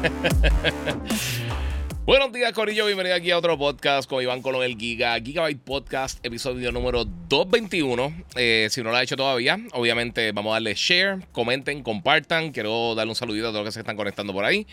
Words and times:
Buenos 2.06 2.32
días, 2.32 2.52
Corillo. 2.52 2.86
Bienvenido 2.86 3.14
aquí 3.14 3.30
a 3.30 3.38
otro 3.38 3.56
podcast 3.58 4.08
con 4.08 4.22
Iván 4.22 4.40
Colón, 4.40 4.64
el 4.64 4.76
Giga. 4.76 5.20
Gigabyte 5.20 5.62
Podcast, 5.62 6.24
episodio 6.24 6.72
número 6.72 7.04
221. 7.04 8.24
Eh, 8.34 8.68
si 8.70 8.82
no 8.82 8.90
lo 8.90 8.96
ha 8.96 9.02
hecho 9.02 9.16
todavía, 9.16 9.58
obviamente 9.72 10.32
vamos 10.32 10.50
a 10.50 10.54
darle 10.54 10.74
share, 10.74 11.20
comenten, 11.32 11.82
compartan. 11.82 12.52
Quiero 12.52 12.94
darle 12.94 13.10
un 13.10 13.16
saludito 13.16 13.48
a 13.48 13.50
todos 13.50 13.64
los 13.64 13.68
que 13.68 13.74
se 13.74 13.80
están 13.80 13.96
conectando 13.96 14.32
por 14.32 14.44
ahí. 14.44 14.66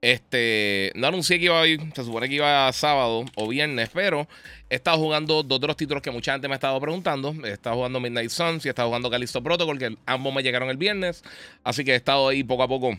Este, 0.00 0.90
no 0.96 1.06
anuncié 1.06 1.38
que 1.38 1.44
iba 1.44 1.60
a 1.60 1.66
ir, 1.66 1.80
se 1.94 2.02
supone 2.02 2.28
que 2.28 2.34
iba 2.34 2.70
sábado 2.72 3.24
o 3.36 3.48
viernes, 3.48 3.88
pero 3.94 4.26
he 4.68 4.74
estado 4.74 4.98
jugando 4.98 5.44
dos 5.44 5.60
de 5.60 5.66
los 5.68 5.76
títulos 5.76 6.02
que 6.02 6.10
mucha 6.10 6.32
gente 6.32 6.48
me 6.48 6.54
ha 6.54 6.56
estado 6.56 6.80
preguntando. 6.80 7.34
He 7.44 7.52
estado 7.52 7.76
jugando 7.76 8.00
Midnight 8.00 8.30
Suns 8.30 8.64
y 8.64 8.68
he 8.68 8.70
estado 8.70 8.88
jugando 8.88 9.08
Callisto 9.08 9.42
Protocol, 9.42 9.78
que 9.78 9.96
ambos 10.06 10.34
me 10.34 10.42
llegaron 10.42 10.68
el 10.70 10.76
viernes. 10.76 11.22
Así 11.62 11.84
que 11.84 11.92
he 11.92 11.96
estado 11.96 12.28
ahí 12.28 12.42
poco 12.42 12.64
a 12.64 12.68
poco 12.68 12.98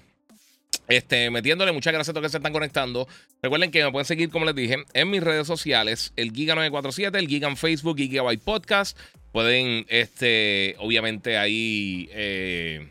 este, 0.87 1.29
metiéndole, 1.29 1.71
muchas 1.71 1.93
gracias 1.93 2.09
a 2.09 2.13
todos 2.13 2.27
que 2.27 2.31
se 2.31 2.37
están 2.37 2.53
conectando. 2.53 3.07
Recuerden 3.41 3.71
que 3.71 3.83
me 3.83 3.91
pueden 3.91 4.05
seguir, 4.05 4.29
como 4.29 4.45
les 4.45 4.55
dije, 4.55 4.83
en 4.93 5.09
mis 5.09 5.23
redes 5.23 5.47
sociales, 5.47 6.11
el 6.15 6.33
Giga947, 6.33 7.17
el 7.17 7.27
Giga 7.27 7.47
en 7.47 7.57
Facebook, 7.57 7.97
Gigabyte 7.97 8.41
Podcast. 8.41 8.97
Pueden, 9.31 9.85
este, 9.87 10.75
obviamente, 10.79 11.37
ahí 11.37 12.09
eh, 12.11 12.89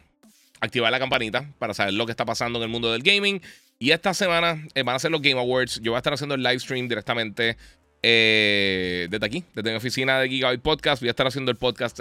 activar 0.61 0.91
la 0.91 0.99
campanita 0.99 1.49
para 1.59 1.75
saber 1.75 1.95
lo 1.95 2.07
que 2.07 2.13
está 2.13 2.25
pasando 2.25 2.59
en 2.59 2.65
el 2.65 2.69
mundo 2.69 2.91
del 2.91 3.03
gaming. 3.03 3.43
Y 3.79 3.91
esta 3.91 4.15
semana 4.15 4.67
eh, 4.75 4.83
van 4.83 4.97
a 4.97 4.99
ser 4.99 5.11
los 5.11 5.21
Game 5.21 5.39
Awards. 5.39 5.81
Yo 5.83 5.93
voy 5.93 5.97
a 5.97 5.99
estar 5.99 6.15
haciendo 6.15 6.35
el 6.35 6.43
live 6.43 6.61
stream 6.61 6.89
directamente 6.89 7.57
eh, 8.03 9.07
desde 9.11 9.27
aquí, 9.27 9.45
desde 9.55 9.71
mi 9.71 9.77
oficina 9.77 10.19
de 10.19 10.29
Gigabyte 10.29 10.63
Podcast. 10.63 11.03
Voy 11.03 11.09
a 11.09 11.11
estar 11.11 11.27
haciendo 11.27 11.51
el 11.51 11.59
podcast 11.59 12.01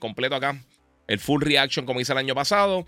completo 0.00 0.34
acá. 0.34 0.60
El 1.06 1.18
full 1.18 1.42
reaction 1.42 1.86
como 1.86 2.00
hice 2.00 2.12
el 2.12 2.18
año 2.18 2.34
pasado. 2.34 2.86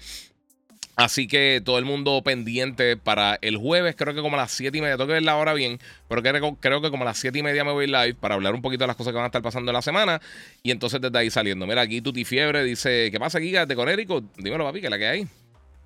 Así 0.97 1.27
que 1.27 1.61
todo 1.64 1.78
el 1.78 1.84
mundo 1.84 2.23
pendiente 2.23 2.97
para 2.97 3.37
el 3.42 3.56
jueves, 3.56 3.97
creo 3.97 4.14
que 4.14 4.20
como 4.20 4.37
a 4.37 4.41
las 4.41 4.53
7 4.53 4.78
y 4.78 4.81
media, 4.81 4.97
tengo 4.97 5.09
que 5.09 5.14
ver 5.14 5.25
la 5.25 5.37
hora 5.37 5.53
bien, 5.53 5.81
pero 6.09 6.23
creo, 6.23 6.81
que 6.81 6.91
como 6.91 7.03
a 7.03 7.06
las 7.06 7.19
7 7.19 7.37
y 7.37 7.42
media 7.42 7.64
me 7.64 7.73
voy 7.73 7.87
live 7.87 8.14
para 8.14 8.37
hablar 8.37 8.55
un 8.55 8.62
poquito 8.62 8.84
de 8.84 8.87
las 8.87 8.97
cosas 8.97 9.12
que 9.12 9.17
van 9.17 9.25
a 9.25 9.27
estar 9.27 9.42
pasando 9.42 9.72
en 9.72 9.75
la 9.75 9.83
semana 9.83 10.20
y 10.62 10.70
entonces 10.70 11.00
desde 11.00 11.19
ahí 11.19 11.31
saliendo. 11.31 11.67
Mira, 11.67 11.83
aquí 11.83 12.00
Tuti 12.00 12.25
Fiebre 12.25 12.62
dice, 12.62 13.09
¿qué 13.11 13.19
pasa 13.19 13.39
aquí 13.39 13.50
de 13.50 13.75
Conérico? 13.75 14.22
Dímelo 14.37 14.65
papi, 14.65 14.81
que 14.81 14.91
la 14.91 14.98
que 14.98 15.06
hay. 15.06 15.27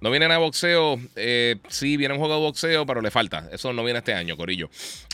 No 0.01 0.11
viene 0.11 0.29
nada 0.29 0.39
de 0.39 0.45
boxeo, 0.45 1.01
eh, 1.17 1.56
sí, 1.69 1.97
viene 1.97 2.14
un 2.14 2.20
juego 2.20 2.34
de 2.34 2.41
boxeo, 2.41 2.86
pero 2.86 3.01
le 3.01 3.11
falta. 3.11 3.48
Eso 3.51 3.73
no 3.73 3.83
viene 3.83 3.98
este 3.98 4.12
año, 4.12 4.36
Corillo. 4.36 4.69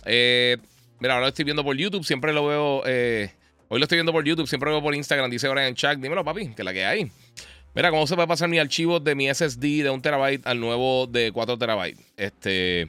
Eh, 0.04 0.58
mira, 0.98 1.14
ahora 1.14 1.26
lo 1.26 1.28
estoy 1.28 1.44
viendo 1.44 1.64
por 1.64 1.76
YouTube, 1.76 2.04
siempre 2.04 2.32
lo 2.32 2.46
veo, 2.46 2.82
eh, 2.84 3.30
hoy 3.68 3.78
lo 3.78 3.84
estoy 3.84 3.96
viendo 3.96 4.12
por 4.12 4.24
YouTube, 4.24 4.46
siempre 4.46 4.68
lo 4.70 4.76
veo 4.76 4.82
por 4.82 4.94
Instagram, 4.94 5.30
dice 5.30 5.48
Brian 5.48 5.74
Chuck, 5.74 5.96
dímelo 5.98 6.24
papi, 6.24 6.52
que 6.54 6.64
la 6.64 6.72
que 6.72 6.84
hay. 6.84 7.10
Mira, 7.74 7.90
¿cómo 7.90 8.06
se 8.06 8.14
puede 8.14 8.28
pasar 8.28 8.48
mi 8.48 8.58
archivo 8.58 9.00
de 9.00 9.16
mi 9.16 9.28
SSD 9.32 9.82
de 9.82 9.90
1 9.90 10.00
terabyte 10.00 10.46
al 10.46 10.60
nuevo 10.60 11.08
de 11.08 11.32
4 11.32 11.58
terabytes? 11.58 11.98
Este, 12.16 12.88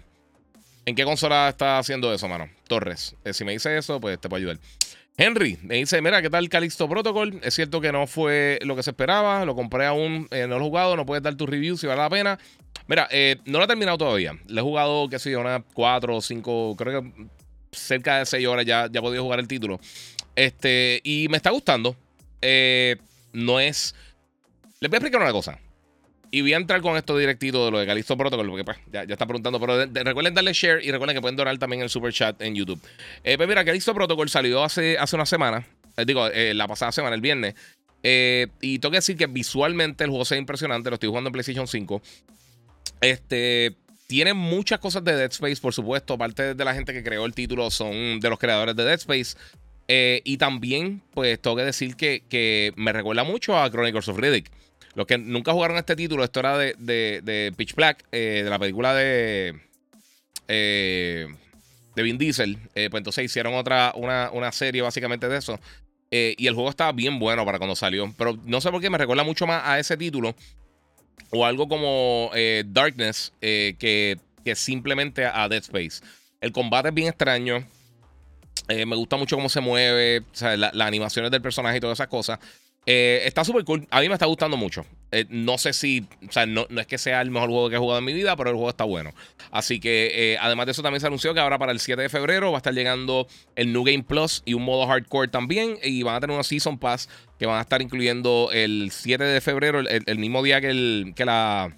¿En 0.86 0.94
qué 0.94 1.04
consola 1.04 1.50
está 1.50 1.80
haciendo 1.80 2.14
eso, 2.14 2.28
mano? 2.28 2.48
Torres. 2.68 3.16
Eh, 3.26 3.34
si 3.34 3.44
me 3.44 3.54
dice 3.54 3.76
eso, 3.76 4.00
pues 4.00 4.20
te 4.20 4.30
puedo 4.30 4.38
ayudar. 4.38 4.60
Henry 5.18 5.58
me 5.64 5.76
dice, 5.76 6.00
mira, 6.02 6.22
¿qué 6.22 6.30
tal 6.30 6.48
Calixto 6.50 6.88
Protocol? 6.88 7.40
Es 7.42 7.56
cierto 7.56 7.82
que 7.82 7.92
no 7.92 8.06
fue 8.06 8.60
lo 8.62 8.76
que 8.76 8.84
se 8.84 8.92
esperaba, 8.92 9.44
lo 9.46 9.56
compré 9.56 9.88
aún, 9.88 10.28
eh, 10.30 10.46
no 10.48 10.60
lo 10.60 10.66
he 10.66 10.68
jugado, 10.68 10.96
no 10.96 11.06
puedes 11.06 11.24
dar 11.24 11.36
tu 11.36 11.48
review 11.48 11.78
si 11.78 11.88
vale 11.88 12.02
la 12.02 12.10
pena. 12.10 12.38
Mira, 12.88 13.08
eh, 13.10 13.38
no 13.46 13.58
lo 13.58 13.64
he 13.64 13.68
terminado 13.68 13.98
todavía. 13.98 14.38
Le 14.48 14.60
he 14.60 14.64
jugado, 14.64 15.10
qué 15.10 15.18
sé 15.18 15.32
yo, 15.32 15.40
unas 15.40 15.64
4 15.74 16.18
o 16.18 16.22
5, 16.22 16.76
creo 16.78 17.02
que 17.02 17.12
cerca 17.72 18.20
de 18.20 18.26
6 18.28 18.46
horas 18.46 18.66
ya, 18.66 18.88
ya 18.92 19.00
he 19.00 19.18
jugar 19.18 19.40
el 19.40 19.48
título. 19.48 19.80
Este, 20.36 21.02
y 21.04 21.28
me 21.30 21.38
está 21.38 21.50
gustando. 21.50 21.96
no 23.34 23.60
es 23.60 23.96
les 24.86 24.92
voy 24.92 24.98
a 24.98 25.00
explicar 25.00 25.22
una 25.22 25.32
cosa. 25.32 25.60
Y 26.30 26.42
voy 26.42 26.54
a 26.54 26.58
entrar 26.58 26.82
con 26.82 26.96
esto 26.96 27.18
directito 27.18 27.66
de 27.66 27.72
lo 27.72 27.80
de 27.80 27.88
Calixto 27.88 28.16
Protocol, 28.18 28.48
porque 28.48 28.64
pues, 28.64 28.78
ya, 28.92 29.02
está 29.04 29.26
preguntando. 29.26 29.60
Pero 29.60 29.86
recuerden 30.04 30.34
darle 30.34 30.54
share 30.54 30.84
y 30.84 30.92
recuerden 30.92 31.16
que 31.16 31.22
pueden 31.22 31.36
donar 31.36 31.58
también 31.58 31.82
el 31.82 31.90
super 31.90 32.14
chat 32.14 32.40
en 32.42 32.54
YouTube. 32.54 32.80
Eh, 33.24 33.38
pues 33.38 33.50
mira, 33.50 33.66
Calixto 33.66 33.94
Protocol 33.96 34.30
salió 34.30 34.64
hace, 34.64 34.98
hace 34.98 35.16
una 35.16 35.26
semana. 35.26 35.66
Eh, 35.98 36.06
digo, 36.06 36.28
eh, 36.28 36.54
la 36.54 36.68
pasada 36.68 36.92
semana, 36.92 37.16
el 37.16 37.22
viernes. 37.22 37.56
y 38.04 38.80
tengo 38.80 38.92
que 38.92 38.98
decir 38.98 39.18
que 39.18 39.26
visualmente 39.26 40.04
el 40.04 40.12
juego 40.12 40.26
se 40.26 40.36
ve 40.36 40.40
impresionante. 40.40 40.90
Lo 40.90 40.96
estoy 40.96 41.10
jugando 41.10 41.30
en 41.30 41.34
PlayStation 41.34 41.68
5. 41.68 42.02
Este. 43.02 43.76
Tiene 44.08 44.36
muchas 44.36 44.78
cosas 44.78 45.04
de 45.04 45.16
Dead 45.16 45.32
Space, 45.32 45.58
por 45.60 45.74
supuesto. 45.74 46.14
Aparte 46.14 46.54
de 46.54 46.66
la 46.66 46.76
gente 46.76 46.94
que 46.94 47.02
creó 47.02 47.26
el 47.26 47.34
título, 47.34 47.72
son 47.72 48.20
de 48.20 48.30
los 48.30 48.38
creadores 48.38 48.76
de 48.76 48.84
Dead 48.84 49.00
Space. 49.00 49.36
y 49.88 50.38
también, 50.38 51.02
pues, 51.14 51.42
tengo 51.42 51.56
que 51.56 51.64
decir 51.64 51.96
que, 51.96 52.24
que 52.30 52.72
me 52.76 52.94
recuerda 52.94 53.24
mucho 53.24 53.58
a 53.58 53.72
Chronicles 53.72 54.08
of 54.10 54.20
Riddick. 54.20 54.52
Los 54.96 55.06
que 55.06 55.18
nunca 55.18 55.52
jugaron 55.52 55.78
este 55.78 55.96
título, 55.96 56.24
esto 56.24 56.40
era 56.40 56.58
de, 56.58 56.74
de, 56.78 57.54
Pitch 57.56 57.76
Black, 57.76 58.06
eh, 58.12 58.42
de 58.44 58.50
la 58.50 58.58
película 58.58 58.96
de. 58.96 59.60
Eh, 60.48 61.28
de 61.96 62.04
Vin 62.04 62.18
Diesel. 62.18 62.58
Eh, 62.76 62.90
pues 62.90 63.02
entonces 63.02 63.26
hicieron 63.26 63.54
otra, 63.56 63.94
una, 63.96 64.32
una 64.32 64.52
serie 64.52 64.82
básicamente 64.82 65.28
de 65.28 65.38
eso. 65.38 65.60
y 66.10 66.48
el 66.48 66.54
juego 66.54 66.70
estaba 66.70 66.94
bien 66.94 67.20
bueno 67.20 67.46
para 67.46 67.58
cuando 67.58 67.76
salió. 67.76 68.14
Pero 68.18 68.38
no 68.46 68.62
sé 68.62 68.72
por 68.72 68.82
qué 68.82 68.90
me 68.90 68.98
recuerda 68.98 69.24
mucho 69.24 69.46
más 69.46 69.64
a 69.66 69.80
ese 69.80 69.98
título. 69.98 70.34
O 71.32 71.46
algo 71.46 71.68
como 71.68 72.32
Darkness, 72.66 73.34
que, 73.42 74.18
que 74.46 74.56
simplemente 74.56 75.26
a 75.26 75.50
Dead 75.50 75.62
Space. 75.62 76.02
El 76.40 76.54
combate 76.54 76.90
es 76.90 76.94
bien 76.94 77.10
extraño. 77.10 77.66
me 78.70 78.96
gusta 78.96 79.18
mucho 79.18 79.36
cómo 79.36 79.50
se 79.50 79.60
mueve, 79.60 80.24
las 80.40 80.74
animaciones 80.80 81.32
del 81.32 81.42
personaje 81.42 81.78
y 81.78 81.82
todas 81.82 81.98
esas 81.98 82.08
cosas. 82.08 82.40
Eh, 82.86 83.22
está 83.26 83.44
súper 83.44 83.64
cool. 83.64 83.88
A 83.90 84.00
mí 84.02 84.08
me 84.08 84.14
está 84.14 84.28
gustando 84.28 84.58
mucho. 84.58 84.86
Eh, 85.12 85.26
no 85.30 85.58
sé 85.58 85.74
si, 85.74 86.06
o 86.28 86.32
sea, 86.32 86.46
no, 86.46 86.68
es 86.78 86.88
que 86.88 86.98
sea 86.98 87.22
el 87.22 87.32
mejor 87.32 87.50
juego 87.50 87.70
que 87.70 87.76
he 87.76 87.80
jugado 87.80 88.00
en 88.00 88.06
mi 88.06 88.14
vida, 88.14 88.36
pero 88.36 88.52
el 88.52 88.56
juego 88.56 88.70
está 88.70 88.84
bueno. 88.84 89.12
Así 89.50 89.80
que, 89.80 90.34
eh, 90.34 90.38
además 90.40 90.68
de 90.68 90.74
eso, 90.74 90.84
también 90.84 91.02
se 91.02 91.08
anunció 91.08 91.34
que 91.34 91.40
ahora 91.40 91.58
para 91.58 91.72
el 91.72 91.80
7 91.80 92.02
de 92.02 92.10
febrero 92.10 92.52
va 92.52 92.58
a 92.58 92.60
estar 92.60 92.74
llegando 92.74 93.28
el 93.56 93.74
New 93.74 93.84
Game 93.84 94.04
Plus 94.04 94.44
y 94.46 94.54
un 94.54 94.64
modo 94.64 94.86
hardcore 94.86 95.30
también. 95.30 95.80
Y 95.84 96.04
van 96.04 96.16
a 96.16 96.20
tener 96.20 96.36
una 96.36 96.44
Season 96.44 96.78
Pass 96.78 97.10
que 97.40 97.48
van 97.48 97.58
a 97.58 97.62
estar 97.62 97.82
incluyendo 97.82 98.50
el 98.54 98.92
7 98.92 99.24
de 99.24 99.42
febrero, 99.42 99.80
el, 99.80 100.20
mismo 100.20 100.44
día 100.44 100.62
que 100.62 100.70
el, 100.70 101.14
que 101.16 101.26
la 101.26 101.76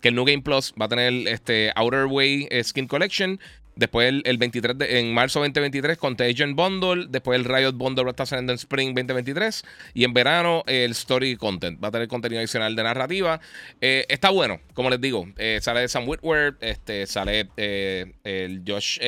que 0.00 0.08
el 0.08 0.14
New 0.14 0.24
Game 0.24 0.42
Plus 0.42 0.74
va 0.80 0.86
a 0.86 0.88
tener 0.88 1.26
este 1.26 1.72
Outer 1.74 2.06
Way 2.06 2.48
Skin 2.62 2.86
Collection 2.86 3.40
Después 3.78 4.12
el, 4.24 4.38
23 4.38 4.76
de, 4.76 4.98
en 4.98 5.14
marzo 5.14 5.38
2023 5.38 5.96
Contagion 5.98 6.56
Bundle. 6.56 7.06
Después 7.08 7.38
el 7.38 7.44
Riot 7.44 7.74
Bundle 7.74 8.06
va 8.06 8.26
saliendo 8.26 8.52
en 8.52 8.58
Spring 8.58 8.88
2023. 8.88 9.62
Y 9.94 10.02
en 10.02 10.12
verano 10.12 10.64
el 10.66 10.90
Story 10.90 11.36
Content. 11.36 11.82
Va 11.82 11.88
a 11.88 11.90
tener 11.92 12.08
contenido 12.08 12.40
adicional 12.40 12.74
de 12.74 12.82
narrativa. 12.82 13.40
Eh, 13.80 14.04
está 14.08 14.30
bueno, 14.30 14.58
como 14.74 14.90
les 14.90 15.00
digo. 15.00 15.28
Eh, 15.36 15.60
sale 15.62 15.86
Sam 15.86 16.08
Whitworth. 16.08 16.60
Este, 16.60 17.06
sale 17.06 17.50
eh, 17.56 18.14
el 18.24 18.64
Josh 18.66 18.98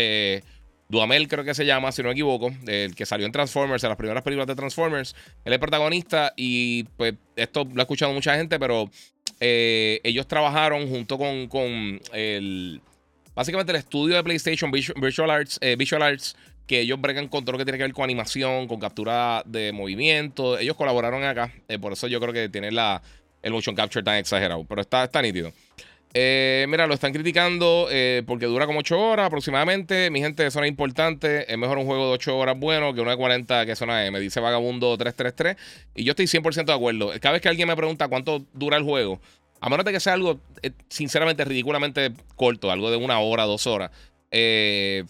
Duhamel, 0.89 1.27
creo 1.27 1.45
que 1.45 1.55
se 1.55 1.67
llama, 1.67 1.91
si 1.91 2.03
no 2.03 2.09
me 2.09 2.13
equivoco. 2.13 2.53
El 2.69 2.95
que 2.95 3.07
salió 3.07 3.27
en 3.27 3.33
Transformers, 3.33 3.83
en 3.83 3.89
las 3.89 3.99
primeras 3.99 4.23
películas 4.23 4.47
de 4.47 4.55
Transformers. 4.55 5.17
Él 5.45 5.53
es 5.53 5.59
protagonista. 5.59 6.33
Y 6.37 6.85
pues 6.97 7.15
esto 7.35 7.67
lo 7.75 7.81
ha 7.81 7.83
escuchado 7.83 8.13
mucha 8.13 8.37
gente, 8.37 8.61
pero 8.61 8.89
ellos 9.41 10.29
trabajaron 10.29 10.89
junto 10.89 11.19
con, 11.19 11.49
con 11.49 12.01
el 12.13 12.81
Básicamente 13.35 13.73
el 13.73 13.77
estudio 13.77 14.17
de 14.17 14.25
PlayStation 14.25 14.71
Visual 14.71 15.31
Arts, 15.31 15.59
eh, 15.61 15.77
Arts 16.01 16.37
que 16.67 16.81
ellos 16.81 17.01
bregan 17.01 17.29
con 17.29 17.45
todo 17.45 17.53
lo 17.53 17.59
que 17.59 17.65
tiene 17.65 17.79
que 17.79 17.85
ver 17.85 17.93
con 17.93 18.05
animación, 18.05 18.69
con 18.69 18.79
captura 18.79 19.43
de 19.45 19.73
movimiento. 19.73 20.59
Ellos 20.59 20.77
colaboraron 20.77 21.25
acá. 21.25 21.53
Eh, 21.69 21.79
por 21.79 21.93
eso 21.93 22.07
yo 22.07 22.21
creo 22.21 22.33
que 22.33 22.49
tiene 22.49 22.71
la, 22.71 23.03
el 23.43 23.53
motion 23.53 23.75
capture 23.75 24.05
tan 24.05 24.17
exagerado. 24.17 24.65
Pero 24.65 24.81
está, 24.81 25.05
está 25.05 25.21
nítido. 25.21 25.53
Eh, 26.13 26.67
mira, 26.69 26.87
lo 26.89 26.95
están 26.95 27.13
criticando 27.13 27.89
porque 28.27 28.47
dura 28.47 28.67
como 28.67 28.81
8 28.81 29.01
horas 29.01 29.27
aproximadamente. 29.27 30.11
Mi 30.11 30.21
gente, 30.21 30.47
eso 30.47 30.61
no 30.61 30.65
es 30.65 30.71
importante. 30.71 31.53
Es 31.53 31.59
mejor 31.59 31.79
un 31.79 31.87
juego 31.87 32.07
de 32.07 32.13
8 32.15 32.37
horas 32.37 32.59
bueno 32.59 32.95
que 32.95 33.01
una 33.01 33.13
de 33.13 33.17
40 33.17 33.67
que 33.67 33.75
suena 33.75 34.09
Me 34.11 34.21
dice 34.21 34.39
Vagabundo 34.39 34.97
333. 34.97 35.57
Y 35.97 36.05
yo 36.05 36.13
estoy 36.13 36.27
100% 36.27 36.67
de 36.67 36.73
acuerdo. 36.73 37.11
Cada 37.21 37.33
vez 37.33 37.43
que 37.43 37.49
alguien 37.49 37.67
me 37.67 37.77
pregunta 37.77 38.07
cuánto 38.07 38.45
dura 38.53 38.77
el 38.77 38.85
juego, 38.85 39.21
a 39.61 39.69
menos 39.69 39.85
de 39.85 39.93
que 39.93 40.01
sea 40.01 40.15
algo, 40.15 40.41
eh, 40.63 40.73
sinceramente, 40.89 41.45
ridículamente 41.45 42.13
corto, 42.37 42.71
algo 42.71 42.91
de 42.91 42.97
una 42.97 43.21
hora, 43.21 43.45
dos 43.45 43.67
horas. 43.67 43.91
Eh, 44.31 45.05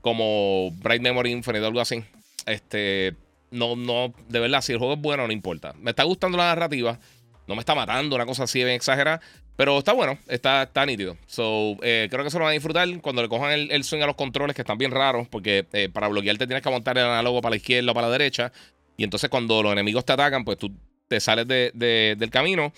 como 0.00 0.70
Bright 0.82 1.00
Memory 1.00 1.30
Infinite 1.32 1.64
o 1.64 1.68
algo 1.68 1.80
así. 1.80 2.04
Este. 2.46 3.14
No, 3.50 3.76
no, 3.76 4.12
de 4.28 4.40
verdad, 4.40 4.60
si 4.62 4.72
el 4.72 4.78
juego 4.78 4.94
es 4.94 5.00
bueno, 5.00 5.26
no 5.26 5.32
importa. 5.32 5.74
Me 5.80 5.90
está 5.90 6.02
gustando 6.02 6.36
la 6.36 6.46
narrativa. 6.46 6.98
no 7.46 7.54
me 7.54 7.60
está 7.60 7.74
matando, 7.74 8.16
una 8.16 8.26
cosa 8.26 8.44
así 8.44 8.58
bien 8.58 8.70
exagerada. 8.70 9.20
Pero 9.56 9.78
está 9.78 9.92
bueno, 9.92 10.18
está, 10.26 10.64
está 10.64 10.84
nítido. 10.84 11.16
So, 11.26 11.76
eh, 11.82 12.08
creo 12.10 12.22
que 12.22 12.28
eso 12.28 12.38
lo 12.38 12.44
van 12.44 12.50
a 12.50 12.54
disfrutar 12.54 12.88
cuando 13.00 13.22
le 13.22 13.28
cojan 13.28 13.52
el, 13.52 13.84
swing 13.84 14.02
a 14.02 14.06
los 14.06 14.16
controles, 14.16 14.56
que 14.56 14.62
están 14.62 14.78
bien 14.78 14.90
raros, 14.90 15.28
porque 15.28 15.66
eh, 15.72 15.88
para 15.88 16.08
bloquearte 16.08 16.46
tienes 16.46 16.62
que 16.62 16.70
montar 16.70 16.98
el 16.98 17.04
análogo 17.04 17.40
para 17.40 17.50
la 17.50 17.56
izquierda 17.56 17.92
o 17.92 17.94
para 17.94 18.08
la 18.08 18.12
derecha. 18.12 18.52
Y 18.96 19.04
entonces 19.04 19.30
cuando 19.30 19.62
los 19.62 19.72
enemigos 19.72 20.04
te 20.04 20.12
atacan, 20.12 20.44
pues 20.44 20.58
tú 20.58 20.72
te 21.06 21.20
sales 21.20 21.46
del 21.46 22.30
camino 22.30 22.72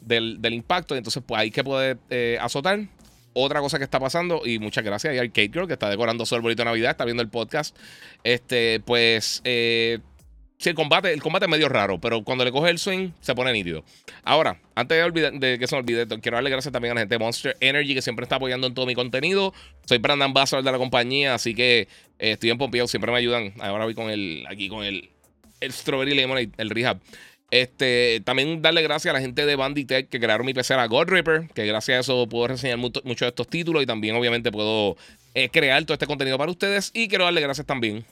del, 0.00 0.38
impacto. 0.52 0.94
Y 0.94 0.98
entonces 0.98 1.22
pues 1.26 1.40
hay 1.40 1.50
que 1.50 1.64
poder 1.64 1.98
eh, 2.10 2.38
azotar. 2.40 2.80
Otra 3.32 3.60
cosa 3.60 3.78
que 3.78 3.84
está 3.84 4.00
pasando, 4.00 4.42
y 4.44 4.58
muchas 4.58 4.82
gracias 4.82 5.16
a 5.16 5.20
Arcade 5.20 5.50
Girl, 5.52 5.68
que 5.68 5.74
está 5.74 5.88
decorando 5.88 6.26
su 6.26 6.34
arbolito 6.34 6.64
Navidad, 6.64 6.90
está 6.90 7.04
viendo 7.04 7.22
el 7.22 7.28
podcast. 7.28 7.76
Este, 8.24 8.80
pues 8.80 9.40
Sí, 10.60 10.68
el 10.68 10.74
combate, 10.74 11.10
el 11.10 11.22
combate 11.22 11.46
es 11.46 11.50
medio 11.50 11.70
raro, 11.70 11.98
pero 11.98 12.22
cuando 12.22 12.44
le 12.44 12.52
coge 12.52 12.68
el 12.68 12.78
swing 12.78 13.12
se 13.22 13.34
pone 13.34 13.50
nítido. 13.50 13.82
Ahora, 14.24 14.60
antes 14.74 15.14
de, 15.14 15.30
de 15.30 15.58
que 15.58 15.66
se 15.66 15.74
me 15.74 15.80
olvide, 15.80 16.06
quiero 16.20 16.36
darle 16.36 16.50
gracias 16.50 16.70
también 16.70 16.92
a 16.92 16.96
la 16.96 17.00
gente 17.00 17.14
de 17.14 17.18
Monster 17.18 17.56
Energy 17.60 17.94
que 17.94 18.02
siempre 18.02 18.24
está 18.24 18.36
apoyando 18.36 18.66
en 18.66 18.74
todo 18.74 18.84
mi 18.84 18.94
contenido. 18.94 19.54
Soy 19.86 19.96
Brandon 19.96 20.26
Ambassador 20.26 20.62
de 20.62 20.70
la 20.70 20.76
compañía, 20.76 21.32
así 21.32 21.54
que 21.54 21.88
eh, 22.18 22.32
estoy 22.32 22.50
en 22.50 22.58
Pompeo, 22.58 22.86
siempre 22.88 23.10
me 23.10 23.16
ayudan. 23.16 23.54
Ahora 23.58 23.86
voy 23.86 23.94
con 23.94 24.10
el, 24.10 24.44
aquí 24.50 24.68
con 24.68 24.84
el, 24.84 25.08
el 25.60 25.72
Strawberry 25.72 26.14
Lemonade, 26.14 26.50
el 26.58 26.68
Rehab. 26.68 27.00
Este, 27.50 28.22
también 28.24 28.62
darle 28.62 28.82
gracias 28.82 29.10
a 29.10 29.14
la 29.14 29.20
gente 29.20 29.44
de 29.44 29.56
Banditech 29.56 30.08
que 30.08 30.20
crearon 30.20 30.46
mi 30.46 30.54
PC 30.54 30.74
a 30.74 30.86
God 30.86 31.08
Ripper, 31.08 31.48
que 31.52 31.66
gracias 31.66 31.96
a 31.96 32.00
eso 32.00 32.28
puedo 32.28 32.48
reseñar 32.48 32.78
muchos 32.78 33.20
de 33.20 33.28
estos 33.28 33.48
títulos 33.48 33.82
y 33.82 33.86
también 33.86 34.14
obviamente 34.14 34.52
puedo 34.52 34.96
eh, 35.34 35.48
crear 35.50 35.82
todo 35.84 35.94
este 35.94 36.06
contenido 36.06 36.38
para 36.38 36.50
ustedes. 36.50 36.90
Y 36.94 37.08
quiero 37.08 37.24
darle 37.24 37.40
gracias 37.40 37.66
también 37.66 38.04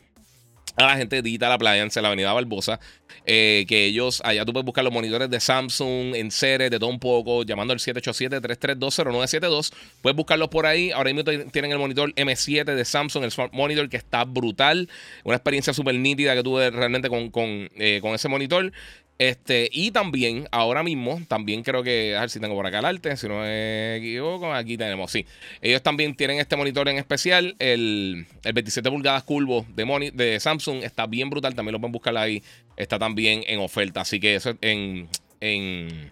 a 0.76 0.86
la 0.86 0.96
gente 0.96 1.16
de 1.16 1.22
Digital 1.22 1.52
Appliance 1.52 1.98
en 1.98 2.02
la 2.02 2.08
avenida 2.08 2.32
Barbosa, 2.32 2.78
eh, 3.26 3.64
que 3.68 3.84
ellos, 3.86 4.22
allá 4.24 4.44
tú 4.44 4.52
puedes 4.52 4.64
buscar 4.64 4.84
los 4.84 4.92
monitores 4.92 5.28
de 5.28 5.40
Samsung, 5.40 6.14
en 6.14 6.30
seres, 6.30 6.70
de 6.70 6.78
todo 6.78 6.90
un 6.90 7.00
poco, 7.00 7.42
llamando 7.42 7.72
al 7.72 7.80
787-3320972. 7.80 9.72
Puedes 10.02 10.16
buscarlos 10.16 10.48
por 10.48 10.66
ahí. 10.66 10.92
Ahora 10.92 11.12
mismo 11.12 11.30
tienen 11.50 11.72
el 11.72 11.78
monitor 11.78 12.14
M7 12.14 12.64
de 12.64 12.84
Samsung, 12.84 13.24
el 13.24 13.32
Smart 13.32 13.52
Monitor, 13.52 13.88
que 13.88 13.96
está 13.96 14.24
brutal. 14.24 14.88
Una 15.24 15.36
experiencia 15.36 15.72
súper 15.72 15.96
nítida 15.96 16.34
que 16.34 16.42
tuve 16.42 16.70
realmente 16.70 17.08
con, 17.08 17.30
con, 17.30 17.68
eh, 17.76 17.98
con 18.00 18.14
ese 18.14 18.28
monitor. 18.28 18.72
Este, 19.18 19.68
y 19.72 19.90
también, 19.90 20.46
ahora 20.52 20.84
mismo, 20.84 21.20
también 21.26 21.64
creo 21.64 21.82
que, 21.82 22.14
a 22.16 22.20
ver 22.20 22.30
si 22.30 22.38
tengo 22.38 22.54
por 22.54 22.64
acá 22.64 22.78
el 22.78 22.84
arte, 22.84 23.16
si 23.16 23.26
no 23.26 23.40
me 23.40 23.96
equivoco, 23.96 24.54
aquí 24.54 24.78
tenemos, 24.78 25.10
sí. 25.10 25.26
Ellos 25.60 25.82
también 25.82 26.14
tienen 26.14 26.38
este 26.38 26.54
monitor 26.54 26.88
en 26.88 26.98
especial, 26.98 27.56
el, 27.58 28.26
27 28.44 28.88
pulgadas 28.88 29.24
curvo 29.24 29.66
de, 29.74 30.12
de 30.14 30.38
Samsung, 30.38 30.84
está 30.84 31.06
bien 31.06 31.30
brutal, 31.30 31.56
también 31.56 31.72
lo 31.72 31.80
pueden 31.80 31.92
buscar 31.92 32.16
ahí, 32.16 32.44
está 32.76 32.96
también 33.00 33.42
en 33.48 33.58
oferta, 33.58 34.02
así 34.02 34.20
que 34.20 34.36
eso 34.36 34.56
en, 34.60 35.08
en, 35.40 36.10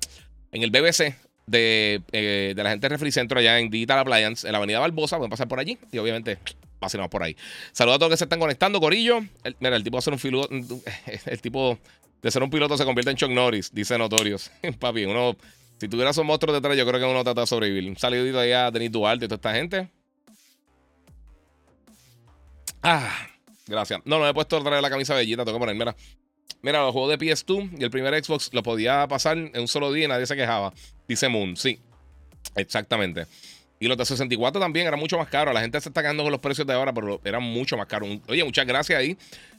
en 0.51 0.63
el 0.63 0.71
BBC 0.71 1.15
de, 1.47 2.03
eh, 2.11 2.55
de 2.57 2.63
la 2.65 2.71
gente 2.71 2.87
de 2.87 2.89
Refricentro 2.89 3.39
allá 3.39 3.61
en 3.61 3.71
Digital 3.71 4.01
Appliance, 4.01 4.45
en 4.45 4.51
la 4.53 4.59
avenida 4.59 4.81
Barbosa, 4.81 5.17
pueden 5.17 5.31
pasar 5.31 5.47
por 5.47 5.61
allí 5.61 5.79
y 5.93 5.99
obviamente 5.99 6.39
pasemos 6.81 7.09
por 7.09 7.23
ahí. 7.23 7.37
Saludos 7.71 7.97
a 7.97 7.99
todos 7.99 8.11
los 8.11 8.17
que 8.17 8.19
se 8.19 8.25
están 8.25 8.41
conectando, 8.41 8.81
Corillo. 8.81 9.21
mira, 9.61 9.77
el 9.77 9.85
tipo 9.85 9.95
va 9.95 9.99
a 9.99 10.01
hacer 10.01 10.13
un 10.13 10.19
filo, 10.19 10.49
el 11.27 11.41
tipo 11.41 11.79
de 12.23 12.31
ser 12.31 12.43
un 12.43 12.51
piloto 12.51 12.77
se 12.77 12.85
convierte 12.85 13.11
en 13.11 13.17
Chuck 13.17 13.31
Norris, 13.31 13.73
dice 13.73 13.99
Notorious. 13.99 14.51
Papi, 14.79 15.05
uno, 15.05 15.37
si 15.79 15.89
tuvieras 15.89 16.17
un 16.19 16.27
monstruo 16.27 16.55
detrás, 16.55 16.77
yo 16.77 16.87
creo 16.87 17.01
que 17.01 17.07
uno 17.07 17.23
trata 17.23 17.43
de 17.43 17.47
sobrevivir. 17.47 17.89
Un 17.89 17.97
saludito 17.97 18.39
allá 18.39 18.67
a 18.67 18.71
Denis 18.71 18.93
Duarte 18.93 19.27
y 19.27 19.29
toda 19.29 19.37
esta 19.37 19.55
gente. 19.55 19.89
Ah, 22.83 23.29
gracias. 23.67 24.01
No, 24.05 24.19
no 24.19 24.29
he 24.29 24.35
puesto 24.35 24.59
otra 24.59 24.71
vez 24.71 24.83
la 24.83 24.91
camisa 24.91 25.15
bellita, 25.15 25.45
tengo 25.45 25.59
que 25.59 25.61
poner, 25.61 25.77
mira. 25.77 25.95
Mira, 26.63 26.81
los 26.81 26.93
juegos 26.93 27.11
de 27.11 27.19
PS2 27.19 27.79
y 27.79 27.85
el 27.85 27.91
primer 27.91 28.25
Xbox 28.25 28.51
lo 28.53 28.63
podía 28.63 29.07
pasar 29.07 29.37
en 29.37 29.61
un 29.61 29.69
solo 29.69 29.93
día 29.93 30.07
y 30.07 30.09
nadie 30.09 30.27
se 30.27 30.35
quejaba. 30.35 30.73
Dice 31.07 31.29
Moon, 31.29 31.57
sí. 31.57 31.79
Exactamente. 32.55 33.27
Y 33.79 33.89
los 33.89 33.99
de 33.99 34.07
64 34.07 34.61
también 34.61 34.87
eran 34.87 34.99
mucho 34.99 35.19
más 35.19 35.29
caros. 35.29 35.53
La 35.53 35.61
gente 35.61 35.81
se 35.81 35.91
está 35.91 36.01
quedando 36.01 36.23
con 36.23 36.33
los 36.33 36.41
precios 36.41 36.67
de 36.67 36.73
ahora, 36.73 36.93
pero 36.93 37.21
eran 37.25 37.43
mucho 37.43 37.77
más 37.77 37.87
caros. 37.87 38.09
Oye, 38.27 38.43
muchas 38.43 38.67
gracias 38.67 38.99
ahí 38.99 39.19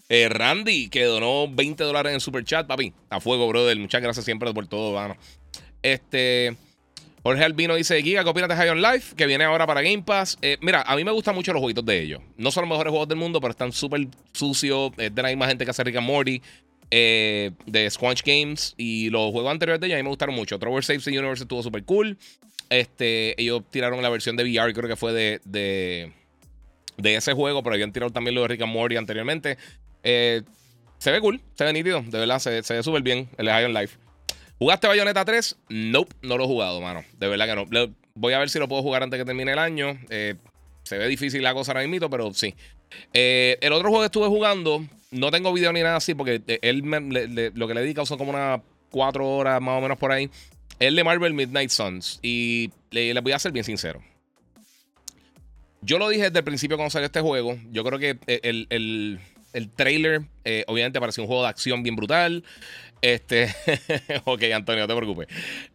eh, 0.10 0.30
Randy, 0.30 0.90
que 0.90 1.04
donó 1.04 1.48
20 1.50 1.84
dólares 1.84 2.14
en 2.14 2.20
super 2.20 2.44
chat, 2.44 2.66
papi. 2.68 2.94
A 3.10 3.20
fuego, 3.20 3.48
brother. 3.48 3.78
Muchas 3.78 4.02
gracias 4.02 4.26
siempre 4.26 4.54
por 4.54 4.68
todo, 4.68 4.94
mano. 4.94 5.18
Este. 5.82 6.56
Jorge 7.24 7.44
Albino 7.44 7.76
dice: 7.76 8.02
Giga, 8.02 8.24
copírate 8.24 8.56
High 8.56 8.70
on 8.70 8.82
Life, 8.82 9.16
que 9.16 9.26
viene 9.26 9.44
ahora 9.44 9.68
para 9.68 9.82
Game 9.82 10.04
Pass. 10.04 10.38
Eh, 10.42 10.58
mira, 10.62 10.82
a 10.84 10.96
mí 10.96 11.04
me 11.04 11.12
gustan 11.12 11.36
mucho 11.36 11.52
los 11.52 11.60
jueguitos 11.60 11.86
de 11.86 12.02
ellos. 12.02 12.22
No 12.38 12.52
son 12.52 12.62
los 12.64 12.70
mejores 12.70 12.92
juegos 12.92 13.10
del 13.10 13.18
mundo, 13.18 13.42
pero 13.42 13.52
están 13.52 13.74
súper 13.74 14.08
sucios. 14.32 14.92
Es 14.98 15.14
de 15.14 15.22
la 15.22 15.28
misma 15.28 15.48
gente 15.48 15.66
que 15.66 15.72
hace 15.72 15.84
Rick 15.84 15.98
and 15.98 16.08
Morty. 16.08 16.42
Eh, 16.90 17.52
de 17.66 17.90
Squanch 17.90 18.24
Games. 18.24 18.76
Y 18.78 19.10
los 19.10 19.32
juegos 19.32 19.52
anteriores 19.52 19.82
de 19.82 19.88
ellos 19.88 19.96
a 19.96 20.00
mí 20.00 20.04
me 20.04 20.10
gustaron 20.10 20.36
mucho. 20.36 20.58
Trover 20.58 20.86
Saves 20.86 21.04
the 21.04 21.12
Universe 21.12 21.44
estuvo 21.44 21.62
súper 21.62 21.84
cool. 21.84 22.18
Este, 22.70 23.40
ellos 23.42 23.64
tiraron 23.70 24.02
la 24.02 24.10
versión 24.10 24.36
de 24.36 24.44
VR, 24.44 24.74
creo 24.74 24.90
que 24.90 24.96
fue 24.96 25.14
de, 25.14 25.42
de, 25.46 26.12
de 26.98 27.16
ese 27.16 27.34
juego, 27.34 27.64
pero 27.64 27.76
habían 27.76 27.94
tirado 27.94 28.12
también 28.12 28.36
lo 28.36 28.42
de 28.42 28.50
Rick 28.50 28.62
and 28.62 28.74
Morty 28.74 28.96
anteriormente. 28.98 29.58
Eh, 30.04 30.42
se 30.98 31.12
ve 31.12 31.22
cool, 31.22 31.42
se 31.54 31.64
ve 31.64 31.74
nítido, 31.74 32.02
de 32.02 32.20
verdad, 32.20 32.40
se, 32.40 32.62
ve 32.62 32.84
súper 32.84 33.02
bien 33.02 33.30
el 33.38 33.48
Iron 33.48 33.74
Life. 33.74 33.98
¿Jugaste 34.60 34.88
Bayonetta 34.88 35.24
3? 35.24 35.56
Nope, 35.70 36.16
no 36.24 36.38
lo 36.38 36.46
he 36.46 36.48
jugado, 36.48 36.82
mano. 36.82 37.04
De 37.18 37.28
verdad 37.28 37.46
que 37.46 37.56
no. 37.56 37.94
Voy 38.16 38.34
a 38.34 38.40
ver 38.40 38.50
si 38.50 38.58
lo 38.58 38.68
puedo 38.68 38.82
jugar 38.82 39.04
antes 39.04 39.20
que 39.20 39.26
termine 39.26 39.52
el 39.52 39.60
año. 39.60 40.00
Eh, 40.10 40.36
se 40.84 40.98
ve 40.98 41.08
difícil 41.08 41.44
la 41.44 41.54
cosa 41.54 41.74
ahora 41.74 41.88
mismo, 41.88 42.10
pero 42.10 42.34
sí. 42.34 42.56
Eh, 43.14 43.60
el 43.62 43.74
otro 43.74 43.90
juego 43.90 44.02
que 44.02 44.08
estuve 44.08 44.28
jugando, 44.28 44.84
no 45.12 45.30
tengo 45.30 45.54
video 45.54 45.72
ni 45.74 45.82
nada 45.82 45.98
así, 45.98 46.16
porque 46.16 46.42
él 46.62 46.82
lo 47.54 47.68
que 47.68 47.74
le 47.76 47.82
dedica 47.82 48.06
son 48.06 48.18
como 48.18 48.32
unas 48.32 48.62
4 48.90 49.28
horas 49.28 49.62
más 49.62 49.78
o 49.78 49.82
menos 49.82 50.00
por 50.00 50.12
ahí. 50.12 50.32
Es 50.80 50.96
de 50.96 51.04
Marvel 51.04 51.34
Midnight 51.34 51.70
Suns. 51.70 52.20
Y 52.24 52.72
le, 52.90 53.20
voy 53.22 53.34
a 53.34 53.40
ser 53.40 53.52
bien 53.52 53.66
sincero. 53.66 54.02
Yo 55.82 56.00
lo 56.00 56.10
dije 56.10 56.24
desde 56.24 56.40
el 56.40 56.46
principio 56.46 56.78
cuando 56.78 56.90
salió 56.90 57.06
este 57.06 57.22
juego. 57.22 57.60
Yo 57.70 57.84
creo 57.84 58.00
que 58.00 58.18
el 58.26 59.20
trailer, 59.76 60.22
eh, 60.46 60.64
obviamente, 60.68 61.00
parecía 61.00 61.24
un 61.24 61.28
juego 61.28 61.44
de 61.44 61.50
acción 61.50 61.84
bien 61.84 61.96
brutal. 61.96 62.44
Este, 63.02 63.54
ok, 64.26 64.44
Antonio, 64.54 64.84
no 64.84 64.88
te 64.88 64.96
preocupes. 64.96 65.28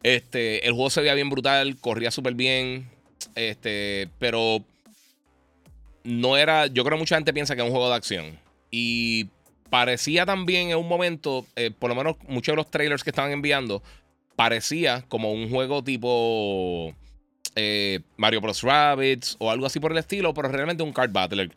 Este, 0.03 0.67
el 0.67 0.73
juego 0.73 0.91
se 0.91 1.01
veía 1.01 1.15
bien 1.15 1.31
brutal, 1.31 1.77
corría 1.77 2.11
súper 2.11 2.35
bien. 2.35 2.89
Este, 3.35 4.09
pero 4.19 4.65
no 6.05 6.37
era. 6.37 6.67
Yo 6.67 6.85
creo 6.85 6.97
que 6.97 7.03
mucha 7.03 7.17
gente 7.17 7.33
piensa 7.33 7.55
que 7.55 7.63
es 7.63 7.67
un 7.67 7.73
juego 7.73 7.89
de 7.89 7.95
acción. 7.95 8.39
Y 8.71 9.29
parecía 9.71 10.27
también 10.27 10.71
en 10.71 10.77
un 10.77 10.89
momento, 10.89 11.47
eh, 11.57 11.71
por 11.77 11.91
lo 11.91 11.97
menos 11.97 12.17
muchos 12.29 12.53
de 12.53 12.57
los 12.57 12.71
trailers 12.71 13.05
que 13.05 13.11
estaban 13.11 13.33
enviando, 13.33 13.83
parecía 14.37 15.05
como 15.09 15.33
un 15.33 15.51
juego 15.51 15.83
tipo 15.83 16.95
eh, 17.55 18.01
Mario 18.17 18.41
Bros. 18.41 18.63
Rabbits 18.63 19.37
o 19.39 19.51
algo 19.51 19.67
así 19.67 19.81
por 19.81 19.93
el 19.93 19.99
estilo, 19.99 20.35
pero 20.35 20.49
realmente 20.49 20.83
un 20.83 20.93
card 20.93 21.13
battler. 21.13 21.51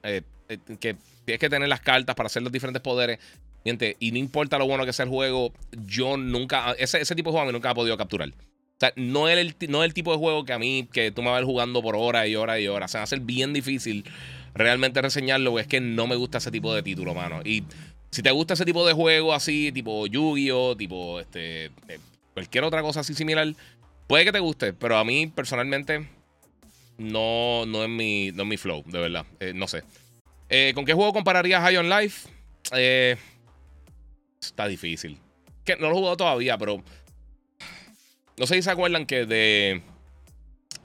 que 0.79 0.95
tienes 1.25 1.39
que 1.39 1.49
tener 1.49 1.67
las 1.67 1.81
cartas 1.81 2.15
para 2.15 2.27
hacer 2.27 2.43
los 2.43 2.51
diferentes 2.51 2.81
poderes. 2.81 3.19
y 3.99 4.11
no 4.11 4.17
importa 4.17 4.57
lo 4.57 4.67
bueno 4.67 4.85
que 4.85 4.93
sea 4.93 5.03
el 5.03 5.09
juego, 5.09 5.53
yo 5.85 6.17
nunca. 6.17 6.73
Ese, 6.77 7.01
ese 7.01 7.15
tipo 7.15 7.29
de 7.29 7.33
juego 7.33 7.43
a 7.43 7.45
mí 7.47 7.53
nunca 7.53 7.71
ha 7.71 7.75
podido 7.75 7.97
capturar. 7.97 8.29
O 8.29 8.77
sea, 8.79 8.91
no 8.97 9.29
es, 9.29 9.37
el, 9.37 9.55
no 9.69 9.83
es 9.83 9.87
el 9.87 9.93
tipo 9.93 10.11
de 10.11 10.17
juego 10.17 10.43
que 10.43 10.53
a 10.53 10.59
mí, 10.59 10.87
que 10.91 11.09
tú 11.11 11.21
me 11.21 11.29
vas 11.29 11.43
jugando 11.43 11.81
por 11.81 11.95
horas 11.95 12.27
y 12.27 12.35
horas 12.35 12.59
y 12.59 12.67
horas. 12.67 12.91
O 12.91 12.93
sea, 12.93 12.99
va 12.99 13.03
a 13.05 13.07
ser 13.07 13.21
bien 13.21 13.53
difícil 13.53 14.03
realmente 14.53 15.01
reseñarlo, 15.01 15.59
es 15.59 15.67
que 15.67 15.79
no 15.81 16.07
me 16.07 16.15
gusta 16.15 16.39
ese 16.39 16.51
tipo 16.51 16.73
de 16.73 16.83
título, 16.83 17.13
mano. 17.13 17.41
Y 17.43 17.63
si 18.11 18.21
te 18.21 18.31
gusta 18.31 18.53
ese 18.53 18.65
tipo 18.65 18.85
de 18.85 18.93
juego 18.93 19.33
así, 19.33 19.71
tipo 19.71 20.07
Yu-Gi-Oh!, 20.07 20.75
tipo 20.75 21.19
este, 21.19 21.65
eh, 21.65 21.99
cualquier 22.33 22.63
otra 22.63 22.81
cosa 22.81 23.01
así 23.01 23.13
similar, 23.13 23.53
puede 24.07 24.25
que 24.25 24.31
te 24.31 24.39
guste, 24.39 24.73
pero 24.73 24.97
a 24.97 25.03
mí 25.03 25.27
personalmente 25.27 26.07
no, 26.97 27.65
no, 27.65 27.83
es, 27.83 27.89
mi, 27.89 28.31
no 28.33 28.43
es 28.43 28.49
mi 28.49 28.57
flow, 28.57 28.83
de 28.85 28.99
verdad. 28.99 29.25
Eh, 29.39 29.53
no 29.53 29.67
sé. 29.67 29.83
Eh, 30.57 30.71
¿Con 30.73 30.85
qué 30.85 30.93
juego 30.93 31.11
compararías 31.11 31.61
High 31.61 31.75
on 31.75 31.89
Life? 31.89 32.29
Eh, 32.71 33.17
está 34.41 34.69
difícil. 34.69 35.19
Que 35.65 35.75
no 35.75 35.89
lo 35.89 35.91
he 35.91 35.95
jugado 35.95 36.15
todavía, 36.15 36.57
pero. 36.57 36.81
No 38.37 38.47
sé 38.47 38.55
si 38.55 38.61
se 38.61 38.71
acuerdan 38.71 39.05
que 39.05 39.25
de. 39.25 39.81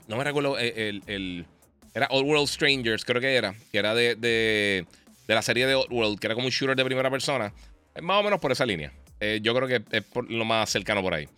No 0.09 0.17
me 0.17 0.25
recuerdo 0.25 0.59
eh, 0.59 1.01
el. 1.07 1.47
era 1.95 2.09
Old 2.11 2.27
World 2.27 2.49
Strangers, 2.49 3.05
creo 3.05 3.21
que 3.21 3.33
era. 3.33 3.55
Que 3.71 3.79
era 3.79 3.95
de, 3.95 4.17
de, 4.17 4.87
de 5.29 5.35
la 5.37 5.41
serie 5.41 5.69
de 5.69 5.77
Old 5.77 5.93
World, 5.93 6.19
que 6.19 6.27
era 6.27 6.35
como 6.35 6.49
un 6.49 6.53
shooter 6.53 6.75
de 6.75 6.85
primera 6.85 7.09
persona. 7.09 7.53
Es 7.95 8.03
más 8.03 8.19
o 8.19 8.25
menos 8.25 8.41
por 8.41 8.51
esa 8.51 8.67
línea. 8.67 8.93
yo 9.41 9.55
creo 9.55 9.69
que 9.69 9.85
es 9.97 10.03
por 10.03 10.29
lo 10.29 10.45
más 10.45 10.69
cercano 10.69 11.01
por 11.01 11.15
ahí. 11.15 11.29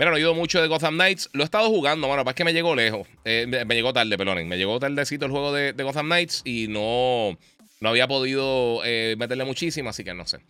Mira, 0.00 0.10
no 0.10 0.16
he 0.16 0.34
mucho 0.34 0.60
de 0.60 0.66
Gotham 0.66 0.94
Knights. 0.94 1.30
Lo 1.32 1.42
he 1.42 1.44
estado 1.44 1.68
jugando, 1.68 2.08
bueno, 2.08 2.28
es 2.28 2.34
que 2.34 2.44
me 2.44 2.52
llegó 2.52 2.74
lejos. 2.74 3.06
me, 3.24 3.74
llegó 3.76 3.92
tarde, 3.92 4.18
perdonen. 4.18 4.48
Me 4.48 4.58
llegó 4.58 4.80
tardecito 4.80 5.26
el 5.26 5.30
juego 5.30 5.52
de, 5.52 5.72
de 5.74 5.84
Gotham 5.84 6.06
Knights 6.06 6.42
y 6.44 6.66
no. 6.66 7.38
No 7.80 7.90
había 7.90 8.08
podido 8.08 8.80
eh, 8.84 9.14
meterle 9.18 9.44
muchísimo, 9.44 9.90
así 9.90 10.04
que 10.04 10.14
no 10.14 10.26
sé. 10.26 10.40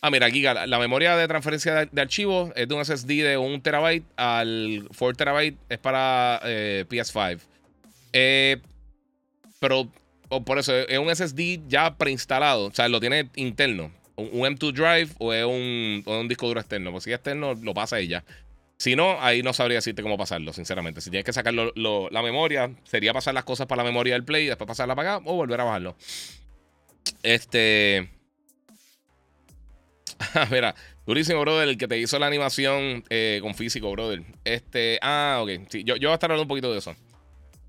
Ah, 0.00 0.10
mira, 0.10 0.26
aquí 0.26 0.42
la, 0.42 0.78
memoria 0.78 1.16
de 1.16 1.26
transferencia 1.26 1.86
de, 1.86 2.00
archivos 2.00 2.52
es 2.54 2.68
de 2.68 2.74
un 2.74 2.84
SSD 2.84 3.24
de 3.24 3.36
1 3.36 3.62
terabyte 3.62 4.04
al 4.16 4.88
4 4.96 5.16
terabyte 5.16 5.58
es 5.68 5.78
para 5.78 6.40
eh, 6.44 6.84
PS5. 6.88 7.40
Eh, 8.12 8.58
pero 9.58 9.88
por 10.44 10.58
eso 10.58 10.76
es 10.76 10.98
un 10.98 11.14
SSD 11.14 11.66
ya 11.68 11.96
preinstalado, 11.96 12.66
o 12.66 12.72
sea, 12.72 12.88
lo 12.88 13.00
tiene 13.00 13.28
interno. 13.34 13.90
Un, 14.14 14.42
M2 14.42 14.72
Drive 14.72 15.10
o 15.18 15.32
es 15.32 15.44
un, 15.44 16.28
disco 16.28 16.46
duro 16.46 16.60
externo. 16.60 16.92
Pues 16.92 17.04
si 17.04 17.10
es 17.10 17.16
externo, 17.16 17.54
lo 17.54 17.74
pasa 17.74 17.98
ella. 17.98 18.24
Si 18.76 18.94
no, 18.94 19.20
ahí 19.20 19.42
no 19.42 19.52
sabría 19.52 19.78
decirte 19.78 20.02
cómo 20.02 20.16
pasarlo, 20.16 20.52
sinceramente. 20.52 21.00
Si 21.00 21.10
tienes 21.10 21.24
que 21.24 21.32
sacar 21.32 21.54
la 21.54 22.22
memoria, 22.22 22.70
sería 22.84 23.12
pasar 23.12 23.34
las 23.34 23.44
cosas 23.44 23.66
para 23.66 23.82
la 23.82 23.88
memoria 23.88 24.14
del 24.14 24.24
Play, 24.24 24.46
después 24.46 24.68
pasarla 24.68 24.94
para 24.94 25.16
acá 25.16 25.24
o 25.24 25.34
volver 25.34 25.60
a 25.60 25.64
bajarlo. 25.64 25.96
Este. 27.22 28.10
Mira, 30.50 30.74
durísimo, 31.06 31.40
brother, 31.40 31.68
el 31.68 31.78
que 31.78 31.88
te 31.88 31.98
hizo 31.98 32.18
la 32.18 32.26
animación 32.26 33.04
eh, 33.10 33.38
con 33.42 33.54
físico, 33.54 33.90
brother. 33.90 34.22
Este. 34.44 34.98
Ah, 35.02 35.40
ok. 35.42 35.68
Sí, 35.68 35.84
yo, 35.84 35.96
yo 35.96 36.08
voy 36.08 36.12
a 36.12 36.14
estar 36.14 36.30
hablando 36.30 36.44
un 36.44 36.48
poquito 36.48 36.72
de 36.72 36.78
eso. 36.78 36.94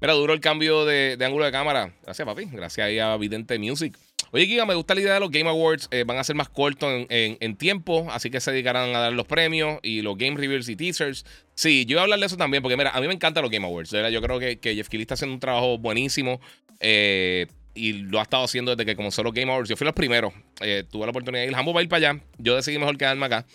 Mira, 0.02 0.14
duro 0.14 0.34
el 0.34 0.40
cambio 0.40 0.86
de, 0.86 1.18
ángulo 1.20 1.44
de 1.46 1.52
cámara. 1.52 1.94
Gracias, 2.04 2.26
papi. 2.26 2.46
Gracias 2.46 2.88
ahí 2.88 3.00
a 3.00 3.18
Vidente 3.18 3.60
Music. 3.60 3.98
Oye, 4.32 4.46
Giga, 4.46 4.66
me 4.66 4.76
gusta 4.76 4.96
la 4.96 5.02
idea 5.02 5.14
de 5.16 5.20
los 5.20 5.30
Game 5.30 5.50
Awards. 5.50 5.90
Eh, 5.92 6.06
van 6.06 6.18
a 6.18 6.24
ser 6.24 6.36
más 6.36 6.48
cortos 6.48 7.06
en, 7.10 7.56
tiempo, 7.58 8.08
así 8.12 8.30
que 8.30 8.40
se 8.40 8.52
dedicarán 8.52 8.96
a 8.96 9.00
dar 9.00 9.14
los 9.14 9.26
premios 9.26 9.80
y 9.82 10.02
los 10.02 10.18
Game 10.18 10.38
Reviews 10.38 10.70
y 10.70 10.76
teasers. 10.76 11.26
Sí, 11.56 11.86
yo 11.86 11.98
voy 11.98 12.02
a 12.02 12.04
hablar 12.04 12.20
de 12.20 12.28
eso 12.28 12.38
también, 12.38 12.64
porque 12.64 12.78
mira, 12.78 12.92
a 12.92 13.02
mí 13.02 13.08
me 13.08 13.14
encantan 13.14 13.42
los 13.42 13.52
Game 13.52 13.66
Awards. 13.66 13.90
Yo 13.90 14.22
creo 14.22 14.40
que, 14.40 14.60
Jeff 14.62 14.88
está 14.94 15.16
haciendo 15.16 15.34
un 15.34 15.40
trabajo 15.40 15.78
buenísimo. 15.78 16.40
Eh, 16.80 17.48
y 17.80 17.94
lo 17.94 18.20
ha 18.20 18.24
estado 18.24 18.44
haciendo 18.44 18.76
desde 18.76 18.86
que 18.86 18.96
comenzó 18.96 19.24
los 19.24 19.34
Game 19.34 19.52
Awards. 19.52 19.70
Yo 19.70 19.78
fui 19.78 19.86
los 19.86 19.94
primeros. 19.94 20.34
Eh, 20.62 20.84
tuve 20.90 21.06
la 21.06 21.12
oportunidad 21.12 21.44
de 21.44 21.48
ir. 21.48 21.56
Jambo 21.56 21.74
va 21.74 21.80
a 21.80 21.84
ir 21.84 21.90
para 21.90 22.10
allá. 22.10 22.22
Yo 22.38 22.56
decidí 22.56 22.78
mejor 22.78 22.98
quedarme 22.98 23.26
acá. 23.26 23.46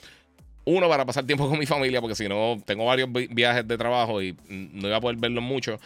Uno, 0.64 0.88
para 0.88 1.04
pasar 1.04 1.26
tiempo 1.26 1.49
con 1.50 1.59
mi 1.59 1.66
familia, 1.66 2.00
porque 2.00 2.14
si 2.14 2.28
no, 2.28 2.61
tengo 2.64 2.87
varios 2.87 3.11
viajes 3.12 3.69
de 3.69 3.76
trabajo 3.76 4.23
y 4.23 4.35
no 4.49 4.88
iba 4.88 4.97
a 4.97 5.00
poder 5.00 5.19
verlos 5.19 5.45
mucho. 5.45 5.78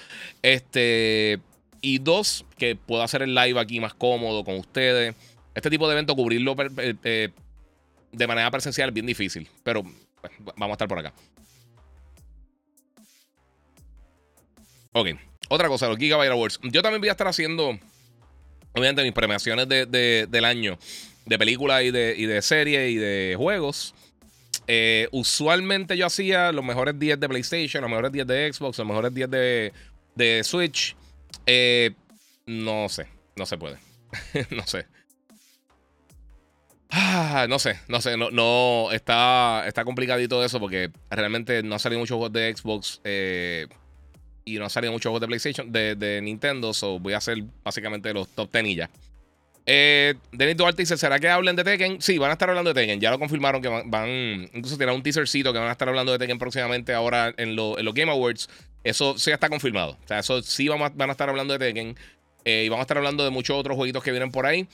Este. 0.42 1.40
Y 1.80 1.98
dos, 1.98 2.44
que 2.56 2.74
puedo 2.74 3.02
hacer 3.02 3.22
el 3.22 3.34
live 3.34 3.58
aquí 3.58 3.80
más 3.80 3.94
cómodo 3.94 4.44
con 4.44 4.56
ustedes. 4.56 5.14
Este 5.54 5.70
tipo 5.70 5.86
de 5.88 5.94
evento, 5.94 6.14
cubrirlo 6.14 6.56
eh, 6.78 7.30
de 8.12 8.26
manera 8.26 8.50
presencial 8.50 8.88
es 8.88 8.94
bien 8.94 9.06
difícil. 9.06 9.48
Pero 9.62 9.82
pues, 9.82 10.32
vamos 10.56 10.70
a 10.70 10.72
estar 10.72 10.88
por 10.88 10.98
acá. 10.98 11.12
Ok. 14.92 15.08
Otra 15.48 15.68
cosa, 15.68 15.88
los 15.88 15.96
Gigabyte 15.96 16.30
Awards. 16.30 16.60
Yo 16.62 16.82
también 16.82 17.00
voy 17.00 17.08
a 17.08 17.12
estar 17.12 17.26
haciendo, 17.26 17.78
obviamente, 18.78 19.02
mis 19.02 19.12
premiaciones 19.12 19.68
del 19.68 20.44
año 20.44 20.78
de 21.26 21.38
películas 21.38 21.82
y 21.82 21.90
de, 21.90 22.14
y 22.16 22.26
de 22.26 22.42
series 22.42 22.90
y 22.90 22.96
de 22.96 23.34
juegos. 23.36 23.94
Eh, 24.66 25.08
usualmente 25.12 25.96
yo 25.96 26.06
hacía 26.06 26.52
los 26.52 26.64
mejores 26.64 26.98
días 26.98 27.18
de 27.18 27.28
PlayStation, 27.28 27.82
los 27.82 27.90
mejores 27.90 28.12
días 28.12 28.26
de 28.26 28.52
Xbox, 28.52 28.78
los 28.78 28.86
mejores 28.86 29.14
días 29.14 29.30
de, 29.30 29.72
de 30.14 30.42
Switch. 30.44 30.96
Eh, 31.46 31.92
no 32.46 32.88
sé, 32.88 33.06
no 33.36 33.46
se 33.46 33.56
puede. 33.56 33.78
no 34.50 34.66
sé. 34.66 34.86
Ah, 36.90 37.46
no 37.48 37.58
sé, 37.58 37.78
no 37.88 38.00
sé, 38.00 38.16
no, 38.16 38.30
no 38.30 38.90
está, 38.92 39.64
está 39.66 39.84
complicadito 39.84 40.42
eso 40.42 40.58
porque 40.58 40.90
realmente 41.10 41.62
no 41.62 41.74
han 41.74 41.80
salido 41.80 42.00
muchos 42.00 42.16
juegos 42.16 42.32
de 42.32 42.56
Xbox 42.56 43.00
eh, 43.04 43.66
y 44.54 44.58
no 44.58 44.64
han 44.64 44.70
salido 44.70 44.92
muchos 44.92 45.10
juegos 45.10 45.20
de 45.20 45.26
PlayStation, 45.26 45.70
de, 45.70 45.94
de 45.94 46.20
Nintendo, 46.20 46.72
so 46.72 46.98
voy 46.98 47.12
a 47.12 47.18
hacer 47.18 47.42
básicamente 47.62 48.12
los 48.12 48.28
top 48.28 48.50
10 48.52 48.66
y 48.66 48.74
ya. 48.76 48.90
Eh, 49.70 50.14
Denis 50.32 50.56
Duarte 50.56 50.80
dice: 50.80 50.96
¿Será 50.96 51.18
que 51.18 51.28
hablen 51.28 51.54
de 51.54 51.62
Tekken? 51.62 52.00
Sí, 52.00 52.16
van 52.16 52.30
a 52.30 52.32
estar 52.32 52.48
hablando 52.48 52.72
de 52.72 52.80
Tekken. 52.80 53.02
Ya 53.02 53.10
lo 53.10 53.18
confirmaron 53.18 53.60
que 53.60 53.68
van. 53.68 54.48
incluso 54.54 54.78
tiene 54.78 54.92
un 54.92 55.02
teasercito 55.02 55.52
que 55.52 55.58
van 55.58 55.68
a 55.68 55.72
estar 55.72 55.86
hablando 55.86 56.10
de 56.10 56.18
Tekken 56.18 56.38
próximamente 56.38 56.94
ahora 56.94 57.34
en, 57.36 57.54
los 57.54 57.76
Game 57.92 58.10
Awards. 58.10 58.48
Eso 58.82 59.18
sí 59.18 59.30
está 59.30 59.50
confirmado. 59.50 59.98
O 60.02 60.08
sea, 60.08 60.20
eso 60.20 60.40
sí 60.40 60.68
van 60.68 60.80
a, 60.80 61.12
estar 61.12 61.28
hablando 61.28 61.52
de 61.52 61.58
Tekken. 61.58 61.96
Eh, 62.46 62.62
y 62.64 62.68
van 62.70 62.78
a 62.78 62.82
estar 62.82 62.96
hablando 62.96 63.24
de 63.24 63.30
muchos 63.30 63.58
otros 63.58 63.76
jueguitos 63.76 64.02
que 64.02 64.10
vienen 64.10 64.30
por 64.30 64.46
ahí. 64.46 64.66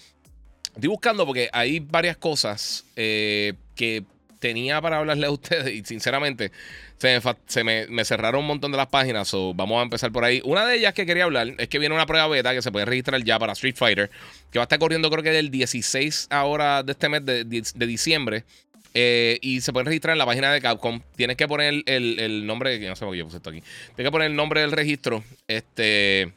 Estoy 0.76 0.88
buscando 0.88 1.26
porque 1.26 1.50
hay 1.52 1.80
varias 1.80 2.16
cosas 2.16 2.84
eh, 2.94 3.54
que 3.74 4.04
tenía 4.44 4.78
para 4.82 4.98
hablarle 4.98 5.26
a 5.26 5.30
ustedes 5.30 5.72
y 5.72 5.82
sinceramente 5.86 6.52
se, 6.98 7.64
me, 7.64 8.04
cerraron 8.04 8.42
un 8.42 8.46
montón 8.46 8.72
de 8.72 8.76
las 8.76 8.88
páginas, 8.88 9.32
o 9.32 9.54
vamos 9.54 9.80
a 9.80 9.82
empezar 9.82 10.12
por 10.12 10.22
ahí. 10.22 10.42
Una 10.44 10.66
de 10.66 10.76
ellas 10.76 10.92
que 10.92 11.06
quería 11.06 11.24
hablar 11.24 11.54
es 11.56 11.68
que 11.68 11.78
viene 11.78 11.94
una 11.94 12.04
prueba 12.04 12.28
beta 12.28 12.52
que 12.52 12.60
se 12.60 12.70
puede 12.70 12.84
registrar 12.84 13.24
ya 13.24 13.38
para 13.38 13.54
Street 13.54 13.74
Fighter, 13.74 14.10
que 14.50 14.58
va 14.58 14.64
a 14.64 14.66
estar 14.66 14.78
corriendo 14.78 15.08
creo 15.08 15.22
que 15.22 15.30
del 15.30 15.50
16 15.50 16.26
ahora 16.28 16.82
de 16.82 16.92
este 16.92 17.08
mes 17.08 17.24
de, 17.24 17.86
diciembre. 17.86 18.44
Eh, 18.92 19.38
y 19.40 19.62
se 19.62 19.72
puede 19.72 19.86
registrar 19.86 20.12
en 20.12 20.18
la 20.18 20.26
página 20.26 20.52
de 20.52 20.60
Capcom. 20.60 21.00
Tienes 21.16 21.36
que 21.38 21.48
poner 21.48 21.82
el, 21.86 22.46
nombre, 22.46 22.78
no 22.86 22.96
sé 22.96 23.04
por 23.06 23.14
qué 23.14 23.18
yo 23.20 23.24
puse 23.24 23.38
esto 23.38 23.48
aquí. 23.48 23.62
Tienes 23.96 24.08
que 24.08 24.12
poner 24.12 24.30
el 24.30 24.36
nombre 24.36 24.60
del 24.60 24.72
registro. 24.72 25.24
Este. 25.48 26.32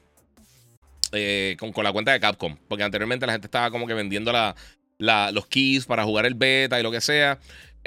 Eh, 1.12 1.56
con, 1.60 1.72
con, 1.72 1.84
la 1.84 1.92
cuenta 1.92 2.14
de 2.14 2.20
Capcom. 2.20 2.58
Porque 2.68 2.84
anteriormente 2.84 3.28
la 3.28 3.34
gente 3.34 3.48
estaba 3.48 3.70
como 3.70 3.86
que 3.86 3.94
vendiendo 3.94 4.32
la, 4.32 4.56
los 5.00 5.46
keys 5.48 5.86
para 5.86 6.04
jugar 6.04 6.26
el 6.26 6.34
beta 6.34 6.80
y 6.80 6.84
lo 6.84 6.92
que 6.92 7.02
sea. 7.02 7.40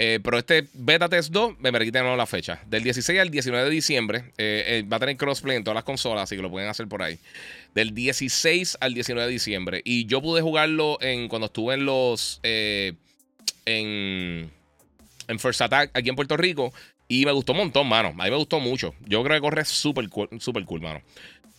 Eh, 0.03 0.19
pero 0.25 0.39
este 0.39 0.67
Beta 0.73 1.11
Test 1.11 1.31
2, 1.31 1.59
me 1.59 1.71
permite 1.71 2.03
la 2.03 2.25
fecha. 2.25 2.63
Del 2.67 2.83
16 2.83 3.21
al 3.21 3.29
19 3.29 3.65
de 3.67 3.71
diciembre. 3.71 4.33
Eh, 4.39 4.65
eh, 4.67 4.83
va 4.91 4.97
a 4.97 5.01
tener 5.01 5.19
crossplay 5.19 5.59
en 5.59 5.63
todas 5.63 5.75
las 5.75 5.85
consolas, 5.85 6.23
así 6.23 6.37
que 6.37 6.43
lo 6.43 6.51
pueden 6.51 6.71
hacer 6.71 6.89
por 6.89 7.03
ahí. 7.03 7.19
Del 7.75 7.95
16 7.95 8.79
al 8.81 8.95
19 8.95 9.27
de 9.27 9.33
diciembre. 9.33 9.83
Y 9.85 10.07
yo 10.07 10.23
pude 10.23 10.41
jugarlo 10.41 10.97
en 11.03 11.29
cuando 11.29 11.47
estuve 11.47 11.75
en 11.75 11.85
los. 11.85 12.41
en, 12.43 12.97
en 13.67 15.39
First 15.39 15.61
Attack 15.61 15.91
aquí 15.93 16.09
en 16.09 16.17
Puerto 16.17 16.39
Rico. 16.39 16.73
Y 17.07 17.27
me 17.27 17.33
gustó 17.33 17.53
un 17.53 17.59
montón, 17.59 17.87
mano. 17.87 18.09
A 18.09 18.25
mí 18.25 18.31
me 18.31 18.37
gustó 18.37 18.59
mucho. 18.59 18.95
Yo 19.05 19.23
creo 19.23 19.37
que 19.37 19.43
corre 19.43 19.67
súper 19.67 20.09
cool, 20.09 20.31
super 20.41 20.65
cool, 20.65 20.81
mano. 20.81 21.03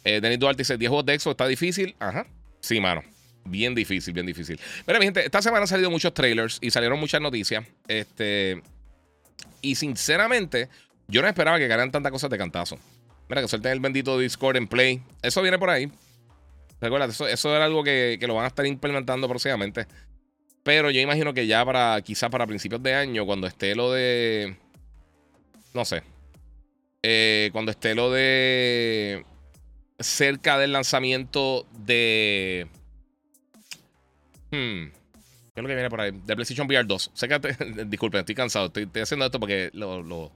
Denis 0.04 0.40
Duarte 0.40 0.62
dice: 0.62 0.80
10 0.80 0.90
juegos 0.90 1.06
de 1.06 1.14
EXO 1.14 1.30
está 1.30 1.46
difícil. 1.46 1.94
Ajá. 2.00 2.26
Sí, 2.60 2.80
mano. 2.80 3.04
Bien 3.46 3.74
difícil, 3.74 4.14
bien 4.14 4.26
difícil. 4.26 4.60
Mira, 4.86 5.00
mi 5.00 5.06
gente, 5.06 5.26
esta 5.26 5.42
semana 5.42 5.62
han 5.62 5.68
salido 5.68 5.90
muchos 5.90 6.14
trailers 6.14 6.60
y 6.62 6.72
salieron 6.72 7.00
muchas 7.00 7.22
noticias. 7.22 7.66
Este. 7.88 8.62
Y 9.62 9.76
sinceramente, 9.76 10.70
yo 11.08 11.22
no 11.22 11.28
esperaba 11.28 11.58
que 11.58 11.68
ganaran 11.68 11.92
tantas 11.92 12.12
cosas 12.12 12.30
de 12.30 12.38
cantazo. 12.38 12.78
Mira, 13.30 13.42
que 13.42 13.48
suelten 13.48 13.72
el 13.72 13.80
bendito 13.80 14.18
Discord 14.18 14.58
en 14.58 14.68
Play. 14.68 15.02
Eso 15.22 15.42
viene 15.42 15.58
por 15.58 15.70
ahí. 15.70 15.92
Recuerda, 16.80 17.06
eso, 17.06 17.28
eso 17.28 17.56
era 17.56 17.66
algo 17.66 17.84
que, 17.84 18.18
lo 18.22 18.36
van 18.36 18.46
a 18.46 18.48
estar 18.48 18.66
implementando 18.66 19.28
próximamente. 19.28 19.88
Pero 20.64 20.92
yo 20.92 21.00
imagino 21.00 21.34
que 21.34 21.48
ya 21.48 21.66
para, 21.66 22.02
quizá 22.02 22.30
para 22.30 22.48
principios 22.48 22.82
de 22.84 22.94
año, 22.94 23.26
cuando 23.26 23.48
esté 23.48 23.76
lo 23.76 23.92
de. 23.92 24.56
No 25.74 25.86
sé. 25.86 26.04
Eh, 27.04 27.50
cuando 27.52 27.72
esté 27.72 27.96
lo 27.96 28.12
de. 28.12 29.26
Cerca 30.00 30.58
del 30.58 30.72
lanzamiento 30.72 31.68
de 31.72 32.68
Hmm. 34.51 34.91
¿Qué 35.53 35.60
es 35.60 35.63
lo 35.63 35.67
que 35.67 35.75
viene 35.75 35.89
por 35.89 36.00
ahí? 36.00 36.12
De 36.12 36.36
PlayStation 36.36 36.65
VR 36.65 36.86
2. 36.86 37.12
Sé 37.13 37.27
que 37.27 37.39
disculpen, 37.86 38.20
estoy 38.22 38.36
cansado. 38.36 38.67
Estoy, 38.67 38.88
haciendo 39.01 39.25
esto 39.25 39.39
porque 39.39 39.70
lo, 39.74 40.31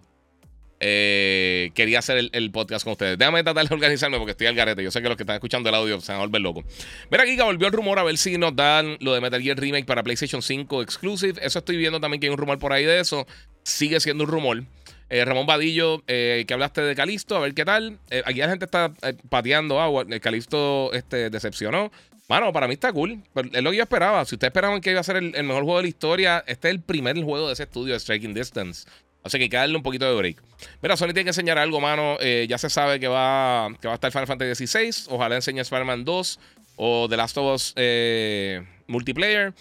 eh, 0.82 1.72
quería 1.74 2.00
hacer 2.00 2.30
el, 2.32 2.52
podcast 2.52 2.84
con 2.84 2.92
ustedes. 2.92 3.18
Déjame 3.18 3.42
tratar 3.44 3.66
de 3.66 3.74
organizarme 3.74 4.18
porque 4.18 4.32
estoy 4.32 4.48
al 4.48 4.56
garete. 4.56 4.84
Yo 4.84 4.92
sé 4.92 5.02
que 5.02 5.08
los 5.08 5.16
que 5.16 5.24
están 5.24 5.36
escuchando 5.36 5.70
el 5.70 5.76
audio 5.76 6.02
se 6.02 6.12
van 6.12 6.20
a 6.20 6.26
volver 6.26 6.42
locos. 6.42 6.66
Mira, 7.10 7.24
aquí 7.24 7.38
que 7.38 7.44
volvió 7.44 7.68
el 7.68 7.74
rumor 7.74 7.98
a 7.98 8.04
ver 8.04 8.18
si 8.18 8.38
nos 8.38 8.54
dan 8.58 8.98
lo 9.00 9.14
de 9.14 9.22
Metal 9.22 9.42
Gear 9.42 9.58
Remake 9.58 9.86
para 9.86 10.04
PlayStation 10.04 10.42
5 10.42 10.82
Exclusive. 10.82 11.40
Eso 11.42 11.60
estoy 11.60 11.78
viendo 11.78 12.02
también 12.02 12.20
que 12.20 12.28
hay 12.28 12.32
un 12.32 12.38
rumor 12.38 12.60
por 12.60 12.74
ahí 12.74 12.84
de 12.84 13.00
eso. 13.00 13.26
Sigue 13.64 14.02
siendo 14.02 14.26
un 14.26 14.30
rumor. 14.30 14.64
Eh, 15.08 15.24
Ramón 15.24 15.46
Vadillo, 15.46 16.04
eh, 16.08 16.44
que 16.46 16.54
hablaste 16.54 16.82
de 16.82 16.94
Calisto, 16.96 17.38
a 17.38 17.40
ver 17.40 17.54
qué 17.54 17.64
tal. 17.64 18.00
aquí 18.26 18.40
la 18.40 18.50
gente 18.50 18.66
está 18.66 18.92
pateando 19.30 19.80
agua. 19.80 20.06
Calisto 20.20 20.92
este, 20.92 21.30
decepcionó. 21.30 21.90
Mano, 22.28 22.52
para 22.52 22.68
mí 22.68 22.74
está 22.74 22.92
cool. 22.92 23.22
es 23.36 23.64
lo 23.64 23.72
que 23.72 23.78
yo 23.78 23.84
esperaba. 23.84 24.26
Si 24.26 24.36
ustedes 24.36 24.50
esperaban 24.50 24.82
que 24.82 24.92
iba 24.92 25.00
a 25.00 25.04
ser 25.04 25.18
el, 25.18 25.32
mejor 25.44 25.64
juego 25.64 25.78
de 25.78 25.84
la 25.84 25.90
historia, 25.90 26.44
este 26.48 26.70
es 26.70 26.74
el 26.74 26.82
primer 26.82 27.22
juego 27.24 27.48
de 27.48 27.54
ese 27.54 27.64
estudio 27.64 27.94
de 27.94 28.00
Striking 28.00 28.34
Distance. 28.34 28.88
Así 29.24 29.38
que 29.38 29.44
hay 29.44 29.50
que 29.50 29.58
darle 29.58 29.76
un 29.78 29.84
poquito 29.84 30.06
de 30.06 30.16
break. 30.16 30.42
Mira, 30.82 30.98
Sony 30.98 31.08
tiene 31.08 31.24
que 31.24 31.30
enseñar 31.30 31.58
algo, 31.58 31.80
mano. 31.80 32.18
Eh, 32.20 32.46
ya 32.50 32.58
se 32.58 32.70
sabe 32.70 33.00
que 33.00 33.08
va, 33.08 33.70
que 33.80 33.88
va 33.88 33.94
a 33.94 33.96
estar 33.96 34.12
Final 34.12 34.28
Fantasy 34.28 34.68
XVI. 34.68 35.08
Ojalá 35.10 35.36
enseñe 35.36 35.62
Spider-Man 35.62 36.06
2 36.06 36.40
o 36.78 37.08
The 37.10 37.18
Last 37.18 37.38
of 37.38 37.56
Us 37.56 37.74
eh, 37.76 38.64
Multiplayer. 38.88 39.54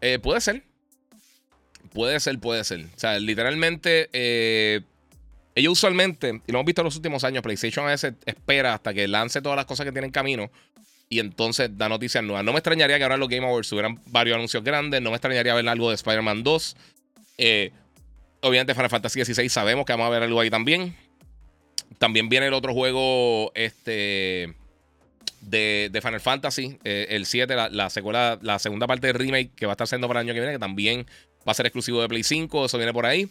Eh, 0.00 0.18
puede 0.18 0.40
ser. 0.40 0.62
Puede 1.92 2.20
ser, 2.20 2.38
puede 2.38 2.64
ser. 2.64 2.84
O 2.84 2.98
sea, 2.98 3.18
literalmente, 3.18 4.08
ellos 5.54 5.72
usualmente, 5.72 6.40
y 6.46 6.52
lo 6.52 6.58
hemos 6.58 6.66
visto 6.66 6.82
en 6.82 6.86
los 6.86 6.96
últimos 6.96 7.24
años, 7.24 7.42
PlayStation 7.42 7.86
a 7.86 7.90
veces 7.90 8.14
espera 8.24 8.74
hasta 8.74 8.94
que 8.94 9.08
lance 9.08 9.42
todas 9.42 9.56
las 9.56 9.66
cosas 9.66 9.84
que 9.84 9.92
tienen 9.92 10.08
en 10.08 10.12
camino 10.12 10.50
y 11.12 11.18
entonces 11.18 11.76
da 11.76 11.88
noticias 11.88 12.22
nuevas. 12.22 12.44
No 12.44 12.52
me 12.52 12.58
extrañaría 12.58 12.96
que 12.96 13.02
ahora 13.02 13.16
los 13.16 13.28
Game 13.28 13.44
Awards 13.44 13.70
hubieran 13.72 14.00
varios 14.06 14.36
anuncios 14.36 14.62
grandes. 14.62 15.02
No 15.02 15.10
me 15.10 15.16
extrañaría 15.16 15.52
ver 15.54 15.68
algo 15.68 15.90
de 15.90 15.96
Spider-Man 15.96 16.44
2. 16.44 16.76
Eh, 17.36 17.72
obviamente, 18.42 18.74
Final 18.74 18.90
Fantasy 18.90 19.24
XVI 19.24 19.48
sabemos 19.48 19.84
que 19.84 19.92
vamos 19.92 20.06
a 20.06 20.10
ver 20.10 20.22
algo 20.22 20.40
ahí 20.40 20.50
también. 20.50 20.96
También 21.98 22.28
viene 22.28 22.46
el 22.46 22.54
otro 22.54 22.72
juego 22.72 23.50
este, 23.56 24.54
de, 25.40 26.00
Final 26.00 26.20
Fantasy, 26.20 26.78
eh, 26.84 27.08
el 27.10 27.26
7, 27.26 27.56
la, 27.70 27.90
secuela, 27.90 28.38
la 28.40 28.60
segunda 28.60 28.86
parte 28.86 29.08
del 29.08 29.16
remake 29.16 29.50
que 29.56 29.66
va 29.66 29.72
a 29.72 29.74
estar 29.74 29.88
siendo 29.88 30.06
para 30.06 30.20
el 30.20 30.28
año 30.28 30.34
que 30.34 30.40
viene, 30.40 30.54
que 30.54 30.60
también 30.60 31.06
va 31.46 31.50
a 31.50 31.54
ser 31.54 31.66
exclusivo 31.66 32.00
de 32.00 32.08
Play 32.08 32.22
5. 32.22 32.66
Eso 32.66 32.78
viene 32.78 32.92
por 32.92 33.04
ahí. 33.04 33.28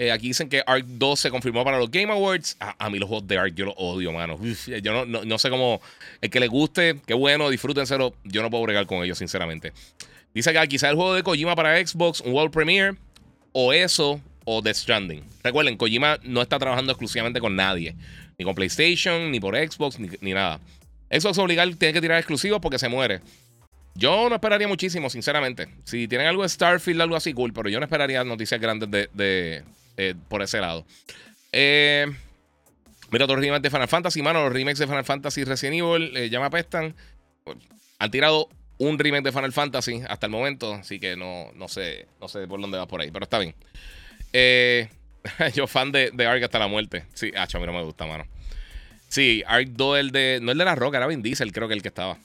Eh, 0.00 0.12
aquí 0.12 0.28
dicen 0.28 0.48
que 0.48 0.62
Ark 0.64 0.84
2 0.86 1.18
se 1.18 1.28
confirmó 1.28 1.64
para 1.64 1.76
los 1.76 1.90
Game 1.90 2.12
Awards. 2.12 2.56
A, 2.60 2.88
mí 2.88 3.00
los 3.00 3.08
juegos 3.08 3.26
de 3.26 3.36
Ark 3.36 3.52
yo 3.54 3.66
los 3.66 3.74
odio, 3.76 4.12
mano. 4.12 4.38
yo 4.80 5.04
no, 5.04 5.38
sé 5.38 5.50
cómo. 5.50 5.80
El 6.20 6.30
que 6.30 6.38
le 6.38 6.46
guste, 6.46 7.00
qué 7.04 7.14
bueno, 7.14 7.50
disfrútenselo. 7.50 8.14
Yo 8.22 8.40
no 8.42 8.48
puedo 8.48 8.62
bregar 8.62 8.86
con 8.86 9.02
ellos, 9.02 9.18
sinceramente. 9.18 9.72
Dice 10.32 10.52
que 10.52 10.68
quizá 10.68 10.88
el 10.88 10.94
juego 10.94 11.14
de 11.14 11.24
Kojima 11.24 11.56
para 11.56 11.84
Xbox, 11.84 12.20
un 12.20 12.32
World 12.32 12.52
Premiere, 12.52 12.96
o 13.52 13.72
eso, 13.72 14.20
o 14.44 14.62
The 14.62 14.72
Stranding. 14.72 15.24
Recuerden, 15.42 15.76
Kojima 15.76 16.18
no 16.22 16.42
está 16.42 16.60
trabajando 16.60 16.92
exclusivamente 16.92 17.40
con 17.40 17.56
nadie. 17.56 17.96
Ni 18.38 18.44
con 18.44 18.54
PlayStation, 18.54 19.32
ni 19.32 19.40
por 19.40 19.56
Xbox, 19.56 19.98
ni, 19.98 20.10
ni 20.20 20.32
nada. 20.32 20.60
Xbox 21.10 21.38
obligar 21.38 21.68
tiene 21.74 21.92
que 21.92 22.00
tirar 22.00 22.18
exclusivos 22.18 22.60
porque 22.60 22.78
se 22.78 22.88
muere. 22.88 23.20
Yo 23.98 24.28
no 24.28 24.36
esperaría 24.36 24.68
muchísimo, 24.68 25.10
sinceramente. 25.10 25.66
Si 25.82 26.06
tienen 26.06 26.28
algo 26.28 26.44
de 26.44 26.48
Starfield, 26.48 27.00
algo 27.00 27.16
así, 27.16 27.32
cool. 27.32 27.52
Pero 27.52 27.68
yo 27.68 27.80
no 27.80 27.84
esperaría 27.84 28.22
noticias 28.22 28.60
grandes 28.60 28.88
de, 28.88 29.64
eh, 29.98 30.14
por 30.28 30.42
ese 30.42 30.60
lado. 30.60 30.86
Eh, 31.52 32.06
mira, 33.10 33.24
otros 33.24 33.40
remakes 33.40 33.62
de 33.62 33.70
Final 33.70 33.88
Fantasy, 33.88 34.22
mano. 34.22 34.44
Los 34.44 34.52
remakes 34.52 34.78
de 34.78 34.86
Final 34.86 35.04
Fantasy 35.04 35.44
Resident 35.44 35.76
Evil 35.76 36.16
eh, 36.16 36.30
ya 36.30 36.38
me 36.40 36.46
apestan. 36.46 36.94
Han 37.98 38.10
tirado 38.10 38.48
un 38.78 38.96
remake 38.98 39.24
de 39.24 39.32
Final 39.32 39.52
Fantasy 39.52 40.02
hasta 40.08 40.26
el 40.26 40.32
momento. 40.32 40.72
Así 40.74 41.00
que 41.00 41.16
no, 41.16 41.50
no, 41.54 41.68
sé, 41.68 42.06
no 42.20 42.28
sé 42.28 42.46
por 42.46 42.60
dónde 42.60 42.78
va 42.78 42.86
por 42.86 43.00
ahí. 43.00 43.10
Pero 43.10 43.24
está 43.24 43.40
bien. 43.40 43.54
yo 45.54 45.66
fan 45.66 45.90
de, 45.90 46.12
de 46.12 46.26
Ark 46.26 46.44
hasta 46.44 46.60
la 46.60 46.68
muerte. 46.68 47.04
Sí, 47.12 47.32
a 47.36 47.46
mí 47.58 47.66
no 47.66 47.72
me 47.72 47.82
gusta, 47.82 48.06
mano. 48.06 48.24
Sí, 49.08 49.42
Ark 49.46 49.68
2, 49.70 49.98
el 49.98 50.10
de. 50.12 50.38
No 50.40 50.52
el 50.52 50.58
de 50.58 50.64
la 50.64 50.76
roca, 50.76 50.98
era 50.98 51.08
Vin 51.08 51.22
Diesel, 51.22 51.52
creo 51.52 51.66
que 51.66 51.74
el 51.74 51.82
que 51.82 51.88
estaba. 51.88 52.18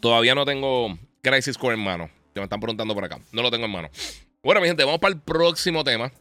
Todavía 0.00 0.34
no 0.34 0.44
tengo 0.44 0.98
Crisis 1.22 1.56
Core 1.56 1.74
en 1.74 1.80
mano. 1.80 2.10
Que 2.34 2.40
me 2.40 2.44
están 2.44 2.60
preguntando 2.60 2.94
por 2.94 3.04
acá. 3.04 3.20
No 3.30 3.42
lo 3.42 3.50
tengo 3.50 3.66
en 3.66 3.70
mano. 3.70 3.90
Bueno, 4.42 4.60
mi 4.60 4.68
gente, 4.68 4.84
vamos 4.84 5.00
para 5.00 5.14
el 5.14 5.20
próximo 5.20 5.82
tema. 5.82 6.12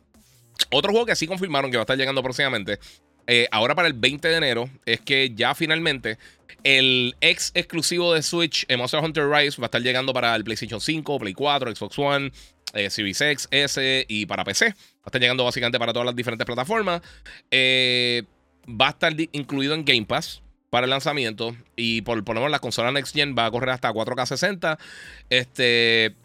Otro 0.72 0.92
juego 0.92 1.06
que 1.06 1.16
sí 1.16 1.28
confirmaron 1.28 1.70
que 1.70 1.78
va 1.78 1.82
a 1.82 1.86
estar 1.86 1.98
llegando 1.98 2.24
próximamente. 2.24 2.80
Eh, 3.28 3.48
ahora 3.52 3.76
para 3.76 3.88
el 3.88 3.94
20 3.94 4.28
de 4.28 4.36
enero 4.36 4.70
es 4.86 5.02
que 5.02 5.34
ya 5.36 5.54
finalmente 5.54 6.18
el 6.64 7.16
ex 7.22 7.52
exclusivo 7.54 8.14
de 8.14 8.24
Switch, 8.24 8.66
Monster 8.76 9.04
Hunter 9.04 9.30
Rise, 9.30 9.62
va 9.62 9.66
a 9.66 9.68
estar 9.68 9.82
llegando 9.82 10.14
para 10.14 10.36
el 10.36 10.44
PlayStation 10.44 10.82
5, 10.82 11.20
Play 11.20 11.34
4, 11.34 11.76
Xbox 11.76 12.00
One, 12.00 12.32
eh, 12.74 12.90
Series 12.90 13.22
X, 13.22 13.48
S 13.52 14.06
y 14.08 14.26
para 14.26 14.44
PC. 14.44 14.66
Va 14.66 14.74
a 15.04 15.08
estar 15.08 15.22
llegando 15.22 15.44
básicamente 15.44 15.78
para 15.78 15.94
todas 15.94 16.08
las 16.08 16.16
diferentes 16.16 16.46
plataformas. 16.46 17.02
Eh, 17.52 18.24
va 18.68 18.88
a 18.88 18.92
estar 18.92 19.14
incluido 19.32 19.76
en 19.76 19.86
Game 19.86 20.06
Pass 20.06 20.42
para 20.72 20.86
el 20.86 20.90
lanzamiento. 20.90 21.56
Y 21.76 22.02
por 22.02 22.24
poner 22.24 22.50
la 22.50 22.60
consola 22.60 22.92
Next 22.92 23.14
Gen 23.14 23.36
va 23.38 23.46
a 23.46 23.52
correr 23.52 23.70
hasta 23.70 23.94
4K 23.94 24.26
60. 24.26 24.80
Este. 25.30 26.16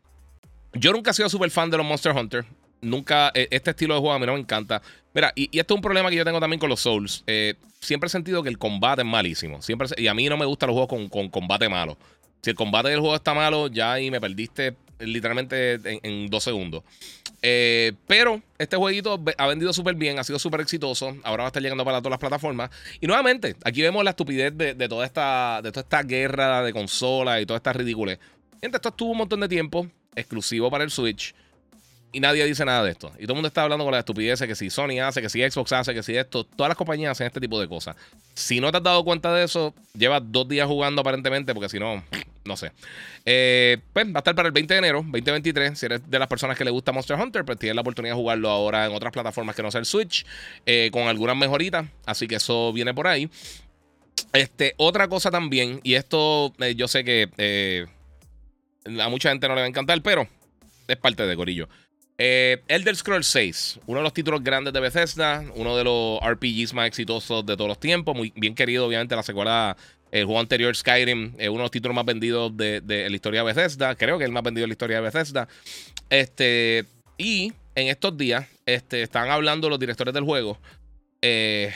Yo 0.74 0.92
nunca 0.92 1.10
he 1.10 1.14
sido 1.14 1.28
súper 1.28 1.50
fan 1.50 1.70
de 1.70 1.76
los 1.76 1.86
Monster 1.86 2.12
Hunter. 2.16 2.44
Nunca. 2.80 3.30
E, 3.34 3.48
este 3.50 3.70
estilo 3.70 3.94
de 3.94 4.00
juego 4.00 4.14
a 4.14 4.18
mí 4.18 4.26
no 4.26 4.34
me 4.34 4.40
encanta. 4.40 4.82
Mira, 5.14 5.32
y, 5.36 5.56
esto 5.58 5.74
es 5.74 5.78
un 5.78 5.82
problema 5.82 6.10
que 6.10 6.16
yo 6.16 6.24
tengo 6.24 6.40
también 6.40 6.58
con 6.58 6.68
los 6.68 6.80
Souls. 6.80 7.22
Eh, 7.26 7.54
siempre 7.80 8.06
he 8.06 8.10
sentido 8.10 8.42
que 8.42 8.48
el 8.48 8.58
combate 8.58 9.02
es 9.02 9.08
malísimo. 9.08 9.60
Siempre, 9.62 9.88
y 9.96 10.06
a 10.06 10.14
mí 10.14 10.28
no 10.28 10.36
me 10.36 10.46
gustan 10.46 10.68
los 10.68 10.74
juegos 10.74 11.08
con, 11.10 11.28
combate 11.28 11.68
malo. 11.68 11.96
Si 12.42 12.50
el 12.50 12.56
combate 12.56 12.88
del 12.88 13.00
juego 13.00 13.14
está 13.14 13.34
malo, 13.34 13.68
ya 13.68 13.92
ahí 13.92 14.10
me 14.10 14.20
perdiste 14.20 14.74
literalmente 14.98 15.78
en, 15.84 16.28
dos 16.28 16.44
segundos. 16.44 16.82
Eh, 17.40 17.92
pero 18.06 18.40
este 18.58 18.76
jueguito 18.76 19.20
ha 19.36 19.46
vendido 19.48 19.72
súper 19.72 19.96
bien, 19.96 20.18
ha 20.18 20.24
sido 20.24 20.38
súper 20.38 20.60
exitoso. 20.60 21.16
Ahora 21.22 21.42
va 21.42 21.48
a 21.48 21.50
estar 21.50 21.62
llegando 21.62 21.84
para 21.84 21.98
todas 21.98 22.12
las 22.12 22.20
plataformas. 22.20 22.70
Y 23.00 23.06
nuevamente, 23.06 23.56
aquí 23.64 23.82
vemos 23.82 24.02
la 24.02 24.10
estupidez 24.10 24.56
de, 24.56 24.88
toda, 24.88 25.04
esta, 25.04 25.60
de 25.62 25.70
toda 25.70 25.82
esta 25.82 26.02
guerra 26.02 26.62
de 26.62 26.72
consolas 26.72 27.42
y 27.42 27.46
toda 27.46 27.58
esta 27.58 27.72
ridícula. 27.72 28.18
Gente, 28.60 28.76
esto 28.76 28.88
estuvo 28.88 29.10
un 29.10 29.18
montón 29.18 29.40
de 29.40 29.48
tiempo, 29.48 29.88
exclusivo 30.14 30.70
para 30.70 30.84
el 30.84 30.90
Switch. 30.90 31.34
Y 32.14 32.20
nadie 32.20 32.44
dice 32.44 32.64
nada 32.66 32.84
de 32.84 32.90
esto. 32.90 33.10
Y 33.18 33.22
todo 33.22 33.32
el 33.32 33.36
mundo 33.36 33.48
está 33.48 33.62
hablando 33.62 33.84
con 33.84 33.92
la 33.92 34.00
estupidez 34.00 34.38
que 34.40 34.54
si 34.54 34.68
Sony 34.68 35.00
hace, 35.02 35.22
que 35.22 35.30
si 35.30 35.40
Xbox 35.40 35.72
hace, 35.72 35.94
que 35.94 36.02
si 36.02 36.14
esto. 36.14 36.44
Todas 36.44 36.68
las 36.68 36.76
compañías 36.76 37.12
hacen 37.12 37.26
este 37.26 37.40
tipo 37.40 37.58
de 37.58 37.66
cosas. 37.66 37.96
Si 38.34 38.60
no 38.60 38.70
te 38.70 38.76
has 38.76 38.82
dado 38.82 39.02
cuenta 39.02 39.32
de 39.34 39.44
eso, 39.44 39.74
llevas 39.96 40.20
dos 40.26 40.46
días 40.46 40.66
jugando 40.66 41.00
aparentemente, 41.00 41.54
porque 41.54 41.70
si 41.70 41.78
no, 41.78 42.04
no 42.44 42.56
sé. 42.58 42.70
Eh, 43.24 43.78
pues 43.94 44.06
va 44.08 44.16
a 44.16 44.18
estar 44.18 44.34
para 44.34 44.48
el 44.48 44.52
20 44.52 44.74
de 44.74 44.78
enero, 44.78 44.98
2023. 44.98 45.78
Si 45.78 45.86
eres 45.86 46.10
de 46.10 46.18
las 46.18 46.28
personas 46.28 46.58
que 46.58 46.66
le 46.66 46.70
gusta 46.70 46.92
Monster 46.92 47.18
Hunter, 47.18 47.46
pues 47.46 47.58
tienes 47.58 47.76
la 47.76 47.80
oportunidad 47.80 48.14
de 48.14 48.20
jugarlo 48.20 48.50
ahora 48.50 48.84
en 48.84 48.92
otras 48.92 49.10
plataformas 49.10 49.56
que 49.56 49.62
no 49.62 49.70
sea 49.70 49.78
el 49.78 49.86
Switch, 49.86 50.26
eh, 50.66 50.90
con 50.92 51.08
algunas 51.08 51.36
mejoritas. 51.36 51.86
Así 52.04 52.28
que 52.28 52.34
eso 52.34 52.74
viene 52.74 52.92
por 52.92 53.06
ahí. 53.06 53.30
Este, 54.34 54.74
otra 54.76 55.08
cosa 55.08 55.30
también, 55.30 55.80
y 55.82 55.94
esto 55.94 56.52
eh, 56.58 56.74
yo 56.74 56.88
sé 56.88 57.04
que 57.04 57.88
a 58.84 59.08
mucha 59.08 59.30
gente 59.30 59.48
no 59.48 59.54
le 59.54 59.60
va 59.60 59.66
a 59.66 59.68
encantar, 59.68 60.00
pero 60.02 60.28
es 60.88 60.96
parte 60.96 61.26
de 61.26 61.34
Gorillo. 61.34 61.68
Elder 62.18 62.94
Scrolls 62.94 63.26
6, 63.26 63.80
uno 63.86 63.98
de 63.98 64.04
los 64.04 64.12
títulos 64.12 64.44
grandes 64.44 64.72
de 64.72 64.78
Bethesda, 64.78 65.44
uno 65.56 65.76
de 65.76 65.82
los 65.82 66.20
RPGs 66.20 66.72
más 66.72 66.86
exitosos 66.86 67.44
de 67.44 67.56
todos 67.56 67.66
los 67.66 67.80
tiempos, 67.80 68.14
muy 68.14 68.32
bien 68.36 68.54
querido, 68.54 68.86
obviamente, 68.86 69.16
la 69.16 69.24
secuela 69.24 69.76
el 70.12 70.26
juego 70.26 70.40
anterior, 70.40 70.76
Skyrim, 70.76 71.32
es 71.38 71.48
uno 71.48 71.58
de 71.58 71.64
los 71.64 71.70
títulos 71.70 71.94
más 71.94 72.04
vendidos 72.04 72.54
de, 72.54 72.82
la 72.86 73.16
historia 73.16 73.40
de 73.40 73.46
Bethesda. 73.46 73.94
Creo 73.94 74.18
que 74.18 74.24
el 74.24 74.30
más 74.30 74.42
vendido 74.42 74.64
de 74.64 74.68
la 74.68 74.72
historia 74.72 74.96
de 74.98 75.02
Bethesda. 75.02 75.48
Este, 76.10 76.84
y 77.16 77.54
en 77.74 77.88
estos 77.88 78.16
días 78.16 78.46
este, 78.66 79.02
están 79.02 79.30
hablando 79.30 79.70
los 79.70 79.80
directores 79.80 80.12
del 80.12 80.24
juego. 80.24 80.58
Eh, 81.22 81.72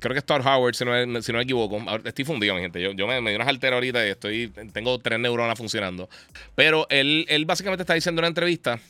creo 0.00 0.12
que 0.12 0.18
es 0.18 0.24
Todd 0.24 0.46
Howard, 0.46 0.74
si 0.74 0.84
no, 0.84 1.22
si 1.22 1.32
no 1.32 1.38
me 1.38 1.44
equivoco. 1.44 1.82
Estoy 2.04 2.24
fundido, 2.24 2.54
mi 2.54 2.60
gente. 2.60 2.80
Yo, 2.80 2.92
yo 2.92 3.06
me, 3.06 3.20
me, 3.20 3.30
dio 3.30 3.40
una 3.40 3.48
altera 3.48 3.76
ahorita 3.76 4.06
y 4.06 4.10
estoy, 4.10 4.52
tengo 4.72 4.98
tres 4.98 5.18
neuronas 5.18 5.58
funcionando. 5.58 6.08
Pero 6.54 6.86
él, 6.90 7.26
él 7.28 7.46
básicamente 7.46 7.82
está 7.82 7.94
diciendo 7.94 8.20
en 8.20 8.24
una 8.24 8.28
entrevista, 8.28 8.80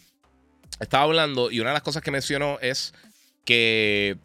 estaba 0.80 1.04
hablando 1.04 1.50
y 1.50 1.60
una 1.60 1.70
de 1.70 1.74
las 1.74 1.82
cosas 1.82 2.02
que 2.02 2.10
mencionó 2.10 2.58
es 2.60 2.94
que 3.44 4.16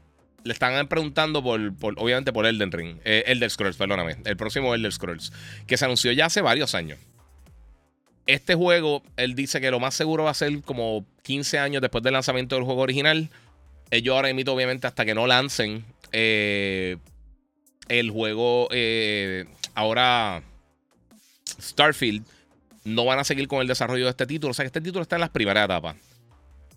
le 0.46 0.54
están 0.54 0.88
preguntando 0.88 1.44
por, 1.44 1.60
obviamente 1.98 2.32
por 2.32 2.46
Elden 2.46 2.72
Ring, 2.72 2.98
eh, 3.04 3.24
Elder 3.28 3.50
Scrolls, 3.50 3.78
perdóname, 3.78 4.18
el 4.26 4.38
próximo 4.38 4.76
Elder 4.76 4.92
Scrolls, 4.92 5.34
que 5.66 5.76
se 5.76 5.86
anunció 5.86 6.12
ya 6.12 6.28
hace 6.28 6.42
varios 6.42 6.76
años. 6.76 7.00
Este 8.28 8.54
juego, 8.54 9.04
él 9.18 9.36
dice 9.36 9.60
que 9.60 9.72
lo 9.72 9.80
más 9.80 9.96
seguro 9.96 10.24
va 10.24 10.32
a 10.32 10.36
ser 10.36 10.62
como 10.62 11.06
15 11.24 11.60
años 11.60 11.82
después 11.82 12.04
del 12.04 12.14
lanzamiento 12.14 12.56
del 12.56 12.64
juego 12.64 12.82
original. 12.82 13.30
Ellos 13.92 14.16
ahora 14.16 14.30
emito, 14.30 14.54
obviamente, 14.54 14.88
hasta 14.88 15.06
que 15.06 15.14
no 15.14 15.28
lancen 15.28 15.84
eh, 16.18 16.98
el 17.90 18.10
juego, 18.10 18.70
eh, 18.72 19.46
ahora 19.74 20.42
Starfield, 21.62 22.26
no 22.86 23.04
van 23.04 23.20
a 23.20 23.26
seguir 23.26 23.50
con 23.50 23.60
el 23.60 23.68
desarrollo 23.68 24.06
de 24.06 24.12
este 24.12 24.26
título. 24.26 24.52
O 24.52 24.54
sea 24.54 24.64
que 24.64 24.68
este 24.68 24.80
título 24.80 25.02
está 25.02 25.18
en 25.18 25.22
las 25.22 25.30
primeras 25.32 25.66
etapas. 25.66 25.98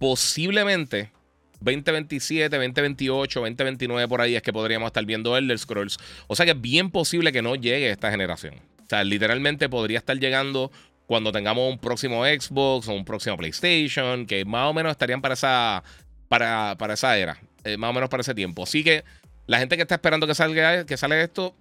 Posiblemente 0.01 1.13
2027, 1.61 2.57
2028, 2.57 3.41
2029 3.41 4.09
por 4.09 4.21
ahí 4.21 4.35
es 4.35 4.43
que 4.43 4.53
podríamos 4.53 4.89
estar 4.89 5.05
viendo 5.05 5.37
Elder 5.37 5.59
Scrolls. 5.59 5.99
O 6.27 6.35
sea 6.35 6.45
que 6.45 6.53
es 6.53 6.61
bien 6.61 6.91
posible 6.91 7.31
que 7.31 7.43
no 7.43 7.55
llegue 7.55 7.91
esta 7.91 8.11
generación. 8.11 8.55
O 8.57 8.89
sea, 8.89 9.05
literalmente 9.05 9.69
podría 9.69 9.99
estar 9.99 10.19
llegando 10.19 10.73
cuando 11.07 11.31
tengamos 11.31 11.71
un 11.71 11.79
próximo 11.79 12.25
Xbox 12.25 12.89
o 12.89 12.93
un 12.93 13.05
próximo 13.05 13.37
PlayStation, 13.37 14.27
que 14.27 14.45
más 14.45 14.69
o 14.69 14.75
menos 14.75 14.91
estarían 14.91 15.21
para 15.21 15.35
esa, 15.35 15.85
para, 16.29 16.75
para 16.77 16.95
esa 16.95 17.17
era, 17.17 17.39
eh, 17.65 17.77
más 17.77 17.91
o 17.91 17.93
menos 17.93 18.09
para 18.09 18.23
ese 18.23 18.35
tiempo. 18.35 18.65
Así 18.65 18.83
que 18.83 19.05
la 19.49 19.59
gente 19.59 19.75
que 19.75 19.83
está 19.83 19.97
esperando 19.97 20.27
que 20.29 20.37
salga, 20.37 20.87
que 20.87 20.97
sale 20.97 21.21
esto, 21.23 21.57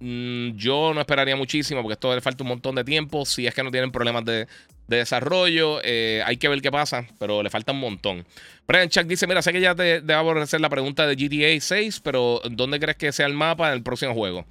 mm, 0.00 0.56
yo 0.56 0.94
no 0.94 1.00
esperaría 1.00 1.36
muchísimo 1.36 1.82
porque 1.82 1.94
esto 1.94 2.14
le 2.14 2.22
falta 2.22 2.42
un 2.44 2.48
montón 2.48 2.74
de 2.76 2.84
tiempo. 2.84 3.26
Si 3.26 3.46
es 3.46 3.54
que 3.54 3.62
no 3.62 3.70
tienen 3.70 3.92
problemas 3.92 4.24
de, 4.24 4.46
de 4.86 4.98
desarrollo. 4.98 5.80
Eh, 5.82 6.22
hay 6.24 6.36
que 6.36 6.48
ver 6.48 6.60
qué 6.60 6.70
pasa, 6.70 7.06
pero 7.18 7.42
le 7.42 7.50
falta 7.50 7.72
un 7.72 7.80
montón. 7.80 8.24
Brian 8.66 8.88
Chuck 8.88 9.04
dice: 9.04 9.26
Mira, 9.26 9.42
sé 9.42 9.52
que 9.52 9.60
ya 9.60 9.74
te, 9.74 10.00
te 10.00 10.14
va 10.14 10.20
a 10.20 10.42
hacer 10.42 10.60
la 10.60 10.68
pregunta 10.68 11.06
de 11.06 11.16
GTA 11.16 11.60
6, 11.60 12.00
pero 12.00 12.40
¿dónde 12.50 12.80
crees 12.80 12.96
que 12.96 13.12
sea 13.12 13.26
el 13.26 13.34
mapa 13.34 13.68
en 13.68 13.74
el 13.74 13.82
próximo 13.82 14.14
juego? 14.14 14.44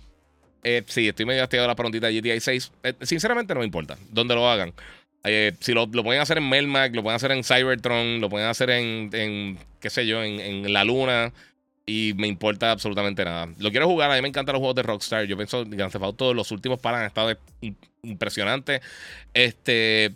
Eh, 0.64 0.84
sí, 0.88 1.08
estoy 1.08 1.26
medio 1.26 1.44
hastiado 1.44 1.68
la 1.68 1.76
preguntita 1.76 2.08
de 2.08 2.22
GTA 2.22 2.40
6. 2.40 2.72
Eh, 2.84 2.94
sinceramente, 3.02 3.54
no 3.54 3.60
me 3.60 3.66
importa 3.66 3.98
dónde 4.12 4.36
lo 4.36 4.50
hagan. 4.50 4.74
si 5.60 5.74
lo, 5.74 5.90
pueden 5.90 6.22
hacer 6.22 6.38
en 6.38 6.50
Melmac, 6.50 6.96
lo 6.96 7.04
pueden 7.04 7.16
hacer 7.16 7.32
en 7.32 7.44
Cybertron, 7.44 8.22
lo 8.22 8.30
pueden 8.30 8.48
hacer 8.48 8.70
en, 8.70 9.10
en 9.14 9.58
qué 9.80 9.90
sé 9.90 10.06
yo, 10.08 10.24
en, 10.24 10.40
en, 10.40 10.74
la 10.74 10.84
Luna. 10.84 11.34
Y 11.86 12.14
me 12.16 12.28
importa 12.28 12.72
absolutamente 12.72 13.26
nada. 13.26 13.50
Lo 13.60 13.70
quiero 13.72 13.88
jugar, 13.88 14.10
a 14.10 14.16
mí 14.16 14.22
me 14.22 14.30
encantan 14.30 14.54
los 14.54 14.60
juegos 14.60 14.76
de 14.76 14.84
Rockstar. 14.84 15.26
Yo 15.26 15.36
pienso 15.36 15.66
que 15.66 15.76
Grand 15.76 15.92
Theft 15.92 16.04
Auto, 16.04 16.34
los 16.34 16.52
últimos 16.52 16.80
para 16.80 17.00
han 17.00 17.06
estado 17.06 17.38
impresionantes. 18.04 18.82
Este, 19.34 20.14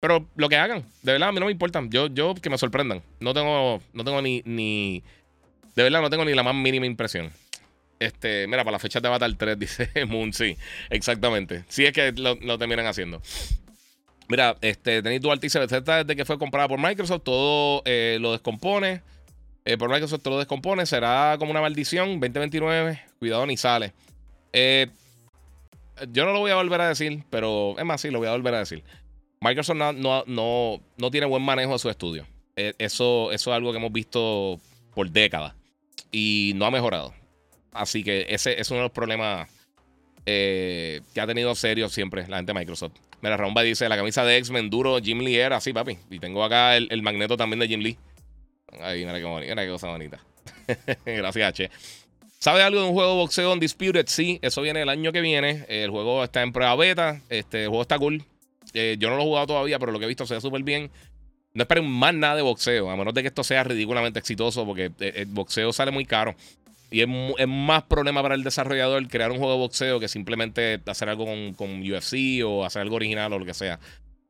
pero 0.00 0.28
lo 0.34 0.48
que 0.48 0.56
hagan, 0.56 0.84
de 1.02 1.12
verdad, 1.12 1.28
a 1.28 1.32
mí 1.32 1.38
no 1.38 1.46
me 1.46 1.52
importa. 1.52 1.82
Yo, 1.88 2.08
yo 2.08 2.34
que 2.34 2.50
me 2.50 2.58
sorprendan. 2.58 3.02
No 3.20 3.32
tengo, 3.32 3.80
no 3.92 4.04
tengo 4.04 4.20
ni, 4.22 4.42
ni. 4.44 5.02
De 5.76 5.84
verdad, 5.84 6.02
no 6.02 6.10
tengo 6.10 6.24
ni 6.24 6.34
la 6.34 6.42
más 6.42 6.54
mínima 6.54 6.86
impresión. 6.86 7.30
Este, 8.00 8.46
mira, 8.48 8.64
para 8.64 8.72
la 8.72 8.78
fecha 8.80 9.00
de 9.00 9.08
Battle 9.08 9.34
3, 9.38 9.58
dice 9.58 9.88
Moon, 10.06 10.32
sí, 10.32 10.56
exactamente. 10.90 11.64
Sí 11.68 11.86
es 11.86 11.92
que 11.92 12.12
lo, 12.12 12.34
lo 12.34 12.58
terminan 12.58 12.86
haciendo. 12.86 13.22
Mira, 14.28 14.56
este, 14.62 15.02
Denis 15.02 15.20
Duarte 15.20 15.46
dice, 15.46 15.60
desde 15.60 16.16
que 16.16 16.24
fue 16.24 16.38
comprada 16.38 16.68
por 16.68 16.78
Microsoft, 16.78 17.22
todo 17.24 17.82
eh, 17.84 18.18
lo 18.20 18.32
descompone. 18.32 19.02
Eh, 19.64 19.78
por 19.78 19.90
Microsoft 19.90 20.22
todo 20.22 20.34
lo 20.34 20.38
descompone. 20.38 20.86
Será 20.86 21.36
como 21.38 21.50
una 21.50 21.60
maldición. 21.60 22.20
2029, 22.20 23.00
cuidado 23.18 23.46
ni 23.46 23.56
sale. 23.56 23.92
Eh, 24.52 24.88
yo 26.10 26.24
no 26.24 26.32
lo 26.32 26.40
voy 26.40 26.50
a 26.50 26.56
volver 26.56 26.80
a 26.80 26.88
decir, 26.88 27.24
pero 27.30 27.74
es 27.78 27.84
más, 27.84 28.00
sí, 28.00 28.10
lo 28.10 28.18
voy 28.18 28.28
a 28.28 28.32
volver 28.32 28.54
a 28.54 28.58
decir. 28.58 28.82
Microsoft 29.40 29.76
no, 29.76 29.92
no, 29.92 30.80
no, 30.96 31.10
tiene 31.10 31.26
buen 31.26 31.42
manejo 31.42 31.72
de 31.72 31.78
su 31.78 31.90
estudio. 31.90 32.26
Eh, 32.56 32.74
eso, 32.78 33.32
eso 33.32 33.50
es 33.50 33.56
algo 33.56 33.72
que 33.72 33.78
hemos 33.78 33.92
visto 33.92 34.60
por 34.94 35.10
décadas 35.10 35.54
y 36.12 36.52
no 36.56 36.66
ha 36.66 36.70
mejorado. 36.70 37.12
Así 37.72 38.04
que 38.04 38.26
ese, 38.28 38.60
es 38.60 38.70
uno 38.70 38.78
de 38.78 38.84
los 38.84 38.92
problemas 38.92 39.48
que 40.24 41.02
ha 41.20 41.26
tenido 41.26 41.54
serio 41.54 41.88
siempre 41.90 42.26
la 42.28 42.36
gente 42.36 42.52
de 42.52 42.58
Microsoft. 42.58 42.94
Mira, 43.24 43.38
Romba 43.38 43.62
dice: 43.62 43.88
La 43.88 43.96
camisa 43.96 44.22
de 44.22 44.36
X-Men 44.36 44.68
duro, 44.68 44.98
Jim 45.00 45.20
Lee 45.20 45.36
era 45.36 45.56
así, 45.56 45.72
papi. 45.72 45.96
Y 46.10 46.18
tengo 46.18 46.44
acá 46.44 46.76
el, 46.76 47.02
magneto 47.02 47.38
también 47.38 47.58
de 47.58 47.68
Jim 47.68 47.80
Lee. 47.80 47.96
Ay, 48.80 49.04
mira 49.04 49.18
qué 49.18 49.24
bonita, 49.24 49.54
mira 49.54 49.64
qué 49.64 49.70
cosa 49.70 49.88
bonita. 49.88 50.20
Gracias, 51.06 51.48
H. 51.48 51.70
¿Sabe 52.38 52.62
algo 52.62 52.80
de 52.80 52.88
un 52.88 52.92
juego 52.92 53.12
de 53.12 53.16
boxeo 53.16 53.52
Undisputed? 53.52 54.06
Sí, 54.06 54.38
eso 54.42 54.60
viene 54.60 54.82
el 54.82 54.88
año 54.88 55.12
que 55.12 55.22
viene. 55.22 55.64
El 55.68 55.90
juego 55.90 56.22
está 56.22 56.42
en 56.42 56.52
prueba 56.52 56.76
beta. 56.76 57.22
Este 57.30 57.62
el 57.62 57.68
juego 57.68 57.82
está 57.82 57.98
cool. 57.98 58.22
Eh, 58.74 58.96
yo 58.98 59.08
no 59.08 59.16
lo 59.16 59.22
he 59.22 59.24
jugado 59.24 59.46
todavía, 59.46 59.78
pero 59.78 59.92
lo 59.92 59.98
que 59.98 60.04
he 60.04 60.08
visto 60.08 60.26
se 60.26 60.34
ve 60.34 60.40
súper 60.40 60.62
bien. 60.62 60.90
No 61.54 61.62
esperen 61.62 61.88
más 61.88 62.12
nada 62.12 62.36
de 62.36 62.42
boxeo, 62.42 62.90
a 62.90 62.96
menos 62.96 63.14
de 63.14 63.22
que 63.22 63.28
esto 63.28 63.44
sea 63.44 63.62
ridículamente 63.64 64.18
exitoso, 64.18 64.66
porque 64.66 64.90
eh, 65.00 65.12
el 65.16 65.26
boxeo 65.26 65.72
sale 65.72 65.90
muy 65.90 66.04
caro. 66.04 66.34
Y 66.90 67.00
es, 67.00 67.48
más 67.48 67.82
problema 67.84 68.22
para 68.22 68.34
el 68.34 68.44
desarrollador 68.44 69.08
crear 69.08 69.30
un 69.32 69.38
juego 69.38 69.52
de 69.52 69.58
boxeo 69.58 69.98
que 69.98 70.08
simplemente 70.08 70.80
hacer 70.86 71.08
algo 71.08 71.26
con, 71.56 71.80
UFC 71.80 72.44
o 72.44 72.64
hacer 72.64 72.82
algo 72.82 72.96
original 72.96 73.32
o 73.32 73.38
lo 73.38 73.44
que 73.44 73.54
sea. 73.54 73.80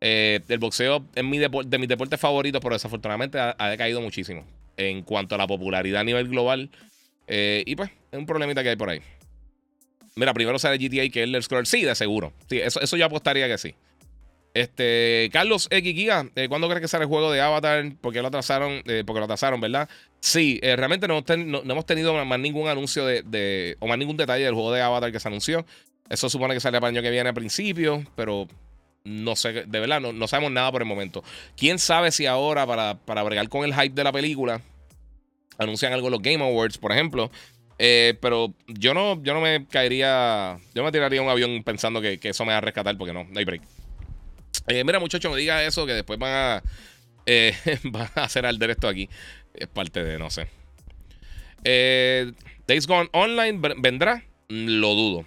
Eh, 0.01 0.41
el 0.49 0.59
boxeo 0.59 1.05
es 1.15 1.25
mi 1.25 1.39
de 1.39 1.79
mis 1.79 1.89
deportes 1.89 2.21
favoritos, 2.21 2.61
pero 2.61 2.75
desafortunadamente 2.75 3.39
ha, 3.39 3.55
ha, 3.59 3.71
decaído 3.71 4.01
muchísimo 4.01 4.45
en 4.77 5.03
cuanto 5.03 5.35
a 5.35 5.39
la 5.39 5.47
popularidad 5.47 6.01
a 6.03 6.05
nivel 6.05 6.29
global. 6.29 6.71
y 7.29 7.75
pues, 7.77 7.91
es 8.13 8.19
un 8.19 8.27
problemita 8.27 8.63
que 8.63 8.71
hay 8.71 8.77
por 8.77 8.91
ahí. 8.91 9.01
Mira, 10.17 10.33
primero 10.33 10.59
sale 10.59 10.79
GTA 10.79 11.09
que 11.09 11.23
el 11.23 11.43
Scroll. 11.43 11.67
Sí, 11.67 11.83
de 11.83 11.95
seguro. 11.95 12.33
Sí, 12.49 12.61
eso, 12.61 12.81
eso 12.81 12.97
yo 12.97 13.07
apostaría 13.07 13.49
que 13.49 13.59
sí. 13.59 13.75
Este, 14.55 15.31
Carlos 15.33 15.67
X 15.69 16.09
eh, 16.37 16.49
¿cuándo 16.49 16.69
crees 16.69 16.81
que 16.81 16.87
sale 16.87 17.03
el 17.03 17.09
juego 17.09 17.33
de 17.33 17.41
Avatar? 17.41 17.93
¿Por 18.01 18.13
qué 18.13 18.23
lo 18.23 18.29
atrasaron? 18.29 18.83
Eh, 18.87 19.03
porque 19.05 19.19
lo 19.19 19.25
atrasaron, 19.25 19.61
¿verdad? 19.61 19.89
Sí, 20.21 20.61
eh, 20.63 20.77
realmente 20.77 21.09
no, 21.09 21.25
hemos 21.27 21.87
tenido 21.87 22.25
más 22.25 22.39
ningún 22.39 22.69
anuncio 22.69 23.05
de, 23.05 23.77
o 23.81 23.89
más 23.89 23.99
ningún 23.99 24.17
detalle 24.17 24.45
del 24.45 24.55
juego 24.55 24.73
de 24.73 24.81
Avatar 24.81 25.11
que 25.11 25.19
se 25.19 25.27
anunció. 25.27 25.67
Eso 26.09 26.31
supone 26.31 26.55
que 26.55 26.61
sale 26.61 26.79
para 26.79 26.91
el 26.91 26.97
año 26.97 27.03
que 27.03 27.11
viene 27.11 27.31
a 27.31 27.33
principio, 27.33 28.05
pero 28.15 28.47
no 29.05 29.37
sé, 29.37 29.53
de 29.53 29.81
verdad, 29.81 30.01
no, 30.01 30.29
sabemos 30.29 30.53
nada 30.53 30.73
por 30.73 30.83
el 30.83 30.89
momento. 30.89 31.23
¿Quién 31.57 31.79
sabe 31.79 32.11
si 32.11 32.27
ahora, 32.27 32.67
para, 32.67 32.99
para 32.99 33.23
bregar 33.23 33.49
con 33.49 33.65
el 33.65 33.75
hype 33.75 33.95
de 33.95 34.05
la 34.05 34.13
película, 34.13 34.61
anuncian 35.59 35.93
algo 35.93 36.09
en 36.09 36.13
los 36.13 36.23
Game 36.23 36.43
Awards, 36.43 36.79
por 36.79 36.93
ejemplo? 36.93 37.31
pero 37.77 38.55
yo 38.67 38.95
no, 38.95 39.23
yo 39.23 39.35
no 39.35 39.41
me 39.41 39.67
caería, 39.67 40.59
yo 40.75 40.85
me 40.85 40.93
tiraría 40.93 41.21
un 41.21 41.29
avión 41.29 41.63
pensando 41.65 42.01
que, 42.01 42.19
que 42.19 42.31
eso 42.31 42.45
me 42.47 42.53
va 42.53 42.59
a 42.59 42.61
rescatar 42.63 42.97
porque 42.97 43.13
no, 43.13 43.25
no 43.25 43.39
hay 43.39 43.45
break. 43.45 43.63
Eh, 44.67 44.85
mira, 44.85 44.99
muchachos, 44.99 45.31
no 45.31 45.37
diga 45.37 45.65
eso, 45.65 45.85
que 45.87 45.93
después 45.93 46.19
van 46.19 46.33
a, 46.33 46.63
eh, 47.27 47.55
van 47.85 48.09
a 48.15 48.25
hacer 48.25 48.47
arder 48.47 48.71
esto 48.71 48.89
aquí. 48.89 49.09
Es 49.55 49.69
parte 49.69 50.03
de, 50.03 50.19
no 50.19 50.31
sé. 50.31 50.49
Eh, 51.65 52.33
Days 52.67 52.87
Gone 52.87 53.09
Online 53.13 53.59
vendrá, 53.79 54.25
lo 54.49 54.95
dudo. 54.95 55.27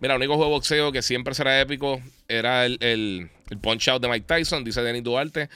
Mira, 0.00 0.14
el 0.14 0.18
único 0.18 0.34
juego 0.34 0.50
de 0.50 0.56
boxeo 0.56 0.92
que 0.92 1.02
siempre 1.02 1.34
será 1.34 1.60
épico 1.60 2.00
era 2.28 2.66
el, 2.66 2.78
el, 2.80 3.30
Punch 3.60 3.88
Out 3.88 4.02
de 4.02 4.08
Mike 4.08 4.26
Tyson, 4.26 4.64
dice 4.64 4.82
Denis 4.82 5.02
Duarte. 5.02 5.48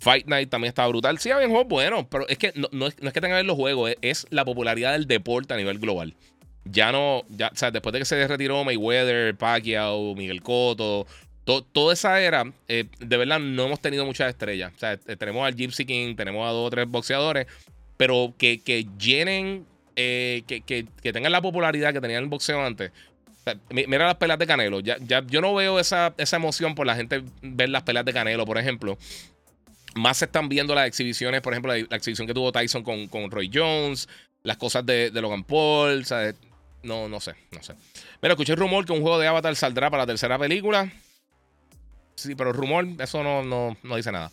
Fight 0.00 0.26
Night 0.26 0.48
también 0.48 0.68
estaba 0.68 0.88
brutal. 0.88 1.18
Sí, 1.18 1.30
había 1.30 1.48
juegos 1.48 1.66
buenos, 1.66 2.06
pero 2.08 2.28
es 2.28 2.38
que 2.38 2.52
no, 2.54 2.86
es, 2.86 2.94
que 2.94 3.12
tengan 3.12 3.30
que 3.30 3.34
ver 3.34 3.46
los 3.46 3.56
juegos, 3.56 3.92
es, 4.00 4.26
la 4.30 4.44
popularidad 4.44 4.92
del 4.92 5.06
deporte 5.06 5.54
a 5.54 5.56
nivel 5.56 5.78
global. 5.78 6.14
Ya 6.64 6.92
no, 6.92 7.24
ya, 7.30 7.48
o 7.52 7.56
sea, 7.56 7.70
después 7.70 7.92
de 7.92 8.00
que 8.00 8.04
se 8.04 8.28
retiró 8.28 8.62
Mayweather, 8.62 9.34
Pacquiao, 9.36 10.14
Miguel 10.14 10.42
Cotto, 10.42 11.06
toda 11.72 11.94
esa 11.94 12.20
era, 12.20 12.52
eh, 12.68 12.84
de 12.98 13.16
verdad, 13.16 13.40
no 13.40 13.64
hemos 13.64 13.80
tenido 13.80 14.04
muchas 14.04 14.28
estrellas. 14.28 14.72
O 14.76 14.78
sea, 14.78 14.92
eh, 14.92 15.16
tenemos 15.16 15.46
al 15.46 15.54
Gypsy 15.54 15.86
King, 15.86 16.14
tenemos 16.14 16.46
a 16.46 16.52
dos 16.52 16.66
o 16.66 16.70
tres 16.70 16.86
boxeadores, 16.86 17.46
pero 17.96 18.34
que, 18.36 18.60
llenen, 18.98 19.64
eh, 19.96 20.42
que, 20.46 20.86
tengan 21.12 21.32
la 21.32 21.40
popularidad 21.40 21.92
que 21.92 22.00
tenían 22.00 22.22
el 22.22 22.28
boxeo 22.28 22.62
antes. 22.64 22.92
Mira 23.70 24.06
las 24.06 24.16
peleas 24.16 24.38
de 24.38 24.46
Canelo. 24.46 24.80
Ya, 24.80 24.98
yo 24.98 25.40
no 25.40 25.54
veo 25.54 25.78
esa, 25.78 26.14
emoción 26.32 26.74
por 26.74 26.86
la 26.86 26.96
gente 26.96 27.22
ver 27.42 27.68
las 27.68 27.82
peleas 27.82 28.04
de 28.04 28.12
Canelo, 28.12 28.44
por 28.44 28.58
ejemplo. 28.58 28.98
Más 29.94 30.18
se 30.18 30.26
están 30.26 30.48
viendo 30.48 30.74
las 30.74 30.86
exhibiciones, 30.86 31.40
por 31.40 31.52
ejemplo, 31.52 31.72
la, 31.72 31.96
exhibición 31.96 32.26
que 32.26 32.34
tuvo 32.34 32.52
Tyson 32.52 32.82
con, 32.82 33.30
Roy 33.30 33.50
Jones, 33.52 34.08
las 34.42 34.56
cosas 34.56 34.84
de, 34.86 35.10
Logan 35.12 35.44
Paul. 35.44 36.04
no, 36.82 37.08
no 37.08 37.20
sé, 37.20 37.34
no 37.52 37.62
sé. 37.62 37.74
Mira, 38.22 38.34
escuché 38.34 38.52
el 38.52 38.58
rumor 38.58 38.84
que 38.84 38.92
un 38.92 39.02
juego 39.02 39.18
de 39.18 39.26
Avatar 39.26 39.54
saldrá 39.56 39.90
para 39.90 40.02
la 40.02 40.06
tercera 40.06 40.38
película. 40.38 40.90
Sí, 42.14 42.34
pero 42.34 42.52
rumor, 42.52 42.84
eso 42.98 43.22
no, 43.22 43.44
no, 43.44 43.96
dice 43.96 44.10
nada. 44.10 44.32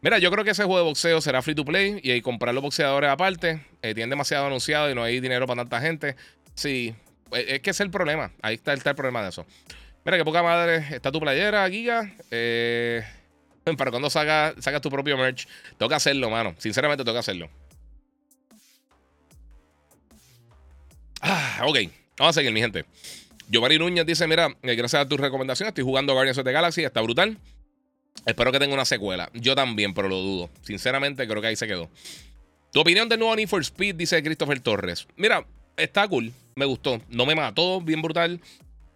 Mira, 0.00 0.18
yo 0.18 0.30
creo 0.30 0.44
que 0.44 0.50
ese 0.50 0.64
juego 0.64 0.78
de 0.78 0.84
boxeo 0.84 1.20
será 1.20 1.42
free 1.42 1.54
to 1.54 1.64
play 1.64 2.00
y 2.02 2.20
comprar 2.22 2.54
los 2.54 2.62
boxeadores 2.62 3.10
aparte. 3.10 3.66
Eh, 3.82 3.94
tienen 3.94 4.10
demasiado 4.10 4.46
anunciado 4.46 4.90
y 4.90 4.94
no 4.94 5.02
hay 5.02 5.20
dinero 5.20 5.46
para 5.46 5.62
tanta 5.62 5.80
gente. 5.80 6.16
Sí, 6.54 6.94
es 7.32 7.60
que 7.60 7.70
es 7.70 7.80
el 7.80 7.90
problema. 7.90 8.32
Ahí 8.42 8.54
está, 8.54 8.72
el 8.72 8.80
problema 8.80 9.22
de 9.22 9.30
eso. 9.30 9.46
Mira, 10.04 10.16
qué 10.16 10.24
poca 10.24 10.42
madre 10.42 10.84
está 10.90 11.12
tu 11.12 11.20
playera, 11.20 11.68
Giga. 11.68 12.14
Eh, 12.30 13.02
para 13.76 13.90
cuando 13.90 14.10
sacas 14.10 14.80
tu 14.80 14.90
propio 14.90 15.16
merch, 15.16 15.46
toca 15.76 15.96
hacerlo, 15.96 16.30
mano. 16.30 16.54
Sinceramente, 16.58 17.04
toca 17.04 17.18
hacerlo. 17.18 17.50
Ah, 21.20 21.62
ok. 21.66 21.78
Vamos 22.16 22.36
a 22.36 22.40
seguir, 22.40 22.52
mi 22.52 22.60
gente. 22.60 22.84
Giovanni 23.48 23.78
Núñez 23.78 24.06
dice: 24.06 24.26
Mira, 24.26 24.56
eh, 24.62 24.74
gracias 24.74 25.02
a 25.02 25.08
tus 25.08 25.18
recomendaciones, 25.18 25.70
estoy 25.70 25.84
jugando 25.84 26.12
Guardians 26.12 26.38
of 26.38 26.44
the 26.44 26.52
Galaxy, 26.52 26.84
está 26.84 27.00
brutal. 27.00 27.38
Espero 28.26 28.52
que 28.52 28.58
tenga 28.58 28.74
una 28.74 28.84
secuela. 28.84 29.30
Yo 29.34 29.54
también, 29.54 29.94
pero 29.94 30.08
lo 30.08 30.16
dudo. 30.16 30.50
Sinceramente, 30.62 31.26
creo 31.26 31.40
que 31.40 31.48
ahí 31.48 31.56
se 31.56 31.66
quedó. 31.66 31.88
Tu 32.72 32.80
opinión 32.80 33.08
del 33.08 33.20
nuevo 33.20 33.34
Need 33.34 33.48
for 33.48 33.62
Speed, 33.62 33.94
dice 33.94 34.22
Christopher 34.22 34.60
Torres. 34.60 35.06
Mira, 35.16 35.46
está 35.78 36.06
cool, 36.08 36.32
me 36.54 36.64
gustó. 36.64 37.00
No 37.08 37.26
me 37.26 37.34
mató, 37.34 37.80
bien 37.80 38.02
brutal. 38.02 38.40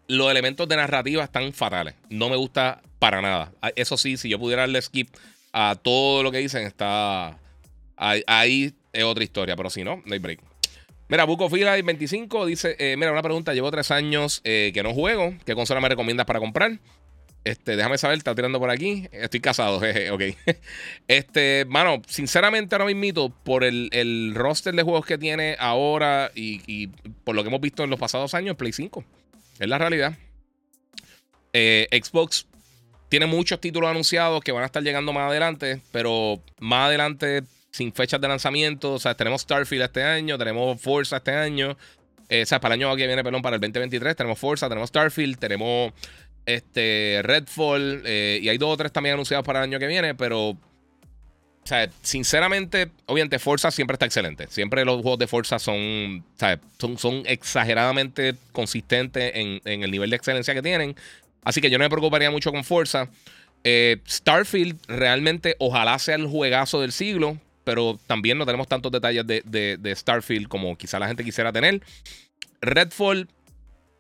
Los 0.08 0.30
elementos 0.30 0.68
de 0.68 0.76
narrativa 0.76 1.24
están 1.24 1.52
fatales. 1.52 1.94
No 2.10 2.28
me 2.28 2.36
gusta 2.36 2.82
para 2.98 3.22
nada. 3.22 3.52
Ah, 3.62 3.70
eso 3.76 3.96
sí, 3.96 4.16
si 4.16 4.28
yo 4.28 4.38
pudiera 4.38 4.62
darle 4.62 4.82
skip 4.82 5.08
a 5.52 5.76
todo 5.80 6.22
lo 6.22 6.30
que 6.30 6.38
dicen, 6.38 6.66
está. 6.66 7.38
Ahí, 7.96 8.74
es 8.92 9.04
otra 9.04 9.22
historia, 9.22 9.54
pero 9.54 9.70
si 9.70 9.84
no, 9.84 10.02
no 10.04 10.12
hay 10.12 10.18
break. 10.18 10.40
Mira, 11.08 11.24
Buco 11.24 11.48
Fila 11.48 11.80
25 11.80 12.46
dice: 12.46 12.76
eh, 12.78 12.96
Mira, 12.96 13.12
una 13.12 13.22
pregunta. 13.22 13.54
Llevo 13.54 13.70
tres 13.70 13.90
años 13.90 14.40
eh, 14.44 14.70
que 14.74 14.82
no 14.82 14.92
juego. 14.92 15.34
¿Qué 15.44 15.54
consola 15.54 15.80
me 15.80 15.88
recomiendas 15.88 16.26
para 16.26 16.40
comprar? 16.40 16.78
Este, 17.44 17.74
déjame 17.74 17.98
saber, 17.98 18.18
está 18.18 18.34
tirando 18.34 18.60
por 18.60 18.70
aquí. 18.70 19.08
Estoy 19.10 19.40
casado, 19.40 19.80
jeje, 19.80 20.10
ok. 20.10 20.22
Este, 21.08 21.64
mano, 21.68 22.02
sinceramente 22.06 22.74
ahora 22.74 22.92
mismo, 22.92 23.30
por 23.42 23.64
el, 23.64 23.88
el, 23.92 24.34
roster 24.34 24.74
de 24.74 24.82
juegos 24.82 25.06
que 25.06 25.18
tiene 25.18 25.56
ahora 25.58 26.30
y, 26.34 26.88
por 27.24 27.34
lo 27.34 27.42
que 27.42 27.48
hemos 27.48 27.60
visto 27.60 27.82
en 27.82 27.90
los 27.90 27.98
pasados 27.98 28.34
años, 28.34 28.56
Play 28.56 28.72
5. 28.72 29.04
Es 29.58 29.68
la 29.68 29.78
realidad. 29.78 30.16
Eh, 31.52 31.88
Xbox 31.90 32.46
tiene 33.08 33.26
muchos 33.26 33.60
títulos 33.60 33.90
anunciados 33.90 34.42
que 34.42 34.52
van 34.52 34.62
a 34.62 34.66
estar 34.66 34.82
llegando 34.82 35.12
más 35.12 35.28
adelante, 35.28 35.82
pero 35.90 36.42
más 36.60 36.86
adelante 36.86 37.42
sin 37.70 37.92
fechas 37.92 38.20
de 38.20 38.28
lanzamiento. 38.28 38.94
O 38.94 38.98
sea, 38.98 39.16
tenemos 39.16 39.42
Starfield 39.42 39.82
este 39.84 40.02
año, 40.04 40.38
tenemos 40.38 40.80
Forza 40.80 41.16
este 41.16 41.32
año. 41.32 41.76
Eh, 42.28 42.44
o 42.44 42.46
sea, 42.46 42.60
para 42.60 42.74
el 42.74 42.80
año 42.80 42.96
que 42.96 43.06
viene, 43.06 43.22
perdón, 43.22 43.42
para 43.42 43.56
el 43.56 43.60
2023, 43.60 44.16
tenemos 44.16 44.38
Forza, 44.38 44.68
tenemos 44.68 44.88
Starfield, 44.88 45.38
tenemos 45.38 45.92
este 46.46 47.20
Redfall 47.22 48.02
eh, 48.04 48.40
y 48.42 48.48
hay 48.48 48.58
dos 48.58 48.70
o 48.70 48.76
tres 48.76 48.92
también 48.92 49.14
anunciados 49.14 49.44
para 49.44 49.60
el 49.60 49.64
año 49.64 49.78
que 49.78 49.86
viene, 49.86 50.14
pero 50.14 50.50
o 50.50 50.58
sea, 51.64 51.88
sinceramente, 52.02 52.90
obviamente 53.06 53.38
Forza 53.38 53.70
siempre 53.70 53.94
está 53.94 54.06
excelente. 54.06 54.48
Siempre 54.48 54.84
los 54.84 55.00
juegos 55.02 55.18
de 55.20 55.28
Forza 55.28 55.60
son, 55.60 56.24
son, 56.96 57.22
exageradamente 57.26 58.34
consistentes 58.50 59.32
en, 59.34 59.60
el 59.64 59.90
nivel 59.90 60.10
de 60.10 60.16
excelencia 60.16 60.54
que 60.54 60.62
tienen. 60.62 60.96
Así 61.44 61.60
que 61.60 61.70
yo 61.70 61.78
no 61.78 61.84
me 61.84 61.90
preocuparía 61.90 62.32
mucho 62.32 62.50
con 62.50 62.64
Forza. 62.64 63.08
Eh, 63.62 63.98
Starfield 64.08 64.76
realmente 64.88 65.54
ojalá 65.60 65.98
sea 66.00 66.16
el 66.16 66.26
juegazo 66.26 66.80
del 66.80 66.90
siglo 66.90 67.38
pero 67.64 67.98
también 68.06 68.38
no 68.38 68.46
tenemos 68.46 68.68
tantos 68.68 68.90
detalles 68.90 69.26
de, 69.26 69.94
Starfield 69.96 70.48
como 70.48 70.76
quizá 70.76 70.98
la 70.98 71.08
gente 71.08 71.24
quisiera 71.24 71.52
tener. 71.52 71.80
Redfall 72.60 73.28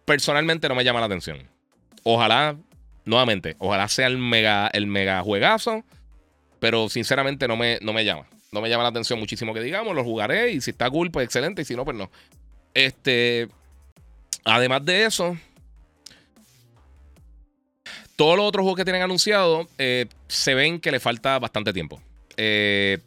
personalmente 0.04 0.68
no 0.68 0.74
me 0.74 0.84
llama 0.84 1.00
la 1.00 1.06
atención. 1.06 1.48
Ojalá, 2.04 2.56
nuevamente, 3.04 3.56
ojalá 3.58 3.88
sea 3.88 4.06
el 4.06 4.18
mega, 4.18 4.68
el 4.72 4.86
mega 4.86 5.22
juegazo, 5.22 5.84
pero 6.58 6.88
sinceramente 6.88 7.48
no 7.48 7.56
me, 7.56 7.78
no 7.82 7.92
me 7.92 8.04
llama. 8.04 8.26
No 8.50 8.60
me 8.60 8.68
llama 8.68 8.82
la 8.82 8.90
atención 8.90 9.18
muchísimo 9.18 9.54
que 9.54 9.60
digamos, 9.60 9.94
lo 9.94 10.04
jugaré 10.04 10.52
y 10.52 10.60
si 10.60 10.72
está 10.72 10.90
cool, 10.90 11.10
pues 11.10 11.24
excelente, 11.24 11.62
y 11.62 11.64
si 11.64 11.74
no, 11.74 11.84
pues 11.84 11.96
no. 11.96 12.10
Este, 12.74 13.48
además 14.44 14.84
de 14.84 15.06
eso, 15.06 15.36
todos 18.16 18.36
los 18.36 18.46
otros 18.46 18.62
juegos 18.62 18.76
que 18.76 18.84
tienen 18.84 19.02
anunciado 19.02 19.68
eh, 19.78 20.06
se 20.28 20.54
ven 20.54 20.80
que 20.80 20.92
le 20.92 21.00
falta 21.00 21.38
bastante 21.38 21.72
tiempo. 21.72 22.00
Eh, 22.36 22.98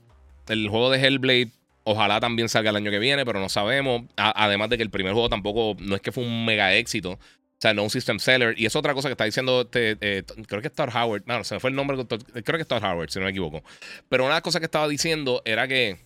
el 0.47 0.69
juego 0.69 0.89
de 0.89 0.99
Hellblade 0.99 1.51
ojalá 1.84 2.19
también 2.19 2.49
salga 2.49 2.71
el 2.71 2.75
año 2.75 2.91
que 2.91 2.99
viene, 2.99 3.25
pero 3.25 3.39
no 3.39 3.47
sabemos. 3.47 4.03
además 4.17 4.69
de 4.69 4.77
que 4.77 4.84
el 4.84 4.89
primer 4.89 5.13
juego 5.13 5.29
tampoco, 5.29 5.75
no 5.79 5.95
es 5.95 6.01
que 6.01 6.12
fue 6.12 6.23
un 6.25 6.45
mega 6.45 6.73
éxito. 6.73 7.17
O 7.57 7.61
sea, 7.61 7.73
no 7.73 7.83
un 7.83 7.89
system 7.89 8.19
seller. 8.19 8.53
Y 8.57 8.65
es 8.65 8.75
otra 8.75 8.93
cosa 8.93 9.07
que 9.07 9.13
está 9.13 9.23
diciendo, 9.23 9.69
eh, 9.73 10.23
creo 10.47 10.61
que 10.61 10.67
es 10.67 10.73
Todd 10.73 10.89
Howard. 10.93 11.23
No, 11.25 11.43
se 11.43 11.55
me 11.55 11.59
fue 11.59 11.69
el 11.69 11.75
nombre. 11.75 11.97
Creo 12.05 12.57
que 12.57 12.61
es 12.61 12.83
Howard, 12.83 13.09
si 13.09 13.19
no 13.19 13.25
me 13.25 13.31
equivoco. 13.31 13.63
Pero 14.09 14.25
una 14.25 14.41
cosas 14.41 14.59
que 14.59 14.65
estaba 14.65 14.87
diciendo 14.87 15.41
era 15.45 15.67
que, 15.67 15.97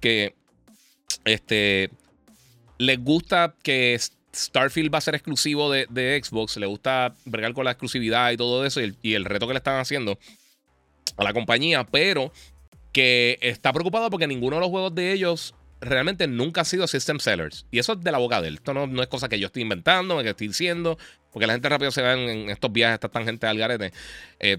que 0.00 0.34
este, 1.24 1.90
les 2.78 2.98
gusta 3.02 3.54
que 3.62 3.98
Starfield 4.34 4.92
va 4.92 4.98
a 4.98 5.00
ser 5.02 5.14
exclusivo 5.14 5.70
de, 5.70 6.22
Xbox, 6.22 6.56
le 6.56 6.66
gusta 6.66 7.14
bregar 7.24 7.54
con 7.54 7.64
la 7.64 7.72
exclusividad 7.72 8.32
y 8.32 8.36
todo 8.36 8.64
eso 8.66 8.80
y 8.80 9.14
el, 9.14 9.24
reto 9.24 9.46
que 9.46 9.52
le 9.54 9.58
están 9.58 9.78
haciendo 9.78 10.18
a 11.16 11.24
la 11.24 11.32
compañía, 11.32 11.84
pero 11.84 12.32
que 12.92 13.38
está 13.40 13.72
preocupado 13.72 14.10
porque 14.10 14.26
ninguno 14.26 14.56
de 14.56 14.60
los 14.60 14.70
juegos 14.70 14.94
de 14.94 15.12
ellos 15.12 15.54
realmente 15.84 16.26
nunca 16.26 16.62
ha 16.62 16.64
sido 16.64 16.86
system 16.86 17.18
sellers. 17.18 17.66
Y 17.70 17.78
eso 17.78 17.94
es 17.94 18.02
de 18.02 18.12
la 18.12 18.18
boca 18.18 18.40
de 18.40 18.48
él. 18.48 18.54
Esto 18.54 18.74
no, 18.74 19.02
es 19.02 19.08
cosa 19.08 19.28
que 19.28 19.38
yo 19.38 19.46
estoy 19.46 19.62
inventando, 19.62 20.20
que 20.22 20.30
estoy 20.30 20.48
diciendo, 20.48 20.98
porque 21.32 21.46
la 21.46 21.52
gente 21.52 21.68
rápido 21.68 21.90
se 21.90 22.02
va 22.02 22.14
en, 22.14 22.50
estos 22.50 22.72
viajes, 22.72 22.94
esta 22.94 23.08
tangente 23.08 23.46
al 23.46 23.58
garete. 23.58 23.92
Eh, 24.40 24.58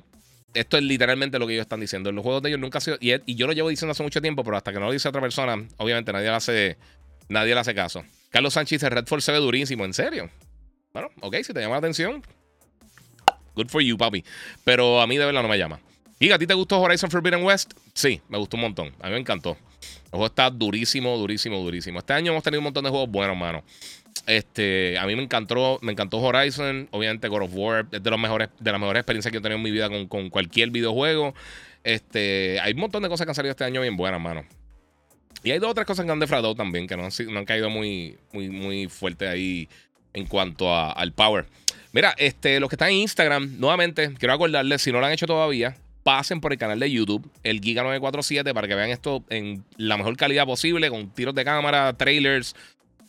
esto 0.53 0.77
es 0.77 0.83
literalmente 0.83 1.37
lo 1.37 1.47
que 1.47 1.53
ellos 1.53 1.63
están 1.63 1.79
diciendo. 1.79 2.11
Los 2.11 2.23
juegos 2.23 2.41
de 2.41 2.49
ellos 2.49 2.59
nunca 2.59 2.77
han 2.77 2.81
sido. 2.81 2.97
Y, 2.99 3.13
y, 3.25 3.35
yo 3.35 3.47
lo 3.47 3.53
llevo 3.53 3.69
diciendo 3.69 3.91
hace 3.91 4.03
mucho 4.03 4.21
tiempo, 4.21 4.43
pero 4.43 4.57
hasta 4.57 4.71
que 4.71 4.79
no 4.79 4.85
lo 4.85 4.91
dice 4.91 5.09
otra 5.09 5.21
persona, 5.21 5.61
obviamente 5.77 6.13
nadie 6.13 6.27
le 6.27 6.35
hace, 6.35 6.77
nadie 7.27 7.53
le 7.53 7.59
hace 7.59 7.75
caso. 7.75 8.03
Carlos 8.29 8.53
Sánchez 8.53 8.81
dice: 8.81 8.89
Redfall 8.89 9.21
se 9.21 9.31
ve 9.31 9.39
durísimo, 9.39 9.83
¿en 9.85 9.93
serio? 9.93 10.29
Bueno, 10.93 11.09
ok, 11.21 11.35
si 11.43 11.53
te 11.53 11.59
llama 11.59 11.73
la 11.73 11.79
atención, 11.79 12.23
good 13.53 13.67
for 13.67 13.81
you, 13.81 13.97
papi. 13.97 14.23
Pero 14.63 15.01
a 15.01 15.07
mí 15.07 15.17
de 15.17 15.25
verdad 15.25 15.41
no 15.41 15.49
me 15.49 15.57
llama. 15.57 15.79
¿Y 16.19 16.31
a 16.31 16.39
ti 16.39 16.47
te 16.47 16.53
gustó 16.53 16.79
Horizon 16.79 17.11
Forbidden 17.11 17.43
West? 17.43 17.73
Sí, 17.93 18.21
me 18.29 18.37
gustó 18.37 18.55
un 18.55 18.61
montón. 18.61 18.93
A 19.01 19.07
mí 19.07 19.13
me 19.13 19.19
encantó. 19.19 19.57
El 20.15 20.19
juego 20.19 20.27
está 20.27 20.49
durísimo, 20.49 21.17
durísimo, 21.17 21.57
durísimo. 21.57 21.99
Este 21.99 22.13
año 22.13 22.31
hemos 22.31 22.41
tenido 22.41 22.61
un 22.61 22.63
montón 22.63 22.85
de 22.85 22.89
juegos 22.89 23.09
buenos, 23.09 23.35
mano. 23.35 23.65
Este, 24.25 24.97
a 24.97 25.05
mí 25.05 25.13
me 25.13 25.21
encantó, 25.21 25.77
me 25.81 25.91
encantó 25.91 26.19
Horizon. 26.19 26.87
Obviamente, 26.91 27.27
God 27.27 27.41
of 27.41 27.51
War 27.53 27.85
es 27.91 28.01
de, 28.01 28.09
los 28.09 28.17
mejores, 28.17 28.47
de 28.57 28.71
las 28.71 28.79
mejores 28.79 29.01
experiencias 29.01 29.29
que 29.29 29.39
he 29.39 29.41
tenido 29.41 29.57
en 29.57 29.63
mi 29.63 29.71
vida 29.71 29.89
con, 30.07 30.29
cualquier 30.29 30.69
videojuego. 30.69 31.33
Este, 31.83 32.61
hay 32.61 32.71
un 32.71 32.79
montón 32.79 33.03
de 33.03 33.09
cosas 33.09 33.25
que 33.25 33.31
han 33.31 33.35
salido 33.35 33.51
este 33.51 33.65
año 33.65 33.81
bien 33.81 33.97
buenas, 33.97 34.21
mano. 34.21 34.45
Y 35.43 35.51
hay 35.51 35.59
dos 35.59 35.71
otras 35.71 35.85
cosas 35.85 36.05
que 36.05 36.11
han 36.13 36.19
defraudado 36.21 36.55
también, 36.55 36.87
que 36.87 36.95
no 36.95 37.03
han, 37.03 37.45
caído 37.45 37.69
muy, 37.69 38.17
muy, 38.31 38.49
muy 38.49 38.87
fuerte 38.87 39.27
ahí 39.27 39.67
en 40.13 40.27
cuanto 40.27 40.73
al 40.73 41.11
power. 41.11 41.45
Mira, 41.91 42.15
este, 42.17 42.61
los 42.61 42.69
que 42.69 42.75
están 42.75 42.91
en 42.91 42.99
Instagram, 42.99 43.59
nuevamente, 43.59 44.13
quiero 44.17 44.33
acordarles, 44.33 44.81
si 44.81 44.93
no 44.93 45.01
lo 45.01 45.07
han 45.07 45.11
hecho 45.11 45.27
todavía, 45.27 45.75
pasen 46.05 46.39
por 46.39 46.51
el 46.51 46.59
canal 46.59 46.79
de 46.79 46.91
YouTube, 46.91 47.27
el 47.41 47.61
Giga947, 47.61 48.53
para 48.53 48.67
que 48.67 48.75
vean 48.75 48.91
esto 48.91 49.23
en 49.29 49.65
la 49.75 49.97
mejor 49.97 50.15
calidad 50.15 50.45
posible, 50.45 50.91
con 50.91 51.09
tiros 51.09 51.33
de 51.33 51.43
cámara, 51.43 51.93
trailers, 51.93 52.55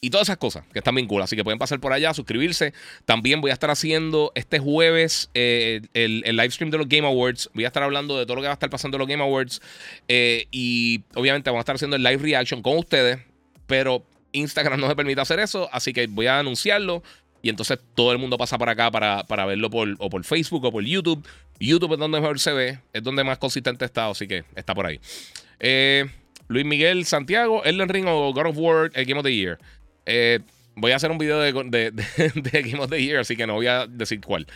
y 0.00 0.08
todas 0.08 0.28
esas 0.28 0.38
cosas 0.38 0.64
que 0.72 0.78
están 0.78 1.06
cool. 1.06 1.20
Así 1.20 1.36
que 1.36 1.44
pueden 1.44 1.58
pasar 1.58 1.78
por 1.78 1.92
allá, 1.92 2.14
suscribirse. 2.14 2.72
También 3.04 3.42
voy 3.42 3.50
a 3.50 3.52
estar 3.52 3.70
haciendo 3.70 4.32
este 4.34 4.60
jueves 4.60 5.28
eh, 5.34 5.82
el, 5.92 6.22
el, 6.24 6.36
live 6.36 6.50
stream 6.50 6.70
de 6.70 6.78
los 6.78 6.88
Game 6.88 7.06
Awards. 7.06 7.50
Voy 7.52 7.64
a 7.64 7.66
estar 7.66 7.82
hablando 7.82 8.18
de 8.18 8.24
todo 8.24 8.36
lo 8.36 8.40
que 8.40 8.46
va 8.46 8.52
a 8.52 8.54
estar 8.54 8.70
pasando 8.70 8.96
en 8.96 9.00
los 9.00 9.08
Game 9.08 9.22
Awards. 9.22 9.60
Eh, 10.08 10.46
y 10.50 11.02
obviamente 11.14 11.50
vamos 11.50 11.60
a 11.60 11.64
estar 11.64 11.76
haciendo 11.76 11.96
el 11.96 12.02
live 12.02 12.22
reaction 12.22 12.62
con 12.62 12.78
ustedes. 12.78 13.18
Pero 13.66 14.06
Instagram 14.32 14.80
no 14.80 14.88
me 14.88 14.96
permite 14.96 15.20
hacer 15.20 15.38
eso. 15.38 15.68
Así 15.70 15.92
que 15.92 16.06
voy 16.06 16.28
a 16.28 16.38
anunciarlo. 16.38 17.02
Y 17.42 17.50
entonces 17.50 17.78
todo 17.94 18.10
el 18.12 18.18
mundo 18.18 18.38
pasa 18.38 18.56
para 18.56 18.72
acá 18.72 18.90
para, 18.90 19.24
para 19.24 19.44
verlo 19.44 19.68
por, 19.68 19.94
o 19.98 20.08
por 20.08 20.24
Facebook 20.24 20.64
o 20.64 20.72
por 20.72 20.82
YouTube. 20.82 21.26
YouTube 21.58 21.94
es 21.94 21.98
donde 21.98 22.20
mejor 22.20 22.38
se 22.38 22.52
ve. 22.52 22.78
Es 22.92 23.02
donde 23.02 23.24
más 23.24 23.38
consistente 23.38 23.84
está. 23.84 24.08
Así 24.08 24.26
que 24.26 24.44
está 24.54 24.74
por 24.74 24.86
ahí. 24.86 25.00
Eh, 25.60 26.06
Luis 26.48 26.64
Miguel 26.64 27.04
Santiago, 27.04 27.64
Elden 27.64 27.88
Ring 27.88 28.06
o 28.08 28.32
God 28.32 28.46
of 28.46 28.56
War, 28.58 28.90
el 28.94 29.04
Game 29.04 29.18
of 29.18 29.24
the 29.24 29.34
Year. 29.34 29.58
Eh, 30.04 30.40
voy 30.76 30.92
a 30.92 30.96
hacer 30.96 31.10
un 31.10 31.18
video 31.18 31.40
de, 31.40 31.92
Game 32.52 32.78
of 32.78 32.90
the 32.90 33.02
Year, 33.02 33.18
así 33.18 33.36
que 33.36 33.46
no 33.46 33.54
voy 33.54 33.66
a 33.66 33.86
decir 33.86 34.20
cuál. 34.20 34.46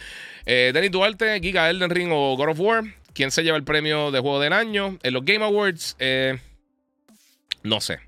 Eh, 0.46 0.70
Denis 0.72 0.92
Duarte, 0.92 1.40
Giga 1.40 1.68
Elden 1.68 1.90
Ring 1.90 2.10
o 2.12 2.36
God 2.36 2.50
of 2.50 2.60
War. 2.60 2.84
¿Quién 3.12 3.30
se 3.32 3.42
lleva 3.42 3.56
el 3.56 3.64
premio 3.64 4.12
de 4.12 4.20
juego 4.20 4.38
del 4.40 4.52
año? 4.52 4.98
En 5.02 5.14
los 5.14 5.24
Game 5.24 5.44
Awards, 5.44 5.96
eh, 5.98 6.38
no 7.62 7.80
sé. 7.80 7.98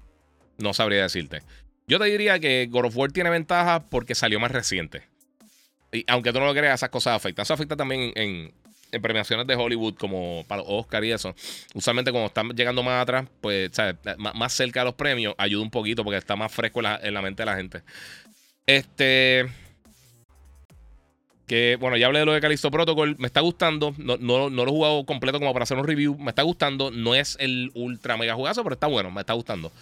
No 0.58 0.72
sabría 0.74 1.02
decirte. 1.02 1.40
Yo 1.88 1.98
te 1.98 2.04
diría 2.04 2.38
que 2.38 2.68
God 2.70 2.86
of 2.86 2.96
War 2.96 3.10
tiene 3.10 3.30
ventaja 3.30 3.84
porque 3.88 4.14
salió 4.14 4.38
más 4.38 4.52
reciente. 4.52 5.02
Y 5.90 6.04
aunque 6.06 6.32
tú 6.32 6.38
no 6.38 6.46
lo 6.46 6.54
creas, 6.54 6.80
esas 6.80 6.90
cosas 6.90 7.16
afectan. 7.16 7.42
Eso 7.42 7.54
afecta 7.54 7.76
también 7.76 8.12
en, 8.14 8.52
en 8.92 9.02
premiaciones 9.02 9.46
de 9.46 9.56
Hollywood 9.56 9.94
como 9.94 10.44
para 10.46 10.60
los 10.60 10.70
Oscar 10.70 11.02
y 11.04 11.10
eso, 11.10 11.34
usualmente 11.74 12.12
cuando 12.12 12.26
están 12.26 12.50
llegando 12.50 12.82
más 12.82 13.02
atrás, 13.02 13.26
pues, 13.40 13.70
¿sabes? 13.72 13.96
Más, 14.18 14.52
cerca 14.52 14.80
de 14.80 14.84
los 14.84 14.94
premios, 14.94 15.34
ayuda 15.38 15.62
un 15.62 15.70
poquito 15.70 16.04
porque 16.04 16.18
está 16.18 16.36
más 16.36 16.52
fresco 16.52 16.80
en 16.80 17.14
la, 17.14 17.22
mente 17.22 17.42
de 17.42 17.46
la 17.46 17.56
gente. 17.56 17.82
Este. 18.66 19.48
Que 21.46 21.76
bueno, 21.80 21.96
ya 21.96 22.06
hablé 22.06 22.20
de 22.20 22.26
lo 22.26 22.32
de 22.32 22.40
Callisto 22.40 22.70
Protocol. 22.70 23.16
Me 23.18 23.26
está 23.26 23.40
gustando. 23.40 23.94
No, 23.98 24.16
no, 24.18 24.48
lo 24.48 24.62
he 24.62 24.66
jugado 24.66 25.04
completo 25.04 25.38
como 25.38 25.52
para 25.52 25.64
hacer 25.64 25.76
un 25.76 25.86
review. 25.86 26.16
Me 26.18 26.30
está 26.30 26.42
gustando. 26.42 26.90
No 26.90 27.14
es 27.14 27.36
el 27.40 27.70
ultra 27.74 28.16
mega 28.16 28.34
jugazo, 28.34 28.62
pero 28.62 28.74
está 28.74 28.86
bueno. 28.86 29.10
Me 29.10 29.20
está 29.20 29.32
gustando. 29.32 29.72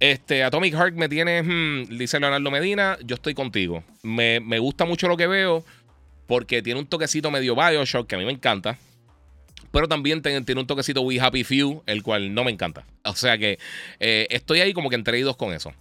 Este, 0.00 0.42
Atomic 0.42 0.74
Heart 0.74 0.94
me 0.94 1.08
tiene, 1.08 1.42
hmm, 1.42 1.98
dice 1.98 2.20
Leonardo 2.20 2.50
Medina, 2.50 2.98
yo 3.04 3.14
estoy 3.14 3.34
contigo. 3.34 3.82
Me, 4.02 4.40
me, 4.40 4.58
gusta 4.58 4.84
mucho 4.84 5.08
lo 5.08 5.16
que 5.16 5.26
veo 5.26 5.64
porque 6.26 6.62
tiene 6.62 6.80
un 6.80 6.86
toquecito 6.86 7.30
medio 7.30 7.54
Bioshock 7.54 8.06
que 8.06 8.16
a 8.16 8.18
mí 8.18 8.24
me 8.24 8.32
encanta. 8.32 8.78
Pero 9.70 9.88
también 9.88 10.22
tiene 10.22 10.60
un 10.60 10.66
toquecito 10.66 11.02
We 11.02 11.20
Happy 11.20 11.44
Few, 11.44 11.82
el 11.86 12.02
cual 12.02 12.32
no 12.32 12.44
me 12.44 12.50
encanta. 12.50 12.86
O 13.04 13.14
sea 13.14 13.36
que 13.36 13.58
eh, 14.00 14.26
estoy 14.30 14.60
ahí 14.60 14.72
como 14.72 14.88
que 14.88 14.96
entre 14.96 15.22
con 15.34 15.52
eso. 15.52 15.72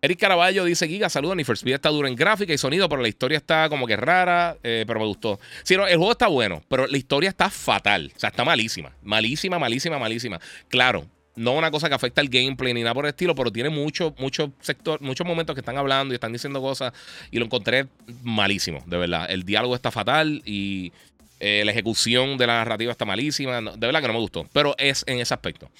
Eric 0.00 0.20
Caraballo 0.20 0.64
dice: 0.64 0.86
Giga, 0.86 1.08
saludos. 1.08 1.36
Ni 1.36 1.44
First 1.44 1.62
Speed 1.62 1.74
está 1.74 1.88
duro 1.88 2.06
en 2.06 2.14
gráfica 2.14 2.52
y 2.52 2.58
sonido, 2.58 2.88
pero 2.88 3.02
la 3.02 3.08
historia 3.08 3.38
está 3.38 3.68
como 3.68 3.86
que 3.86 3.96
rara, 3.96 4.56
eh, 4.62 4.84
pero 4.86 5.00
me 5.00 5.06
gustó. 5.06 5.40
Sí, 5.64 5.74
el 5.74 5.96
juego 5.96 6.12
está 6.12 6.28
bueno, 6.28 6.62
pero 6.68 6.86
la 6.86 6.96
historia 6.96 7.30
está 7.30 7.50
fatal. 7.50 8.12
O 8.14 8.18
sea, 8.18 8.30
está 8.30 8.44
malísima. 8.44 8.92
Malísima, 9.02 9.58
malísima, 9.58 9.98
malísima. 9.98 10.40
Claro, 10.68 11.06
no 11.38 11.52
una 11.52 11.70
cosa 11.70 11.88
que 11.88 11.94
afecta 11.94 12.20
al 12.20 12.28
gameplay 12.28 12.74
ni 12.74 12.82
nada 12.82 12.94
por 12.94 13.04
el 13.04 13.10
estilo, 13.10 13.34
pero 13.34 13.50
tiene 13.50 13.70
mucho, 13.70 14.14
mucho 14.18 14.52
sector, 14.60 15.00
muchos 15.00 15.26
momentos 15.26 15.54
que 15.54 15.60
están 15.60 15.78
hablando 15.78 16.12
y 16.12 16.16
están 16.16 16.32
diciendo 16.32 16.60
cosas 16.60 16.92
y 17.30 17.38
lo 17.38 17.44
encontré 17.44 17.86
malísimo, 18.22 18.82
de 18.86 18.98
verdad. 18.98 19.30
El 19.30 19.44
diálogo 19.44 19.74
está 19.74 19.90
fatal 19.90 20.42
y 20.44 20.92
eh, 21.40 21.62
la 21.64 21.70
ejecución 21.70 22.36
de 22.36 22.46
la 22.46 22.54
narrativa 22.54 22.90
está 22.90 23.04
malísima. 23.04 23.60
de 23.60 23.86
verdad 23.86 24.00
que 24.00 24.08
no 24.08 24.14
me 24.14 24.20
gustó, 24.20 24.48
pero 24.52 24.74
es 24.78 25.04
en 25.06 25.20
ese 25.20 25.32
aspecto. 25.32 25.70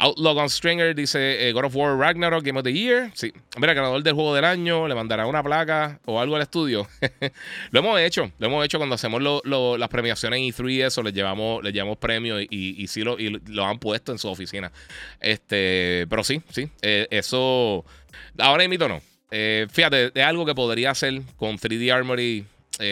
Outlaw 0.00 0.38
on 0.38 0.48
Stringer 0.48 0.94
dice 0.94 1.48
eh, 1.48 1.52
God 1.52 1.64
of 1.64 1.74
War 1.74 1.98
Ragnarok 1.98 2.44
Game 2.44 2.56
of 2.56 2.62
the 2.62 2.72
Year. 2.72 3.10
Sí. 3.14 3.32
Mira, 3.58 3.74
ganador 3.74 4.00
del 4.04 4.14
juego 4.14 4.32
del 4.32 4.44
año, 4.44 4.86
le 4.86 4.94
mandará 4.94 5.26
una 5.26 5.42
placa 5.42 5.98
o 6.04 6.20
algo 6.20 6.36
al 6.36 6.42
estudio. 6.42 6.86
lo 7.72 7.80
hemos 7.80 8.00
hecho, 8.00 8.30
lo 8.38 8.46
hemos 8.46 8.64
hecho 8.64 8.78
cuando 8.78 8.94
hacemos 8.94 9.20
las 9.44 9.88
premiaciones 9.88 10.38
en 10.38 10.44
E3 10.44 10.86
eso, 10.86 11.02
les 11.02 11.12
llevamos, 11.12 11.64
les 11.64 11.72
llevamos 11.72 11.98
premios 11.98 12.42
y, 12.48 12.80
y, 12.80 12.86
sí 12.86 13.02
lo, 13.02 13.16
lo, 13.18 13.64
han 13.64 13.80
puesto 13.80 14.12
en 14.12 14.18
su 14.18 14.28
oficina. 14.28 14.70
Este, 15.18 16.06
pero 16.08 16.22
sí, 16.22 16.42
sí. 16.50 16.70
Eh, 16.80 17.08
eso. 17.10 17.84
Ahora 18.38 18.62
invito 18.62 18.88
no. 18.88 19.00
Eh, 19.32 19.66
fíjate, 19.68 20.12
es 20.14 20.24
algo 20.24 20.46
que 20.46 20.54
podría 20.54 20.92
hacer 20.92 21.22
con 21.36 21.58
3D 21.58 21.92
Armory, 21.92 22.46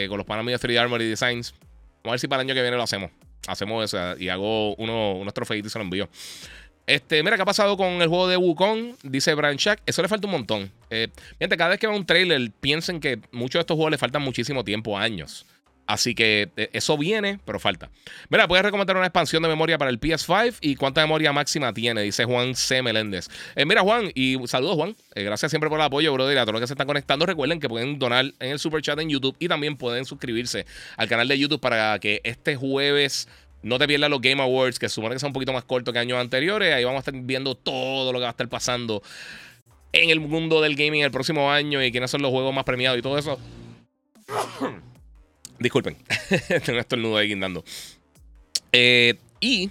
con 0.08 0.18
los 0.18 0.26
panos 0.26 0.44
de 0.44 0.58
3D 0.58 0.80
Armory 0.80 1.08
Designs. 1.08 1.54
Vamos 2.02 2.08
a 2.08 2.10
ver 2.10 2.20
si 2.20 2.26
para 2.26 2.42
el 2.42 2.48
año 2.48 2.54
que 2.54 2.62
viene 2.62 2.76
lo 2.76 2.82
hacemos. 2.82 3.12
Hacemos 3.46 3.84
eso 3.84 4.18
y 4.18 4.28
hago 4.28 4.74
uno, 4.74 5.12
unos 5.12 5.32
trofeitos 5.32 5.70
y 5.70 5.72
se 5.72 5.78
lo 5.78 5.84
envío. 5.84 6.08
Este, 6.86 7.20
mira, 7.24 7.34
¿qué 7.34 7.42
ha 7.42 7.46
pasado 7.46 7.76
con 7.76 8.00
el 8.00 8.08
juego 8.08 8.28
de 8.28 8.36
Wukong? 8.36 8.94
Dice 9.02 9.34
Brian 9.34 9.56
Shack. 9.56 9.82
Eso 9.86 10.02
le 10.02 10.08
falta 10.08 10.28
un 10.28 10.32
montón. 10.32 10.70
Eh, 10.90 11.08
cada 11.58 11.70
vez 11.70 11.80
que 11.80 11.88
va 11.88 11.96
un 11.96 12.06
trailer, 12.06 12.52
piensen 12.60 13.00
que 13.00 13.18
muchos 13.32 13.58
de 13.58 13.60
estos 13.60 13.74
juegos 13.74 13.90
le 13.90 13.98
faltan 13.98 14.22
muchísimo 14.22 14.62
tiempo, 14.62 14.96
años. 14.96 15.46
Así 15.86 16.14
que 16.14 16.50
eh, 16.56 16.70
eso 16.72 16.98
viene, 16.98 17.38
pero 17.44 17.60
falta. 17.60 17.90
Mira, 18.28 18.48
puedes 18.48 18.64
recomendar 18.64 18.96
una 18.96 19.06
expansión 19.06 19.42
de 19.42 19.48
memoria 19.48 19.78
para 19.78 19.90
el 19.90 20.00
PS5 20.00 20.58
y 20.60 20.74
cuánta 20.74 21.00
memoria 21.00 21.32
máxima 21.32 21.72
tiene, 21.72 22.02
dice 22.02 22.24
Juan 22.24 22.54
C. 22.56 22.82
Meléndez. 22.82 23.28
Eh, 23.54 23.64
mira, 23.64 23.82
Juan, 23.82 24.10
y 24.14 24.36
saludos, 24.46 24.74
Juan. 24.74 24.96
Eh, 25.14 25.22
gracias 25.22 25.50
siempre 25.50 25.70
por 25.70 25.78
el 25.78 25.86
apoyo, 25.86 26.12
brother. 26.12 26.38
A 26.38 26.42
todos 26.42 26.54
los 26.54 26.60
que 26.60 26.66
se 26.66 26.74
están 26.74 26.88
conectando, 26.88 27.24
recuerden 27.24 27.60
que 27.60 27.68
pueden 27.68 27.98
donar 27.98 28.26
en 28.40 28.50
el 28.50 28.58
super 28.58 28.82
chat 28.82 28.98
en 28.98 29.08
YouTube 29.08 29.36
y 29.38 29.48
también 29.48 29.76
pueden 29.76 30.04
suscribirse 30.04 30.66
al 30.96 31.08
canal 31.08 31.28
de 31.28 31.38
YouTube 31.38 31.60
para 31.60 31.98
que 32.00 32.20
este 32.24 32.56
jueves 32.56 33.28
no 33.62 33.78
te 33.78 33.86
pierdas 33.86 34.10
los 34.10 34.20
Game 34.20 34.42
Awards, 34.42 34.78
que 34.78 34.88
supone 34.88 35.14
que 35.14 35.18
son 35.18 35.28
un 35.28 35.32
poquito 35.32 35.52
más 35.52 35.64
cortos 35.64 35.92
que 35.92 35.98
años 35.98 36.18
anteriores. 36.18 36.74
Ahí 36.74 36.84
vamos 36.84 36.98
a 36.98 37.10
estar 37.10 37.14
viendo 37.14 37.54
todo 37.54 38.12
lo 38.12 38.18
que 38.18 38.22
va 38.22 38.28
a 38.28 38.30
estar 38.30 38.48
pasando 38.48 39.02
en 39.92 40.10
el 40.10 40.20
mundo 40.20 40.60
del 40.60 40.76
gaming 40.76 41.02
el 41.02 41.10
próximo 41.10 41.50
año 41.50 41.82
y 41.82 41.90
quiénes 41.90 42.10
son 42.10 42.22
los 42.22 42.30
juegos 42.30 42.54
más 42.54 42.64
premiados 42.64 42.98
y 42.98 43.02
todo 43.02 43.18
eso. 43.18 43.38
Disculpen, 45.58 45.96
tengo 46.64 46.78
estornudo 46.78 47.16
ahí 47.16 47.28
guindando. 47.28 47.64
Eh, 48.72 49.14
y 49.40 49.70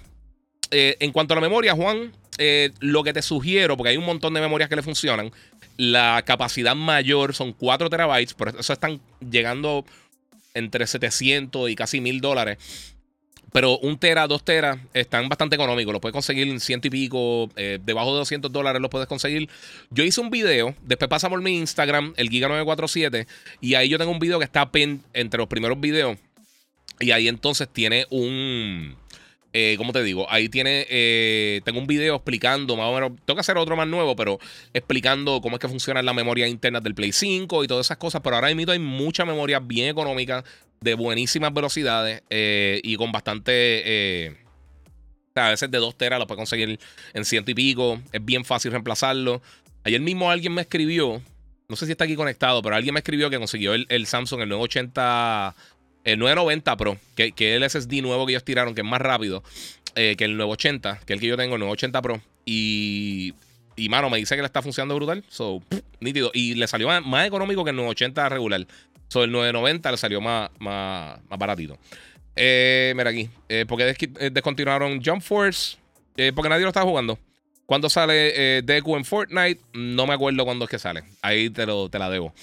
eh, 0.72 0.98
en 1.00 1.12
cuanto 1.12 1.34
a 1.34 1.36
la 1.36 1.42
memoria, 1.42 1.74
Juan, 1.74 2.12
eh, 2.38 2.72
lo 2.80 3.04
que 3.04 3.14
te 3.14 3.22
sugiero, 3.22 3.78
porque 3.78 3.92
hay 3.92 3.98
un 3.98 4.06
montón 4.06 4.34
de 4.34 4.42
memorias 4.42 4.70
que 4.70 4.76
le 4.76 4.82
funcionan, 4.82 5.32
la 5.78 6.24
capacidad 6.26 6.76
mayor 6.76 7.34
son 7.34 7.54
4 7.54 7.90
terabytes, 7.90 8.34
por 8.34 8.50
eso 8.50 8.74
están 8.74 9.00
llegando 9.30 9.86
entre 10.54 10.88
700 10.88 11.70
y 11.70 11.76
casi 11.76 12.02
1000 12.02 12.22
dólares. 12.22 12.95
Pero 13.56 13.80
un 13.80 13.98
tera, 13.98 14.28
dos 14.28 14.44
teras 14.44 14.78
están 14.94 15.30
bastante 15.30 15.56
económicos. 15.56 15.94
Los 15.94 16.02
puedes 16.02 16.12
conseguir 16.12 16.46
en 16.50 16.60
ciento 16.60 16.88
y 16.88 16.90
pico. 16.90 17.50
Eh, 17.56 17.80
debajo 17.82 18.12
de 18.12 18.18
200 18.18 18.52
dólares 18.52 18.82
los 18.82 18.92
puedes 18.92 19.08
conseguir. 19.08 19.50
Yo 19.92 20.04
hice 20.04 20.20
un 20.20 20.30
video. 20.30 20.76
Después 20.82 21.08
pasamos 21.08 21.38
por 21.38 21.42
mi 21.42 21.56
Instagram, 21.56 22.14
el 22.18 22.30
Giga947. 22.30 23.26
Y 23.62 23.76
ahí 23.76 23.88
yo 23.88 23.98
tengo 23.98 24.12
un 24.12 24.20
video 24.20 24.40
que 24.40 24.44
está 24.44 24.70
entre 25.14 25.38
los 25.38 25.48
primeros 25.48 25.80
videos. 25.80 26.18
Y 27.00 27.12
ahí 27.12 27.30
entonces 27.30 27.70
tiene 27.72 28.06
un. 28.10 28.98
Eh, 29.54 29.76
¿Cómo 29.78 29.94
te 29.94 30.04
digo? 30.04 30.30
Ahí 30.30 30.50
tiene, 30.50 30.86
eh, 30.90 31.62
tengo 31.64 31.80
un 31.80 31.88
video 31.88 32.16
explicando 32.16 32.76
más 32.76 32.88
o 32.88 32.94
menos, 32.94 33.12
tengo 33.24 33.36
que 33.36 33.40
hacer 33.40 33.58
otro 33.58 33.78
más 33.78 33.88
nuevo, 33.88 34.14
pero 34.14 34.38
explicando 34.74 35.40
cómo 35.40 35.56
es 35.56 35.62
que 35.62 35.70
funciona 35.70 36.04
la 36.04 36.12
memoria 36.12 36.46
interna 36.46 36.82
del 36.82 36.94
Play 36.94 37.14
5 37.14 37.64
y 37.64 37.68
todas 37.68 37.88
esas 37.88 37.96
cosas. 37.96 38.20
Pero 38.22 38.36
ahora 38.36 38.54
mismo 38.54 38.74
hay 38.74 38.80
mucha 38.80 39.24
memoria 39.24 39.60
bien 39.60 39.88
económica, 39.88 40.44
de 40.86 40.94
buenísimas 40.94 41.54
velocidades 41.54 42.24
eh, 42.30 42.80
y 42.84 42.96
con 42.96 43.12
bastante... 43.12 44.38
a 45.36 45.50
veces 45.50 45.70
de 45.70 45.78
2 45.78 45.98
teras 45.98 46.20
lo 46.20 46.28
puedes 46.28 46.40
conseguir 46.40 46.80
en 47.14 47.26
ciento 47.26 47.52
y 47.52 47.54
pico. 47.54 48.02
Es 48.14 48.24
bien 48.24 48.46
fácil 48.46 48.72
reemplazarlo. 48.72 49.42
Ayer 49.84 50.00
mismo 50.00 50.32
alguien 50.32 50.54
me 50.54 50.62
escribió, 50.62 51.22
no 51.68 51.76
sé 51.76 51.86
si 51.86 51.92
está 51.92 52.06
aquí 52.06 52.16
conectado, 52.16 52.62
pero 52.62 52.76
alguien 52.76 52.94
me 52.94 53.00
escribió 53.00 53.30
que 53.30 53.38
consiguió 53.38 53.74
el, 53.74 53.86
el 53.90 54.08
Samsung, 54.08 54.42
el 54.42 54.50
980 54.50 55.56
el 56.06 56.20
990 56.20 56.78
Pro, 56.78 56.98
que, 57.16 57.32
que 57.32 57.56
es 57.56 57.62
el 57.62 57.70
SSD 57.70 58.02
nuevo 58.02 58.26
que 58.26 58.34
ellos 58.34 58.44
tiraron, 58.44 58.76
que 58.76 58.82
es 58.82 58.88
más 58.88 59.02
rápido 59.02 59.44
eh, 59.96 60.16
que 60.18 60.26
el 60.26 60.38
980, 60.38 61.02
que 61.06 61.14
el 61.14 61.20
que 61.20 61.28
yo 61.28 61.36
tengo, 61.38 61.56
el 61.56 61.62
980 61.62 62.02
Pro. 62.02 62.22
Y, 62.46 63.34
y 63.76 63.90
mano, 63.90 64.10
me 64.10 64.18
dice 64.18 64.36
que 64.36 64.42
le 64.42 64.48
está 64.48 64.62
funcionando 64.62 64.96
brutal. 64.96 65.24
So, 65.30 65.62
nítido. 66.00 66.32
Y 66.34 66.56
le 66.56 66.68
salió 66.68 66.88
más, 67.02 67.28
económico 67.28 67.64
que 67.64 67.72
el 67.72 67.76
980 67.76 68.30
regular. 68.30 68.66
So, 69.08 69.24
el 69.24 69.32
990 69.32 69.92
le 69.92 69.98
salió 69.98 70.22
más, 70.22 70.50
más, 70.60 71.20
más 71.30 71.40
baratito. 71.40 71.78
Eh, 72.36 72.94
mira 72.96 73.10
aquí. 73.10 73.30
Eh, 73.50 73.66
porque 73.68 73.96
descontinuaron 74.32 75.04
Jump 75.04 75.22
Force. 75.22 75.78
porque 76.34 76.50
nadie 76.50 76.64
lo 76.64 76.70
está 76.70 76.82
jugando. 76.82 77.20
¿Cuándo 77.66 77.90
sale 77.90 78.62
Deku 78.62 78.96
en 78.96 79.06
Fortnite? 79.06 79.60
No 79.74 80.06
me 80.06 80.14
acuerdo 80.14 80.46
cuándo 80.46 80.66
es 80.66 80.72
que 80.72 80.80
sale. 80.80 81.04
Ahí 81.22 81.50
te, 81.50 81.66
lo, 81.66 81.90
te 81.90 81.98
la 81.98 82.10
debo. 82.10 82.34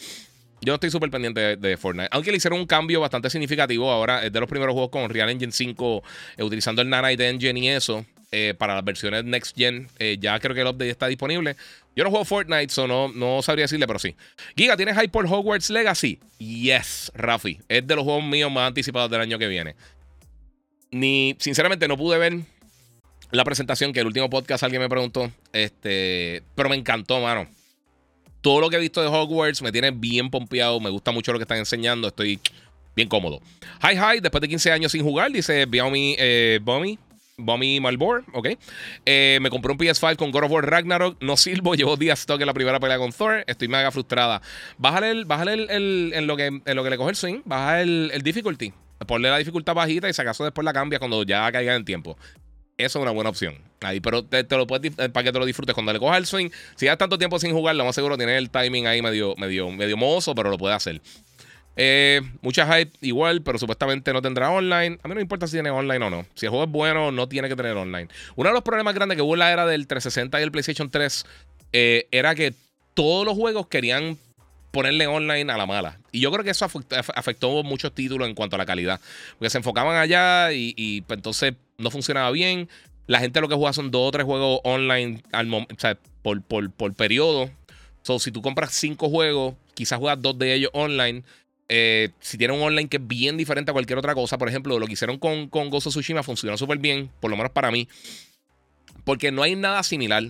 Yo 0.64 0.74
estoy 0.74 0.90
súper 0.90 1.10
pendiente 1.10 1.56
de, 1.56 1.76
Fortnite. 1.76 2.08
Aunque 2.12 2.30
le 2.30 2.36
hicieron 2.36 2.60
un 2.60 2.66
cambio 2.66 3.00
bastante 3.00 3.28
significativo. 3.28 3.90
Ahora 3.90 4.24
es 4.24 4.32
de 4.32 4.38
los 4.38 4.48
primeros 4.48 4.72
juegos 4.72 4.90
con 4.90 5.10
Real 5.10 5.28
Engine 5.28 5.50
5, 5.50 6.02
eh, 6.36 6.44
utilizando 6.44 6.82
el 6.82 6.88
Nanite 6.88 7.28
Engine 7.28 7.58
y 7.58 7.68
eso. 7.68 8.06
Eh, 8.34 8.54
para 8.56 8.74
las 8.74 8.84
versiones 8.84 9.24
Next 9.24 9.54
Gen. 9.56 9.88
Eh, 9.98 10.16
ya 10.18 10.40
creo 10.40 10.54
que 10.54 10.62
el 10.62 10.66
update 10.66 10.90
está 10.90 11.06
disponible. 11.06 11.54
Yo 11.94 12.02
no 12.02 12.10
juego 12.10 12.24
Fortnite, 12.24 12.72
so 12.72 12.86
no, 12.86 13.42
sabría 13.42 13.64
decirle, 13.64 13.86
pero 13.86 13.98
sí. 13.98 14.16
Giga, 14.56 14.76
¿tienes 14.76 14.96
hype 14.96 15.10
por 15.10 15.26
Hogwarts 15.26 15.68
Legacy? 15.68 16.18
Yes, 16.38 17.12
Rafi. 17.14 17.60
Es 17.68 17.86
de 17.86 17.94
los 17.94 18.04
juegos 18.04 18.24
míos 18.24 18.50
más 18.50 18.68
anticipados 18.68 19.10
del 19.10 19.20
año 19.20 19.38
que 19.38 19.48
viene. 19.48 19.76
Ni, 20.90 21.36
sinceramente, 21.38 21.86
no 21.88 21.98
pude 21.98 22.16
ver 22.16 22.38
la 23.30 23.44
presentación 23.44 23.92
que 23.92 24.00
el 24.00 24.06
último 24.06 24.30
podcast 24.30 24.64
alguien 24.64 24.80
me 24.80 24.88
preguntó. 24.88 25.30
Este, 25.52 26.42
pero 26.54 26.70
me 26.70 26.76
encantó, 26.76 27.20
mano 27.20 27.46
todo 28.42 28.60
lo 28.60 28.68
que 28.68 28.76
he 28.76 28.80
visto 28.80 29.00
de 29.00 29.06
Hogwarts 29.06 29.62
me 29.62 29.72
tiene 29.72 29.92
bien 29.92 30.28
pompeado. 30.28 30.80
Me 30.80 30.90
gusta 30.90 31.12
mucho 31.12 31.32
lo 31.32 31.38
que 31.38 31.44
están 31.44 31.58
enseñando. 31.58 32.08
Estoy 32.08 32.40
bien 32.94 33.08
cómodo. 33.08 33.40
Hi, 33.82 33.96
hi. 33.96 34.20
Después 34.20 34.42
de 34.42 34.48
15 34.48 34.72
años 34.72 34.92
sin 34.92 35.02
jugar, 35.02 35.30
dice 35.30 35.66
Xiaomi 35.70 36.16
eh, 36.18 36.58
Bummy. 36.60 36.98
Bummy 37.38 37.80
Malbor, 37.80 38.24
ok. 38.32 38.48
Eh, 39.06 39.38
me 39.40 39.50
compré 39.50 39.72
un 39.72 39.78
PS5 39.78 40.16
con 40.16 40.30
God 40.30 40.44
of 40.44 40.50
War 40.50 40.68
Ragnarok. 40.68 41.16
No 41.20 41.36
sirvo, 41.36 41.74
llevo 41.76 41.96
días 41.96 42.20
stock 42.20 42.40
en 42.40 42.46
la 42.46 42.54
primera 42.54 42.78
pelea 42.78 42.98
con 42.98 43.12
Thor. 43.12 43.44
Estoy 43.46 43.68
mega 43.68 43.90
frustrada. 43.90 44.42
Bájale, 44.78 45.10
el, 45.10 45.24
bájale 45.24 45.54
el, 45.54 46.12
en, 46.14 46.26
lo 46.26 46.36
que, 46.36 46.46
en 46.46 46.76
lo 46.76 46.84
que 46.84 46.90
le 46.90 46.96
coge 46.96 47.10
el 47.10 47.16
swing. 47.16 47.40
Baja 47.44 47.80
el, 47.80 48.10
el 48.12 48.22
difficulty. 48.22 48.72
Ponle 49.06 49.30
la 49.30 49.38
dificultad 49.38 49.74
bajita 49.74 50.08
y 50.08 50.12
si 50.12 50.22
acaso 50.22 50.44
después 50.44 50.64
la 50.64 50.72
cambia 50.72 50.98
cuando 50.98 51.24
ya 51.24 51.50
caiga 51.50 51.74
en 51.74 51.84
tiempo. 51.84 52.16
Eso 52.78 52.98
es 52.98 53.02
una 53.02 53.10
buena 53.10 53.30
opción. 53.30 53.58
Ahí, 53.80 54.00
pero 54.00 54.24
te, 54.24 54.44
lo 54.50 54.66
puedes 54.66 54.92
eh, 54.98 55.08
para 55.08 55.24
que 55.24 55.32
te 55.32 55.38
lo 55.38 55.44
disfrutes. 55.44 55.74
Cuando 55.74 55.92
le 55.92 55.98
cojas 55.98 56.18
el 56.18 56.26
swing, 56.26 56.50
si 56.76 56.86
ya 56.86 56.96
tanto 56.96 57.18
tiempo 57.18 57.38
sin 57.38 57.52
jugar, 57.52 57.74
lo 57.76 57.84
más 57.84 57.94
seguro 57.94 58.16
tiene 58.16 58.38
el 58.38 58.50
timing 58.50 58.86
ahí 58.86 59.02
medio, 59.02 59.34
medio, 59.36 59.70
medio 59.70 59.96
mozo, 59.96 60.34
pero 60.34 60.50
lo 60.50 60.58
puede 60.58 60.74
hacer. 60.74 61.00
Eh, 61.76 62.20
mucha 62.42 62.66
hype 62.66 62.92
igual, 63.00 63.42
pero 63.42 63.58
supuestamente 63.58 64.12
no 64.12 64.20
tendrá 64.20 64.50
online. 64.50 64.98
A 65.02 65.08
mí 65.08 65.10
no 65.10 65.14
me 65.14 65.22
importa 65.22 65.46
si 65.46 65.52
tiene 65.52 65.70
online 65.70 66.04
o 66.04 66.10
no. 66.10 66.26
Si 66.34 66.46
el 66.46 66.50
juego 66.50 66.64
es 66.64 66.70
bueno, 66.70 67.12
no 67.12 67.28
tiene 67.28 67.48
que 67.48 67.56
tener 67.56 67.76
online. 67.76 68.08
Uno 68.36 68.50
de 68.50 68.54
los 68.54 68.62
problemas 68.62 68.94
grandes 68.94 69.16
que 69.16 69.22
hubo 69.22 69.34
en 69.34 69.40
la 69.40 69.52
era 69.52 69.66
del 69.66 69.86
360 69.86 70.40
y 70.40 70.42
el 70.42 70.52
PlayStation 70.52 70.90
3 70.90 71.24
eh, 71.72 72.08
era 72.10 72.34
que 72.34 72.54
todos 72.94 73.24
los 73.24 73.34
juegos 73.34 73.66
querían 73.68 74.18
ponerle 74.72 75.06
online 75.06 75.52
a 75.52 75.56
la 75.56 75.66
mala. 75.66 75.98
Y 76.10 76.20
yo 76.20 76.32
creo 76.32 76.44
que 76.44 76.50
eso 76.50 76.64
afectó, 76.64 77.62
muchos 77.62 77.94
títulos 77.94 78.26
en 78.26 78.34
cuanto 78.34 78.56
a 78.56 78.58
la 78.58 78.66
calidad. 78.66 79.00
Porque 79.38 79.50
se 79.50 79.58
enfocaban 79.58 79.96
allá 79.96 80.52
y, 80.52 81.02
pues, 81.02 81.18
entonces 81.18 81.54
no 81.78 81.90
funcionaba 81.90 82.30
bien. 82.30 82.68
La 83.06 83.20
gente 83.20 83.40
lo 83.40 83.48
que 83.48 83.54
juega 83.54 83.72
son 83.72 83.90
dos 83.90 84.08
o 84.08 84.10
tres 84.10 84.24
juegos 84.24 84.60
online 84.64 85.22
al 85.32 85.48
por, 86.22 86.42
por, 86.42 86.94
periodo. 86.94 87.50
So, 88.02 88.18
si 88.18 88.32
tú 88.32 88.42
compras 88.42 88.72
cinco 88.72 89.08
juegos, 89.10 89.54
quizás 89.74 89.98
juegas 89.98 90.20
dos 90.20 90.38
de 90.38 90.54
ellos 90.54 90.70
online. 90.72 91.22
Eh, 91.68 92.10
si 92.20 92.36
tiene 92.36 92.52
un 92.54 92.62
online 92.62 92.88
que 92.88 92.98
es 92.98 93.06
bien 93.06 93.36
diferente 93.36 93.70
a 93.70 93.72
cualquier 93.72 93.98
otra 93.98 94.14
cosa, 94.14 94.38
por 94.38 94.48
ejemplo, 94.48 94.78
lo 94.78 94.86
que 94.86 94.92
hicieron 94.92 95.18
con, 95.18 95.48
con 95.48 95.70
Gozo 95.70 95.90
Tsushima 95.90 96.22
funcionó 96.22 96.56
súper 96.58 96.78
bien, 96.78 97.10
por 97.20 97.30
lo 97.30 97.36
menos 97.36 97.52
para 97.52 97.70
mí. 97.70 97.88
Porque 99.04 99.32
no 99.32 99.42
hay 99.42 99.56
nada 99.56 99.82
similar 99.82 100.24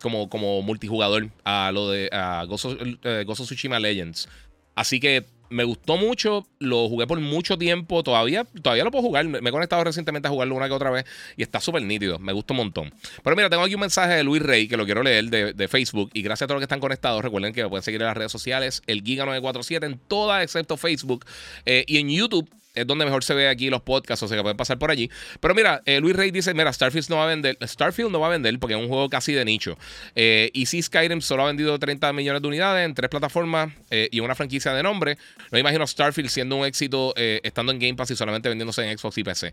como, 0.00 0.30
como 0.30 0.62
multijugador 0.62 1.28
a 1.44 1.72
lo 1.72 1.90
de 1.90 2.08
Gozo, 2.48 2.76
eh, 2.80 3.24
Gozo 3.26 3.44
Tsushima 3.44 3.78
Legends. 3.78 4.28
Así 4.74 4.98
que 4.98 5.26
me 5.52 5.64
gustó 5.64 5.96
mucho, 5.96 6.46
lo 6.58 6.88
jugué 6.88 7.06
por 7.06 7.20
mucho 7.20 7.58
tiempo, 7.58 8.02
todavía, 8.02 8.44
todavía 8.62 8.84
lo 8.84 8.90
puedo 8.90 9.04
jugar, 9.04 9.26
me, 9.26 9.38
he 9.38 9.52
conectado 9.52 9.84
recientemente 9.84 10.28
a 10.28 10.30
jugarlo 10.30 10.54
una 10.54 10.66
que 10.66 10.74
otra 10.74 10.90
vez 10.90 11.04
y 11.36 11.42
está 11.42 11.60
súper 11.60 11.82
nítido, 11.82 12.18
me 12.18 12.32
gusta 12.32 12.54
un 12.54 12.58
montón. 12.58 12.92
Pero 13.22 13.36
mira, 13.36 13.50
tengo 13.50 13.62
aquí 13.62 13.74
un 13.74 13.80
mensaje 13.80 14.14
de 14.14 14.24
Luis 14.24 14.42
Rey 14.42 14.66
que 14.66 14.76
lo 14.76 14.84
quiero 14.84 15.02
leer 15.02 15.26
de, 15.26 15.68
Facebook 15.68 16.10
y 16.12 16.22
gracias 16.22 16.42
a 16.42 16.48
todos 16.48 16.56
los 16.56 16.60
que 16.62 16.64
están 16.64 16.80
conectados, 16.80 17.22
recuerden 17.22 17.54
que 17.54 17.66
pueden 17.68 17.82
seguir 17.82 18.00
en 18.00 18.08
las 18.08 18.16
redes 18.16 18.32
sociales, 18.32 18.82
el 18.86 19.04
Giga947 19.04 19.84
en 19.84 19.98
todas 20.08 20.42
excepto 20.42 20.76
Facebook 20.76 21.24
eh, 21.64 21.84
y 21.86 21.98
en 21.98 22.10
YouTube 22.10 22.48
es 22.74 22.86
donde 22.86 23.04
mejor 23.04 23.24
se 23.24 23.34
ve 23.34 23.48
aquí 23.48 23.70
los 23.70 23.82
podcasts, 23.82 24.22
o 24.22 24.28
sea 24.28 24.36
que 24.36 24.42
pueden 24.42 24.56
pasar 24.56 24.78
por 24.78 24.90
allí. 24.90 25.10
Pero 25.40 25.54
mira, 25.54 25.82
eh, 25.86 26.00
Luis 26.00 26.16
Rey 26.16 26.30
dice: 26.30 26.54
Mira, 26.54 26.72
Starfield 26.72 27.08
no 27.10 27.16
va 27.16 27.24
a 27.24 27.28
vender. 27.28 27.58
Starfield 27.62 28.10
no 28.10 28.20
va 28.20 28.28
a 28.28 28.30
vender 28.30 28.58
porque 28.58 28.74
es 28.74 28.80
un 28.80 28.88
juego 28.88 29.08
casi 29.08 29.32
de 29.32 29.44
nicho. 29.44 29.76
Eh, 30.14 30.50
y 30.52 30.66
si 30.66 30.80
Skyrim 30.82 31.20
solo 31.20 31.44
ha 31.44 31.46
vendido 31.46 31.78
30 31.78 32.12
millones 32.12 32.42
de 32.42 32.48
unidades 32.48 32.86
en 32.86 32.94
tres 32.94 33.10
plataformas 33.10 33.72
eh, 33.90 34.08
y 34.10 34.20
una 34.20 34.34
franquicia 34.34 34.72
de 34.72 34.82
nombre, 34.82 35.18
no 35.50 35.58
imagino 35.58 35.86
Starfield 35.86 36.30
siendo 36.30 36.56
un 36.56 36.66
éxito 36.66 37.14
estando 37.16 37.72
en 37.72 37.78
Game 37.78 37.94
Pass 37.94 38.10
y 38.10 38.16
solamente 38.16 38.48
vendiéndose 38.48 38.88
en 38.88 38.96
Xbox 38.96 39.18
y 39.18 39.24
PC. 39.24 39.52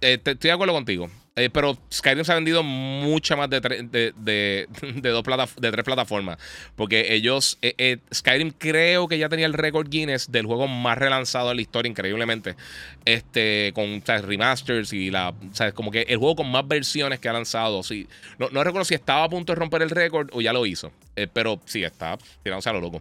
estoy 0.00 0.36
de 0.38 0.52
acuerdo 0.52 0.74
contigo. 0.74 1.10
Eh, 1.38 1.50
pero 1.50 1.78
Skyrim 1.92 2.24
se 2.24 2.32
ha 2.32 2.34
vendido 2.34 2.62
mucha 2.62 3.36
más 3.36 3.48
de, 3.48 3.60
de, 3.60 4.12
de, 4.16 4.68
dos 5.12 5.24
de 5.56 5.70
tres 5.70 5.84
plataformas. 5.84 6.38
Porque 6.76 7.14
ellos, 7.14 7.58
eh, 7.62 7.74
eh, 7.78 7.98
Skyrim 8.12 8.50
creo 8.50 9.08
que 9.08 9.18
ya 9.18 9.28
tenía 9.28 9.46
el 9.46 9.52
récord 9.52 9.88
Guinness 9.88 10.30
del 10.30 10.46
juego 10.46 10.66
más 10.66 10.98
relanzado 10.98 11.50
de 11.50 11.54
la 11.54 11.60
historia, 11.60 11.88
increíblemente. 11.88 12.56
Este, 13.04 13.72
con 13.74 14.02
remasters 14.04 14.92
y 14.92 15.10
la. 15.10 15.34
como 15.74 15.90
que 15.90 16.02
el 16.02 16.18
juego 16.18 16.36
con 16.36 16.50
más 16.50 16.66
versiones 16.66 17.20
que 17.20 17.28
ha 17.28 17.32
lanzado. 17.32 17.82
Sí. 17.82 18.08
No, 18.38 18.48
no 18.50 18.64
recuerdo 18.64 18.84
si 18.84 18.94
estaba 18.94 19.24
a 19.24 19.28
punto 19.28 19.52
de 19.52 19.58
romper 19.58 19.82
el 19.82 19.90
récord 19.90 20.28
o 20.32 20.40
ya 20.40 20.52
lo 20.52 20.66
hizo. 20.66 20.92
pero 21.32 21.60
sí, 21.64 21.84
está 21.84 22.18
tirándose 22.42 22.68
a 22.68 22.72
lo 22.72 22.80
loco. 22.80 23.00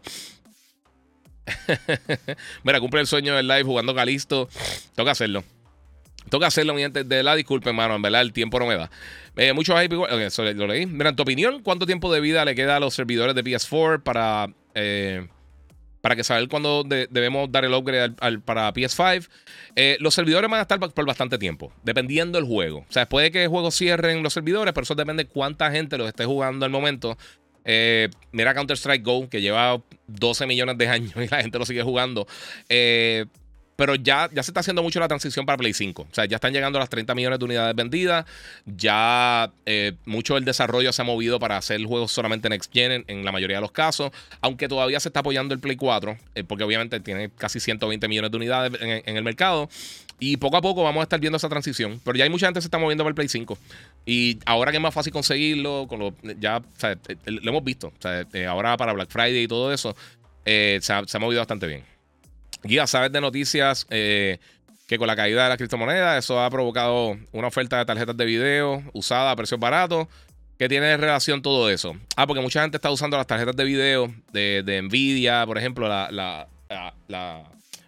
Mira, 2.64 2.80
cumple 2.80 3.02
el 3.02 3.08
sueño 3.08 3.36
del 3.36 3.48
live 3.48 3.64
jugando 3.64 3.96
Calisto. 3.96 4.50
Que 4.96 5.10
hacerlo. 5.10 5.44
Que 6.30 6.46
hacerlo, 6.46 6.74
mi 6.74 6.82
gente. 6.82 7.04
De 7.04 7.24
la 7.24 7.36
disculpe, 7.36 7.70
hermano. 7.70 7.96
En 7.96 8.02
verdad, 8.02 8.22
el 8.22 8.34
tiempo 8.34 8.60
no 8.60 8.68
me 8.68 8.76
da. 8.76 8.92
Eh, 9.36 9.54
muchos 9.54 9.80
hype 9.80 9.96
lo 9.96 10.68
leí. 10.68 10.86
Mira, 10.86 11.10
en 11.10 11.16
tu 11.16 11.24
opinión, 11.24 11.62
¿cuánto 11.64 11.86
tiempo 11.86 12.12
de 12.12 12.20
vida 12.20 12.44
le 12.46 12.56
queda 12.56 12.78
a 12.78 12.80
los 12.80 12.94
servidores 12.94 13.36
de 13.36 13.44
PS4 13.44 14.04
para, 14.04 14.50
eh, 14.76 15.28
para 16.02 16.16
que 16.16 16.24
saber 16.24 16.48
cuándo 16.48 16.84
debemos 16.84 17.52
dar 17.52 17.66
el 17.66 17.74
upgrade 17.74 18.40
para 18.46 18.74
PS5? 18.74 19.28
Eh, 19.76 19.98
los 20.00 20.14
servidores 20.14 20.50
van 20.50 20.60
a 20.60 20.64
estar 20.64 20.80
por 20.80 21.06
bastante 21.06 21.38
tiempo, 21.38 21.72
dependiendo 21.84 22.38
del 22.38 22.48
juego. 22.48 22.80
O 22.80 22.92
sea, 22.92 23.08
puede 23.08 23.32
que 23.32 23.44
el 23.44 23.50
juego 23.50 23.72
cierren 23.72 24.24
los 24.24 24.34
servidores, 24.34 24.74
pero 24.74 24.84
eso 24.84 24.96
depende 24.96 25.24
de 25.24 25.30
cuánta 25.30 25.72
gente 25.72 25.98
los 25.98 26.08
esté 26.08 26.26
jugando 26.26 26.66
al 26.66 26.72
momento. 26.72 27.18
mira 28.32 28.54
Counter-Strike 28.54 29.04
Go, 29.04 29.30
que 29.30 29.42
lleva 29.42 29.82
12 30.08 30.48
millones 30.48 30.78
de 30.78 30.88
años 30.88 31.14
y 31.24 31.28
la 31.28 31.42
gente 31.42 31.60
lo 31.60 31.66
sigue 31.66 31.84
jugando. 31.84 32.28
Eh, 32.70 33.26
pero 33.78 33.94
ya, 33.94 34.28
ya 34.34 34.42
se 34.42 34.50
está 34.50 34.62
haciendo 34.62 34.82
mucho 34.82 35.00
la 35.00 35.08
transición 35.08 35.46
para 35.46 35.56
Play 35.58 35.72
5. 35.72 36.02
O 36.02 36.14
sea, 36.14 36.26
ya 36.26 36.38
están 36.38 36.52
llegando 36.52 36.80
a 36.80 36.82
las 36.82 36.90
30 36.90 37.14
millones 37.14 37.38
de 37.38 37.46
unidades 37.46 37.76
vendidas. 37.76 38.26
Ya 38.66 39.54
eh, 39.68 39.94
mucho 40.06 40.34
del 40.34 40.46
desarrollo 40.46 40.92
se 40.92 41.04
ha 41.04 41.06
movido 41.06 41.40
para 41.40 41.58
hacer 41.58 41.82
juegos 41.86 42.12
solamente 42.12 42.50
Next 42.50 42.74
Gen 42.74 43.06
en, 43.08 43.24
la 43.24 43.32
mayoría 43.32 43.58
de 43.58 43.62
los 43.62 43.72
casos. 43.72 44.12
Aunque 44.42 44.68
todavía 44.68 45.00
se 45.00 45.10
está 45.10 45.20
apoyando 45.20 45.54
el 45.54 45.60
Play 45.60 45.76
4, 45.76 46.18
eh, 46.34 46.44
porque 46.44 46.64
obviamente 46.64 47.00
tiene 47.02 47.30
casi 47.30 47.60
120 47.60 48.08
millones 48.08 48.32
de 48.32 48.38
unidades 48.38 48.82
en, 48.82 49.16
el 49.16 49.24
mercado. 49.24 49.70
Y 50.20 50.38
poco 50.38 50.58
a 50.58 50.62
poco 50.62 50.82
vamos 50.82 51.02
a 51.02 51.04
estar 51.04 51.20
viendo 51.20 51.38
esa 51.38 51.48
transición. 51.48 52.02
Pero 52.04 52.18
ya 52.18 52.24
hay 52.24 52.32
mucha 52.32 52.48
gente 52.48 52.58
que 52.58 52.64
se 52.64 52.68
está 52.68 52.80
moviendo 52.80 53.04
para 53.04 53.10
el 53.10 53.16
Play 53.16 53.28
5. 53.28 53.60
Y 54.08 54.40
ahora 54.48 54.72
que 54.72 54.78
es 54.78 54.82
más 54.82 54.94
fácil 54.94 55.14
conseguirlo, 55.14 55.86
con 55.88 56.00
lo, 56.00 56.16
ya 56.40 56.64
eh, 56.82 56.96
lo 57.28 57.52
hemos 57.52 57.64
visto. 57.64 57.94
Ahora 58.50 58.76
para 58.76 58.94
Black 58.94 59.12
Friday 59.12 59.44
y 59.44 59.48
todo 59.48 59.72
eso, 59.72 59.96
se 60.44 60.82
ha 60.90 61.20
movido 61.20 61.42
bastante 61.42 61.68
bien. 61.68 61.97
Guía, 62.64 62.88
sabes 62.88 63.12
de 63.12 63.22
noticias 63.22 63.86
eh, 63.90 64.40
que 64.88 64.98
con 64.98 65.08
la 65.08 65.16
caída 65.16 65.44
de 65.44 65.50
la 65.50 65.58
criptomoneda, 65.58 66.18
eso 66.18 66.42
ha 66.42 66.50
provocado 66.50 67.18
una 67.32 67.48
oferta 67.48 67.78
de 67.78 67.86
tarjetas 67.86 68.16
de 68.18 68.26
video 68.26 68.84
usada 68.94 69.32
a 69.32 69.36
precios 69.36 69.60
baratos. 69.60 70.08
¿Qué 70.58 70.68
tiene 70.68 70.98
relación 70.98 71.42
todo 71.42 71.70
eso? 71.70 71.96
Ah, 72.16 72.26
porque 72.26 72.42
mucha 72.42 72.62
gente 72.62 72.78
está 72.78 72.90
usando 72.90 73.16
las 73.16 73.28
tarjetas 73.28 73.56
de 73.56 73.64
video 73.64 74.12
de, 74.32 74.82
Nvidia, 74.84 75.46
por 75.46 75.58
ejemplo, 75.58 75.88
la, 75.88 76.48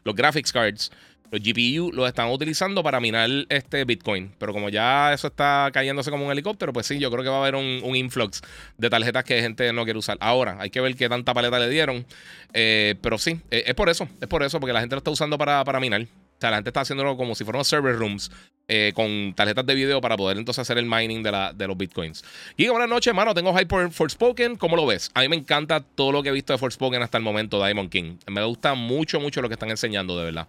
los 0.03 0.15
graphics 0.15 0.51
cards. 0.51 0.91
Los 1.31 1.41
GPU 1.41 1.91
los 1.93 2.07
están 2.07 2.29
utilizando 2.29 2.83
para 2.83 2.99
minar 2.99 3.29
este 3.49 3.85
Bitcoin. 3.85 4.31
Pero 4.37 4.53
como 4.53 4.69
ya 4.69 5.13
eso 5.13 5.27
está 5.27 5.69
cayéndose 5.73 6.09
como 6.11 6.25
un 6.25 6.31
helicóptero, 6.31 6.73
pues 6.73 6.87
sí, 6.87 6.99
yo 6.99 7.11
creo 7.11 7.23
que 7.23 7.29
va 7.29 7.37
a 7.37 7.41
haber 7.41 7.55
un, 7.55 7.95
influx 7.95 8.41
de 8.77 8.89
tarjetas 8.89 9.23
que 9.23 9.41
gente 9.41 9.71
no 9.73 9.83
quiere 9.83 9.99
usar. 9.99 10.17
Ahora, 10.21 10.57
hay 10.59 10.69
que 10.69 10.81
ver 10.81 10.95
qué 10.95 11.09
tanta 11.09 11.33
paleta 11.33 11.59
le 11.59 11.69
dieron. 11.69 12.05
Eh, 12.53 12.95
pero 13.01 13.17
sí, 13.17 13.39
eh, 13.51 13.63
es 13.67 13.75
por 13.75 13.89
eso, 13.89 14.07
es 14.21 14.27
por 14.27 14.43
eso, 14.43 14.59
porque 14.59 14.73
la 14.73 14.79
gente 14.79 14.95
lo 14.95 14.99
está 14.99 15.11
usando 15.11 15.37
para, 15.37 15.63
para 15.63 15.79
minar. 15.79 16.01
O 16.01 16.39
sea, 16.39 16.51
la 16.51 16.57
gente 16.57 16.69
está 16.69 16.81
haciéndolo 16.81 17.17
como 17.17 17.35
si 17.35 17.43
fueran 17.43 17.65
server 17.65 17.97
rooms 17.97 18.31
eh, 18.69 18.93
con 18.95 19.33
tarjetas 19.35 19.65
de 19.65 19.75
video 19.75 19.99
para 19.99 20.15
poder 20.15 20.37
entonces 20.37 20.61
hacer 20.61 20.77
el 20.77 20.85
mining 20.85 21.21
de, 21.21 21.31
la, 21.33 21.51
de 21.51 21.67
los 21.67 21.75
bitcoins. 21.75 22.23
Y 22.55 22.69
buenas 22.69 22.87
noches, 22.87 23.07
hermano. 23.07 23.33
Tengo 23.33 23.51
hype 23.51 23.65
por 23.65 23.91
Forspoken. 23.91 24.55
¿Cómo 24.55 24.77
lo 24.77 24.85
ves? 24.85 25.11
A 25.15 25.21
mí 25.21 25.27
me 25.27 25.35
encanta 25.35 25.81
todo 25.81 26.13
lo 26.13 26.23
que 26.23 26.29
he 26.29 26.31
visto 26.31 26.53
de 26.53 26.59
Forspoken 26.59 27.01
hasta 27.01 27.17
el 27.17 27.25
momento, 27.25 27.61
Diamond 27.61 27.89
King. 27.89 28.19
Me 28.27 28.41
gusta 28.45 28.73
mucho, 28.73 29.19
mucho 29.19 29.41
lo 29.41 29.49
que 29.49 29.55
están 29.55 29.69
enseñando, 29.69 30.17
de 30.17 30.23
verdad. 30.23 30.47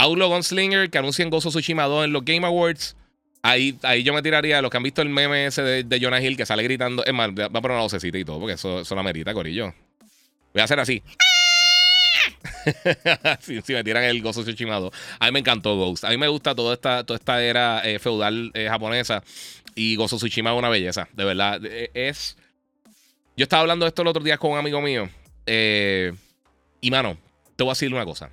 Outlaw 0.00 0.30
Gunslinger, 0.30 0.88
que 0.88 0.96
anuncian 0.96 1.28
Gozo 1.28 1.50
Tsushima 1.50 1.84
2 1.84 2.06
en 2.06 2.12
los 2.12 2.24
Game 2.24 2.46
Awards. 2.46 2.96
Ahí, 3.42 3.78
ahí 3.82 4.02
yo 4.02 4.14
me 4.14 4.22
tiraría 4.22 4.62
los 4.62 4.70
que 4.70 4.78
han 4.78 4.82
visto 4.82 5.02
el 5.02 5.10
meme 5.10 5.46
ese 5.46 5.62
de, 5.62 6.00
Jonah 6.00 6.22
Hill 6.22 6.38
que 6.38 6.46
sale 6.46 6.62
gritando. 6.62 7.04
Es 7.04 7.12
más, 7.12 7.28
va 7.30 7.44
a 7.44 7.48
poner 7.50 7.72
una 7.72 7.82
vocecita 7.82 8.16
y 8.16 8.24
todo, 8.24 8.38
porque 8.38 8.54
eso, 8.54 8.80
eso 8.80 8.94
la 8.94 9.02
merita, 9.02 9.34
Corillo. 9.34 9.74
Voy 10.54 10.60
a 10.60 10.64
hacer 10.64 10.80
así. 10.80 11.02
si, 13.40 13.72
me 13.72 13.84
tiran 13.84 14.04
el 14.04 14.22
Gozo 14.22 14.42
Tsushima 14.42 14.76
A 14.76 15.26
mí 15.26 15.32
me 15.32 15.40
encantó 15.40 15.76
Ghost. 15.76 16.04
A 16.04 16.08
mí 16.08 16.16
me 16.16 16.28
gusta 16.28 16.54
toda 16.54 16.74
esta, 16.74 17.04
toda 17.04 17.18
esta 17.18 17.42
era 17.42 17.82
eh, 17.84 17.98
feudal 17.98 18.50
eh, 18.54 18.68
japonesa. 18.70 19.22
Y 19.74 19.96
Gozo 19.96 20.16
Tsushima 20.16 20.52
es 20.52 20.58
una 20.58 20.70
belleza, 20.70 21.08
de 21.12 21.24
verdad. 21.24 21.60
Eh, 21.62 21.90
es. 21.92 22.38
Yo 23.36 23.44
estaba 23.44 23.60
hablando 23.60 23.84
de 23.84 23.88
esto 23.88 24.00
el 24.00 24.08
otro 24.08 24.22
día 24.22 24.38
con 24.38 24.52
un 24.52 24.58
amigo 24.58 24.80
mío. 24.80 25.10
y 25.46 26.90
mano, 26.90 27.18
te 27.56 27.64
voy 27.64 27.70
a 27.70 27.72
decir 27.72 27.92
una 27.92 28.06
cosa. 28.06 28.30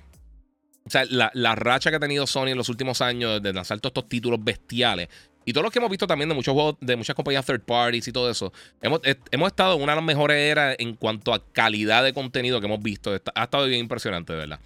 O 0.88 0.90
sea, 0.90 1.04
la, 1.04 1.54
racha 1.54 1.90
que 1.90 1.96
ha 1.96 2.00
tenido 2.00 2.26
Sony 2.26 2.48
en 2.48 2.56
los 2.56 2.70
últimos 2.70 3.02
años 3.02 3.42
de 3.42 3.52
lanzar 3.52 3.78
todos 3.78 3.90
estos 3.90 4.08
títulos 4.08 4.42
bestiales 4.42 5.08
y 5.44 5.52
todos 5.52 5.64
los 5.64 5.72
que 5.72 5.80
hemos 5.80 5.90
visto 5.90 6.06
también 6.06 6.30
de 6.30 6.34
muchos 6.34 6.54
juegos, 6.54 6.76
de 6.80 6.96
muchas 6.96 7.14
compañías 7.14 7.44
third 7.44 7.60
parties 7.60 8.08
y 8.08 8.12
todo 8.12 8.30
eso, 8.30 8.52
hemos, 8.80 9.00
hemos 9.30 9.48
estado 9.48 9.76
en 9.76 9.82
una 9.82 9.92
de 9.92 9.96
las 9.96 10.04
mejores 10.04 10.36
eras 10.36 10.76
en 10.78 10.94
cuanto 10.94 11.34
a 11.34 11.44
calidad 11.52 12.02
de 12.04 12.14
contenido 12.14 12.58
que 12.60 12.66
hemos 12.66 12.82
visto. 12.82 13.18
ha 13.34 13.44
estado 13.44 13.66
bien 13.66 13.80
impresionante, 13.80 14.32
de 14.32 14.38
verdad. 14.38 14.60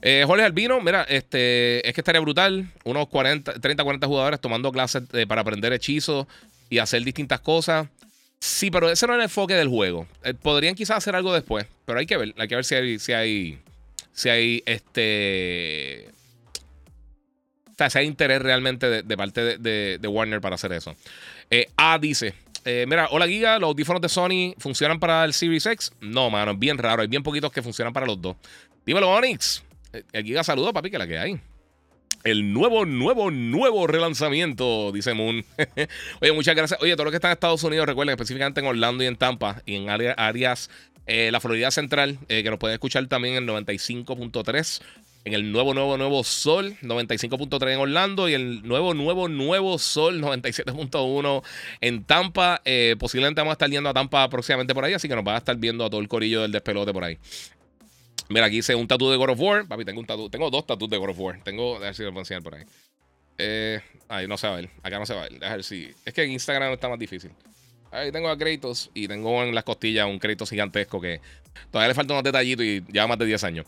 Eh, 0.00 0.24
Jorge 0.26 0.44
Albino, 0.44 0.82
mira, 0.82 1.02
este, 1.08 1.86
es 1.88 1.94
que 1.94 2.02
estaría 2.02 2.20
brutal. 2.20 2.70
Unos 2.84 3.08
40, 3.08 3.54
30, 3.54 3.84
40 3.84 4.06
jugadores 4.06 4.40
tomando 4.40 4.70
clases 4.70 5.04
eh, 5.14 5.26
para 5.26 5.40
aprender 5.40 5.72
hechizos 5.72 6.26
y 6.68 6.78
hacer 6.78 7.02
distintas 7.04 7.40
cosas. 7.40 7.88
Sí, 8.38 8.70
pero 8.70 8.90
ese 8.90 9.06
no 9.06 9.14
es 9.14 9.18
el 9.18 9.24
enfoque 9.24 9.54
del 9.54 9.68
juego. 9.68 10.06
Eh, 10.22 10.34
podrían 10.34 10.74
quizás 10.74 10.98
hacer 10.98 11.16
algo 11.16 11.32
después, 11.32 11.66
pero 11.86 11.98
hay 11.98 12.04
que 12.04 12.18
ver. 12.18 12.34
Hay 12.36 12.48
que 12.48 12.54
ver 12.54 12.64
si 12.66 12.98
si 12.98 13.12
hay, 13.14 13.58
si 14.14 14.28
hay 14.30 14.62
este 14.64 16.08
o 17.74 17.76
sea, 17.76 17.90
si 17.90 17.98
hay 17.98 18.06
interés 18.06 18.40
realmente 18.40 19.02
de, 19.02 19.16
parte 19.16 19.58
de, 19.58 20.08
Warner 20.08 20.40
para 20.40 20.54
hacer 20.54 20.72
eso. 20.72 20.94
Eh, 21.50 21.68
A 21.76 21.98
dice. 21.98 22.34
Eh, 22.64 22.86
mira, 22.88 23.08
hola 23.10 23.26
Giga, 23.26 23.58
los 23.58 23.68
audífonos 23.68 24.00
de 24.00 24.08
Sony 24.08 24.54
funcionan 24.58 25.00
para 25.00 25.24
el 25.24 25.34
Series 25.34 25.66
X. 25.66 25.92
No, 26.00 26.30
mano, 26.30 26.52
es 26.52 26.58
bien 26.58 26.78
raro. 26.78 27.02
Hay 27.02 27.08
bien 27.08 27.24
poquitos 27.24 27.52
que 27.52 27.62
funcionan 27.62 27.92
para 27.92 28.06
los 28.06 28.22
dos. 28.22 28.36
Dímelo, 28.86 29.10
Onyx. 29.10 29.64
El 29.92 30.04
eh, 30.12 30.22
Giga 30.22 30.44
saludo, 30.44 30.72
papi, 30.72 30.90
que 30.90 30.98
la 30.98 31.06
que 31.06 31.18
hay. 31.18 31.40
El 32.22 32.52
nuevo, 32.52 32.86
nuevo, 32.86 33.30
nuevo 33.30 33.86
relanzamiento, 33.86 34.92
dice 34.92 35.12
Moon. 35.12 35.44
Oye, 36.20 36.32
muchas 36.32 36.54
gracias. 36.54 36.80
Oye, 36.80 36.94
todo 36.94 37.06
lo 37.06 37.10
que 37.10 37.16
está 37.16 37.28
en 37.28 37.32
Estados 37.32 37.62
Unidos, 37.64 37.86
recuerden, 37.86 38.12
específicamente 38.12 38.60
en 38.60 38.66
Orlando 38.66 39.02
y 39.02 39.08
en 39.08 39.16
Tampa 39.16 39.62
y 39.66 39.76
en 39.76 39.90
áreas, 39.90 40.70
la 41.06 41.40
Florida 41.40 41.70
Central, 41.70 42.18
que 42.28 42.48
nos 42.50 42.58
pueden 42.58 42.74
escuchar 42.74 43.06
también 43.06 43.36
en 43.36 43.46
95.3 43.46 44.82
en 45.24 45.32
el 45.32 45.52
nuevo, 45.52 45.72
nuevo, 45.72 45.96
nuevo 45.96 46.22
Sol 46.22 46.76
95.3 46.82 47.72
en 47.72 47.78
Orlando 47.78 48.28
y 48.28 48.34
el 48.34 48.62
nuevo, 48.62 48.92
nuevo, 48.92 49.28
nuevo 49.28 49.78
Sol 49.78 50.20
97.1 50.20 51.42
en 51.80 52.04
Tampa. 52.04 52.60
Eh, 52.64 52.96
posiblemente 52.98 53.40
vamos 53.40 53.52
a 53.52 53.54
estar 53.54 53.70
yendo 53.70 53.88
a 53.88 53.94
Tampa 53.94 54.28
próximamente 54.28 54.74
por 54.74 54.84
ahí, 54.84 54.92
así 54.92 55.08
que 55.08 55.16
nos 55.16 55.26
va 55.26 55.34
a 55.34 55.38
estar 55.38 55.56
viendo 55.56 55.84
a 55.84 55.90
todo 55.90 56.00
el 56.00 56.08
corillo 56.08 56.42
del 56.42 56.52
despelote 56.52 56.92
por 56.92 57.04
ahí. 57.04 57.18
Mira, 58.28 58.46
aquí 58.46 58.58
hice 58.58 58.74
un 58.74 58.86
tatu 58.86 59.10
de 59.10 59.16
God 59.16 59.30
of 59.30 59.40
War. 59.40 59.66
Papi, 59.66 59.84
tengo 59.84 60.00
un 60.00 60.06
tatu. 60.06 60.28
Tengo 60.28 60.50
dos 60.50 60.66
tatuos 60.66 60.90
de 60.90 60.96
God 60.96 61.10
of 61.10 61.18
War. 61.18 61.42
Tengo. 61.42 61.82
A 61.82 61.92
si 61.92 62.02
lo 62.02 62.10
puedo 62.10 62.22
enseñar 62.22 62.42
por 62.42 62.54
ahí. 62.54 62.64
Eh, 63.36 63.80
ahí 64.08 64.26
no 64.26 64.36
se 64.36 64.46
va 64.46 64.54
a 64.54 64.56
ver. 64.56 64.70
Acá 64.82 64.98
no 64.98 65.04
se 65.04 65.14
va 65.14 65.24
a 65.24 65.28
ver. 65.28 65.44
A 65.44 65.62
si. 65.62 65.90
Es 66.04 66.14
que 66.14 66.22
en 66.22 66.32
Instagram 66.32 66.72
está 66.72 66.88
más 66.88 66.98
difícil. 66.98 67.32
Ahí 67.94 68.10
tengo 68.10 68.28
a 68.28 68.36
Kratos 68.36 68.90
y 68.92 69.06
tengo 69.06 69.42
en 69.44 69.54
las 69.54 69.62
costillas 69.62 70.06
un 70.06 70.18
Kratos 70.18 70.50
gigantesco 70.50 71.00
que 71.00 71.20
todavía 71.70 71.88
le 71.88 71.94
falta 71.94 72.12
unos 72.12 72.24
detallitos 72.24 72.66
y 72.66 72.82
lleva 72.92 73.06
más 73.06 73.18
de 73.18 73.26
10 73.26 73.44
años. 73.44 73.66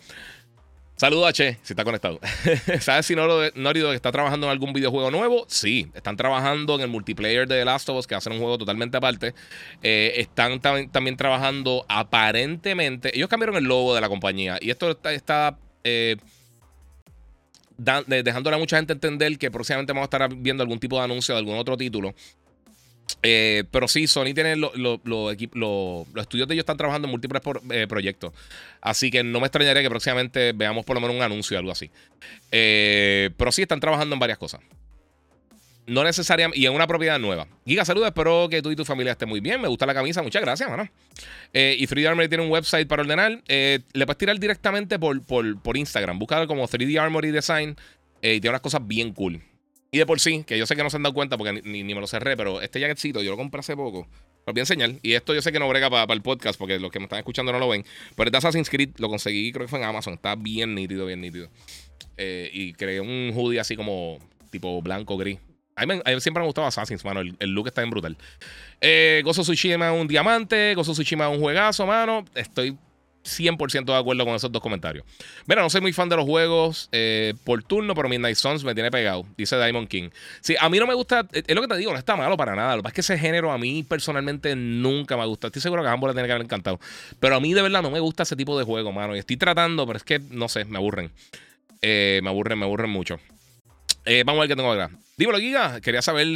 Saludos 0.96 1.28
a 1.28 1.32
Che, 1.32 1.58
si 1.62 1.74
está 1.74 1.84
conectado. 1.84 2.18
¿Sabes 2.80 3.06
si 3.06 3.14
Dog 3.14 3.92
está 3.92 4.10
trabajando 4.10 4.46
en 4.46 4.50
algún 4.50 4.72
videojuego 4.72 5.10
nuevo? 5.10 5.44
Sí, 5.46 5.88
están 5.94 6.16
trabajando 6.16 6.74
en 6.74 6.80
el 6.80 6.88
multiplayer 6.88 7.46
de 7.46 7.58
The 7.58 7.64
Last 7.66 7.88
of 7.90 7.98
Us, 7.98 8.06
que 8.06 8.14
hacen 8.14 8.32
un 8.32 8.38
juego 8.38 8.56
totalmente 8.58 8.96
aparte. 8.96 9.34
Eh, 9.82 10.14
están 10.16 10.58
también 10.60 11.16
trabajando 11.16 11.84
aparentemente. 11.86 13.14
Ellos 13.14 13.28
cambiaron 13.28 13.56
el 13.56 13.64
logo 13.64 13.94
de 13.94 14.00
la 14.00 14.08
compañía 14.08 14.58
y 14.60 14.70
esto 14.70 14.90
está, 15.04 15.58
eh, 15.84 16.16
dejándole 17.76 18.56
a 18.56 18.58
mucha 18.58 18.78
gente 18.78 18.94
entender 18.94 19.36
que 19.38 19.50
próximamente 19.50 19.92
vamos 19.92 20.04
a 20.04 20.16
estar 20.16 20.34
viendo 20.34 20.62
algún 20.62 20.80
tipo 20.80 20.96
de 20.96 21.04
anuncio 21.04 21.34
de 21.34 21.40
algún 21.40 21.58
otro 21.58 21.76
título. 21.76 22.14
Eh, 23.28 23.64
pero 23.72 23.88
sí, 23.88 24.06
Sony 24.06 24.32
tiene 24.34 24.54
los 24.54 24.70
estudios 26.14 26.46
de 26.46 26.54
ellos 26.54 26.62
están 26.62 26.76
trabajando 26.76 27.08
en 27.08 27.10
múltiples 27.10 27.42
eh, 27.70 27.86
proyectos. 27.88 28.32
Así 28.80 29.10
que 29.10 29.24
no 29.24 29.40
me 29.40 29.46
extrañaría 29.46 29.82
que 29.82 29.90
próximamente 29.90 30.52
veamos 30.52 30.84
por 30.84 30.94
lo 30.94 31.00
menos 31.00 31.16
un 31.16 31.22
anuncio 31.22 31.56
o 31.56 31.58
algo 31.58 31.72
así. 31.72 31.90
Eh, 32.52 33.30
pero 33.36 33.50
sí 33.50 33.62
están 33.62 33.80
trabajando 33.80 34.14
en 34.14 34.20
varias 34.20 34.38
cosas. 34.38 34.60
No 35.88 36.04
necesariamente. 36.04 36.60
Y 36.60 36.66
en 36.66 36.72
una 36.72 36.86
propiedad 36.86 37.18
nueva. 37.18 37.48
Giga, 37.66 37.84
saludos. 37.84 38.06
Espero 38.06 38.48
que 38.48 38.62
tú 38.62 38.70
y 38.70 38.76
tu 38.76 38.84
familia 38.84 39.10
estén 39.12 39.28
muy 39.28 39.40
bien. 39.40 39.60
Me 39.60 39.66
gusta 39.66 39.86
la 39.86 39.94
camisa. 39.94 40.22
Muchas 40.22 40.42
gracias, 40.42 40.70
mano. 40.70 40.88
y 41.52 41.84
3D 41.84 42.06
Armory 42.06 42.28
tiene 42.28 42.44
un 42.44 42.50
website 42.52 42.86
para 42.86 43.02
ordenar. 43.02 43.42
le 43.48 44.06
puedes 44.06 44.18
tirar 44.18 44.38
directamente 44.38 45.00
por 45.00 45.76
Instagram. 45.76 46.20
Búscalo 46.20 46.46
como 46.46 46.68
3D 46.68 46.96
Armory 47.00 47.32
Design. 47.32 47.76
y 48.22 48.40
tiene 48.40 48.50
unas 48.50 48.60
cosas 48.60 48.86
bien 48.86 49.12
cool. 49.12 49.42
Y 49.90 49.98
de 49.98 50.06
por 50.06 50.20
sí, 50.20 50.44
que 50.44 50.58
yo 50.58 50.66
sé 50.66 50.76
que 50.76 50.82
no 50.82 50.90
se 50.90 50.96
han 50.96 51.02
dado 51.02 51.14
cuenta 51.14 51.36
porque 51.36 51.62
ni, 51.64 51.84
me 51.84 51.94
lo 51.94 52.06
cerré, 52.06 52.36
pero 52.36 52.60
este 52.60 52.80
jacketcito 52.80 53.22
yo 53.22 53.30
lo 53.30 53.36
compré 53.36 53.60
hace 53.60 53.76
poco. 53.76 54.08
Lo 54.46 54.52
voy 54.52 54.60
a 54.60 54.62
enseñar. 54.62 54.92
Y 55.02 55.14
esto 55.14 55.34
yo 55.34 55.42
sé 55.42 55.52
que 55.52 55.58
no 55.58 55.68
brega 55.68 55.90
para 55.90 56.12
el 56.12 56.22
podcast 56.22 56.58
porque 56.58 56.78
los 56.78 56.90
que 56.90 56.98
me 56.98 57.04
están 57.04 57.18
escuchando 57.18 57.52
no 57.52 57.58
lo 57.58 57.68
ven. 57.68 57.84
Pero 58.14 58.28
este 58.28 58.38
Assassin's 58.38 58.70
Creed 58.70 58.90
lo 58.98 59.08
conseguí, 59.08 59.52
creo 59.52 59.66
que 59.66 59.70
fue 59.70 59.78
en 59.78 59.84
Amazon. 59.84 60.14
Está 60.14 60.34
bien 60.34 60.74
nítido, 60.74 61.06
bien 61.06 61.20
nítido. 61.20 61.48
Eh, 62.16 62.50
y 62.52 62.72
creé 62.74 63.00
un 63.00 63.32
hoodie 63.34 63.60
así 63.60 63.76
como 63.76 64.18
tipo 64.50 64.80
blanco, 64.82 65.16
gris. 65.16 65.38
A 65.76 65.84
mí, 65.84 66.00
siempre 66.20 66.40
me 66.40 66.44
ha 66.44 66.46
gustado 66.46 66.66
Assassin's, 66.66 67.04
mano. 67.04 67.20
El, 67.20 67.50
look 67.50 67.68
está 67.68 67.82
bien 67.82 67.90
brutal. 67.90 68.16
Eh, 68.80 69.20
Gozo 69.24 69.42
Tsushima 69.42 69.92
un 69.92 70.08
diamante. 70.08 70.74
Gozo 70.74 70.92
Tsushima 70.92 71.28
un 71.28 71.40
juegazo, 71.40 71.86
mano. 71.86 72.24
Estoy 72.34 72.76
100% 73.26 73.84
de 73.84 73.96
acuerdo 73.96 74.24
con 74.24 74.34
esos 74.34 74.50
dos 74.50 74.62
comentarios. 74.62 75.04
Mira, 75.46 75.62
no 75.62 75.70
soy 75.70 75.80
muy 75.80 75.92
fan 75.92 76.08
de 76.08 76.16
los 76.16 76.24
juegos 76.24 76.88
eh, 76.92 77.34
por 77.44 77.62
turno, 77.62 77.94
pero 77.94 78.08
Midnight 78.08 78.36
Suns 78.36 78.64
me 78.64 78.74
tiene 78.74 78.90
pegado, 78.90 79.26
dice 79.36 79.56
Diamond 79.56 79.88
King. 79.88 80.10
Sí, 80.40 80.54
a 80.58 80.68
mí 80.68 80.78
no 80.78 80.86
me 80.86 80.94
gusta, 80.94 81.26
es 81.32 81.54
lo 81.54 81.60
que 81.62 81.68
te 81.68 81.76
digo, 81.76 81.92
no 81.92 81.98
está 81.98 82.16
malo 82.16 82.36
para 82.36 82.54
nada. 82.54 82.76
Lo 82.76 82.82
que 82.82 82.84
pasa 82.84 82.90
es 82.90 82.94
que 82.94 83.00
ese 83.14 83.18
género 83.18 83.52
a 83.52 83.58
mí 83.58 83.82
personalmente 83.82 84.54
nunca 84.56 85.16
me 85.16 85.26
gusta. 85.26 85.48
Estoy 85.48 85.62
seguro 85.62 85.82
que 85.82 85.88
a 85.88 85.92
ambos 85.92 86.08
le 86.08 86.14
tiene 86.14 86.28
que 86.28 86.32
haber 86.32 86.44
encantado. 86.44 86.80
Pero 87.20 87.36
a 87.36 87.40
mí 87.40 87.52
de 87.52 87.62
verdad 87.62 87.82
no 87.82 87.90
me 87.90 88.00
gusta 88.00 88.22
ese 88.22 88.36
tipo 88.36 88.58
de 88.58 88.64
juego, 88.64 88.92
mano. 88.92 89.16
Y 89.16 89.18
estoy 89.18 89.36
tratando, 89.36 89.86
pero 89.86 89.96
es 89.96 90.04
que, 90.04 90.20
no 90.30 90.48
sé, 90.48 90.64
me 90.64 90.78
aburren. 90.78 91.10
Eh, 91.82 92.20
me 92.22 92.30
aburren, 92.30 92.58
me 92.58 92.64
aburren 92.64 92.90
mucho. 92.90 93.18
Eh, 94.04 94.22
vamos 94.24 94.40
a 94.40 94.42
ver 94.42 94.48
qué 94.48 94.56
tengo 94.56 94.72
acá. 94.72 94.90
Dímelo, 95.16 95.38
Giga. 95.38 95.80
Quería 95.80 96.02
saber 96.02 96.26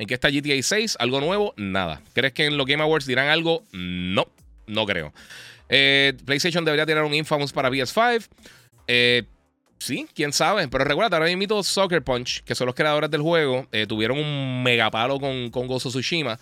en 0.00 0.06
qué 0.06 0.14
está 0.14 0.30
GTA 0.30 0.62
6. 0.62 0.96
¿Algo 0.98 1.20
nuevo? 1.20 1.52
Nada. 1.56 2.00
¿Crees 2.14 2.32
que 2.32 2.46
en 2.46 2.56
los 2.56 2.66
Game 2.66 2.82
Awards 2.82 3.06
dirán 3.06 3.28
algo? 3.28 3.64
No. 3.72 4.26
No 4.70 4.86
creo. 4.86 5.12
Eh, 5.68 6.14
PlayStation 6.24 6.64
debería 6.64 6.86
tener 6.86 7.02
un 7.02 7.14
Infamous 7.14 7.52
para 7.52 7.70
PS5. 7.70 8.26
Eh, 8.86 9.24
sí, 9.78 10.06
quién 10.14 10.32
sabe. 10.32 10.68
Pero 10.68 10.84
recuerda, 10.84 11.16
ahora 11.16 11.34
mismo 11.34 11.62
Soccer 11.62 12.02
Punch, 12.02 12.42
que 12.42 12.54
son 12.54 12.66
los 12.66 12.74
creadores 12.74 13.10
del 13.10 13.22
juego, 13.22 13.66
eh, 13.72 13.86
tuvieron 13.86 14.18
un 14.18 14.62
megapalo 14.62 15.20
con, 15.20 15.50
con 15.50 15.66
Gozo 15.66 15.90
Tsushima. 15.90 16.38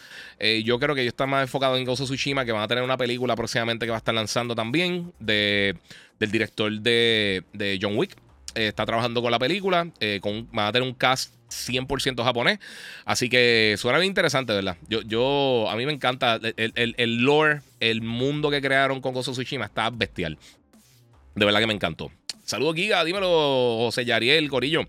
yo 0.65 0.79
creo 0.79 0.95
que 0.95 1.03
ellos 1.03 1.13
están 1.13 1.31
más 1.31 1.43
enfocados 1.43 1.79
en 1.79 1.85
Gozo 1.85 2.05
Tsushima, 2.05 2.45
que 2.45 2.53
van 2.53 2.63
a 2.63 2.69
tener 2.69 2.85
una 2.85 2.97
película 2.97 3.37
próximamente 3.37 3.87
que 3.87 3.91
va 3.91 3.97
a 3.97 3.99
estar 3.99 4.15
lanzando 4.15 4.55
también 4.55 5.13
de, 5.19 5.77
del 6.19 6.31
director 6.31 6.73
de, 6.73 7.45
de 7.53 7.79
John 7.81 7.97
Wick. 7.97 8.17
Está 8.55 8.87
trabajando 8.87 9.23
con 9.23 9.31
la 9.31 9.39
película. 9.39 9.91
con, 10.21 10.49
van 10.53 10.67
a 10.67 10.73
tener 10.73 10.89
un 10.89 10.95
cast 10.95 11.35
100% 11.49 12.23
japonés. 12.23 12.59
Así 13.05 13.29
que 13.29 13.77
suena 13.79 13.99
bien 13.99 14.11
interesante, 14.11 14.53
¿verdad? 14.53 14.77
Yo, 14.89 15.03
yo 15.03 15.69
a 15.71 15.77
mí 15.77 15.87
me 15.87 15.93
encanta 15.93 16.39
el, 16.57 17.17
lore, 17.25 17.63
el 17.81 18.03
mundo 18.03 18.51
que 18.51 18.61
crearon 18.61 19.01
con 19.01 19.15
Gozo 19.15 19.33
Tsushima 19.33 19.67
está 19.67 19.91
bestial. 19.91 20.39
De 21.35 21.45
verdad 21.45 21.61
que 21.61 21.67
me 21.67 21.75
encantó. 21.75 22.11
Saludos, 22.45 22.75
Giga. 22.75 23.05
Dímelo, 23.05 23.29
José 23.79 24.05
Yariel, 24.05 24.49
Corillo. 24.49 24.83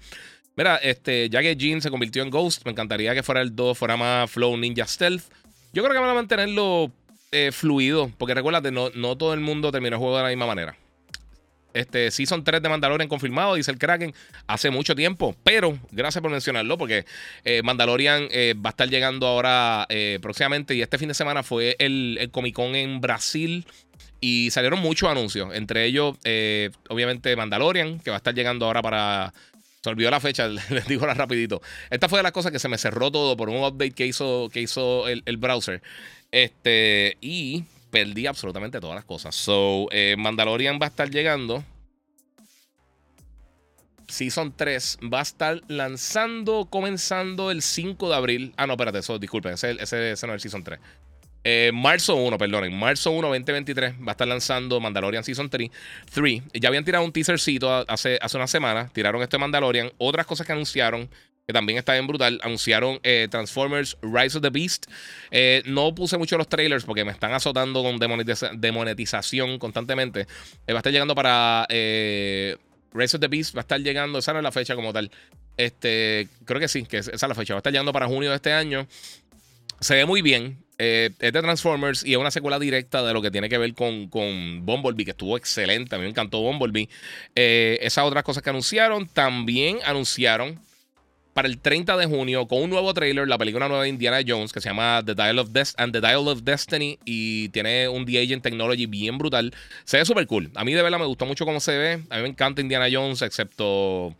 Mira, 0.56 0.78
este, 0.78 1.30
ya 1.30 1.42
que 1.42 1.56
Jin 1.58 1.82
se 1.82 1.90
convirtió 1.90 2.22
en 2.22 2.30
Ghost, 2.30 2.66
me 2.66 2.72
encantaría 2.72 3.14
que 3.14 3.24
fuera 3.24 3.42
el 3.42 3.56
2, 3.56 3.78
fuera 3.78 3.96
más 3.96 4.30
Flow 4.30 4.58
Ninja 4.58 4.86
Stealth. 4.86 5.24
Yo 5.72 5.84
creo 5.84 5.94
que 5.94 6.00
van 6.00 6.10
a 6.10 6.14
mantenerlo 6.14 6.92
eh, 7.32 7.52
fluido, 7.54 8.12
porque 8.18 8.34
recuérdate, 8.34 8.72
no, 8.72 8.90
no 8.90 9.18
todo 9.18 9.34
el 9.34 9.40
mundo 9.40 9.72
terminó 9.72 9.96
el 9.96 10.00
juego 10.00 10.18
de 10.18 10.24
la 10.24 10.30
misma 10.30 10.48
manera. 10.48 10.76
Este 11.74 12.10
Season 12.12 12.44
3 12.44 12.62
de 12.62 12.70
Mandalorian 12.70 13.08
confirmado, 13.08 13.56
dice 13.56 13.72
el 13.72 13.78
Kraken, 13.78 14.14
hace 14.48 14.70
mucho 14.72 14.96
tiempo. 14.96 15.36
Pero, 15.44 15.78
gracias 15.92 16.22
por 16.22 16.32
mencionarlo, 16.32 16.78
porque 16.78 17.06
eh, 17.44 17.62
Mandalorian 17.64 18.28
eh, 18.32 18.56
va 18.56 18.70
a 18.70 18.72
estar 18.72 18.90
llegando 18.90 19.28
ahora 19.28 19.86
eh, 19.90 20.20
próximamente. 20.22 20.74
Y 20.74 20.82
este 20.82 20.98
fin 20.98 21.08
de 21.08 21.14
semana 21.14 21.44
fue 21.44 21.76
el, 21.80 22.18
el 22.20 22.32
Comic 22.32 22.56
Con 22.56 22.76
en 22.76 23.02
Brasil. 23.02 23.66
Y 24.22 24.50
salieron 24.52 24.80
muchos 24.80 25.10
anuncios. 25.10 25.56
Entre 25.56 25.86
ellos, 25.86 26.18
obviamente, 26.90 27.36
Mandalorian, 27.38 28.00
que 28.00 28.10
va 28.10 28.18
a 28.18 28.20
estar 28.20 28.34
llegando 28.34 28.66
ahora 28.66 28.82
para. 28.82 29.34
Se 29.82 29.90
olvidó 29.90 30.12
la 30.12 30.20
fecha, 30.20 30.48
les 30.70 30.88
digo 30.88 31.02
ahora 31.02 31.14
rapidito. 31.14 31.62
Esta 31.90 32.10
fue 32.10 32.20
de 32.20 32.24
las 32.24 32.34
cosas 32.34 32.52
que 32.52 32.60
se 32.60 32.68
me 32.68 32.78
cerró 32.78 33.12
todo 33.12 33.38
por 33.38 33.48
un 33.50 33.64
update 33.64 33.92
que 33.92 34.06
hizo, 34.06 34.50
que 34.52 34.60
hizo 34.60 35.08
el, 35.08 35.24
el 35.26 35.38
browser. 35.38 35.82
Este, 36.32 37.18
y 37.22 37.64
perdí 37.90 38.28
absolutamente 38.28 38.80
todas 38.80 38.96
las 38.96 39.06
cosas. 39.06 39.36
So, 39.36 39.88
eh, 39.92 40.16
Mandalorian 40.18 40.80
va 40.82 40.86
a 40.86 40.90
estar 40.90 41.10
llegando. 41.10 41.64
Season 44.08 44.54
3 44.56 45.00
va 45.14 45.20
a 45.20 45.24
estar 45.24 45.62
lanzando, 45.68 46.68
comenzando 46.70 47.52
el 47.52 47.62
5 47.62 48.10
de 48.10 48.16
abril. 48.16 48.54
Ah, 48.58 48.66
no, 48.66 48.74
espérate, 48.74 49.00
eso, 49.00 49.20
disculpen, 49.20 49.54
ese, 49.54 49.72
ese, 49.80 50.12
ese 50.12 50.28
no 50.28 50.34
es 50.34 50.38
el 50.38 50.42
Season 50.42 50.64
3. 50.64 50.80
Eh, 51.44 51.72
marzo 51.74 52.16
1, 52.16 52.38
perdonen, 52.38 52.78
marzo 52.78 53.12
1, 53.12 53.28
2023 53.30 53.96
va 54.02 54.08
a 54.08 54.12
estar 54.12 54.28
lanzando 54.28 54.80
Mandalorian 54.80 55.24
Season 55.24 55.50
3. 55.50 55.70
3. 56.14 56.42
Ya 56.54 56.68
habían 56.68 56.84
tirado 56.84 57.06
un 57.06 57.14
teasercito 57.14 57.86
hace, 57.88 58.18
hace 58.22 58.38
una 58.38 58.48
semana. 58.48 58.90
Tiraron 58.90 59.22
esto 59.22 59.38
de 59.38 59.42
Mandalorian. 59.42 59.92
Otras 59.98 60.26
cosas 60.26 60.46
que 60.46 60.54
anunciaron 60.54 61.10
que 61.50 61.54
también 61.54 61.80
está 61.80 61.94
bien 61.94 62.06
brutal. 62.06 62.40
Anunciaron 62.44 63.00
eh, 63.02 63.28
Transformers 63.32 63.98
Rise 64.04 64.38
of 64.38 64.44
the 64.44 64.52
Beast. 64.52 64.86
Eh, 65.32 65.64
no 65.66 65.96
puse 65.96 66.16
mucho 66.16 66.38
los 66.38 66.48
trailers 66.48 66.84
porque 66.84 67.04
me 67.04 67.12
están 67.12 67.34
azotando 67.34 67.82
con 67.82 67.98
demonetización 67.98 69.58
constantemente. 69.58 70.28
Eh, 70.68 70.74
va 70.74 70.78
a 70.78 70.82
estar 70.82 70.94
llegando 70.94 71.16
para 71.16 71.66
Rise 71.68 73.18
of 73.18 73.20
the 73.20 73.28
Beast. 73.28 73.56
Va 73.56 73.62
a 73.62 73.64
estar 73.64 73.80
llegando, 73.80 74.20
esa 74.20 74.32
no 74.32 74.38
es 74.38 74.44
la 74.44 74.52
fecha 74.52 74.76
como 74.76 74.94
tal. 74.94 75.10
Este, 75.58 76.28
creo 76.46 76.60
que 76.60 76.68
sí, 76.68 76.84
que 76.84 77.00
esa 77.00 77.12
es 77.12 77.22
la 77.24 77.34
fecha. 77.34 77.56
Va 77.56 77.58
a 77.58 77.62
estar 77.62 77.74
llegando 77.74 77.94
para 77.94 78.06
junio 78.06 78.30
de 78.30 78.36
este 78.36 78.54
año. 78.54 78.86
Se 79.80 79.96
ve 79.96 80.06
muy 80.06 80.22
bien. 80.22 80.64
es 80.78 81.18
de 81.18 81.32
Transformers 81.32 82.06
y 82.06 82.12
es 82.12 82.20
una 82.20 82.30
secuela 82.30 82.60
directa 82.60 83.02
de 83.02 83.12
lo 83.12 83.24
que 83.24 83.32
tiene 83.32 83.50
que 83.50 83.58
ver 83.58 83.74
con, 83.74 84.08
con 84.08 84.68
Bumblebee, 84.68 85.04
que 85.04 85.12
estuvo 85.12 85.36
excelente. 85.36 85.96
A 85.96 85.98
mí 85.98 86.04
me 86.04 86.12
encantó 86.12 86.42
Bumblebee. 86.42 86.90
esas 87.34 88.06
otras 88.06 88.24
cosas 88.24 88.44
que 88.44 88.52
anunciaron. 88.52 89.08
También 89.08 89.80
anunciaron 89.84 90.69
para 91.40 91.48
el 91.48 91.58
30 91.58 91.96
de 91.96 92.06
junio 92.06 92.50
con 92.50 92.64
un 92.64 92.70
nuevo 92.70 92.94
trailer, 92.94 93.26
la 93.26 93.38
película 93.38 93.70
nueva 93.70 93.84
de 93.84 93.90
Indiana 93.90 94.20
Jones 94.28 94.52
que 94.52 94.60
se 94.60 94.68
llama 94.68 95.02
The 95.06 95.16
Dial 95.16 95.40
of, 95.40 95.48
and 95.78 95.94
the 95.94 96.02
Dial 96.02 96.28
of 96.28 96.42
Destiny 96.44 97.00
y 97.06 97.48
tiene 97.48 97.88
un 97.88 98.06
The 98.06 98.22
Agent 98.22 98.44
Technology 98.44 98.88
bien 98.88 99.18
brutal. 99.18 99.54
Se 99.86 99.96
ve 99.96 100.04
súper 100.04 100.28
cool. 100.28 100.52
A 100.56 100.66
mí 100.66 100.74
de 100.74 100.82
verdad 100.82 101.00
me 101.00 101.06
gustó 101.06 101.26
mucho 101.26 101.46
cómo 101.46 101.62
se 101.62 101.78
ve. 101.78 102.04
A 102.10 102.18
mí 102.18 102.24
me 102.24 102.28
encanta 102.28 102.60
Indiana 102.60 102.90
Jones, 102.92 103.22
excepto 103.22 104.14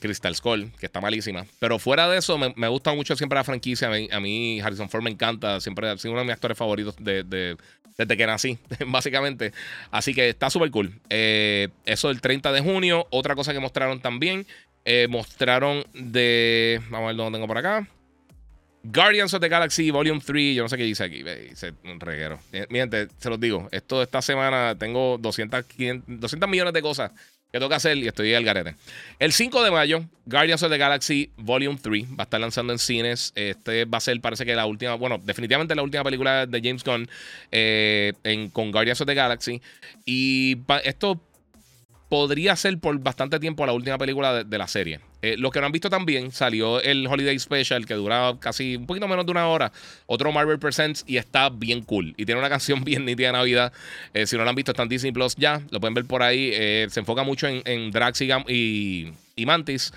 Crystal 0.00 0.34
Skull, 0.34 0.72
que 0.80 0.86
está 0.86 1.00
malísima. 1.00 1.46
Pero 1.60 1.78
fuera 1.78 2.08
de 2.08 2.18
eso, 2.18 2.36
me, 2.36 2.68
gusta 2.68 2.92
mucho 2.94 3.14
siempre 3.14 3.36
la 3.36 3.44
franquicia. 3.44 3.88
A 4.10 4.18
mí, 4.18 4.60
Harrison 4.60 4.90
Ford 4.90 5.04
me 5.04 5.10
encanta. 5.10 5.60
Siempre 5.60 5.88
ha 5.88 5.98
sido 5.98 6.10
uno 6.14 6.22
de 6.22 6.24
mis 6.24 6.34
actores 6.34 6.58
favoritos 6.58 6.96
desde 6.98 8.16
que 8.16 8.26
nací, 8.26 8.58
básicamente. 8.88 9.52
Así 9.92 10.14
que 10.14 10.30
está 10.30 10.50
súper 10.50 10.72
cool. 10.72 11.00
Eh, 11.10 11.68
eso 11.84 12.10
el 12.10 12.20
30 12.20 12.50
de 12.50 12.60
junio. 12.60 13.06
Otra 13.10 13.36
cosa 13.36 13.52
que 13.52 13.60
mostraron 13.60 14.00
también 14.00 14.48
eh, 14.90 15.06
mostraron 15.06 15.84
de. 15.92 16.80
Vamos 16.88 17.04
a 17.04 17.06
ver 17.08 17.16
dónde 17.16 17.36
tengo 17.36 17.46
por 17.46 17.58
acá. 17.58 17.86
Guardians 18.82 19.34
of 19.34 19.40
the 19.42 19.48
Galaxy 19.50 19.90
Volume 19.90 20.18
3. 20.24 20.56
Yo 20.56 20.62
no 20.62 20.68
sé 20.70 20.78
qué 20.78 20.84
dice 20.84 21.04
aquí. 21.04 21.22
Dice 21.22 21.74
un 21.84 22.00
reguero. 22.00 22.38
Eh, 22.52 22.66
mi 22.70 22.78
gente, 22.78 23.08
se 23.18 23.28
los 23.28 23.38
digo. 23.38 23.68
Esto 23.70 24.02
esta 24.02 24.22
semana 24.22 24.74
tengo 24.78 25.18
200, 25.18 25.62
200 26.06 26.48
millones 26.48 26.72
de 26.72 26.80
cosas 26.80 27.12
que 27.52 27.58
tengo 27.58 27.68
que 27.68 27.74
hacer 27.74 27.98
y 27.98 28.08
estoy 28.08 28.32
al 28.32 28.44
garete. 28.44 28.76
El 29.18 29.34
5 29.34 29.62
de 29.62 29.70
mayo, 29.70 30.04
Guardians 30.24 30.62
of 30.62 30.70
the 30.70 30.78
Galaxy 30.78 31.32
Volume 31.36 31.78
3 31.82 32.04
va 32.12 32.20
a 32.20 32.22
estar 32.22 32.40
lanzando 32.40 32.72
en 32.72 32.78
cines. 32.78 33.32
Este 33.34 33.84
va 33.84 33.98
a 33.98 34.00
ser, 34.00 34.18
parece 34.22 34.46
que 34.46 34.54
la 34.54 34.64
última, 34.64 34.94
bueno, 34.94 35.18
definitivamente 35.22 35.74
la 35.74 35.82
última 35.82 36.02
película 36.02 36.46
de 36.46 36.60
James 36.62 36.82
Gunn 36.82 37.06
eh, 37.52 38.14
con 38.54 38.72
Guardians 38.72 39.02
of 39.02 39.06
the 39.06 39.14
Galaxy. 39.14 39.60
Y 40.06 40.56
esto 40.82 41.20
podría 42.08 42.56
ser 42.56 42.78
por 42.78 42.98
bastante 42.98 43.38
tiempo 43.38 43.66
la 43.66 43.72
última 43.72 43.98
película 43.98 44.44
de, 44.44 44.58
la 44.58 44.66
serie. 44.66 45.00
Eh, 45.20 45.36
los 45.36 45.52
que 45.52 45.60
no 45.60 45.66
han 45.66 45.72
visto 45.72 45.90
también, 45.90 46.32
salió 46.32 46.80
el 46.80 47.06
Holiday 47.06 47.38
Special 47.38 47.84
que 47.86 47.94
dura 47.94 48.34
casi 48.40 48.76
un 48.76 48.86
poquito 48.86 49.06
menos 49.08 49.26
de 49.26 49.32
una 49.32 49.48
hora. 49.48 49.72
Otro 50.06 50.32
Marvel 50.32 50.58
Presents 50.58 51.04
y 51.06 51.18
está 51.18 51.50
bien 51.50 51.82
cool. 51.82 52.14
Y 52.16 52.24
tiene 52.24 52.40
una 52.40 52.48
canción 52.58 52.82
bien 52.82 53.04
nítida 53.04 53.28
de 53.28 53.32
Navidad. 53.34 53.72
Eh, 54.14 54.26
si 54.26 54.36
no 54.36 54.44
lo 54.44 54.50
han 54.50 54.56
visto, 54.56 54.72
está 54.72 54.82
en 54.82 54.88
Disney 54.88 55.12
Plus 55.12 55.36
ya. 55.36 55.60
Lo 55.70 55.80
pueden 55.80 55.94
ver 55.94 56.06
por 56.06 56.22
ahí. 56.22 56.50
Eh, 56.52 56.86
se 56.90 57.00
enfoca 57.00 57.22
mucho 57.22 57.46
en, 57.46 57.90
Drax 57.90 58.22
y, 58.22 59.12
y 59.36 59.46
Mantis, 59.46 59.92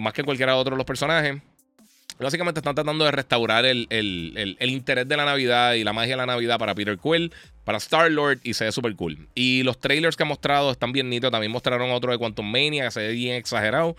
más 0.00 0.12
que 0.12 0.22
en 0.22 0.24
cualquiera 0.24 0.56
otro 0.56 0.74
de 0.74 0.78
los 0.78 0.86
personajes. 0.86 1.40
Básicamente 2.20 2.60
están 2.60 2.74
tratando 2.74 3.04
de 3.06 3.10
restaurar 3.12 3.64
el, 3.64 3.86
interés 4.60 5.08
de 5.08 5.16
la 5.16 5.24
Navidad 5.24 5.72
y 5.74 5.84
la 5.84 5.94
magia 5.94 6.10
de 6.10 6.16
la 6.18 6.26
Navidad 6.26 6.58
para 6.58 6.74
Peter 6.74 6.98
Quill, 6.98 7.32
para 7.64 7.78
Star-Lord 7.78 8.40
y 8.42 8.52
se 8.52 8.64
ve 8.64 8.72
súper 8.72 8.94
cool. 8.94 9.28
Y 9.34 9.62
los 9.62 9.80
trailers 9.80 10.16
que 10.16 10.24
han 10.24 10.28
mostrado 10.28 10.70
están 10.70 10.92
bien 10.92 11.08
nítidos. 11.08 11.32
También 11.32 11.50
mostraron 11.50 11.90
otro 11.90 12.12
de 12.12 12.18
Quantum 12.18 12.50
Mania 12.50 12.84
que 12.84 12.90
se 12.90 13.00
ve 13.00 13.12
bien 13.12 13.36
exagerado. 13.36 13.96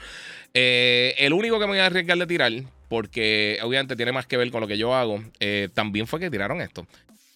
Eh, 0.54 1.16
el 1.18 1.34
único 1.34 1.60
que 1.60 1.66
me 1.66 1.72
voy 1.72 1.80
a 1.80 1.88
arriesgar 1.88 2.18
de 2.18 2.28
tirar, 2.28 2.52
porque 2.90 3.58
obviamente 3.64 3.96
tiene 3.96 4.12
más 4.12 4.28
que 4.28 4.38
ver 4.38 4.52
con 4.52 4.62
lo 4.62 4.68
que 4.68 4.78
yo 4.78 4.94
hago, 4.94 5.24
eh, 5.40 5.70
también 5.74 6.06
fue 6.06 6.20
que 6.20 6.30
tiraron 6.30 6.62
esto. 6.62 6.86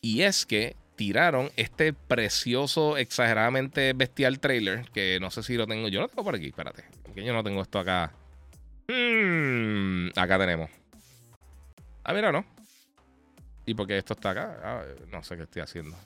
Y 0.02 0.22
es 0.22 0.46
que 0.46 0.76
tiraron 0.96 1.50
este 1.58 1.94
precioso, 1.94 2.98
exageradamente 2.98 3.94
bestial 3.94 4.40
trailer, 4.40 4.86
que 4.94 5.18
no 5.20 5.32
sé 5.32 5.42
si 5.42 5.56
lo 5.56 5.66
tengo. 5.66 5.88
Yo 5.88 6.02
lo 6.02 6.10
tengo 6.10 6.24
por 6.24 6.36
aquí, 6.36 6.48
espérate. 6.48 6.84
Porque 7.04 7.24
yo 7.24 7.34
no 7.34 7.44
tengo 7.44 7.64
esto 7.64 7.80
acá 7.80 8.14
Hmm, 8.88 10.08
acá 10.16 10.38
tenemos. 10.38 10.70
Ah, 12.04 12.14
mira, 12.14 12.32
¿no? 12.32 12.46
¿Y 13.66 13.74
porque 13.74 13.98
esto 13.98 14.14
está 14.14 14.32
acá? 14.32 14.60
Ah, 14.64 14.84
no 15.12 15.24
sé 15.24 15.36
qué 15.36 15.44
estoy 15.44 15.62
haciendo. 15.62 15.98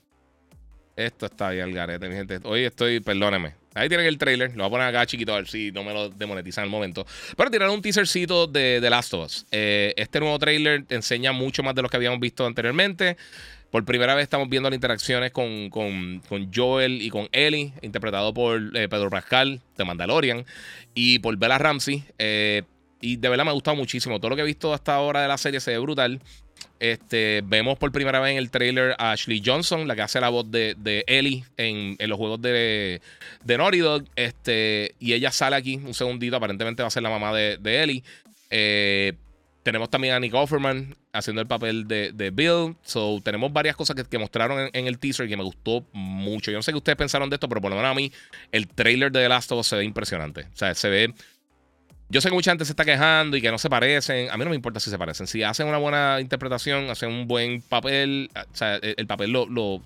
Esto 0.96 1.28
está 1.28 1.50
ahí 1.50 1.60
al 1.60 1.74
garete, 1.74 2.10
mi 2.10 2.16
gente. 2.16 2.40
Hoy 2.44 2.66
estoy, 2.66 3.00
perdóneme. 3.00 3.56
Ahí 3.74 3.88
tienen 3.88 4.08
el 4.08 4.18
trailer. 4.18 4.52
Lo 4.52 4.64
voy 4.64 4.68
a 4.68 4.70
poner 4.70 4.88
acá 4.88 5.06
chiquito 5.06 5.34
a 5.34 5.38
ver 5.38 5.48
si 5.48 5.72
no 5.72 5.84
me 5.84 5.94
lo 5.94 6.10
demonetizan 6.10 6.66
el 6.66 6.70
momento. 6.70 7.06
Pero 7.38 7.50
tiraron 7.50 7.76
un 7.76 7.82
teasercito 7.82 8.48
de 8.48 8.80
The 8.82 8.90
Last 8.90 9.14
of 9.14 9.26
Us. 9.26 9.46
Eh, 9.52 9.94
este 9.96 10.20
nuevo 10.20 10.38
trailer 10.40 10.86
te 10.86 10.96
enseña 10.96 11.32
mucho 11.32 11.64
más 11.64 11.76
de 11.76 11.82
lo 11.82 11.90
que 11.90 11.98
habíamos 11.98 12.20
visto 12.20 12.46
anteriormente. 12.46 13.16
Por 13.72 13.86
primera 13.86 14.16
vez 14.16 14.24
estamos 14.24 14.50
viendo 14.50 14.70
las 14.70 14.76
interacciones 14.76 15.32
con, 15.32 15.70
Joel 16.54 17.02
y 17.02 17.10
con 17.10 17.30
Ellie, 17.32 17.74
interpretado 17.82 18.34
por 18.34 18.76
eh, 18.76 18.90
Pedro 18.90 19.12
Pascal 19.12 19.62
de 19.78 19.86
Mandalorian 19.86 20.46
y 20.96 21.20
por 21.20 21.38
Bella 21.38 21.60
Ramsey. 21.60 22.04
Eh, 22.18 22.64
y 23.02 23.18
de 23.18 23.30
verdad 23.30 23.46
me 23.46 23.52
ha 23.52 23.54
gustado 23.54 23.78
muchísimo. 23.78 24.20
Todo 24.20 24.32
lo 24.32 24.36
que 24.36 24.42
he 24.42 24.46
visto 24.46 24.74
hasta 24.74 24.96
ahora 24.96 25.22
de 25.22 25.28
la 25.28 25.38
serie 25.38 25.60
se 25.60 25.72
ve 25.72 25.78
brutal. 25.78 26.20
Este, 26.80 27.42
vemos 27.46 27.78
por 27.78 27.92
primera 27.92 28.20
vez 28.20 28.32
en 28.32 28.38
el 28.38 28.50
trailer 28.50 28.96
a 28.98 29.12
Ashley 29.12 29.42
Johnson, 29.46 29.88
la 29.88 29.96
que 29.96 30.02
hace 30.02 30.20
la 30.20 30.30
voz 30.30 30.50
de, 30.50 31.04
Ellie 31.08 31.44
en, 31.58 31.96
los 32.10 32.18
juegos 32.18 32.42
de, 32.42 33.02
de 33.44 33.58
Naughty 33.58 33.80
Dog. 33.80 34.06
Este, 34.16 34.96
y 35.00 35.14
ella 35.14 35.32
sale 35.32 35.56
aquí 35.56 35.76
un 35.76 35.94
segundito. 35.94 36.36
Aparentemente 36.36 36.82
va 36.82 36.88
a 36.88 36.92
ser 36.92 37.04
la 37.04 37.10
mamá 37.10 37.34
de, 37.34 37.58
de 37.58 37.84
Ellie. 37.84 38.04
Eh, 38.50 39.14
tenemos 39.64 39.90
también 39.90 40.16
a 40.16 40.20
Nick 40.20 40.34
Offerman 40.34 40.96
haciendo 41.20 41.42
el 41.42 41.48
papel 41.48 41.88
de, 41.88 42.32
Bill. 42.34 42.76
So, 42.84 43.20
tenemos 43.24 43.54
varias 43.54 43.76
cosas 43.76 43.96
que, 43.96 44.18
mostraron 44.18 44.70
en, 44.74 44.88
el 44.88 45.00
teaser 45.00 45.28
que 45.28 45.38
me 45.38 45.44
gustó 45.44 45.86
mucho. 45.94 46.52
Yo 46.52 46.58
no 46.58 46.64
sé 46.64 46.72
qué 46.72 46.78
ustedes 46.78 46.98
pensaron 46.98 47.30
de 47.30 47.36
esto, 47.36 47.48
pero 47.48 47.62
por 47.62 47.70
lo 47.70 47.78
menos 47.78 47.92
a 47.92 47.94
mí 47.94 48.12
el 48.52 48.68
trailer 48.68 49.12
de 49.12 49.22
The 49.22 49.30
Last 49.30 49.52
of 49.52 49.60
Us 49.60 49.68
se 49.68 49.76
ve 49.76 49.84
impresionante. 49.84 50.42
O 50.54 50.58
sea, 50.58 50.74
se 50.76 50.90
ve... 50.90 51.14
Yo 52.12 52.22
sé 52.22 52.30
que 52.30 52.36
mucha 52.36 52.52
gente 52.52 52.66
se 52.66 52.72
está 52.72 52.86
quejando 52.86 53.38
y 53.38 53.42
que 53.42 53.52
no 53.52 53.60
se 53.60 53.70
parecen. 53.70 54.32
A 54.32 54.38
mí 54.38 54.44
no 54.44 54.50
me 54.50 54.56
importa 54.56 54.80
si 54.80 54.90
se 54.90 54.98
parecen. 54.98 55.28
Si 55.28 55.44
hacen 55.44 55.68
una 55.68 55.78
buena 55.78 56.20
interpretación, 56.20 56.90
hacen 56.90 57.10
un 57.10 57.28
buen 57.28 57.62
papel, 57.62 58.32
o 58.36 58.56
sea, 58.56 58.78
el, 58.78 59.06
papel 59.06 59.32
lo, 59.32 59.46
lo, 59.46 59.84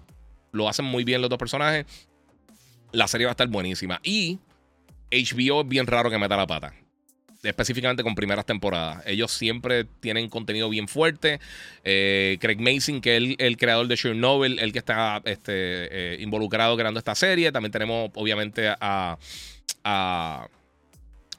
lo 0.53 0.69
hacen 0.69 0.85
muy 0.85 1.03
bien 1.03 1.19
los 1.19 1.29
dos 1.29 1.37
personajes, 1.37 1.85
la 2.93 3.09
serie 3.09 3.25
va 3.25 3.31
a 3.31 3.33
estar 3.33 3.49
buenísima. 3.49 3.99
Y 4.03 4.39
HBO 5.11 5.61
es 5.61 5.67
bien 5.67 5.85
raro 5.85 6.09
que 6.09 6.17
meta 6.17 6.37
la 6.37 6.47
pata 6.47 6.73
específicamente 7.43 8.03
con 8.03 8.15
primeras 8.15 8.45
temporadas. 8.45 9.03
Ellos 9.05 9.31
siempre 9.31 9.85
tienen 9.99 10.29
contenido 10.29 10.69
bien 10.69 10.87
fuerte. 10.87 11.39
Eh, 11.83 12.37
Craig 12.39 12.59
Mason, 12.59 13.01
que 13.01 13.17
es 13.17 13.35
el, 13.37 13.57
creador 13.57 13.87
de 13.87 13.97
Chernobyl, 13.97 14.59
el 14.59 14.71
que 14.71 14.79
está 14.79 15.21
este, 15.25 15.53
eh, 16.15 16.17
involucrado 16.21 16.75
creando 16.77 16.99
esta 16.99 17.15
serie. 17.15 17.51
También 17.51 17.71
tenemos, 17.71 18.11
obviamente, 18.15 18.69
a, 18.79 19.17
a 19.83 20.47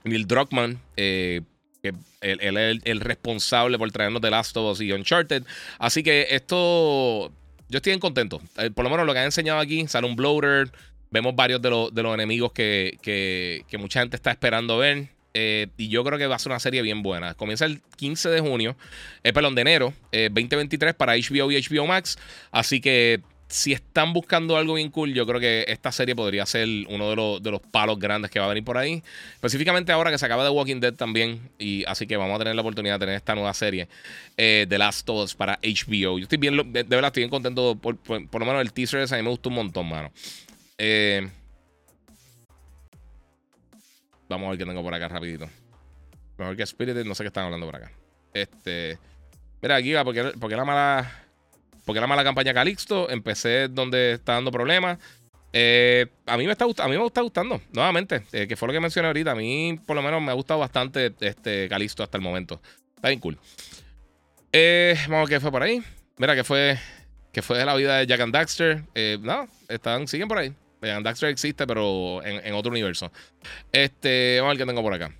Neil 0.05 0.27
Druckmann, 0.27 0.79
eh, 0.97 1.41
que 1.83 1.95
él, 2.21 2.57
es 2.57 2.81
el, 2.85 3.01
responsable 3.01 3.79
por 3.79 3.91
traernos 3.91 4.21
The 4.23 4.31
Last 4.31 4.57
of 4.57 4.73
Us 4.73 4.81
y 4.81 4.93
Uncharted. 4.93 5.43
Así 5.79 6.03
que 6.03 6.29
esto, 6.31 7.33
yo 7.69 7.77
estoy 7.77 7.91
bien 7.93 8.01
contento. 8.01 8.41
por 8.75 8.85
lo 8.85 8.91
menos 8.91 9.07
lo 9.07 9.13
que 9.13 9.21
han 9.21 9.27
enseñado 9.27 9.59
aquí, 9.59 9.87
sale 9.89 10.07
un 10.07 10.17
bloater. 10.17 10.71
Vemos 11.11 11.37
varios 11.37 11.63
de, 11.63 11.71
los, 11.71 11.95
de 11.95 12.03
los 12.03 12.13
enemigos 12.13 12.53
que, 12.53 12.99
que, 13.01 13.65
que 13.69 13.79
mucha 13.79 14.01
gente 14.01 14.17
está 14.17 14.33
esperando 14.33 14.79
ver. 14.79 15.14
Eh, 15.35 15.67
y 15.77 15.89
yo 15.89 16.05
creo 16.05 16.19
que 16.19 16.27
va 16.27 16.37
a 16.37 16.39
ser 16.39 16.53
una 16.53 16.61
serie 16.61 16.81
bien 16.83 17.03
buena. 17.03 17.35
Comienza 17.35 17.65
el 17.65 17.81
15 17.97 18.31
de 18.31 18.41
junio, 18.41 18.77
eh, 19.25 19.33
perdón, 19.33 19.55
de 19.55 19.63
enero 19.63 19.93
2023 20.13 20.91
eh, 20.91 20.95
para 20.95 21.15
HBO 21.15 21.51
y 21.51 21.61
HBO 21.61 21.87
Max. 21.87 22.17
Así 22.53 22.81
que 22.81 23.21
si 23.49 23.73
están 23.73 24.13
buscando 24.13 24.57
algo 24.57 24.75
bien 24.75 24.91
cool, 24.91 25.15
yo 25.15 25.27
creo 25.27 25.39
que 25.39 25.65
esta 25.69 25.93
serie 25.93 26.17
podría 26.17 26.45
ser 26.47 26.67
uno 26.89 27.11
de 27.11 27.17
los, 27.17 27.43
de 27.43 27.51
los 27.53 27.61
palos 27.61 27.99
grandes 27.99 28.31
que 28.31 28.41
va 28.41 28.47
a 28.47 28.49
venir 28.49 28.65
por 28.65 28.79
ahí. 28.79 29.03
Específicamente 29.35 29.93
ahora 29.93 30.11
que 30.11 30.19
se 30.19 30.27
acaba 30.27 30.43
de 30.45 30.51
Walking 30.51 30.81
Dead 30.81 30.95
también. 30.95 31.41
Y 31.59 31.85
así 31.87 32.07
que 32.07 32.17
vamos 32.17 32.35
a 32.35 32.39
tener 32.39 32.55
la 32.55 32.63
oportunidad 32.63 32.95
de 32.95 33.01
tener 33.01 33.15
esta 33.15 33.35
nueva 33.35 33.55
serie 33.55 33.89
eh, 34.37 34.67
de 34.69 34.79
Last 34.79 35.09
of 35.09 35.25
Us 35.25 35.35
para 35.35 35.59
HBO. 35.63 36.19
Yo 36.19 36.25
estoy 36.25 36.39
bien, 36.39 36.57
de, 36.73 36.83
verdad, 36.83 37.07
estoy 37.07 37.23
bien 37.23 37.31
contento. 37.31 37.77
Por, 37.77 37.97
lo 38.09 38.47
menos 38.47 38.61
el 38.61 38.73
teaser 38.73 39.01
ese 39.01 39.15
a 39.15 39.19
mí 39.19 39.23
me 39.23 39.31
gustó 39.31 39.51
un 39.51 39.57
montón, 39.57 39.89
mano. 39.89 40.11
Eh, 40.79 41.29
vamos 44.29 44.47
a 44.47 44.51
ver 44.51 44.59
qué 44.59 44.65
tengo 44.65 44.83
por 44.83 44.95
acá 44.95 45.09
rapidito. 45.09 45.49
Mejor 46.39 46.57
que 46.57 46.67
Spirited, 46.67 47.05
no 47.05 47.15
sé 47.15 47.23
qué 47.23 47.29
están 47.29 47.45
hablando 47.45 47.67
por 47.67 47.77
acá. 47.77 47.93
Este. 48.33 48.99
Mira, 49.63 49.77
aquí 49.77 49.93
va, 49.93 50.05
porque, 50.05 50.33
porque 50.41 50.57
la 50.57 50.65
mala. 50.65 51.11
Porque 51.85 52.01
la 52.01 52.07
mala 52.07 52.25
campaña 52.25 52.53
Calixto. 52.53 53.09
Empecé 53.11 53.69
donde 53.69 54.15
está 54.15 54.35
dando 54.35 54.51
problemas. 54.51 54.99
Eh, 55.57 56.07
a 56.27 56.37
mí 56.37 56.47
me 56.47 56.53
está 56.53 56.65
a 56.65 56.89
mí 56.89 56.99
me 56.99 57.07
está 57.07 57.21
gustando, 57.21 57.61
nuevamente, 57.73 58.25
eh, 58.33 58.49
que 58.49 58.57
fue 58.57 58.67
lo 58.67 58.73
que 58.73 58.81
mencioné 58.81 59.07
ahorita. 59.07 59.31
A 59.31 59.35
mí, 59.37 59.79
por 59.87 59.95
lo 59.95 60.03
menos, 60.03 60.21
me 60.21 60.33
ha 60.33 60.35
gustado 60.35 60.59
bastante 60.59 61.15
este 61.21 61.69
Calixto 61.69 62.03
hasta 62.03 62.19
el 62.19 62.23
momento. 62.23 62.61
Está 62.97 63.09
bien 63.09 63.21
cool. 63.21 63.39
Eh, 64.51 64.97
vamos 65.09 65.29
qué 65.29 65.39
fue 65.39 65.53
por 65.53 65.63
ahí. 65.63 65.81
Mira, 66.17 66.35
que 66.35 66.43
fue, 66.43 66.77
que 67.33 67.41
fue 67.41 67.57
de 67.57 67.67
la 67.67 67.77
vida 67.77 67.99
de 67.99 68.07
Jack 68.07 68.21
and 68.21 68.35
Daxter. 68.35 68.83
no, 69.21 69.47
están, 69.69 70.09
siguen 70.09 70.27
por 70.27 70.39
ahí. 70.39 70.53
And 70.91 71.05
Daxter 71.05 71.29
existe, 71.29 71.67
pero 71.67 72.25
en, 72.25 72.55
otro 72.55 72.71
universo. 72.71 73.11
Este, 73.73 74.39
vamos 74.41 74.51
a 74.51 74.53
ver 74.55 74.59
qué 74.59 74.67
tengo 74.67 74.83
por 74.83 74.95
acá. 74.95 75.13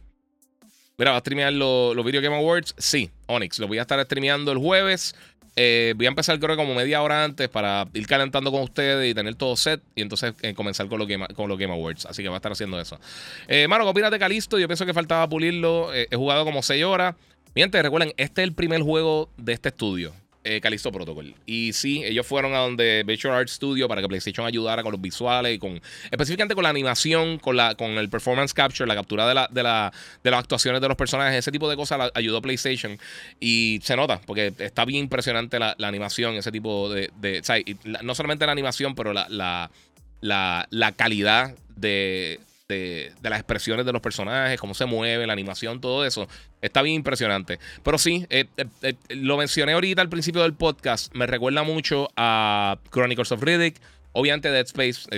Mira, 0.97 1.11
¿va 1.11 1.17
a 1.17 1.21
streamear 1.21 1.53
los, 1.53 1.97
los 1.97 2.05
Video 2.05 2.23
Game 2.23 2.37
Awards? 2.37 2.75
Sí, 2.79 3.11
Onyx. 3.27 3.59
Lo 3.59 3.67
voy 3.67 3.79
a 3.79 3.83
estar 3.83 4.01
streameando 4.05 4.53
el 4.53 4.59
jueves. 4.59 5.15
Eh, 5.57 5.95
voy 5.97 6.07
a 6.07 6.09
empezar 6.09 6.39
creo 6.41 6.57
que 6.57 6.63
como 6.63 6.75
media 6.75 7.01
hora 7.01 7.23
antes 7.23 7.49
para 7.49 7.87
ir 7.95 8.07
calentando 8.09 8.51
con 8.51 8.63
ustedes 8.63 9.09
y 9.09 9.15
tener 9.15 9.37
todo 9.37 9.57
set 9.57 9.81
y 9.95 10.03
entonces 10.03 10.35
eh, 10.43 10.53
comenzar 10.53 10.89
con 10.89 10.99
los, 10.99 11.07
Game, 11.07 11.27
con 11.29 11.49
los 11.49 11.59
Game 11.59 11.73
Awards. 11.73 12.07
Así 12.07 12.23
que 12.23 12.29
va 12.29 12.37
a 12.37 12.39
estar 12.39 12.53
haciendo 12.53 12.81
eso. 12.81 12.99
Eh, 13.47 13.69
mano, 13.69 13.85
¿qué 13.85 13.91
opinas 13.91 14.11
Calisto? 14.19 14.59
Yo 14.59 14.67
pienso 14.67 14.87
que 14.87 14.95
faltaba 14.95 15.29
pulirlo. 15.29 15.95
Eh, 15.95 16.09
he 16.11 16.17
jugado 16.17 16.45
como 16.45 16.63
6 16.63 16.85
horas. 16.85 17.15
Mientras, 17.55 17.85
recuerden, 17.85 18.13
este 18.17 18.43
es 18.43 18.49
el 18.49 18.55
primer 18.55 18.83
juego 18.83 19.31
de 19.37 19.53
este 19.53 19.69
estudio 19.69 20.13
eh, 20.45 20.61
Protocol. 20.93 21.35
Y 21.47 21.73
sí, 21.73 22.05
ellos 22.05 22.27
fueron 22.27 22.55
a 22.55 22.59
donde 22.59 23.03
Visual 23.07 23.35
Art 23.35 23.49
Studio 23.49 23.89
para 23.89 24.03
que 24.03 24.09
PlayStation 24.09 24.47
ayudara 24.47 24.83
con 24.83 24.93
los 24.93 25.01
visuales 25.01 25.55
y 25.55 25.59
con 25.59 25.81
específicamente 26.11 26.55
con 26.55 26.65
la 26.65 26.71
animación, 26.71 27.39
con 27.39 27.57
la 27.57 27.75
con 27.75 27.93
el 27.93 28.09
performance 28.09 28.53
capture, 28.53 28.87
la 28.87 28.95
captura 28.95 29.27
de, 29.27 29.35
la, 29.35 29.49
de, 29.51 29.63
la, 29.63 29.93
de 30.23 30.31
las 30.31 30.41
actuaciones 30.41 30.81
de 30.81 30.89
los 30.89 30.97
personajes, 30.97 31.39
ese 31.39 31.51
tipo 31.51 31.69
de 31.69 31.77
cosas 31.77 31.99
la, 31.99 32.11
ayudó 32.15 32.43
PlayStation. 32.43 32.99
Y 33.41 33.81
se 33.83 33.97
nota, 33.97 34.21
porque 34.27 34.53
está 34.59 34.85
bien 34.85 35.05
impresionante 35.05 35.59
la, 35.59 35.75
animación, 35.79 36.35
ese 36.35 36.53
tipo 36.53 36.91
de... 36.91 37.11
de 37.21 37.43
no 38.03 38.15
solamente 38.15 38.47
la 38.47 38.53
animación, 38.53 38.95
pero 38.95 39.13
la, 39.13 39.27
la, 40.21 40.67
la 40.71 40.93
calidad 40.93 41.55
de 41.77 42.41
de, 42.69 43.13
las 43.23 43.41
expresiones 43.41 43.85
de 43.85 43.93
los 43.93 44.01
personajes, 44.01 44.59
cómo 44.59 44.73
se 44.75 44.87
mueve, 44.87 45.27
la 45.27 45.33
animación, 45.33 45.81
todo 45.81 46.05
eso. 46.05 46.29
Está 46.63 46.83
bien 46.83 46.97
impresionante. 46.97 47.59
Pero 47.83 47.99
sí, 47.99 48.27
eh, 48.31 48.47
eh, 48.57 48.65
eh, 48.83 48.95
lo 49.11 49.37
mencioné 49.37 49.73
ahorita 49.73 50.01
al 50.01 50.09
principio 50.09 50.43
del 50.43 50.55
podcast. 50.55 51.15
Me 51.15 51.27
recuerda 51.27 51.63
mucho 51.63 52.09
a 52.17 52.79
Chronicles 52.91 53.33
of 53.33 53.43
Riddick. 53.43 53.81
Obviamente 54.17 54.49
Dead 54.49 54.65
Space, 54.65 55.09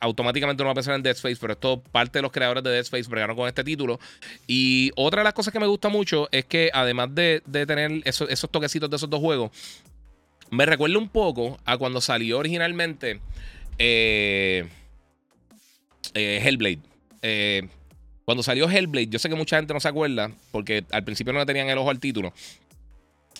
automáticamente 0.00 0.60
uno 0.62 0.68
va 0.68 0.72
a 0.72 0.74
pensar 0.74 0.96
en 0.96 1.04
Dead 1.04 1.14
Space, 1.14 1.36
pero 1.40 1.52
esto 1.52 1.80
parte 1.92 2.18
de 2.18 2.22
los 2.22 2.32
creadores 2.32 2.64
de 2.64 2.70
Dead 2.70 2.80
Space 2.80 3.08
bregaron 3.08 3.36
con 3.36 3.46
este 3.46 3.62
título. 3.62 4.00
Y 4.48 4.90
otra 4.96 5.20
de 5.20 5.24
las 5.24 5.34
cosas 5.34 5.52
que 5.52 5.60
me 5.60 5.68
gusta 5.68 5.88
mucho 5.88 6.28
es 6.32 6.46
que 6.46 6.68
además 6.74 7.14
de, 7.14 7.42
tener 7.52 8.02
esos, 8.04 8.28
toquecitos 8.50 8.90
de 8.90 8.96
esos 8.96 9.08
dos 9.08 9.20
juegos, 9.20 9.52
me 10.50 10.66
recuerda 10.66 10.98
un 10.98 11.08
poco 11.08 11.60
a 11.64 11.78
cuando 11.78 12.00
salió 12.00 12.38
originalmente 12.38 13.20
Hellblade. 16.12 16.89
Eh, 17.22 17.68
cuando 18.24 18.42
salió 18.42 18.70
Hellblade, 18.70 19.08
yo 19.08 19.18
sé 19.18 19.28
que 19.28 19.34
mucha 19.34 19.56
gente 19.56 19.74
no 19.74 19.80
se 19.80 19.88
acuerda, 19.88 20.30
porque 20.52 20.84
al 20.92 21.04
principio 21.04 21.32
no 21.32 21.40
le 21.40 21.46
tenían 21.46 21.68
el 21.68 21.78
ojo 21.78 21.90
al 21.90 21.98
título. 21.98 22.32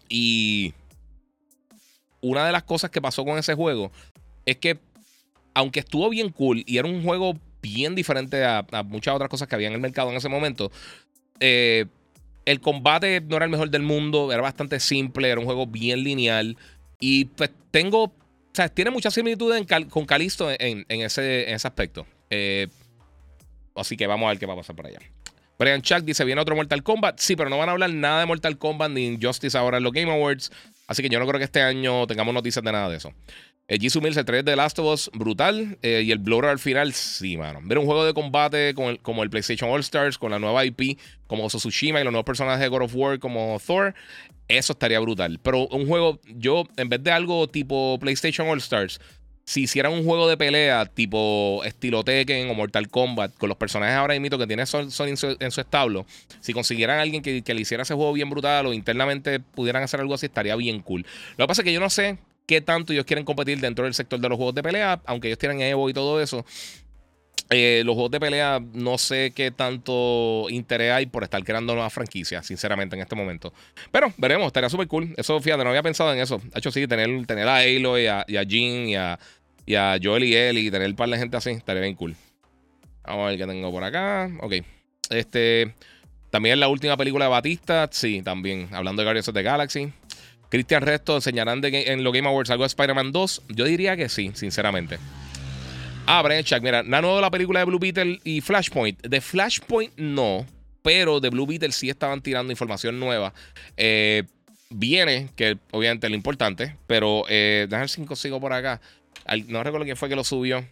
Y 0.08 0.74
una 2.20 2.44
de 2.44 2.52
las 2.52 2.64
cosas 2.64 2.90
que 2.90 3.00
pasó 3.00 3.24
con 3.24 3.38
ese 3.38 3.54
juego 3.54 3.92
es 4.46 4.56
que, 4.56 4.78
aunque 5.54 5.80
estuvo 5.80 6.08
bien 6.10 6.30
cool 6.30 6.64
y 6.66 6.78
era 6.78 6.88
un 6.88 7.04
juego 7.04 7.38
bien 7.62 7.94
diferente 7.94 8.44
a, 8.44 8.64
muchas 8.84 9.14
otras 9.14 9.30
cosas 9.30 9.46
que 9.46 9.54
había 9.54 9.68
en 9.68 9.74
el 9.74 9.80
mercado 9.80 10.10
en 10.10 10.16
ese 10.16 10.28
momento, 10.28 10.72
eh, 11.38 11.86
el 12.44 12.60
combate 12.60 13.20
no 13.20 13.36
era 13.36 13.44
el 13.44 13.50
mejor 13.50 13.70
del 13.70 13.82
mundo, 13.82 14.32
era 14.32 14.42
bastante 14.42 14.80
simple, 14.80 15.28
era 15.28 15.38
un 15.38 15.46
juego 15.46 15.66
bien 15.66 16.02
lineal. 16.02 16.56
Y 16.98 17.26
pues 17.26 17.50
tengo, 17.70 18.04
o 18.04 18.12
sea, 18.52 18.68
tiene 18.68 18.90
mucha 18.90 19.10
similitud 19.10 19.54
con 19.88 20.04
Calisto 20.04 20.50
en, 20.50 20.84
ese, 20.88 21.48
en 21.48 21.54
ese 21.54 21.68
aspecto. 21.68 22.06
Eh, 22.28 22.66
Así 23.74 23.96
que 23.96 24.06
vamos 24.06 24.26
a 24.26 24.30
ver 24.30 24.38
qué 24.38 24.46
va 24.46 24.54
a 24.54 24.56
pasar 24.56 24.76
por 24.76 24.86
allá. 24.86 24.98
Brian 25.58 25.82
Chuck 25.82 26.00
dice: 26.00 26.24
Viene 26.24 26.40
otro 26.40 26.56
Mortal 26.56 26.82
Kombat. 26.82 27.18
Sí, 27.18 27.36
pero 27.36 27.50
no 27.50 27.58
van 27.58 27.68
a 27.68 27.72
hablar 27.72 27.90
nada 27.90 28.20
de 28.20 28.26
Mortal 28.26 28.56
Kombat 28.58 28.90
ni 28.90 29.06
Injustice 29.06 29.56
ahora 29.56 29.78
en 29.78 29.84
los 29.84 29.92
Game 29.92 30.10
Awards. 30.10 30.50
Así 30.86 31.02
que 31.02 31.08
yo 31.08 31.20
no 31.20 31.26
creo 31.26 31.38
que 31.38 31.44
este 31.44 31.62
año 31.62 32.06
tengamos 32.06 32.34
noticias 32.34 32.64
de 32.64 32.72
nada 32.72 32.88
de 32.88 32.96
eso. 32.96 33.12
Eh, 33.68 33.78
Jisoo 33.78 34.02
Mills, 34.02 34.16
el 34.16 34.24
3 34.24 34.44
de 34.44 34.56
Last 34.56 34.80
of 34.80 34.86
Us, 34.86 35.10
brutal. 35.14 35.78
Eh, 35.82 36.02
y 36.04 36.10
el 36.10 36.18
Bloater 36.18 36.50
al 36.50 36.58
final, 36.58 36.92
sí, 36.92 37.36
mano. 37.36 37.60
Ver 37.62 37.78
un 37.78 37.86
juego 37.86 38.04
de 38.04 38.12
combate 38.12 38.74
como 38.74 39.22
el 39.22 39.30
PlayStation 39.30 39.70
All 39.70 39.80
Stars, 39.80 40.18
con 40.18 40.32
la 40.32 40.40
nueva 40.40 40.64
IP, 40.64 40.98
como 41.28 41.46
Tsushima 41.46 42.00
y 42.00 42.04
los 42.04 42.12
nuevos 42.12 42.26
personajes 42.26 42.60
de 42.60 42.66
God 42.66 42.82
of 42.82 42.96
War, 42.96 43.20
como 43.20 43.60
Thor, 43.64 43.94
eso 44.48 44.72
estaría 44.72 44.98
brutal. 44.98 45.38
Pero 45.40 45.68
un 45.68 45.86
juego, 45.86 46.18
yo, 46.34 46.64
en 46.76 46.88
vez 46.88 47.04
de 47.04 47.12
algo 47.12 47.46
tipo 47.48 47.96
PlayStation 48.00 48.48
All 48.48 48.58
Stars, 48.58 49.00
si 49.50 49.62
hicieran 49.62 49.92
un 49.92 50.04
juego 50.04 50.28
de 50.28 50.36
pelea 50.36 50.86
tipo 50.86 51.62
estilo 51.64 52.04
Tekken 52.04 52.50
o 52.50 52.54
Mortal 52.54 52.88
Kombat, 52.88 53.36
con 53.36 53.48
los 53.48 53.58
personajes 53.58 53.96
ahora 53.96 54.16
mismo 54.20 54.38
que 54.38 54.46
tiene 54.46 54.64
Sony 54.64 55.08
en, 55.08 55.16
su, 55.16 55.60
establo, 55.60 56.06
si 56.38 56.52
consiguieran 56.52 57.00
a 57.00 57.02
alguien 57.02 57.20
que, 57.20 57.42
le 57.44 57.60
hiciera 57.60 57.82
ese 57.82 57.94
juego 57.94 58.12
bien 58.12 58.30
brutal 58.30 58.66
o 58.66 58.72
internamente 58.72 59.40
pudieran 59.40 59.82
hacer 59.82 59.98
algo 59.98 60.14
así, 60.14 60.26
estaría 60.26 60.54
bien 60.54 60.78
cool. 60.82 61.04
Lo 61.36 61.46
que 61.46 61.48
pasa 61.48 61.62
es 61.62 61.64
que 61.64 61.72
yo 61.72 61.80
no 61.80 61.90
sé 61.90 62.18
qué 62.46 62.60
tanto 62.60 62.92
ellos 62.92 63.04
quieren 63.04 63.24
competir 63.24 63.58
dentro 63.58 63.86
del 63.86 63.94
sector 63.94 64.20
de 64.20 64.28
los 64.28 64.36
juegos 64.36 64.54
de 64.54 64.62
pelea, 64.62 65.00
aunque 65.04 65.26
ellos 65.26 65.38
tienen 65.38 65.60
Evo 65.62 65.90
y 65.90 65.94
todo 65.94 66.22
eso. 66.22 66.44
Eh, 67.52 67.82
los 67.84 67.94
juegos 67.94 68.12
de 68.12 68.20
pelea 68.20 68.60
no 68.74 68.96
sé 68.96 69.32
qué 69.34 69.50
tanto 69.50 70.46
interés 70.50 70.92
hay 70.92 71.06
por 71.06 71.24
estar 71.24 71.42
creando 71.42 71.74
nuevas 71.74 71.92
franquicias, 71.92 72.46
sinceramente, 72.46 72.94
en 72.94 73.02
este 73.02 73.16
momento. 73.16 73.52
Pero 73.90 74.12
veremos, 74.18 74.46
estaría 74.46 74.70
súper 74.70 74.86
cool. 74.86 75.12
Eso, 75.16 75.40
fíjate, 75.40 75.64
no 75.64 75.70
había 75.70 75.82
pensado 75.82 76.12
en 76.12 76.20
eso. 76.20 76.38
De 76.38 76.58
hecho, 76.60 76.70
sí, 76.70 76.86
tener, 76.86 77.26
tener 77.26 77.48
a 77.48 77.56
Halo 77.56 77.98
y 77.98 78.06
a, 78.06 78.24
Jean 78.24 78.88
y 78.88 78.94
a, 78.94 79.18
y 79.70 79.76
a 79.76 79.96
Joel 80.02 80.24
y 80.24 80.34
él 80.34 80.58
y 80.58 80.68
tener 80.68 80.88
un 80.88 80.96
par 80.96 81.08
de 81.08 81.16
gente 81.16 81.36
así, 81.36 81.50
estaría 81.50 81.82
bien 81.82 81.94
cool. 81.94 82.16
Vamos 83.04 83.24
a 83.24 83.28
ver 83.28 83.38
qué 83.38 83.46
tengo 83.46 83.70
por 83.70 83.84
acá. 83.84 84.28
Ok. 84.40 84.54
Este. 85.10 85.72
También 86.30 86.58
la 86.58 86.66
última 86.66 86.96
película 86.96 87.26
de 87.26 87.30
Batista. 87.30 87.88
Sí, 87.92 88.20
también. 88.22 88.68
Hablando 88.72 89.02
de 89.02 89.06
Guardians 89.06 89.28
of 89.28 89.34
the 89.34 89.44
Galaxy. 89.44 89.92
Christian 90.48 90.82
Resto 90.82 91.14
enseñarán 91.14 91.60
de, 91.60 91.84
en 91.86 92.02
los 92.02 92.12
Game 92.12 92.26
Awards 92.26 92.50
algo 92.50 92.64
de 92.64 92.66
Spider-Man 92.66 93.12
2. 93.12 93.42
Yo 93.50 93.64
diría 93.64 93.96
que 93.96 94.08
sí, 94.08 94.32
sinceramente. 94.34 94.98
Ah, 96.04 96.20
Brian 96.22 96.42
Chuck, 96.42 96.62
mira, 96.62 96.82
nuevo 96.82 97.14
de 97.14 97.22
la 97.22 97.30
película 97.30 97.60
de 97.60 97.66
Blue 97.66 97.78
Beetle 97.78 98.18
y 98.24 98.40
Flashpoint. 98.40 99.00
De 99.06 99.20
Flashpoint 99.20 99.96
no, 99.96 100.44
pero 100.82 101.20
de 101.20 101.30
Blue 101.30 101.46
Beetle 101.46 101.70
sí 101.70 101.88
estaban 101.88 102.22
tirando 102.22 102.52
información 102.52 102.98
nueva. 102.98 103.32
Eh, 103.76 104.24
viene, 104.68 105.28
que 105.36 105.58
obviamente 105.70 106.08
es 106.08 106.10
lo 106.10 106.16
importante, 106.16 106.74
pero 106.88 107.22
eh, 107.28 107.66
déjame 107.68 107.82
ver 107.82 107.88
si 107.88 108.04
consigo 108.04 108.40
por 108.40 108.52
acá 108.52 108.80
no 109.46 109.62
recuerdo 109.62 109.84
quién 109.84 109.96
fue 109.96 110.08
que 110.08 110.16
lo 110.16 110.24
subió. 110.24 110.64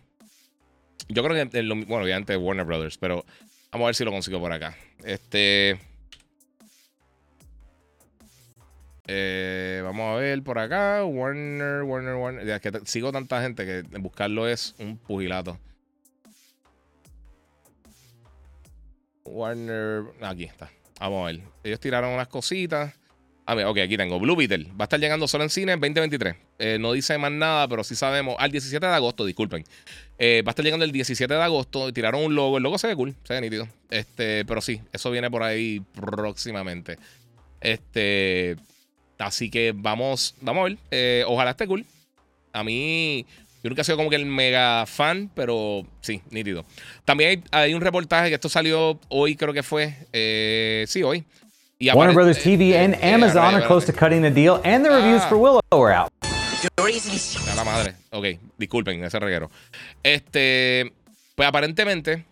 Yo 1.09 1.23
creo 1.23 1.51
que, 1.51 1.63
bueno, 1.87 2.05
obviamente 2.05 2.37
Warner 2.37 2.67
Brothers, 2.67 2.99
pero 2.99 3.25
vamos 3.71 3.87
a 3.87 3.89
ver 3.89 3.95
si 3.95 4.05
lo 4.05 4.11
consigo 4.11 4.41
por 4.41 4.53
acá. 4.53 4.77
Este. 5.05 5.79
Eh, 9.07 9.81
vamos 9.83 10.15
a 10.15 10.21
ver 10.21 10.43
por 10.43 10.59
acá. 10.59 11.05
Warner, 11.05 11.83
Warner, 11.83 12.15
Warner. 12.15 12.61
Que 12.61 12.81
sigo 12.85 13.11
tanta 13.11 13.41
gente 13.41 13.65
que 13.65 13.83
buscarlo 13.99 14.47
es 14.47 14.75
un 14.79 14.99
pugilato. 14.99 15.59
Warner. 19.25 20.05
Aquí 20.21 20.45
está. 20.45 20.71
Vamos 21.01 21.23
a 21.23 21.33
ver. 21.33 21.41
Ellos 21.65 21.81
tiraron 21.81 22.11
unas 22.11 22.29
cositas. 22.29 22.97
Ah, 23.51 23.55
ok, 23.66 23.78
aquí 23.78 23.96
tengo. 23.96 24.20
Blue 24.20 24.36
Beetle. 24.36 24.64
Va 24.78 24.80
a 24.80 24.84
estar 24.84 25.01
llegando 25.01 25.26
solo 25.26 25.42
en 25.42 25.49
cine 25.49 25.72
en 25.72 25.80
2023. 25.80 26.36
Eh, 26.59 26.76
no 26.78 26.92
dice 26.92 27.16
más 27.16 27.32
nada, 27.32 27.66
pero 27.66 27.82
sí 27.82 27.94
sabemos. 27.94 28.36
Al 28.38 28.53
17 28.53 28.84
de 28.86 28.92
agosto, 28.92 29.24
disculpen. 29.24 29.64
Eh, 30.18 30.42
va 30.46 30.51
a 30.51 30.53
estar 30.53 30.62
llegando 30.62 30.84
el 30.84 30.92
17 30.92 31.32
de 31.32 31.42
agosto. 31.42 31.90
Tiraron 31.90 32.24
un 32.24 32.34
logo. 32.34 32.59
El 32.59 32.62
logo 32.62 32.76
se 32.76 32.88
ve 32.88 32.94
cool, 32.94 33.14
se 33.24 33.32
ve 33.32 33.40
nítido. 33.40 33.66
Este, 33.88 34.44
pero 34.44 34.61
sí, 34.61 34.82
eso 34.92 35.11
viene 35.11 35.30
por 35.30 35.42
ahí 35.42 35.80
próximamente. 35.94 36.99
Este. 37.62 38.57
Así 39.16 39.49
que 39.49 39.72
vamos, 39.74 40.34
vamos 40.42 40.61
a 40.61 40.64
ver. 40.64 40.78
Eh, 40.90 41.24
ojalá 41.26 41.53
esté 41.53 41.66
cool. 41.66 41.86
A 42.53 42.62
mí. 42.62 43.24
Yo 43.62 43.70
nunca 43.70 43.80
he 43.80 43.84
sido 43.86 43.96
como 43.96 44.11
que 44.11 44.16
el 44.16 44.26
mega 44.26 44.84
fan, 44.84 45.30
pero 45.34 45.86
sí, 46.03 46.20
nítido. 46.28 46.66
También 47.07 47.42
hay, 47.51 47.62
hay 47.62 47.74
un 47.74 47.80
reportaje 47.80 48.28
que 48.28 48.34
esto 48.34 48.51
salió 48.51 49.01
hoy, 49.09 49.36
creo 49.36 49.55
que 49.55 49.62
fue. 49.62 49.96
sí, 50.86 51.03
hoy 51.03 51.24
Warner 51.81 52.12
Brothers 52.12 52.39
TV 52.39 52.74
and 52.74 52.97
Amazon 53.03 53.55
are 53.55 53.64
close 53.64 53.87
to 53.87 53.93
cutting 53.93 54.22
the 54.22 54.31
deal, 54.31 54.61
and 54.64 54.85
the 54.85 54.91
reviews 54.91 55.22
ah. 55.22 55.29
for 55.29 55.39
Willow 55.39 55.61
are 55.70 55.93
out. 55.93 56.12
A 56.74 57.55
la 57.55 57.64
madre. 57.64 57.95
Ok, 58.11 58.41
disculpen 58.59 59.05
ese 59.05 59.20
reguero. 59.20 59.49
Este, 60.03 60.93
pues 61.37 61.49
aparentemente 61.49 62.24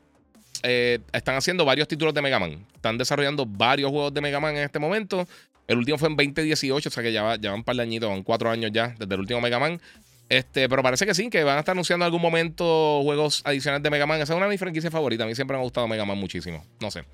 eh, 0.65 0.99
están 1.13 1.37
haciendo 1.37 1.65
varios 1.65 1.87
títulos 1.87 2.13
de 2.13 2.23
Mega 2.23 2.41
Man. 2.41 2.67
Están 2.75 2.99
desarrollando 2.99 3.47
varios 3.47 3.91
juegos 3.93 4.13
de 4.13 4.21
Mega 4.21 4.41
Man 4.41 4.57
en 4.57 4.65
este 4.65 4.81
momento. 4.81 5.29
El 5.69 5.79
último 5.79 5.97
fue 5.97 6.09
en 6.09 6.17
2018, 6.17 6.89
o 6.89 6.93
sea 6.93 7.03
que 7.05 7.13
ya, 7.13 7.23
van 7.23 7.47
un 7.55 7.63
par 7.63 7.77
de 7.77 7.83
añitos, 7.83 8.11
van 8.11 8.25
cuatro 8.25 8.51
años 8.51 8.73
ya 8.73 8.97
desde 8.99 9.15
el 9.15 9.21
último 9.21 9.41
Mega 9.41 9.61
Man. 9.61 9.81
Este, 10.29 10.69
pero 10.69 10.83
parece 10.83 11.07
que 11.07 11.15
sí, 11.15 11.31
que 11.31 11.45
van 11.45 11.59
a 11.59 11.61
estar 11.61 11.73
anunciando 11.73 12.05
en 12.05 12.07
algún 12.07 12.21
momento 12.21 13.01
juegos 13.05 13.43
adicionales 13.45 13.85
de 13.85 13.91
Mega 13.91 14.07
Man. 14.07 14.21
Esa 14.21 14.33
es 14.33 14.37
una 14.37 14.47
de 14.47 14.51
mis 14.51 14.59
franquicias 14.59 14.93
favoritas. 14.93 15.25
A 15.25 15.29
mí 15.29 15.37
siempre 15.37 15.57
me 15.57 15.61
ha 15.61 15.63
gustado 15.63 15.87
Mega 15.87 16.05
Man 16.05 16.19
muchísimo. 16.19 16.65
No 16.81 16.91
sé. 16.91 17.05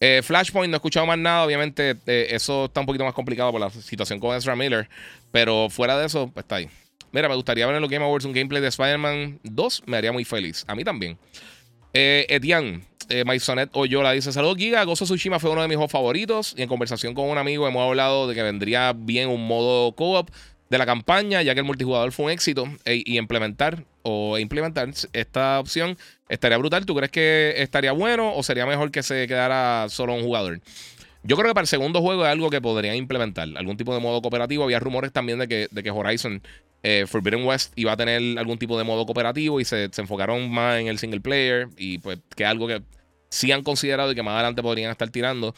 Eh, 0.00 0.22
Flashpoint, 0.22 0.70
no 0.70 0.76
he 0.76 0.78
escuchado 0.78 1.06
más 1.06 1.18
nada. 1.18 1.44
Obviamente, 1.44 1.96
eh, 2.06 2.28
eso 2.30 2.66
está 2.66 2.80
un 2.80 2.86
poquito 2.86 3.04
más 3.04 3.14
complicado 3.14 3.52
por 3.52 3.60
la 3.60 3.70
situación 3.70 4.20
con 4.20 4.36
Ezra 4.36 4.56
Miller. 4.56 4.88
Pero 5.30 5.68
fuera 5.70 5.98
de 5.98 6.06
eso, 6.06 6.30
pues 6.32 6.44
está 6.44 6.56
ahí. 6.56 6.68
Mira, 7.12 7.28
me 7.28 7.36
gustaría 7.36 7.64
ver 7.66 7.76
en 7.76 7.80
los 7.80 7.90
Game 7.90 8.04
Awards 8.04 8.24
un 8.24 8.32
gameplay 8.32 8.60
de 8.60 8.68
Spider-Man 8.68 9.38
2. 9.44 9.84
Me 9.86 9.96
haría 9.96 10.12
muy 10.12 10.24
feliz. 10.24 10.64
A 10.66 10.74
mí 10.74 10.82
también. 10.82 11.16
Eh, 11.92 12.26
Etienne, 12.28 12.82
eh, 13.08 13.24
Maisonet 13.24 13.70
Oyola 13.72 14.10
dice: 14.12 14.32
Saludos, 14.32 14.56
Giga. 14.56 14.82
Gozo 14.82 15.04
Tsushima 15.04 15.38
fue 15.38 15.50
uno 15.50 15.62
de 15.62 15.68
mis 15.68 15.76
juegos 15.76 15.92
favoritos. 15.92 16.54
Y 16.56 16.62
en 16.62 16.68
conversación 16.68 17.14
con 17.14 17.28
un 17.28 17.38
amigo 17.38 17.68
hemos 17.68 17.86
hablado 17.86 18.26
de 18.26 18.34
que 18.34 18.42
vendría 18.42 18.92
bien 18.96 19.28
un 19.28 19.46
modo 19.46 19.92
co-op 19.92 20.28
de 20.70 20.78
la 20.78 20.86
campaña, 20.86 21.40
ya 21.42 21.54
que 21.54 21.60
el 21.60 21.66
multijugador 21.66 22.10
fue 22.10 22.26
un 22.26 22.32
éxito. 22.32 22.66
Y 22.84 23.16
implementar 23.16 23.84
o 24.04 24.38
implementar 24.38 24.88
esta 25.12 25.58
opción 25.58 25.96
estaría 26.28 26.58
brutal. 26.58 26.86
¿Tú 26.86 26.94
crees 26.94 27.10
que 27.10 27.54
estaría 27.56 27.92
bueno 27.92 28.34
o 28.36 28.42
sería 28.42 28.66
mejor 28.66 28.90
que 28.90 29.02
se 29.02 29.26
quedara 29.26 29.86
solo 29.88 30.14
un 30.14 30.22
jugador? 30.22 30.60
Yo 31.24 31.36
creo 31.36 31.48
que 31.48 31.54
para 31.54 31.62
el 31.62 31.68
segundo 31.68 32.02
juego 32.02 32.24
es 32.24 32.30
algo 32.30 32.50
que 32.50 32.60
podrían 32.60 32.96
implementar. 32.96 33.48
Algún 33.56 33.78
tipo 33.78 33.94
de 33.94 34.00
modo 34.00 34.20
cooperativo. 34.20 34.64
Había 34.64 34.78
rumores 34.78 35.10
también 35.10 35.38
de 35.38 35.48
que, 35.48 35.68
de 35.70 35.82
que 35.82 35.90
Horizon 35.90 36.42
eh, 36.82 37.06
Forbidden 37.08 37.46
West 37.46 37.72
iba 37.76 37.92
a 37.92 37.96
tener 37.96 38.38
algún 38.38 38.58
tipo 38.58 38.76
de 38.76 38.84
modo 38.84 39.06
cooperativo 39.06 39.58
y 39.58 39.64
se, 39.64 39.88
se, 39.90 40.02
enfocaron 40.02 40.50
más 40.50 40.78
en 40.78 40.88
el 40.88 40.98
single 40.98 41.20
player. 41.20 41.68
Y 41.78 41.98
pues 41.98 42.18
que 42.36 42.42
es 42.42 42.48
algo 42.48 42.66
que 42.66 42.82
sí 43.30 43.50
han 43.52 43.62
considerado 43.62 44.12
y 44.12 44.14
que 44.14 44.22
más 44.22 44.34
adelante 44.34 44.62
podrían 44.62 44.90
estar 44.90 45.08
tirando. 45.08 45.54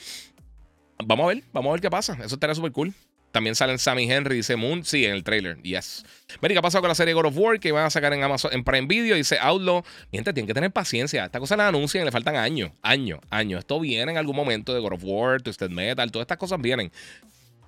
Vamos 1.04 1.24
a 1.24 1.28
ver, 1.28 1.42
vamos 1.52 1.70
a 1.70 1.72
ver 1.72 1.80
qué 1.80 1.90
pasa. 1.90 2.16
Eso 2.24 2.36
estaría 2.36 2.54
súper 2.54 2.70
cool. 2.70 2.94
También 3.36 3.54
salen 3.54 3.78
Sammy 3.78 4.10
Henry, 4.10 4.36
dice 4.36 4.56
Moon. 4.56 4.82
Sí, 4.82 5.04
en 5.04 5.12
el 5.12 5.22
trailer. 5.22 5.62
Yes. 5.62 6.06
Mira, 6.40 6.54
¿qué 6.54 6.58
ha 6.58 6.62
pasado 6.62 6.80
con 6.80 6.88
la 6.88 6.94
serie 6.94 7.12
God 7.12 7.26
of 7.26 7.36
War 7.36 7.60
que 7.60 7.70
van 7.70 7.84
a 7.84 7.90
sacar 7.90 8.14
en 8.14 8.22
Amazon, 8.22 8.50
en 8.54 8.64
Prime 8.64 8.86
Video? 8.86 9.14
Dice 9.14 9.36
Outlaw. 9.38 9.84
Miente, 10.10 10.32
tienen 10.32 10.46
que 10.46 10.54
tener 10.54 10.70
paciencia. 10.70 11.26
Esta 11.26 11.38
cosa 11.38 11.54
la 11.54 11.68
anuncian 11.68 12.00
y 12.00 12.06
le 12.06 12.12
faltan 12.12 12.36
años. 12.36 12.70
Años, 12.80 13.20
años. 13.28 13.58
Esto 13.58 13.78
viene 13.78 14.10
en 14.10 14.16
algún 14.16 14.34
momento 14.34 14.72
de 14.72 14.80
God 14.80 14.94
of 14.94 15.02
War, 15.04 15.42
Twisted 15.42 15.68
Metal. 15.68 16.10
Todas 16.10 16.24
estas 16.24 16.38
cosas 16.38 16.58
vienen. 16.62 16.90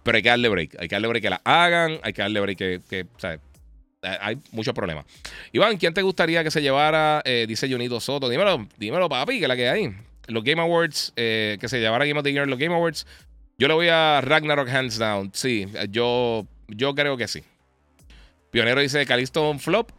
Pero 0.04 0.16
hay 0.16 0.22
que 0.22 0.30
darle 0.30 0.48
break. 0.48 0.76
Hay 0.80 0.88
que 0.88 0.94
darle 0.94 1.08
break 1.08 1.22
que 1.22 1.28
la 1.28 1.42
hagan. 1.44 2.00
Hay 2.02 2.14
que 2.14 2.22
darle 2.22 2.40
break 2.40 2.56
que, 2.56 2.80
que 2.88 3.02
o 3.02 3.20
sea, 3.20 3.38
hay 4.00 4.38
muchos 4.52 4.72
problemas. 4.72 5.04
Iván, 5.52 5.76
¿quién 5.76 5.92
te 5.92 6.00
gustaría 6.00 6.42
que 6.42 6.50
se 6.50 6.62
llevara? 6.62 7.20
Eh, 7.26 7.44
dice 7.46 7.70
Junito 7.70 8.00
Soto. 8.00 8.30
Dímelo, 8.30 8.66
dímelo, 8.78 9.10
papi, 9.10 9.38
que 9.38 9.46
la 9.46 9.54
que 9.54 9.68
hay. 9.68 9.94
Los 10.28 10.44
Game 10.44 10.62
Awards, 10.62 11.12
eh, 11.16 11.58
que 11.60 11.68
se 11.68 11.78
llevara 11.78 12.06
Game 12.06 12.18
of 12.18 12.24
the 12.24 12.32
Year 12.32 12.48
los 12.48 12.58
Game 12.58 12.74
Awards. 12.74 13.06
Yo 13.58 13.66
le 13.66 13.74
voy 13.74 13.88
a 13.88 14.20
Ragnarok 14.20 14.68
hands 14.68 14.98
down. 14.98 15.30
Sí, 15.34 15.66
yo, 15.90 16.46
yo 16.68 16.94
creo 16.94 17.16
que 17.16 17.26
sí. 17.26 17.42
Pionero 18.52 18.80
dice 18.80 19.04
Calisto 19.04 19.50
un 19.50 19.58
flop. 19.58 19.90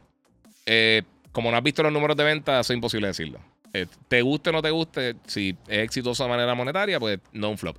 Eh, 0.66 1.04
como 1.34 1.52
no 1.52 1.58
has 1.58 1.64
visto 1.64 1.84
los 1.84 1.92
números 1.92 2.16
de 2.16 2.24
venta, 2.24 2.62
es 2.62 2.70
imposible 2.70 3.08
decirlo. 3.08 3.40
Eh, 3.74 3.86
te 4.08 4.22
guste 4.22 4.50
o 4.50 4.54
no 4.54 4.62
te 4.62 4.72
guste, 4.72 5.16
si 5.28 5.56
es 5.68 5.80
exitoso 5.80 6.24
de 6.24 6.30
manera 6.30 6.56
monetaria, 6.56 7.00
pues 7.00 7.20
no 7.34 7.50
un 7.50 7.58
flop. 7.58 7.78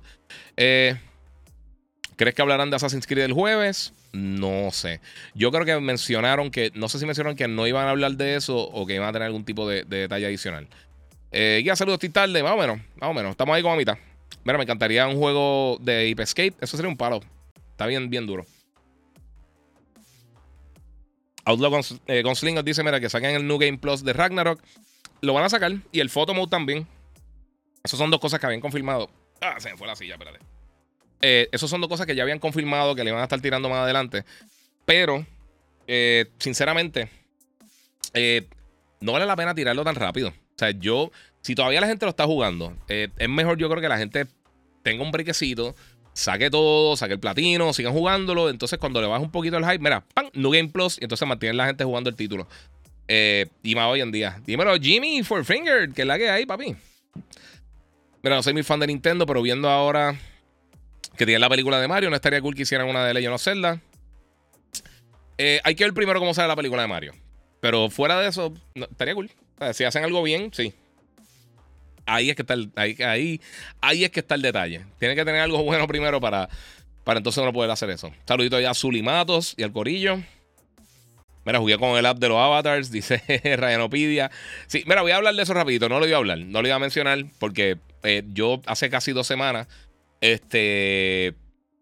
Eh, 0.55 0.95
¿Crees 2.15 2.35
que 2.35 2.41
hablarán 2.41 2.69
de 2.69 2.75
Assassin's 2.75 3.07
Creed 3.07 3.25
el 3.25 3.33
jueves? 3.33 3.93
No 4.13 4.69
sé. 4.71 5.01
Yo 5.33 5.51
creo 5.51 5.65
que 5.65 5.79
mencionaron 5.79 6.51
que, 6.51 6.71
no 6.75 6.89
sé 6.89 6.99
si 6.99 7.05
mencionaron 7.05 7.35
que 7.35 7.47
no 7.47 7.65
iban 7.65 7.87
a 7.87 7.89
hablar 7.89 8.11
de 8.11 8.35
eso 8.35 8.57
o 8.57 8.85
que 8.85 8.95
iban 8.95 9.09
a 9.09 9.11
tener 9.11 9.25
algún 9.25 9.43
tipo 9.43 9.67
de, 9.67 9.83
detalle 9.83 10.27
adicional. 10.27 10.67
Eh, 11.31 11.63
ya 11.65 11.75
saludos, 11.75 11.99
tarde, 12.11 12.43
más 12.43 12.51
o 12.51 12.57
menos, 12.57 12.79
más 12.95 13.09
o 13.09 13.13
menos. 13.13 13.31
Estamos 13.31 13.55
ahí 13.55 13.61
como 13.63 13.73
a 13.73 13.77
mitad. 13.77 13.97
Mira, 14.43 14.57
me 14.57 14.63
encantaría 14.63 15.07
un 15.07 15.17
juego 15.17 15.77
de 15.81 16.11
Ape 16.11 16.23
Escape. 16.23 16.53
Eso 16.61 16.77
sería 16.77 16.89
un 16.89 16.97
palo. 16.97 17.21
Está 17.71 17.85
bien, 17.85 18.09
bien 18.09 18.25
duro. 18.25 18.45
Outlaw 21.45 21.81
eh, 22.07 22.21
Gunslinger 22.23 22.63
dice: 22.63 22.83
Mira, 22.83 22.99
que 22.99 23.09
saquen 23.09 23.35
el 23.35 23.47
New 23.47 23.57
Game 23.57 23.77
Plus 23.77 24.03
de 24.03 24.13
Ragnarok. 24.13 24.61
Lo 25.21 25.33
van 25.33 25.43
a 25.43 25.49
sacar. 25.49 25.73
Y 25.91 25.99
el 25.99 26.09
Photo 26.09 26.33
Mode 26.33 26.49
también. 26.49 26.87
Esas 27.83 27.97
son 27.97 28.11
dos 28.11 28.19
cosas 28.19 28.39
que 28.39 28.45
habían 28.45 28.61
confirmado. 28.61 29.09
Ah, 29.41 29.59
se 29.59 29.71
me 29.71 29.77
fue 29.77 29.87
la 29.87 29.95
silla, 29.95 30.13
espérate. 30.13 30.39
Eh, 31.21 31.49
esas 31.51 31.69
son 31.69 31.81
dos 31.81 31.89
cosas 31.89 32.05
que 32.05 32.15
ya 32.15 32.23
habían 32.23 32.39
confirmado 32.39 32.95
que 32.95 33.03
le 33.03 33.11
van 33.11 33.21
a 33.21 33.23
estar 33.23 33.41
tirando 33.41 33.69
más 33.69 33.79
adelante. 33.79 34.23
Pero, 34.85 35.25
eh, 35.87 36.25
sinceramente, 36.39 37.09
no 38.99 39.11
vale 39.13 39.25
la 39.25 39.35
pena 39.35 39.55
tirarlo 39.55 39.83
tan 39.83 39.95
rápido. 39.95 40.29
O 40.29 40.57
sea, 40.57 40.71
yo 40.71 41.11
si 41.41 41.55
todavía 41.55 41.81
la 41.81 41.87
gente 41.87 42.05
lo 42.05 42.11
está 42.11 42.25
jugando, 42.25 42.75
eh, 42.87 43.09
es 43.17 43.29
mejor 43.29 43.57
yo 43.57 43.69
creo 43.69 43.81
que 43.81 43.89
la 43.89 43.97
gente 43.97 44.27
tenga 44.83 45.03
un 45.03 45.11
brequecito, 45.11 45.75
saque 46.13 46.49
todo, 46.49 46.95
saque 46.95 47.13
el 47.13 47.19
platino, 47.19 47.73
sigan 47.73 47.93
jugándolo. 47.93 48.49
Entonces, 48.49 48.79
cuando 48.79 49.01
le 49.01 49.07
baja 49.07 49.21
un 49.21 49.31
poquito 49.31 49.57
el 49.57 49.65
hype, 49.65 49.79
mira, 49.79 50.03
¡pam! 50.13 50.29
New 50.33 50.51
Game 50.51 50.69
Plus. 50.69 50.97
Y 50.99 51.05
entonces 51.05 51.27
mantienen 51.27 51.57
la 51.57 51.65
gente 51.65 51.83
jugando 51.83 52.09
el 52.09 52.15
título. 52.15 52.47
Eh, 53.07 53.47
y 53.63 53.75
más 53.75 53.87
hoy 53.87 54.01
en 54.01 54.11
día. 54.11 54.39
Dímelo, 54.45 54.75
Jimmy 54.77 55.23
for 55.23 55.43
Finger, 55.43 55.89
que 55.89 56.01
es 56.01 56.07
la 56.07 56.17
que 56.17 56.29
hay, 56.29 56.45
papi. 56.45 56.75
Mira, 58.23 58.35
no 58.35 58.43
soy 58.43 58.53
muy 58.53 58.63
fan 58.63 58.79
de 58.79 58.87
Nintendo, 58.87 59.25
pero 59.25 59.41
viendo 59.41 59.69
ahora 59.69 60.15
que 61.17 61.25
tienen 61.25 61.41
la 61.41 61.49
película 61.49 61.79
de 61.79 61.87
Mario, 61.87 62.09
no 62.09 62.15
estaría 62.15 62.39
cool 62.41 62.55
que 62.55 62.61
hicieran 62.61 62.87
una 62.87 63.05
de 63.05 63.13
Legend 63.13 63.33
of 63.33 63.41
Zelda. 63.41 63.81
Eh, 65.37 65.59
hay 65.63 65.75
que 65.75 65.83
ver 65.83 65.93
primero 65.93 66.19
cómo 66.19 66.33
sale 66.33 66.47
la 66.47 66.55
película 66.55 66.83
de 66.83 66.87
Mario. 66.87 67.13
Pero 67.59 67.89
fuera 67.89 68.19
de 68.19 68.27
eso, 68.27 68.53
estaría 68.75 69.15
cool. 69.15 69.29
si 69.73 69.83
hacen 69.83 70.03
algo 70.03 70.21
bien, 70.23 70.51
sí 70.53 70.73
ahí 72.05 72.29
es 72.29 72.35
que 72.35 72.41
está 72.43 72.53
el, 72.53 72.71
ahí, 72.75 73.39
ahí, 73.81 74.03
es 74.03 74.11
que 74.11 74.19
está 74.19 74.35
el 74.35 74.41
detalle. 74.41 74.85
Tiene 74.99 75.15
que 75.15 75.25
tener 75.25 75.41
algo 75.41 75.63
bueno 75.63 75.87
primero 75.87 76.19
para, 76.19 76.49
para 77.03 77.19
entonces 77.19 77.41
uno 77.41 77.53
poder 77.53 77.71
hacer 77.71 77.89
eso. 77.89 78.11
Saludito 78.27 78.59
ya 78.59 78.71
a 78.71 78.73
Zulimatos 78.73 79.53
y 79.57 79.63
al 79.63 79.71
Corillo. 79.71 80.19
Mira, 81.43 81.59
jugué 81.59 81.77
con 81.77 81.97
el 81.97 82.05
app 82.05 82.19
de 82.19 82.29
los 82.29 82.37
avatars, 82.37 82.91
dice 82.91 83.21
Ryanopedia. 83.57 84.31
Sí, 84.67 84.83
mira, 84.85 85.01
voy 85.01 85.11
a 85.11 85.17
hablar 85.17 85.35
de 85.35 85.43
eso 85.43 85.53
rapidito. 85.53 85.89
No 85.89 85.99
lo 85.99 86.07
iba 86.07 86.17
a 86.17 86.19
hablar, 86.19 86.39
no 86.39 86.61
lo 86.61 86.67
iba 86.67 86.75
a 86.75 86.79
mencionar 86.79 87.25
porque 87.39 87.77
eh, 88.03 88.23
yo 88.33 88.61
hace 88.65 88.89
casi 88.89 89.11
dos 89.11 89.27
semanas, 89.27 89.67
este, 90.21 91.35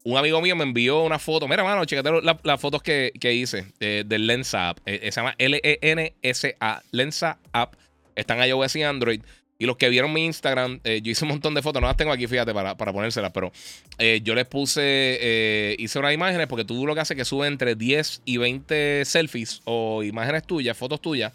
un 0.03 0.17
amigo 0.17 0.41
mío 0.41 0.55
me 0.55 0.63
envió 0.63 1.03
una 1.03 1.19
foto. 1.19 1.47
Mira, 1.47 1.63
mano, 1.63 1.85
chécate 1.85 2.09
las 2.43 2.61
fotos 2.61 2.81
que, 2.81 3.11
hice 3.21 3.65
eh, 3.79 4.03
del 4.05 4.27
Lensa 4.27 4.69
App. 4.69 4.79
Eh, 4.85 5.11
se 5.11 5.19
llama 5.19 5.35
L-E-N-S-A, 5.37 6.83
Lensa 6.91 7.37
App. 7.51 7.75
Están 8.15 8.43
iOS 8.43 8.75
y 8.75 8.83
Android. 8.83 9.21
Y 9.61 9.65
los 9.65 9.75
que 9.75 9.89
vieron 9.89 10.13
mi 10.13 10.23
Instagram, 10.23 10.79
eh, 10.85 11.01
yo 11.03 11.11
hice 11.11 11.25
un 11.25 11.31
montón 11.31 11.53
de 11.53 11.61
fotos, 11.61 11.81
no 11.81 11.87
las 11.89 11.97
tengo 11.97 12.13
aquí, 12.13 12.27
fíjate, 12.27 12.53
para, 12.53 12.77
para 12.77 12.93
ponérselas, 12.93 13.33
pero 13.33 13.51
eh, 13.97 14.21
yo 14.23 14.33
les 14.33 14.45
puse, 14.45 14.81
eh, 14.81 15.75
hice 15.77 15.99
unas 15.99 16.13
imágenes 16.13 16.47
porque 16.47 16.63
tú 16.63 16.87
lo 16.87 16.95
que 16.95 17.01
haces 17.01 17.11
es 17.11 17.17
que 17.17 17.25
sube 17.25 17.45
entre 17.45 17.75
10 17.75 18.21
y 18.23 18.37
20 18.37 19.03
selfies 19.03 19.59
o 19.65 20.01
imágenes 20.01 20.45
tuyas, 20.45 20.77
fotos 20.77 21.01
tuyas, 21.01 21.33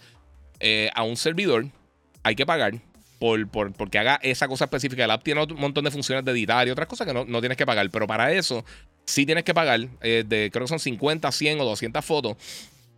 a 0.94 1.02
un 1.02 1.18
servidor. 1.18 1.66
Hay 2.22 2.34
que 2.34 2.46
pagar 2.46 2.80
por, 3.18 3.46
por, 3.48 3.74
porque 3.74 3.98
haga 3.98 4.18
esa 4.22 4.48
cosa 4.48 4.64
específica. 4.64 5.04
El 5.04 5.10
app 5.10 5.22
tiene 5.22 5.42
un 5.42 5.60
montón 5.60 5.84
de 5.84 5.90
funciones 5.90 6.24
de 6.24 6.32
editar 6.32 6.66
y 6.66 6.70
otras 6.70 6.88
cosas 6.88 7.06
que 7.06 7.12
no, 7.12 7.26
no 7.26 7.40
tienes 7.40 7.58
que 7.58 7.66
pagar, 7.66 7.90
pero 7.90 8.06
para 8.06 8.32
eso 8.32 8.64
sí 9.04 9.26
tienes 9.26 9.44
que 9.44 9.52
pagar, 9.52 9.80
de, 10.00 10.48
creo 10.50 10.64
que 10.64 10.68
son 10.68 10.78
50, 10.78 11.30
100 11.30 11.60
o 11.60 11.64
200 11.66 12.02
fotos. 12.02 12.38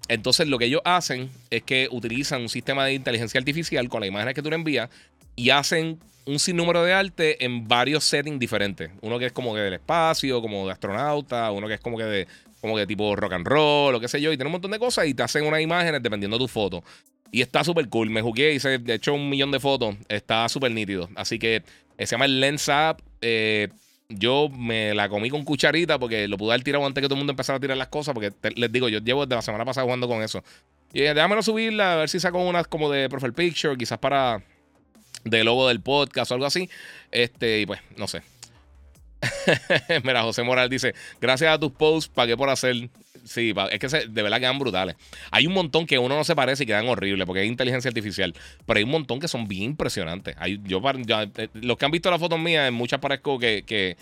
Entonces 0.07 0.47
lo 0.47 0.59
que 0.59 0.67
ellos 0.67 0.83
hacen 0.85 1.31
es 1.51 1.65
que 1.65 1.89
utilizan 1.91 2.43
un 2.43 2.49
sistema 2.49 2.85
de 2.85 2.95
inteligencia 2.95 3.39
artificial 3.39 3.89
con 3.89 4.01
las 4.01 4.09
imágenes 4.09 4.35
que 4.35 4.43
tú 4.43 4.51
le 4.51 4.55
envías 4.55 4.89
y 5.37 5.51
hacen 5.51 6.01
un 6.27 6.39
sinnúmero 6.41 6.83
de 6.83 6.93
arte 6.93 7.45
en 7.45 7.69
varios 7.69 8.05
settings 8.05 8.39
diferentes. 8.39 8.91
Uno 9.01 9.19
que 9.19 9.27
es 9.27 9.33
como 9.33 9.55
que 9.55 9.61
del 9.61 9.75
espacio, 9.75 10.43
como 10.43 10.67
de 10.67 10.73
astronauta, 10.73 11.51
uno 11.53 11.69
que 11.69 11.75
es 11.75 11.81
como 11.81 11.97
que 11.97 12.05
de 12.05 12.29
como 12.61 12.75
que 12.77 12.87
tipo 12.87 13.15
rock 13.15 13.35
and 13.35 13.47
roll, 13.47 13.95
o 13.95 14.01
qué 14.01 14.09
sé 14.09 14.21
yo, 14.21 14.33
y 14.33 14.37
tiene 14.37 14.49
un 14.49 14.53
montón 14.53 14.73
de 14.73 14.79
cosas 14.79 15.07
y 15.07 15.15
te 15.15 15.23
hacen 15.23 15.47
unas 15.47 15.61
imágenes 15.61 16.03
dependiendo 16.03 16.37
de 16.37 16.45
tu 16.45 16.49
foto. 16.49 16.83
Y 17.31 17.43
está 17.43 17.63
súper 17.63 17.89
cool. 17.89 18.11
Me 18.11 18.23
jugué, 18.23 18.53
y 18.53 18.57
hice 18.57 18.79
de 18.79 18.95
hecho 18.95 19.15
un 19.15 19.29
millón 19.29 19.51
de 19.51 19.61
fotos. 19.61 19.95
Está 20.09 20.49
súper 20.49 20.73
nítido. 20.73 21.09
Así 21.15 21.39
que 21.39 21.63
se 21.99 22.07
llama 22.07 22.25
el 22.25 22.41
Lens 22.41 22.69
App. 22.69 23.01
Eh, 23.21 23.69
yo 24.09 24.49
me 24.49 24.95
la 24.95 25.09
comí 25.09 25.31
con 25.31 25.45
cucharita 25.45 25.99
porque 25.99 26.29
lo 26.29 26.39
pude 26.39 26.53
haber 26.53 26.63
tirado 26.63 26.87
antes 26.87 27.03
que 27.03 27.09
todo 27.09 27.15
el 27.15 27.19
mundo 27.19 27.33
empezara 27.33 27.57
a 27.59 27.61
tirar 27.61 27.77
las 27.77 27.89
cosas. 27.89 28.15
Porque 28.15 28.33
les 28.55 28.73
digo, 28.73 28.89
yo 28.89 29.01
llevo 29.01 29.27
desde 29.27 29.37
la 29.37 29.43
semana 29.43 29.65
pasada 29.65 29.85
jugando 29.85 30.09
con 30.09 30.23
eso. 30.23 30.43
Y 30.93 31.03
eh, 31.03 31.15
déjamelo 31.15 31.43
subirla, 31.43 31.95
a 31.95 31.97
ver 31.97 32.09
si 32.09 32.21
saco 32.21 32.39
unas 32.39 32.69
como 32.69 32.91
de 32.91 33.09
profile 33.09 33.33
picture, 33.33 33.77
quizás 33.77 33.99
para 33.99 34.43
de 35.25 35.45
logo 35.45 35.69
del 35.69 35.81
podcast 35.81 36.31
o 36.31 36.35
algo 36.35 36.47
así. 36.47 36.69
Este, 37.11 37.61
y 37.61 37.67
pues, 37.67 37.81
no 37.97 38.07
sé. 38.07 38.23
Mira, 40.05 40.23
José 40.23 40.43
Moral 40.43 40.69
dice: 40.69 40.95
Gracias 41.21 41.53
a 41.53 41.59
tus 41.59 41.73
posts, 41.73 42.11
pagué 42.13 42.37
por 42.37 42.49
hacer. 42.49 42.89
Sí, 43.25 43.53
es 43.73 43.79
que 43.81 43.89
de 43.89 44.23
verdad 44.23 44.39
quedan 44.39 44.59
brutales. 44.59 44.95
Hay 45.33 45.49
un 45.49 45.53
montón 45.53 45.85
que 45.85 45.99
uno 45.99 46.17
no 46.17 46.23
se 46.23 46.37
parece 46.37 46.63
y 46.63 46.67
quedan 46.67 46.87
horribles 46.87 47.27
porque 47.27 47.43
es 47.43 47.49
inteligencia 47.49 47.89
artificial. 47.89 48.33
Pero 48.65 48.79
hay 48.79 48.85
un 48.85 48.91
montón 48.91 49.19
que 49.19 49.27
son 49.27 49.49
bien 49.49 49.65
impresionantes. 49.65 50.37
Hay, 50.39 50.61
yo, 50.65 50.81
eh, 50.89 51.49
los 51.55 51.77
que 51.77 51.85
han 51.85 51.91
visto 51.91 52.09
las 52.09 52.21
fotos 52.21 52.39
mías, 52.39 52.69
en 52.69 52.75
muchas 52.75 53.01
parezco 53.01 53.37
que, 53.41 53.65
que 53.67 53.97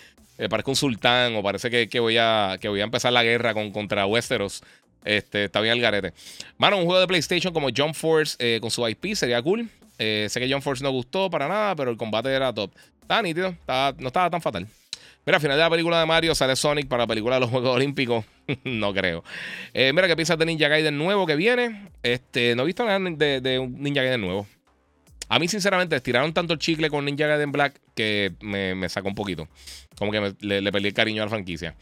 parezco 0.48 0.72
un 0.72 0.76
sultán 0.76 1.36
o 1.36 1.42
parece 1.42 1.88
que, 1.88 2.00
voy 2.00 2.18
a, 2.18 2.58
que 2.60 2.68
voy 2.68 2.80
a 2.80 2.84
empezar 2.84 3.14
la 3.14 3.22
guerra 3.22 3.54
con, 3.54 3.70
contra 3.70 4.04
Westeros. 4.04 4.62
Este, 5.04 5.44
está 5.44 5.60
bien 5.60 5.74
el 5.74 5.80
garete. 5.80 6.12
Mano, 6.58 6.78
un 6.78 6.84
juego 6.84 7.00
de 7.00 7.06
PlayStation 7.06 7.52
como 7.52 7.68
Jump 7.74 7.94
Force 7.94 8.36
eh, 8.38 8.58
con 8.60 8.70
su 8.70 8.86
IP 8.86 9.14
sería 9.14 9.40
cool. 9.42 9.68
Eh, 9.98 10.26
sé 10.28 10.40
que 10.40 10.50
Jump 10.50 10.62
Force 10.62 10.82
no 10.82 10.90
gustó 10.90 11.30
para 11.30 11.48
nada, 11.48 11.76
pero 11.76 11.90
el 11.90 11.96
combate 11.96 12.30
era 12.30 12.52
top. 12.52 12.72
Estaba 13.00 13.22
nítido, 13.22 13.54
no 13.98 14.06
estaba 14.06 14.30
tan 14.30 14.40
fatal. 14.40 14.66
Mira, 15.26 15.36
al 15.36 15.40
final 15.40 15.56
de 15.56 15.62
la 15.62 15.70
película 15.70 16.00
de 16.00 16.06
Mario 16.06 16.34
sale 16.34 16.54
Sonic 16.54 16.86
para 16.86 17.04
la 17.04 17.06
película 17.06 17.36
de 17.36 17.40
los 17.40 17.50
Juegos 17.50 17.76
Olímpicos. 17.76 18.24
no 18.64 18.92
creo. 18.92 19.24
Eh, 19.72 19.92
mira, 19.92 20.06
¿qué 20.06 20.16
piensas 20.16 20.38
de 20.38 20.46
Ninja 20.46 20.68
Gaiden 20.68 20.98
nuevo 20.98 21.26
que 21.26 21.36
viene? 21.36 21.88
Este, 22.02 22.54
no 22.54 22.62
he 22.62 22.66
visto 22.66 22.84
nada 22.84 22.98
de, 22.98 23.58
un 23.58 23.82
Ninja 23.82 24.02
Gaiden 24.02 24.20
nuevo. 24.20 24.46
A 25.28 25.38
mí, 25.38 25.48
sinceramente, 25.48 25.96
estiraron 25.96 26.34
tanto 26.34 26.52
el 26.52 26.58
chicle 26.58 26.90
con 26.90 27.04
Ninja 27.04 27.26
Gaiden 27.26 27.52
Black 27.52 27.80
que 27.94 28.32
me, 28.40 28.88
sacó 28.90 29.08
un 29.08 29.14
poquito. 29.14 29.48
Como 29.96 30.12
que 30.12 30.34
le, 30.40 30.60
le 30.60 30.72
perdí 30.72 30.88
el 30.88 30.94
cariño 30.94 31.22
a 31.22 31.26
la 31.26 31.30
franquicia. 31.30 31.74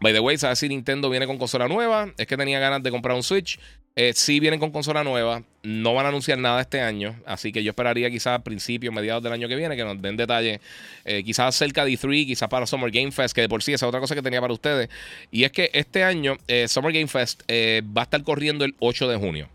By 0.00 0.12
the 0.12 0.20
way, 0.20 0.36
¿sabes 0.38 0.58
si 0.58 0.68
Nintendo 0.68 1.10
viene 1.10 1.26
con 1.26 1.38
consola 1.38 1.66
nueva? 1.66 2.12
Es 2.18 2.26
que 2.26 2.36
tenía 2.36 2.60
ganas 2.60 2.82
de 2.82 2.90
comprar 2.90 3.16
un 3.16 3.22
Switch. 3.22 3.58
Eh, 3.98 4.12
sí 4.14 4.40
vienen 4.40 4.60
con 4.60 4.70
consola 4.70 5.02
nueva. 5.02 5.42
No 5.62 5.94
van 5.94 6.04
a 6.04 6.10
anunciar 6.10 6.38
nada 6.38 6.60
este 6.60 6.82
año. 6.82 7.18
Así 7.24 7.50
que 7.50 7.64
yo 7.64 7.70
esperaría 7.70 8.10
quizás 8.10 8.38
a 8.38 8.44
principios, 8.44 8.94
mediados 8.94 9.22
del 9.22 9.32
año 9.32 9.48
que 9.48 9.56
viene, 9.56 9.74
que 9.74 9.84
nos 9.84 10.00
den 10.02 10.18
detalles. 10.18 10.60
Eh, 11.06 11.24
quizás 11.24 11.56
cerca 11.56 11.82
de 11.82 11.92
E3, 11.92 12.26
quizás 12.26 12.48
para 12.50 12.66
Summer 12.66 12.90
Game 12.90 13.10
Fest, 13.10 13.34
que 13.34 13.40
de 13.40 13.48
por 13.48 13.62
sí 13.62 13.72
esa 13.72 13.86
es 13.86 13.88
otra 13.88 14.00
cosa 14.00 14.14
que 14.14 14.20
tenía 14.20 14.40
para 14.42 14.52
ustedes. 14.52 14.90
Y 15.30 15.44
es 15.44 15.52
que 15.52 15.70
este 15.72 16.04
año 16.04 16.36
eh, 16.46 16.68
Summer 16.68 16.92
Game 16.92 17.08
Fest 17.08 17.42
va 17.50 18.02
a 18.02 18.04
estar 18.04 18.22
corriendo 18.22 18.66
el 18.66 18.74
8 18.80 19.08
de 19.08 19.16
junio. 19.16 19.48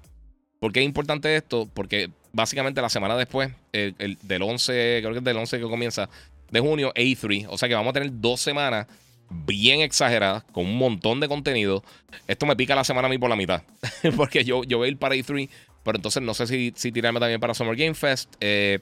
¿Por 0.60 0.74
qué 0.74 0.80
es 0.80 0.86
importante 0.86 1.36
esto? 1.36 1.70
Porque 1.72 2.10
básicamente 2.34 2.82
la 2.82 2.89
semana 2.89 3.16
después, 3.16 3.52
del 3.72 4.42
11, 4.42 5.00
creo 5.02 5.12
que 5.12 5.20
es 5.20 5.24
del 5.24 5.38
11 5.38 5.58
que 5.58 5.64
comienza, 5.64 6.10
de 6.50 6.60
junio, 6.60 6.92
E3. 6.96 7.46
O 7.50 7.58
sea 7.60 7.70
que 7.70 7.76
vamos 7.76 7.92
a 7.92 7.94
tener 7.94 8.12
dos 8.14 8.42
semanas 8.42 8.88
bien 9.32 9.82
exagerada, 9.82 10.41
con 10.51 10.65
un 10.65 10.77
montón 10.77 11.19
de 11.19 11.27
contenido. 11.27 11.84
Esto 12.27 12.45
me 12.45 12.55
pica 12.55 12.75
la 12.75 12.84
semana 12.84 13.07
a 13.07 13.09
mí 13.09 13.17
por 13.17 13.29
la 13.29 13.36
mitad. 13.36 13.63
Porque 14.15 14.43
yo, 14.43 14.63
yo 14.63 14.77
voy 14.77 14.88
a 14.88 14.91
ir 14.91 14.97
para 14.97 15.15
E3, 15.15 15.49
pero 15.84 15.97
entonces 15.97 16.21
no 16.21 16.34
sé 16.34 16.47
si, 16.47 16.73
si 16.75 16.91
tirarme 16.91 17.19
también 17.19 17.39
para 17.39 17.53
Summer 17.53 17.75
Game 17.75 17.93
Fest. 17.93 18.34
Eh, 18.39 18.79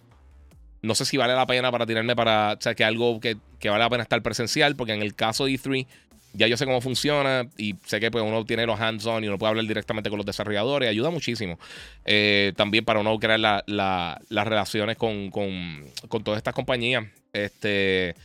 no 0.81 0.95
sé 0.95 1.05
si 1.05 1.17
vale 1.17 1.33
la 1.33 1.45
pena 1.45 1.71
para 1.71 1.85
tirarme 1.85 2.15
para. 2.15 2.53
O 2.53 2.61
sea, 2.61 2.73
que 2.73 2.83
algo 2.83 3.19
que, 3.19 3.37
que, 3.59 3.69
vale 3.69 3.83
la 3.83 3.89
pena 3.89 4.03
estar 4.03 4.21
presencial, 4.21 4.75
porque 4.75 4.93
en 4.93 5.01
el 5.01 5.13
caso 5.13 5.45
de 5.45 5.53
E3, 5.53 5.85
ya 6.33 6.47
yo 6.47 6.57
sé 6.57 6.65
cómo 6.65 6.79
funciona 6.79 7.47
y 7.57 7.75
sé 7.85 7.99
que 7.99 8.11
pues, 8.11 8.23
uno 8.23 8.45
tiene 8.45 8.65
los 8.65 8.79
hands-on 8.79 9.23
y 9.23 9.27
uno 9.27 9.37
puede 9.37 9.49
hablar 9.49 9.65
directamente 9.65 10.09
con 10.09 10.17
los 10.17 10.25
desarrolladores. 10.25 10.89
Ayuda 10.89 11.09
muchísimo. 11.09 11.59
Eh, 12.05 12.53
también 12.55 12.85
para 12.85 12.99
uno 12.99 13.17
crear 13.19 13.39
las 13.39 14.47
relaciones 14.47 14.97
con, 14.97 15.31
con, 15.31 15.85
con 16.07 16.23
todas 16.23 16.37
estas 16.37 16.53
compañías. 16.53 17.05
Este. 17.33 18.15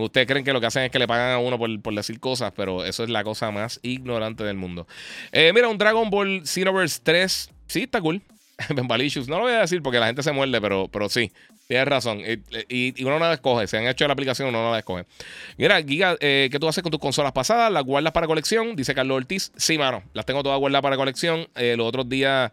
Ustedes 0.00 0.26
creen 0.26 0.44
que 0.44 0.52
lo 0.52 0.60
que 0.60 0.66
hacen 0.66 0.84
es 0.84 0.90
que 0.90 0.98
le 0.98 1.06
pagan 1.06 1.32
a 1.32 1.38
uno 1.38 1.58
por, 1.58 1.94
decir 1.94 2.20
cosas, 2.20 2.52
pero 2.54 2.84
eso 2.84 3.04
es 3.04 3.10
la 3.10 3.24
cosa 3.24 3.50
más 3.50 3.80
ignorante 3.82 4.44
del 4.44 4.56
mundo. 4.56 4.86
Eh, 5.32 5.52
mira, 5.54 5.68
un 5.68 5.78
Dragon 5.78 6.08
Ball 6.10 6.42
Xenoverse 6.44 7.00
3. 7.02 7.50
Sí, 7.66 7.82
está 7.82 8.00
cool. 8.00 8.22
Benvalicious. 8.74 9.28
No 9.28 9.36
lo 9.36 9.44
voy 9.44 9.52
a 9.52 9.60
decir 9.60 9.82
porque 9.82 9.98
la 9.98 10.06
gente 10.06 10.22
se 10.22 10.32
muerde, 10.32 10.60
pero, 10.60 10.88
pero 10.88 11.08
sí. 11.08 11.32
Tienes 11.66 11.86
razón. 11.86 12.22
Y, 12.68 13.04
uno 13.04 13.18
no 13.18 13.26
la 13.26 13.34
escoge. 13.34 13.66
Se 13.66 13.76
han 13.76 13.86
hecho 13.86 14.06
la 14.06 14.14
aplicación, 14.14 14.48
uno 14.48 14.62
no 14.62 14.72
la 14.72 14.78
escoge. 14.78 15.04
Mira, 15.58 15.82
Giga, 15.82 16.16
eh, 16.18 16.48
¿qué 16.50 16.58
tú 16.58 16.66
haces 16.66 16.82
con 16.82 16.90
tus 16.90 17.00
consolas 17.00 17.32
pasadas? 17.32 17.70
¿Las 17.70 17.84
guardas 17.84 18.12
para 18.12 18.26
colección? 18.26 18.74
Dice 18.74 18.94
Carlos 18.94 19.18
Ortiz. 19.18 19.52
Sí, 19.56 19.76
mano. 19.76 20.02
Las 20.14 20.24
tengo 20.24 20.42
todas 20.42 20.58
guardadas 20.58 20.82
para 20.82 20.96
colección. 20.96 21.46
Eh, 21.56 21.74
los 21.76 21.86
otros 21.86 22.08
días 22.08 22.50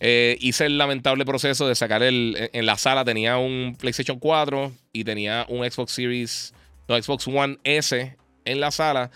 hice 0.00 0.66
el 0.66 0.78
lamentable 0.78 1.24
proceso 1.24 1.66
de 1.66 1.74
sacar 1.74 2.02
el. 2.02 2.50
En 2.52 2.66
la 2.66 2.76
sala 2.76 3.04
tenía 3.06 3.38
un 3.38 3.74
PlayStation 3.80 4.18
4 4.18 4.70
y 4.92 5.04
tenía 5.04 5.46
un 5.48 5.68
Xbox 5.68 5.92
Series 5.92 6.52
no, 6.88 7.02
Xbox 7.02 7.28
One 7.28 7.58
S 7.64 8.16
en 8.44 8.60
la 8.60 8.70
sala 8.70 9.10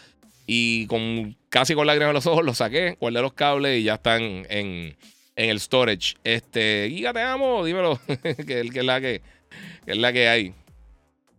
y 0.46 0.86
con 0.86 1.36
casi 1.48 1.74
con 1.74 1.86
lágrimas 1.86 2.10
en 2.10 2.14
los 2.14 2.26
ojos 2.26 2.44
lo 2.44 2.54
saqué, 2.54 2.96
guardé 3.00 3.20
los 3.20 3.32
cables 3.32 3.80
y 3.80 3.84
ya 3.84 3.94
están 3.94 4.46
en, 4.48 4.96
el 5.36 5.60
storage. 5.60 6.16
Este, 6.24 6.88
Giga, 6.90 7.12
te 7.12 7.22
amo, 7.22 7.64
dímelo, 7.64 7.98
que, 8.46 8.60
es 8.60 8.84
la 8.84 9.00
que, 9.00 9.22
es 9.86 9.96
la 9.96 10.12
que 10.12 10.28
hay. 10.28 10.54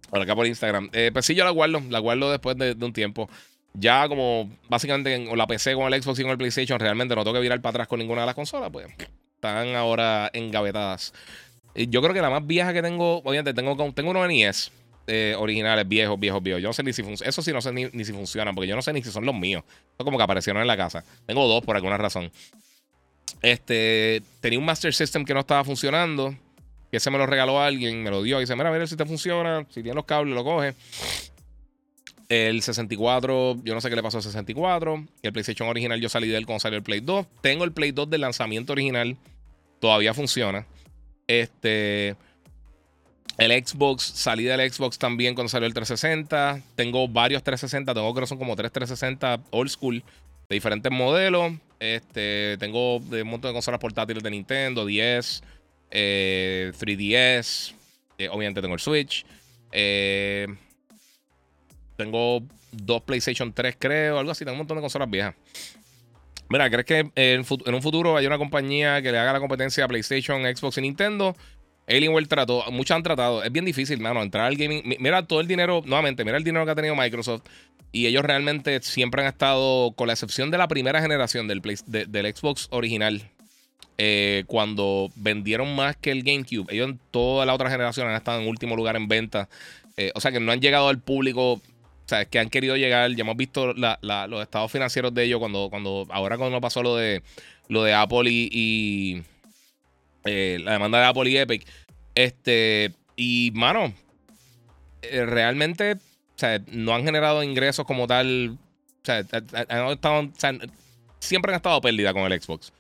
Por 0.10 0.22
acá 0.22 0.36
por 0.36 0.46
Instagram. 0.46 0.90
Eh, 0.94 1.12
pues 1.14 1.26
sí, 1.26 1.36
yo 1.36 1.44
la 1.44 1.52
guardo, 1.52 1.82
la 1.90 2.00
guardo 2.00 2.32
después 2.32 2.58
de, 2.58 2.76
un 2.80 2.94
tiempo. 2.94 3.30
Ya 3.74 4.08
como 4.08 4.52
básicamente 4.70 5.14
en 5.16 5.36
la 5.36 5.48
PC 5.48 5.74
con 5.74 5.92
el 5.92 6.02
Xbox 6.02 6.20
y 6.20 6.24
con 6.24 6.32
el 6.32 6.38
PlayStation, 6.38 6.80
realmente 6.80 7.16
no 7.16 7.24
tengo 7.24 7.36
que 7.36 7.42
virar 7.42 7.60
para 7.62 7.72
atrás 7.72 7.88
con 7.88 8.00
ninguna 8.00 8.22
de 8.22 8.28
las 8.28 8.36
consolas, 8.36 8.70
pues 8.72 8.88
están 9.36 9.76
ahora 9.76 10.30
engavetadas. 10.34 11.14
Yo 11.76 12.02
creo 12.02 12.14
que 12.14 12.22
la 12.22 12.30
más 12.30 12.46
vieja 12.46 12.72
que 12.72 12.84
tengo, 12.84 13.18
obviamente 13.24 13.54
tengo, 13.54 13.76
tengo 13.94 14.12
uno 14.12 14.28
NES, 14.28 14.72
eh, 15.06 15.36
originales, 15.38 15.88
viejos, 15.88 16.20
viejos, 16.20 16.42
viejos. 16.42 16.62
Yo 16.62 16.70
no 16.70 16.74
sé 16.74 16.84
ni 16.84 16.94
si 16.94 17.02
Eso 17.02 17.42
sí 17.42 17.52
no 17.52 17.62
sé 17.62 17.72
ni, 17.74 18.06
si 18.06 18.14
funcionan, 18.14 18.56
porque 18.56 18.68
yo 18.68 18.76
no 18.76 18.82
sé 18.82 18.94
ni 18.94 19.04
si 19.04 19.12
son 19.12 19.26
los 19.26 19.36
míos. 19.36 19.64
Son 19.98 20.06
como 20.06 20.18
que 20.18 20.24
aparecieron 20.24 20.62
en 20.62 20.68
la 20.68 20.78
casa. 20.78 21.04
Tengo 21.26 21.48
dos 21.48 21.64
por 21.64 21.76
alguna 21.76 21.98
razón. 21.98 22.32
Este, 23.42 24.22
tenía 24.40 24.60
un 24.60 24.66
Master 24.66 24.94
System 24.94 25.26
que 25.26 25.34
no 25.34 25.42
estaba 25.42 25.64
funcionando. 25.64 26.34
Que 26.90 26.98
ese 26.98 27.10
me 27.12 27.18
lo 27.18 27.26
regaló 27.26 27.60
alguien, 27.60 28.04
me 28.04 28.12
lo 28.12 28.24
dio. 28.24 28.38
Y 28.38 28.42
dice, 28.42 28.56
mira, 28.56 28.72
mira 28.72 28.88
si 28.88 28.96
te 28.96 29.06
funciona. 29.06 29.66
Si 29.70 29.82
tiene 29.82 29.96
los 29.96 30.06
cables, 30.06 30.36
lo 30.36 30.44
coge. 30.44 30.74
El 32.30 32.62
64, 32.62 33.58
yo 33.64 33.74
no 33.74 33.82
sé 33.82 33.90
qué 33.90 33.96
le 33.96 34.04
pasó 34.04 34.18
al 34.18 34.24
64. 34.24 35.06
El 35.22 35.34
PlayStation 35.34 35.68
original, 35.68 36.00
yo 36.00 36.08
salí 36.08 36.30
de 36.30 36.38
él 36.38 36.46
cuando 36.46 36.62
salió 36.62 36.78
el 36.78 36.84
Play 36.84 37.02
2. 37.02 37.26
Tengo 37.42 37.66
el 37.66 37.74
Play 37.74 37.92
2 37.92 38.10
del 38.10 38.22
lanzamiento 38.22 38.74
original. 38.74 39.18
Todavía 39.80 40.14
funciona. 40.14 40.66
Este. 41.28 42.16
El 43.38 43.52
Xbox, 43.66 44.04
salí 44.04 44.44
del 44.44 44.72
Xbox 44.72 45.00
también 45.00 45.34
cuando 45.34 45.50
salió 45.50 45.68
el 45.68 45.74
360. 45.74 46.62
Tengo 46.76 47.08
varios 47.08 47.44
360, 47.44 47.94
tengo 47.94 48.14
creo 48.14 48.24
que 48.24 48.28
son 48.28 48.38
como 48.38 48.56
tres 48.56 48.72
360 48.72 49.40
old 49.52 49.70
school 49.70 50.04
de 50.50 50.54
diferentes 50.56 50.92
modelos. 50.92 51.54
Este, 51.80 52.58
tengo 52.60 52.98
un 52.98 53.28
montón 53.28 53.50
de 53.50 53.54
consolas 53.54 53.80
portátiles 53.80 54.22
de 54.24 54.30
Nintendo, 54.30 54.86
10, 54.86 55.44
3DS. 55.92 57.74
Eh, 58.18 58.30
obviamente 58.30 58.62
tengo 58.62 58.76
el 58.76 58.80
Switch. 58.80 59.26
Eh, 59.72 60.48
tengo 61.98 62.44
dos 62.72 63.02
PlayStation 63.02 63.52
3, 63.52 63.76
creo, 63.80 64.20
algo 64.20 64.32
así. 64.32 64.46
Tengo 64.46 64.54
un 64.54 64.60
montón 64.60 64.78
de 64.78 64.82
consolas 64.82 65.10
viejas. 65.10 65.36
Mira, 66.50 66.70
¿crees 66.70 66.86
que 66.86 67.12
en, 67.16 67.40
un 67.40 67.82
futuro 67.82 68.16
hay 68.16 68.28
una 68.28 68.38
compañía 68.38 69.02
que 69.02 69.12
le 69.12 69.18
haga 69.18 69.34
la 69.34 69.40
competencia 69.40 69.86
a 69.86 69.88
PlayStation, 69.88 70.44
Xbox 70.44 70.78
y 70.78 70.82
Nintendo? 70.82 71.36
Alienware 71.88 72.28
trató, 72.28 72.64
muchos 72.72 72.96
han 72.96 73.04
tratado. 73.04 73.44
Es 73.44 73.52
bien 73.52 73.66
difícil, 73.66 74.00
mano, 74.00 74.22
entrar 74.22 74.46
al 74.46 74.56
gaming. 74.56 74.96
Mira 75.00 75.26
todo 75.26 75.42
el 75.42 75.48
dinero, 75.48 75.82
nuevamente, 75.86 76.24
mira 76.24 76.38
el 76.38 76.44
dinero 76.44 76.66
que 76.66 76.72
ha 76.72 76.76
tenido 76.76 76.96
Microsoft. 76.96 77.44
Y 77.92 78.08
ellos 78.08 78.24
realmente 78.24 78.82
siempre 78.82 79.22
han 79.22 79.28
estado, 79.28 79.92
con 79.92 80.08
la 80.08 80.14
excepción 80.14 80.50
de 80.50 80.58
la 80.58 80.68
primera 80.68 81.02
generación 81.02 81.48
del, 81.48 81.62
Xbox 81.62 82.68
original, 82.72 83.30
eh, 83.98 84.46
cuando 84.48 85.12
vendieron 85.16 85.76
más 85.76 85.96
que 85.98 86.12
el 86.12 86.24
GameCube. 86.24 86.74
Ellos 86.74 86.90
en 86.90 87.00
toda 87.12 87.46
la 87.46 87.54
otra 87.54 87.70
generación 87.70 88.08
han 88.08 88.16
estado 88.16 88.42
en 88.42 88.48
último 88.48 88.76
lugar 88.76 88.96
en 88.96 89.08
venta. 89.08 89.48
Eh, 89.98 90.12
o 90.16 90.22
sea 90.22 90.32
que 90.32 90.40
no 90.40 90.52
han 90.52 90.62
llegado 90.62 90.88
al 90.90 91.00
público. 91.00 91.54
O 91.54 92.08
sea, 92.08 92.26
que 92.26 92.40
han 92.40 92.50
querido 92.50 92.76
llegar. 92.78 93.12
Ya 93.12 93.22
hemos 93.22 93.38
visto 93.38 93.74
los 93.74 94.42
estados 94.42 94.72
financieros 94.72 95.14
de 95.14 95.26
ellos 95.26 95.40
cuando, 95.40 95.70
cuando 95.70 96.08
ahora 96.10 96.38
cuando 96.38 96.60
pasó 96.60 96.82
lo 96.82 96.96
de 96.96 97.22
lo 97.68 97.84
de 97.84 97.94
Apple 97.94 98.30
y 98.30 99.24
eh, 100.26 100.60
la 100.64 100.74
demanda 100.74 101.00
de 101.00 101.06
Apple 101.06 101.30
y 101.30 101.38
Epic. 101.38 101.66
Este, 102.16 102.94
y 103.16 103.52
mano, 103.54 103.94
eh, 105.02 105.26
realmente, 105.26 105.94
o 105.94 106.38
sea, 106.38 106.62
no 106.72 106.94
han 106.94 107.04
generado 107.04 107.44
ingresos 107.44 107.86
como 107.86 108.08
tal. 108.08 108.58
O 109.02 109.06
sea, 109.06 109.26
han 109.70 109.88
estado, 109.88 110.30
siempre 111.20 111.52
han 111.52 111.58
estado 111.58 111.82
pérdida 111.82 112.14
con 112.14 112.32
el 112.32 112.42
Xbox. 112.42 112.72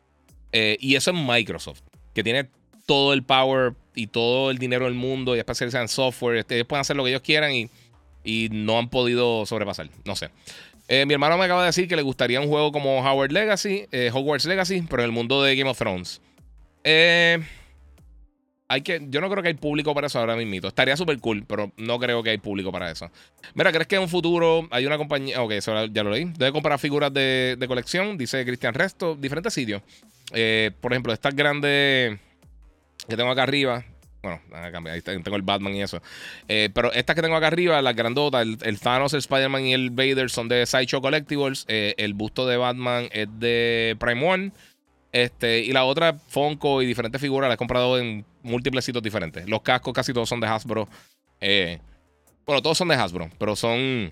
Eh, 0.51 0.77
y 0.79 0.95
eso 0.95 1.11
es 1.11 1.17
Microsoft, 1.17 1.81
que 2.13 2.23
tiene 2.23 2.47
todo 2.85 3.13
el 3.13 3.23
power 3.23 3.73
y 3.95 4.07
todo 4.07 4.51
el 4.51 4.57
dinero 4.57 4.85
del 4.85 4.93
mundo 4.93 5.35
y 5.35 5.39
especializado 5.39 5.83
en 5.83 5.89
software. 5.89 6.37
Este, 6.37 6.55
ellos 6.55 6.67
pueden 6.67 6.81
hacer 6.81 6.95
lo 6.95 7.03
que 7.03 7.09
ellos 7.09 7.21
quieran 7.21 7.51
y, 7.53 7.69
y 8.23 8.49
no 8.51 8.77
han 8.77 8.89
podido 8.89 9.45
sobrepasar. 9.45 9.89
No 10.05 10.15
sé. 10.15 10.29
mi 10.87 11.13
hermano 11.13 11.37
me 11.37 11.45
acaba 11.45 11.61
de 11.61 11.67
decir 11.67 11.87
que 11.87 11.95
le 11.95 12.03
gustaría 12.03 12.39
un 12.39 12.47
juego 12.47 12.71
como 12.71 12.99
Howard 12.99 13.31
Legacy, 13.31 13.87
Hogwarts 14.13 14.45
Legacy, 14.45 14.83
pero 14.89 15.01
en 15.01 15.07
el 15.07 15.11
mundo 15.11 15.43
de 15.43 15.55
Game 15.55 15.69
of 15.69 15.77
Thrones. 15.77 16.21
Eh, 16.83 17.39
hay 18.67 18.81
que, 18.81 19.05
yo 19.09 19.21
no 19.21 19.29
creo 19.29 19.43
que 19.43 19.49
hay 19.49 19.53
público 19.53 19.93
para 19.93 20.07
eso 20.07 20.19
ahora 20.19 20.35
mismo. 20.35 20.67
Estaría 20.67 20.97
súper 20.97 21.19
cool, 21.19 21.45
pero 21.47 21.71
no 21.77 21.99
creo 21.99 22.23
que 22.23 22.31
hay 22.31 22.37
público 22.37 22.71
para 22.71 22.89
eso. 22.89 23.09
Mira, 23.53 23.71
¿crees 23.71 23.87
que 23.87 23.95
en 23.95 24.01
un 24.01 24.09
futuro 24.09 24.67
hay 24.71 24.85
una 24.85 24.97
compañía? 24.97 25.41
Ok, 25.41 25.51
eso 25.51 25.85
ya 25.87 26.03
lo 26.03 26.09
leí. 26.09 26.25
Debe 26.37 26.51
comprar 26.51 26.79
figuras 26.79 27.13
de, 27.13 27.63
colección, 27.67 28.17
dice 28.17 28.43
Cristian 28.45 28.73
Resto, 28.73 29.15
diferentes 29.15 29.53
sitios. 29.53 29.81
Eh, 30.33 30.71
por 30.81 30.91
ejemplo, 30.91 31.13
estas 31.13 31.35
grandes 31.35 32.19
que 33.07 33.17
tengo 33.17 33.29
acá 33.29 33.43
arriba. 33.43 33.85
Bueno, 34.23 34.39
ahí 34.89 35.01
tengo 35.01 35.35
el 35.35 35.41
Batman 35.41 35.75
y 35.75 35.81
eso. 35.81 36.01
Eh, 36.47 36.69
pero 36.73 36.93
estas 36.93 37.15
que 37.15 37.21
tengo 37.21 37.35
acá 37.35 37.47
arriba, 37.47 37.81
las 37.81 37.95
grandotas, 37.95 38.47
el, 38.61 38.79
Thanos, 38.79 39.13
el 39.13 39.19
Spider-Man 39.19 39.65
y 39.65 39.73
el 39.73 39.89
Vader 39.89 40.29
son 40.29 40.47
de 40.47 40.65
Sideshow 40.65 41.01
Collectibles. 41.01 41.65
el 41.67 42.13
busto 42.13 42.47
de 42.47 42.55
Batman 42.55 43.09
es 43.11 43.27
de 43.37 43.97
Prime 43.99 44.25
One. 44.25 44.51
Este, 45.13 45.59
y 45.59 45.71
la 45.71 45.85
otra, 45.85 46.13
Funko 46.27 46.81
y 46.81 46.87
diferentes 46.87 47.21
figuras, 47.21 47.47
las 47.47 47.55
he 47.55 47.57
comprado 47.57 47.99
en 47.99 48.25
múltiples 48.41 48.83
sitios 48.83 49.03
diferentes. 49.03 49.47
Los 49.47 49.61
cascos 49.61 49.93
casi 49.93 50.11
todos 50.11 50.27
son 50.27 50.39
de 50.39 50.47
Hasbro. 50.47 50.89
Eh, 51.39 51.79
bueno, 52.47 52.63
todos 52.63 52.79
son 52.79 52.87
de 52.87 52.95
Hasbro, 52.95 53.29
pero 53.37 53.55
son 53.55 54.11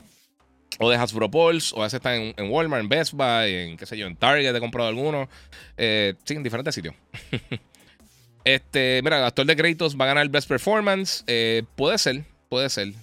o 0.78 0.90
de 0.90 0.96
Hasbro 0.96 1.30
Pulse, 1.30 1.74
o 1.76 1.82
a 1.82 1.84
veces 1.86 1.98
están 1.98 2.34
en, 2.38 2.52
Walmart, 2.52 2.84
en 2.84 2.90
Best 2.90 3.14
Buy, 3.14 3.54
en 3.54 3.78
qué 3.78 3.86
sé 3.86 3.98
yo, 3.98 4.06
en 4.06 4.16
Target 4.16 4.56
he 4.56 4.60
comprado 4.60 4.90
algunos. 4.90 5.28
Eh, 5.76 6.14
sí, 6.24 6.36
en 6.36 6.44
diferentes 6.44 6.76
sitios. 6.76 6.94
este, 8.44 9.02
mira, 9.04 9.18
el 9.18 9.26
actor 9.26 9.46
de 9.46 9.56
créditos 9.56 10.00
va 10.00 10.06
a 10.06 10.08
ganar 10.10 10.24
el 10.24 10.30
Best 10.30 10.48
Performance. 10.48 11.24
Eh, 11.26 11.64
puede 11.76 11.98
ser, 11.98 12.24
puede 12.48 12.70
ser. 12.70 12.94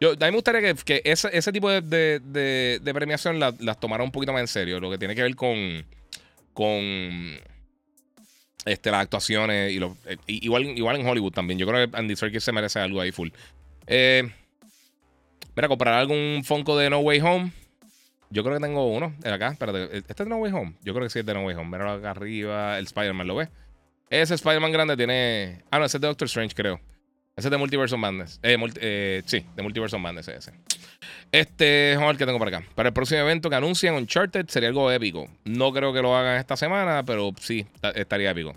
Yo, 0.00 0.10
a 0.10 0.14
mí 0.14 0.18
me 0.18 0.30
gustaría 0.32 0.74
que, 0.74 1.02
ese, 1.04 1.52
tipo 1.52 1.70
de, 1.70 2.80
premiación 2.82 3.38
las 3.38 3.78
tomara 3.78 4.02
un 4.02 4.10
poquito 4.10 4.32
más 4.32 4.40
en 4.40 4.48
serio. 4.48 4.80
Lo 4.80 4.90
que 4.90 4.98
tiene 4.98 5.14
que 5.14 5.22
ver 5.22 5.36
con. 5.36 5.86
Con. 6.54 7.38
Este, 8.64 8.90
las 8.90 9.02
actuaciones 9.02 9.72
y 9.72 9.76
eh, 9.76 10.16
igual, 10.26 10.64
igual 10.64 10.96
en 10.96 11.06
Hollywood 11.06 11.32
también. 11.32 11.58
Yo 11.58 11.66
creo 11.66 11.90
que 11.90 11.96
Andy 11.96 12.16
Serkis 12.16 12.42
se 12.42 12.52
merece 12.52 12.78
algo 12.78 13.00
ahí 13.00 13.12
full. 13.12 13.28
Eh, 13.86 14.32
Mira, 15.56 15.68
comprar 15.68 15.94
algún 15.94 16.42
Funko 16.44 16.76
de 16.76 16.90
No 16.90 16.98
Way 16.98 17.20
Home. 17.20 17.52
Yo 18.30 18.42
creo 18.42 18.56
que 18.56 18.62
tengo 18.62 18.88
uno 18.88 19.14
acá. 19.24 19.52
Espérate, 19.52 19.98
¿este 19.98 20.12
es 20.12 20.16
de 20.16 20.26
No 20.26 20.36
Way 20.36 20.52
Home? 20.52 20.74
Yo 20.82 20.92
creo 20.94 21.06
que 21.06 21.10
sí 21.10 21.20
es 21.20 21.26
de 21.26 21.34
No 21.34 21.44
Way 21.44 21.54
Home. 21.54 21.70
Mira 21.70 21.94
acá 21.94 22.10
arriba, 22.10 22.78
el 22.78 22.86
Spider-Man, 22.86 23.26
¿lo 23.26 23.36
ves? 23.36 23.48
Ese 24.10 24.34
Spider-Man 24.34 24.72
grande 24.72 24.96
tiene. 24.96 25.62
Ah, 25.70 25.78
no, 25.78 25.84
ese 25.84 25.98
es 25.98 26.00
de 26.00 26.08
Doctor 26.08 26.26
Strange, 26.26 26.54
creo. 26.54 26.80
Ese 27.36 27.48
es 27.48 27.50
de 27.50 27.56
Multiverse 27.56 27.94
of 27.94 28.00
Madness. 28.00 28.38
Eh, 28.42 28.56
eh, 28.80 29.22
sí, 29.26 29.44
de 29.56 29.62
Multiverse 29.62 29.96
of 29.96 30.02
Madness 30.02 30.28
ese. 30.28 30.52
Este, 31.32 31.96
a 32.00 32.06
ver 32.06 32.16
qué 32.16 32.26
tengo 32.26 32.38
para 32.38 32.58
acá. 32.58 32.66
Para 32.74 32.90
el 32.90 32.92
próximo 32.92 33.20
evento 33.20 33.50
que 33.50 33.56
anuncian 33.56 33.94
Uncharted 33.96 34.46
sería 34.48 34.68
algo 34.68 34.90
épico. 34.90 35.28
No 35.44 35.72
creo 35.72 35.92
que 35.92 36.00
lo 36.00 36.16
hagan 36.16 36.38
esta 36.38 36.56
semana, 36.56 37.02
pero 37.04 37.32
sí, 37.40 37.66
estaría 37.94 38.30
épico. 38.30 38.54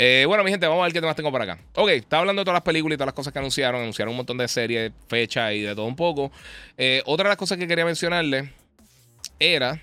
Eh, 0.00 0.24
bueno, 0.28 0.44
mi 0.44 0.50
gente, 0.52 0.64
vamos 0.68 0.82
a 0.82 0.84
ver 0.84 0.92
qué 0.92 1.00
temas 1.00 1.16
tengo 1.16 1.32
para 1.32 1.42
acá. 1.42 1.58
Ok, 1.74 1.88
estaba 1.88 2.20
hablando 2.20 2.40
de 2.40 2.44
todas 2.44 2.54
las 2.54 2.62
películas 2.62 2.94
y 2.94 2.98
todas 2.98 3.08
las 3.08 3.14
cosas 3.14 3.32
que 3.32 3.40
anunciaron. 3.40 3.80
Anunciaron 3.80 4.12
un 4.12 4.18
montón 4.18 4.38
de 4.38 4.46
series, 4.46 4.92
fechas 5.08 5.52
y 5.54 5.62
de 5.62 5.74
todo 5.74 5.86
un 5.86 5.96
poco. 5.96 6.30
Eh, 6.76 7.02
otra 7.04 7.24
de 7.24 7.30
las 7.30 7.36
cosas 7.36 7.58
que 7.58 7.66
quería 7.66 7.84
mencionarle 7.84 8.52
era. 9.40 9.82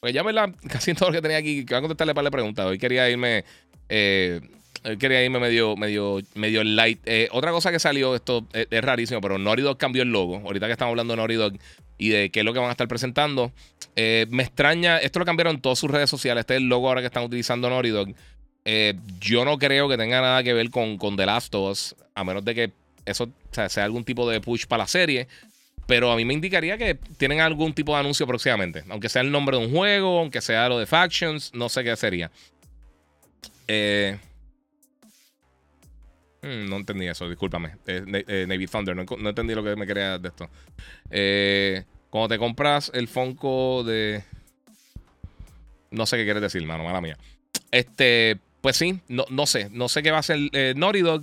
Pues 0.00 0.14
ya 0.14 0.24
me. 0.24 0.32
Casi 0.68 0.94
todo 0.94 1.10
lo 1.10 1.16
que 1.16 1.20
tenía 1.20 1.36
aquí. 1.36 1.66
Que 1.66 1.74
voy 1.74 1.78
a 1.78 1.80
contestarle 1.82 2.14
para 2.14 2.24
la 2.24 2.30
pregunta. 2.30 2.64
Hoy 2.64 2.78
quería 2.78 3.10
irme. 3.10 3.44
Eh, 3.90 4.40
quería 4.98 5.24
irme 5.24 5.38
medio, 5.38 5.76
medio, 5.76 6.20
medio 6.34 6.64
light. 6.64 7.00
otra 7.30 7.50
cosa 7.50 7.70
que 7.70 7.78
salió, 7.78 8.14
esto 8.14 8.46
es, 8.52 8.82
rarísimo, 8.82 9.20
pero 9.20 9.38
Naughty 9.38 9.62
Dog 9.62 9.78
cambió 9.78 10.02
el 10.02 10.10
logo. 10.10 10.36
Ahorita 10.44 10.66
que 10.66 10.72
estamos 10.72 10.92
hablando 10.92 11.12
de 11.12 11.16
Naughty 11.16 11.34
Dog 11.34 11.52
y 11.98 12.10
de 12.10 12.30
qué 12.30 12.40
es 12.40 12.44
lo 12.44 12.52
que 12.52 12.58
van 12.60 12.68
a 12.68 12.72
estar 12.72 12.88
presentando. 12.88 13.52
me 13.96 14.42
extraña, 14.42 14.98
esto 14.98 15.18
lo 15.18 15.24
cambiaron 15.24 15.56
en 15.56 15.60
todas 15.60 15.78
sus 15.78 15.90
redes 15.90 16.10
sociales. 16.10 16.42
Este 16.42 16.54
es 16.54 16.60
el 16.60 16.68
logo 16.68 16.88
ahora 16.88 17.00
que 17.00 17.06
están 17.06 17.24
utilizando 17.24 17.68
Naughty 17.68 17.90
Dog. 17.90 18.14
Eh, 18.70 18.92
yo 19.18 19.46
no 19.46 19.56
creo 19.56 19.88
que 19.88 19.96
tenga 19.96 20.20
nada 20.20 20.42
que 20.42 20.52
ver 20.52 20.68
con, 20.68 20.98
con 20.98 21.16
The 21.16 21.24
Last 21.24 21.54
of 21.54 21.70
Us, 21.70 21.96
a 22.14 22.22
menos 22.22 22.44
de 22.44 22.54
que 22.54 22.72
eso 23.06 23.30
sea, 23.50 23.82
algún 23.82 24.04
tipo 24.04 24.28
de 24.28 24.42
push 24.42 24.66
para 24.66 24.82
la 24.82 24.86
serie. 24.86 25.26
Pero 25.86 26.12
a 26.12 26.16
mí 26.16 26.26
me 26.26 26.34
indicaría 26.34 26.76
que 26.76 26.94
tienen 27.16 27.40
algún 27.40 27.72
tipo 27.72 27.94
de 27.94 28.00
anuncio 28.00 28.26
próximamente. 28.26 28.84
Aunque 28.90 29.08
sea 29.08 29.22
el 29.22 29.30
nombre 29.30 29.56
de 29.56 29.64
un 29.64 29.72
juego, 29.72 30.18
aunque 30.18 30.42
sea 30.42 30.68
lo 30.68 30.78
de 30.78 30.84
Factions, 30.84 31.54
no 31.54 31.70
sé 31.70 31.82
qué 31.82 31.96
sería. 31.96 32.30
Eh, 33.68 34.18
hmm, 36.48 36.68
no 36.68 36.76
entendí 36.76 37.06
eso, 37.06 37.28
discúlpame. 37.28 37.76
Eh, 37.86 38.46
Navy 38.48 38.66
Thunder, 38.66 38.96
no, 38.96 39.28
entendí 39.28 39.54
lo 39.54 39.62
que 39.62 39.76
me 39.76 39.86
quería 39.86 40.18
de 40.18 40.28
esto. 40.28 40.48
cuando 42.10 42.28
te 42.28 42.38
compras 42.38 42.90
el 42.94 43.08
Funko 43.08 43.84
de. 43.84 44.22
No 45.90 46.06
sé 46.06 46.16
qué 46.16 46.24
quieres 46.24 46.42
decir, 46.42 46.64
mano, 46.66 46.84
mala 46.84 47.00
mía. 47.00 47.16
Este, 47.70 48.38
pues 48.60 48.76
sí, 48.76 49.00
no, 49.08 49.24
no 49.30 49.46
sé. 49.46 49.68
No 49.70 49.88
sé 49.88 50.02
qué 50.02 50.10
va 50.10 50.18
a 50.18 50.20
hacer 50.20 50.38
eh, 50.52 50.74
Naughty 50.76 51.00
Dog. 51.00 51.22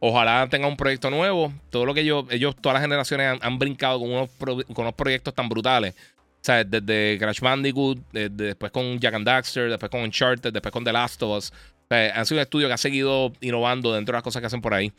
Ojalá 0.00 0.46
tenga 0.48 0.66
un 0.66 0.76
proyecto 0.76 1.10
nuevo. 1.10 1.52
Todo 1.70 1.86
lo 1.86 1.94
que 1.94 2.00
ellos, 2.00 2.26
ellos 2.30 2.54
todas 2.56 2.74
las 2.74 2.82
generaciones 2.82 3.38
han, 3.40 3.58
brincado 3.58 3.98
con 3.98 4.10
unos, 4.10 4.28
con 4.38 4.84
unos 4.84 4.94
proyectos 4.94 5.34
tan 5.34 5.48
brutales. 5.48 5.94
O 5.94 6.44
sea, 6.44 6.62
desde 6.62 7.16
Crash 7.18 7.40
Bandicoot, 7.40 7.98
después 8.12 8.70
con 8.70 9.00
Jack 9.00 9.14
and 9.14 9.24
Daxter, 9.24 9.70
después 9.70 9.90
con 9.90 10.02
Uncharted, 10.02 10.52
después 10.52 10.72
con 10.72 10.84
The 10.84 10.92
Last 10.92 11.22
of 11.22 11.38
Us. 11.38 11.52
Han 11.94 12.26
sido 12.26 12.38
un 12.38 12.42
estudio 12.42 12.68
que 12.68 12.74
ha 12.74 12.78
seguido 12.78 13.32
innovando 13.40 13.92
dentro 13.94 14.12
de 14.12 14.16
las 14.16 14.22
cosas 14.22 14.40
que 14.40 14.46
hacen 14.46 14.60
por 14.60 14.74
ahí. 14.74 14.92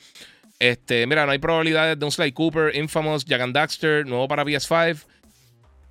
Este, 0.60 1.06
mira, 1.08 1.26
no 1.26 1.32
hay 1.32 1.40
probabilidades 1.40 2.00
de 2.00 2.06
un 2.06 2.12
Sly 2.12 2.32
Cooper, 2.32 2.76
Infamous, 2.76 3.26
Jack 3.26 3.42
and 3.42 3.54
Daxter, 3.54 4.06
nuevo 4.06 4.28
para 4.28 4.46
PS5 4.46 5.06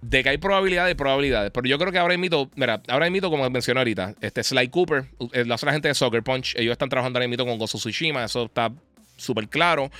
de 0.09 0.23
que 0.23 0.29
hay 0.29 0.39
probabilidades 0.39 0.93
y 0.93 0.95
probabilidades. 0.95 1.51
Pero 1.51 1.67
yo 1.67 1.79
creo 1.79 1.91
que 1.91 1.99
ahora 1.99 2.17
mito, 2.19 2.51
mira, 2.57 2.83
ahora 2.89 3.09
mito, 3.09 3.31
como 3.31 3.49
mencioné 3.49 3.81
ahorita, 3.81 4.15
este 4.21 4.43
Sly 4.43 4.69
Cooper, 4.69 5.07
eh, 5.33 5.45
la 5.45 5.57
gente 5.57 5.89
de 5.89 5.95
Soccer 5.95 6.23
Punch, 6.23 6.55
ellos 6.57 6.73
están 6.73 6.89
trabajando 6.89 7.19
ahora 7.19 7.29
mito 7.29 7.47
con 7.47 7.59
Gozo 7.59 7.79
Tsushima, 7.79 8.25
eso 8.25 8.45
está 8.45 8.71
súper 9.17 9.49
claro. 9.49 9.91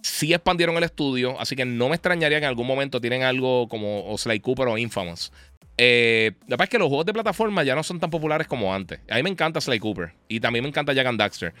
Sí 0.00 0.32
expandieron 0.32 0.76
el 0.76 0.84
estudio, 0.84 1.38
así 1.40 1.56
que 1.56 1.64
no 1.64 1.88
me 1.88 1.94
extrañaría 1.94 2.38
que 2.38 2.44
en 2.44 2.48
algún 2.48 2.66
momento 2.66 3.00
tienen 3.00 3.22
algo 3.22 3.68
como 3.68 4.10
o 4.10 4.18
Sly 4.18 4.40
Cooper 4.40 4.68
o 4.68 4.78
Infamous. 4.78 5.32
Eh, 5.76 6.32
la 6.42 6.50
verdad 6.50 6.64
es 6.64 6.70
que 6.70 6.78
los 6.78 6.88
juegos 6.88 7.06
de 7.06 7.12
plataforma 7.12 7.64
ya 7.64 7.74
no 7.74 7.82
son 7.82 7.98
tan 8.00 8.10
populares 8.10 8.46
como 8.46 8.72
antes. 8.72 9.00
A 9.10 9.16
mí 9.16 9.22
me 9.22 9.30
encanta 9.30 9.60
Sly 9.60 9.78
Cooper 9.78 10.12
y 10.28 10.40
también 10.40 10.62
me 10.62 10.68
encanta 10.68 10.92
Jack 10.92 11.06
and 11.06 11.18
Daxter. 11.18 11.54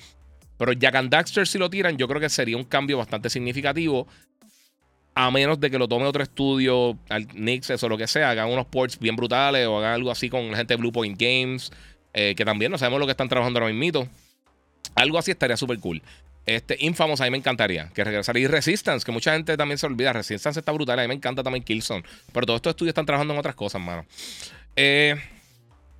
Pero 0.56 0.72
Jack 0.72 0.94
and 0.94 1.10
Daxter, 1.10 1.46
si 1.46 1.58
lo 1.58 1.68
tiran, 1.68 1.96
yo 1.96 2.06
creo 2.06 2.20
que 2.20 2.28
sería 2.28 2.56
un 2.56 2.64
cambio 2.64 2.98
bastante 2.98 3.28
significativo 3.28 4.06
a 5.14 5.30
menos 5.30 5.60
de 5.60 5.70
que 5.70 5.78
lo 5.78 5.88
tome 5.88 6.06
otro 6.06 6.22
estudio, 6.22 6.98
al 7.08 7.28
Nixes 7.34 7.82
o 7.82 7.88
lo 7.88 7.96
que 7.96 8.06
sea, 8.06 8.30
hagan 8.30 8.50
unos 8.50 8.66
ports 8.66 8.98
bien 8.98 9.14
brutales 9.14 9.66
o 9.66 9.78
hagan 9.78 9.92
algo 9.92 10.10
así 10.10 10.28
con 10.28 10.50
la 10.50 10.56
gente 10.56 10.74
de 10.74 10.78
Blue 10.78 10.92
Point 10.92 11.18
Games, 11.18 11.70
eh, 12.12 12.34
que 12.36 12.44
también 12.44 12.72
no 12.72 12.78
sabemos 12.78 13.00
lo 13.00 13.06
que 13.06 13.12
están 13.12 13.28
trabajando 13.28 13.60
ahora 13.60 13.72
mismo. 13.72 14.08
Algo 14.96 15.18
así 15.18 15.30
estaría 15.30 15.56
súper 15.56 15.78
cool. 15.78 16.02
Este, 16.46 16.76
Infamous 16.80 17.20
a 17.20 17.24
mí 17.24 17.30
me 17.30 17.38
encantaría 17.38 17.90
que 17.94 18.04
regresara. 18.04 18.38
Y 18.38 18.46
Resistance, 18.46 19.04
que 19.04 19.12
mucha 19.12 19.32
gente 19.32 19.56
también 19.56 19.78
se 19.78 19.86
olvida. 19.86 20.12
Resistance 20.12 20.60
está 20.60 20.72
brutal. 20.72 20.98
A 20.98 21.02
mí 21.02 21.08
me 21.08 21.14
encanta 21.14 21.42
también 21.42 21.64
Killzone. 21.64 22.04
Pero 22.32 22.46
todos 22.46 22.58
estos 22.58 22.70
estudios 22.72 22.90
están 22.90 23.06
trabajando 23.06 23.34
en 23.34 23.40
otras 23.40 23.54
cosas, 23.54 23.80
mano. 23.80 24.06
Eh, 24.76 25.16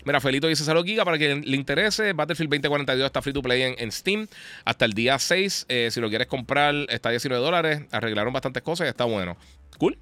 Mira, 0.05 0.21
Felito 0.21 0.47
dice 0.49 0.65
0 0.65 0.85
giga 0.85 1.05
para 1.05 1.17
que 1.19 1.35
le 1.35 1.57
interese. 1.57 2.13
Battlefield 2.13 2.51
2042 2.51 3.07
está 3.07 3.23
free 3.23 3.33
to 3.33 3.41
play 3.41 3.75
en, 3.79 3.91
Steam 3.93 4.29
hasta 4.65 4.85
el 4.85 4.93
día 4.93 5.19
6. 5.19 5.67
Eh, 5.69 5.89
si 5.91 6.01
lo 6.01 6.11
quieres 6.11 6.27
comprar, 6.27 6.75
está 6.91 7.09
a 7.09 7.13
19 7.13 7.43
dólares. 7.43 7.83
Arreglaron 7.91 8.33
bastantes 8.33 8.63
cosas 8.63 8.87
y 8.87 8.91
está 8.91 9.05
bueno. 9.05 9.37
Cool. 9.79 9.99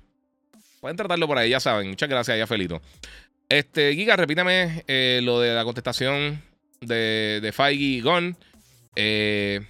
Pueden 0.80 0.96
tratarlo 0.96 1.28
por 1.28 1.38
ahí, 1.38 1.50
ya 1.50 1.60
saben. 1.60 1.90
Muchas 1.90 2.08
gracias, 2.08 2.36
ya 2.36 2.48
Felito. 2.48 2.82
Este, 3.48 3.94
Giga, 3.94 4.16
repítame 4.16 4.82
eh, 4.88 5.20
lo 5.22 5.38
de 5.40 5.54
la 5.54 5.62
contestación 5.62 6.42
de, 6.80 7.38
de 7.40 7.52
Feige 7.52 8.00
Gone. 8.00 8.34
Eh, 8.96 9.60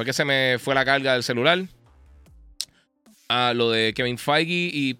fue 0.00 0.06
que 0.06 0.14
se 0.14 0.24
me 0.24 0.56
fue 0.58 0.74
la 0.74 0.82
carga 0.82 1.12
del 1.12 1.22
celular. 1.22 1.62
Ah, 3.28 3.52
lo 3.54 3.70
de 3.70 3.92
Kevin 3.92 4.16
Feige 4.16 4.70
y 4.72 4.98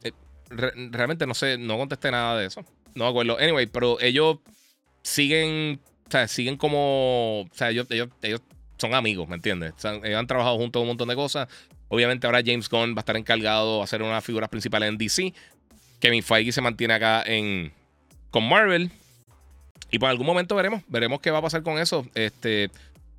realmente 0.50 1.26
no 1.26 1.32
sé, 1.32 1.56
no 1.56 1.78
contesté 1.78 2.10
nada 2.10 2.38
de 2.38 2.44
eso. 2.44 2.66
No 2.94 3.04
me 3.04 3.10
acuerdo. 3.10 3.38
Anyway, 3.38 3.66
pero 3.66 3.98
ellos 3.98 4.40
siguen, 5.02 5.80
o 6.06 6.10
sea, 6.10 6.28
siguen 6.28 6.58
como, 6.58 7.40
o 7.40 7.48
sea, 7.54 7.70
ellos, 7.70 7.86
ellos, 7.90 8.42
son 8.76 8.92
amigos, 8.92 9.26
¿me 9.26 9.36
entiendes? 9.36 9.72
ellos 9.82 10.18
han 10.18 10.26
trabajado 10.26 10.58
juntos 10.58 10.82
un 10.82 10.88
montón 10.88 11.08
de 11.08 11.14
cosas. 11.14 11.48
Obviamente 11.88 12.26
ahora 12.26 12.42
James 12.44 12.68
Gunn 12.68 12.94
va 12.94 12.98
a 12.98 13.00
estar 13.00 13.16
encargado 13.16 13.78
de 13.78 13.84
hacer 13.84 14.02
una 14.02 14.10
de 14.10 14.16
las 14.16 14.24
figuras 14.24 14.50
principales 14.50 14.90
en 14.90 14.98
DC. 14.98 15.32
Kevin 15.98 16.22
Feige 16.22 16.52
se 16.52 16.60
mantiene 16.60 16.92
acá 16.92 17.22
en, 17.24 17.72
con 18.30 18.46
Marvel. 18.46 18.92
Y 19.90 19.98
por 19.98 20.10
algún 20.10 20.26
momento 20.26 20.54
veremos, 20.56 20.82
veremos 20.88 21.22
qué 21.22 21.30
va 21.30 21.38
a 21.38 21.42
pasar 21.42 21.62
con 21.62 21.78
eso. 21.78 22.06
Este, 22.14 22.70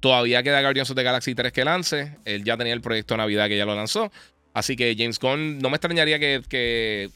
todavía 0.02 0.44
queda 0.44 0.62
Guardians 0.62 0.90
of 0.90 0.98
the 0.98 1.04
Galaxy 1.04 1.34
3 1.34 1.54
que 1.54 1.64
lance. 1.64 2.18
Él 2.26 2.44
ya 2.44 2.58
tenía 2.58 2.74
el 2.74 2.82
proyecto 2.82 3.14
de 3.14 3.20
Navidad 3.20 3.48
que 3.48 3.58
ya 3.58 3.66
lo 3.66 3.76
lanzó. 3.76 4.12
Así 4.54 4.76
que 4.76 4.94
James 4.98 5.18
Gunn, 5.18 5.60
no 5.60 5.70
me 5.70 5.78
extrañaría 5.78 6.20
que, 6.20 6.42
que, 6.50 7.10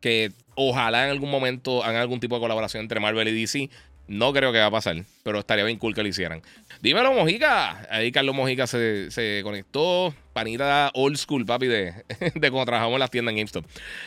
que 0.00 0.30
Ojalá 0.58 1.04
en 1.04 1.10
algún 1.10 1.30
momento 1.30 1.84
hagan 1.84 2.00
algún 2.00 2.18
tipo 2.18 2.34
de 2.34 2.40
colaboración 2.40 2.80
entre 2.80 2.98
Marvel 2.98 3.28
y 3.28 3.40
DC. 3.40 3.68
No 4.08 4.32
creo 4.32 4.52
que 4.52 4.58
va 4.58 4.66
a 4.66 4.70
pasar, 4.70 5.04
pero 5.22 5.40
estaría 5.40 5.64
bien 5.64 5.78
cool 5.78 5.94
que 5.94 6.02
lo 6.02 6.08
hicieran. 6.08 6.40
Dímelo, 6.82 7.12
Mojica. 7.12 7.86
Ahí 7.90 8.12
Carlos 8.12 8.34
Mojica 8.34 8.66
se, 8.66 9.40
conectó. 9.42 10.14
Panita 10.32 10.90
old 10.92 11.16
school, 11.16 11.46
papi, 11.46 11.66
de, 11.66 11.94
de 12.34 12.50
cuando 12.50 12.66
trabajamos 12.66 12.94
en 12.94 13.00
las 13.00 13.10
tiendas 13.10 13.32
en 13.32 13.38
GameStop. 13.38 13.64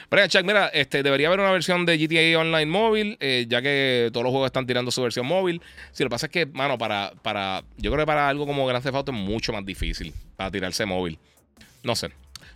Pero, 0.09 0.27
Chuck, 0.27 0.43
mira, 0.43 0.67
este, 0.67 1.01
debería 1.01 1.27
haber 1.27 1.39
una 1.39 1.51
versión 1.51 1.87
de 1.87 1.97
GTA 1.97 2.39
Online 2.39 2.67
móvil, 2.67 3.17
eh, 3.19 3.45
ya 3.49 3.63
que 3.63 4.09
todos 4.13 4.23
los 4.23 4.31
juegos 4.31 4.47
están 4.47 4.67
tirando 4.67 4.91
su 4.91 5.01
versión 5.01 5.25
móvil. 5.25 5.59
Si 5.91 6.03
lo 6.03 6.09
que 6.09 6.13
pasa 6.13 6.27
es 6.27 6.31
que, 6.31 6.45
mano, 6.45 6.77
para, 6.77 7.13
para, 7.23 7.63
yo 7.77 7.91
creo 7.91 8.03
que 8.03 8.07
para 8.07 8.29
algo 8.29 8.45
como 8.45 8.67
Grand 8.67 8.83
Theft 8.83 8.95
Auto 8.95 9.11
es 9.11 9.17
mucho 9.17 9.53
más 9.53 9.65
difícil 9.65 10.13
para 10.35 10.51
tirarse 10.51 10.85
móvil. 10.85 11.17
No 11.81 11.95
sé. 11.95 12.11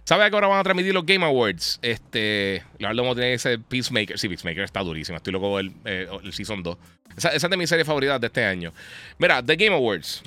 ¿Sabes 0.06 0.30
que 0.30 0.36
ahora 0.36 0.48
van 0.48 0.60
a 0.60 0.64
transmitir 0.64 0.94
los 0.94 1.06
Game 1.06 1.26
Awards? 1.26 1.80
Este, 1.82 2.62
verdad, 2.78 2.96
vamos 2.98 3.14
a 3.14 3.16
tener 3.16 3.34
ese 3.34 3.58
Peacemaker. 3.58 4.20
Sí, 4.20 4.28
Peacemaker 4.28 4.64
está 4.64 4.82
durísimo. 4.82 5.18
Estoy 5.18 5.32
loco 5.32 5.60
el, 5.60 5.72
eh, 5.86 6.08
el 6.24 6.34
Season 6.34 6.62
2. 6.62 6.78
Esa, 7.18 7.30
es 7.30 7.42
de 7.42 7.58
mis 7.58 7.70
series 7.70 7.88
favoritas 7.88 8.20
de 8.20 8.28
este 8.28 8.44
año. 8.44 8.74
Mira, 9.18 9.42
The 9.42 9.56
Game 9.56 9.76
Awards. 9.76 10.22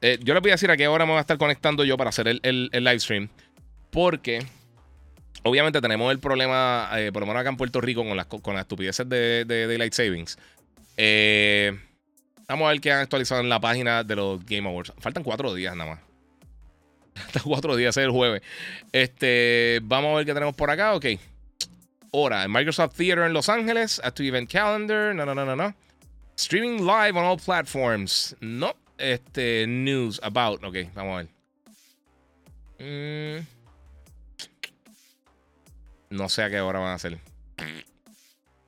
Eh, 0.00 0.18
yo 0.22 0.34
les 0.34 0.42
voy 0.42 0.50
a 0.50 0.54
decir 0.54 0.70
a 0.70 0.76
qué 0.76 0.88
hora 0.88 1.04
me 1.04 1.12
voy 1.12 1.18
a 1.18 1.20
estar 1.20 1.38
conectando 1.38 1.84
yo 1.84 1.96
para 1.96 2.10
hacer 2.10 2.26
el, 2.26 2.40
el, 2.42 2.70
live 2.72 2.98
stream. 2.98 3.28
Porque, 3.90 4.44
obviamente, 5.44 5.80
tenemos 5.80 6.10
el 6.10 6.18
problema, 6.18 6.90
eh, 6.96 7.12
por 7.12 7.20
lo 7.20 7.26
menos 7.26 7.40
acá 7.40 7.50
en 7.50 7.56
Puerto 7.56 7.80
Rico, 7.80 8.04
con 8.04 8.16
las, 8.16 8.26
con 8.26 8.54
las 8.54 8.62
estupideces 8.62 9.08
de, 9.08 9.44
de 9.44 9.68
Daylight 9.68 9.92
Savings. 9.92 10.38
vamos 12.48 12.66
a 12.66 12.70
ver 12.70 12.80
qué 12.80 12.90
han 12.90 13.00
actualizado 13.00 13.42
en 13.42 13.48
la 13.48 13.60
página 13.60 14.02
de 14.02 14.16
los 14.16 14.44
Game 14.44 14.68
Awards. 14.68 14.92
Faltan 14.98 15.22
cuatro 15.22 15.54
días 15.54 15.76
nada 15.76 15.90
más. 15.90 16.09
Hasta 17.26 17.40
cuatro 17.40 17.76
días, 17.76 17.96
es 17.96 18.04
el 18.04 18.10
jueves. 18.10 18.42
Este, 18.92 19.80
vamos 19.82 20.12
a 20.12 20.16
ver 20.16 20.26
qué 20.26 20.34
tenemos 20.34 20.54
por 20.54 20.70
acá. 20.70 20.94
Ok. 20.94 21.06
Hora. 22.12 22.48
Microsoft 22.48 22.96
Theater 22.96 23.24
en 23.24 23.32
Los 23.32 23.48
Ángeles. 23.48 24.00
Active 24.02 24.28
Event 24.28 24.50
Calendar. 24.50 25.14
No, 25.14 25.24
no, 25.24 25.34
no, 25.34 25.44
no, 25.44 25.56
no. 25.56 25.74
Streaming 26.36 26.78
live 26.84 27.18
on 27.18 27.24
all 27.24 27.38
platforms. 27.38 28.34
No. 28.40 28.74
Este, 28.98 29.66
news 29.66 30.20
about. 30.22 30.62
Ok, 30.64 30.76
vamos 30.94 31.14
a 31.14 31.16
ver. 31.16 31.28
Mm. 33.40 33.46
No 36.10 36.28
sé 36.28 36.42
a 36.42 36.50
qué 36.50 36.60
hora 36.60 36.80
van 36.80 36.90
a 36.90 36.94
hacer. 36.94 37.18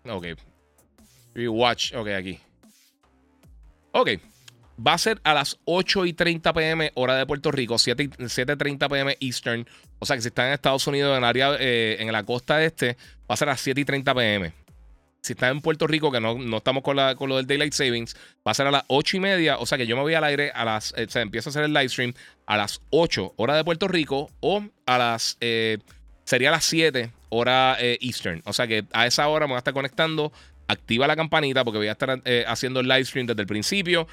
Ok. 0.08 0.26
Rewatch. 1.34 1.94
Ok, 1.94 2.08
aquí. 2.08 2.38
Ok. 3.92 4.10
Va 4.84 4.94
a 4.94 4.98
ser 4.98 5.20
a 5.22 5.34
las 5.34 5.58
8 5.64 6.06
y 6.06 6.12
30 6.12 6.52
pm, 6.52 6.92
hora 6.94 7.14
de 7.14 7.26
Puerto 7.26 7.52
Rico, 7.52 7.78
7 7.78 8.02
y 8.02 8.08
7.30 8.08 8.88
pm 8.88 9.16
Eastern. 9.20 9.66
O 9.98 10.06
sea 10.06 10.16
que 10.16 10.22
si 10.22 10.28
están 10.28 10.48
en 10.48 10.54
Estados 10.54 10.86
Unidos, 10.86 11.16
en, 11.16 11.24
área, 11.24 11.56
eh, 11.60 11.98
en 12.00 12.10
la 12.10 12.24
costa 12.24 12.62
este, 12.64 12.96
va 13.30 13.34
a 13.34 13.36
ser 13.36 13.48
a 13.48 13.52
las 13.52 13.60
7 13.60 13.80
y 13.80 13.84
30 13.84 14.14
pm. 14.14 14.52
Si 15.20 15.34
están 15.34 15.52
en 15.52 15.60
Puerto 15.60 15.86
Rico, 15.86 16.10
que 16.10 16.20
no, 16.20 16.36
no 16.36 16.56
estamos 16.56 16.82
con, 16.82 16.96
la, 16.96 17.14
con, 17.14 17.28
lo 17.28 17.36
del 17.36 17.46
Daylight 17.46 17.74
Savings, 17.74 18.16
va 18.46 18.50
a 18.50 18.54
ser 18.54 18.66
a 18.66 18.72
las 18.72 18.84
8 18.88 19.18
y 19.18 19.20
media. 19.20 19.58
O 19.58 19.66
sea 19.66 19.78
que 19.78 19.86
yo 19.86 19.94
me 19.94 20.02
voy 20.02 20.14
al 20.14 20.24
aire 20.24 20.50
a 20.52 20.64
las. 20.64 20.94
Eh, 20.96 21.06
se 21.08 21.20
empieza 21.20 21.48
a 21.48 21.50
hacer 21.50 21.62
el 21.62 21.72
live 21.72 21.88
stream 21.88 22.14
a 22.46 22.56
las 22.56 22.80
8, 22.90 23.34
hora 23.36 23.54
de 23.54 23.62
Puerto 23.62 23.86
Rico, 23.86 24.30
o 24.40 24.64
a 24.86 24.98
las. 24.98 25.36
Eh, 25.40 25.78
sería 26.24 26.48
a 26.48 26.52
las 26.52 26.64
7, 26.64 27.12
hora 27.28 27.76
Eastern. 27.78 28.42
O 28.46 28.52
sea 28.52 28.66
que 28.66 28.84
a 28.92 29.06
esa 29.06 29.28
hora 29.28 29.46
me 29.46 29.52
voy 29.52 29.56
a 29.56 29.58
estar 29.58 29.74
conectando 29.74 30.32
activa 30.66 31.06
la 31.06 31.14
campanita 31.14 31.64
porque 31.64 31.78
voy 31.78 31.88
a 31.88 31.92
estar 31.92 32.20
haciendo 32.46 32.80
el 32.80 32.88
live 32.88 33.04
stream 33.04 33.26
desde 33.26 33.42
el 33.42 33.46
principio. 33.46 34.08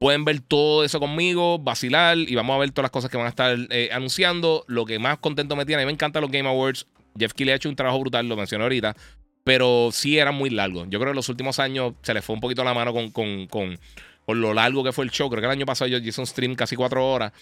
Pueden 0.00 0.24
ver 0.24 0.40
todo 0.40 0.82
eso 0.82 0.98
conmigo, 0.98 1.58
vacilar 1.58 2.16
y 2.16 2.34
vamos 2.34 2.56
a 2.56 2.58
ver 2.58 2.70
todas 2.70 2.84
las 2.84 2.90
cosas 2.90 3.10
que 3.10 3.18
van 3.18 3.26
a 3.26 3.28
estar 3.28 3.54
eh, 3.68 3.90
anunciando. 3.92 4.64
Lo 4.66 4.86
que 4.86 4.98
más 4.98 5.18
contento 5.18 5.56
me 5.56 5.66
tiene, 5.66 5.82
a 5.82 5.84
mí 5.84 5.90
me 5.90 5.92
encantan 5.92 6.22
los 6.22 6.30
Game 6.30 6.48
Awards. 6.48 6.86
Jeff 7.18 7.34
Keighley 7.34 7.52
ha 7.52 7.56
hecho 7.56 7.68
un 7.68 7.76
trabajo 7.76 8.00
brutal, 8.00 8.26
lo 8.26 8.34
mencioné 8.34 8.64
ahorita, 8.64 8.96
pero 9.44 9.90
sí 9.92 10.16
eran 10.16 10.36
muy 10.36 10.48
largos. 10.48 10.84
Yo 10.88 10.98
creo 10.98 11.08
que 11.08 11.10
en 11.10 11.16
los 11.16 11.28
últimos 11.28 11.58
años 11.58 11.92
se 12.00 12.14
le 12.14 12.22
fue 12.22 12.34
un 12.34 12.40
poquito 12.40 12.64
la 12.64 12.72
mano 12.72 12.94
con, 12.94 13.10
con, 13.10 13.78
lo 14.26 14.54
largo 14.54 14.82
que 14.82 14.92
fue 14.92 15.04
el 15.04 15.10
show. 15.10 15.28
Creo 15.28 15.42
que 15.42 15.46
el 15.48 15.52
año 15.52 15.66
pasado 15.66 15.88
yo 15.88 15.98
hice 15.98 16.18
un 16.18 16.26
stream 16.26 16.54
casi 16.54 16.76
cuatro 16.76 17.06
horas. 17.06 17.34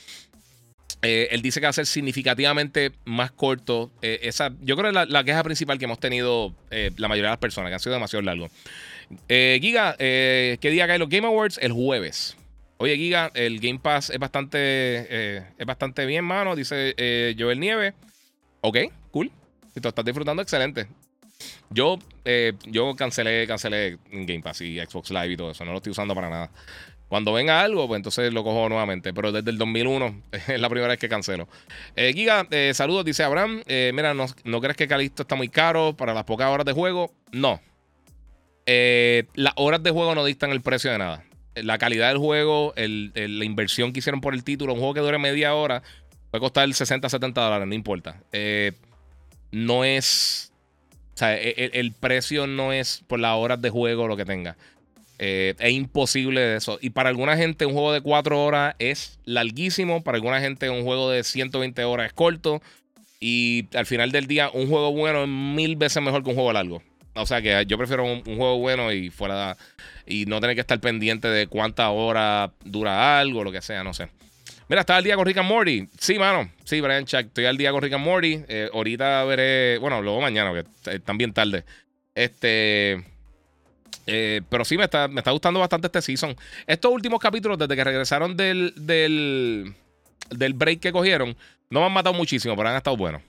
Eh, 1.02 1.28
él 1.30 1.42
dice 1.42 1.60
que 1.60 1.66
va 1.66 1.70
a 1.70 1.72
ser 1.72 1.86
significativamente 1.86 2.90
más 3.04 3.30
corto. 3.30 3.92
Eh, 4.02 4.18
esa, 4.22 4.50
yo 4.62 4.74
creo 4.74 4.90
que 4.90 4.94
la, 4.94 5.04
la, 5.04 5.22
queja 5.22 5.44
principal 5.44 5.78
que 5.78 5.84
hemos 5.84 6.00
tenido 6.00 6.52
la 6.70 7.06
mayoría 7.06 7.28
de 7.28 7.34
las 7.34 7.38
personas, 7.38 7.70
que 7.70 7.74
han 7.74 7.80
sido 7.80 7.92
demasiado 7.92 8.22
largos. 8.22 8.50
Giga, 9.28 9.94
¿qué 9.96 10.58
día 10.60 10.88
caen 10.88 10.98
los 10.98 11.08
Game 11.08 11.24
Awards? 11.24 11.60
El 11.62 11.70
jueves. 11.70 12.36
Oye, 12.80 12.96
Giga, 12.96 13.32
el 13.34 13.58
Game 13.58 13.80
Pass 13.80 14.08
es 14.10 14.20
bastante, 14.20 14.58
eh, 14.60 15.42
es 15.58 15.66
bastante 15.66 16.06
bien, 16.06 16.24
mano. 16.24 16.54
Dice 16.54 16.94
eh, 16.96 17.34
Joel 17.36 17.58
Nieve. 17.58 17.94
Ok, 18.60 18.78
cool. 19.10 19.32
Si 19.74 19.80
te 19.80 19.88
estás 19.88 20.04
disfrutando, 20.04 20.42
excelente. 20.42 20.86
Yo, 21.70 21.98
eh, 22.24 22.52
yo 22.66 22.94
cancelé, 22.94 23.48
cancelé 23.48 23.98
Game 24.12 24.42
Pass 24.42 24.60
y 24.60 24.78
Xbox 24.78 25.10
Live 25.10 25.32
y 25.32 25.36
todo 25.36 25.50
eso. 25.50 25.64
No 25.64 25.72
lo 25.72 25.78
estoy 25.78 25.90
usando 25.90 26.14
para 26.14 26.30
nada. 26.30 26.50
Cuando 27.08 27.32
venga 27.32 27.62
algo, 27.62 27.88
pues 27.88 27.98
entonces 27.98 28.32
lo 28.32 28.44
cojo 28.44 28.68
nuevamente. 28.68 29.12
Pero 29.12 29.32
desde 29.32 29.50
el 29.50 29.58
2001 29.58 30.22
es 30.46 30.60
la 30.60 30.68
primera 30.68 30.90
vez 30.90 31.00
que 31.00 31.08
cancelo. 31.08 31.48
Giga, 31.96 32.46
saludos, 32.74 33.04
dice 33.04 33.24
Abraham. 33.24 33.64
mira, 33.66 34.14
¿no, 34.14 34.26
¿no, 34.44 34.60
crees 34.60 34.76
que 34.76 34.86
Calisto 34.86 35.22
está 35.22 35.34
muy 35.34 35.48
caro 35.48 35.96
para 35.96 36.14
las 36.14 36.22
pocas 36.22 36.46
horas 36.48 36.64
de 36.64 36.74
juego? 36.74 37.12
No. 37.32 37.60
las 38.66 39.52
horas 39.56 39.82
de 39.82 39.90
juego 39.90 40.14
no 40.14 40.24
dictan 40.24 40.52
el 40.52 40.60
precio 40.60 40.92
de 40.92 40.98
nada 40.98 41.24
la 41.62 41.78
calidad 41.78 42.08
del 42.08 42.18
juego, 42.18 42.74
la 42.76 43.44
inversión 43.44 43.92
que 43.92 44.00
hicieron 44.00 44.20
por 44.20 44.34
el 44.34 44.44
título, 44.44 44.74
un 44.74 44.78
juego 44.78 44.94
que 44.94 45.00
dure 45.00 45.18
media 45.18 45.54
hora, 45.54 45.82
puede 46.30 46.40
costar 46.40 46.72
60, 46.72 47.08
70 47.08 47.40
dólares, 47.40 47.68
no 47.68 47.74
importa. 47.74 48.22
Eh, 48.32 48.72
no 49.50 49.84
es. 49.84 50.52
O 51.14 51.18
sea, 51.18 51.36
e, 51.36 51.48
e, 51.56 51.70
el, 51.74 51.92
precio 51.92 52.46
no 52.46 52.72
es 52.72 53.02
por 53.06 53.18
las 53.18 53.34
horas 53.34 53.60
de 53.60 53.70
juego 53.70 54.06
lo 54.06 54.16
que 54.16 54.24
tenga. 54.24 54.56
Eh, 55.18 55.54
es 55.58 55.72
imposible 55.72 56.56
eso. 56.56 56.78
Y 56.80 56.90
para 56.90 57.08
alguna 57.08 57.36
gente, 57.36 57.66
un 57.66 57.72
juego 57.72 57.92
de 57.92 58.00
4 58.00 58.44
horas 58.44 58.76
es 58.78 59.18
larguísimo. 59.24 60.04
Para 60.04 60.16
alguna 60.16 60.40
gente, 60.40 60.70
un 60.70 60.84
juego 60.84 61.10
de 61.10 61.24
120 61.24 61.82
horas 61.84 62.08
es 62.08 62.12
corto. 62.12 62.62
Y 63.20 63.66
al 63.74 63.86
final 63.86 64.12
del 64.12 64.28
día, 64.28 64.50
un 64.52 64.68
juego 64.68 64.92
bueno 64.92 65.24
es 65.24 65.28
mil 65.28 65.74
veces 65.74 66.02
mejor 66.02 66.22
que 66.22 66.30
un 66.30 66.36
juego 66.36 66.52
largo. 66.52 66.82
O 67.18 67.26
sea 67.26 67.42
que 67.42 67.64
yo 67.66 67.76
prefiero 67.76 68.04
un, 68.04 68.22
juego 68.22 68.58
bueno 68.58 68.92
y 68.92 69.10
fuera 69.10 69.56
y 70.06 70.26
no 70.26 70.40
tener 70.40 70.54
que 70.54 70.60
estar 70.60 70.80
pendiente 70.80 71.28
de 71.28 71.46
cuántas 71.46 71.88
horas 71.90 72.50
dura 72.64 73.18
algo, 73.18 73.44
lo 73.44 73.52
que 73.52 73.60
sea, 73.60 73.84
no 73.84 73.92
sé. 73.92 74.08
Mira, 74.68 74.82
¿estás 74.82 74.98
al 74.98 75.04
día 75.04 75.16
con 75.16 75.24
Rick 75.24 75.38
and 75.38 75.48
Morty? 75.48 75.88
Sí, 75.98 76.18
mano. 76.18 76.50
Sí, 76.64 76.80
Brian 76.80 77.06
Chuck. 77.06 77.20
Estoy 77.20 77.46
al 77.46 77.56
día 77.56 77.72
con 77.72 77.80
Rick 77.80 77.94
and 77.94 78.04
Morty. 78.04 78.44
Eh, 78.48 78.68
ahorita 78.72 79.24
veré. 79.24 79.78
Bueno, 79.78 80.02
luego 80.02 80.20
mañana, 80.20 80.52
que 80.52 80.92
están 80.92 81.16
bien 81.16 81.32
tarde. 81.32 81.64
Este. 82.14 83.02
Eh, 84.06 84.42
pero 84.48 84.64
sí, 84.64 84.76
me 84.76 84.84
está, 84.84 85.08
me 85.08 85.20
está 85.20 85.30
gustando 85.30 85.60
bastante 85.60 85.86
este 85.86 86.02
season. 86.02 86.36
Estos 86.66 86.92
últimos 86.92 87.18
capítulos, 87.18 87.58
desde 87.58 87.76
que 87.76 87.84
regresaron 87.84 88.36
del, 88.36 88.74
del, 88.76 89.74
del 90.30 90.52
break 90.54 90.80
que 90.80 90.92
cogieron, 90.92 91.36
no 91.70 91.80
me 91.80 91.86
han 91.86 91.92
matado 91.92 92.14
muchísimo, 92.14 92.54
pero 92.56 92.68
han 92.68 92.76
estado 92.76 92.96
buenos. 92.96 93.22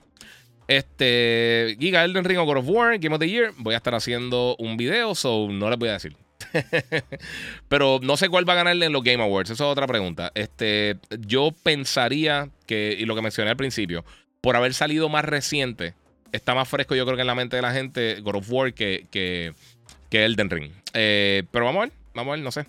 Este, 0.70 1.76
Giga 1.80 2.03
Elden 2.03 2.24
Ring 2.24 2.38
o 2.38 2.45
God 2.45 2.57
of 2.57 2.70
War, 2.70 2.95
Game 2.99 3.15
of 3.15 3.20
the 3.20 3.28
Year. 3.28 3.51
Voy 3.57 3.74
a 3.74 3.78
estar 3.78 3.95
haciendo 3.95 4.55
un 4.59 4.78
video, 4.78 5.15
so 5.15 5.47
no 5.49 5.67
les 5.67 5.80
voy 5.80 5.89
a 5.89 5.93
decir. 5.93 6.15
Pero 7.67 7.99
no 8.03 8.17
sé 8.17 8.30
cuál 8.30 8.47
va 8.47 8.53
a 8.53 8.57
ganar 8.57 8.76
en 8.76 8.93
los 8.93 9.03
Game 9.03 9.24
Awards. 9.24 9.49
Esa 9.49 9.63
es 9.63 9.70
otra 9.70 9.88
pregunta. 9.88 10.32
Este, 10.36 10.97
yo 11.26 11.49
pensaría 11.63 12.49
que, 12.67 12.95
y 12.97 13.05
lo 13.05 13.15
que 13.15 13.24
mencioné 13.24 13.49
al 13.49 13.57
principio, 13.57 14.05
por 14.41 14.55
haber 14.55 14.76
salido 14.76 15.09
más 15.09 15.26
reciente, 15.26 15.95
está 16.32 16.53
más 16.53 16.70
fresco, 16.70 16.93
yo 16.93 17.03
creo 17.03 17.15
que 17.15 17.22
en 17.22 17.28
la 17.28 17.36
mente 17.36 17.55
de 17.55 17.63
la 17.63 17.74
gente, 17.74 18.22
God 18.22 18.36
of 18.36 18.51
War 18.51 18.72
que, 18.72 19.07
que, 19.09 19.53
Elden 20.11 20.51
Ring. 20.51 20.72
Eh, 20.93 21.45
pero 21.49 21.65
vamos 21.65 21.82
a 21.82 21.86
ver, 21.88 21.93
vamos 22.13 22.32
a 22.32 22.36
ver, 22.36 22.43
no 22.43 22.51
sé. 22.51 22.67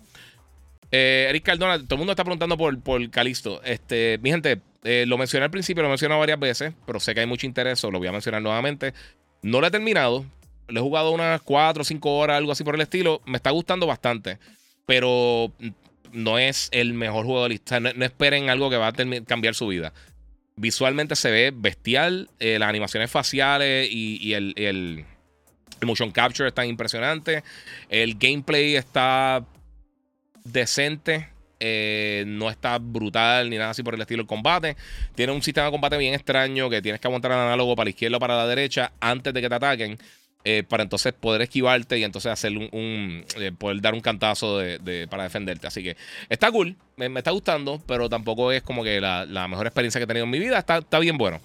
Eh, 0.91 1.27
Eric 1.29 1.45
Cardona, 1.45 1.77
todo 1.77 1.95
el 1.95 1.97
mundo 1.99 2.11
está 2.11 2.23
preguntando 2.23 2.57
por, 2.57 2.77
por 2.81 3.09
Calisto. 3.09 3.61
Este, 3.63 4.19
mi 4.21 4.29
gente, 4.29 4.59
eh, 4.83 5.05
lo 5.07 5.17
mencioné 5.17 5.45
al 5.45 5.51
principio, 5.51 5.81
lo 5.83 5.87
he 5.87 5.91
mencionado 5.91 6.19
varias 6.19 6.39
veces, 6.39 6.73
pero 6.85 6.99
sé 6.99 7.13
que 7.13 7.21
hay 7.21 7.25
mucho 7.25 7.45
interés, 7.45 7.81
lo 7.83 7.97
voy 7.97 8.07
a 8.07 8.11
mencionar 8.11 8.41
nuevamente. 8.41 8.93
No 9.41 9.61
lo 9.61 9.67
he 9.67 9.71
terminado, 9.71 10.25
lo 10.67 10.79
he 10.79 10.83
jugado 10.83 11.11
unas 11.11 11.41
4 11.41 11.81
o 11.81 11.85
5 11.85 12.17
horas, 12.17 12.37
algo 12.37 12.51
así 12.51 12.63
por 12.63 12.75
el 12.75 12.81
estilo. 12.81 13.21
Me 13.25 13.37
está 13.37 13.51
gustando 13.51 13.87
bastante, 13.87 14.37
pero 14.85 15.51
no 16.11 16.37
es 16.37 16.67
el 16.71 16.93
mejor 16.93 17.25
juego 17.25 17.43
de 17.43 17.49
lista. 17.49 17.79
No, 17.79 17.89
esperen 18.03 18.49
algo 18.49 18.69
que 18.69 18.77
va 18.77 18.87
a 18.87 18.93
cambiar 19.25 19.55
su 19.55 19.67
vida. 19.67 19.93
Visualmente 20.57 21.15
se 21.15 21.31
ve 21.31 21.53
bestial, 21.55 22.29
eh, 22.39 22.59
las 22.59 22.69
animaciones 22.69 23.09
faciales 23.09 23.87
y, 23.89 24.33
el, 24.33 24.53
el, 24.57 25.05
el 25.79 25.87
motion 25.87 26.11
capture 26.11 26.49
están 26.49 26.67
impresionantes. 26.67 27.43
El 27.89 28.15
gameplay 28.15 28.75
está 28.75 29.45
decente. 30.43 31.29
Eh, 31.63 32.23
no 32.25 32.49
está 32.49 32.79
brutal 32.79 33.47
ni 33.47 33.57
nada 33.57 33.69
así 33.69 33.83
por 33.83 33.93
el 33.93 34.01
estilo 34.01 34.23
del 34.23 34.27
combate. 34.27 34.75
Tiene 35.13 35.31
un 35.31 35.43
sistema 35.43 35.65
de 35.65 35.71
combate 35.71 35.97
bien 35.97 36.15
extraño 36.15 36.69
que 36.69 36.81
tienes 36.81 36.99
que 36.99 37.07
aguantar 37.07 37.31
el 37.31 37.37
análogo 37.37 37.75
para 37.75 37.85
la 37.85 37.89
izquierda 37.91 38.17
o 38.17 38.19
para 38.19 38.35
la 38.35 38.47
derecha 38.47 38.91
antes 38.99 39.33
de 39.33 39.41
que 39.41 39.49
te 39.49 39.55
ataquen. 39.55 39.97
Eh, 40.43 40.63
para 40.67 40.81
entonces 40.81 41.13
poder 41.13 41.43
esquivarte 41.43 41.99
y 41.99 42.03
entonces 42.03 42.31
hacer 42.31 42.57
un, 42.57 43.23
eh, 43.37 43.51
poder 43.55 43.79
dar 43.79 43.93
un 43.93 44.01
cantazo 44.01 44.57
de, 44.57 45.07
para 45.07 45.21
defenderte. 45.21 45.67
Así 45.67 45.83
que 45.83 45.95
está 46.29 46.51
cool, 46.51 46.75
me, 46.95 47.05
está 47.15 47.29
gustando, 47.29 47.79
pero 47.85 48.09
tampoco 48.09 48.51
es 48.51 48.63
como 48.63 48.83
que 48.83 48.99
la, 48.99 49.47
mejor 49.47 49.67
experiencia 49.67 49.99
que 49.99 50.05
he 50.05 50.07
tenido 50.07 50.23
en 50.23 50.31
mi 50.31 50.39
vida. 50.39 50.57
Está, 50.57 50.79
está 50.79 50.97
bien 50.97 51.15
bueno. 51.15 51.39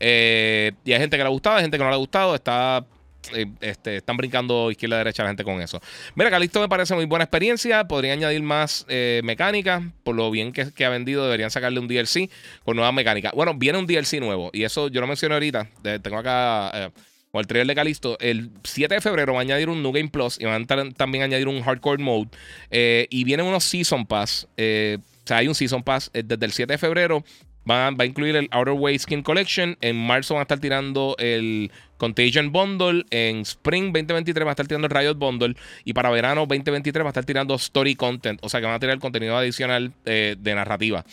y 0.00 0.04
hay 0.06 0.72
gente 0.86 1.18
que 1.18 1.22
le 1.22 1.24
ha 1.24 1.28
gustado, 1.28 1.56
hay 1.56 1.62
gente 1.62 1.76
que 1.76 1.84
no 1.84 1.90
le 1.90 1.96
ha 1.96 1.98
gustado. 1.98 2.34
Está 2.34 2.86
eh, 3.34 3.46
este, 3.60 3.96
están 3.96 4.16
brincando 4.16 4.70
izquierda 4.70 4.96
y 4.96 4.98
derecha 4.98 5.22
la 5.22 5.30
gente 5.30 5.44
con 5.44 5.60
eso. 5.60 5.80
Mira, 6.14 6.30
Calisto 6.30 6.60
me 6.60 6.68
parece 6.68 6.94
muy 6.94 7.04
buena 7.04 7.24
experiencia. 7.24 7.86
Podría 7.86 8.12
añadir 8.12 8.42
más 8.42 8.84
eh, 8.88 9.20
mecánica. 9.24 9.82
Por 10.02 10.16
lo 10.16 10.30
bien 10.30 10.52
que, 10.52 10.84
ha 10.84 10.88
vendido, 10.88 11.24
deberían 11.24 11.50
sacarle 11.50 11.80
un 11.80 11.88
DLC 11.88 12.30
con 12.64 12.76
nuevas 12.76 12.94
mecánicas. 12.94 13.32
Bueno, 13.32 13.54
viene 13.54 13.78
un 13.78 13.86
DLC 13.86 14.20
nuevo. 14.20 14.50
Y 14.52 14.64
eso 14.64 14.88
yo 14.88 15.00
lo 15.00 15.06
mencioné 15.06 15.34
ahorita. 15.34 15.68
tengo 16.02 16.18
acá. 16.18 16.70
Eh, 16.74 16.90
el 17.34 17.46
trailer 17.46 17.68
de 17.68 17.74
Calisto, 17.76 18.18
el 18.18 18.50
7 18.64 18.96
de 18.96 19.00
febrero 19.00 19.34
va 19.34 19.38
a 19.38 19.42
añadir 19.42 19.68
un 19.68 19.80
New 19.80 19.92
Game 19.92 20.08
Plus 20.08 20.40
y 20.40 20.44
van 20.44 20.66
a 20.68 20.90
también 20.94 21.22
añadir 21.22 21.46
un 21.46 21.62
Hardcore 21.62 22.02
Mode. 22.02 22.30
y 22.70 23.22
vienen 23.22 23.46
unos 23.46 23.62
Season 23.62 24.06
Pass. 24.06 24.48
o 24.56 25.00
sea, 25.24 25.36
hay 25.36 25.46
un 25.46 25.54
Season 25.54 25.84
Pass 25.84 26.10
desde 26.12 26.44
el 26.44 26.50
7 26.50 26.72
de 26.72 26.78
febrero. 26.78 27.22
Va, 27.68 27.88
a 27.88 28.04
incluir 28.04 28.36
el 28.36 28.48
Outer 28.50 28.74
Way 28.74 28.98
Skin 28.98 29.22
Collection. 29.22 29.76
En 29.80 29.96
marzo 29.96 30.34
van 30.34 30.40
a 30.40 30.42
estar 30.42 30.58
tirando 30.58 31.16
el 31.18 31.70
Contagion 31.96 32.50
Bundle. 32.52 33.04
En 33.10 33.40
Spring 33.40 33.92
2023 33.92 34.46
va 34.46 34.50
a 34.50 34.52
estar 34.52 34.66
tirando 34.66 34.86
el 34.86 34.94
Riot 34.94 35.14
Bundle. 35.14 35.54
Y 35.84 35.92
para 35.92 36.10
verano 36.10 36.46
2023 36.46 37.04
va 37.04 37.08
a 37.08 37.10
estar 37.10 37.24
tirando 37.24 37.54
Story 37.56 37.94
Content. 37.94 38.38
O 38.42 38.48
sea 38.48 38.60
que 38.60 38.66
van 38.66 38.76
a 38.76 38.78
tirar 38.78 38.98
contenido 38.98 39.36
adicional 39.36 39.92
eh, 40.06 40.36
de 40.38 40.54
narrativa. 40.54 41.04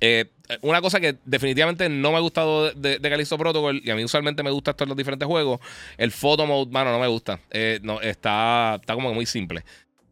Eh, 0.00 0.26
una 0.60 0.80
cosa 0.80 1.00
que 1.00 1.16
definitivamente 1.24 1.88
no 1.88 2.10
me 2.10 2.18
ha 2.18 2.20
gustado 2.20 2.70
de, 2.72 2.98
de, 2.98 3.10
Callisto 3.10 3.38
Protocol, 3.38 3.80
y 3.82 3.90
a 3.90 3.96
mí 3.96 4.04
usualmente 4.04 4.42
me 4.42 4.50
gusta 4.50 4.72
esto 4.72 4.84
los 4.86 4.96
diferentes 4.96 5.26
juegos, 5.26 5.60
el 5.96 6.12
photo 6.12 6.46
mode, 6.46 6.70
mano, 6.70 6.92
no 6.92 7.00
me 7.00 7.06
gusta. 7.06 7.40
Eh, 7.50 7.80
no, 7.82 8.00
está, 8.00 8.76
está 8.80 8.94
como 8.94 9.12
muy 9.14 9.26
simple. 9.26 9.64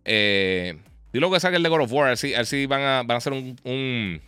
Eh, 0.05 0.79
digo 1.13 1.31
que 1.31 1.39
saque 1.39 1.57
el 1.57 1.63
de 1.63 1.69
God 1.69 1.83
of 1.83 1.93
War, 1.93 2.09
a 2.09 2.15
ver 2.15 2.69
van, 2.69 2.81
a, 2.81 3.03
van 3.03 3.11
a 3.13 3.17
hacer 3.17 3.33
un 3.33 4.21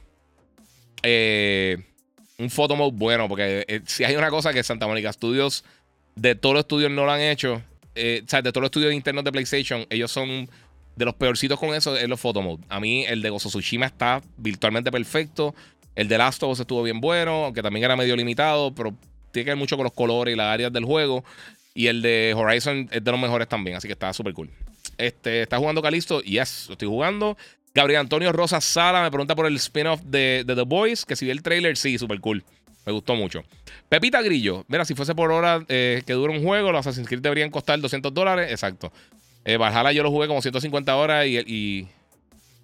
un 1.03 2.51
photo 2.51 2.77
mode 2.77 2.97
bueno, 2.97 3.29
porque 3.29 3.65
eh, 3.69 3.81
si 3.87 4.05
hay 4.05 4.17
una 4.17 4.31
cosa 4.31 4.53
que 4.53 4.63
Santa 4.63 4.87
Mónica 4.87 5.13
Studios, 5.13 5.65
de 6.15 6.35
todos 6.35 6.55
los 6.55 6.61
estudios 6.61 6.91
no 6.91 7.05
lo 7.05 7.13
han 7.13 7.21
hecho, 7.21 7.63
eh, 7.95 8.23
o 8.25 8.29
sea, 8.29 8.43
de 8.43 8.53
todos 8.53 8.63
los 8.63 8.69
estudios 8.69 8.93
internos 8.93 9.25
de 9.25 9.33
PlayStation, 9.33 9.87
ellos 9.91 10.11
son 10.11 10.49
de 10.97 11.05
los 11.05 11.15
peorcitos 11.15 11.59
con 11.59 11.75
eso, 11.75 11.97
es 11.97 12.09
los 12.09 12.21
photo 12.21 12.43
mode. 12.43 12.63
A 12.69 12.81
mí 12.81 13.05
el 13.07 13.23
de 13.23 13.31
Gozo 13.31 13.49
Tsushima 13.49 13.87
está 13.87 14.23
virtualmente 14.37 14.91
perfecto. 14.91 15.55
El 15.95 16.09
de 16.09 16.19
Last 16.19 16.43
of 16.43 16.53
Us 16.53 16.61
estuvo 16.61 16.83
bien 16.83 17.01
bueno, 17.01 17.47
aunque 17.47 17.63
también 17.63 17.85
era 17.85 17.97
medio 17.97 18.17
limitado, 18.17 18.75
pero 18.75 18.95
tiene 19.31 19.45
que 19.45 19.51
ver 19.51 19.59
mucho 19.59 19.77
con 19.77 19.85
los 19.85 19.93
colores 19.93 20.33
y 20.33 20.37
las 20.37 20.53
áreas 20.53 20.73
del 20.73 20.85
juego. 20.85 21.25
Y 21.75 21.89
el 21.89 22.01
de 22.01 22.35
Horizon 22.35 22.89
es 22.91 23.05
de 23.05 23.11
los 23.11 23.21
mejores 23.21 23.49
también, 23.49 23.77
así 23.77 23.87
que 23.89 23.93
está 23.93 24.13
súper 24.13 24.33
cool. 24.33 24.51
Este, 24.97 25.43
¿Está 25.43 25.59
jugando 25.59 25.83
Calisto? 25.83 26.23
Yes, 26.23 26.67
lo 26.69 26.73
estoy 26.73 26.89
jugando. 26.89 27.37
Gabriel 27.77 28.01
Antonio 28.01 28.33
Rosa 28.33 28.59
Sala 28.63 29.03
me 29.03 29.11
pregunta 29.11 29.37
por 29.37 29.45
el 29.45 29.55
spin-off 29.57 30.01
de, 30.01 30.45
The 30.47 30.63
Boys, 30.63 31.05
que 31.05 31.15
si 31.15 31.27
vi 31.27 31.31
el 31.31 31.43
trailer, 31.43 31.77
sí, 31.77 31.99
súper 31.99 32.21
cool. 32.21 32.43
Me 32.87 32.93
gustó 32.93 33.15
mucho. 33.15 33.45
Pepita 33.91 34.23
Grillo, 34.23 34.65
mira, 34.69 34.87
si 34.87 34.95
fuese 34.95 35.15
por 35.15 35.31
hora 35.31 35.63
eh, 35.69 36.03
que 36.07 36.15
dura 36.15 36.33
un 36.33 36.43
juego, 36.43 36.73
los 36.73 36.81
Assassin's 36.81 37.07
Creed 37.07 37.21
deberían 37.21 37.51
costar 37.51 37.79
200 37.79 38.15
dólares. 38.15 38.51
Exacto. 38.51 38.91
Eh, 39.45 39.59
yo 39.95 40.03
lo 40.03 40.11
jugué 40.11 40.27
como 40.27 40.41
150 40.41 40.97
horas 40.97 41.27
y, 41.27 41.37
y, 41.37 41.89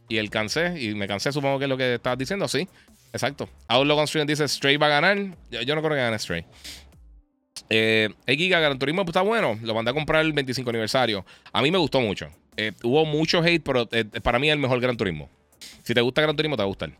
y, 0.08 0.16
el 0.16 0.30
cansé. 0.30 0.80
Y 0.80 0.94
me 0.94 1.06
cansé, 1.06 1.30
supongo 1.30 1.58
que 1.58 1.66
es 1.66 1.68
lo 1.68 1.76
que 1.76 1.96
estabas 1.96 2.18
diciendo, 2.18 2.48
sí. 2.48 2.66
Exacto. 3.12 3.50
Outlaw 3.68 3.98
on 3.98 4.06
Stream 4.06 4.26
dice 4.26 4.48
Stray 4.48 4.78
va 4.78 4.86
a 4.86 5.00
ganar. 5.00 5.18
Yo, 5.50 5.74
no 5.74 5.82
creo 5.82 5.94
que 5.94 6.02
gane 6.02 6.18
Stray. 6.18 6.46
Eh, 7.68 8.08
Giga 8.26 8.60
Gran 8.60 8.78
Turismo 8.78 9.02
está 9.02 9.20
bueno. 9.20 9.58
Lo 9.60 9.74
mandé 9.74 9.90
a 9.90 9.94
comprar 9.94 10.22
el 10.24 10.32
25 10.32 10.70
aniversario. 10.70 11.26
A 11.52 11.60
mí 11.60 11.70
me 11.70 11.76
gustó 11.76 12.00
mucho. 12.00 12.30
Eh, 12.56 12.72
hubo 12.82 13.04
mucho 13.04 13.42
hate, 13.42 13.62
pero 13.62 13.88
eh, 13.92 14.04
para 14.22 14.38
mí 14.38 14.48
es 14.48 14.52
el 14.52 14.58
mejor 14.58 14.80
Gran 14.80 14.96
Turismo. 14.96 15.28
Si 15.82 15.94
te 15.94 16.00
gusta 16.00 16.22
Gran 16.22 16.36
Turismo, 16.36 16.56
te 16.56 16.62
va 16.62 16.64
a 16.64 16.68
gustar. 16.68 16.90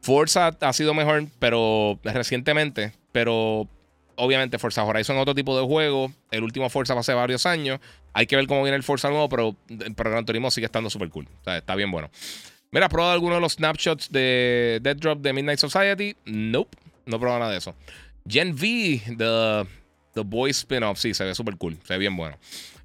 Forza 0.00 0.48
ha 0.60 0.72
sido 0.72 0.94
mejor, 0.94 1.26
pero 1.38 1.98
recientemente. 2.02 2.92
Pero 3.12 3.68
obviamente 4.16 4.58
Forza 4.58 4.84
Horizon 4.84 5.16
es 5.16 5.22
otro 5.22 5.34
tipo 5.34 5.58
de 5.58 5.66
juego. 5.66 6.12
El 6.30 6.44
último 6.44 6.68
Forza 6.68 6.98
hace 6.98 7.14
varios 7.14 7.46
años. 7.46 7.80
Hay 8.12 8.26
que 8.26 8.36
ver 8.36 8.46
cómo 8.46 8.62
viene 8.62 8.76
el 8.76 8.82
Forza 8.82 9.08
nuevo, 9.08 9.28
pero, 9.28 9.56
pero 9.96 10.10
Gran 10.10 10.24
Turismo 10.24 10.50
sigue 10.50 10.66
estando 10.66 10.90
súper 10.90 11.08
cool. 11.08 11.26
O 11.46 11.50
está 11.50 11.74
bien 11.74 11.90
bueno. 11.90 12.10
Mira, 12.70 12.86
¿has 12.86 12.90
probado 12.90 13.12
alguno 13.12 13.36
de 13.36 13.40
los 13.40 13.52
snapshots 13.52 14.10
de 14.10 14.80
Dead 14.82 14.96
Drop 14.96 15.20
de 15.20 15.32
Midnight 15.32 15.60
Society? 15.60 16.16
Nope, 16.24 16.76
no 17.06 17.16
he 17.16 17.20
probado 17.20 17.40
nada 17.40 17.52
de 17.52 17.58
eso. 17.58 17.74
Gen 18.28 18.52
V, 18.52 19.00
The, 19.16 19.68
the 20.14 20.22
Boy 20.22 20.50
Spin-off, 20.50 20.98
sí, 20.98 21.14
se 21.14 21.24
ve 21.24 21.34
súper 21.34 21.56
cool, 21.56 21.78
se 21.84 21.94
ve 21.94 21.98
bien 21.98 22.16
bueno. 22.16 22.36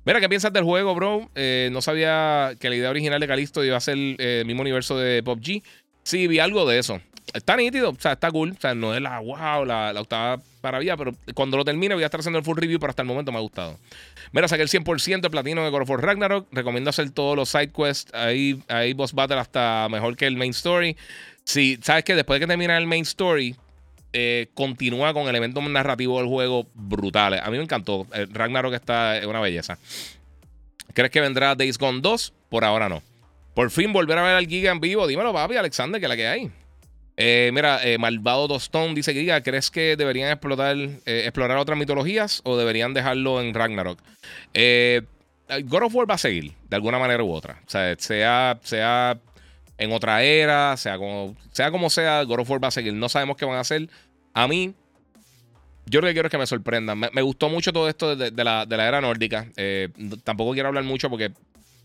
Mira, 0.09 0.21
¿qué 0.21 0.27
piensas 0.27 0.51
del 0.51 0.63
juego, 0.63 0.95
bro? 0.95 1.29
Eh, 1.35 1.69
no 1.71 1.83
sabía 1.83 2.55
que 2.59 2.67
la 2.67 2.75
idea 2.75 2.89
original 2.89 3.19
de 3.19 3.27
Calisto 3.27 3.63
iba 3.63 3.77
a 3.77 3.79
ser 3.79 3.95
eh, 3.95 4.39
el 4.39 4.47
mismo 4.47 4.63
universo 4.63 4.97
de 4.97 5.21
PUBG. 5.21 5.61
Sí, 6.01 6.25
vi 6.25 6.39
algo 6.39 6.67
de 6.67 6.79
eso. 6.79 6.99
Está 7.31 7.55
nítido, 7.55 7.91
o 7.91 7.95
sea, 7.99 8.13
está 8.13 8.31
cool. 8.31 8.53
O 8.57 8.59
sea, 8.59 8.73
no 8.73 8.95
es 8.95 9.01
la 9.03 9.19
wow, 9.19 9.65
la, 9.65 9.93
la 9.93 10.01
octava 10.01 10.41
maravilla, 10.63 10.97
pero 10.97 11.11
cuando 11.35 11.57
lo 11.57 11.63
termine 11.63 11.93
voy 11.93 12.01
a 12.01 12.07
estar 12.07 12.21
haciendo 12.21 12.39
el 12.39 12.43
full 12.43 12.57
review, 12.57 12.79
pero 12.79 12.89
hasta 12.89 13.03
el 13.03 13.07
momento 13.07 13.31
me 13.31 13.37
ha 13.37 13.41
gustado. 13.41 13.77
Mira, 14.31 14.47
saqué 14.47 14.63
el 14.63 14.69
100% 14.69 15.21
de 15.21 15.29
platino 15.29 15.63
de 15.63 15.69
God 15.69 15.83
of 15.83 15.89
War 15.91 16.01
Ragnarok. 16.01 16.47
Recomiendo 16.51 16.89
hacer 16.89 17.11
todos 17.11 17.35
los 17.35 17.49
side 17.49 17.69
quests. 17.71 18.11
Ahí, 18.15 18.63
ahí 18.67 18.93
boss 18.93 19.13
battle 19.13 19.37
hasta 19.37 19.89
mejor 19.91 20.17
que 20.17 20.25
el 20.25 20.37
main 20.37 20.49
story. 20.49 20.97
Sí, 21.43 21.77
sabes 21.83 22.03
que 22.03 22.15
después 22.15 22.39
de 22.39 22.47
que 22.47 22.47
termina 22.47 22.75
el 22.79 22.87
main 22.87 23.03
story, 23.03 23.55
eh, 24.13 24.47
continúa 24.53 25.13
con 25.13 25.27
elementos 25.27 25.63
narrativos 25.69 26.21
del 26.21 26.29
juego 26.29 26.67
brutales. 26.73 27.41
A 27.43 27.49
mí 27.49 27.57
me 27.57 27.63
encantó. 27.63 28.07
Ragnarok 28.31 28.73
está 28.73 29.17
es 29.17 29.25
una 29.25 29.39
belleza. 29.39 29.77
¿Crees 30.93 31.11
que 31.11 31.21
vendrá 31.21 31.55
Days 31.55 31.77
Gone 31.77 32.01
2? 32.01 32.33
Por 32.49 32.65
ahora 32.65 32.89
no. 32.89 33.03
Por 33.53 33.71
fin 33.71 33.93
volver 33.93 34.17
a 34.17 34.23
ver 34.23 34.35
al 34.35 34.47
Giga 34.47 34.71
en 34.71 34.79
vivo. 34.79 35.05
Dímelo, 35.07 35.33
papi, 35.33 35.55
Alexander, 35.55 36.01
que 36.01 36.07
la 36.07 36.15
que 36.15 36.27
hay. 36.27 36.51
Eh, 37.17 37.51
mira, 37.53 37.83
eh, 37.83 37.97
Malvado 37.97 38.47
Dostón 38.47 38.95
dice 38.95 39.13
que 39.13 39.19
diga, 39.19 39.43
¿crees 39.43 39.69
que 39.69 39.97
deberían 39.97 40.31
explorar 40.31 41.57
otras 41.57 41.77
mitologías 41.77 42.41
o 42.45 42.57
deberían 42.57 42.93
dejarlo 42.93 43.41
en 43.41 43.53
Ragnarok? 43.53 43.99
God 45.63 45.83
of 45.83 45.95
War 45.95 46.09
va 46.09 46.15
a 46.15 46.19
seguir, 46.19 46.53
de 46.69 46.75
alguna 46.75 46.99
manera 46.99 47.23
u 47.23 47.31
otra. 47.31 47.59
O 47.65 47.69
sea, 47.69 47.95
sea, 47.97 48.59
sea 48.63 49.17
en 49.79 49.93
otra 49.93 50.21
era, 50.23 50.75
sea 50.77 50.97
como, 50.97 51.35
sea 51.51 51.71
como 51.71 51.89
sea, 51.89 52.21
God 52.23 52.41
of 52.41 52.49
War 52.49 52.63
va 52.63 52.67
a 52.67 52.71
seguir. 52.71 52.93
No 52.93 53.07
sabemos 53.09 53.37
qué 53.37 53.45
van 53.45 53.55
a 53.55 53.61
hacer. 53.61 53.89
A 54.33 54.47
mí, 54.47 54.75
yo 55.85 56.01
lo 56.01 56.07
que 56.07 56.13
quiero 56.13 56.27
es 56.27 56.31
que 56.31 56.37
me 56.37 56.45
sorprendan. 56.45 56.99
Me, 56.99 57.21
gustó 57.21 57.49
mucho 57.49 57.71
todo 57.71 57.87
esto 57.87 58.15
de, 58.15 58.43
la, 58.43 58.67
era 58.69 58.99
nórdica. 58.99 59.47
tampoco 60.25 60.51
quiero 60.51 60.67
hablar 60.67 60.83
mucho 60.83 61.09
porque 61.09 61.31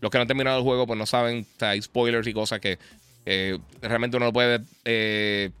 los 0.01 0.11
que 0.11 0.17
no 0.17 0.23
han 0.23 0.27
terminado 0.27 0.57
el 0.57 0.63
juego 0.63 0.85
pues 0.85 0.99
no 0.99 1.05
saben, 1.05 1.47
o 1.61 1.65
hay 1.65 1.81
spoilers 1.81 2.27
y 2.27 2.33
cosas 2.33 2.59
que 2.59 2.77
eh, 3.25 3.57
realmente 3.81 4.17
uno 4.17 4.27
no 4.27 4.33
puede 4.33 4.59
eh, 4.83 5.51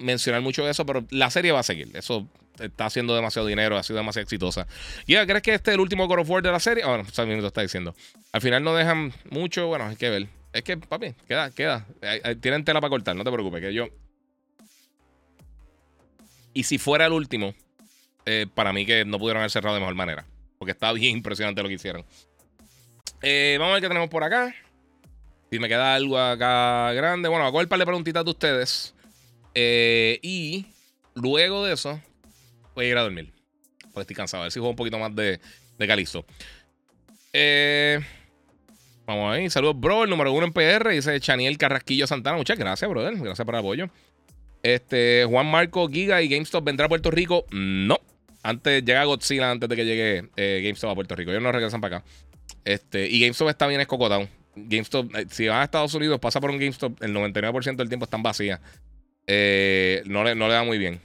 mencionar 0.00 0.42
mucho 0.42 0.64
de 0.64 0.72
eso, 0.72 0.84
pero 0.84 1.06
la 1.10 1.30
serie 1.30 1.52
va 1.52 1.60
a 1.60 1.62
seguir. 1.62 1.90
Eso 1.94 2.28
está 2.58 2.86
haciendo 2.86 3.14
demasiado 3.14 3.46
dinero, 3.46 3.76
ha 3.76 3.84
sido 3.84 3.98
demasiado 3.98 4.24
exitosa. 4.24 4.66
¿Y 5.06 5.14
crees 5.14 5.42
que 5.42 5.54
este 5.54 5.70
es 5.70 5.74
el 5.76 5.80
último 5.80 6.08
God 6.08 6.20
of 6.20 6.30
War 6.30 6.42
de 6.42 6.50
la 6.50 6.60
serie? 6.60 6.84
Bueno, 6.84 7.04
pues 7.04 7.26
me 7.26 7.40
lo 7.40 7.46
está 7.46 7.62
diciendo. 7.62 7.94
Al 8.32 8.40
final 8.40 8.64
no 8.64 8.74
dejan 8.74 9.12
mucho, 9.30 9.68
bueno, 9.68 9.86
hay 9.86 9.96
que 9.96 10.10
ver. 10.10 10.28
Es 10.54 10.62
que, 10.62 10.76
papi, 10.76 11.14
queda, 11.26 11.50
queda. 11.50 11.84
Tienen 12.40 12.64
tela 12.64 12.80
para 12.80 12.88
cortar, 12.88 13.16
no 13.16 13.24
te 13.24 13.32
preocupes, 13.32 13.60
que 13.60 13.74
yo. 13.74 13.88
Y 16.52 16.62
si 16.62 16.78
fuera 16.78 17.06
el 17.06 17.12
último, 17.12 17.56
eh, 18.24 18.46
para 18.54 18.72
mí 18.72 18.86
que 18.86 19.04
no 19.04 19.18
pudieron 19.18 19.40
haber 19.40 19.50
cerrado 19.50 19.74
de 19.74 19.80
mejor 19.80 19.96
manera. 19.96 20.24
Porque 20.56 20.70
está 20.70 20.92
bien 20.92 21.16
impresionante 21.16 21.60
lo 21.60 21.68
que 21.68 21.74
hicieron. 21.74 22.02
vamos 23.20 23.68
a 23.68 23.72
ver 23.72 23.82
qué 23.82 23.88
tenemos 23.88 24.08
por 24.08 24.22
acá. 24.22 24.54
Si 25.50 25.58
me 25.58 25.66
queda 25.66 25.96
algo 25.96 26.16
acá 26.16 26.92
grande. 26.92 27.28
Bueno, 27.28 27.44
hago 27.46 27.60
el 27.60 27.66
par 27.66 27.80
de 27.80 27.86
preguntitas 27.86 28.24
de 28.24 28.30
ustedes. 28.30 28.94
Eh, 29.56 30.20
y 30.22 30.66
luego 31.14 31.64
de 31.64 31.74
eso, 31.74 32.00
voy 32.76 32.86
a 32.86 32.88
ir 32.90 32.96
a 32.96 33.02
dormir. 33.02 33.32
Porque 33.92 34.02
estoy 34.02 34.14
cansado. 34.14 34.42
A 34.42 34.46
ver 34.46 34.52
si 34.52 34.60
juego 34.60 34.70
un 34.70 34.76
poquito 34.76 35.00
más 35.00 35.14
de, 35.16 35.40
de 35.78 35.86
Calisto. 35.88 36.24
Eh, 37.32 37.98
vamos 39.06 39.34
ahí. 39.34 39.50
Saludos, 39.50 39.78
bro. 39.78 40.04
El 40.04 40.10
número 40.10 40.32
uno 40.32 40.46
en 40.46 40.52
PR. 40.52 40.90
Dice 40.90 41.18
Chaniel 41.20 41.58
Carrasquillo 41.58 42.06
Santana. 42.06 42.36
Muchas 42.36 42.58
gracias, 42.58 42.88
brother. 42.90 43.16
Gracias 43.16 43.44
por 43.44 43.54
el 43.54 43.60
apoyo. 43.60 43.90
Este, 44.62 45.26
Juan 45.28 45.46
Marco 45.46 45.88
Giga 45.88 46.22
y 46.22 46.28
GameStop 46.28 46.64
vendrá 46.64 46.86
a 46.86 46.88
Puerto 46.88 47.10
Rico. 47.10 47.44
No. 47.50 47.98
Antes 48.42 48.84
llega 48.84 49.04
Godzilla 49.04 49.50
antes 49.50 49.68
de 49.68 49.76
que 49.76 49.84
llegue 49.84 50.28
eh, 50.36 50.60
GameStop 50.62 50.90
a 50.90 50.94
Puerto 50.94 51.14
Rico. 51.14 51.30
Ellos 51.30 51.42
no 51.42 51.52
regresan 51.52 51.80
para 51.80 51.98
acá. 51.98 52.06
Este, 52.64 53.06
y 53.08 53.20
GameStop 53.20 53.48
está 53.48 53.66
bien 53.66 53.80
escocotado. 53.80 54.28
GameStop, 54.56 55.14
eh, 55.16 55.26
si 55.30 55.48
vas 55.48 55.58
a 55.58 55.64
Estados 55.64 55.94
Unidos, 55.94 56.18
pasa 56.20 56.40
por 56.40 56.50
un 56.50 56.58
GameStop, 56.58 57.02
el 57.02 57.14
99% 57.14 57.76
del 57.76 57.88
tiempo 57.88 58.04
están 58.04 58.22
vacías. 58.22 58.60
Eh, 59.26 60.02
no, 60.06 60.24
le, 60.24 60.34
no 60.34 60.48
da 60.48 60.62
muy 60.64 60.78
bien. 60.78 61.00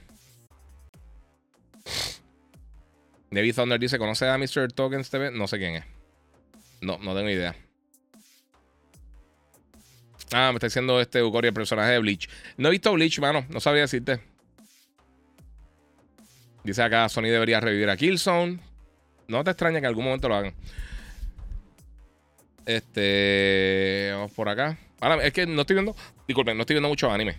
David 3.30 3.54
Thunder 3.54 3.78
dice: 3.78 3.98
¿Conoce 3.98 4.26
a 4.28 4.36
Mr. 4.36 4.72
Tokens 4.72 5.10
TV? 5.10 5.30
No 5.30 5.46
sé 5.46 5.58
quién 5.58 5.76
es. 5.76 5.84
No, 6.80 6.98
no 6.98 7.14
tengo 7.14 7.28
idea. 7.28 7.54
Ah, 10.32 10.50
me 10.52 10.56
está 10.56 10.68
diciendo 10.68 11.00
este 11.00 11.22
Ucoria, 11.22 11.48
el 11.48 11.54
personaje 11.54 11.92
de 11.92 11.98
Bleach. 11.98 12.28
No 12.56 12.68
he 12.68 12.70
visto 12.72 12.92
Bleach, 12.92 13.18
mano. 13.18 13.44
No 13.48 13.60
sabía 13.60 13.82
decirte. 13.82 14.20
Dice 16.62 16.82
acá: 16.82 17.08
Sony 17.08 17.22
debería 17.22 17.60
revivir 17.60 17.90
a 17.90 17.96
Killzone. 17.96 18.60
No 19.28 19.42
te 19.44 19.50
extraña 19.50 19.80
que 19.80 19.86
en 19.86 19.86
algún 19.86 20.04
momento 20.04 20.28
lo 20.28 20.36
hagan. 20.36 20.54
Este. 22.66 24.10
Vamos 24.12 24.32
por 24.32 24.48
acá. 24.48 24.78
Ahora, 25.00 25.24
es 25.24 25.32
que 25.32 25.46
no 25.46 25.62
estoy 25.62 25.74
viendo. 25.74 25.96
Disculpen, 26.28 26.56
no 26.56 26.62
estoy 26.62 26.74
viendo 26.74 26.88
mucho 26.88 27.10
anime. 27.10 27.36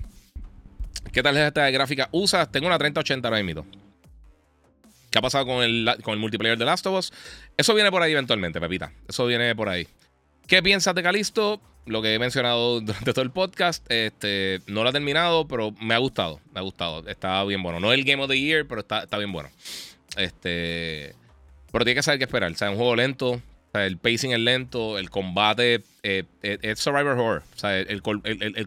¿Qué 1.13 1.23
tal 1.23 1.37
es 1.37 1.43
esta 1.43 1.69
gráfica 1.69 2.09
usas? 2.11 2.51
Tengo 2.51 2.67
una 2.67 2.77
3080 2.77 3.27
ahora 3.27 3.43
mismo. 3.43 3.65
¿Qué 5.09 5.19
ha 5.19 5.21
pasado 5.21 5.45
con 5.45 5.61
el, 5.61 5.89
con 6.03 6.13
el 6.13 6.19
multiplayer 6.19 6.57
de 6.57 6.65
Last 6.65 6.87
of 6.87 6.97
Us? 6.97 7.13
Eso 7.57 7.73
viene 7.73 7.91
por 7.91 8.01
ahí 8.01 8.13
eventualmente, 8.13 8.61
Pepita. 8.61 8.93
Eso 9.07 9.25
viene 9.25 9.53
por 9.55 9.67
ahí. 9.67 9.87
¿Qué 10.47 10.63
piensas 10.63 10.95
de 10.95 11.03
Calisto? 11.03 11.61
Lo 11.85 12.01
que 12.01 12.13
he 12.13 12.19
mencionado 12.19 12.81
durante 12.81 13.13
todo 13.13 13.23
el 13.23 13.31
podcast. 13.31 13.85
Este, 13.89 14.61
no 14.67 14.83
lo 14.83 14.89
he 14.89 14.93
terminado, 14.93 15.47
pero 15.47 15.71
me 15.81 15.93
ha 15.93 15.97
gustado. 15.97 16.39
Me 16.53 16.59
ha 16.59 16.63
gustado. 16.63 17.07
Está 17.07 17.43
bien 17.43 17.63
bueno. 17.63 17.79
No 17.79 17.91
es 17.91 17.99
el 17.99 18.05
Game 18.05 18.21
of 18.23 18.29
the 18.29 18.39
Year, 18.39 18.65
pero 18.67 18.81
está, 18.81 19.03
está 19.03 19.17
bien 19.17 19.31
bueno. 19.31 19.49
Este. 20.17 21.15
Pero 21.71 21.85
tiene 21.85 21.95
que 21.95 22.03
saber 22.03 22.19
qué 22.19 22.25
esperar. 22.25 22.51
O 22.51 22.55
sea, 22.55 22.67
es 22.67 22.71
un 22.71 22.77
juego 22.77 22.95
lento 22.95 23.41
el 23.73 23.97
pacing 23.97 24.33
es 24.33 24.39
lento, 24.39 24.97
el 24.97 25.09
combate 25.09 25.83
eh, 26.03 26.23
eh, 26.43 26.57
es 26.61 26.79
Survivor 26.79 27.17
Horror. 27.17 27.43
O 27.55 27.57
sea, 27.57 27.79
el, 27.79 28.01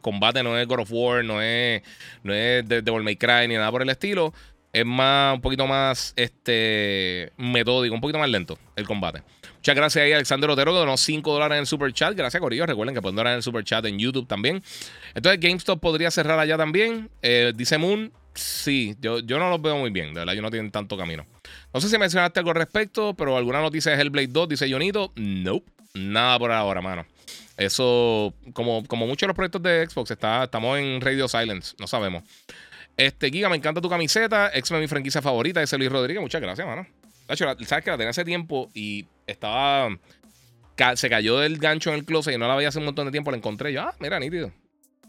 combate 0.00 0.42
no 0.42 0.58
es 0.58 0.66
God 0.66 0.80
of 0.80 0.92
War, 0.92 1.24
no 1.24 1.42
es, 1.42 1.82
no 2.22 2.32
es 2.32 2.66
Devil 2.66 3.02
May 3.02 3.16
Cry 3.16 3.48
ni 3.48 3.54
nada 3.54 3.70
por 3.70 3.82
el 3.82 3.90
estilo. 3.90 4.32
Es 4.72 4.86
más, 4.86 5.34
un 5.34 5.40
poquito 5.40 5.66
más 5.66 6.14
este, 6.16 7.32
metódico, 7.36 7.94
un 7.94 8.00
poquito 8.00 8.18
más 8.18 8.30
lento 8.30 8.58
el 8.76 8.86
combate. 8.86 9.22
Muchas 9.64 9.76
gracias 9.76 10.04
ahí 10.04 10.12
Alexander 10.12 10.50
Otero 10.50 10.72
que 10.72 10.78
donó 10.78 10.98
5 10.98 11.32
dólares 11.32 11.56
en 11.56 11.60
el 11.60 11.66
super 11.66 11.90
chat. 11.90 12.14
Gracias, 12.14 12.38
Corillo. 12.38 12.66
Recuerden 12.66 12.94
que 12.94 13.00
pueden 13.00 13.16
donar 13.16 13.32
en 13.32 13.38
el 13.38 13.42
super 13.42 13.64
chat 13.64 13.82
en 13.86 13.98
YouTube 13.98 14.28
también. 14.28 14.62
Entonces, 15.14 15.40
GameStop 15.40 15.80
podría 15.80 16.10
cerrar 16.10 16.38
allá 16.38 16.58
también. 16.58 17.08
Eh, 17.22 17.54
dice 17.56 17.78
Moon, 17.78 18.12
sí, 18.34 18.94
yo, 19.00 19.20
yo 19.20 19.38
no 19.38 19.48
los 19.48 19.62
veo 19.62 19.78
muy 19.78 19.88
bien. 19.88 20.12
De 20.12 20.20
verdad, 20.20 20.34
yo 20.34 20.42
no 20.42 20.50
tienen 20.50 20.70
tanto 20.70 20.98
camino. 20.98 21.24
No 21.72 21.80
sé 21.80 21.88
si 21.88 21.96
mencionaste 21.96 22.40
algo 22.40 22.50
al 22.50 22.56
respecto, 22.56 23.14
pero 23.14 23.38
alguna 23.38 23.62
noticia 23.62 23.92
de 23.92 24.02
Hellblade 24.02 24.26
2, 24.26 24.50
dice 24.50 24.70
Jonito. 24.70 25.14
Nope. 25.16 25.64
Nada 25.94 26.38
por 26.38 26.52
ahora, 26.52 26.82
mano. 26.82 27.06
Eso, 27.56 28.34
como, 28.52 28.84
como 28.86 29.06
muchos 29.06 29.22
de 29.22 29.28
los 29.28 29.34
proyectos 29.34 29.62
de 29.62 29.86
Xbox, 29.88 30.10
está, 30.10 30.44
estamos 30.44 30.78
en 30.78 31.00
Radio 31.00 31.26
Silence. 31.26 31.74
No 31.78 31.86
sabemos. 31.86 32.22
Este, 32.98 33.30
Giga, 33.30 33.48
me 33.48 33.56
encanta 33.56 33.80
tu 33.80 33.88
camiseta. 33.88 34.50
X-Men, 34.52 34.82
mi 34.82 34.88
franquicia 34.88 35.22
favorita. 35.22 35.62
Ese 35.62 35.78
Luis 35.78 35.90
Rodríguez. 35.90 36.20
Muchas 36.20 36.42
gracias, 36.42 36.66
mano. 36.66 36.86
Sabes 37.26 37.82
que 37.82 37.90
la 37.90 37.96
tenía 37.96 38.10
hace 38.10 38.26
tiempo 38.26 38.70
y 38.74 39.06
estaba. 39.26 39.96
Se 40.96 41.08
cayó 41.08 41.38
del 41.38 41.58
gancho 41.58 41.90
en 41.90 41.96
el 41.96 42.04
closet 42.04 42.34
y 42.34 42.38
no 42.38 42.48
la 42.48 42.56
veía 42.56 42.68
hace 42.68 42.78
un 42.78 42.86
montón 42.86 43.06
de 43.06 43.12
tiempo. 43.12 43.30
La 43.30 43.36
encontré. 43.36 43.72
Yo, 43.72 43.82
ah, 43.82 43.94
mira, 44.00 44.18
nítido. 44.18 44.52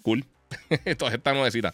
Cool. 0.01 0.25
Esto 0.85 1.07
esta 1.07 1.33
nuevecita. 1.33 1.73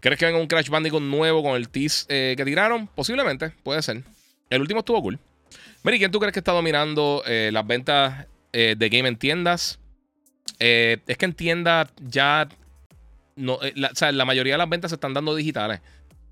¿Crees 0.00 0.18
que 0.18 0.26
venga 0.26 0.40
un 0.40 0.48
Crash 0.48 0.68
Bandicoot 0.68 1.02
nuevo 1.02 1.42
con 1.42 1.54
el 1.54 1.68
tease 1.68 2.06
eh, 2.08 2.34
que 2.36 2.44
tiraron? 2.44 2.88
Posiblemente, 2.88 3.50
puede 3.62 3.82
ser. 3.82 4.02
El 4.50 4.60
último 4.60 4.80
estuvo 4.80 5.00
cool. 5.00 5.18
Mary, 5.84 5.98
¿quién 5.98 6.10
tú 6.10 6.18
crees 6.18 6.32
que 6.32 6.40
está 6.40 6.52
dominando 6.52 7.22
eh, 7.24 7.50
las 7.52 7.64
ventas 7.64 8.26
eh, 8.52 8.74
de 8.76 8.88
game 8.88 9.08
en 9.08 9.16
tiendas? 9.16 9.78
es 10.58 11.16
que 11.18 11.24
en 11.24 11.34
tiendas 11.34 11.88
ya. 12.00 12.48
No, 13.34 13.54
o 13.54 13.94
sea, 13.94 14.12
la 14.12 14.24
mayoría 14.24 14.54
de 14.54 14.58
las 14.58 14.68
ventas 14.68 14.90
se 14.90 14.96
están 14.96 15.14
dando 15.14 15.34
digitales. 15.34 15.80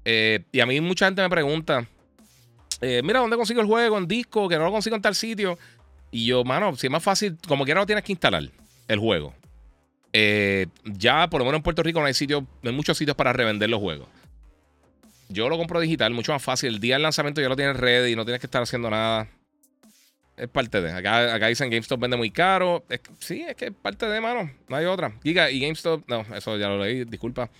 y 0.04 0.60
a 0.60 0.66
mí 0.66 0.80
mucha 0.80 1.06
gente 1.06 1.22
me 1.22 1.30
pregunta: 1.30 1.88
Mira, 2.80 3.20
¿dónde 3.20 3.36
consigo 3.36 3.60
el 3.60 3.66
juego? 3.66 3.98
En 3.98 4.08
disco, 4.08 4.48
que 4.48 4.56
no 4.56 4.64
lo 4.64 4.72
consigo 4.72 4.96
en 4.96 5.02
tal 5.02 5.14
sitio. 5.14 5.58
Y 6.10 6.26
yo, 6.26 6.44
mano, 6.44 6.74
si 6.76 6.86
es 6.86 6.90
más 6.90 7.02
fácil, 7.02 7.36
como 7.46 7.64
quiera 7.64 7.80
lo 7.80 7.86
tienes 7.86 8.04
que 8.04 8.12
instalar 8.12 8.44
el 8.88 8.98
juego. 8.98 9.34
Eh, 10.12 10.66
ya, 10.84 11.28
por 11.28 11.40
lo 11.40 11.44
menos 11.44 11.58
en 11.58 11.62
Puerto 11.62 11.82
Rico, 11.82 12.00
no 12.00 12.06
hay, 12.06 12.14
sitio, 12.14 12.46
hay 12.64 12.72
muchos 12.72 12.98
sitios 12.98 13.16
para 13.16 13.32
revender 13.32 13.70
los 13.70 13.80
juegos. 13.80 14.08
Yo 15.28 15.48
lo 15.48 15.56
compro 15.56 15.78
digital, 15.78 16.12
mucho 16.12 16.32
más 16.32 16.42
fácil. 16.42 16.74
El 16.74 16.80
día 16.80 16.96
del 16.96 17.02
lanzamiento 17.02 17.40
ya 17.40 17.48
lo 17.48 17.56
tienes 17.56 17.76
ready, 17.76 18.16
no 18.16 18.24
tienes 18.24 18.40
que 18.40 18.46
estar 18.46 18.62
haciendo 18.62 18.90
nada 18.90 19.28
es 20.40 20.48
parte 20.48 20.80
de. 20.80 20.90
Acá, 20.90 21.34
acá 21.34 21.48
dicen 21.48 21.70
GameStop 21.70 22.00
vende 22.00 22.16
muy 22.16 22.30
caro. 22.30 22.82
sí, 23.18 23.44
es 23.46 23.54
que 23.54 23.66
es 23.66 23.72
parte 23.72 24.06
de, 24.06 24.20
mano. 24.20 24.50
No 24.68 24.76
hay 24.76 24.86
otra. 24.86 25.12
Giga 25.22 25.50
y 25.50 25.60
GameStop. 25.60 26.08
No, 26.08 26.24
eso 26.34 26.56
ya 26.56 26.68
lo 26.68 26.82
leí, 26.82 27.04
disculpa. 27.04 27.50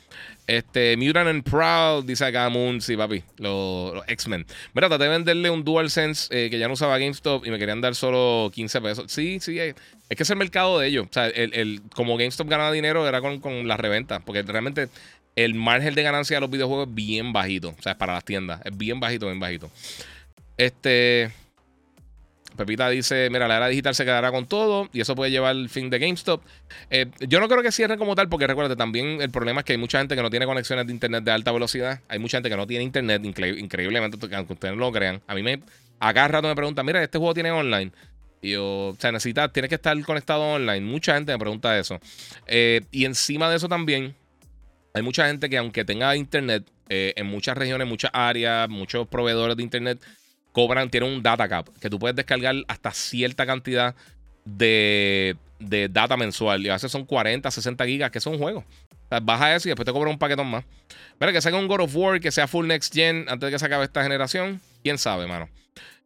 Este, 0.47 0.97
Mutant 0.97 1.29
and 1.29 1.43
Proud, 1.45 2.05
dice 2.05 2.25
acá 2.25 2.49
Moon. 2.49 2.81
Sí, 2.81 2.97
papi. 2.97 3.23
Los, 3.37 4.03
X-Men. 4.09 4.47
Mira, 4.73 4.89
traté 4.89 5.05
de 5.05 5.11
venderle 5.11 5.51
un 5.51 5.63
DualSense 5.63 6.29
eh, 6.31 6.49
que 6.49 6.59
ya 6.59 6.69
no 6.69 6.75
usaba 6.75 6.99
GameStop 6.99 7.45
y 7.45 7.51
me 7.51 7.59
querían 7.59 7.83
dar 7.83 7.95
solo 7.95 8.51
15 8.51 8.81
pesos. 8.81 9.13
Sí, 9.13 9.41
sí, 9.41 9.59
es, 9.59 9.75
que 10.09 10.23
es 10.23 10.31
el 10.31 10.37
mercado 10.37 10.79
de 10.79 10.89
ellos. 10.89 11.07
O 11.11 11.13
sea, 11.13 11.29
el, 11.29 11.53
el, 11.53 11.83
como 11.95 12.17
GameStop 12.17 12.49
ganaba 12.49 12.73
dinero 12.73 13.07
era 13.07 13.21
con, 13.21 13.41
con 13.41 13.69
la 13.69 13.77
reventa. 13.77 14.21
Porque 14.21 14.43
realmente 14.43 14.89
el 15.37 15.55
margen 15.55 15.95
de 15.95 16.03
ganancia 16.03 16.39
de 16.39 16.41
los 16.41 16.51
videojuegos 16.51 16.89
es 16.89 16.95
bien 16.95 17.35
bajito. 17.35 17.75
O 17.79 17.83
sea, 17.83 17.93
es 17.93 17.99
para 17.99 18.15
las 18.15 18.25
tiendas. 18.25 18.63
Es 18.65 18.75
bien 18.75 19.01
bajito, 19.01 19.27
bien 19.27 19.39
bajito. 19.39 19.71
Este. 20.57 21.31
Pepita 22.57 22.89
dice, 22.89 23.29
mira, 23.31 23.49
la 23.49 23.57
era 23.57 23.69
digital 23.69 23.95
se 23.95 24.05
quedará 24.05 24.31
con 24.31 24.47
todo 24.47 24.89
y 24.93 25.01
eso 25.01 25.15
puede 25.15 25.31
llevar 25.31 25.57
el 25.57 25.69
fin 25.69 25.91
de 25.91 25.99
GameStop. 25.99 26.43
Eh, 26.91 27.07
yo 27.21 27.41
no 27.41 27.49
creo 27.49 27.63
que 27.63 27.73
cierre 27.73 27.97
como 27.97 28.15
tal 28.15 28.29
porque 28.29 28.47
recuerda 28.47 28.77
también 28.77 29.21
el 29.21 29.31
problema 29.31 29.61
es 29.61 29.65
que 29.65 29.73
hay 29.73 29.79
mucha 29.79 29.99
gente 29.99 30.17
que 30.17 30.23
no 30.23 30.31
tiene 30.31 30.47
conexiones 30.47 30.87
de 30.87 30.93
internet 30.93 31.25
de 31.25 31.31
alta 31.31 31.53
velocidad. 31.53 32.01
Hay 32.09 32.19
mucha 32.19 32.39
gente 32.39 32.51
que 32.51 32.57
no 32.57 32.67
tiene 32.67 32.85
internet, 32.85 33.23
increíblemente, 33.25 34.19
aunque 34.35 34.53
ustedes 34.53 34.75
no 34.75 34.81
lo 34.81 34.93
crean. 34.93 35.23
A 35.27 35.35
mí 35.35 35.43
me, 35.43 35.61
a 35.99 36.15
cada 36.15 36.29
rato 36.29 36.49
me 36.49 36.55
preguntan, 36.55 36.85
mira, 36.85 37.03
este 37.03 37.19
juego 37.19 37.35
tiene 37.35 37.51
online. 37.51 37.93
Y 38.43 38.53
yo, 38.53 38.89
o 38.89 38.97
sea, 38.99 39.13
necesitas, 39.13 39.53
tienes 39.53 39.69
que 39.69 39.75
estar 39.75 40.01
conectado 40.03 40.43
online. 40.43 40.81
Mucha 40.81 41.15
gente 41.15 41.33
me 41.33 41.39
pregunta 41.39 41.79
eso. 41.79 42.01
Eh, 42.47 42.83
y 42.91 43.05
encima 43.05 43.51
de 43.51 43.57
eso 43.57 43.69
también, 43.69 44.15
hay 44.95 45.03
mucha 45.03 45.27
gente 45.27 45.49
que 45.49 45.59
aunque 45.59 45.85
tenga 45.85 46.17
internet, 46.17 46.65
eh, 46.89 47.13
en 47.17 47.27
muchas 47.27 47.57
regiones, 47.57 47.87
muchas 47.87 48.11
áreas, 48.13 48.69
muchos 48.69 49.07
proveedores 49.07 49.57
de 49.57 49.63
internet 49.63 50.01
cobran, 50.53 50.91
tienen 50.91 51.13
un 51.13 51.23
data 51.23 51.49
cap, 51.49 51.69
que 51.81 51.91
tú 51.91 51.99
puedes 51.99 52.17
descargar 52.17 52.55
hasta 52.69 52.91
cierta 52.93 53.47
cantidad 53.47 53.95
de, 54.45 55.37
data 55.59 56.17
mensual. 56.17 56.65
Y 56.65 56.69
a 56.69 56.75
veces 56.75 56.91
son 56.91 57.05
40, 57.05 57.51
60 57.51 57.87
gigas, 57.87 58.11
que 58.11 58.19
es 58.19 58.27
un 58.27 58.39
juego. 58.39 58.65
baja 59.23 59.55
eso 59.55 59.69
y 59.69 59.71
después 59.71 59.87
te 59.87 59.93
cobran 59.93 60.13
un 60.13 60.19
paquetón 60.19 60.49
más. 60.49 60.65
Mira, 61.19 61.33
que 61.33 61.41
salga 61.41 61.59
un 61.59 61.69
God 61.69 61.81
of 61.81 61.95
War 61.95 62.21
que 62.21 62.31
sea 62.31 62.47
full 62.47 62.67
next 62.67 62.95
gen 62.95 63.27
antes 63.29 63.47
de 63.47 63.51
que 63.53 63.59
se 63.59 63.67
acabe 63.67 63.85
esta 63.85 64.03
generación. 64.03 64.61
Quién 64.83 64.99
sabe, 64.99 65.27
mano. 65.27 65.49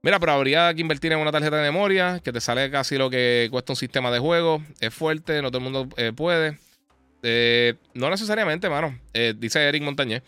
Mira, 0.03 0.21
pero 0.21 0.33
habría 0.33 0.75
que 0.75 0.83
invertir 0.83 1.13
en 1.13 1.19
una 1.19 1.33
tarjeta 1.33 1.57
de 1.57 1.63
memoria 1.63 2.21
que 2.23 2.31
te 2.31 2.41
sale 2.41 2.71
casi 2.71 2.99
lo 2.99 3.09
que 3.09 3.49
cuesta 3.51 3.73
un 3.73 3.77
sistema 3.77 4.11
de 4.11 4.19
juego. 4.19 4.63
Es 4.81 4.93
fuerte, 4.93 5.41
no 5.41 5.49
todo 5.49 5.59
el 5.59 5.65
mundo 5.65 5.89
eh, 5.97 6.13
puede. 6.15 6.59
Eh, 7.23 7.75
no 7.95 8.11
necesariamente, 8.11 8.69
mano. 8.69 8.99
Eh, 9.15 9.33
dice 9.35 9.67
Eric 9.67 9.83
Montañez. 9.83 10.23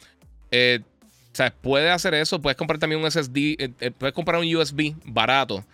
Sea, 1.36 1.52
puedes 1.52 1.90
hacer 1.90 2.14
eso. 2.14 2.40
Puedes 2.40 2.56
comprar 2.56 2.78
también 2.78 3.02
un 3.02 3.10
SSD. 3.10 3.36
Eh, 3.36 3.70
eh, 3.80 3.90
puedes 3.90 4.14
comprar 4.14 4.40
un 4.40 4.54
USB 4.54 4.94
barato 5.04 5.64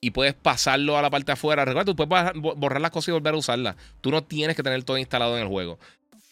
y 0.00 0.10
puedes 0.10 0.34
pasarlo 0.34 0.98
a 0.98 1.02
la 1.02 1.10
parte 1.10 1.26
de 1.26 1.32
afuera. 1.34 1.64
Recuerda, 1.64 1.84
tú 1.84 1.96
puedes 1.96 2.32
borrar 2.34 2.80
las 2.80 2.90
cosas 2.90 3.08
y 3.08 3.12
volver 3.12 3.34
a 3.34 3.36
usarlas. 3.36 3.76
Tú 4.00 4.10
no 4.10 4.24
tienes 4.24 4.56
que 4.56 4.62
tener 4.62 4.82
todo 4.82 4.98
instalado 4.98 5.36
en 5.36 5.42
el 5.42 5.48
juego. 5.48 5.78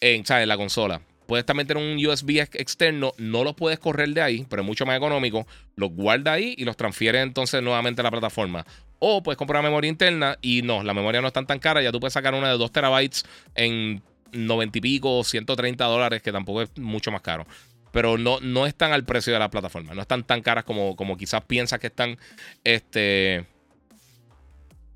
En, 0.01 0.23
en 0.27 0.47
la 0.47 0.57
consola. 0.57 1.01
Puedes 1.25 1.45
también 1.45 1.67
tener 1.67 1.81
un 1.81 2.05
USB 2.05 2.41
externo. 2.41 3.13
No 3.17 3.45
lo 3.45 3.55
puedes 3.55 3.79
correr 3.79 4.09
de 4.09 4.21
ahí, 4.21 4.45
pero 4.49 4.61
es 4.61 4.65
mucho 4.65 4.85
más 4.85 4.97
económico. 4.97 5.47
Los 5.77 5.91
guarda 5.91 6.33
ahí 6.33 6.53
y 6.57 6.65
los 6.65 6.75
transfiere 6.75 7.21
entonces 7.21 7.63
nuevamente 7.63 8.01
a 8.01 8.03
la 8.03 8.11
plataforma. 8.11 8.65
O 8.99 9.23
puedes 9.23 9.37
comprar 9.37 9.61
una 9.61 9.69
memoria 9.69 9.87
interna 9.87 10.37
y 10.41 10.63
no, 10.63 10.83
la 10.83 10.93
memoria 10.93 11.21
no 11.21 11.27
es 11.27 11.33
tan, 11.33 11.47
tan 11.47 11.59
cara. 11.59 11.81
Ya 11.81 11.93
tú 11.93 12.01
puedes 12.01 12.13
sacar 12.13 12.33
una 12.33 12.51
de 12.51 12.57
2 12.57 12.71
terabytes 12.73 13.23
en 13.55 14.01
90 14.33 14.77
y 14.77 14.81
pico, 14.81 15.23
130 15.23 15.85
dólares, 15.85 16.21
que 16.21 16.33
tampoco 16.33 16.63
es 16.63 16.77
mucho 16.77 17.11
más 17.11 17.21
caro 17.21 17.45
pero 17.91 18.17
no, 18.17 18.39
no 18.39 18.65
están 18.65 18.93
al 18.93 19.03
precio 19.03 19.33
de 19.33 19.39
la 19.39 19.49
plataforma. 19.49 19.93
No 19.93 20.01
están 20.01 20.23
tan 20.23 20.41
caras 20.41 20.63
como, 20.63 20.95
como 20.95 21.17
quizás 21.17 21.43
piensas 21.43 21.79
que 21.79 21.87
están. 21.87 22.17
Este. 22.63 23.45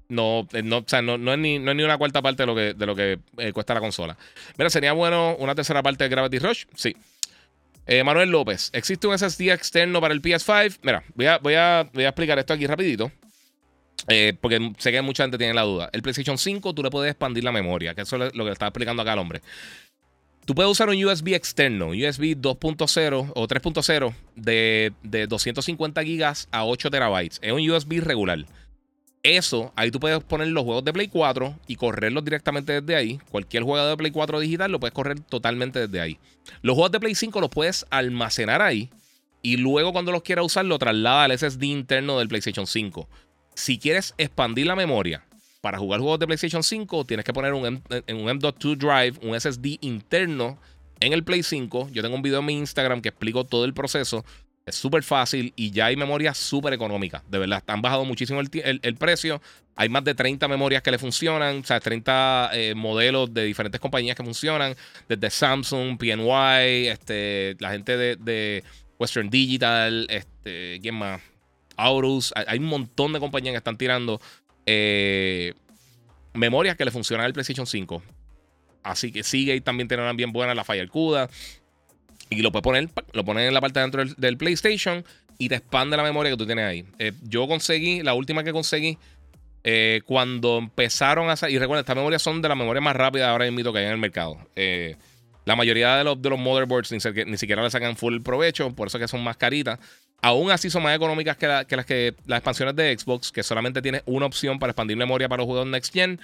No, 0.08 0.48
eh, 0.54 0.62
no, 0.62 0.78
o 0.78 0.84
sea, 0.86 1.02
no, 1.02 1.16
es 1.16 1.40
ni, 1.40 1.60
no, 1.60 1.72
es 1.72 1.78
ni, 1.78 1.84
una 1.84 1.98
cuarta 1.98 2.22
parte 2.22 2.44
de 2.44 2.48
lo 2.48 2.56
que, 2.56 2.74
de 2.74 2.86
lo 2.86 2.96
que 2.96 3.20
eh, 3.38 3.52
cuesta 3.54 3.74
la 3.74 3.80
consola. 3.80 4.18
Mira, 4.58 4.70
¿sería 4.70 4.94
bueno 4.94 5.36
una 5.40 5.56
tercera 5.56 5.82
parte 5.82 6.04
de 6.04 6.10
Gravity 6.10 6.40
Rush? 6.40 6.66
Sí. 6.76 6.96
Eh, 7.88 8.04
Manuel 8.04 8.30
López, 8.30 8.70
¿existe 8.74 9.08
un 9.08 9.18
SSD 9.18 9.52
externo 9.52 10.02
para 10.02 10.14
el 10.14 10.22
PS5? 10.22 10.80
Mira, 10.84 11.04
voy 11.16 11.26
a, 11.26 11.38
voy 11.40 11.54
a, 11.56 11.90
voy 11.92 12.04
a 12.04 12.10
explicar 12.10 12.38
esto 12.40 12.54
aquí 12.54 12.68
rapidito. 12.68 13.12
porque 14.42 14.74
sé 14.78 14.92
que 14.92 15.02
mucha 15.02 15.24
gente 15.24 15.40
tiene 15.40 15.54
la 15.54 15.64
duda. 15.64 15.90
El 15.92 16.04
PlayStation 16.04 16.38
5 16.38 16.74
tú 16.74 16.84
le 16.84 16.92
puedes 16.92 17.12
expandir 17.12 17.44
la 17.44 17.52
memoria, 17.52 17.96
que 17.96 18.02
eso 18.02 18.24
es 18.24 18.36
lo 18.36 18.44
que 18.44 18.50
le 18.50 18.54
estaba 18.54 18.70
explicando 18.70 19.02
acá 19.02 19.14
al 19.14 19.20
hombre. 19.20 19.42
Tú 20.46 20.54
puedes 20.54 20.72
usar 20.72 20.90
un 20.90 21.04
USB 21.04 21.34
externo, 21.34 21.88
USB 21.88 22.38
2.0 22.38 23.32
o 23.34 23.48
3.0 23.48 24.16
de, 24.36 24.94
de 25.02 25.26
250 25.26 26.04
gigas 26.04 26.48
a 26.52 26.66
8 26.66 26.92
terabytes. 26.92 27.40
Es 27.42 27.52
un 27.52 27.68
USB 27.68 28.00
regular. 28.00 28.46
Eso, 29.24 29.74
ahí 29.76 29.90
tú 29.90 30.00
puedes 30.00 30.24
poner 30.24 30.50
los 30.50 30.64
juegos 30.64 30.86
de 30.86 30.94
Play 30.94 31.08
4 31.08 31.58
y 31.66 31.78
correrlos 31.78 32.24
directamente 32.24 32.80
desde 32.80 32.96
ahí. 32.96 33.20
Cualquier 33.32 33.64
juego 33.64 33.88
de 33.88 33.98
Play 33.98 34.12
4 34.12 34.40
digital 34.40 34.72
lo 34.72 34.80
puedes 34.80 34.94
correr 34.94 35.20
totalmente 35.20 35.88
desde 35.88 36.00
ahí. 36.00 36.20
Los 36.62 36.76
juegos 36.76 36.92
de 36.92 37.00
Play 37.00 37.16
5 37.16 37.42
los 37.42 37.50
puedes 37.50 37.88
almacenar 37.90 38.62
ahí 38.62 38.92
y 39.42 39.58
luego 39.58 39.94
cuando 39.94 40.12
los 40.12 40.22
quieras 40.22 40.46
usar 40.46 40.66
lo 40.66 40.78
traslada 40.78 41.24
al 41.24 41.36
SSD 41.36 41.64
interno 41.64 42.20
del 42.20 42.28
PlayStation 42.28 42.68
5. 42.68 43.10
Si 43.56 43.80
quieres 43.80 44.14
expandir 44.20 44.68
la 44.68 44.76
memoria 44.76 45.26
para 45.66 45.80
jugar 45.80 46.00
juegos 46.00 46.20
de 46.20 46.28
PlayStation 46.28 46.62
5 46.62 47.06
tienes 47.06 47.26
que 47.26 47.34
poner 47.34 47.52
un, 47.52 47.66
M, 47.66 47.82
un 47.90 48.30
M.2 48.30 48.78
Drive, 48.78 49.18
un 49.28 49.34
SSD 49.34 49.80
interno 49.82 50.60
en 51.00 51.12
el 51.12 51.24
Play 51.24 51.42
5. 51.42 51.90
Yo 51.92 52.04
tengo 52.04 52.16
un 52.16 52.22
video 52.22 52.42
en 52.42 52.46
mi 52.46 52.54
Instagram 52.54 53.02
que 53.02 53.10
explico 53.10 53.46
todo 53.46 53.66
el 53.66 53.74
proceso. 53.74 54.24
Es 54.64 54.76
súper 54.76 55.02
fácil 55.02 55.54
y 55.56 55.72
ya 55.72 55.88
hay 55.88 55.96
memorias 55.96 56.38
súper 56.38 56.72
económicas. 56.74 57.24
De 57.32 57.40
verdad, 57.40 57.64
han 57.66 57.82
bajado 57.82 58.06
muchísimo 58.06 58.42
el, 58.42 58.96
precio. 59.00 59.42
Hay 59.76 59.90
más 59.90 60.04
de 60.04 60.14
30 60.14 60.48
memorias 60.48 60.84
que 60.84 60.92
le 60.92 61.00
funcionan, 61.00 61.62
o 61.62 61.64
sea, 61.64 61.80
30 61.80 62.52
eh, 62.54 62.76
modelos 62.76 63.34
de 63.34 63.46
diferentes 63.46 63.82
compañías 63.82 64.16
que 64.16 64.24
funcionan, 64.24 64.76
desde 65.10 65.32
Samsung, 65.32 65.98
PNY, 65.98 66.90
este, 66.90 67.58
la 67.58 67.72
gente 67.72 67.98
de, 67.98 68.64
Western 69.00 69.32
Digital, 69.32 70.06
este, 70.12 70.80
¿quién 70.80 70.94
más? 70.94 71.22
Aorus. 71.76 72.34
Hay 72.36 72.60
un 72.60 72.66
montón 72.66 73.14
de 73.14 73.20
compañías 73.20 73.54
que 73.54 73.58
están 73.58 73.78
tirando 73.78 74.22
eh, 74.66 75.54
memorias 76.34 76.76
que 76.76 76.86
le 76.86 76.92
funcionan 76.92 77.26
al 77.26 77.34
PlayStation 77.34 77.66
5. 77.66 78.04
Así 78.84 79.12
que 79.12 79.24
sigue 79.24 79.56
y 79.56 79.62
también 79.62 79.88
una 80.00 80.14
bien 80.14 80.32
buena 80.32 80.54
la 80.54 80.64
CUDA. 80.88 81.30
Y 82.30 82.42
lo 82.42 82.52
puedes 82.52 82.64
poner, 82.64 82.90
lo 83.14 83.24
pones 83.24 83.48
en 83.48 83.54
la 83.54 83.62
parte 83.62 83.80
de 83.80 83.84
dentro 83.84 84.06
del, 84.18 84.38
PlayStation 84.38 85.06
y 85.38 85.50
te 85.50 85.56
expande 85.56 85.96
la 85.96 86.04
memoria 86.04 86.32
que 86.32 86.38
tú 86.38 86.46
tienes 86.46 86.66
ahí. 86.66 86.86
Eh, 86.98 87.12
yo 87.24 87.48
conseguí, 87.48 88.02
la 88.02 88.14
última 88.14 88.44
que 88.44 88.52
conseguí, 88.52 88.98
eh, 89.64 90.02
cuando 90.06 90.58
empezaron 90.58 91.30
a 91.30 91.34
hacer, 91.34 91.52
y 91.52 91.60
recuerda, 91.60 91.82
estas 91.82 91.96
memorias 91.96 92.22
son 92.22 92.42
de 92.42 92.50
las 92.50 92.58
memorias 92.58 92.84
más 92.84 92.96
rápidas 92.96 93.30
ahora 93.30 93.50
mismo 93.50 93.72
que 93.72 93.80
hay 93.80 93.86
en 93.86 93.92
el 93.92 93.98
mercado. 93.98 94.38
la 95.46 95.56
mayoría 95.56 95.98
de 95.98 96.04
los, 96.04 96.20
de 96.20 96.30
los 96.30 96.40
motherboards 96.40 96.92
ni, 96.92 96.98
ni, 97.26 97.38
siquiera 97.38 97.62
le 97.62 97.70
sacan 97.70 97.96
full 97.96 98.22
provecho, 98.22 98.72
por 98.76 98.88
eso 98.88 98.98
que 98.98 99.08
son 99.08 99.24
más 99.24 99.38
caritas. 99.38 99.80
Aún 100.22 100.50
así 100.50 100.70
son 100.70 100.82
más 100.84 100.96
económicas 100.96 101.38
que, 101.38 101.48
las 101.48 101.66
que 101.86 102.16
las 102.26 102.40
expansiones 102.40 102.76
de 102.76 102.98
Xbox, 102.98 103.32
que 103.32 103.44
solamente 103.44 103.82
tiene 103.82 104.02
una 104.06 104.26
opción 104.26 104.58
para 104.58 104.72
expandir 104.72 104.98
memoria 104.98 105.30
para 105.30 105.42
los 105.42 105.48
juegos 105.48 105.68
Next 105.68 105.94
Gen. 105.94 106.20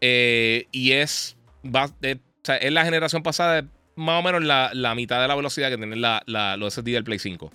Eh, 0.00 0.66
y 0.72 0.92
es, 0.92 1.36
va, 1.64 1.88
es 2.02 2.72
la 2.72 2.84
generación 2.84 3.22
pasada 3.22 3.64
más 3.96 4.20
o 4.20 4.22
menos 4.22 4.42
la, 4.42 4.94
mitad 4.94 5.20
de 5.20 5.28
la 5.28 5.34
velocidad 5.34 5.70
que 5.70 5.76
tienen 5.76 6.00
la, 6.00 6.22
los 6.58 6.74
SSD 6.74 6.84
del 6.84 7.04
Play 7.04 7.18
5. 7.18 7.52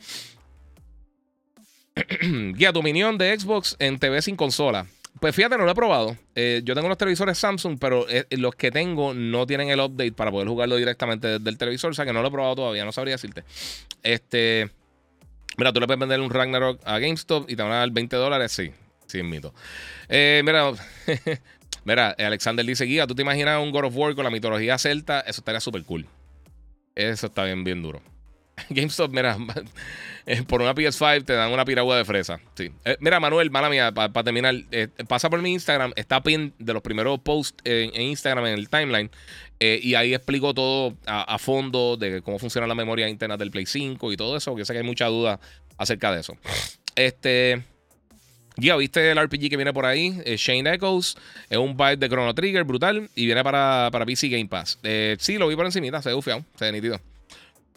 Guía, 2.53 2.71
tu 2.71 2.79
opinión 2.79 3.17
de 3.17 3.37
Xbox 3.37 3.75
en 3.79 3.99
TV 3.99 4.21
sin 4.21 4.35
consola. 4.35 4.87
Pues 5.19 5.35
fíjate, 5.35 5.57
no 5.57 5.65
lo 5.65 5.71
he 5.71 5.75
probado. 5.75 6.15
Eh, 6.33 6.61
yo 6.63 6.75
tengo 6.75 6.87
los 6.87 6.97
televisores 6.97 7.37
Samsung, 7.37 7.77
pero 7.79 8.07
eh, 8.09 8.25
los 8.31 8.55
que 8.55 8.71
tengo 8.71 9.13
no 9.13 9.45
tienen 9.45 9.69
el 9.69 9.81
update 9.81 10.13
para 10.13 10.31
poder 10.31 10.47
jugarlo 10.47 10.77
directamente 10.77 11.27
desde 11.27 11.49
el 11.49 11.57
televisor. 11.57 11.91
O 11.91 11.93
sea 11.93 12.05
que 12.05 12.13
no 12.13 12.21
lo 12.21 12.29
he 12.29 12.31
probado 12.31 12.55
todavía, 12.55 12.85
no 12.85 12.91
sabría 12.91 13.15
decirte. 13.15 13.43
Este. 14.01 14.69
Mira, 15.59 15.73
tú 15.73 15.81
le 15.81 15.87
puedes 15.87 15.99
vender 15.99 16.21
un 16.21 16.29
Ragnarok 16.29 16.79
a 16.85 16.99
GameStop 16.99 17.49
y 17.49 17.57
te 17.57 17.61
van 17.61 17.73
a 17.73 17.79
dar 17.79 17.91
20 17.91 18.15
dólares. 18.15 18.53
Sí, 18.53 18.71
sí, 19.07 19.21
mito. 19.23 19.53
Eh, 20.07 20.41
mira, 20.45 20.71
mira, 21.83 22.15
Alexander 22.17 22.65
dice: 22.65 22.85
Guía, 22.85 23.05
¿tú 23.05 23.13
te 23.13 23.23
imaginas 23.23 23.61
un 23.61 23.71
God 23.71 23.83
of 23.87 23.95
War 23.97 24.15
con 24.15 24.23
la 24.23 24.29
mitología 24.29 24.77
celta? 24.77 25.19
Eso 25.19 25.41
estaría 25.41 25.59
súper 25.59 25.83
cool. 25.83 26.07
Eso 26.95 27.27
está 27.27 27.43
bien, 27.43 27.65
bien 27.65 27.81
duro. 27.81 28.01
GameStop, 28.69 29.11
mira, 29.11 29.37
eh, 30.25 30.43
por 30.43 30.61
una 30.61 30.73
PS5 30.73 31.25
te 31.25 31.33
dan 31.33 31.51
una 31.51 31.65
piragua 31.65 31.97
de 31.97 32.05
fresa. 32.05 32.39
Sí. 32.55 32.71
Eh, 32.85 32.97
mira, 32.99 33.19
Manuel, 33.19 33.51
mala 33.51 33.69
mía, 33.69 33.91
para 33.91 34.23
terminar, 34.23 34.55
eh, 34.71 34.87
pasa 35.07 35.29
por 35.29 35.41
mi 35.41 35.53
Instagram, 35.53 35.93
está 35.95 36.21
pin 36.21 36.53
de 36.59 36.73
los 36.73 36.81
primeros 36.81 37.19
posts 37.19 37.61
en, 37.63 37.99
Instagram, 37.99 38.47
en 38.47 38.53
el 38.53 38.69
timeline, 38.69 39.09
y 39.59 39.95
ahí 39.95 40.13
explico 40.13 40.53
todo 40.53 40.95
a, 41.05 41.37
fondo 41.37 41.97
de 41.97 42.21
cómo 42.21 42.39
funciona 42.39 42.65
la 42.65 42.75
memoria 42.75 43.09
interna 43.09 43.35
del 43.35 43.51
Play 43.51 43.65
5 43.65 44.13
y 44.13 44.15
todo 44.15 44.37
eso, 44.37 44.55
que 44.55 44.63
sé 44.63 44.71
que 44.71 44.79
hay 44.79 44.85
mucha 44.85 45.07
duda 45.07 45.39
acerca 45.77 46.11
de 46.13 46.21
eso. 46.21 46.37
Este. 46.95 47.63
Ya, 48.55 48.75
¿viste 48.75 49.11
el 49.11 49.17
RPG 49.17 49.49
que 49.49 49.55
viene 49.55 49.71
por 49.71 49.85
ahí? 49.85 50.21
Shane 50.37 50.73
Echoes. 50.73 51.15
Es 51.49 51.57
un 51.57 51.77
byte 51.77 51.99
de 51.99 52.09
Chrono 52.09 52.33
Trigger, 52.33 52.65
brutal. 52.65 53.09
Y 53.15 53.25
viene 53.25 53.41
para, 53.41 53.89
para 53.91 54.05
PC 54.05 54.27
Game 54.27 54.47
Pass. 54.47 54.79
sí, 55.19 55.37
lo 55.37 55.47
vi 55.47 55.55
por 55.55 55.65
encimita, 55.65 56.01
se 56.01 56.09
ve 56.09 56.15
ufiado, 56.15 56.43
se 56.57 56.65
ve 56.65 56.71
nítido. 56.73 56.99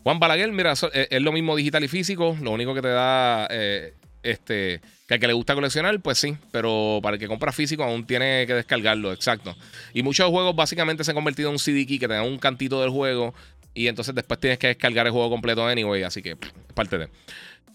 Juan 0.02 0.18
Balaguer, 0.18 0.50
mira, 0.50 0.74
eh, 0.92 1.08
es, 1.10 1.22
lo 1.22 1.32
mismo 1.32 1.54
digital 1.54 1.84
y 1.84 1.88
físico. 1.88 2.36
Lo 2.40 2.50
único 2.50 2.74
que 2.74 2.82
te 2.82 2.88
da, 2.88 3.46
eh, 3.50 3.94
este, 4.22 4.80
que 5.06 5.14
al 5.14 5.20
que 5.20 5.26
le 5.26 5.32
gusta 5.32 5.54
coleccionar, 5.54 6.00
pues 6.00 6.18
sí. 6.18 6.36
Pero 6.50 7.00
para 7.02 7.14
el 7.14 7.20
que 7.20 7.28
compra 7.28 7.52
físico 7.52 7.84
aún 7.84 8.04
tiene 8.06 8.44
que 8.46 8.54
descargarlo, 8.54 9.12
exacto. 9.12 9.56
Y 9.94 10.02
muchos 10.02 10.28
juegos 10.28 10.56
básicamente 10.56 11.04
se 11.04 11.12
han 11.12 11.14
convertido 11.14 11.48
en 11.48 11.54
un 11.54 11.58
CD 11.58 11.86
key 11.86 11.98
que 11.98 12.08
te 12.08 12.14
da 12.14 12.22
un 12.22 12.38
cantito 12.38 12.80
del 12.80 12.90
juego. 12.90 13.34
Y 13.74 13.86
entonces 13.86 14.14
después 14.14 14.40
tienes 14.40 14.58
que 14.58 14.68
descargar 14.68 15.06
el 15.06 15.12
juego 15.12 15.30
completo 15.30 15.66
anyway. 15.66 16.02
Así 16.02 16.20
que 16.20 16.36
parte 16.74 16.98
de. 16.98 17.08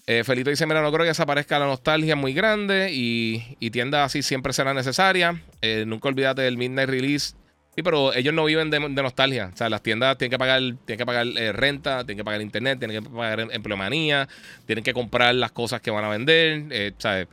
Eh, 0.05 0.23
Felito 0.25 0.49
dice: 0.49 0.65
Mira, 0.65 0.81
no 0.81 0.91
creo 0.91 1.03
que 1.03 1.09
desaparezca 1.09 1.59
la 1.59 1.65
nostalgia 1.65 2.15
muy 2.15 2.33
grande 2.33 2.91
y, 2.91 3.57
y 3.59 3.71
tiendas 3.71 4.05
así 4.05 4.21
siempre 4.21 4.51
será 4.51 4.73
necesaria. 4.73 5.41
nunca 5.85 6.09
olvídate 6.09 6.41
del 6.41 6.57
Midnight 6.57 6.89
Release 6.89 7.35
Sí, 7.77 7.83
pero 7.83 8.11
ellos 8.11 8.33
no 8.33 8.43
viven 8.43 8.71
de, 8.71 8.79
nostalgia. 8.79 9.51
O 9.53 9.55
sea, 9.55 9.69
las 9.69 9.83
tiendas 9.83 10.17
tienen 10.17 10.31
que 10.31 10.39
pagar, 10.39 10.59
tienen 10.59 10.97
que 10.97 11.05
pagar 11.05 11.27
eh, 11.27 11.51
renta, 11.51 11.97
tienen 12.03 12.17
que 12.17 12.23
pagar 12.23 12.41
internet, 12.41 12.79
tienen 12.79 13.03
que 13.03 13.07
pagar 13.07 13.39
em, 13.39 13.51
empleomanía, 13.51 14.27
tienen 14.65 14.83
que 14.83 14.95
comprar 14.95 15.35
las 15.35 15.51
cosas 15.51 15.79
que 15.79 15.91
van 15.91 16.03
a 16.03 16.09
vender. 16.09 16.63
Eh, 16.71 16.93
sea, 16.97 17.21
eh, 17.21 17.27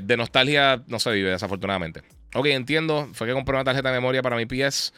de 0.00 0.16
nostalgia 0.16 0.80
no 0.86 1.00
se 1.00 1.10
vive, 1.10 1.30
desafortunadamente. 1.30 2.02
Ok, 2.36 2.46
entiendo. 2.46 3.08
Fue 3.14 3.26
que 3.26 3.32
compré 3.32 3.56
una 3.56 3.64
tarjeta 3.64 3.88
de 3.88 3.96
memoria 3.96 4.22
para 4.22 4.36
mi 4.36 4.46
PS 4.46 4.92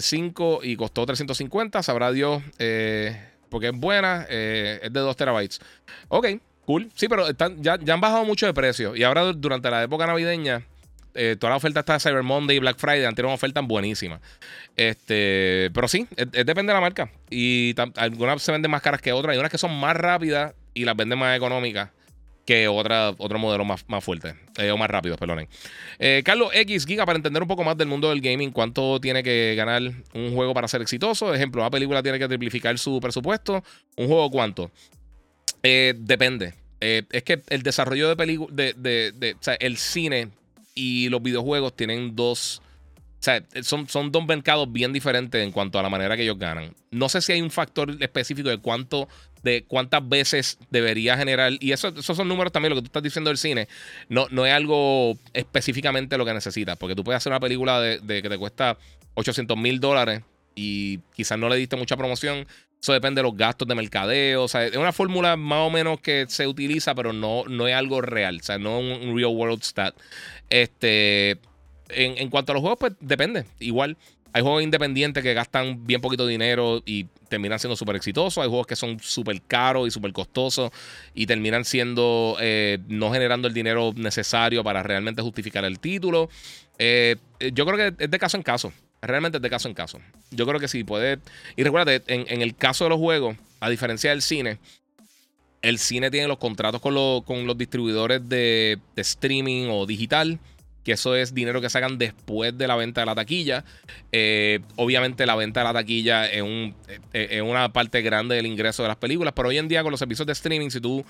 5 0.00 0.60
y 0.64 0.74
costó 0.74 1.06
350. 1.06 1.80
Sabrá 1.84 2.10
Dios, 2.10 2.42
porque 3.50 3.68
es 3.68 3.72
buena, 3.72 4.22
es 4.24 4.92
de 4.92 4.98
2 4.98 5.16
terabytes. 5.16 5.60
Ok, 6.08 6.26
cool. 6.64 6.90
Sí, 6.96 7.06
pero 7.06 7.28
ya 7.60 7.78
han 7.94 8.00
bajado 8.00 8.24
mucho 8.24 8.46
de 8.46 8.52
precio. 8.52 8.96
Y 8.96 9.04
ahora 9.04 9.32
durante 9.32 9.70
la 9.70 9.84
época 9.84 10.08
navideña 10.08 10.64
eh, 11.18 11.36
toda 11.36 11.50
la 11.50 11.56
oferta 11.56 11.80
está 11.80 11.98
Cyber 11.98 12.22
Monday 12.22 12.56
y 12.56 12.60
Black 12.60 12.78
Friday. 12.78 13.04
Antes 13.04 13.18
era 13.18 13.28
una 13.28 13.34
oferta 13.34 13.60
buenísima. 13.60 14.20
Este, 14.76 15.70
pero 15.74 15.88
sí, 15.88 16.06
depende 16.16 16.70
de 16.70 16.74
la 16.74 16.80
marca. 16.80 17.10
Y 17.28 17.74
algunas 17.96 18.40
se 18.40 18.52
venden 18.52 18.70
más 18.70 18.82
caras 18.82 19.02
que 19.02 19.12
otras. 19.12 19.32
Hay 19.32 19.38
unas 19.38 19.50
que 19.50 19.58
son 19.58 19.74
más 19.78 19.96
rápidas 19.96 20.54
y 20.74 20.84
las 20.84 20.96
venden 20.96 21.18
más 21.18 21.36
económicas 21.36 21.90
que 22.48 22.66
otra, 22.66 23.10
otro 23.18 23.38
modelo 23.38 23.64
más, 23.64 23.84
más 23.88 24.02
fuerte. 24.02 24.34
Eh, 24.56 24.70
o 24.70 24.78
más 24.78 24.88
rápido, 24.88 25.16
perdonen. 25.16 25.48
Eh, 25.98 26.22
Carlos 26.24 26.50
X 26.54 26.86
Giga, 26.86 27.04
para 27.04 27.16
entender 27.16 27.42
un 27.42 27.48
poco 27.48 27.62
más 27.62 27.76
del 27.76 27.88
mundo 27.88 28.08
del 28.08 28.22
gaming, 28.22 28.52
¿cuánto 28.52 28.98
tiene 29.00 29.22
que 29.22 29.54
ganar 29.54 29.82
un 30.14 30.34
juego 30.34 30.54
para 30.54 30.66
ser 30.66 30.80
exitoso? 30.80 31.34
Ejemplo, 31.34 31.60
una 31.60 31.70
película 31.70 32.02
tiene 32.02 32.18
que 32.18 32.26
triplificar 32.26 32.78
su 32.78 33.00
presupuesto. 33.00 33.62
¿Un 33.96 34.06
juego 34.06 34.30
cuánto? 34.30 34.70
depende. 35.62 36.54
es 36.80 37.22
que 37.24 37.42
el 37.50 37.62
desarrollo 37.62 38.08
de 38.08 38.16
películas, 38.16 38.56
de, 38.56 38.72
de, 39.12 39.32
o 39.38 39.42
sea, 39.42 39.54
el 39.54 39.76
cine 39.76 40.28
y 40.78 41.08
los 41.08 41.20
videojuegos 41.20 41.74
tienen 41.74 42.14
dos. 42.14 42.62
O 43.20 43.22
sea, 43.22 43.42
son, 43.62 43.88
son 43.88 44.12
dos 44.12 44.24
mercados 44.24 44.72
bien 44.72 44.92
diferentes 44.92 45.42
en 45.42 45.50
cuanto 45.50 45.76
a 45.80 45.82
la 45.82 45.88
manera 45.88 46.16
que 46.16 46.22
ellos 46.22 46.38
ganan. 46.38 46.72
No 46.92 47.08
sé 47.08 47.20
si 47.20 47.32
hay 47.32 47.42
un 47.42 47.50
factor 47.50 47.96
específico 48.00 48.48
de 48.48 48.58
cuánto, 48.58 49.08
de 49.42 49.64
cuántas 49.66 50.08
veces 50.08 50.56
debería 50.70 51.16
generar. 51.16 51.52
Y 51.58 51.72
eso, 51.72 51.88
esos 51.88 52.16
son 52.16 52.28
números 52.28 52.52
también, 52.52 52.70
lo 52.70 52.76
que 52.76 52.82
tú 52.82 52.86
estás 52.86 53.02
diciendo 53.02 53.28
del 53.28 53.38
cine. 53.38 53.66
No, 54.08 54.28
no 54.30 54.46
es 54.46 54.52
algo 54.52 55.18
específicamente 55.32 56.16
lo 56.16 56.24
que 56.24 56.32
necesitas. 56.32 56.76
Porque 56.76 56.94
tú 56.94 57.02
puedes 57.02 57.16
hacer 57.16 57.32
una 57.32 57.40
película 57.40 57.80
de, 57.80 58.22
que 58.22 58.28
te 58.28 58.38
cuesta 58.38 58.78
800 59.14 59.56
mil 59.56 59.80
dólares 59.80 60.22
y 60.54 60.98
quizás 61.12 61.40
no 61.40 61.48
le 61.48 61.56
diste 61.56 61.74
mucha 61.74 61.96
promoción. 61.96 62.46
Eso 62.80 62.92
depende 62.92 63.20
de 63.20 63.24
los 63.24 63.36
gastos 63.36 63.66
de 63.66 63.74
mercadeo. 63.74 64.44
O 64.44 64.48
sea, 64.48 64.66
es 64.66 64.76
una 64.76 64.92
fórmula 64.92 65.36
más 65.36 65.66
o 65.66 65.70
menos 65.70 66.00
que 66.00 66.26
se 66.28 66.46
utiliza, 66.46 66.94
pero 66.94 67.12
no, 67.12 67.44
no 67.48 67.66
es 67.66 67.74
algo 67.74 68.00
real. 68.00 68.38
O 68.40 68.44
sea, 68.44 68.58
no 68.58 68.78
es 68.78 69.02
un 69.02 69.16
real 69.16 69.34
world 69.34 69.62
stat. 69.62 69.94
Este, 70.48 71.38
en, 71.90 72.30
cuanto 72.30 72.52
a 72.52 72.54
los 72.54 72.60
juegos, 72.60 72.78
pues 72.78 72.92
depende. 73.00 73.44
Igual, 73.58 73.96
hay 74.32 74.42
juegos 74.42 74.62
independientes 74.62 75.22
que 75.22 75.34
gastan 75.34 75.86
bien 75.86 76.00
poquito 76.00 76.26
dinero 76.26 76.82
y 76.86 77.04
terminan 77.28 77.58
siendo 77.58 77.74
súper 77.74 77.96
exitosos. 77.96 78.42
Hay 78.42 78.48
juegos 78.48 78.66
que 78.66 78.76
son 78.76 79.00
súper 79.00 79.42
caros 79.42 79.88
y 79.88 79.90
súper 79.90 80.12
costosos 80.12 80.70
y 81.14 81.26
terminan 81.26 81.64
siendo, 81.64 82.36
eh, 82.40 82.78
no 82.88 83.10
generando 83.10 83.48
el 83.48 83.54
dinero 83.54 83.92
necesario 83.96 84.62
para 84.62 84.84
realmente 84.84 85.20
justificar 85.22 85.64
el 85.64 85.80
título. 85.80 86.28
Eh, 86.78 87.16
yo 87.52 87.66
creo 87.66 87.76
que 87.76 88.04
es 88.04 88.10
de 88.10 88.18
caso 88.18 88.36
en 88.36 88.44
caso. 88.44 88.72
Realmente 89.00 89.38
es 89.38 89.42
de 89.42 89.50
caso 89.50 89.68
en 89.68 89.74
caso. 89.74 90.00
Yo 90.30 90.46
creo 90.46 90.58
que 90.58 90.68
sí 90.68 90.84
puede. 90.84 91.18
Y 91.56 91.62
recuerda, 91.62 91.92
en, 91.94 92.42
el 92.42 92.56
caso 92.56 92.84
de 92.84 92.90
los 92.90 92.98
juegos, 92.98 93.36
a 93.60 93.70
diferencia 93.70 94.10
del 94.10 94.22
cine, 94.22 94.58
el 95.62 95.78
cine 95.78 96.10
tiene 96.10 96.26
los 96.26 96.38
contratos 96.38 96.80
con, 96.80 97.22
con 97.22 97.46
los 97.46 97.56
distribuidores 97.56 98.28
de, 98.28 98.78
streaming 98.96 99.68
o 99.70 99.86
digital, 99.86 100.38
que 100.84 100.92
eso 100.92 101.14
es 101.14 101.34
dinero 101.34 101.60
que 101.60 101.70
sacan 101.70 101.98
después 101.98 102.56
de 102.56 102.66
la 102.66 102.74
venta 102.74 103.02
de 103.02 103.06
la 103.06 103.14
taquilla. 103.14 103.64
Eh, 104.10 104.60
obviamente 104.76 105.26
la 105.26 105.36
venta 105.36 105.60
de 105.60 105.64
la 105.64 105.72
taquilla 105.72 106.26
es, 106.26 106.42
un, 106.42 106.74
es, 107.12 107.42
una 107.42 107.72
parte 107.72 108.02
grande 108.02 108.34
del 108.36 108.46
ingreso 108.46 108.82
de 108.82 108.88
las 108.88 108.96
películas, 108.96 109.32
pero 109.34 109.48
hoy 109.48 109.58
en 109.58 109.68
día 109.68 109.82
con 109.82 109.92
los 109.92 110.00
servicios 110.00 110.26
de 110.26 110.32
streaming, 110.32 110.70
si 110.70 110.80
tú 110.80 111.04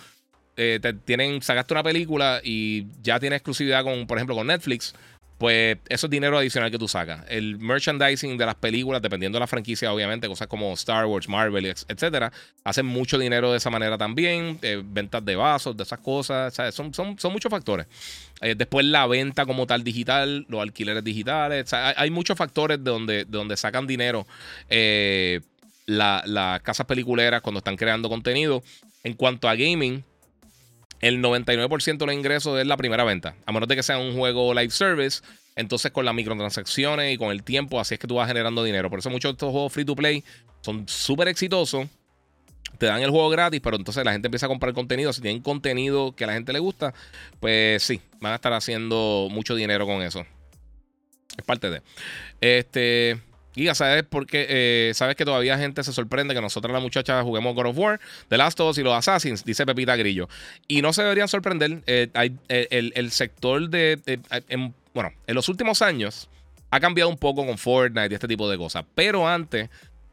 eh, 0.57 0.79
te 0.83 0.93
tienen, 0.93 1.41
sacaste 1.41 1.73
una 1.73 1.85
película 1.85 2.41
y 2.43 2.87
ya 3.03 3.21
tienes 3.21 3.39
exclusividad 3.39 3.85
con, 3.85 4.07
por 4.07 4.19
ejemplo, 4.19 4.35
con 4.35 4.49
Netflix, 4.49 4.95
pues 5.39 5.79
eso 5.89 6.07
es 6.09 6.11
dinero 6.11 6.37
adicional 6.37 6.69
que 6.71 6.79
tú 6.79 6.89
sacas. 6.89 7.25
El 7.29 7.59
merchandising 7.59 8.37
de 8.37 8.45
las 8.45 8.57
películas, 8.57 9.01
dependiendo 9.01 9.37
de 9.37 9.41
la 9.41 9.47
franquicia, 9.47 9.93
obviamente, 9.93 10.27
cosas 10.27 10.49
como 10.49 10.73
Star 10.75 11.07
Wars, 11.07 11.29
Marvel, 11.29 11.65
etcétera, 11.65 12.33
hacen 12.65 12.87
mucho 12.87 13.19
dinero 13.19 13.53
de 13.53 13.59
esa 13.59 13.71
manera 13.71 13.97
también. 13.97 14.59
Eh, 14.63 14.83
ventas 14.85 15.25
de 15.25 15.37
vasos, 15.37 15.77
de 15.77 15.85
esas 15.85 16.01
cosas, 16.01 16.53
Son, 16.75 16.93
son, 16.93 17.17
son, 17.21 17.33
muchos 17.33 17.51
factores. 17.51 17.87
Eh, 18.41 18.57
después 18.57 18.85
la 18.85 19.07
venta 19.07 19.47
como 19.47 19.65
tal 19.65 19.85
digital, 19.85 20.45
los 20.49 20.61
alquileres 20.61 21.05
digitales, 21.05 21.73
hay, 21.73 22.11
muchos 22.11 22.37
factores 22.37 22.83
de 22.83 22.91
donde, 22.91 23.15
de 23.25 23.25
donde 23.27 23.57
sacan 23.57 23.87
dinero 23.87 24.27
eh, 24.69 25.41
las 25.87 26.61
casas 26.63 26.85
peliculeras 26.87 27.43
cuando 27.43 27.59
están 27.59 27.77
creando 27.77 28.09
contenido. 28.09 28.63
En 29.05 29.15
cuanto 29.15 29.49
a 29.49 29.55
gaming, 29.55 30.03
el 31.01 31.23
99% 31.23 31.99
de 31.99 32.07
los 32.07 32.15
ingresos 32.15 32.59
es 32.59 32.67
la 32.67 32.77
primera 32.77 33.05
venta. 33.05 33.35
A 33.47 33.53
menos 33.53 33.69
de 33.69 33.77
que 33.77 33.83
sea 33.83 33.99
un 33.99 34.15
juego 34.17 34.53
live 34.55 34.71
service. 34.71 35.23
Entonces, 35.55 35.91
con 35.91 36.05
las 36.05 36.15
microtransacciones 36.15 37.15
y 37.15 37.19
con 37.19 37.31
el 37.31 37.43
tiempo, 37.43 37.81
así 37.81 37.95
es 37.95 38.01
que 38.01 38.07
tú 38.07 38.17
vas 38.17 38.29
generando 38.29 38.63
dinero. 38.63 38.91
Por 38.91 39.01
eso 39.01 39.11
muchos 39.11 39.31
de 39.31 39.33
estos 39.35 39.51
juegos 39.51 39.73
free 39.73 39.85
to 39.85 39.97
play 39.97 40.25
son 40.61 40.89
súper 40.89 41.29
exitosos. 41.29 41.89
Te 42.79 42.87
dan 42.87 43.03
el 43.03 43.11
juego 43.11 43.29
gratis, 43.29 43.61
pero 43.61 43.77
entonces 43.77 44.05
la 44.05 44.13
gente 44.13 44.29
empieza 44.29 44.47
a 44.47 44.49
comprar 44.49 44.73
contenido. 44.73 45.13
Si 45.13 45.21
tienen 45.21 45.43
contenido 45.43 46.15
que 46.15 46.25
a 46.25 46.27
la 46.29 46.35
gente 46.35 46.53
le 46.53 46.61
gusta, 46.61 46.95
pues 47.41 47.83
sí, 47.83 48.01
van 48.21 48.33
a 48.33 48.37
estar 48.37 48.53
haciendo 48.53 49.29
mucho 49.31 49.55
dinero 49.57 49.85
con 49.85 50.03
eso. 50.03 50.25
Es 51.37 51.45
parte 51.45 51.71
de. 51.71 51.83
Este. 52.41 53.19
Giga, 53.59 53.75
¿sabes 53.75 54.05
por 54.05 54.25
qué? 54.25 54.47
Eh, 54.49 54.93
¿Sabes 54.95 55.17
que 55.17 55.25
todavía 55.25 55.59
gente 55.59 55.83
se 55.83 55.93
sorprende 55.93 56.33
que 56.33 56.41
nosotros, 56.41 56.73
las 56.73 56.81
muchachas, 56.81 57.25
juguemos 57.25 57.57
God 57.57 57.67
of 57.67 57.77
War, 57.77 58.01
The 58.29 58.39
Last 58.39 58.61
of 58.61 58.71
Us 58.71 58.79
y 58.79 58.85
los 58.85 58.95
Assassins? 58.95 59.45
Dice 59.45 59.67
Pepita 59.67 59.97
Grillo. 59.97 60.29
Y 60.69 60.81
no 60.81 60.93
se 60.93 61.03
deberían 61.03 61.27
sorprender. 61.27 61.83
Eh, 61.89 62.09
hay, 62.15 62.37
eh, 62.49 62.93
el, 62.95 63.11
sector 63.11 63.69
de. 63.69 64.21
bueno, 64.95 65.11
en 65.27 65.35
los 65.35 65.49
últimos 65.49 65.83
años 65.83 66.31
ha 66.71 66.79
cambiado 66.79 67.11
un 67.11 67.19
poco 67.19 67.45
con 67.45 67.59
Fortnite 67.59 68.11
y 68.13 68.15
este 68.15 68.29
tipo 68.29 68.49
de 68.49 68.57
cosas. 68.57 68.85
Pero 68.95 69.27
antes, 69.27 69.71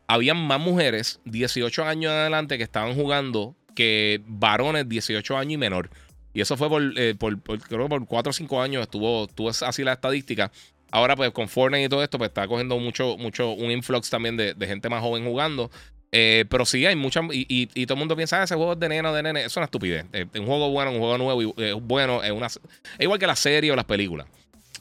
habían 0.07 0.37
más 0.37 0.59
mujeres, 0.59 1.19
18 1.25 1.83
años 1.83 2.13
adelante, 2.13 2.57
que 2.57 2.63
estaban 2.63 2.95
jugando 2.95 3.55
que 3.75 4.23
varones 4.25 4.89
18 4.89 5.37
años 5.37 5.53
y 5.53 5.57
menor. 5.57 5.91
Y 6.33 6.41
eso 6.41 6.57
fue 6.57 6.67
por, 6.67 6.81
por, 7.17 7.59
creo 7.59 7.87
por 7.89 8.07
4 8.07 8.29
o 8.31 8.33
5 8.33 8.61
años 8.61 8.81
estuvo, 8.81 9.25
estuvo 9.25 9.49
así 9.49 9.83
la 9.83 9.93
estadística. 9.93 10.51
Ahora, 10.95 11.17
pues 11.17 11.31
con 11.31 11.49
Fortnite 11.49 11.83
y 11.83 11.89
todo 11.89 12.01
esto, 12.01 12.17
pues 12.17 12.29
está 12.29 12.47
cogiendo 12.47 12.79
mucho, 12.79 13.17
mucho, 13.17 13.49
un 13.49 13.69
influx 13.69 14.09
también 14.09 14.37
de, 14.37 14.55
gente 14.65 14.87
más 14.87 15.01
joven 15.01 15.25
jugando. 15.25 15.69
Eh, 16.09 16.45
pero 16.49 16.65
sí, 16.65 16.85
hay 16.85 16.95
mucha. 16.95 17.19
Y, 17.33 17.85
todo 17.85 17.95
el 17.95 17.99
mundo 17.99 18.15
piensa, 18.15 18.39
ah, 18.39 18.45
ese 18.45 18.55
juego 18.55 18.71
es 18.71 18.79
de 18.79 18.87
nena 18.87 19.11
de 19.11 19.21
nene. 19.21 19.41
Eso 19.41 19.47
es 19.47 19.57
una 19.57 19.65
estupidez. 19.65 20.05
Eh, 20.13 20.25
un 20.39 20.45
juego 20.45 20.69
bueno, 20.69 20.91
un 20.91 20.99
juego 20.99 21.17
nuevo, 21.17 21.53
es 21.57 21.73
bueno, 21.81 22.23
es 22.23 22.31
una. 22.31 22.45
Es 22.45 22.59
igual 22.99 23.19
que 23.19 23.27
la 23.27 23.35
serie 23.35 23.73
o 23.73 23.75
las 23.75 23.83
películas. 23.83 24.25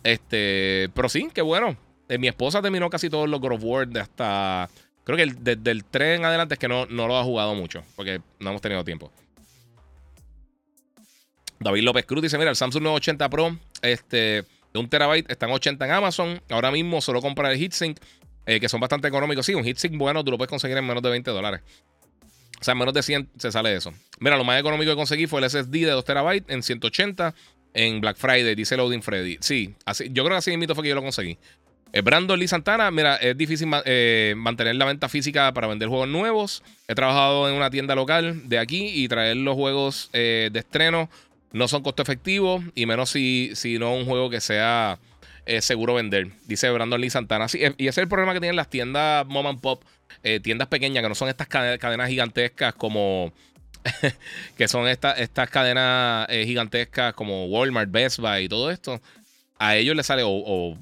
Este, 0.04 0.88
pero 0.94 1.08
sí, 1.08 1.28
qué 1.34 1.42
bueno. 1.42 1.76
Eh, 2.08 2.16
mi 2.16 2.28
esposa 2.28 2.62
terminó 2.62 2.88
casi 2.88 3.10
todos 3.10 3.28
los 3.28 3.40
God 3.40 3.54
of 3.54 3.96
hasta. 4.00 4.70
Creo 5.02 5.16
que 5.16 5.34
desde 5.36 5.70
el 5.72 5.84
3 5.84 6.20
en 6.20 6.26
adelante 6.26 6.54
es 6.54 6.60
que 6.60 6.68
no, 6.68 6.86
no 6.86 7.08
lo 7.08 7.18
ha 7.18 7.24
jugado 7.24 7.56
mucho, 7.56 7.82
porque 7.96 8.20
no 8.38 8.50
hemos 8.50 8.62
tenido 8.62 8.84
tiempo. 8.84 9.10
David 11.58 11.82
López 11.82 12.06
Cruz 12.06 12.22
dice: 12.22 12.38
Mira, 12.38 12.50
el 12.50 12.56
Samsung 12.56 12.84
980 12.84 13.28
Pro, 13.28 13.58
este, 13.82 14.44
de 14.74 14.80
un 14.80 14.88
terabyte, 14.88 15.30
están 15.30 15.50
80 15.52 15.84
en 15.86 15.90
Amazon. 15.92 16.42
Ahora 16.50 16.72
mismo 16.72 17.00
solo 17.00 17.22
comprar 17.22 17.52
el 17.52 17.62
Heatsink, 17.62 17.98
eh, 18.44 18.58
que 18.58 18.68
son 18.68 18.80
bastante 18.80 19.06
económicos. 19.06 19.46
Sí, 19.46 19.54
un 19.54 19.64
Heatsink 19.64 19.96
bueno, 19.96 20.24
tú 20.24 20.32
lo 20.32 20.36
puedes 20.36 20.50
conseguir 20.50 20.76
en 20.76 20.84
menos 20.84 21.02
de 21.02 21.10
20 21.10 21.30
dólares. 21.30 21.60
O 22.60 22.64
sea, 22.64 22.72
en 22.72 22.78
menos 22.78 22.92
de 22.92 23.02
100 23.02 23.30
se 23.38 23.52
sale 23.52 23.74
eso. 23.76 23.92
Mira, 24.18 24.36
lo 24.36 24.42
más 24.42 24.58
económico 24.58 24.90
que 24.90 24.96
conseguí 24.96 25.26
fue 25.26 25.40
el 25.40 25.48
SSD 25.48 25.70
de 25.70 25.90
2 25.90 26.04
terabytes 26.04 26.52
en 26.52 26.62
180 26.62 27.34
en 27.72 28.00
Black 28.00 28.16
Friday, 28.16 28.54
dice 28.56 28.76
Loading 28.76 29.02
Freddy. 29.02 29.38
Sí, 29.40 29.74
así, 29.84 30.08
yo 30.10 30.24
creo 30.24 30.34
que 30.34 30.38
así 30.38 30.56
mismo 30.56 30.74
fue 30.74 30.82
que 30.82 30.88
yo 30.88 30.94
lo 30.96 31.02
conseguí. 31.02 31.38
Eh, 31.92 32.00
Brandon 32.00 32.36
Lee 32.36 32.48
Santana, 32.48 32.90
mira, 32.90 33.14
es 33.16 33.36
difícil 33.36 33.68
eh, 33.84 34.34
mantener 34.36 34.74
la 34.74 34.86
venta 34.86 35.08
física 35.08 35.52
para 35.54 35.68
vender 35.68 35.88
juegos 35.88 36.08
nuevos. 36.08 36.64
He 36.88 36.96
trabajado 36.96 37.48
en 37.48 37.54
una 37.54 37.70
tienda 37.70 37.94
local 37.94 38.48
de 38.48 38.58
aquí 38.58 38.88
y 38.88 39.06
traer 39.06 39.36
los 39.36 39.54
juegos 39.54 40.10
de 40.12 40.50
estreno 40.52 41.08
no 41.54 41.68
son 41.68 41.82
costo 41.82 42.02
efectivos 42.02 42.62
y 42.74 42.84
menos 42.84 43.10
si, 43.10 43.52
si 43.54 43.78
no 43.78 43.94
un 43.94 44.04
juego 44.04 44.28
que 44.28 44.40
sea 44.40 44.98
seguro 45.60 45.94
vender, 45.94 46.28
dice 46.46 46.70
Brandon 46.70 47.00
Lee 47.00 47.10
Santana. 47.10 47.48
Sí, 47.48 47.58
y 47.58 47.86
ese 47.86 48.00
es 48.00 48.04
el 48.04 48.08
problema 48.08 48.32
que 48.32 48.40
tienen 48.40 48.56
las 48.56 48.70
tiendas 48.70 49.26
mom 49.26 49.46
and 49.46 49.60
pop, 49.60 49.82
tiendas 50.42 50.68
pequeñas 50.68 51.02
que 51.02 51.08
no 51.08 51.14
son 51.14 51.28
estas 51.28 51.48
cadenas 51.48 52.08
gigantescas 52.08 52.74
como 52.74 53.32
que 54.56 54.68
son 54.68 54.88
estas 54.88 55.50
cadenas 55.50 56.28
gigantescas 56.30 57.12
como 57.12 57.46
Walmart, 57.46 57.90
Best 57.90 58.20
Buy 58.20 58.44
y 58.44 58.48
todo 58.48 58.70
esto 58.70 59.00
a 59.58 59.76
ellos 59.76 59.96
les 59.96 60.06
sale, 60.06 60.22
o, 60.24 60.76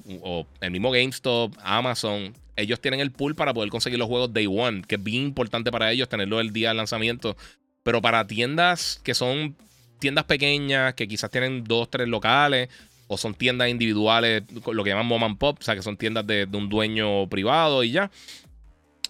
el 0.61 0.71
mismo 0.71 0.91
GameStop, 0.91 1.55
Amazon, 1.63 2.33
ellos 2.55 2.79
tienen 2.79 2.99
el 2.99 3.11
pool 3.11 3.35
para 3.35 3.53
poder 3.53 3.69
conseguir 3.69 3.99
los 3.99 4.07
juegos 4.07 4.33
Day 4.33 4.47
One, 4.47 4.83
que 4.87 4.95
es 4.95 5.03
bien 5.03 5.23
importante 5.23 5.71
para 5.71 5.91
ellos 5.91 6.09
tenerlo 6.09 6.39
el 6.39 6.53
día 6.53 6.69
del 6.69 6.77
lanzamiento. 6.77 7.37
Pero 7.83 8.01
para 8.01 8.27
tiendas 8.27 8.99
que 9.03 9.13
son 9.13 9.55
tiendas 10.03 10.25
pequeñas, 10.25 10.93
que 10.95 11.07
quizás 11.07 11.31
tienen 11.31 11.63
dos, 11.63 11.89
tres 11.89 12.09
locales, 12.09 12.67
o 13.07 13.17
son 13.17 13.33
tiendas 13.33 13.69
individuales, 13.69 14.43
lo 14.65 14.83
que 14.83 14.89
llaman 14.89 15.05
mom 15.05 15.23
and 15.23 15.37
pop, 15.37 15.57
o 15.59 15.63
sea, 15.63 15.75
que 15.75 15.81
son 15.81 15.95
tiendas 15.95 16.27
de, 16.27 16.45
un 16.51 16.67
dueño 16.67 17.29
privado 17.29 17.85
y 17.85 17.91
ya, 17.91 18.11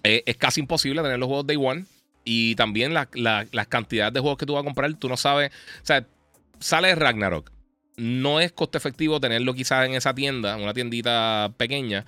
eh, 0.04 0.22
es 0.28 0.38
casi 0.38 0.62
imposible 0.62 1.02
tener 1.02 1.18
los 1.18 1.28
juegos 1.28 1.48
Day 1.48 1.58
One. 1.58 1.86
Y 2.26 2.56
también 2.56 2.94
las 2.94 3.68
cantidades 3.68 4.14
de 4.14 4.20
juegos 4.20 4.38
que 4.38 4.46
tú 4.46 4.54
vas 4.54 4.62
a 4.62 4.64
comprar, 4.64 4.94
tú 4.94 5.10
no 5.10 5.18
sabes, 5.18 5.52
o 5.82 5.86
sea, 5.86 6.06
sale 6.60 6.96
Ragnarok 6.96 7.52
no 7.98 8.40
es 8.40 8.52
costo 8.52 8.78
efectivo 8.78 9.20
tenerlo 9.20 9.54
quizás 9.54 9.86
en 9.86 9.94
esa 9.94 10.14
tienda, 10.14 10.56
una 10.56 10.74
tiendita 10.74 11.54
pequeña, 11.58 12.06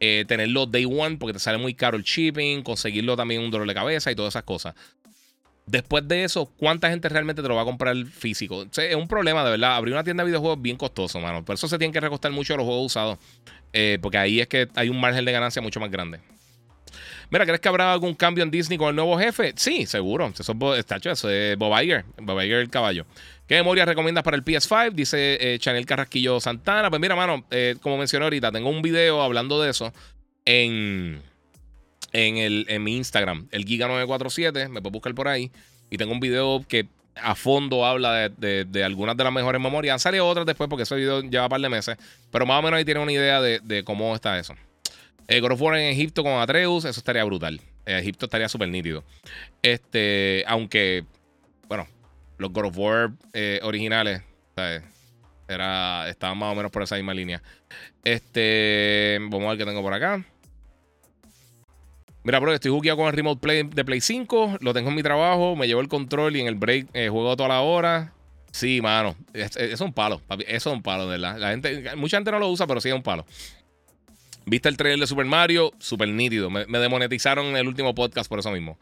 eh, 0.00 0.24
tenerlo 0.28 0.66
day 0.66 0.84
one 0.84 1.16
porque 1.16 1.34
te 1.34 1.38
sale 1.38 1.58
muy 1.58 1.74
caro 1.74 1.96
el 1.96 2.04
shipping, 2.04 2.62
conseguirlo 2.62 3.16
también 3.16 3.42
un 3.42 3.50
dolor 3.50 3.66
de 3.66 3.74
cabeza 3.74 4.10
y 4.10 4.14
todas 4.14 4.32
esas 4.32 4.44
cosas. 4.44 4.74
Después 5.66 6.06
de 6.06 6.22
eso, 6.22 6.46
¿cuánta 6.56 6.88
gente 6.88 7.08
realmente 7.08 7.42
te 7.42 7.48
lo 7.48 7.56
va 7.56 7.62
a 7.62 7.64
comprar 7.64 7.96
físico? 8.06 8.64
es 8.76 8.94
un 8.94 9.08
problema, 9.08 9.44
de 9.44 9.50
verdad. 9.50 9.74
Abrir 9.74 9.94
una 9.94 10.04
tienda 10.04 10.22
de 10.22 10.28
videojuegos 10.28 10.58
es 10.58 10.62
bien 10.62 10.76
costoso, 10.76 11.18
mano. 11.18 11.44
Por 11.44 11.54
eso 11.54 11.66
se 11.66 11.76
tienen 11.76 11.92
que 11.92 11.98
recostar 11.98 12.30
mucho 12.30 12.56
los 12.56 12.64
juegos 12.64 12.86
usados. 12.86 13.18
Eh, 13.72 13.98
porque 14.00 14.16
ahí 14.16 14.40
es 14.40 14.46
que 14.46 14.68
hay 14.76 14.88
un 14.88 15.00
margen 15.00 15.24
de 15.24 15.32
ganancia 15.32 15.60
mucho 15.60 15.80
más 15.80 15.90
grande. 15.90 16.20
Mira, 17.30 17.44
¿crees 17.44 17.60
que 17.60 17.68
habrá 17.68 17.92
algún 17.92 18.14
cambio 18.14 18.44
en 18.44 18.50
Disney 18.52 18.78
con 18.78 18.90
el 18.90 18.94
nuevo 18.94 19.18
jefe? 19.18 19.52
Sí, 19.56 19.86
seguro. 19.86 20.32
Eso, 20.38 20.54
eso 21.10 21.30
es 21.30 21.58
Bob 21.58 21.82
Iger. 21.82 22.04
Bob 22.18 22.40
Iger 22.40 22.60
el 22.60 22.70
caballo. 22.70 23.04
¿Qué 23.48 23.56
memoria 23.56 23.84
recomiendas 23.84 24.22
para 24.22 24.36
el 24.36 24.44
PS5? 24.44 24.92
Dice 24.92 25.38
eh, 25.40 25.58
Chanel 25.58 25.84
Carrasquillo 25.84 26.38
Santana. 26.38 26.90
Pues 26.90 27.00
mira, 27.00 27.16
mano, 27.16 27.44
eh, 27.50 27.74
como 27.80 27.98
mencioné 27.98 28.24
ahorita, 28.24 28.52
tengo 28.52 28.70
un 28.70 28.82
video 28.82 29.20
hablando 29.20 29.60
de 29.60 29.70
eso 29.70 29.92
en, 30.44 31.20
en, 32.12 32.36
el, 32.36 32.66
en 32.68 32.82
mi 32.82 32.96
Instagram, 32.96 33.48
el 33.50 33.64
Giga947. 33.64 34.68
Me 34.68 34.80
puedes 34.80 34.92
buscar 34.92 35.14
por 35.14 35.28
ahí. 35.28 35.50
Y 35.90 35.98
tengo 35.98 36.12
un 36.12 36.20
video 36.20 36.64
que 36.66 36.88
a 37.16 37.34
fondo 37.34 37.86
habla 37.86 38.28
de, 38.28 38.84
algunas 38.84 39.16
de 39.16 39.24
las 39.24 39.32
mejores 39.32 39.60
memorias. 39.60 39.94
Han 39.94 40.00
salido 40.00 40.26
otras 40.26 40.46
después 40.46 40.68
porque 40.68 40.82
ese 40.82 40.96
video 40.96 41.22
lleva 41.22 41.44
un 41.44 41.50
par 41.50 41.60
de 41.60 41.68
meses. 41.68 41.96
Pero 42.30 42.46
más 42.46 42.58
o 42.58 42.62
menos 42.62 42.78
ahí 42.78 42.84
tienen 42.84 43.02
una 43.02 43.12
idea 43.12 43.40
de, 43.40 43.82
cómo 43.84 44.14
está 44.14 44.38
eso. 44.38 44.54
Eh, 45.28 45.40
God 45.40 45.52
of 45.52 45.62
War 45.62 45.76
en 45.76 45.90
Egipto 45.90 46.22
con 46.22 46.40
Atreus, 46.40 46.84
eso 46.84 47.00
estaría 47.00 47.24
brutal. 47.24 47.60
Egipto 47.84 48.26
estaría 48.26 48.48
súper 48.48 48.68
nítido. 48.68 49.04
Este, 49.62 50.44
aunque, 50.46 51.04
bueno, 51.68 51.86
los 52.38 52.52
God 52.52 52.66
of 52.66 52.78
War 52.78 53.10
eh, 53.32 53.60
originales, 53.62 54.22
Era, 55.48 56.08
estaban 56.08 56.38
más 56.38 56.52
o 56.52 56.54
menos 56.56 56.70
por 56.70 56.82
esa 56.82 56.96
misma 56.96 57.14
línea. 57.14 57.42
Este, 58.04 59.18
vamos 59.20 59.46
a 59.46 59.50
ver 59.50 59.58
qué 59.58 59.64
tengo 59.64 59.82
por 59.82 59.94
acá. 59.94 60.24
Mira, 62.26 62.40
bro, 62.40 62.52
estoy 62.52 62.72
jugando 62.72 62.96
con 62.96 63.06
el 63.06 63.12
Remote 63.12 63.40
Play 63.40 63.62
de 63.62 63.84
Play 63.84 64.00
5. 64.00 64.58
Lo 64.60 64.74
tengo 64.74 64.88
en 64.88 64.96
mi 64.96 65.02
trabajo. 65.04 65.54
Me 65.54 65.68
llevo 65.68 65.80
el 65.80 65.86
control 65.86 66.34
y 66.34 66.40
en 66.40 66.48
el 66.48 66.56
break 66.56 66.88
eh, 66.92 67.08
juego 67.08 67.36
toda 67.36 67.50
la 67.50 67.60
hora. 67.60 68.14
Sí, 68.50 68.80
mano. 68.80 69.14
Es, 69.32 69.56
es, 69.56 69.80
un 69.80 69.92
palo, 69.92 70.20
Eso 70.48 70.70
es 70.70 70.76
un 70.76 70.82
palo, 70.82 71.06
verdad. 71.06 71.38
La 71.38 71.50
gente, 71.50 71.94
mucha 71.94 72.16
gente 72.16 72.32
no 72.32 72.40
lo 72.40 72.48
usa, 72.48 72.66
pero 72.66 72.80
sí 72.80 72.88
es 72.88 72.96
un 72.96 73.04
palo. 73.04 73.24
¿Viste 74.44 74.68
el 74.68 74.76
trailer 74.76 74.98
de 74.98 75.06
Super 75.06 75.24
Mario? 75.24 75.72
Súper 75.78 76.08
nítido. 76.08 76.50
Me, 76.50 76.66
demonetizaron 76.66 77.46
en 77.46 77.58
el 77.58 77.68
último 77.68 77.94
podcast 77.94 78.28
por 78.28 78.40
eso 78.40 78.50
mismo. 78.50 78.76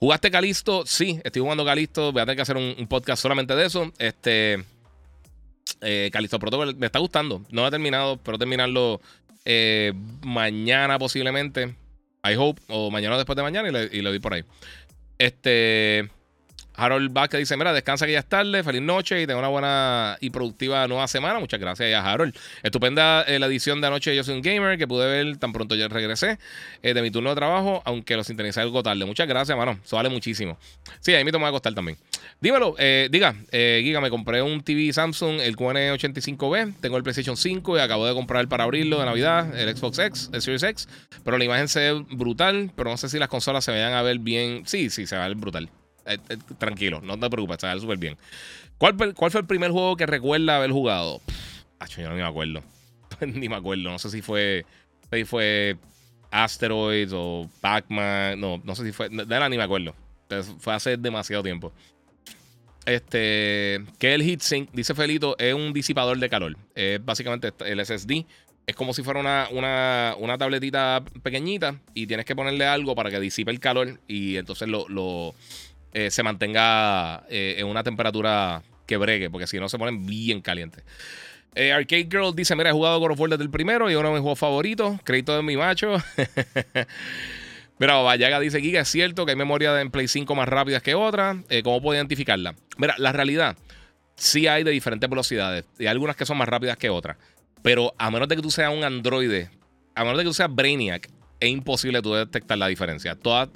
¿Jugaste 0.00 0.28
Calisto? 0.32 0.84
Sí, 0.84 1.20
estoy 1.22 1.40
jugando 1.40 1.64
Calisto. 1.64 2.10
Voy 2.10 2.22
a 2.22 2.24
tener 2.24 2.34
que 2.34 2.42
hacer 2.42 2.56
un, 2.56 2.84
podcast 2.88 3.22
solamente 3.22 3.54
de 3.54 3.64
eso. 3.64 3.92
Este. 3.98 4.64
Eh, 5.82 6.10
Calisto 6.12 6.40
Protocol 6.40 6.74
me 6.74 6.86
está 6.86 6.98
gustando. 6.98 7.44
No 7.50 7.64
he 7.64 7.70
terminado, 7.70 8.16
pero 8.16 8.38
terminarlo 8.38 9.00
eh, 9.44 9.92
mañana 10.24 10.98
posiblemente. 10.98 11.76
I 12.24 12.34
hope. 12.36 12.60
O 12.68 12.90
mañana 12.90 13.16
después 13.16 13.36
de 13.36 13.42
mañana 13.42 13.68
y 13.68 13.72
le, 13.72 13.84
y 13.96 14.02
le 14.02 14.10
doy 14.10 14.18
por 14.18 14.34
ahí. 14.34 14.44
Este. 15.18 16.10
Harold 16.78 17.12
Vázquez 17.12 17.40
dice: 17.40 17.56
Mira, 17.56 17.72
descansa 17.72 18.06
que 18.06 18.12
ya 18.12 18.20
es 18.20 18.26
tarde, 18.26 18.62
feliz 18.62 18.80
noche 18.80 19.20
y 19.20 19.26
tenga 19.26 19.40
una 19.40 19.48
buena 19.48 20.16
y 20.20 20.30
productiva 20.30 20.86
nueva 20.86 21.08
semana. 21.08 21.40
Muchas 21.40 21.58
gracias 21.58 21.92
a 21.92 22.12
Harold. 22.12 22.34
Estupenda 22.62 23.22
eh, 23.22 23.40
la 23.40 23.46
edición 23.46 23.80
de 23.80 23.88
anoche 23.88 24.10
de 24.10 24.16
Yo 24.16 24.22
Soy 24.22 24.36
un 24.36 24.42
Gamer 24.42 24.78
que 24.78 24.86
pude 24.86 25.06
ver 25.06 25.36
tan 25.38 25.52
pronto 25.52 25.74
ya 25.74 25.88
regresé 25.88 26.38
eh, 26.82 26.94
de 26.94 27.02
mi 27.02 27.10
turno 27.10 27.30
de 27.30 27.36
trabajo, 27.36 27.82
aunque 27.84 28.14
lo 28.14 28.22
sintonicé 28.22 28.60
algo 28.60 28.82
tarde. 28.84 29.04
Muchas 29.04 29.26
gracias, 29.26 29.58
mano. 29.58 29.78
Eso 29.84 29.96
vale 29.96 30.08
muchísimo. 30.08 30.56
Sí, 31.00 31.14
a 31.16 31.24
mí 31.24 31.24
me 31.24 31.38
va 31.38 31.48
a 31.48 31.50
costar 31.50 31.74
también. 31.74 31.98
Dímelo, 32.40 32.76
eh, 32.78 33.08
diga, 33.10 33.34
Giga, 33.50 34.00
me 34.00 34.10
compré 34.10 34.40
un 34.40 34.62
TV 34.62 34.92
Samsung, 34.92 35.40
el 35.40 35.56
QN85B. 35.56 36.74
Tengo 36.80 36.96
el 36.96 37.02
PlayStation 37.02 37.36
5 37.36 37.76
y 37.76 37.80
acabo 37.80 38.06
de 38.06 38.14
comprar 38.14 38.46
para 38.46 38.62
abrirlo 38.62 39.00
de 39.00 39.04
Navidad, 39.04 39.58
el 39.58 39.76
Xbox 39.76 39.98
X, 39.98 40.30
el 40.32 40.42
Series 40.42 40.62
X. 40.62 40.88
Pero 41.24 41.38
la 41.38 41.44
imagen 41.44 41.66
se 41.66 41.80
ve 41.92 42.04
brutal, 42.10 42.70
pero 42.76 42.90
no 42.90 42.96
sé 42.96 43.08
si 43.08 43.18
las 43.18 43.28
consolas 43.28 43.64
se 43.64 43.72
vayan 43.72 43.94
a 43.94 44.02
ver 44.02 44.20
bien. 44.20 44.62
Sí, 44.64 44.90
sí, 44.90 45.08
se 45.08 45.16
va 45.16 45.24
a 45.24 45.28
ver 45.28 45.36
brutal. 45.36 45.68
Eh, 46.08 46.18
eh, 46.28 46.38
tranquilo, 46.58 47.00
no 47.02 47.18
te 47.18 47.28
preocupes, 47.28 47.56
está 47.56 47.78
súper 47.78 47.98
bien. 47.98 48.16
¿Cuál, 48.78 49.14
¿Cuál, 49.14 49.30
fue 49.30 49.40
el 49.40 49.46
primer 49.46 49.72
juego 49.72 49.96
que 49.96 50.06
recuerda 50.06 50.56
haber 50.56 50.70
jugado? 50.70 51.20
yo 51.96 52.08
no 52.08 52.14
me 52.14 52.22
acuerdo. 52.22 52.62
ni 53.20 53.48
me 53.48 53.56
acuerdo. 53.56 53.90
No 53.90 53.98
sé 53.98 54.10
si 54.10 54.22
fue. 54.22 54.64
Si 55.12 55.24
fue 55.24 55.76
Asteroids 56.30 57.12
o 57.14 57.48
Pac-Man. 57.60 58.40
No, 58.40 58.60
no 58.64 58.74
sé 58.74 58.84
si 58.84 58.92
fue. 58.92 59.08
De 59.08 59.26
la 59.26 59.48
ni 59.48 59.56
me 59.56 59.64
acuerdo. 59.64 59.94
Fue 60.60 60.74
hace 60.74 60.96
demasiado 60.96 61.42
tiempo. 61.42 61.72
Este. 62.86 63.84
Que 63.98 64.14
el 64.14 64.22
heatsink, 64.22 64.70
dice 64.72 64.94
Felito, 64.94 65.36
es 65.38 65.54
un 65.54 65.72
disipador 65.72 66.18
de 66.18 66.28
calor. 66.28 66.56
Es 66.74 67.04
básicamente 67.04 67.52
el 67.66 67.84
SSD. 67.84 68.24
Es 68.66 68.76
como 68.76 68.92
si 68.92 69.02
fuera 69.02 69.18
una, 69.18 69.48
una, 69.50 70.14
una 70.18 70.36
tabletita 70.36 71.02
pequeñita 71.22 71.80
y 71.94 72.06
tienes 72.06 72.26
que 72.26 72.36
ponerle 72.36 72.66
algo 72.66 72.94
para 72.94 73.10
que 73.10 73.18
disipe 73.18 73.50
el 73.50 73.60
calor 73.60 73.98
y 74.06 74.36
entonces 74.36 74.68
lo 74.68 75.34
eh, 75.98 76.12
se 76.12 76.22
mantenga 76.22 77.24
eh, 77.28 77.56
en 77.58 77.66
una 77.66 77.82
temperatura 77.82 78.62
que 78.86 78.96
bregue, 78.96 79.30
porque 79.30 79.48
si 79.48 79.58
no 79.58 79.68
se 79.68 79.78
ponen 79.78 80.06
bien 80.06 80.40
calientes. 80.40 80.84
Eh, 81.56 81.72
Arcade 81.72 82.06
Girl 82.08 82.32
dice: 82.36 82.54
Mira, 82.54 82.70
he 82.70 82.72
jugado 82.72 83.00
God 83.00 83.10
of 83.10 83.20
War 83.20 83.30
desde 83.30 83.48
primero 83.48 83.90
y 83.90 83.96
uno 83.96 84.10
de 84.10 84.14
mis 84.14 84.20
juegos 84.20 84.38
favoritos. 84.38 85.00
Crédito 85.02 85.34
de 85.34 85.42
mi 85.42 85.56
macho. 85.56 85.96
Mira, 87.80 87.96
Vallaga 87.96 88.38
dice: 88.38 88.60
Giga, 88.60 88.82
es 88.82 88.88
cierto 88.88 89.26
que 89.26 89.32
hay 89.32 89.36
memoria 89.36 89.74
de 89.74 89.90
Play 89.90 90.06
5 90.06 90.32
más 90.36 90.48
rápidas 90.48 90.84
que 90.84 90.94
otras. 90.94 91.38
¿Cómo 91.64 91.82
puedo 91.82 91.96
identificarla? 91.96 92.54
Mira, 92.76 92.94
la 92.98 93.10
realidad, 93.10 93.56
sí 94.14 94.46
hay 94.46 94.62
de 94.62 94.70
diferentes 94.70 95.10
velocidades. 95.10 95.64
Y 95.80 95.82
hay 95.82 95.88
algunas 95.88 96.14
que 96.14 96.26
son 96.26 96.36
más 96.36 96.48
rápidas 96.48 96.76
que 96.76 96.90
otras. 96.90 97.16
Pero 97.62 97.92
a 97.98 98.08
menos 98.12 98.28
de 98.28 98.36
que 98.36 98.42
tú 98.42 98.52
seas 98.52 98.72
un 98.72 98.84
androide, 98.84 99.50
a 99.96 100.04
menos 100.04 100.16
de 100.16 100.22
que 100.22 100.28
tú 100.28 100.34
seas 100.34 100.54
Brainiac, 100.54 101.10
es 101.40 101.48
imposible 101.50 102.02
tú 102.02 102.14
detectar 102.14 102.56
la 102.56 102.68
diferencia. 102.68 103.16
Todas 103.16 103.48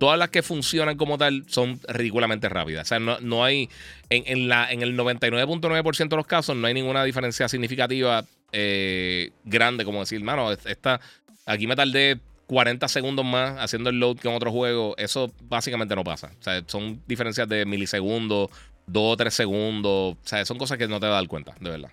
todas 0.00 0.18
las 0.18 0.30
que 0.30 0.42
funcionan 0.42 0.96
como 0.96 1.18
tal 1.18 1.44
son 1.46 1.78
ridículamente 1.86 2.48
rápidas. 2.48 2.86
O 2.86 2.88
sea, 2.88 2.98
no, 2.98 3.44
hay, 3.44 3.68
en, 4.08 4.48
la, 4.48 4.72
en 4.72 4.80
el 4.80 4.96
99.9% 4.96 6.08
de 6.08 6.16
los 6.16 6.26
casos, 6.26 6.56
no 6.56 6.66
hay 6.66 6.72
ninguna 6.72 7.04
diferencia 7.04 7.50
significativa 7.50 8.24
eh, 8.50 9.30
grande, 9.44 9.84
como 9.84 10.00
decir, 10.00 10.24
mano, 10.24 10.52
esta, 10.52 11.02
aquí 11.44 11.66
me 11.66 11.76
tardé 11.76 12.18
40 12.46 12.88
segundos 12.88 13.26
más 13.26 13.58
haciendo 13.58 13.90
el 13.90 14.00
load 14.00 14.16
que 14.16 14.28
en 14.28 14.34
otro 14.34 14.50
juego. 14.50 14.94
Eso 14.96 15.30
básicamente 15.42 15.94
no 15.94 16.02
pasa. 16.02 16.32
O 16.40 16.42
sea, 16.42 16.62
son 16.66 17.02
diferencias 17.06 17.46
de 17.46 17.66
milisegundos, 17.66 18.48
2 18.86 19.02
o 19.12 19.16
3 19.18 19.34
segundos. 19.34 20.14
O 20.14 20.18
sea, 20.22 20.46
son 20.46 20.56
cosas 20.56 20.78
que 20.78 20.88
no 20.88 20.98
te 20.98 21.08
vas 21.08 21.12
a 21.12 21.16
dar 21.16 21.28
cuenta, 21.28 21.54
de 21.60 21.68
verdad. 21.68 21.90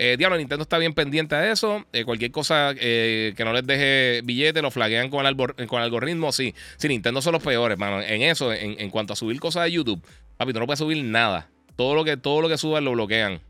Eh, 0.00 0.16
diablo, 0.16 0.38
Nintendo 0.38 0.62
está 0.62 0.78
bien 0.78 0.94
pendiente 0.94 1.34
a 1.34 1.50
eso. 1.50 1.84
Eh, 1.92 2.04
cualquier 2.04 2.30
cosa 2.30 2.72
eh, 2.78 3.34
que 3.36 3.44
no 3.44 3.52
les 3.52 3.66
deje 3.66 4.22
billete, 4.22 4.62
lo 4.62 4.70
flaguean 4.70 5.10
con 5.10 5.26
el, 5.26 5.36
algoritmo. 5.72 6.30
Sí, 6.30 6.54
sí, 6.76 6.88
Nintendo 6.88 7.20
son 7.20 7.32
los 7.32 7.42
peores, 7.42 7.76
mano. 7.76 8.00
En 8.00 8.22
eso, 8.22 8.52
en, 8.52 8.90
cuanto 8.90 9.12
a 9.12 9.16
subir 9.16 9.40
cosas 9.40 9.64
de 9.64 9.72
YouTube, 9.72 10.00
papi, 10.36 10.52
tú 10.52 10.60
no 10.60 10.66
puedes 10.66 10.78
subir 10.78 11.02
nada. 11.04 11.48
Todo 11.74 11.96
lo 11.96 12.04
que, 12.04 12.16
todo 12.16 12.40
lo 12.40 12.48
que 12.48 12.56
subas 12.56 12.82
lo 12.82 12.92
bloquean. 12.92 13.40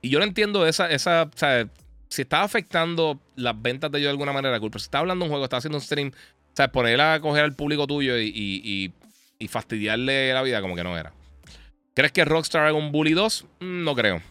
Y 0.00 0.08
yo 0.08 0.18
no 0.18 0.24
entiendo 0.24 0.66
esa, 0.66 0.90
esa, 0.90 1.24
o 1.24 1.36
sea, 1.38 1.68
si 2.08 2.22
está 2.22 2.42
afectando 2.42 3.20
las 3.36 3.60
ventas 3.60 3.90
de 3.90 3.98
ellos 3.98 4.08
de 4.08 4.12
alguna 4.12 4.32
manera, 4.32 4.58
cool, 4.60 4.70
si 4.72 4.78
está 4.78 5.00
hablando 5.00 5.26
un 5.26 5.30
juego, 5.30 5.44
está 5.44 5.58
haciendo 5.58 5.76
un 5.76 5.82
stream, 5.82 6.08
o 6.08 6.56
sea, 6.56 6.72
ponerla 6.72 7.14
a 7.14 7.20
coger 7.20 7.44
al 7.44 7.54
público 7.54 7.86
tuyo 7.86 8.18
y, 8.18 8.32
y, 8.34 9.48
fastidiarle 9.48 10.32
la 10.32 10.42
vida 10.42 10.60
como 10.60 10.74
que 10.74 10.84
no 10.84 10.96
era. 10.96 11.12
¿Crees 11.94 12.12
que 12.12 12.24
Rockstar 12.24 12.66
haga 12.66 12.76
un 12.76 12.92
Bully 12.92 13.12
2? 13.12 13.46
Mm, 13.60 13.84
no 13.84 13.94
creo. 13.94 14.22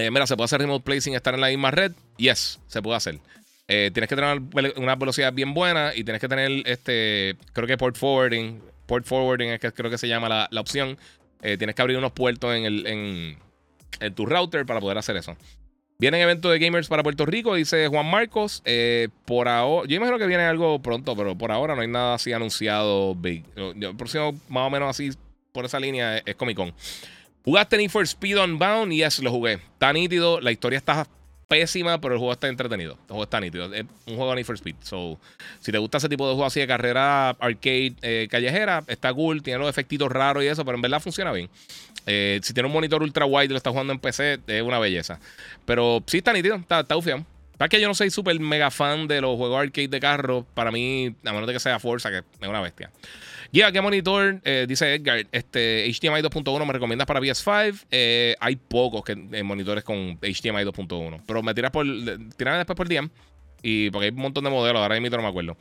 Eh, 0.00 0.10
mira, 0.10 0.26
¿se 0.26 0.34
puede 0.34 0.46
hacer 0.46 0.60
remote 0.60 0.82
play 0.82 1.00
sin 1.00 1.14
estar 1.14 1.34
en 1.34 1.40
la 1.40 1.48
misma 1.48 1.70
red? 1.70 1.92
Yes, 2.16 2.58
se 2.66 2.80
puede 2.80 2.96
hacer. 2.96 3.18
Eh, 3.68 3.90
tienes 3.92 4.08
que 4.08 4.16
tener 4.16 4.40
una 4.76 4.96
velocidad 4.96 5.32
bien 5.32 5.52
buena 5.52 5.92
y 5.94 6.04
tienes 6.04 6.20
que 6.20 6.28
tener 6.28 6.50
este, 6.66 7.36
creo 7.52 7.66
que 7.66 7.76
port 7.76 7.96
forwarding. 7.96 8.62
Port 8.86 9.04
forwarding 9.04 9.50
es 9.50 9.60
que 9.60 9.70
creo 9.72 9.90
que 9.90 9.98
se 9.98 10.08
llama 10.08 10.28
la, 10.28 10.48
la 10.50 10.60
opción. 10.60 10.98
Eh, 11.42 11.56
tienes 11.58 11.76
que 11.76 11.82
abrir 11.82 11.98
unos 11.98 12.12
puertos 12.12 12.54
en, 12.54 12.64
el, 12.64 12.86
en, 12.86 13.38
en, 14.00 14.14
tu 14.14 14.26
router 14.26 14.64
para 14.64 14.80
poder 14.80 14.96
hacer 14.96 15.16
eso. 15.16 15.36
Vienen 15.98 16.22
eventos 16.22 16.50
de 16.50 16.58
gamers 16.58 16.88
para 16.88 17.02
Puerto 17.02 17.26
Rico, 17.26 17.54
dice 17.54 17.86
Juan 17.88 18.06
Marcos. 18.06 18.62
por 19.26 19.48
ahora, 19.48 19.86
yo 19.86 19.96
imagino 19.96 20.18
que 20.18 20.26
viene 20.26 20.44
algo 20.44 20.80
pronto, 20.80 21.14
pero 21.14 21.36
por 21.36 21.52
ahora 21.52 21.74
no 21.76 21.82
hay 21.82 21.88
nada 21.88 22.14
así 22.14 22.32
anunciado. 22.32 23.14
Big. 23.14 23.44
El 23.54 23.96
próximo, 23.96 24.32
más 24.48 24.66
o 24.66 24.70
menos 24.70 24.88
así, 24.88 25.10
por 25.52 25.66
esa 25.66 25.78
línea, 25.78 26.18
es 26.18 26.34
Comic 26.36 26.56
Con. 26.56 26.72
¿Jugaste 27.44 27.78
Need 27.78 27.90
for 27.90 28.02
Speed 28.06 28.38
Unbound? 28.38 28.92
Yes, 28.92 29.18
lo 29.20 29.30
jugué. 29.30 29.54
Está 29.54 29.92
nítido. 29.92 30.40
La 30.40 30.52
historia 30.52 30.76
está 30.76 31.06
pésima, 31.48 32.00
pero 32.00 32.14
el 32.14 32.18
juego 32.18 32.32
está 32.32 32.48
entretenido. 32.48 32.92
El 32.92 33.08
juego 33.08 33.22
está 33.24 33.40
nítido. 33.40 33.72
Es 33.74 33.84
un 34.06 34.16
juego 34.16 34.30
de 34.30 34.36
Need 34.36 34.46
for 34.46 34.54
Speed. 34.56 34.76
So, 34.82 35.18
si 35.58 35.72
te 35.72 35.78
gusta 35.78 35.98
ese 35.98 36.08
tipo 36.08 36.28
de 36.28 36.34
juego 36.34 36.46
así 36.46 36.60
de 36.60 36.66
carrera 36.66 37.30
arcade 37.30 37.94
eh, 38.02 38.28
callejera, 38.30 38.84
está 38.86 39.12
cool. 39.12 39.42
Tiene 39.42 39.58
los 39.58 39.68
efectitos 39.68 40.10
raros 40.12 40.44
y 40.44 40.46
eso, 40.46 40.64
pero 40.64 40.76
en 40.76 40.82
verdad 40.82 41.00
funciona 41.00 41.32
bien. 41.32 41.50
Eh, 42.06 42.40
si 42.42 42.54
tiene 42.54 42.68
un 42.68 42.72
monitor 42.72 43.02
ultra 43.02 43.26
wide 43.26 43.46
y 43.46 43.48
lo 43.48 43.56
está 43.56 43.70
jugando 43.70 43.92
en 43.92 43.98
PC, 43.98 44.38
es 44.46 44.62
una 44.62 44.78
belleza. 44.78 45.18
Pero 45.64 46.02
sí 46.06 46.18
está 46.18 46.32
nítido, 46.32 46.56
está, 46.56 46.80
está 46.80 46.96
ufiado. 46.96 47.24
que 47.68 47.80
yo 47.80 47.88
no 47.88 47.94
soy 47.94 48.10
súper 48.10 48.38
mega 48.38 48.70
fan 48.70 49.08
de 49.08 49.20
los 49.20 49.36
juegos 49.36 49.60
arcade 49.60 49.88
de 49.88 50.00
carro. 50.00 50.46
Para 50.54 50.70
mí, 50.70 51.14
a 51.24 51.32
menos 51.32 51.46
de 51.46 51.54
que 51.54 51.60
sea 51.60 51.78
Forza, 51.78 52.10
que 52.10 52.18
es 52.18 52.48
una 52.48 52.60
bestia. 52.60 52.90
Yeah, 53.52 53.72
¿qué 53.72 53.80
monitor? 53.80 54.40
Eh, 54.44 54.64
dice 54.68 54.94
Edgar, 54.94 55.26
este, 55.32 55.84
HDMI 55.90 56.22
2.1 56.22 56.64
me 56.64 56.72
recomiendas 56.72 57.06
para 57.06 57.20
PS5. 57.20 57.84
Eh, 57.90 58.36
hay 58.38 58.54
pocos 58.54 59.02
que, 59.02 59.12
eh, 59.32 59.42
monitores 59.42 59.82
con 59.82 60.18
HDMI 60.20 60.64
2.1. 60.64 61.20
Pero 61.26 61.42
me 61.42 61.52
tiras 61.52 61.72
por. 61.72 61.84
Tiran 62.36 62.58
después 62.58 62.76
por 62.76 62.88
DM. 62.88 63.10
Y 63.62 63.90
porque 63.90 64.06
hay 64.06 64.12
un 64.12 64.22
montón 64.22 64.44
de 64.44 64.50
modelos, 64.50 64.80
ahora 64.80 64.98
mismo 65.00 65.16
no 65.16 65.24
me 65.24 65.28
acuerdo. 65.28 65.56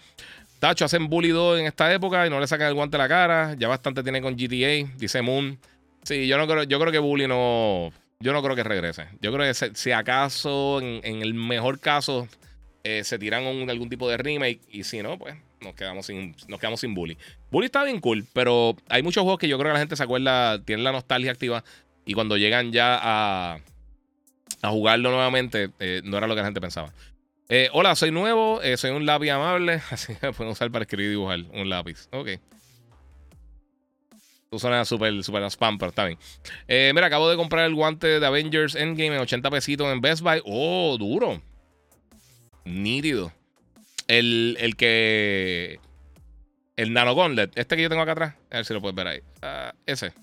Tacho, 0.60 0.86
hacen 0.86 1.10
Bully 1.10 1.30
2 1.30 1.62
en 1.62 1.66
esta 1.66 1.92
época 1.92 2.28
y 2.28 2.30
no 2.30 2.40
le 2.40 2.46
sacan 2.46 2.68
el 2.68 2.76
guante 2.76 2.98
a 2.98 3.00
la 3.00 3.08
cara. 3.08 3.56
Ya 3.58 3.68
bastante 3.68 4.04
tiene 4.04 4.22
con 4.22 4.36
GTA, 4.36 4.94
dice 4.98 5.22
Moon. 5.24 5.58
Sí, 6.04 6.28
yo 6.28 6.38
no 6.38 6.48
creo, 6.48 6.64
yo 6.64 6.80
creo 6.80 6.92
que 6.92 7.00
Bully 7.00 7.28
no. 7.28 7.92
Yo 8.20 8.34
no 8.34 8.44
creo 8.44 8.56
que 8.56 8.64
regrese. 8.64 9.06
Yo 9.20 9.34
creo 9.34 9.52
que 9.52 9.54
si 9.74 9.92
acaso, 9.92 10.80
en, 10.80 11.22
el 11.24 11.34
mejor 11.34 11.80
caso, 11.80 12.28
se 12.84 13.18
tiran 13.18 13.46
algún 13.70 13.90
tipo 13.90 14.08
de 14.10 14.18
remake. 14.18 14.60
Y 14.70 14.84
si 14.84 15.02
no, 15.02 15.18
pues 15.18 15.36
nos 15.62 15.76
quedamos 15.76 16.06
sin, 16.06 16.36
nos 16.48 16.60
quedamos 16.60 16.80
sin 16.80 16.94
Bully. 16.94 17.18
Bully 17.52 17.66
está 17.66 17.84
bien 17.84 18.00
cool, 18.00 18.26
pero 18.34 18.76
hay 18.88 19.04
muchos 19.04 19.24
juegos 19.24 19.40
que 19.40 19.48
yo 19.48 19.58
creo 19.58 19.70
que 19.70 19.74
la 19.74 19.80
gente 19.80 19.96
se 19.96 20.04
acuerda, 20.04 20.64
tienen 20.64 20.84
la 20.84 20.92
nostalgia 20.92 21.32
activa 21.32 21.64
y 22.06 22.14
cuando 22.14 22.38
llegan 22.38 22.72
ya 22.72 23.00
a, 23.02 23.60
jugarlo 24.64 25.12
nuevamente, 25.12 25.70
eh, 25.80 26.02
no 26.04 26.18
era 26.18 26.28
lo 26.28 26.36
que 26.36 26.42
la 26.42 26.48
gente 26.48 26.62
pensaba. 26.62 26.94
Eh, 27.50 27.70
hola, 27.74 27.96
soy 27.96 28.12
nuevo, 28.12 28.62
eh, 28.62 28.78
soy 28.78 28.92
un 28.92 29.06
lápiz 29.06 29.30
amable, 29.30 29.82
así 29.90 30.16
que 30.16 30.32
puedo 30.34 30.52
usar 30.52 30.72
para 30.72 30.84
escribir 30.84 31.08
y 31.08 31.12
dibujar 31.12 31.40
un 31.54 31.70
lápiz. 31.70 32.08
Ok. 32.12 32.30
Tú 34.50 34.58
suenas 34.58 34.88
súper 34.88 35.24
super 35.24 35.44
spam, 35.52 35.78
pero 35.78 35.90
está 35.90 36.06
bien. 36.06 36.18
mira, 36.96 37.06
acabo 37.06 37.30
de 37.30 37.36
comprar 37.36 37.66
el 37.66 37.76
guante 37.76 38.20
de 38.20 38.26
Avengers 38.26 38.74
Endgame 38.74 39.16
en 39.16 39.22
80 39.22 39.52
pesitos 39.52 39.88
en 39.94 40.02
Best 40.02 40.24
Buy. 40.24 40.42
Oh, 40.46 40.98
duro. 40.98 41.40
Nítido. 42.66 43.32
El, 44.10 44.58
el 44.60 44.76
que. 44.76 45.80
El 46.76 46.94
Nano 46.94 47.14
Gauntlet, 47.14 47.52
este 47.56 47.76
que 47.76 47.84
yo 47.84 47.90
tengo 47.90 48.02
acá 48.02 48.14
atrás. 48.14 48.36
A 48.50 48.58
ver 48.58 48.66
si 48.66 48.74
lo 48.74 48.82
puedes 48.82 48.96
ver 48.96 49.08
ahí. 49.08 49.20
Ah, 49.42 49.74
ese. 49.86 50.14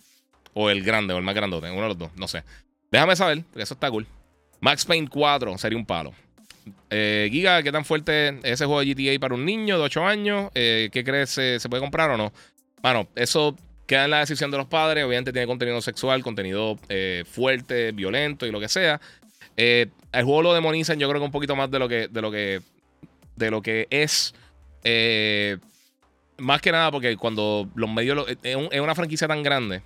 O 0.55 0.71
el 0.71 0.83
grande, 0.83 1.15
o 1.15 1.19
el 1.19 1.23
más 1.23 1.35
grandote. 1.35 1.71
Uno 1.71 1.83
de 1.83 1.89
los 1.89 1.99
dos. 1.99 2.11
No 2.17 2.27
sé. 2.27 2.43
Déjame 2.91 3.15
saber, 3.15 3.43
porque 3.45 3.63
eso 3.63 3.75
está 3.75 3.91
cool. 3.91 4.07
Max 4.61 4.85
Payne 4.85 5.09
4 5.09 5.57
sería 5.59 5.79
un 5.79 5.87
palo. 5.87 6.13
Eh, 6.91 7.29
Giga, 7.31 7.63
¿qué 7.63 7.71
tan 7.71 7.85
fuerte 7.85 8.29
es 8.29 8.55
ese 8.55 8.65
juego 8.65 8.81
de 8.81 8.93
GTA 8.93 9.21
para 9.21 9.35
un 9.35 9.45
niño 9.45 9.79
de 9.79 9.85
8 9.85 10.05
años? 10.05 10.51
Eh, 10.55 10.89
¿Qué 10.93 11.05
crees? 11.05 11.31
Se, 11.31 11.61
puede 11.69 11.83
comprar 11.83 12.11
o 12.11 12.17
no? 12.17 12.33
Bueno, 12.83 13.07
eso 13.15 13.55
queda 13.87 14.07
en 14.07 14.11
la 14.11 14.21
decisión 14.21 14.51
de 14.51 14.57
los 14.57 14.67
padres. 14.67 15.05
Obviamente 15.05 15.33
tiene 15.33 15.47
contenido 15.47 15.81
sexual, 15.81 16.25
contenido 16.25 16.77
eh, 16.89 17.23
fuerte, 17.31 17.93
violento 17.93 18.47
y 18.47 18.51
lo 18.51 18.59
que 18.59 18.69
sea. 18.69 19.01
el 19.57 19.91
juego 20.13 20.43
lo 20.43 20.55
demonizan, 20.55 20.99
yo 20.99 21.09
creo 21.09 21.21
que 21.21 21.27
un 21.27 21.33
poquito 21.33 21.55
más 21.55 21.71
de 21.71 21.79
lo 21.79 21.89
que, 21.89 22.09
de 22.09 22.23
lo 22.23 22.33
que 22.33 22.63
de 23.37 23.51
lo 23.51 23.63
que 23.63 23.87
es. 23.91 24.35
Eh, 24.85 25.59
más 26.39 26.61
que 26.61 26.73
nada 26.73 26.91
porque 26.91 27.17
cuando 27.17 27.69
los 27.75 27.91
medios. 27.91 28.27
es, 28.43 28.57
una 28.57 28.95
franquicia 28.95 29.29
tan 29.29 29.43
grande 29.43 29.83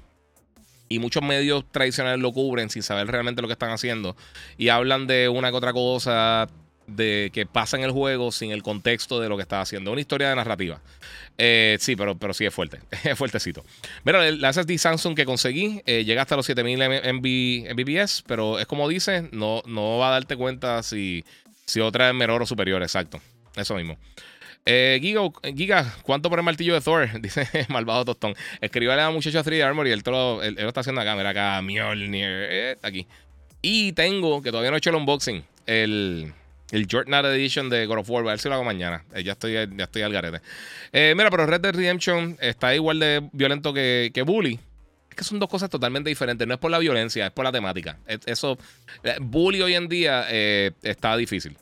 y 0.89 0.99
muchos 0.99 1.23
medios 1.23 1.65
tradicionales 1.71 2.21
lo 2.21 2.33
cubren 2.33 2.69
sin 2.69 2.83
saber 2.83 3.07
realmente 3.07 3.41
lo 3.41 3.49
que 3.49 3.53
están 3.53 3.71
haciendo 3.71 4.17
y 4.59 4.69
hablan 4.69 5.07
de 5.07 5.29
una 5.29 5.51
que 5.51 5.57
otra 5.57 5.73
cosa 5.73 6.49
de 6.89 7.31
que 7.33 7.47
pasa 7.47 7.77
en 7.77 7.85
el 7.85 7.93
juego 7.93 8.33
sin 8.33 8.51
el 8.51 8.65
contexto 8.65 9.21
de 9.21 9.29
lo 9.29 9.37
que 9.37 9.43
está 9.43 9.61
haciendo. 9.61 9.93
Una 9.93 10.01
historia 10.01 10.31
de 10.31 10.37
narrativa. 10.37 10.81
Eh, 11.39 11.79
sí, 11.81 11.95
pero, 11.95 12.19
pero 12.19 12.35
sí 12.35 12.45
es 12.45 12.53
fuerte. 12.53 12.81
es 13.05 13.17
fuertecito. 13.17 13.65
Mira, 14.05 14.31
la 14.33 14.53
SSD 14.53 14.77
Samsung 14.79 15.15
que 15.15 15.25
conseguí 15.25 15.83
eh, 15.87 16.05
llega 16.05 16.23
hasta 16.23 16.37
los 16.37 16.47
7000 16.47 17.13
Mbps, 17.15 18.25
pero 18.27 18.59
es 18.59 18.67
como 18.67 18.89
dice, 18.89 19.29
no, 19.33 19.63
no 19.67 19.99
va 19.99 20.09
a 20.09 20.13
darte 20.13 20.37
cuenta 20.37 20.83
si, 20.83 21.25
si 21.65 21.81
otra 21.81 22.09
es 22.09 22.15
menor 22.15 22.43
o 22.43 22.47
superior, 22.47 22.83
exacto. 22.83 23.21
Eso 23.57 23.75
mismo. 23.75 23.99
Eh, 24.67 24.99
Giga, 25.01 25.23
Giga, 25.57 25.95
¿cuánto 26.03 26.29
por 26.29 26.39
el 26.39 26.45
martillo 26.45 26.75
de 26.75 26.81
Thor? 26.81 27.09
Dice 27.21 27.49
Malvado 27.69 28.05
Tostón. 28.05 28.35
Escribió 28.61 28.93
a 28.93 28.97
la 28.97 29.11
muchacha 29.11 29.43
3D 29.43 29.65
Armor 29.65 29.89
y 29.89 29.93
él, 29.93 30.03
lo, 30.05 30.43
él, 30.43 30.55
lo 30.55 30.69
está 30.69 30.81
haciendo 30.81 31.01
acá. 31.01 31.17
Mira 31.17 31.31
acá, 31.31 31.63
Mjolnir. 31.63 32.29
Eh, 32.29 32.77
aquí. 32.83 33.07
Y 33.63 33.93
tengo, 33.93 34.43
que 34.43 34.51
todavía 34.51 34.71
no 34.71 34.77
he 34.77 34.79
hecho 34.79 34.91
el 34.91 34.97
unboxing, 34.97 35.45
el, 35.67 36.33
el 36.71 36.87
Jordan 36.91 37.27
Edition 37.27 37.69
de 37.69 37.87
God 37.87 37.99
of 37.99 38.11
War. 38.11 38.25
A 38.25 38.31
ver 38.31 38.39
si 38.39 38.49
lo 38.49 38.55
hago 38.55 38.65
mañana. 38.65 39.05
Eh, 39.15 39.23
ya, 39.23 39.33
estoy, 39.33 39.53
ya 39.53 39.85
estoy 39.85 40.03
al 40.03 40.13
garete. 40.13 40.41
Eh, 40.93 41.15
mira, 41.17 41.31
pero 41.31 41.47
Red 41.47 41.61
Dead 41.61 41.75
Redemption 41.75 42.37
está 42.41 42.75
igual 42.75 43.01
de 43.01 43.29
violento 43.33 43.73
que, 43.73 44.11
que 44.15 44.23
Bully. 44.23 44.61
Es 45.11 45.17
que 45.17 45.25
son 45.25 45.39
dos 45.39 45.49
cosas 45.49 45.69
totalmente 45.69 46.09
diferentes. 46.09 46.47
No 46.47 46.55
es 46.55 46.61
por 46.61 46.71
la 46.71 46.79
violencia, 46.79 47.27
es 47.27 47.33
por 47.33 47.45
la 47.45 47.53
temática. 47.53 47.99
Eso, 48.27 48.57
Bully 49.21 49.61
hoy 49.61 49.75
en 49.75 49.89
día 49.89 50.27
está 50.31 51.17
difícil. 51.17 51.57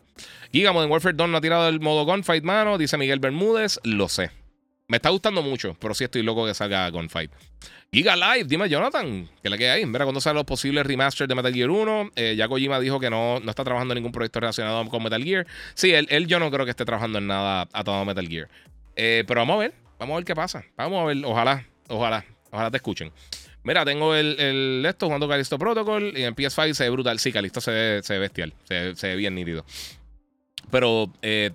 Giga 0.52 0.72
Modern 0.72 0.90
Warfare 0.90 1.14
2 1.14 1.28
no 1.28 1.36
ha 1.36 1.40
tirado 1.40 1.68
el 1.68 1.80
modo 1.80 2.04
Gunfight, 2.04 2.44
mano. 2.44 2.78
Dice 2.78 2.96
Miguel 2.96 3.20
Bermúdez. 3.20 3.80
Lo 3.84 4.08
sé. 4.08 4.30
Me 4.88 4.96
está 4.96 5.10
gustando 5.10 5.42
mucho, 5.42 5.76
pero 5.78 5.92
sí 5.92 6.04
estoy 6.04 6.22
loco 6.22 6.46
que 6.46 6.54
salga 6.54 6.88
Gunfight. 6.88 7.30
Giga 7.92 8.16
Live, 8.16 8.44
dime 8.44 8.68
Jonathan, 8.68 9.28
¿qué 9.42 9.48
le 9.48 9.56
queda 9.56 9.74
ahí? 9.74 9.86
Mira, 9.86 10.04
cuando 10.04 10.20
salen 10.20 10.36
los 10.36 10.44
posibles 10.44 10.86
remasters 10.86 11.26
de 11.26 11.34
Metal 11.34 11.52
Gear 11.52 11.70
1, 11.70 12.10
eh, 12.16 12.34
ya 12.36 12.48
Kojima 12.48 12.78
dijo 12.80 13.00
que 13.00 13.08
no, 13.08 13.40
no 13.40 13.50
está 13.50 13.64
trabajando 13.64 13.92
en 13.94 13.96
ningún 13.96 14.12
proyecto 14.12 14.40
relacionado 14.40 14.86
con 14.88 15.02
Metal 15.02 15.22
Gear. 15.22 15.46
Sí, 15.72 15.92
él, 15.92 16.26
yo 16.26 16.38
no 16.38 16.50
creo 16.50 16.66
que 16.66 16.70
esté 16.70 16.84
trabajando 16.84 17.18
en 17.18 17.26
nada 17.26 17.66
a 17.72 17.84
todo 17.84 18.04
Metal 18.04 18.26
Gear. 18.28 18.48
Eh, 18.96 19.24
pero 19.26 19.40
vamos 19.40 19.56
a 19.56 19.58
ver, 19.60 19.74
vamos 19.98 20.14
a 20.14 20.16
ver 20.16 20.24
qué 20.24 20.34
pasa. 20.34 20.64
Vamos 20.76 21.02
a 21.02 21.04
ver, 21.06 21.24
ojalá, 21.24 21.66
ojalá, 21.88 22.24
ojalá 22.50 22.70
te 22.70 22.76
escuchen. 22.76 23.10
Mira, 23.62 23.84
tengo 23.86 24.14
el, 24.14 24.38
el 24.38 24.86
esto 24.86 25.06
jugando 25.06 25.26
Calisto 25.26 25.58
Protocol 25.58 26.12
y 26.16 26.24
en 26.24 26.34
PS5 26.34 26.74
se 26.74 26.84
ve 26.84 26.90
brutal. 26.90 27.18
Sí, 27.18 27.32
Calisto 27.32 27.60
se 27.60 27.70
ve, 27.70 28.00
se 28.02 28.14
ve 28.14 28.18
bestial, 28.20 28.52
se, 28.64 28.96
se 28.96 29.08
ve 29.08 29.16
bien 29.16 29.34
nítido. 29.34 29.64
Pero 30.70 31.12
eh, 31.22 31.50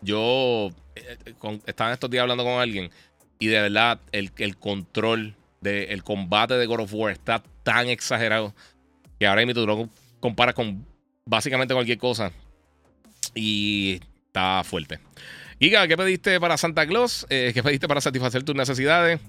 yo 0.00 0.70
eh, 0.96 1.34
estaba 1.66 1.92
estos 1.92 2.10
días 2.10 2.22
hablando 2.22 2.44
con 2.44 2.60
alguien 2.60 2.90
y 3.38 3.46
de 3.46 3.60
verdad 3.62 4.00
el, 4.12 4.32
el 4.38 4.56
control 4.56 5.34
del 5.60 6.04
combate 6.04 6.54
de 6.54 6.66
God 6.66 6.80
of 6.80 6.94
War 6.94 7.12
está 7.12 7.42
tan 7.62 7.88
exagerado 7.88 8.54
que 9.18 9.26
ahora 9.26 9.44
mismo 9.44 9.60
tú 9.60 9.66
lo 9.66 9.88
comparas 10.20 10.54
con 10.54 10.86
básicamente 11.24 11.74
cualquier 11.74 11.98
cosa 11.98 12.32
y 13.34 14.00
está 14.26 14.62
fuerte. 14.64 15.00
Giga, 15.60 15.88
¿qué 15.88 15.96
pediste 15.96 16.38
para 16.38 16.56
Santa 16.56 16.86
Claus? 16.86 17.26
Eh, 17.30 17.50
¿Qué 17.52 17.62
pediste 17.62 17.88
para 17.88 18.00
satisfacer 18.00 18.44
tus 18.44 18.54
necesidades? 18.54 19.20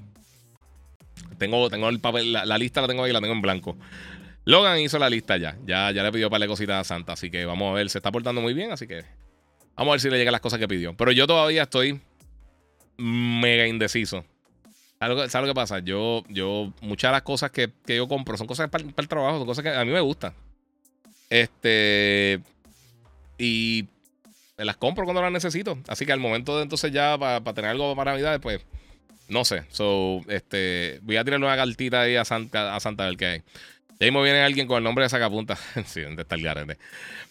Tengo, 1.39 1.69
tengo 1.69 1.89
el 1.89 1.99
papel, 1.99 2.33
la, 2.33 2.57
lista 2.57 2.81
la 2.81 2.87
tengo 2.87 3.03
ahí, 3.03 3.11
la 3.11 3.21
tengo 3.21 3.33
en 3.33 3.41
blanco. 3.41 3.77
Logan 4.49 4.79
hizo 4.79 4.97
la 4.97 5.11
lista 5.11 5.37
ya. 5.37 5.55
Ya, 5.63 5.91
ya 5.91 6.01
le 6.01 6.11
pidió 6.11 6.27
para 6.27 6.39
la 6.39 6.47
cositas 6.47 6.81
a 6.81 6.83
Santa. 6.83 7.13
Así 7.13 7.29
que 7.29 7.45
vamos 7.45 7.69
a 7.69 7.73
ver. 7.75 7.87
Se 7.87 7.99
está 7.99 8.11
portando 8.11 8.41
muy 8.41 8.55
bien. 8.55 8.71
Así 8.71 8.87
que 8.87 9.05
vamos 9.75 9.91
a 9.91 9.93
ver 9.93 10.01
si 10.01 10.09
le 10.09 10.17
llegan 10.17 10.31
las 10.31 10.41
cosas 10.41 10.57
que 10.57 10.67
pidió. 10.67 10.97
Pero 10.97 11.11
yo 11.11 11.27
todavía 11.27 11.63
estoy 11.63 12.01
mega 12.97 13.67
indeciso. 13.67 14.25
¿Sabes 14.99 15.33
lo 15.35 15.45
que 15.45 15.53
pasa? 15.53 15.79
Yo, 15.79 16.23
yo, 16.29 16.73
muchas 16.81 17.09
de 17.09 17.13
las 17.13 17.21
cosas 17.21 17.51
que, 17.51 17.71
yo 17.85 18.07
compro 18.07 18.37
son 18.37 18.47
cosas 18.47 18.71
para, 18.71 18.83
el 18.83 19.07
trabajo, 19.07 19.37
son 19.37 19.45
cosas 19.45 19.63
que 19.63 19.69
a 19.69 19.85
mí 19.85 19.91
me 19.91 20.01
gustan. 20.01 20.33
Este. 21.29 22.41
Y 23.37 23.85
las 24.57 24.77
compro 24.77 25.05
cuando 25.05 25.21
las 25.21 25.31
necesito. 25.31 25.77
Así 25.87 26.07
que 26.07 26.11
al 26.11 26.19
momento 26.19 26.57
de 26.57 26.63
entonces 26.63 26.91
ya 26.91 27.19
para 27.19 27.43
tener 27.53 27.69
algo 27.69 27.95
para 27.95 28.13
Navidad, 28.13 28.41
pues 28.41 28.61
no 29.27 29.45
sé. 29.45 29.63
So, 29.69 30.21
este, 30.27 30.99
voy 31.03 31.17
a 31.17 31.23
tirarle 31.23 31.45
una 31.45 31.55
cartita 31.55 32.01
ahí 32.01 32.15
a 32.15 32.25
Santa, 32.25 32.75
a 32.75 32.79
Santa 32.79 33.03
a 33.03 33.07
ver 33.09 33.17
qué 33.17 33.25
hay. 33.27 33.43
Y 34.01 34.05
ahí 34.05 34.11
me 34.11 34.23
viene 34.23 34.41
alguien 34.41 34.65
con 34.65 34.77
el 34.77 34.83
nombre 34.85 35.03
de 35.03 35.09
Sacapunta. 35.09 35.57
sí, 35.85 36.01
¿dónde 36.01 36.21
está 36.21 36.35
el 36.35 36.41
garete? 36.41 36.77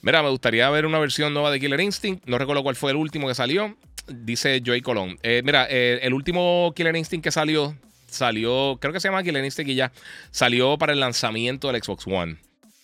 Mira, 0.03 0.23
me 0.23 0.29
gustaría 0.29 0.69
ver 0.69 0.85
una 0.85 0.99
versión 0.99 1.33
nueva 1.33 1.51
de 1.51 1.59
Killer 1.59 1.81
Instinct. 1.81 2.27
No 2.27 2.37
recuerdo 2.37 2.63
cuál 2.63 2.77
fue 2.77 2.91
el 2.91 2.99
último 2.99 3.27
que 3.27 3.35
salió. 3.35 3.75
Dice 4.07 4.63
Joey 4.65 4.83
Colón. 4.83 5.19
Eh, 5.23 5.41
mira, 5.43 5.67
eh, 5.71 6.01
el 6.03 6.13
último 6.13 6.73
Killer 6.77 6.95
Instinct 6.95 7.25
que 7.25 7.31
salió, 7.31 7.75
salió, 8.07 8.77
creo 8.81 8.93
que 8.93 9.01
se 9.01 9.09
llama 9.09 9.23
Killer 9.23 9.43
Instinct 9.43 9.71
y 9.71 9.77
ya, 9.77 9.93
salió 10.31 10.77
para 10.77 10.93
el 10.93 11.01
lanzamiento 11.01 11.73
del 11.73 11.83
Xbox 11.83 12.07
One 12.07 12.37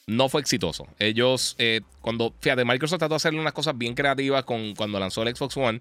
no 0.06 0.28
fue 0.28 0.40
exitoso. 0.40 0.86
Ellos, 0.98 1.56
eh, 1.58 1.80
cuando, 2.00 2.34
fíjate, 2.40 2.64
Microsoft 2.64 2.98
trató 2.98 3.14
de 3.14 3.16
hacer 3.16 3.34
unas 3.34 3.52
cosas 3.52 3.76
bien 3.76 3.94
creativas 3.94 4.44
con, 4.44 4.74
cuando 4.74 5.00
lanzó 5.00 5.22
el 5.22 5.34
Xbox 5.34 5.56
One. 5.56 5.80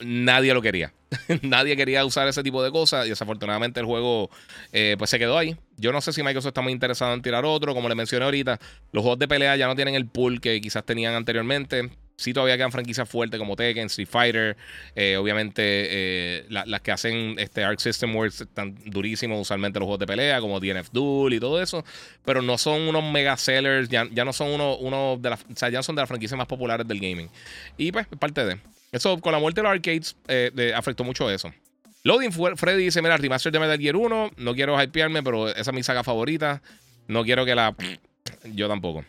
Nadie 0.00 0.52
lo 0.52 0.62
quería. 0.62 0.92
nadie 1.42 1.76
quería 1.76 2.04
usar 2.04 2.28
ese 2.28 2.42
tipo 2.42 2.62
de 2.62 2.70
cosas 2.70 3.06
y 3.06 3.10
desafortunadamente 3.10 3.80
el 3.80 3.86
juego 3.86 4.28
eh, 4.72 4.96
pues 4.98 5.10
se 5.10 5.18
quedó 5.18 5.38
ahí. 5.38 5.56
Yo 5.76 5.92
no 5.92 6.00
sé 6.00 6.12
si 6.12 6.22
Microsoft 6.22 6.48
está 6.48 6.60
muy 6.60 6.72
interesado 6.72 7.14
en 7.14 7.22
tirar 7.22 7.44
otro. 7.44 7.74
Como 7.74 7.88
le 7.88 7.94
mencioné 7.94 8.24
ahorita, 8.24 8.58
los 8.92 9.02
juegos 9.02 9.18
de 9.18 9.28
pelea 9.28 9.56
ya 9.56 9.66
no 9.66 9.74
tienen 9.74 9.94
el 9.94 10.06
pool 10.06 10.40
que 10.40 10.60
quizás 10.60 10.84
tenían 10.84 11.14
anteriormente 11.14 11.90
sí 12.16 12.32
todavía 12.32 12.56
quedan 12.56 12.72
franquicias 12.72 13.08
fuertes 13.08 13.38
como 13.38 13.56
Tekken, 13.56 13.86
Street 13.86 14.08
Fighter. 14.08 14.56
Eh, 14.94 15.16
obviamente, 15.16 15.62
eh, 15.64 16.46
las 16.48 16.80
que 16.80 16.92
hacen 16.92 17.36
este 17.38 17.64
Arc 17.64 17.78
System 17.78 18.14
Works 18.16 18.42
están 18.42 18.76
durísimos, 18.86 19.40
usualmente 19.40 19.78
los 19.78 19.86
juegos 19.86 20.00
de 20.00 20.06
pelea, 20.06 20.40
como 20.40 20.58
DNF 20.60 20.90
Duel 20.92 21.34
y 21.34 21.40
todo 21.40 21.60
eso. 21.60 21.84
Pero 22.24 22.42
no 22.42 22.58
son 22.58 22.82
unos 22.82 23.04
mega 23.04 23.36
sellers, 23.36 23.88
ya, 23.88 24.04
no 24.04 24.32
son 24.32 24.50
uno, 24.50 24.76
uno 24.76 25.18
de 25.20 25.30
las. 25.30 25.44
O 25.44 25.68
ya 25.68 25.82
son 25.82 25.94
de 25.94 26.02
las 26.02 26.08
franquicias 26.08 26.36
más 26.36 26.46
populares 26.46 26.86
del 26.86 27.00
gaming. 27.00 27.28
Y 27.76 27.92
pues, 27.92 28.06
parte 28.18 28.44
de. 28.44 28.58
Eso, 28.96 29.20
con 29.20 29.32
la 29.32 29.38
muerte 29.38 29.60
de 29.60 29.64
los 29.64 29.72
arcades, 29.72 30.16
eh, 30.28 30.72
afectó 30.74 31.04
mucho 31.04 31.30
eso. 31.30 31.52
Loading 32.02 32.32
Freddy 32.56 32.84
dice: 32.84 33.02
Mira, 33.02 33.16
remaster 33.16 33.52
de 33.52 33.58
Metal 33.58 33.78
Gear 33.78 33.96
1. 33.96 34.30
No 34.36 34.54
quiero 34.54 34.80
hypearme, 34.80 35.22
pero 35.22 35.48
esa 35.48 35.70
es 35.70 35.72
mi 35.72 35.82
saga 35.82 36.04
favorita. 36.04 36.62
No 37.08 37.24
quiero 37.24 37.44
que 37.44 37.54
la. 37.54 37.74
Yo 38.44 38.68
tampoco. 38.68 39.04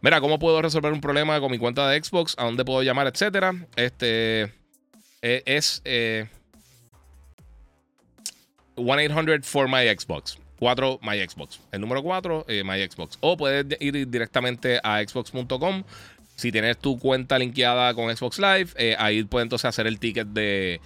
Mira, 0.00 0.20
¿cómo 0.20 0.38
puedo 0.38 0.62
resolver 0.62 0.92
un 0.92 1.00
problema 1.00 1.40
con 1.40 1.50
mi 1.50 1.58
cuenta 1.58 1.88
de 1.88 2.02
Xbox? 2.02 2.34
¿A 2.38 2.44
dónde 2.44 2.64
puedo 2.64 2.82
llamar? 2.82 3.06
Etcétera. 3.06 3.52
Este 3.76 4.52
eh, 5.22 5.42
es 5.44 5.82
1-800 8.76 9.34
eh, 9.34 9.40
for 9.42 9.68
my 9.68 9.86
Xbox. 9.94 10.38
4 10.60 11.00
My 11.02 11.26
Xbox. 11.26 11.60
El 11.72 11.80
número 11.80 12.02
4, 12.02 12.44
eh, 12.46 12.62
My 12.64 12.86
Xbox. 12.86 13.18
O 13.20 13.36
puedes 13.36 13.66
ir 13.80 14.08
directamente 14.08 14.78
a 14.82 15.02
xbox.com. 15.02 15.82
Si 16.40 16.50
tienes 16.50 16.78
tu 16.78 16.98
cuenta 16.98 17.38
linkeada 17.38 17.92
con 17.94 18.14
Xbox 18.14 18.38
Live, 18.38 18.96
ahí 18.98 19.22
puedes 19.24 19.44
entonces 19.44 19.66
hacer 19.66 19.86
el 19.86 19.98
ticket 19.98 20.28
de 20.28 20.80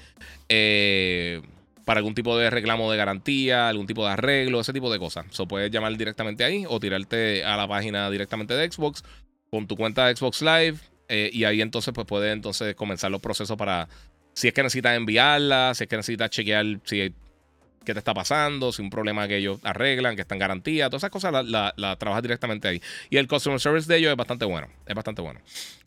para 1.84 1.98
algún 1.98 2.14
tipo 2.14 2.36
de 2.36 2.50
reclamo 2.50 2.90
de 2.90 2.96
garantía, 2.96 3.68
algún 3.68 3.86
tipo 3.86 4.04
de 4.04 4.12
arreglo, 4.12 4.60
ese 4.60 4.72
tipo 4.72 4.90
de 4.92 4.98
cosas. 4.98 5.26
So 5.30 5.46
puedes 5.46 5.70
llamar 5.70 5.96
directamente 5.96 6.44
ahí 6.44 6.64
o 6.68 6.80
tirarte 6.80 7.44
a 7.44 7.56
la 7.56 7.68
página 7.68 8.10
directamente 8.10 8.54
de 8.54 8.70
Xbox 8.70 9.04
con 9.50 9.66
tu 9.66 9.76
cuenta 9.76 10.06
de 10.06 10.16
Xbox 10.16 10.42
Live 10.42 10.78
eh, 11.08 11.30
y 11.32 11.44
ahí 11.44 11.60
entonces 11.60 11.92
pues 11.94 12.06
puedes 12.06 12.32
entonces 12.32 12.74
comenzar 12.74 13.10
los 13.10 13.20
procesos 13.20 13.56
para 13.56 13.88
si 14.32 14.48
es 14.48 14.54
que 14.54 14.62
necesitas 14.62 14.96
enviarla, 14.96 15.72
si 15.74 15.84
es 15.84 15.88
que 15.88 15.96
necesitas 15.96 16.30
chequear 16.30 16.80
si 16.84 17.14
qué 17.84 17.92
te 17.92 17.98
está 17.98 18.14
pasando, 18.14 18.72
si 18.72 18.82
un 18.82 18.90
problema 18.90 19.28
que 19.28 19.36
ellos 19.36 19.58
arreglan, 19.62 20.16
que 20.16 20.22
está 20.22 20.34
en 20.34 20.40
garantía, 20.40 20.88
todas 20.88 21.00
esas 21.00 21.10
cosas 21.10 21.32
las 21.32 21.74
la, 21.76 21.96
trabajas 21.96 22.22
directamente 22.22 22.68
ahí. 22.68 22.82
Y 23.10 23.16
el 23.16 23.28
customer 23.28 23.60
service 23.60 23.86
de 23.86 23.98
ellos 23.98 24.10
es 24.10 24.16
bastante 24.16 24.44
bueno, 24.44 24.68
es 24.86 24.94
bastante 24.94 25.22
bueno. 25.22 25.40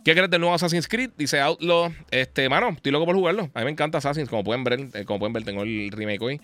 ¿Qué 0.03 0.13
crees 0.13 0.29
del 0.29 0.41
nuevo 0.41 0.55
Assassin's 0.55 0.87
Creed? 0.87 1.11
Dice 1.17 1.39
Outlaw, 1.39 1.93
este, 2.11 2.47
mano, 2.49 2.69
estoy 2.69 2.91
loco 2.91 3.05
por 3.05 3.15
jugarlo. 3.15 3.49
A 3.53 3.59
mí 3.59 3.65
me 3.65 3.71
encanta 3.71 3.97
Assassin's, 3.97 4.29
como 4.29 4.43
pueden 4.43 4.63
ver, 4.63 4.87
eh, 4.93 5.05
como 5.05 5.19
pueden 5.19 5.33
ver, 5.33 5.43
tengo 5.43 5.63
el 5.63 5.91
remake 5.91 6.21
hoy. 6.21 6.41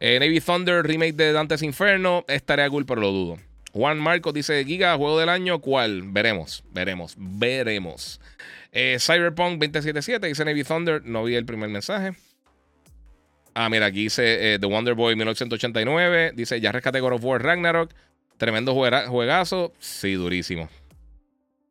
Eh, 0.00 0.18
Navy 0.18 0.40
Thunder, 0.40 0.84
remake 0.84 1.14
de 1.14 1.32
Dante's 1.32 1.62
Inferno, 1.62 2.24
estaría 2.28 2.68
cool, 2.68 2.84
pero 2.84 3.00
lo 3.00 3.12
dudo. 3.12 3.38
Juan 3.72 3.98
Marcos 3.98 4.32
dice, 4.32 4.64
Giga, 4.64 4.96
juego 4.96 5.20
del 5.20 5.28
año, 5.28 5.60
¿cuál? 5.60 6.02
Veremos, 6.06 6.64
veremos, 6.72 7.14
veremos. 7.18 8.20
Eh, 8.72 8.96
Cyberpunk 8.98 9.58
2077 9.60 10.26
dice 10.26 10.44
Navy 10.44 10.64
Thunder, 10.64 11.02
no 11.04 11.24
vi 11.24 11.34
el 11.34 11.44
primer 11.44 11.68
mensaje. 11.68 12.12
Ah, 13.58 13.70
mira, 13.70 13.86
aquí 13.86 14.02
dice 14.02 14.54
eh, 14.54 14.58
The 14.58 14.66
Wonder 14.66 14.92
Boy 14.92 15.16
1989. 15.16 16.32
Dice, 16.34 16.60
ya 16.60 16.72
rescaté 16.72 17.00
God 17.00 17.14
of 17.14 17.24
War 17.24 17.42
Ragnarok. 17.42 17.90
Tremendo 18.36 18.74
juegazo. 18.74 19.72
Sí, 19.78 20.12
durísimo. 20.12 20.68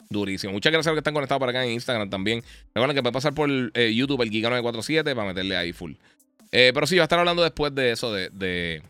Durísimo. 0.10 0.52
Muchas 0.52 0.72
gracias 0.72 0.88
a 0.88 0.90
los 0.90 0.95
que 0.95 1.02
están 1.02 1.14
conectados 1.14 1.40
por 1.40 1.49
acá 1.49 1.64
en 1.64 1.74
Instagram 1.74 2.10
también. 2.10 2.44
Recuerden 2.74 2.95
que 2.95 3.03
puede 3.03 3.14
pasar 3.14 3.36
por 3.36 3.48
eh, 3.52 3.94
YouTube 3.94 4.20
el 4.24 4.32
Giga947 4.32 5.03
para 5.03 5.28
meterle 5.28 5.57
ahí 5.57 5.74
full. 5.74 5.91
Eh, 6.52 6.72
pero 6.74 6.88
sí, 6.88 6.95
va 6.95 7.03
a 7.03 7.06
estar 7.06 7.20
hablando 7.20 7.44
después 7.44 7.76
de 7.76 7.91
eso, 7.91 8.12
de 8.12 8.82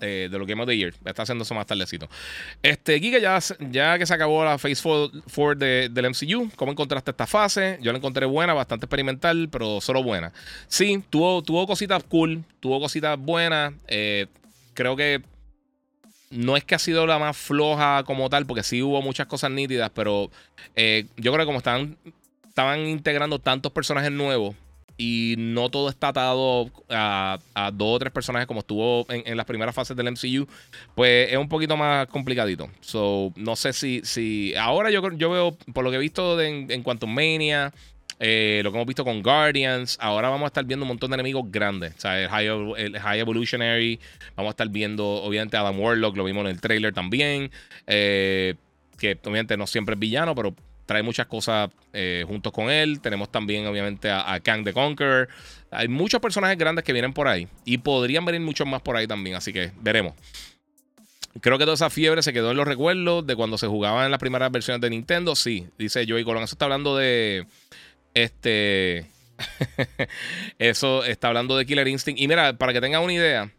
eh, 0.00 0.28
de 0.30 0.38
lo 0.38 0.46
Game 0.46 0.62
of 0.62 0.68
the 0.68 0.76
Year. 0.76 0.94
Está 1.04 1.22
haciendo 1.22 1.44
eso 1.44 1.54
más 1.54 1.66
tardecito. 1.66 2.08
Este, 2.62 2.98
Giga, 2.98 3.18
ya, 3.18 3.38
ya 3.70 3.98
que 3.98 4.06
se 4.06 4.14
acabó 4.14 4.44
la 4.44 4.58
Phase 4.58 4.80
4 4.82 5.54
del 5.56 6.10
MCU, 6.10 6.50
¿cómo 6.56 6.72
encontraste 6.72 7.10
esta 7.10 7.26
fase? 7.26 7.78
Yo 7.82 7.92
la 7.92 7.98
encontré 7.98 8.26
buena, 8.26 8.54
bastante 8.54 8.86
experimental, 8.86 9.48
pero 9.50 9.80
solo 9.80 10.02
buena. 10.02 10.32
Sí, 10.68 11.02
tuvo, 11.10 11.42
tuvo 11.42 11.66
cositas 11.66 12.02
cool, 12.04 12.44
tuvo 12.60 12.80
cositas 12.80 13.18
buenas. 13.18 13.74
Eh, 13.88 14.26
creo 14.74 14.96
que 14.96 15.22
no 16.30 16.56
es 16.56 16.64
que 16.64 16.74
ha 16.74 16.78
sido 16.78 17.06
la 17.06 17.18
más 17.18 17.36
floja 17.36 18.04
como 18.04 18.30
tal, 18.30 18.46
porque 18.46 18.62
sí 18.62 18.82
hubo 18.82 19.02
muchas 19.02 19.26
cosas 19.26 19.50
nítidas, 19.50 19.90
pero 19.94 20.30
eh, 20.76 21.06
yo 21.16 21.32
creo 21.32 21.44
que 21.44 21.46
como 21.46 21.58
estaban, 21.58 21.96
estaban 22.48 22.86
integrando 22.86 23.38
tantos 23.38 23.72
personajes 23.72 24.12
nuevos 24.12 24.54
y 25.00 25.34
no 25.38 25.70
todo 25.70 25.88
está 25.88 26.08
atado 26.08 26.70
a, 26.90 27.38
dos 27.72 27.96
o 27.96 27.98
tres 27.98 28.12
personajes 28.12 28.46
como 28.46 28.60
estuvo 28.60 29.06
en, 29.08 29.34
las 29.34 29.46
primeras 29.46 29.74
fases 29.74 29.96
del 29.96 30.12
MCU, 30.12 30.46
pues 30.94 31.32
es 31.32 31.38
un 31.38 31.48
poquito 31.48 31.74
más 31.74 32.06
complicadito. 32.08 32.68
So, 32.82 33.32
no 33.34 33.56
sé 33.56 33.72
si, 33.72 34.02
si 34.04 34.54
ahora 34.56 34.90
yo, 34.90 35.00
yo 35.12 35.30
veo, 35.30 35.56
por 35.72 35.84
lo 35.84 35.90
que 35.90 35.96
he 35.96 36.00
visto 36.00 36.38
en, 36.38 36.82
cuanto 36.82 37.06
a 37.06 37.08
Mania, 37.08 37.72
eh, 38.18 38.60
lo 38.62 38.72
que 38.72 38.76
hemos 38.76 38.86
visto 38.86 39.02
con 39.02 39.22
Guardians, 39.22 39.96
ahora 40.02 40.28
vamos 40.28 40.44
a 40.44 40.48
estar 40.48 40.66
viendo 40.66 40.84
un 40.84 40.88
montón 40.88 41.12
de 41.12 41.14
enemigos 41.14 41.44
grandes. 41.50 41.94
O 41.96 42.00
sea, 42.00 42.20
el 42.20 42.28
High, 42.98 43.20
Evolutionary, 43.20 43.98
vamos 44.36 44.50
a 44.50 44.52
estar 44.52 44.68
viendo, 44.68 45.06
obviamente, 45.06 45.56
Adam 45.56 45.80
Warlock, 45.80 46.14
lo 46.14 46.24
vimos 46.24 46.42
en 46.42 46.50
el 46.50 46.60
trailer 46.60 46.92
también. 46.92 47.50
Eh, 47.86 48.54
que 48.98 49.18
obviamente 49.22 49.56
no 49.56 49.66
siempre 49.66 49.94
es 49.94 49.98
villano, 49.98 50.34
pero 50.34 50.54
trae 50.90 51.04
muchas 51.04 51.26
cosas 51.26 51.70
eh, 51.92 52.24
juntos 52.26 52.52
con 52.52 52.68
él. 52.68 53.00
Tenemos 53.00 53.30
también, 53.30 53.64
obviamente, 53.64 54.10
a, 54.10 54.40
Kang 54.42 54.64
the 54.64 54.72
Conqueror. 54.72 55.28
Hay 55.70 55.86
muchos 55.86 56.20
personajes 56.20 56.58
grandes 56.58 56.84
que 56.84 56.92
vienen 56.92 57.12
por 57.12 57.28
ahí. 57.28 57.46
Y 57.64 57.78
podrían 57.78 58.24
venir 58.24 58.40
muchos 58.40 58.66
más 58.66 58.82
por 58.82 58.96
ahí 58.96 59.06
también. 59.06 59.36
Así 59.36 59.52
que 59.52 59.70
veremos. 59.80 60.14
Creo 61.40 61.58
que 61.58 61.64
toda 61.64 61.74
esa 61.74 61.90
fiebre 61.90 62.24
se 62.24 62.32
quedó 62.32 62.50
en 62.50 62.56
los 62.56 62.66
recuerdos 62.66 63.24
de 63.24 63.36
cuando 63.36 63.56
se 63.56 63.68
jugaba 63.68 64.04
en 64.04 64.10
las 64.10 64.18
primeras 64.18 64.50
versiones 64.50 64.80
de 64.80 64.90
Nintendo. 64.90 65.36
Sí, 65.36 65.68
dice 65.78 66.04
Joey 66.08 66.24
Colón. 66.24 66.42
Eso 66.42 66.56
está 66.56 66.64
hablando 66.64 66.96
de. 66.96 67.46
Este. 68.14 69.06
eso 70.58 71.04
está 71.04 71.28
hablando 71.28 71.56
de 71.56 71.66
Killer 71.66 71.86
Instinct. 71.86 72.20
Y 72.20 72.26
mira, 72.26 72.54
para 72.54 72.72
que 72.72 72.80
tengan 72.80 73.04
una 73.04 73.12
idea, 73.12 73.52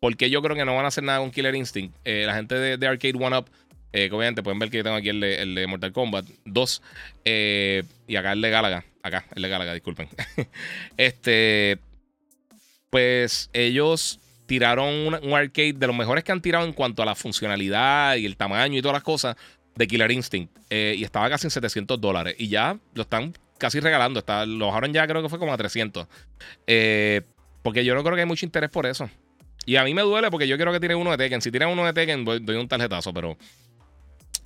porque 0.00 0.28
yo 0.28 0.42
creo 0.42 0.56
que 0.56 0.64
no 0.64 0.74
van 0.74 0.86
a 0.86 0.88
hacer 0.88 1.04
nada 1.04 1.20
con 1.20 1.30
Killer 1.30 1.54
Instinct. 1.54 1.94
Eh, 2.04 2.24
la 2.26 2.34
gente 2.34 2.56
de, 2.56 2.78
de 2.78 2.86
Arcade 2.88 3.14
One 3.14 3.38
Up 3.38 3.48
eh, 3.96 4.10
obviamente 4.10 4.42
pueden 4.42 4.58
ver 4.58 4.70
que 4.70 4.78
yo 4.78 4.82
tengo 4.82 4.96
aquí 4.96 5.08
el 5.10 5.20
de, 5.20 5.66
Mortal 5.68 5.92
Kombat 5.92 6.26
2. 6.46 6.82
Eh, 7.24 7.84
y 8.08 8.16
acá 8.16 8.32
el 8.32 8.40
de 8.40 8.50
Galaga. 8.50 8.84
Acá, 9.04 9.24
el 9.36 9.42
de 9.42 9.48
Galaga, 9.48 9.72
disculpen. 9.72 10.08
este. 10.96 11.78
Pues 12.90 13.50
ellos 13.52 14.18
tiraron 14.46 15.14
un, 15.22 15.34
arcade 15.34 15.74
de 15.74 15.86
los 15.86 15.94
mejores 15.94 16.24
que 16.24 16.32
han 16.32 16.40
tirado 16.40 16.64
en 16.64 16.72
cuanto 16.72 17.02
a 17.02 17.06
la 17.06 17.14
funcionalidad 17.14 18.16
y 18.16 18.26
el 18.26 18.36
tamaño 18.36 18.78
y 18.78 18.82
todas 18.82 18.94
las 18.96 19.04
cosas 19.04 19.36
de 19.76 19.86
Killer 19.86 20.10
Instinct. 20.10 20.52
Eh, 20.70 20.96
y 20.98 21.04
estaba 21.04 21.30
casi 21.30 21.46
en 21.46 21.52
700 21.52 22.00
dólares. 22.00 22.34
Y 22.36 22.48
ya 22.48 22.76
lo 22.94 23.02
están 23.02 23.32
casi 23.58 23.78
regalando. 23.78 24.18
Está, 24.18 24.44
lo 24.44 24.66
bajaron 24.66 24.92
ya, 24.92 25.06
creo 25.06 25.22
que 25.22 25.28
fue 25.28 25.38
como 25.38 25.52
a 25.52 25.56
300. 25.56 26.08
porque 27.62 27.84
yo 27.84 27.94
no 27.94 28.02
creo 28.02 28.16
que 28.16 28.22
hay 28.22 28.26
mucho 28.26 28.44
interés 28.44 28.70
por 28.70 28.86
eso. 28.86 29.08
Y 29.66 29.76
a 29.76 29.84
mí 29.84 29.94
me 29.94 30.02
duele 30.02 30.32
porque 30.32 30.48
yo 30.48 30.56
quiero 30.56 30.72
que 30.72 30.80
tiren 30.80 30.96
uno 30.96 31.12
de 31.12 31.16
Tekken. 31.16 31.40
Si 31.40 31.52
tiran 31.52 31.68
uno 31.68 31.86
de 31.86 31.92
Tekken, 31.92 32.24
doy 32.24 32.56
un 32.56 32.66
tarjetazo, 32.66 33.14
pero 33.14 33.36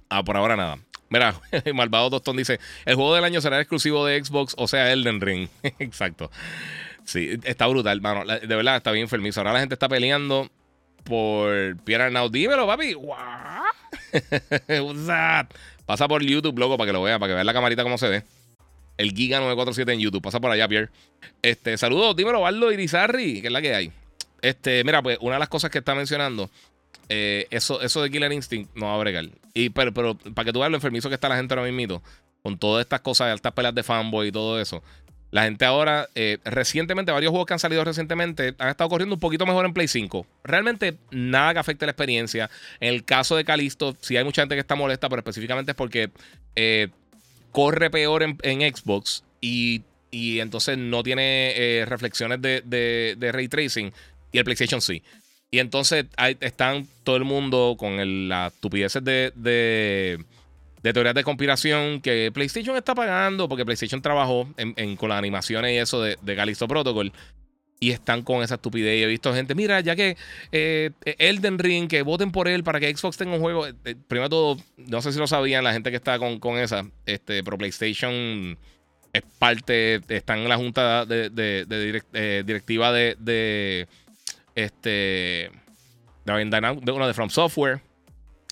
Ah, 0.09 0.25
por 0.25 0.37
ahora 0.37 0.57
nada. 0.57 0.79
Mira, 1.11 1.35
Malvado 1.75 2.11
Tostón 2.11 2.37
dice: 2.37 2.61
el 2.85 2.95
juego 2.95 3.15
del 3.15 3.25
año 3.25 3.41
será 3.41 3.61
exclusivo 3.61 4.07
de 4.07 4.23
Xbox, 4.23 4.55
o 4.59 4.69
sea, 4.69 4.93
Elden 4.93 5.21
Ring. 5.21 5.49
Exacto. 5.79 6.31
Sí, 7.05 7.39
está 7.45 7.67
brutal, 7.67 8.01
mano. 8.01 8.25
De 8.25 8.55
verdad, 8.55 8.77
está 8.77 8.93
bien 8.93 9.05
enfermizo. 9.05 9.41
Ahora 9.41 9.55
la 9.55 9.61
gente 9.61 9.75
está 9.75 9.89
peleando 9.89 10.51
por 11.05 11.77
Pierre 11.85 12.11
Now. 12.11 12.29
Dímelo, 12.29 12.67
papi. 12.67 12.95
Pasa 15.87 16.07
por 16.07 16.23
YouTube, 16.23 16.59
loco, 16.59 16.77
para 16.77 16.89
que 16.89 16.93
lo 16.93 17.03
vea, 17.03 17.19
para 17.19 17.31
que 17.31 17.35
vea 17.35 17.45
la 17.45 17.55
camarita 17.55 17.83
cómo 17.83 17.97
se 17.97 18.09
ve. 18.09 18.25
El 18.99 19.13
Giga 19.13 19.39
947 19.39 19.93
en 19.93 20.01
YouTube. 20.01 20.21
Pasa 20.21 20.39
por 20.39 20.51
allá, 20.51 20.69
Pierre. 20.69 20.91
Este, 21.41 21.79
saludos, 21.79 22.15
dímelo, 22.15 22.43
Baldo 22.43 22.71
Irizarri, 22.71 23.41
que 23.41 23.47
es 23.47 23.53
la 23.53 23.63
que 23.63 23.75
hay. 23.75 23.91
Este, 24.43 24.85
mira, 24.85 25.03
pues 25.03 25.17
una 25.23 25.37
de 25.37 25.41
las 25.41 25.49
cosas 25.49 25.71
que 25.71 25.79
está 25.79 25.95
mencionando 25.95 26.51
eso, 27.09 27.81
eso 27.81 28.03
de 28.03 28.11
Killer 28.11 28.33
Instinct 28.33 28.75
no 28.75 28.87
va 28.87 28.95
a 28.95 28.99
bregar. 28.99 29.27
Y, 29.55 29.71
pero, 29.71 29.93
pero 29.93 30.15
para 30.17 30.45
que 30.45 30.53
tú 30.53 30.61
veas 30.61 30.71
lo 30.71 30.77
enfermizo 30.77 31.09
que 31.09 31.15
está 31.15 31.29
la 31.29 31.37
gente 31.37 31.55
ahora 31.55 31.71
mismo, 31.71 32.03
con 32.43 32.59
todas 32.59 32.83
estas 32.83 33.01
cosas, 33.01 33.35
estas 33.35 33.53
peleas 33.53 33.75
de 33.75 33.83
fanboy 33.83 34.29
y 34.29 34.33
todo 34.33 34.61
eso. 34.61 34.83
La 35.31 35.45
gente 35.45 35.67
ahora, 35.67 36.09
eh, 36.15 36.39
recientemente, 36.45 37.13
varios 37.13 37.31
juegos 37.31 37.47
que 37.47 37.53
han 37.53 37.59
salido 37.59 37.85
recientemente 37.85 38.55
han 38.59 38.69
estado 38.69 38.89
corriendo 38.89 39.15
un 39.15 39.21
poquito 39.21 39.45
mejor 39.45 39.67
en 39.67 39.75
Play 39.75 39.87
5. 39.87 40.27
Realmente 40.43 40.97
nada 41.11 41.53
que 41.53 41.59
afecte 41.59 41.85
la 41.85 41.93
experiencia. 41.93 42.49
En 42.81 42.95
el 42.95 43.05
caso 43.05 43.37
de 43.37 43.45
Calisto, 43.45 43.95
sí 44.01 44.17
hay 44.17 44.25
mucha 44.25 44.43
gente 44.43 44.55
que 44.55 44.61
está 44.61 44.75
molesta, 44.75 45.09
pero 45.09 45.21
específicamente 45.21 45.73
es 45.73 45.77
porque 45.77 46.11
eh, 46.57 46.89
corre 47.53 47.91
peor 47.91 48.23
en, 48.23 48.75
Xbox 48.75 49.23
y, 49.41 49.83
entonces 50.11 50.79
no 50.79 51.03
tiene 51.03 51.53
eh, 51.57 51.85
reflexiones 51.85 52.41
de, 52.41 53.31
ray 53.31 53.49
tracing 53.49 53.93
y 54.33 54.39
el 54.39 54.45
PlayStation 54.45 54.81
sí. 54.81 55.03
Y 55.51 55.61
entonces 55.61 56.07
están 56.41 56.87
todo 57.05 57.17
el 57.17 57.25
mundo 57.25 57.77
con 57.79 58.29
las 58.29 58.53
estupideces 58.53 59.03
de 59.03 60.19
de 60.83 60.93
teorías 60.93 61.15
de 61.15 61.25
conspiración 61.25 62.01
que 62.01 62.31
PlayStation 62.33 62.77
está 62.77 62.95
pagando 62.95 63.49
porque 63.49 63.65
PlayStation 63.65 64.01
trabajó 64.01 64.49
con 64.97 65.09
las 65.09 65.19
animaciones 65.19 65.73
y 65.73 65.77
eso 65.79 66.03
de, 66.03 66.19
de 66.23 66.37
Callisto 66.37 66.69
Protocol. 66.69 67.13
Y 67.81 67.93
están 67.93 68.23
con 68.23 68.43
esa 68.43 68.57
estupidez. 68.57 69.05
he 69.05 69.07
visto 69.07 69.33
gente, 69.33 69.55
mira, 69.55 69.79
ya 69.81 69.95
que 69.95 70.17
eh, 70.51 70.91
Elden 71.05 71.61
Ring, 71.61 71.89
que 71.89 72.03
voten 72.03 72.33
por 72.33 72.49
él 72.49 72.65
para 72.65 72.81
que 72.81 72.95
Xbox 72.95 73.17
tenga 73.17 73.35
un 73.35 73.41
juego. 73.41 73.69
Eh, 73.69 73.95
primero 74.09 74.29
todo, 74.29 74.57
no 74.77 75.01
sé 75.01 75.13
si 75.13 75.19
lo 75.19 75.29
sabían 75.29 75.63
la 75.63 75.73
gente 75.73 75.91
que 75.91 75.97
está 75.97 76.19
con, 76.19 76.59
esa, 76.59 76.85
este, 77.07 77.45
pero 77.45 77.57
PlayStation 77.57 78.59
es 79.13 79.23
parte, 79.39 80.01
están 80.09 80.41
en 80.41 80.49
la 80.49 80.57
junta 80.57 81.07
de, 81.07 81.31
de, 81.31 82.03
eh, 82.15 82.43
directiva 82.45 82.91
de, 82.91 83.17
de 83.21 83.87
este, 84.55 85.51
de, 86.25 86.45
de, 86.45 87.07
de 87.07 87.15
From 87.15 87.31
Software 87.31 87.81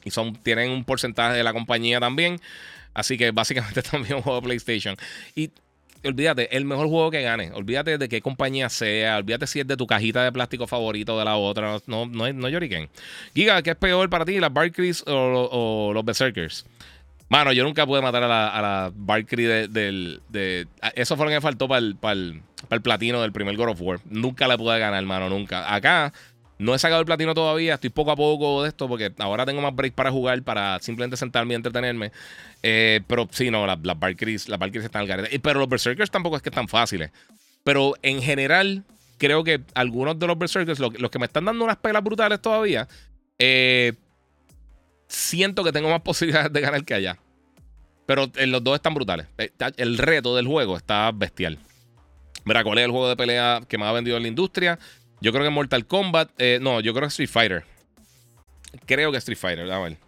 y 0.06 0.10
son, 0.12 0.34
tienen 0.36 0.70
un 0.70 0.84
porcentaje 0.84 1.36
de 1.36 1.42
la 1.42 1.52
compañía 1.52 1.98
también. 1.98 2.40
Así 2.94 3.18
que 3.18 3.32
básicamente 3.32 3.82
también 3.90 4.14
un 4.14 4.22
juego 4.22 4.40
de 4.40 4.44
PlayStation. 4.44 4.96
Y 5.34 5.50
olvídate, 6.04 6.56
el 6.56 6.64
mejor 6.64 6.86
juego 6.86 7.10
que 7.10 7.22
gane. 7.22 7.50
Olvídate 7.52 7.98
de 7.98 8.08
qué 8.08 8.22
compañía 8.22 8.68
sea. 8.68 9.18
Olvídate 9.18 9.48
si 9.48 9.60
es 9.60 9.66
de 9.66 9.76
tu 9.76 9.86
cajita 9.86 10.22
de 10.22 10.30
plástico 10.30 10.68
favorito 10.68 11.16
o 11.16 11.18
de 11.18 11.24
la 11.24 11.36
otra. 11.36 11.78
No, 11.86 12.06
no, 12.06 12.32
no 12.32 12.48
lloriquen. 12.48 12.88
Giga, 13.34 13.60
¿qué 13.62 13.70
es 13.70 13.76
peor 13.76 14.08
para 14.08 14.24
ti? 14.24 14.38
¿Las 14.38 14.52
Barclays 14.52 15.02
o, 15.06 15.90
los 15.92 16.04
Berserkers? 16.04 16.64
Mano, 17.28 17.52
yo 17.52 17.64
nunca 17.64 17.84
pude 17.86 18.00
matar 18.00 18.22
a 18.22 18.28
la, 18.28 18.48
a 18.48 18.62
la 18.62 18.92
Valkyrie 18.94 19.68
del. 19.68 20.20
De, 20.28 20.68
eso 20.94 21.16
fue 21.16 21.26
lo 21.26 21.30
que 21.30 21.36
me 21.36 21.40
faltó 21.40 21.66
para 21.66 21.78
el, 21.78 21.96
para, 21.96 22.12
el, 22.12 22.42
para 22.68 22.76
el 22.76 22.82
platino 22.82 23.20
del 23.20 23.32
primer 23.32 23.56
God 23.56 23.70
of 23.70 23.80
War. 23.80 24.00
Nunca 24.04 24.46
le 24.46 24.56
pude 24.56 24.78
ganar, 24.78 25.00
hermano, 25.00 25.28
nunca. 25.28 25.74
Acá 25.74 26.12
no 26.58 26.74
he 26.74 26.78
sacado 26.78 27.00
el 27.00 27.06
platino 27.06 27.34
todavía, 27.34 27.74
estoy 27.74 27.90
poco 27.90 28.10
a 28.10 28.16
poco 28.16 28.62
de 28.62 28.68
esto 28.68 28.88
porque 28.88 29.12
ahora 29.18 29.44
tengo 29.44 29.60
más 29.60 29.74
break 29.74 29.92
para 29.92 30.10
jugar, 30.10 30.42
para 30.42 30.78
simplemente 30.80 31.16
sentarme 31.16 31.54
y 31.54 31.56
entretenerme. 31.56 32.12
Eh, 32.62 33.00
pero 33.06 33.28
sí, 33.30 33.50
no, 33.50 33.66
las, 33.66 33.78
las 33.82 33.98
Valkyries, 33.98 34.48
las 34.48 34.60
están 34.74 35.02
al 35.02 35.08
garete. 35.08 35.38
Pero 35.40 35.60
los 35.60 35.68
Berserkers 35.68 36.10
tampoco 36.10 36.36
es 36.36 36.42
que 36.42 36.48
están 36.48 36.68
fáciles. 36.68 37.10
Pero 37.64 37.94
en 38.02 38.22
general, 38.22 38.84
creo 39.18 39.44
que 39.44 39.60
algunos 39.74 40.18
de 40.18 40.26
los 40.26 40.38
Berserkers, 40.38 40.78
los, 40.78 41.10
que 41.10 41.18
me 41.18 41.26
están 41.26 41.44
dando 41.44 41.64
unas 41.64 41.76
pelas 41.76 42.02
brutales 42.02 42.40
todavía, 42.40 42.88
eh, 43.38 43.92
siento 45.08 45.64
que 45.64 45.72
tengo 45.72 45.90
más 45.90 46.00
posibilidades 46.02 46.52
de 46.52 46.60
ganar 46.60 46.84
que 46.84 46.94
allá. 46.94 47.18
Pero 48.06 48.30
los 48.46 48.62
dos 48.62 48.76
están 48.76 48.94
brutales. 48.94 49.26
Eh, 49.36 49.50
el 49.76 49.98
reto 49.98 50.36
del 50.36 50.46
juego 50.46 50.76
está 50.76 51.10
bestial. 51.12 51.58
Mira, 52.44 52.62
¿cuál 52.62 52.78
es 52.78 52.84
el 52.84 52.92
juego 52.92 53.08
de 53.08 53.16
pelea 53.16 53.62
que 53.68 53.76
más 53.76 53.88
ha 53.88 53.92
vendido 53.92 54.16
en 54.16 54.22
la 54.22 54.28
industria? 54.28 54.78
Yo 55.20 55.32
creo 55.32 55.44
que 55.44 55.50
Mortal 55.50 55.86
Kombat. 55.86 56.30
Eh, 56.38 56.58
no, 56.60 56.80
yo 56.80 56.92
creo 56.92 57.08
que 57.08 57.08
Street 57.08 57.28
Fighter. 57.28 57.64
Creo 58.86 59.10
que 59.10 59.18
Street 59.18 59.38
Fighter. 59.38 59.70
A 59.70 59.80
ver. 59.80 59.98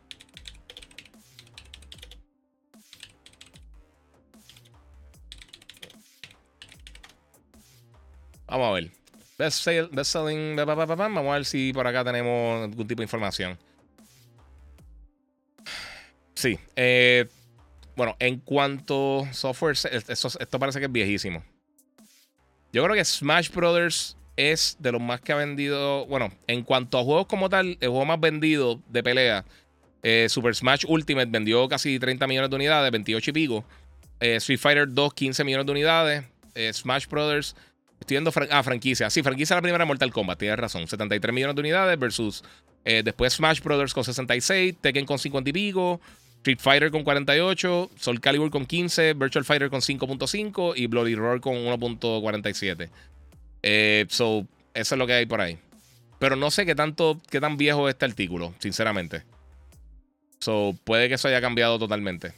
Vamos 8.46 8.68
a 8.68 8.72
ver. 8.72 8.90
Best, 9.36 9.64
selling. 10.04 10.56
Vamos 10.56 11.16
a 11.16 11.32
ver 11.32 11.44
si 11.44 11.72
por 11.72 11.86
acá 11.86 12.04
tenemos 12.04 12.64
algún 12.64 12.86
tipo 12.86 13.00
de 13.00 13.04
información. 13.04 13.58
Sí. 16.38 16.56
Eh, 16.76 17.26
bueno, 17.96 18.14
en 18.20 18.38
cuanto 18.38 19.24
a 19.24 19.32
software, 19.32 19.74
esto 19.74 20.58
parece 20.60 20.78
que 20.78 20.84
es 20.84 20.92
viejísimo. 20.92 21.42
Yo 22.72 22.84
creo 22.84 22.94
que 22.94 23.04
Smash 23.04 23.50
Brothers 23.50 24.16
es 24.36 24.76
de 24.78 24.92
los 24.92 25.00
más 25.00 25.20
que 25.20 25.32
ha 25.32 25.34
vendido. 25.34 26.06
Bueno, 26.06 26.32
en 26.46 26.62
cuanto 26.62 26.96
a 27.00 27.02
juegos 27.02 27.26
como 27.26 27.48
tal, 27.48 27.76
el 27.80 27.88
juego 27.88 28.04
más 28.04 28.20
vendido 28.20 28.80
de 28.88 29.02
pelea, 29.02 29.44
eh, 30.04 30.28
Super 30.28 30.54
Smash 30.54 30.84
Ultimate 30.86 31.28
vendió 31.28 31.68
casi 31.68 31.98
30 31.98 32.28
millones 32.28 32.50
de 32.50 32.54
unidades, 32.56 32.92
28 32.92 33.30
y 33.30 33.32
pico. 33.32 33.64
Eh, 34.20 34.36
Street 34.36 34.60
Fighter 34.60 34.86
2, 34.88 35.14
15 35.14 35.42
millones 35.42 35.66
de 35.66 35.72
unidades. 35.72 36.24
Smash 36.72 37.08
Brothers, 37.08 37.56
estoy 37.98 38.14
viendo 38.14 38.32
ah, 38.50 38.62
franquicia. 38.62 39.10
Sí, 39.10 39.24
franquicia 39.24 39.56
la 39.56 39.62
primera 39.62 39.84
Mortal 39.84 40.12
Kombat, 40.12 40.38
tienes 40.38 40.58
razón. 40.58 40.86
73 40.86 41.34
millones 41.34 41.56
de 41.56 41.60
unidades 41.60 41.98
versus 41.98 42.44
después 42.84 43.34
Smash 43.34 43.60
Brothers 43.60 43.92
con 43.92 44.04
66, 44.04 44.76
Tekken 44.80 45.04
con 45.04 45.18
50 45.18 45.50
y 45.50 45.52
pico. 45.52 46.00
Street 46.38 46.58
Fighter 46.60 46.90
con 46.90 47.04
48, 47.04 47.90
Soul 47.96 48.20
Calibur 48.20 48.50
con 48.50 48.66
15, 48.66 49.14
Virtual 49.14 49.44
Fighter 49.44 49.70
con 49.70 49.80
5.5 49.80 50.74
y 50.76 50.86
Bloody 50.86 51.14
Roar 51.14 51.40
con 51.40 51.54
1.47. 51.54 52.88
Eh, 53.62 54.06
so, 54.08 54.46
eso 54.74 54.94
es 54.94 54.98
lo 54.98 55.06
que 55.06 55.14
hay 55.14 55.26
por 55.26 55.40
ahí. 55.40 55.58
Pero 56.18 56.36
no 56.36 56.50
sé 56.50 56.66
qué 56.66 56.74
tanto, 56.74 57.20
qué 57.30 57.40
tan 57.40 57.56
viejo 57.56 57.88
es 57.88 57.94
este 57.94 58.06
artículo, 58.06 58.54
sinceramente. 58.58 59.22
So, 60.40 60.76
puede 60.84 61.08
que 61.08 61.14
eso 61.14 61.28
haya 61.28 61.40
cambiado 61.40 61.78
totalmente. 61.78 62.32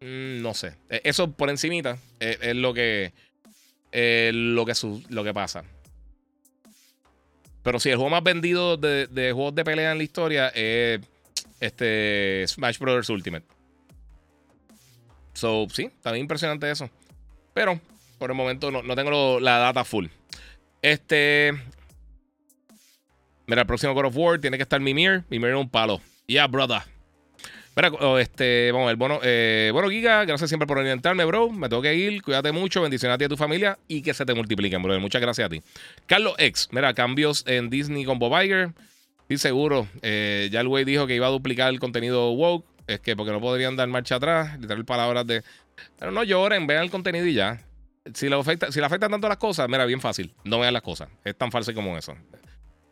Mm, 0.00 0.42
no 0.42 0.54
sé. 0.54 0.74
E, 0.88 1.00
eso 1.04 1.30
por 1.30 1.50
encimita 1.50 1.98
es, 2.20 2.56
lo 2.56 2.74
que. 2.74 3.12
lo, 3.92 4.64
que 4.64 4.72
lo 5.08 5.24
que 5.24 5.34
pasa. 5.34 5.64
Pero 7.62 7.80
sí, 7.80 7.90
el 7.90 7.96
juego 7.96 8.10
más 8.10 8.22
vendido 8.22 8.76
de, 8.76 9.08
juegos 9.34 9.54
de 9.54 9.64
pelea 9.64 9.90
en 9.92 9.98
la 9.98 10.04
historia 10.04 10.48
es 10.54 11.00
este 11.60 12.44
Smash 12.46 12.78
Bros. 12.78 13.08
Ultimate. 13.08 13.46
So, 15.34 15.66
sí, 15.70 15.90
también 16.02 16.24
impresionante 16.24 16.70
eso. 16.70 16.88
Pero 17.52 17.78
por 18.18 18.30
el 18.30 18.36
momento 18.36 18.70
no, 18.70 18.94
tengo 18.94 19.40
la 19.40 19.58
data 19.58 19.84
full. 19.84 20.06
Este. 20.82 21.52
Mira, 23.46 23.62
el 23.62 23.66
próximo 23.66 23.94
God 23.94 24.06
of 24.06 24.16
War 24.16 24.40
tiene 24.40 24.56
que 24.56 24.62
estar 24.62 24.80
Mimir. 24.80 25.24
Mimir 25.28 25.50
es 25.50 25.56
un 25.56 25.68
palo. 25.68 26.00
Yeah, 26.26 26.46
brother. 26.46 26.82
Mira, 27.76 27.90
oh, 27.90 28.18
este, 28.18 28.72
vamos 28.72 28.86
a 28.86 28.88
ver. 28.88 28.96
Bueno, 28.96 29.20
eh, 29.22 29.70
bueno, 29.72 29.90
Giga, 29.90 30.24
gracias 30.24 30.48
siempre 30.48 30.66
por 30.66 30.78
orientarme, 30.78 31.26
bro. 31.26 31.50
Me 31.50 31.68
tengo 31.68 31.82
que 31.82 31.94
ir. 31.94 32.22
Cuídate 32.22 32.50
mucho. 32.50 32.80
Bendiciones 32.80 33.14
a 33.14 33.18
ti 33.18 33.24
y 33.24 33.26
a 33.26 33.28
tu 33.28 33.36
familia. 33.36 33.78
Y 33.86 34.00
que 34.00 34.14
se 34.14 34.24
te 34.24 34.32
multipliquen, 34.32 34.82
bro. 34.82 34.98
Muchas 34.98 35.20
gracias 35.20 35.46
a 35.46 35.50
ti. 35.50 35.60
Carlos 36.06 36.34
X. 36.38 36.70
Mira, 36.72 36.94
cambios 36.94 37.44
en 37.46 37.68
Disney 37.68 38.06
con 38.06 38.18
Bob. 38.18 38.32
Sí, 39.28 39.38
seguro. 39.38 39.88
Eh, 40.02 40.48
ya 40.52 40.60
el 40.60 40.68
güey 40.68 40.84
dijo 40.84 41.06
que 41.06 41.16
iba 41.16 41.26
a 41.26 41.30
duplicar 41.30 41.72
el 41.72 41.80
contenido 41.80 42.30
woke. 42.32 42.66
Es 42.86 43.00
que 43.00 43.16
porque 43.16 43.32
no 43.32 43.40
podrían 43.40 43.76
dar 43.76 43.88
marcha 43.88 44.16
atrás. 44.16 44.58
Literal 44.60 44.84
palabras 44.84 45.26
de. 45.26 45.42
Pero 45.98 46.10
no 46.12 46.22
lloren, 46.22 46.66
vean 46.66 46.84
el 46.84 46.90
contenido 46.90 47.26
y 47.26 47.34
ya 47.34 47.66
si 48.14 48.28
le, 48.28 48.36
afecta, 48.36 48.70
si 48.70 48.80
afectan 48.80 49.10
tanto 49.10 49.28
las 49.28 49.38
cosas, 49.38 49.68
mira, 49.68 49.84
bien 49.84 50.00
fácil. 50.00 50.32
No 50.44 50.58
vean 50.60 50.72
las 50.72 50.82
cosas. 50.82 51.08
Es 51.24 51.36
tan 51.36 51.50
fácil 51.50 51.74
como 51.74 51.96
eso. 51.96 52.14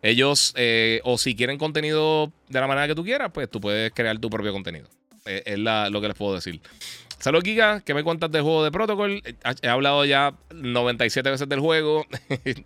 Ellos, 0.02 0.52
eh, 0.56 1.00
o 1.04 1.16
si 1.18 1.34
quieren 1.34 1.58
contenido 1.58 2.32
de 2.48 2.60
la 2.60 2.66
manera 2.66 2.88
que 2.88 2.94
tú 2.94 3.04
quieras, 3.04 3.30
pues 3.32 3.50
tú 3.50 3.60
puedes 3.60 3.92
crear 3.92 4.18
tu 4.18 4.28
propio 4.28 4.52
contenido. 4.52 4.88
Eh, 5.24 5.42
es 5.46 5.58
lo 5.58 6.00
que 6.00 6.08
les 6.08 6.16
puedo 6.16 6.34
decir. 6.34 6.60
Saludos, 7.18 7.44
Giga. 7.44 7.80
¿Qué 7.80 7.94
me 7.94 8.02
cuentas 8.02 8.30
del 8.30 8.42
juego 8.42 8.64
de 8.64 8.70
Protocol? 8.70 9.22
He 9.62 9.68
hablado 9.68 10.04
ya 10.04 10.34
97 10.54 11.30
veces 11.30 11.48
del 11.48 11.60
juego. 11.60 12.04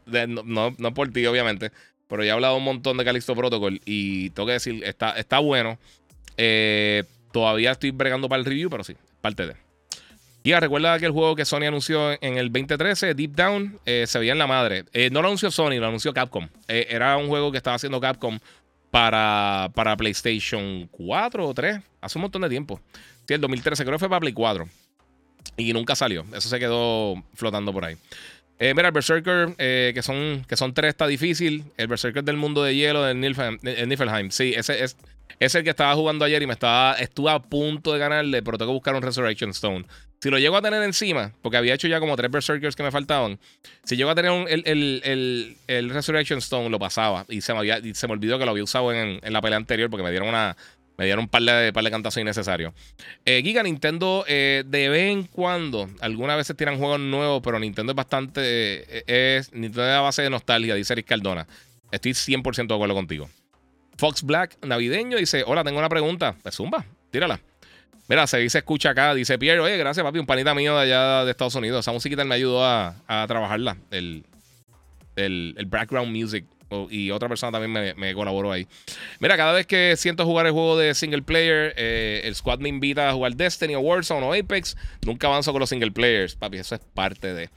no, 0.45 0.74
no, 0.77 0.95
por 0.95 1.12
ti, 1.12 1.27
obviamente. 1.27 1.70
Pero 2.09 2.24
ya 2.24 2.30
he 2.30 2.32
hablado 2.32 2.56
un 2.56 2.64
montón 2.64 2.97
de 2.97 3.05
Calixto 3.05 3.35
Protocol. 3.36 3.80
Y 3.85 4.30
tengo 4.30 4.47
que 4.47 4.55
decir, 4.55 4.82
está, 4.85 5.12
está 5.12 5.39
bueno. 5.39 5.78
Eh, 6.36 7.05
todavía 7.32 7.72
estoy 7.72 7.90
bregando 7.90 8.28
para 8.28 8.40
el 8.40 8.47
review, 8.47 8.70
pero 8.70 8.85
sí, 8.85 8.97
parte 9.20 9.47
de. 9.47 9.55
Ya, 10.44 10.60
recuerda 10.60 10.98
que 10.98 11.05
el 11.05 11.12
juego 11.12 11.36
que 11.36 11.44
Sony 11.44 11.64
anunció 11.64 12.12
en 12.22 12.39
el 12.39 12.51
2013, 12.51 13.12
Deep 13.12 13.32
Down, 13.32 13.78
eh, 13.85 14.06
se 14.06 14.18
veía 14.18 14.32
en 14.32 14.39
la 14.39 14.47
madre. 14.47 14.85
Eh, 14.93 15.10
no 15.10 15.20
lo 15.20 15.28
anunció 15.28 15.51
Sony, 15.51 15.78
lo 15.78 15.86
anunció 15.86 16.14
Capcom. 16.14 16.48
Era 16.68 17.16
un 17.18 17.28
juego 17.28 17.51
que 17.51 17.59
estaba 17.59 17.76
haciendo 17.76 18.01
Capcom 18.01 18.39
para, 18.90 19.70
para 19.74 19.97
PlayStation 19.97 20.89
4 20.90 21.47
o 21.47 21.52
3, 21.52 21.80
hace 22.01 22.18
un 22.18 22.22
montón 22.22 22.43
de 22.43 22.48
tiempo. 22.48 22.80
Sí, 23.26 23.35
el 23.35 23.40
2013, 23.43 23.85
creo 23.85 23.97
que 23.97 23.98
fue 23.98 24.09
para 24.09 24.20
Play 24.20 24.32
4. 24.32 24.66
Y 25.59 25.72
nunca 25.72 25.94
salió. 25.94 26.24
Eso 26.35 26.48
se 26.48 26.59
quedó 26.59 27.22
flotando 27.35 27.72
por 27.72 27.85
ahí. 27.85 27.97
Mira, 28.60 28.89
el 28.89 28.93
Berserker, 28.93 29.55
que, 29.56 30.01
son, 30.02 30.44
que 30.48 30.56
son 30.56 30.74
tres, 30.74 30.90
está 30.90 31.06
difícil. 31.06 31.64
El 31.76 31.86
Berserker 31.86 32.24
del 32.24 32.36
mundo 32.36 32.62
de 32.62 32.74
hielo 32.74 33.02
de 33.02 33.14
Niflheim. 33.14 34.30
Sí, 34.30 34.55
ese 34.56 34.85
es. 34.85 34.97
Es 35.40 35.55
el 35.55 35.62
que 35.62 35.70
estaba 35.70 35.94
jugando 35.94 36.24
ayer 36.24 36.43
y 36.43 36.47
me 36.47 36.55
estaba. 36.55 36.94
Estuve 36.94 37.30
a 37.30 37.39
punto 37.39 37.93
de 37.93 37.98
ganarle, 37.98 38.43
pero 38.43 38.59
tengo 38.59 38.72
que 38.72 38.74
buscar 38.74 38.94
un 38.97 39.02
Resurrection 39.02 39.51
Stone. 39.51 39.85
Si 40.20 40.30
lo 40.30 40.39
llego 40.39 40.56
a 40.56 40.62
tener 40.62 40.82
encima, 40.82 41.32
porque 41.43 41.59
había 41.59 41.74
hecho 41.74 41.86
ya 41.86 42.01
como 42.01 42.16
tres 42.16 42.30
Berserkers 42.30 42.74
que 42.74 42.82
me 42.82 42.90
faltaban. 42.90 43.39
Si 43.85 43.97
llego 43.97 44.10
a 44.10 44.16
tener 44.16 44.32
el, 44.48 45.56
Resurrection 45.90 46.40
Stone, 46.40 46.70
lo 46.70 46.80
pasaba. 46.80 47.24
Y 47.28 47.40
se 47.40 47.52
me, 47.52 47.60
había, 47.60 47.80
se 47.94 48.06
me 48.09 48.14
olvidó 48.14 48.39
que 48.39 48.44
lo 48.44 48.51
había 48.51 48.64
usado 48.64 48.93
en, 48.93 49.20
la 49.22 49.40
pelea 49.40 49.59
anterior 49.59 49.89
porque 49.90 50.02
me 50.02 50.10
dieron 50.10 50.28
una. 50.28 50.56
Me 50.99 51.05
dieron 51.05 51.25
un 51.25 51.29
par 51.29 51.43
de, 51.43 51.73
par 51.73 51.85
de 51.85 51.91
cantazos 51.93 52.20
innecesarios. 52.20 52.75
Eh, 53.25 53.41
Giga 53.45 53.62
Nintendo, 53.62 54.25
eh, 54.27 54.65
de 54.66 54.89
vez 54.89 55.12
en 55.12 55.23
cuando, 55.23 55.89
algunas 56.01 56.37
veces 56.37 56.57
tiran 56.57 56.77
juegos 56.77 56.99
nuevos, 56.99 57.41
pero 57.43 57.61
Nintendo 57.61 57.93
es 57.93 57.97
bastante. 57.97 58.41
Eh, 58.43 59.43
Nintendo 59.53 59.87
es 59.87 59.95
a 59.95 60.01
base 60.01 60.23
de 60.23 60.31
nostalgia, 60.31 60.75
dice 60.75 60.95
Eric 60.95 61.07
Cardona. 61.07 61.47
Estoy 61.93 62.12
100% 62.12 62.66
de 62.66 62.75
acuerdo 62.75 62.97
contigo. 62.97 63.31
Fox 63.97 64.25
Black, 64.25 64.59
navideño, 64.66 65.16
dice: 65.19 65.45
Hola, 65.47 65.62
tengo 65.62 65.79
una 65.79 65.89
pregunta. 65.89 66.35
Pues 66.43 66.57
zumba, 66.57 66.85
tírala. 67.12 67.41
Mira, 68.09 68.27
se 68.27 68.39
dice 68.39 68.59
escucha 68.59 68.91
acá, 68.91 69.15
dice 69.15 69.39
Pierre, 69.39 69.61
oye, 69.61 69.77
gracias 69.77 70.03
papi, 70.03 70.19
un 70.19 70.27
panita 70.27 70.55
mío 70.55 70.75
de 70.77 70.83
allá 70.83 71.25
de 71.25 71.31
Estados 71.31 71.55
Unidos. 71.55 71.81
Esa 71.81 71.93
musiquita 71.93 72.25
me 72.25 72.35
ayudó 72.35 72.65
a, 72.65 72.97
trabajarla, 73.07 73.77
el, 73.91 74.25
el, 75.15 75.55
el, 75.59 75.66
background 75.66 76.11
music. 76.11 76.45
Y 76.90 77.11
otra 77.11 77.28
persona 77.28 77.59
también 77.59 77.95
me, 77.97 78.15
colaboró 78.15 78.53
ahí. 78.53 78.66
Mira, 79.20 79.36
cada 79.36 79.53
vez 79.53 79.66
que 79.66 79.97
siento 79.97 80.24
jugar 80.24 80.47
el 80.47 80.53
juego 80.53 80.77
de 80.77 80.95
single 80.95 81.23
player, 81.23 81.73
eh, 81.77 82.23
el 82.24 82.35
squad 82.35 82.59
me 82.59 82.69
invita 82.69 83.09
a 83.09 83.12
jugar 83.12 83.35
Destiny 83.36 83.74
o 83.74 83.81
Warzone 83.81 84.27
o 84.27 84.35
Apex. 84.35 84.77
Nunca 85.05 85.28
avanzo 85.28 85.53
con 85.53 85.61
los 85.61 85.70
single 85.70 85.90
players, 85.90 86.35
papi. 86.35 86.59
Eso 86.59 86.74
es 86.74 86.81
parte 86.95 87.32
de. 87.35 87.51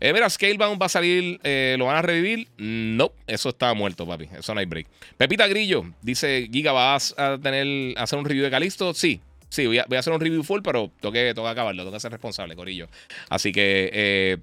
Eh, 0.00 0.12
mira, 0.12 0.28
Scalebound 0.28 0.80
va 0.80 0.86
a 0.86 0.88
salir, 0.88 1.40
eh, 1.44 1.76
¿lo 1.78 1.86
van 1.86 1.96
a 1.96 2.02
revivir? 2.02 2.48
No, 2.56 3.12
eso 3.26 3.50
está 3.50 3.74
muerto, 3.74 4.06
papi. 4.06 4.28
Eso 4.36 4.54
no 4.54 4.60
hay 4.60 4.66
break. 4.66 4.86
Pepita 5.16 5.46
Grillo 5.46 5.84
dice: 6.02 6.48
Giga, 6.50 6.72
¿vas 6.72 7.14
a 7.18 7.38
tener 7.38 7.96
a 7.98 8.04
hacer 8.04 8.18
un 8.18 8.24
review 8.24 8.44
de 8.44 8.50
Calisto? 8.50 8.94
Sí, 8.94 9.20
Sí, 9.50 9.66
voy 9.68 9.78
a, 9.78 9.86
hacer 10.00 10.12
un 10.12 10.18
review 10.18 10.42
full, 10.42 10.62
pero 10.64 10.90
tengo 11.00 11.12
que, 11.12 11.30
acabarlo, 11.30 11.84
tengo 11.84 11.92
que 11.92 12.00
ser 12.00 12.10
responsable, 12.10 12.56
Corillo. 12.56 12.88
Así 13.28 13.52
que, 13.52 13.88
eh, 13.92 14.38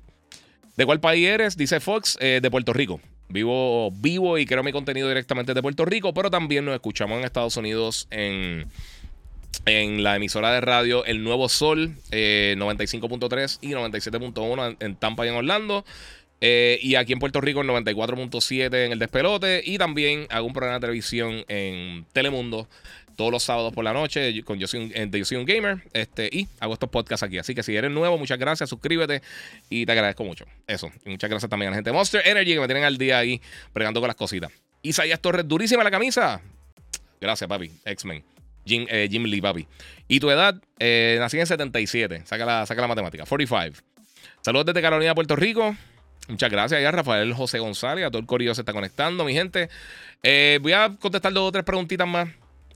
¿de 0.77 0.85
cuál 0.85 1.01
país 1.01 1.27
eres? 1.27 1.57
Dice 1.57 1.81
Fox, 1.81 2.17
de 2.17 2.49
Puerto 2.49 2.71
Rico. 2.71 3.01
Vivo, 3.31 3.91
vivo 3.91 4.37
y 4.37 4.45
creo 4.45 4.63
mi 4.63 4.71
contenido 4.71 5.07
directamente 5.07 5.53
de 5.53 5.61
Puerto 5.61 5.85
Rico, 5.85 6.13
pero 6.13 6.29
también 6.29 6.65
nos 6.65 6.75
escuchamos 6.75 7.17
en 7.19 7.25
Estados 7.25 7.57
Unidos 7.57 8.07
en, 8.11 8.67
en 9.65 10.03
la 10.03 10.15
emisora 10.15 10.51
de 10.51 10.61
radio 10.61 11.05
El 11.05 11.23
Nuevo 11.23 11.49
Sol, 11.49 11.95
95.3 12.11 13.55
eh, 13.55 13.57
y 13.61 13.69
97.1 13.71 14.77
en, 14.79 14.95
Tampa 14.95 15.25
y 15.25 15.29
en 15.29 15.35
Orlando. 15.35 15.85
y 16.41 16.95
aquí 16.95 17.13
en 17.13 17.19
Puerto 17.19 17.41
Rico, 17.41 17.61
el 17.61 17.67
94.7 17.67 18.85
en 18.85 18.91
el 18.91 18.99
despelote. 18.99 19.61
Y 19.65 19.77
también 19.77 20.27
hago 20.29 20.47
un 20.47 20.53
programa 20.53 20.79
de 20.79 20.81
televisión 20.81 21.45
en 21.47 22.05
Telemundo 22.13 22.67
todos 23.21 23.31
los 23.31 23.43
sábados 23.43 23.71
por 23.71 23.83
la 23.83 23.93
noche 23.93 24.41
con 24.43 24.57
Yo 24.57 24.65
soy 24.65 24.91
un, 24.95 25.11
Yo 25.11 25.25
soy 25.25 25.37
un 25.37 25.45
Gamer. 25.45 25.83
Este, 25.93 26.27
y 26.31 26.47
hago 26.59 26.73
estos 26.73 26.89
podcasts 26.89 27.21
aquí. 27.21 27.37
Así 27.37 27.53
que 27.53 27.61
si 27.61 27.75
eres 27.75 27.91
nuevo, 27.91 28.17
muchas 28.17 28.39
gracias, 28.39 28.67
suscríbete 28.67 29.21
y 29.69 29.85
te 29.85 29.91
agradezco 29.91 30.23
mucho. 30.23 30.45
Eso. 30.65 30.91
Y 31.05 31.11
muchas 31.11 31.29
gracias 31.29 31.47
también 31.47 31.67
a 31.67 31.71
la 31.71 31.75
gente 31.75 31.91
de 31.91 31.93
Monster 31.95 32.25
Energy 32.25 32.55
que 32.55 32.59
me 32.59 32.65
tienen 32.65 32.83
al 32.83 32.97
día 32.97 33.19
ahí 33.19 33.39
bregando 33.75 33.99
con 33.99 34.07
las 34.07 34.15
cositas. 34.15 34.51
Isaías 34.81 35.19
Torres, 35.19 35.47
durísima 35.47 35.83
la 35.83 35.91
camisa. 35.91 36.41
Gracias, 37.19 37.47
papi. 37.47 37.71
X-Men. 37.85 38.23
Jim, 38.65 38.87
eh, 38.89 39.07
Jim, 39.11 39.23
Lee, 39.25 39.39
papi. 39.39 39.67
¿Y 40.07 40.19
tu 40.19 40.31
edad? 40.31 40.55
Eh, 40.79 41.17
nací 41.19 41.39
en 41.39 41.45
77. 41.45 42.23
Saca 42.25 42.43
la, 42.43 42.65
saca 42.65 42.81
la 42.81 42.87
matemática. 42.87 43.25
45. 43.27 43.85
Saludos 44.41 44.65
desde 44.65 44.81
Carolina, 44.81 45.13
Puerto 45.13 45.35
Rico. 45.35 45.75
Muchas 46.27 46.49
gracias 46.49 46.83
a 46.83 46.91
Rafael 46.91 47.35
José 47.35 47.59
González. 47.59 48.03
A 48.03 48.09
todo 48.09 48.19
el 48.19 48.25
corillo 48.25 48.55
se 48.55 48.61
está 48.61 48.73
conectando, 48.73 49.23
mi 49.25 49.33
gente. 49.33 49.69
Eh, 50.23 50.57
voy 50.63 50.73
a 50.73 50.95
contestar 50.99 51.31
dos 51.33 51.49
o 51.49 51.51
tres 51.51 51.63
preguntitas 51.63 52.07
más 52.07 52.27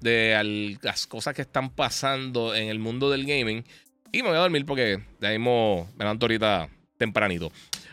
de 0.02 0.78
las 0.82 1.08
cosas 1.08 1.34
que 1.34 1.42
están 1.42 1.70
pasando 1.70 2.56
en 2.56 2.70
el 2.70 2.80
mundo 2.80 3.10
del 3.10 3.26
gaming. 3.26 3.64
Y 4.12 4.22
me 4.22 4.30
voy 4.30 4.38
a 4.38 4.42
dormir 4.42 4.66
porque 4.66 5.02
ya 5.20 5.30
mismo 5.30 5.90
me 5.98 6.06
levanto 6.06 6.26
ahorita 6.26 6.70
tempranito. 6.98 7.52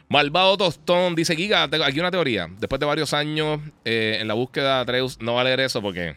Malvado 0.09 0.57
Tostón 0.57 1.15
dice: 1.15 1.35
Giga, 1.35 1.65
aquí 1.65 1.99
una 1.99 2.11
teoría. 2.11 2.49
Después 2.59 2.79
de 2.79 2.87
varios 2.87 3.15
años 3.15 3.61
eh, 3.85 4.19
en 4.21 4.29
la 4.29 4.35
búsqueda 4.35 4.77
de 4.77 4.83
Atreus, 4.83 5.19
no 5.21 5.35
va 5.35 5.41
a 5.41 5.45
leer 5.45 5.61
eso 5.61 5.81
porque. 5.81 6.15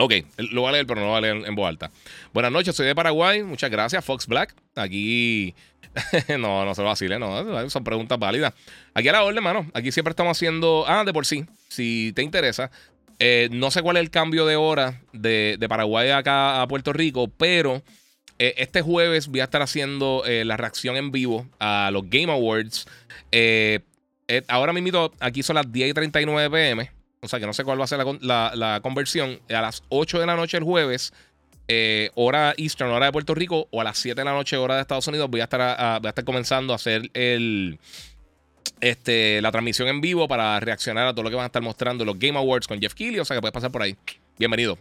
Ok, 0.00 0.14
lo 0.50 0.62
va 0.62 0.70
a 0.70 0.72
leer, 0.72 0.86
pero 0.86 1.00
no 1.00 1.06
lo 1.06 1.12
va 1.12 1.18
a 1.18 1.20
leer 1.20 1.44
en, 1.46 1.54
voz 1.54 1.68
alta. 1.68 1.90
Buenas 2.34 2.52
noches, 2.52 2.74
soy 2.74 2.86
de 2.86 2.94
Paraguay. 2.94 3.42
Muchas 3.42 3.70
gracias, 3.70 4.04
Fox 4.04 4.26
Black. 4.26 4.54
Aquí. 4.74 5.54
no, 6.38 6.64
no 6.64 6.74
se 6.74 6.82
lo 6.82 6.88
vacile, 6.88 7.18
no. 7.18 7.70
Son 7.70 7.84
preguntas 7.84 8.18
válidas. 8.18 8.52
Aquí 8.94 9.08
a 9.08 9.12
la 9.12 9.22
orden, 9.22 9.38
hermano. 9.38 9.70
Aquí 9.74 9.92
siempre 9.92 10.10
estamos 10.10 10.36
haciendo. 10.36 10.84
Ah, 10.86 11.04
de 11.04 11.12
por 11.12 11.24
sí. 11.24 11.46
Si 11.68 12.12
te 12.14 12.22
interesa, 12.22 12.70
eh, 13.18 13.48
no 13.50 13.70
sé 13.70 13.82
cuál 13.82 13.96
es 13.96 14.02
el 14.02 14.10
cambio 14.10 14.46
de 14.46 14.56
hora 14.56 15.00
de, 15.12 15.58
Paraguay 15.68 16.10
acá 16.10 16.62
a 16.62 16.68
Puerto 16.68 16.92
Rico, 16.92 17.28
pero 17.28 17.82
eh, 18.38 18.54
este 18.58 18.80
jueves 18.80 19.26
voy 19.26 19.40
a 19.40 19.44
estar 19.44 19.60
haciendo 19.60 20.22
eh, 20.24 20.44
la 20.44 20.56
reacción 20.56 20.96
en 20.96 21.10
vivo 21.10 21.46
a 21.58 21.90
los 21.92 22.08
Game 22.08 22.32
Awards. 22.32 22.86
ahora 24.46 24.72
mismo 24.72 25.10
aquí 25.18 25.42
son 25.42 25.56
las 25.56 25.70
10 25.70 25.90
y 25.90 25.94
39 25.94 26.50
pm. 26.50 26.90
O 27.20 27.26
sea 27.26 27.40
que 27.40 27.46
no 27.46 27.52
sé 27.52 27.64
cuál 27.64 27.80
va 27.80 27.84
a 27.84 27.88
ser 27.88 27.98
la, 28.20 28.80
conversión. 28.82 29.40
A 29.50 29.60
las 29.60 29.82
8 29.88 30.20
de 30.20 30.26
la 30.26 30.36
noche 30.36 30.56
el 30.56 30.62
jueves, 30.62 31.12
hora 32.14 32.54
Eastern, 32.56 32.92
hora 32.92 33.06
de 33.06 33.12
Puerto 33.12 33.34
Rico, 33.34 33.66
o 33.72 33.80
a 33.80 33.84
las 33.84 33.98
7 33.98 34.20
de 34.20 34.24
la 34.24 34.32
noche, 34.32 34.56
hora 34.56 34.76
de 34.76 34.82
Estados 34.82 35.08
Unidos, 35.08 35.28
voy 35.28 35.40
a 35.40 35.44
estar, 35.44 36.00
voy 36.00 36.06
a 36.06 36.10
estar 36.10 36.24
comenzando 36.24 36.72
a 36.72 36.76
hacer 36.76 37.10
el, 37.14 37.80
este, 38.80 39.40
la 39.42 39.50
transmisión 39.50 39.88
en 39.88 40.00
vivo 40.00 40.28
para 40.28 40.58
reaccionar 40.60 41.06
a 41.06 41.12
todo 41.12 41.22
lo 41.22 41.30
que 41.30 41.36
van 41.36 41.44
a 41.44 41.46
estar 41.46 41.62
mostrando 41.62 42.04
los 42.04 42.18
Game 42.18 42.38
Awards 42.38 42.66
con 42.66 42.80
Jeff 42.80 42.94
Keighley. 42.94 43.20
O 43.20 43.24
sea 43.24 43.36
que 43.36 43.40
puedes 43.40 43.52
pasar 43.52 43.70
por 43.70 43.82
ahí. 43.82 43.96
Bienvenido. 44.38 44.78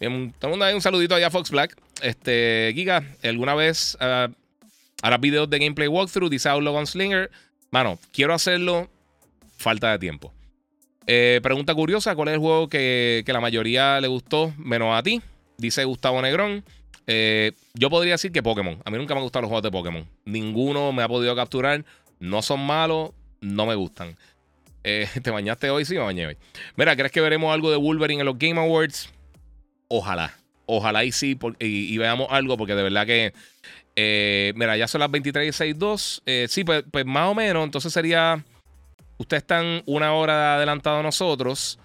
Bien, 0.00 0.34
un 0.42 0.80
saludito 0.80 1.14
allá 1.14 1.28
a 1.28 1.30
Fox 1.30 1.50
Black. 1.50 1.76
Este, 2.02 2.72
Giga, 2.74 3.04
¿alguna 3.22 3.54
vez 3.54 3.96
uh, 4.00 4.32
harás 5.02 5.20
videos 5.20 5.48
de 5.48 5.58
gameplay 5.58 5.88
walkthrough? 5.88 6.30
Dice 6.30 6.48
Outlaw 6.48 6.84
Slinger. 6.86 7.30
Mano, 7.70 7.98
quiero 8.12 8.34
hacerlo. 8.34 8.88
Falta 9.56 9.90
de 9.92 9.98
tiempo. 9.98 10.32
Eh, 11.06 11.40
pregunta 11.42 11.74
curiosa: 11.74 12.14
¿cuál 12.14 12.28
es 12.28 12.34
el 12.34 12.40
juego 12.40 12.68
que, 12.68 13.22
que, 13.24 13.32
la 13.32 13.40
mayoría 13.40 14.00
le 14.00 14.08
gustó 14.08 14.52
menos 14.56 14.96
a 14.96 15.02
ti? 15.02 15.20
Dice 15.56 15.84
Gustavo 15.84 16.22
Negrón. 16.22 16.64
Eh, 17.06 17.52
yo 17.74 17.88
podría 17.88 18.12
decir 18.12 18.30
que 18.30 18.42
Pokémon. 18.42 18.80
A 18.84 18.90
mí 18.90 18.98
nunca 18.98 19.14
me 19.14 19.20
han 19.20 19.24
gustado 19.24 19.42
los 19.42 19.48
juegos 19.48 19.62
de 19.62 19.70
Pokémon. 19.70 20.06
Ninguno 20.24 20.92
me 20.92 21.02
ha 21.02 21.08
podido 21.08 21.34
capturar. 21.34 21.84
No 22.20 22.42
son 22.42 22.60
malos, 22.60 23.12
no 23.40 23.66
me 23.66 23.74
gustan. 23.74 24.16
Eh, 24.84 25.08
¿Te 25.22 25.30
bañaste 25.30 25.70
hoy? 25.70 25.84
Sí, 25.84 25.94
me 25.94 26.00
bañé 26.00 26.26
hoy. 26.26 26.36
Mira, 26.76 26.96
¿crees 26.96 27.12
que 27.12 27.20
veremos 27.20 27.52
algo 27.52 27.70
de 27.70 27.76
Wolverine 27.76 28.20
en 28.20 28.26
los 28.26 28.38
Game 28.38 28.60
Awards? 28.60 29.10
Ojalá. 29.88 30.34
Ojalá 30.66 31.04
y 31.04 31.12
sí, 31.12 31.38
y, 31.60 31.96
veamos 31.96 32.28
algo, 32.30 32.56
porque 32.56 32.74
de 32.74 32.82
verdad 32.82 33.06
que. 33.06 33.32
Eh, 33.96 34.52
mira, 34.54 34.76
ya 34.76 34.86
son 34.86 35.00
las 35.00 35.10
23 35.10 35.60
y 35.60 35.74
Eh, 36.26 36.46
sí, 36.48 36.62
pues, 36.62 36.84
pues, 36.90 37.06
más 37.06 37.30
o 37.30 37.34
menos. 37.34 37.64
Entonces 37.64 37.92
sería. 37.92 38.44
Ustedes 39.16 39.42
están 39.42 39.82
una 39.86 40.12
hora 40.12 40.56
adelantado 40.56 40.98
a 40.98 41.02
nosotros. 41.02 41.78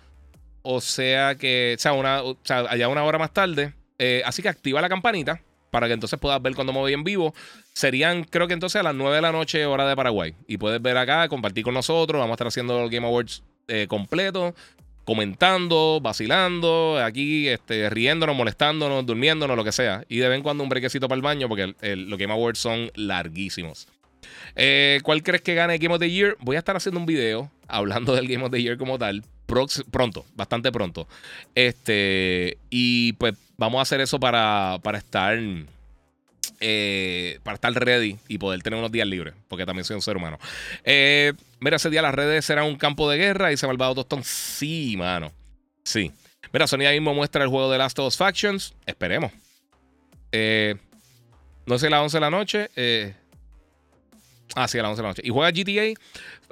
O 0.63 0.81
sea 0.81 1.35
que. 1.35 1.75
O 1.77 1.81
sea, 1.81 1.93
una, 1.93 2.23
o 2.23 2.37
sea 2.43 2.59
allá 2.69 2.89
una 2.89 3.05
hora 3.05 3.17
más 3.17 3.31
tarde. 3.31 3.73
Eh, 3.97 4.21
así 4.25 4.41
que 4.41 4.49
activa 4.49 4.81
la 4.81 4.89
campanita 4.89 5.39
para 5.73 5.87
que 5.87 5.93
entonces 5.93 6.19
puedas 6.19 6.39
ver 6.39 6.53
cuando 6.53 6.71
me 6.71 6.77
voy 6.77 6.93
en 6.93 7.03
vivo. 7.03 7.33
Serían, 7.73 8.25
creo 8.25 8.47
que 8.47 8.53
entonces 8.53 8.79
a 8.79 8.83
las 8.83 8.93
9 8.93 9.15
de 9.15 9.21
la 9.23 9.31
noche, 9.31 9.65
hora 9.65 9.89
de 9.89 9.95
Paraguay. 9.95 10.35
Y 10.47 10.57
puedes 10.57 10.79
ver 10.79 10.95
acá, 10.97 11.27
compartir 11.27 11.63
con 11.63 11.73
nosotros. 11.73 12.19
Vamos 12.19 12.33
a 12.33 12.35
estar 12.35 12.47
haciendo 12.47 12.83
el 12.83 12.91
Game 12.91 13.07
Awards 13.07 13.41
eh, 13.67 13.87
completo, 13.89 14.53
comentando, 15.03 15.99
vacilando, 15.99 16.99
aquí 17.03 17.47
este, 17.47 17.89
riéndonos, 17.89 18.35
molestándonos, 18.35 19.03
durmiéndonos, 19.03 19.57
lo 19.57 19.63
que 19.63 19.71
sea. 19.71 20.05
Y 20.07 20.17
de 20.17 20.29
vez 20.29 20.37
en 20.37 20.43
cuando 20.43 20.63
un 20.63 20.69
brequecito 20.69 21.07
para 21.07 21.17
el 21.17 21.23
baño, 21.23 21.49
porque 21.49 21.73
los 21.81 22.19
Game 22.19 22.31
Awards 22.31 22.59
son 22.59 22.91
larguísimos. 22.93 23.87
Eh, 24.55 24.99
¿Cuál 25.01 25.23
crees 25.23 25.41
que 25.41 25.55
gane 25.55 25.79
Game 25.79 25.95
of 25.95 25.99
the 25.99 26.11
Year? 26.11 26.37
Voy 26.41 26.55
a 26.55 26.59
estar 26.59 26.75
haciendo 26.75 26.99
un 26.99 27.07
video 27.07 27.49
hablando 27.67 28.13
del 28.13 28.27
Game 28.27 28.45
of 28.45 28.51
the 28.51 28.61
Year 28.61 28.77
como 28.77 28.99
tal. 28.99 29.23
Pronto, 29.45 30.25
bastante 30.35 30.71
pronto. 30.71 31.07
Este, 31.53 32.57
y 32.69 33.13
pues 33.13 33.35
vamos 33.57 33.79
a 33.79 33.83
hacer 33.83 34.01
eso 34.01 34.19
para, 34.19 34.79
para 34.83 34.97
estar. 34.97 35.37
Eh, 36.59 37.39
para 37.43 37.55
estar 37.55 37.73
ready 37.73 38.17
y 38.27 38.37
poder 38.37 38.61
tener 38.61 38.79
unos 38.79 38.91
días 38.91 39.07
libres, 39.07 39.33
porque 39.49 39.65
también 39.65 39.83
soy 39.83 39.95
un 39.95 40.01
ser 40.01 40.15
humano. 40.15 40.39
Eh, 40.85 41.33
mira, 41.59 41.75
ese 41.75 41.89
día 41.89 42.01
las 42.01 42.15
redes 42.15 42.45
serán 42.45 42.65
un 42.65 42.77
campo 42.77 43.09
de 43.09 43.17
guerra 43.17 43.51
y 43.51 43.57
se 43.57 43.67
Malvado 43.67 43.95
Tostón. 43.95 44.23
Sí, 44.23 44.95
mano. 44.97 45.31
Sí. 45.83 46.11
Mira, 46.53 46.67
Sony 46.67 46.89
mismo 46.91 47.13
muestra 47.13 47.43
el 47.43 47.49
juego 47.49 47.69
de 47.71 47.77
Last 47.77 47.99
of 47.99 48.07
Us 48.07 48.17
Factions. 48.17 48.73
Esperemos. 48.85 49.31
Eh, 50.31 50.75
no 51.65 51.77
sé, 51.77 51.89
las 51.89 52.01
11 52.01 52.17
de 52.17 52.21
la 52.21 52.29
noche. 52.29 52.69
ah, 52.75 53.22
sí, 54.67 54.77
a 54.77 54.83
las 54.83 54.91
11 54.91 54.95
de 54.97 55.03
la 55.03 55.09
noche. 55.09 55.21
Y 55.25 55.29
juega 55.29 55.51
GTA. 55.51 55.99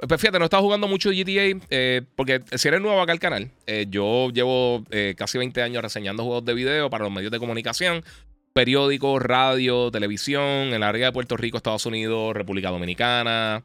Pues 0.08 0.20
fíjate, 0.20 0.38
no 0.38 0.44
he 0.44 0.46
estado 0.46 0.62
jugando 0.62 0.88
mucho 0.88 1.10
GTA 1.10 1.60
eh, 1.70 2.02
porque 2.16 2.42
si 2.56 2.68
eres 2.68 2.80
nuevo 2.80 3.00
acá 3.00 3.12
al 3.12 3.20
canal, 3.20 3.50
eh, 3.66 3.86
yo 3.88 4.30
llevo 4.30 4.84
eh, 4.90 5.14
casi 5.16 5.38
20 5.38 5.62
años 5.62 5.82
reseñando 5.82 6.24
juegos 6.24 6.44
de 6.44 6.54
video 6.54 6.90
para 6.90 7.04
los 7.04 7.12
medios 7.12 7.30
de 7.30 7.38
comunicación, 7.38 8.04
periódicos, 8.52 9.22
radio, 9.22 9.90
televisión, 9.90 10.42
en 10.74 10.80
la 10.80 10.88
área 10.88 11.06
de 11.06 11.12
Puerto 11.12 11.36
Rico, 11.36 11.56
Estados 11.56 11.86
Unidos, 11.86 12.34
República 12.34 12.70
Dominicana, 12.70 13.62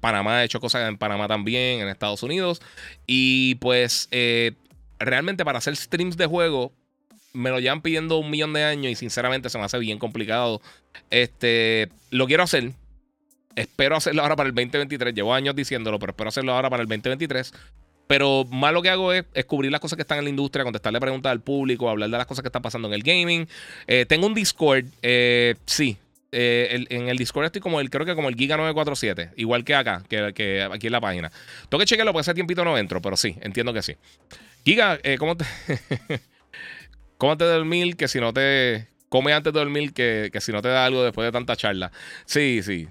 Panamá, 0.00 0.42
he 0.42 0.44
hecho 0.46 0.60
cosas 0.60 0.88
en 0.88 0.96
Panamá 0.96 1.28
también, 1.28 1.80
en 1.80 1.88
Estados 1.88 2.22
Unidos. 2.22 2.62
Y 3.06 3.56
pues 3.56 4.08
realmente 4.98 5.44
para 5.44 5.58
hacer 5.58 5.76
streams 5.76 6.16
de 6.16 6.26
juego, 6.26 6.72
me 7.32 7.50
lo 7.50 7.58
llevan 7.58 7.82
pidiendo 7.82 8.18
un 8.18 8.30
millón 8.30 8.52
de 8.52 8.64
años 8.64 8.92
y 8.92 8.94
sinceramente 8.94 9.50
se 9.50 9.58
me 9.58 9.64
hace 9.64 9.78
bien 9.78 9.98
complicado. 9.98 10.60
Este, 11.10 11.88
lo 12.10 12.26
quiero 12.26 12.42
hacer. 12.42 12.72
Espero 13.56 13.96
hacerlo 13.96 14.22
ahora 14.22 14.36
para 14.36 14.48
el 14.48 14.54
2023. 14.54 15.14
Llevo 15.14 15.34
años 15.34 15.54
diciéndolo, 15.54 15.98
pero 15.98 16.12
espero 16.12 16.28
hacerlo 16.28 16.52
ahora 16.52 16.70
para 16.70 16.82
el 16.82 16.88
2023. 16.88 17.52
Pero 18.06 18.44
más 18.50 18.72
lo 18.72 18.82
que 18.82 18.90
hago 18.90 19.12
es 19.12 19.24
descubrir 19.32 19.70
las 19.70 19.80
cosas 19.80 19.96
que 19.96 20.02
están 20.02 20.18
en 20.18 20.24
la 20.24 20.30
industria, 20.30 20.64
contestarle 20.64 21.00
preguntas 21.00 21.32
al 21.32 21.40
público, 21.40 21.88
hablar 21.88 22.10
de 22.10 22.18
las 22.18 22.26
cosas 22.26 22.42
que 22.42 22.48
están 22.48 22.62
pasando 22.62 22.88
en 22.88 22.94
el 22.94 23.02
gaming. 23.02 23.48
Eh, 23.86 24.06
tengo 24.06 24.26
un 24.26 24.34
Discord, 24.34 24.84
eh, 25.02 25.54
sí. 25.66 25.96
Eh, 26.34 26.86
en 26.88 27.08
el 27.08 27.18
Discord 27.18 27.44
estoy 27.44 27.60
como 27.60 27.78
el, 27.80 27.90
creo 27.90 28.06
que 28.06 28.14
como 28.14 28.30
el 28.30 28.36
Giga 28.36 28.56
947, 28.56 29.32
igual 29.36 29.64
que 29.64 29.74
acá, 29.74 30.02
que, 30.08 30.32
que 30.34 30.62
aquí 30.62 30.86
en 30.86 30.92
la 30.92 31.00
página. 31.00 31.30
Tengo 31.68 31.78
que 31.80 31.86
chequearlo 31.86 32.12
porque 32.12 32.22
hace 32.22 32.34
tiempito 32.34 32.64
no 32.64 32.76
entro, 32.78 33.02
pero 33.02 33.16
sí, 33.16 33.36
entiendo 33.42 33.72
que 33.72 33.82
sí. 33.82 33.96
Giga, 34.64 34.98
¿cómo 35.18 35.36
te. 35.36 35.44
¿Cómo 37.18 37.36
de 37.36 37.44
dormir, 37.44 37.96
que 37.96 38.08
si 38.08 38.18
no 38.18 38.32
te. 38.32 38.88
Come 39.08 39.32
antes 39.32 39.52
de 39.52 39.58
dormir, 39.58 39.92
que, 39.92 40.30
que 40.32 40.40
si 40.40 40.52
no 40.52 40.60
te 40.60 40.68
da 40.68 40.84
algo 40.84 41.04
después 41.04 41.24
de 41.24 41.32
tanta 41.32 41.54
charla. 41.54 41.92
Sí, 42.24 42.62
sí. 42.62 42.88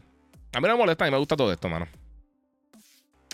A 0.54 0.60
mí 0.60 0.68
no 0.68 0.74
me 0.74 0.80
molesta 0.80 1.08
y 1.08 1.12
me 1.12 1.18
gusta 1.18 1.36
todo 1.36 1.52
esto, 1.52 1.70
mano. 1.70 1.88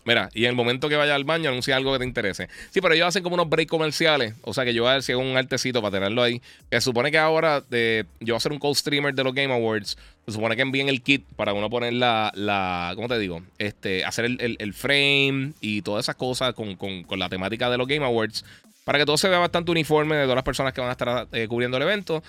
Mira, 0.08 0.30
y 0.34 0.46
en 0.46 0.52
el 0.52 0.56
momento 0.56 0.88
que 0.88 0.96
vaya 0.96 1.16
al 1.16 1.26
baño, 1.26 1.50
anuncia 1.50 1.76
algo 1.76 1.92
que 1.92 2.00
te 2.00 2.06
interese. 2.06 2.48
Sí, 2.72 2.80
pero 2.80 2.94
ellos 2.94 3.08
hacen 3.08 3.24
como 3.24 3.34
unos 3.34 3.50
breaks 3.50 3.70
comerciales. 3.70 4.36
O 4.44 4.54
sea 4.54 4.64
que 4.64 4.74
yo 4.74 4.84
voy 4.84 4.94
a 4.94 5.00
ver 5.00 5.16
un 5.18 5.36
artecito 5.36 5.82
para 5.82 5.98
tenerlo 5.98 6.24
ahí. 6.24 6.42
Se 6.72 6.80
supone 6.80 7.12
que 7.12 7.18
ahora 7.18 7.60
de, 7.60 8.06
yo 8.22 8.28
voy 8.28 8.36
a 8.36 8.38
hacer 8.38 8.54
un 8.54 8.60
co-streamer 8.60 9.14
de 9.14 9.26
los 9.26 9.34
Game 9.34 9.54
Awards. 9.54 9.98
Se 10.26 10.32
supone 10.32 10.56
que 10.56 10.62
envíen 10.62 10.88
el 10.88 11.02
kit 11.02 11.26
para 11.36 11.52
uno 11.52 11.70
poner 11.70 11.92
la. 11.92 12.32
la 12.36 12.94
¿Cómo 12.96 13.10
te 13.10 13.20
digo? 13.20 13.42
Este, 13.58 14.06
hacer 14.06 14.24
el, 14.26 14.74
frame 14.74 15.52
y 15.60 15.82
todas 15.82 16.06
esas 16.06 16.16
cosas 16.16 16.54
con, 16.54 16.78
con, 16.78 17.04
con 17.04 17.20
la 17.20 17.28
temática 17.28 17.70
de 17.70 17.78
los 17.78 17.86
Game 17.86 18.06
Awards 18.06 18.46
para 18.88 19.00
que 19.00 19.06
todo 19.06 19.18
se 19.18 19.28
vea 19.28 19.40
bastante 19.40 19.70
uniforme 19.70 20.16
de 20.16 20.24
todas 20.24 20.38
las 20.38 20.46
personas 20.46 20.72
que 20.72 20.80
van 20.80 20.88
a 20.88 20.94
estar 20.94 21.28
eh, 21.34 21.46
cubriendo 21.50 21.76
el 21.76 21.84
evento. 21.84 22.24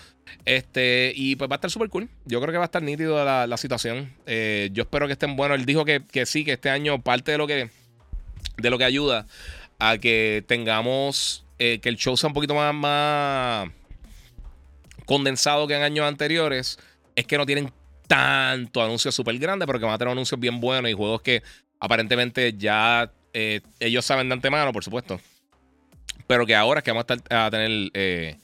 Este, 0.44 1.12
y 1.14 1.36
pues 1.36 1.48
va 1.48 1.54
a 1.54 1.58
estar 1.58 1.70
súper 1.70 1.88
cool. 1.88 2.08
Yo 2.24 2.40
creo 2.40 2.50
que 2.50 2.58
va 2.58 2.64
a 2.64 2.66
estar 2.66 2.82
nítido 2.82 3.24
la, 3.24 3.56
situación. 3.56 4.12
Eh, 4.26 4.68
yo 4.72 4.82
espero 4.82 5.06
que 5.06 5.12
estén 5.12 5.36
buenos. 5.36 5.56
Él 5.56 5.66
dijo 5.66 5.84
que, 5.84 6.02
sí, 6.26 6.44
que 6.44 6.54
este 6.54 6.68
año 6.68 7.00
parte 7.00 7.30
de 7.30 7.38
lo 7.38 7.46
que, 7.46 7.70
de 8.56 8.70
lo 8.70 8.76
que 8.76 8.82
ayuda 8.82 9.28
a 9.78 9.98
que 9.98 10.42
tengamos 10.48 11.44
eh, 11.60 11.78
que 11.78 11.90
el 11.90 11.96
show 11.96 12.16
sea 12.16 12.26
un 12.26 12.34
poquito 12.34 12.56
más, 12.56 13.70
condensado 15.06 15.68
que 15.68 15.76
en 15.76 15.82
años 15.82 16.06
anteriores 16.08 16.80
es 17.14 17.24
que 17.24 17.38
no 17.38 17.46
tienen 17.46 17.72
tanto 18.08 18.82
anuncios 18.82 19.14
súper 19.14 19.38
grandes, 19.38 19.64
pero 19.64 19.78
que 19.78 19.84
van 19.84 19.94
a 19.94 19.98
tener 19.98 20.10
anuncios 20.10 20.40
bien 20.40 20.58
buenos 20.58 20.90
y 20.90 20.94
juegos 20.94 21.22
que 21.22 21.40
aparentemente 21.78 22.52
ya 22.58 23.12
ellos 23.32 24.04
saben 24.04 24.28
de 24.28 24.32
antemano, 24.32 24.72
por 24.72 24.82
supuesto 24.82 25.20
pero 26.28 26.46
que 26.46 26.54
ahora 26.54 26.82
que 26.82 26.92
vamos 26.92 27.06
a, 27.08 27.14
estar, 27.14 27.46
a 27.46 27.50
tener 27.50 27.90
eh, 27.94 28.36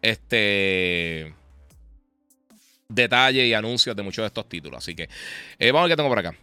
este 0.00 1.34
detalle 2.88 3.46
y 3.46 3.52
anuncios 3.52 3.94
de 3.94 4.02
muchos 4.02 4.22
de 4.22 4.28
estos 4.28 4.48
títulos. 4.48 4.78
Así 4.78 4.94
que 4.94 5.10
eh, 5.58 5.72
vamos 5.72 5.80
a 5.80 5.82
ver 5.88 5.92
qué 5.92 5.96
tengo 5.96 6.08
por 6.08 6.20
acá. 6.20 6.34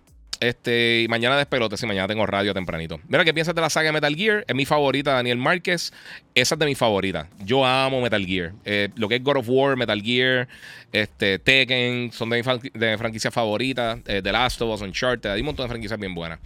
Este, 0.41 1.05
mañana 1.10 1.38
despelote, 1.38 1.77
sí, 1.77 1.85
mañana 1.85 2.05
tengo 2.05 2.26
radio 2.26 2.53
tempranito. 2.53 2.99
Mira, 3.07 3.23
¿qué 3.23 3.34
piensas 3.34 3.55
de 3.55 3.61
la 3.61 3.69
saga 3.69 3.93
Metal 3.93 4.14
Gear? 4.14 4.43
Es 4.45 4.53
mi 4.53 4.65
favorita, 4.65 5.14
Daniel 5.14 5.38
Márquez. 5.38 5.93
Esa 6.35 6.55
es 6.55 6.60
de 6.60 6.65
mis 6.65 6.77
favoritas. 6.77 7.27
Yo 7.45 7.65
amo 7.65 8.01
Metal 8.01 8.26
Gear. 8.26 8.51
Eh, 8.65 8.89
lo 8.97 9.07
que 9.07 9.15
es 9.15 9.23
God 9.23 9.38
of 9.38 9.45
War, 9.47 9.77
Metal 9.77 10.01
Gear, 10.01 10.49
este, 10.91 11.39
Tekken, 11.39 12.11
son 12.11 12.30
de 12.30 12.43
mi 12.43 12.69
de 12.73 12.97
franquicias 12.97 13.34
favoritas. 13.34 14.03
The 14.03 14.31
Last 14.34 14.61
of 14.61 14.73
Us, 14.73 14.81
Uncharted. 14.81 15.31
Hay 15.31 15.39
un 15.39 15.45
montón 15.45 15.64
de 15.64 15.69
franquicias 15.69 15.97
bien 15.97 16.14
buenas. 16.14 16.39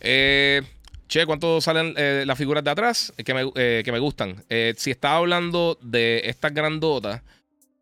Eh, 0.00 0.62
Che, 1.08 1.24
¿cuánto 1.24 1.62
salen 1.62 1.94
eh, 1.96 2.24
las 2.26 2.36
figuras 2.36 2.62
de 2.62 2.70
atrás 2.70 3.14
que 3.24 3.32
me, 3.32 3.50
eh, 3.54 3.80
que 3.82 3.92
me 3.92 3.98
gustan? 3.98 4.44
Eh, 4.50 4.74
si 4.76 4.90
estaba 4.90 5.16
hablando 5.16 5.78
de 5.80 6.20
estas 6.24 6.52
grandotas, 6.52 7.22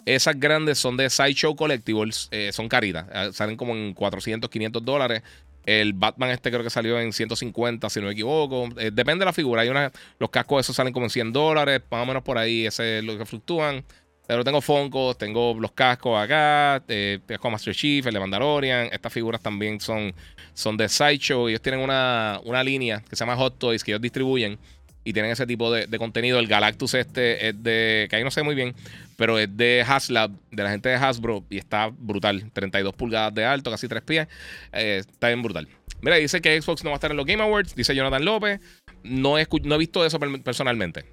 esas 0.04 0.38
grandes 0.38 0.78
son 0.78 0.96
de 0.96 1.10
Sideshow 1.10 1.56
Collectibles, 1.56 2.30
son 2.52 2.68
caritas, 2.68 3.34
salen 3.34 3.56
como 3.56 3.74
en 3.74 3.92
400, 3.92 4.48
500 4.48 4.84
dólares. 4.84 5.22
El 5.64 5.94
Batman 5.94 6.30
este 6.30 6.52
creo 6.52 6.62
que 6.62 6.70
salió 6.70 7.00
en 7.00 7.12
150, 7.12 7.90
si 7.90 7.98
no 7.98 8.06
me 8.06 8.12
equivoco. 8.12 8.68
depende 8.92 9.18
de 9.18 9.24
la 9.24 9.32
figura. 9.32 9.62
Hay 9.62 9.68
una, 9.68 9.90
los 10.20 10.30
cascos 10.30 10.60
esos 10.60 10.76
salen 10.76 10.92
como 10.92 11.06
en 11.06 11.10
100 11.10 11.32
dólares, 11.32 11.82
más 11.90 12.04
o 12.04 12.06
menos 12.06 12.22
por 12.22 12.38
ahí, 12.38 12.66
ese 12.66 12.98
es 12.98 13.04
lo 13.04 13.18
que 13.18 13.26
fluctúan. 13.26 13.84
Pero 14.26 14.42
tengo 14.42 14.60
Funko, 14.60 15.14
tengo 15.14 15.54
los 15.58 15.72
cascos 15.72 16.20
acá, 16.20 16.82
eh, 16.88 17.20
con 17.40 17.52
Master 17.52 17.74
Chief, 17.74 18.04
el 18.06 18.14
de 18.14 18.20
Mandalorian. 18.20 18.88
Estas 18.92 19.12
figuras 19.12 19.40
también 19.40 19.80
son, 19.80 20.12
son 20.52 20.76
de 20.76 20.88
Sideshow. 20.88 21.48
Ellos 21.48 21.62
tienen 21.62 21.80
una, 21.80 22.40
una 22.44 22.64
línea 22.64 23.02
que 23.08 23.14
se 23.14 23.20
llama 23.20 23.36
Hot 23.36 23.58
Toys 23.58 23.84
que 23.84 23.92
ellos 23.92 24.02
distribuyen 24.02 24.58
y 25.06 25.12
tienen 25.12 25.30
ese 25.30 25.46
tipo 25.46 25.70
de, 25.70 25.86
contenido. 25.98 26.40
El 26.40 26.48
Galactus 26.48 26.94
este 26.94 27.48
es 27.48 27.62
de, 27.62 28.08
que 28.10 28.16
ahí 28.16 28.24
no 28.24 28.32
sé 28.32 28.42
muy 28.42 28.56
bien, 28.56 28.74
pero 29.16 29.38
es 29.38 29.56
de 29.56 29.84
Haslab, 29.86 30.32
de 30.50 30.62
la 30.64 30.70
gente 30.70 30.88
de 30.88 30.96
Hasbro, 30.96 31.44
y 31.48 31.58
está 31.58 31.92
brutal. 31.96 32.50
32 32.52 32.92
pulgadas 32.92 33.32
de 33.32 33.44
alto, 33.44 33.70
casi 33.70 33.86
3 33.86 34.02
pies. 34.02 34.26
Eh, 34.72 35.02
está 35.08 35.28
bien 35.28 35.44
brutal. 35.44 35.68
Mira, 36.00 36.16
dice 36.16 36.40
que 36.40 36.60
Xbox 36.60 36.82
no 36.82 36.90
va 36.90 36.96
a 36.96 36.98
estar 36.98 37.12
en 37.12 37.16
los 37.16 37.24
Game 37.24 37.40
Awards, 37.40 37.76
dice 37.76 37.94
Jonathan 37.94 38.24
López. 38.24 38.60
No 39.04 39.38
he, 39.38 39.46
no 39.62 39.76
he 39.76 39.78
visto 39.78 40.04
eso 40.04 40.18
personalmente. 40.18 41.04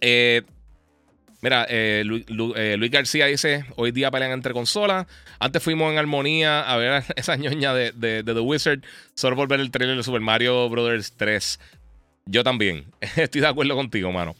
Eh, 0.00 0.40
Mira, 1.46 1.64
eh, 1.68 2.02
eh, 2.56 2.76
Luis, 2.76 2.90
García 2.90 3.26
dice: 3.26 3.64
Hoy 3.76 3.92
día 3.92 4.10
pelean 4.10 4.32
entre 4.32 4.52
consolas. 4.52 5.06
Antes 5.38 5.62
fuimos 5.62 5.92
en 5.92 5.98
armonía 5.98 6.60
a 6.60 6.76
ver 6.76 7.04
esa 7.14 7.36
ñoña 7.36 7.72
de, 7.72 7.92
The 8.24 8.40
Wizard. 8.40 8.80
Solo 9.14 9.36
por 9.36 9.46
ver 9.46 9.60
el 9.60 9.70
trailer 9.70 9.96
de 9.96 10.02
Super 10.02 10.20
Mario 10.20 10.68
Brothers 10.68 11.12
3. 11.16 11.60
Yo 12.24 12.42
también. 12.42 12.86
Estoy 13.16 13.42
de 13.42 13.46
acuerdo 13.46 13.76
contigo, 13.76 14.10
mano. 14.10 14.34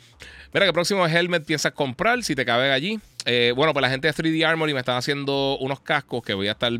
Mira, 0.52 0.66
¿qué 0.66 0.72
próximo 0.72 1.06
helmet 1.06 1.44
piensas 1.44 1.70
comprar 1.70 2.24
si 2.24 2.34
te 2.34 2.44
cabe 2.44 2.72
allí? 2.72 2.98
Eh, 3.24 3.52
bueno, 3.54 3.72
pues 3.72 3.82
la 3.82 3.90
gente 3.90 4.08
de 4.08 4.12
3D 4.12 4.44
Armory 4.44 4.74
me 4.74 4.80
están 4.80 4.96
haciendo 4.96 5.58
unos 5.58 5.78
cascos 5.78 6.24
que 6.24 6.34
voy 6.34 6.48
a 6.48 6.52
estar. 6.52 6.72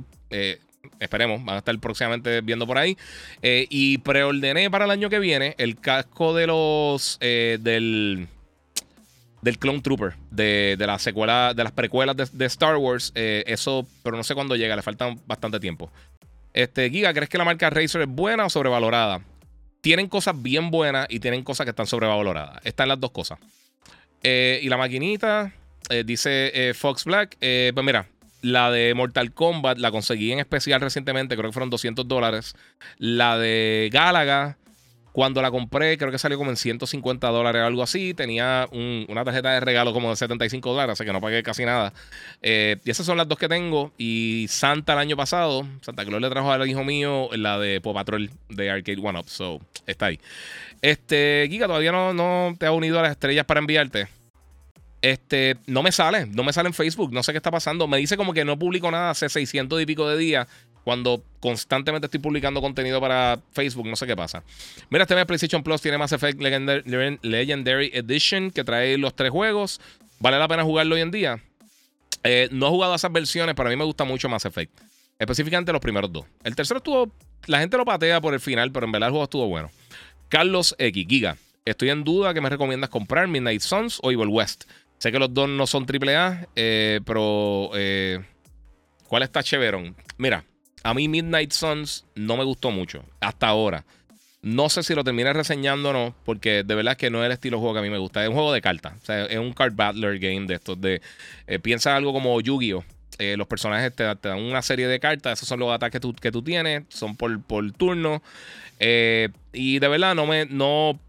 esperemos, 0.99 1.45
van 1.45 1.55
a 1.55 1.59
estar 1.59 1.79
próximamente 1.79 2.41
viendo 2.41 2.67
por 2.67 2.79
ahí. 2.79 2.99
y 3.41 3.99
preordené 3.99 4.73
para 4.73 4.87
el 4.87 4.91
año 4.91 5.09
que 5.09 5.21
viene 5.21 5.55
el 5.59 5.79
casco 5.79 6.35
de 6.35 6.49
los. 6.49 7.17
del 7.21 8.27
del 9.43 9.59
Clone 9.59 9.81
Trooper, 9.81 10.15
de, 10.31 10.77
de 10.79 10.87
la 10.87 10.99
secuela, 10.99 11.53
de 11.55 11.63
las 11.65 11.73
precuelas 11.73 12.17
de, 12.17 12.47
Star 12.47 12.77
Wars. 12.77 13.13
Eh, 13.15 13.45
eso, 13.47 13.87
pero 14.03 14.17
no 14.17 14.25
sé 14.25 14.35
cuándo 14.35 14.57
llega, 14.57 14.77
le 14.77 14.83
falta 14.83 15.15
bastante 15.27 15.61
tiempo. 15.61 15.91
Este, 16.53 16.91
Giga, 16.91 17.13
¿crees 17.13 17.29
que 17.29 17.39
la 17.39 17.45
marca 17.45 17.71
Razer 17.71 18.03
es 18.03 18.09
buena 18.09 18.47
o 18.47 18.51
sobrevalorada? 18.51 19.21
Tienen 19.81 20.09
cosas 20.09 20.41
bien 20.41 20.71
buenas 20.71 21.07
y 21.11 21.21
tienen 21.21 21.45
cosas 21.45 21.65
que 21.65 21.71
están 21.71 21.87
sobrevaloradas. 21.87 22.61
Están 22.65 22.89
las 22.89 22.99
dos 22.99 23.11
cosas. 23.11 23.39
Eh, 24.23 24.59
y 24.63 24.69
la 24.69 24.77
maquinita, 24.77 25.53
eh, 25.91 26.03
dice 26.05 26.73
Fox 26.75 27.05
Black. 27.05 27.37
pues 27.39 27.85
mira, 27.85 28.07
la 28.43 28.71
de 28.71 28.95
Mortal 28.95 29.33
Kombat 29.33 29.79
la 29.79 29.91
conseguí 29.91 30.33
en 30.33 30.41
especial 30.41 30.81
recientemente, 30.81 31.37
creo 31.37 31.51
que 31.51 31.53
fueron 31.53 31.71
200 31.71 32.09
dólares. 32.09 32.57
La 32.99 33.39
de 33.39 33.91
Galaga 33.93 34.57
cuando 35.17 35.41
la 35.41 35.51
compré, 35.51 35.97
creo 35.97 36.13
que 36.13 36.19
salió 36.19 36.37
como 36.37 36.51
en 36.51 36.59
150 36.59 37.29
dólares 37.29 37.63
o 37.63 37.65
algo 37.65 37.83
así. 37.83 38.13
Tenía 38.13 38.69
una 38.71 39.25
tarjeta 39.25 39.53
de 39.53 39.61
regalo 39.61 39.95
como 39.95 40.11
de 40.11 40.17
75 40.17 40.69
dólares, 40.71 40.93
así 40.93 41.07
que 41.07 41.13
no 41.15 41.23
pagué 41.23 41.43
casi 41.43 41.65
nada. 41.65 41.95
Eh, 42.43 42.77
y 42.85 42.91
esas 42.91 43.07
son 43.07 43.17
las 43.17 43.27
dos 43.27 43.39
que 43.39 43.49
tengo. 43.49 43.95
Y 43.97 44.45
Santa 44.51 44.93
el 44.93 44.99
año 44.99 45.17
pasado, 45.17 45.67
Santa 45.81 46.05
Claus 46.05 46.21
le 46.21 46.29
trajo 46.29 46.53
al 46.53 46.69
hijo 46.69 46.85
mío 46.85 47.31
la 47.33 47.59
de 47.59 47.81
Pop 47.81 47.95
Patrol 47.95 48.29
de 48.51 48.71
Arcade 48.71 48.99
One 49.03 49.19
Up. 49.19 49.31
So, 49.31 49.63
está 49.87 50.05
ahí. 50.05 50.21
Este, 50.83 51.47
Giga, 51.49 51.67
todavía 51.67 51.93
no, 51.93 52.13
no 52.13 52.55
te 52.59 52.67
ha 52.67 52.73
unido 52.73 52.99
a 52.99 53.03
las 53.05 53.13
estrellas 53.13 53.47
para 53.47 53.61
enviarte. 53.61 54.09
Este, 55.01 55.57
no 55.67 55.83
me 55.83 55.93
sale, 55.93 56.27
no 56.27 56.45
me 56.45 56.53
sale 56.53 56.69
en 56.69 56.75
Facebook, 56.75 57.15
no 57.15 57.23
sé 57.23 57.33
qué 57.33 57.39
está 57.39 57.51
pasando. 57.51 57.89
Me 57.89 57.97
dice 57.97 58.19
como 58.19 58.35
que 58.35 58.45
no 58.45 58.59
publico 58.59 58.91
nada 58.91 59.13
hace 59.13 59.31
600 59.31 59.81
y 59.81 59.87
pico 59.87 60.07
de 60.11 60.19
días 60.19 60.47
cuando 60.87 61.21
constantemente 61.41 62.07
estoy 62.07 62.21
publicando 62.21 62.61
contenido 62.61 63.01
para 63.01 63.41
Facebook, 63.51 63.89
no 63.89 63.97
sé 63.97 64.07
qué 64.07 64.15
pasa. 64.15 64.45
Mira, 64.89 65.03
este 65.03 65.17
mes 65.17 65.27
PlayStation 65.27 65.65
Plus 65.65 65.83
tiene 65.83 65.99
Mass 65.99 66.13
Effect 66.13 66.41
Legendary, 66.41 67.91
Edition 67.93 68.53
que 68.53 68.63
trae 68.63 68.97
los 68.97 69.17
tres 69.17 69.33
juegos. 69.33 69.81
¿Vale 70.21 70.39
la 70.39 70.47
pena 70.47 70.63
jugarlo 70.63 70.95
hoy 70.95 71.01
en 71.01 71.11
día? 71.11 71.43
Eh, 72.23 72.49
no 72.53 72.69
he 72.69 72.71
jugado 72.71 72.93
a 72.93 72.97
esas 72.97 73.11
versiones, 73.11 73.57
pero 73.57 73.69
a 73.69 73.71
mí 73.71 73.77
me 73.77 73.83
gusta 73.83 74.05
mucho 74.05 74.29
Mass 74.29 74.45
Effect. 74.45 74.79
Específicamente 75.19 75.73
los 75.73 75.81
primeros 75.81 76.13
dos. 76.13 76.25
El 76.45 76.55
tercero 76.55 76.79
estuvo. 76.79 77.11
La 77.47 77.59
gente 77.59 77.77
lo 77.77 77.85
patea 77.85 78.21
por 78.21 78.33
el 78.33 78.39
final, 78.39 78.71
pero 78.71 78.87
en 78.87 78.93
verdad 78.93 79.09
el 79.09 79.11
juego 79.11 79.25
estuvo 79.25 79.49
bueno. 79.49 79.73
Carlos 80.29 80.77
X, 80.79 81.05
Giga. 81.09 81.37
Estoy 81.65 81.91
en 81.91 82.05
duda 82.05 82.33
que 82.33 82.41
me 82.41 82.49
recomiendas 82.49 82.91
comprar 82.91 83.27
Midnight 83.27 83.61
Suns 83.61 83.99
o 84.05 84.13
Evil 84.13 84.29
West. 84.29 84.67
Sé 84.99 85.11
que 85.11 85.19
los 85.19 85.35
dos 85.35 85.49
no 85.49 85.67
son 85.67 85.85
AAA, 85.85 86.47
eh, 86.55 87.01
pero. 87.05 87.73
Eh, 87.75 88.25
¿Cuál 89.09 89.25
está 89.25 89.43
chéverón? 89.43 89.97
Mira, 90.17 90.45
a 90.87 90.95
mí 90.95 91.09
Midnight 91.09 91.51
Suns 91.51 92.05
no 92.15 92.37
me 92.37 92.45
gustó 92.45 92.71
mucho, 92.71 93.03
hasta 93.21 93.49
ahora. 93.49 93.85
No 94.43 94.69
sé 94.69 94.85
si 94.85 94.95
lo 94.95 95.03
termine 95.03 95.33
reseñando 95.33 95.91
o 95.91 95.93
no, 95.93 96.15
porque 96.25 96.63
de 96.63 96.75
verdad 96.77 96.97
que 96.97 97.11
no 97.11 97.23
es 97.23 97.27
el 97.27 97.33
estilo 97.33 97.57
de 97.57 97.61
juego 97.61 97.75
que 97.75 97.81
a 97.81 97.83
mí 97.83 97.91
me 97.91 97.99
gusta. 97.99 98.23
Es 98.23 98.29
un 98.29 98.37
juego 98.37 98.53
de 98.53 98.61
cartas, 98.61 98.95
o 99.03 99.05
sea, 99.05 99.25
es 99.25 99.39
un 99.39 99.53
card 99.53 99.75
battler 99.75 100.21
game 100.21 100.47
de 100.47 100.55
estos. 100.55 100.81
De, 100.81 101.03
eh, 101.49 101.59
piensa 101.59 101.97
algo 101.97 102.13
como 102.13 102.41
Yu-Gi-Oh! 102.41 102.85
Eh, 103.19 103.35
los 103.37 103.49
personajes 103.49 103.97
te, 103.97 104.05
dan 104.05 104.39
una 104.39 104.63
serie 104.63 104.87
de 104.87 105.01
cartas. 105.01 105.39
Esos 105.39 105.49
son 105.49 105.59
los 105.59 105.73
ataques 105.73 106.01
que 106.21 106.31
tú, 106.31 106.43
tienes. 106.43 106.85
Son 106.89 107.17
por, 107.17 107.43
por 107.43 107.73
turno. 107.73 108.23
Eh, 108.79 109.31
y 109.53 109.81
de 109.81 109.89
verdad, 109.89 110.15
no 110.15 110.27
me. 110.27 110.47
No, 110.47 111.01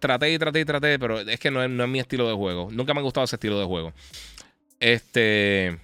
traté 0.00 0.32
y 0.32 0.38
traté 0.38 0.60
y 0.60 0.64
traté, 0.64 0.98
pero 0.98 1.20
es 1.20 1.38
que 1.38 1.52
no 1.52 1.62
es, 1.62 1.70
no 1.70 1.84
es 1.84 1.90
mi 1.90 2.00
estilo 2.00 2.26
de 2.26 2.34
juego. 2.34 2.70
Nunca 2.72 2.92
me 2.92 3.00
ha 3.00 3.04
gustado 3.04 3.24
ese 3.24 3.36
estilo 3.36 3.60
de 3.60 3.66
juego. 3.66 3.92
Este. 4.80 5.78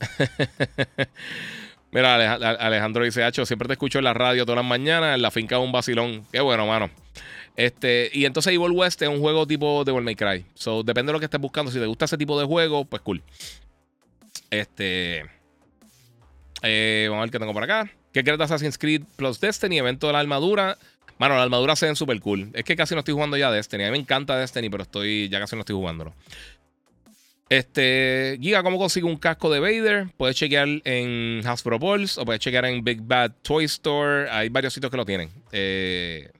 Mira, 1.94 2.34
Alejandro 2.34 3.04
dice, 3.04 3.22
Hacho, 3.22 3.46
siempre 3.46 3.68
te 3.68 3.74
escucho 3.74 3.98
en 3.98 4.04
la 4.04 4.12
radio 4.12 4.44
todas 4.44 4.56
las 4.56 4.68
mañanas, 4.68 5.14
en 5.14 5.22
la 5.22 5.30
finca 5.30 5.60
un 5.60 5.70
vacilón. 5.70 6.26
Qué 6.32 6.40
bueno, 6.40 6.66
mano. 6.66 6.90
Este, 7.54 8.10
y 8.12 8.24
entonces 8.24 8.52
Evil 8.52 8.72
West 8.72 9.00
es 9.00 9.08
un 9.08 9.20
juego 9.20 9.46
tipo 9.46 9.84
Devil 9.84 10.02
May 10.02 10.16
Cry. 10.16 10.44
So, 10.54 10.82
depende 10.82 11.10
de 11.10 11.12
lo 11.12 11.20
que 11.20 11.26
estés 11.26 11.40
buscando. 11.40 11.70
Si 11.70 11.78
te 11.78 11.86
gusta 11.86 12.06
ese 12.06 12.18
tipo 12.18 12.36
de 12.36 12.46
juego, 12.46 12.84
pues 12.84 13.00
cool. 13.02 13.22
Este. 14.50 15.24
Eh, 16.62 17.06
vamos 17.08 17.22
a 17.22 17.26
ver 17.26 17.30
qué 17.30 17.38
tengo 17.38 17.52
por 17.52 17.62
acá. 17.62 17.88
¿Qué 18.12 18.24
crees 18.24 18.38
de 18.38 18.44
Assassin's 18.44 18.76
Creed 18.76 19.02
Plus 19.14 19.38
Destiny? 19.38 19.78
Evento 19.78 20.08
de 20.08 20.14
la 20.14 20.18
armadura. 20.18 20.76
Mano, 21.18 21.36
la 21.36 21.44
armadura 21.44 21.76
se 21.76 21.86
ven 21.86 21.94
súper 21.94 22.18
cool. 22.18 22.50
Es 22.54 22.64
que 22.64 22.74
casi 22.74 22.94
no 22.94 23.00
estoy 23.00 23.14
jugando 23.14 23.36
ya 23.36 23.52
Destiny. 23.52 23.84
A 23.84 23.86
mí 23.86 23.92
me 23.92 23.98
encanta 23.98 24.36
Destiny, 24.36 24.68
pero 24.68 24.82
estoy 24.82 25.28
ya 25.28 25.38
casi 25.38 25.54
no 25.54 25.60
estoy 25.60 25.76
jugándolo. 25.76 26.12
Este, 27.48 28.38
Giga, 28.40 28.62
¿cómo 28.62 28.78
consigo 28.78 29.06
un 29.06 29.16
casco 29.16 29.50
de 29.50 29.60
Vader? 29.60 30.08
Puedes 30.16 30.36
chequear 30.36 30.66
en 30.84 31.42
Hasbro 31.46 31.78
Pulse 31.78 32.20
o 32.20 32.24
puedes 32.24 32.40
chequear 32.40 32.64
en 32.64 32.82
Big 32.82 33.02
Bad 33.02 33.32
Toy 33.42 33.64
Store. 33.64 34.30
Hay 34.30 34.48
varios 34.48 34.72
sitios 34.72 34.90
que 34.90 34.96
lo 34.96 35.04
tienen. 35.04 35.30
Eh, 35.52 36.30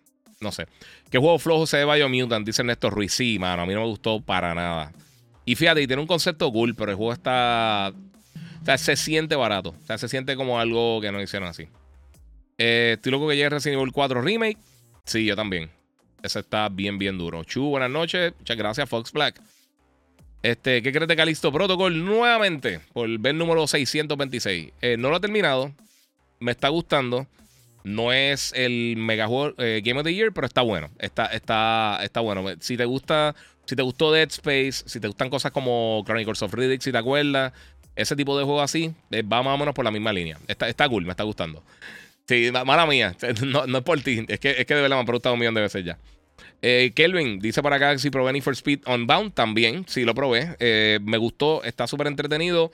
no 0.40 0.50
sé. 0.50 0.66
¿Qué 1.10 1.18
juego 1.18 1.38
flojo 1.38 1.66
se 1.66 1.84
ve 1.84 1.94
Biomutant? 1.94 2.46
Dice 2.46 2.64
Néstor 2.64 2.94
Ruiz. 2.94 3.12
Sí, 3.12 3.38
mano, 3.38 3.62
a 3.62 3.66
mí 3.66 3.74
no 3.74 3.80
me 3.80 3.86
gustó 3.86 4.20
para 4.20 4.54
nada. 4.54 4.92
Y 5.44 5.54
fíjate, 5.54 5.86
tiene 5.86 6.00
un 6.00 6.08
concepto 6.08 6.50
cool, 6.50 6.74
pero 6.74 6.90
el 6.90 6.96
juego 6.96 7.12
está. 7.12 7.92
O 8.62 8.64
sea, 8.64 8.78
se 8.78 8.96
siente 8.96 9.36
barato. 9.36 9.70
O 9.70 9.86
sea, 9.86 9.98
se 9.98 10.08
siente 10.08 10.36
como 10.36 10.58
algo 10.58 11.00
que 11.00 11.12
no 11.12 11.20
hicieron 11.20 11.48
así. 11.48 11.68
Eh, 12.56 12.94
estoy 12.96 13.12
loco 13.12 13.28
que 13.28 13.36
llegue 13.36 13.50
Resident 13.50 13.80
Evil 13.80 13.92
4 13.92 14.22
Remake. 14.22 14.58
Sí, 15.04 15.26
yo 15.26 15.36
también. 15.36 15.70
Ese 16.22 16.40
está 16.40 16.70
bien, 16.70 16.98
bien 16.98 17.18
duro. 17.18 17.44
Chu, 17.44 17.68
buenas 17.68 17.90
noches. 17.90 18.32
Muchas 18.38 18.56
gracias, 18.56 18.88
Fox 18.88 19.12
Black. 19.12 19.40
Este, 20.44 20.82
¿Qué 20.82 20.92
crees 20.92 21.08
de 21.08 21.16
Calisto 21.16 21.50
Protocol? 21.50 22.04
Nuevamente, 22.04 22.78
por 22.92 23.08
ver 23.18 23.34
número 23.34 23.66
626. 23.66 24.72
Eh, 24.82 24.96
no 24.98 25.08
lo 25.08 25.16
he 25.16 25.20
terminado. 25.20 25.72
Me 26.38 26.52
está 26.52 26.68
gustando. 26.68 27.26
No 27.82 28.12
es 28.12 28.52
el 28.54 28.94
mega 28.98 29.26
eh, 29.56 29.80
Game 29.82 29.98
of 29.98 30.04
the 30.04 30.12
Year, 30.12 30.32
pero 30.34 30.46
está 30.46 30.60
bueno. 30.60 30.90
Está, 30.98 31.24
está, 31.28 31.98
está 32.02 32.20
bueno. 32.20 32.44
Si 32.60 32.76
te 32.76 32.84
gusta, 32.84 33.34
si 33.64 33.74
te 33.74 33.80
gustó 33.80 34.12
Dead 34.12 34.28
Space, 34.28 34.86
si 34.86 35.00
te 35.00 35.06
gustan 35.06 35.30
cosas 35.30 35.50
como 35.50 36.02
Chronicles 36.04 36.42
of 36.42 36.52
Riddick, 36.52 36.82
si 36.82 36.92
te 36.92 36.98
acuerdas, 36.98 37.54
ese 37.96 38.14
tipo 38.14 38.36
de 38.36 38.44
juego 38.44 38.60
así, 38.60 38.92
eh, 39.12 39.22
va 39.22 39.42
más 39.42 39.54
o 39.54 39.58
menos 39.58 39.74
por 39.74 39.86
la 39.86 39.90
misma 39.90 40.12
línea. 40.12 40.38
Está, 40.46 40.68
está 40.68 40.86
cool, 40.90 41.06
me 41.06 41.12
está 41.12 41.22
gustando. 41.22 41.62
Sí, 42.28 42.50
mala 42.66 42.84
mía. 42.84 43.16
No, 43.46 43.66
no 43.66 43.78
es 43.78 43.84
por 43.84 43.98
ti. 44.02 44.26
Es 44.28 44.40
que, 44.40 44.50
es 44.50 44.66
que 44.66 44.74
de 44.74 44.82
verdad 44.82 44.98
me 44.98 45.02
ha 45.04 45.06
preguntado 45.06 45.32
un 45.32 45.40
millón 45.40 45.54
de 45.54 45.62
veces 45.62 45.86
ya. 45.86 45.98
Eh, 46.66 46.92
Kelvin 46.94 47.40
dice 47.40 47.62
para 47.62 47.76
acá 47.76 47.98
si 47.98 48.08
probé 48.08 48.32
Need 48.32 48.42
for 48.42 48.54
Speed 48.54 48.80
Unbound 48.86 49.34
también. 49.34 49.84
Sí, 49.86 50.02
lo 50.04 50.14
probé. 50.14 50.56
Eh, 50.60 50.98
me 51.02 51.18
gustó, 51.18 51.62
está 51.62 51.86
súper 51.86 52.06
entretenido. 52.06 52.72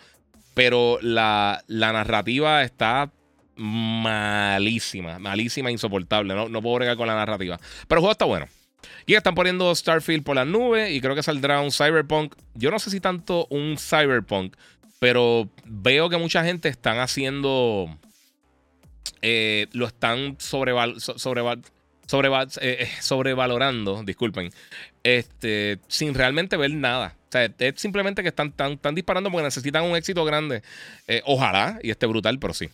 Pero 0.54 1.00
la, 1.02 1.64
narrativa 1.66 2.62
está 2.62 3.10
malísima, 3.56 5.18
malísima, 5.18 5.72
insoportable. 5.72 6.34
No, 6.34 6.48
no 6.48 6.62
puedo 6.62 6.76
bregar 6.76 6.96
con 6.96 7.08
la 7.08 7.16
narrativa. 7.16 7.58
Pero 7.88 7.98
el 7.98 8.02
juego 8.02 8.12
está 8.12 8.26
bueno. 8.26 8.46
Y 9.06 9.14
están 9.14 9.34
poniendo 9.34 9.74
Starfield 9.74 10.22
por 10.22 10.36
las 10.36 10.46
nubes 10.46 10.92
y 10.92 11.00
creo 11.00 11.16
que 11.16 11.24
saldrá 11.24 11.60
un 11.60 11.72
Cyberpunk. 11.72 12.36
Yo 12.54 12.70
no 12.70 12.78
sé 12.78 12.90
si 12.90 13.00
tanto 13.00 13.48
un 13.50 13.76
Cyberpunk, 13.76 14.54
pero 15.00 15.48
veo 15.64 16.08
que 16.08 16.16
mucha 16.16 16.44
gente 16.44 16.68
están 16.68 17.00
haciendo. 17.00 17.98
Eh, 19.20 19.66
lo 19.72 19.88
están 19.88 20.36
sobreval 20.38 21.00
sobreval 21.00 21.62
eh, 22.12 22.50
eh, 22.60 22.88
sobrevalorando, 23.00 24.02
disculpen, 24.04 24.50
este, 25.02 25.78
sin 25.88 26.14
realmente 26.14 26.56
ver 26.56 26.72
nada. 26.72 27.16
O 27.28 27.32
sea, 27.32 27.44
es 27.44 27.80
simplemente 27.80 28.22
que 28.22 28.28
están, 28.28 28.52
están, 28.58 28.94
disparando 28.94 29.30
porque 29.30 29.44
necesitan 29.44 29.84
un 29.84 29.96
éxito 29.96 30.24
grande. 30.24 30.62
Eh, 31.06 31.22
ojalá, 31.24 31.78
y 31.82 31.90
esté 31.90 32.06
brutal, 32.06 32.38
pero 32.38 32.54
sí. 32.54 32.68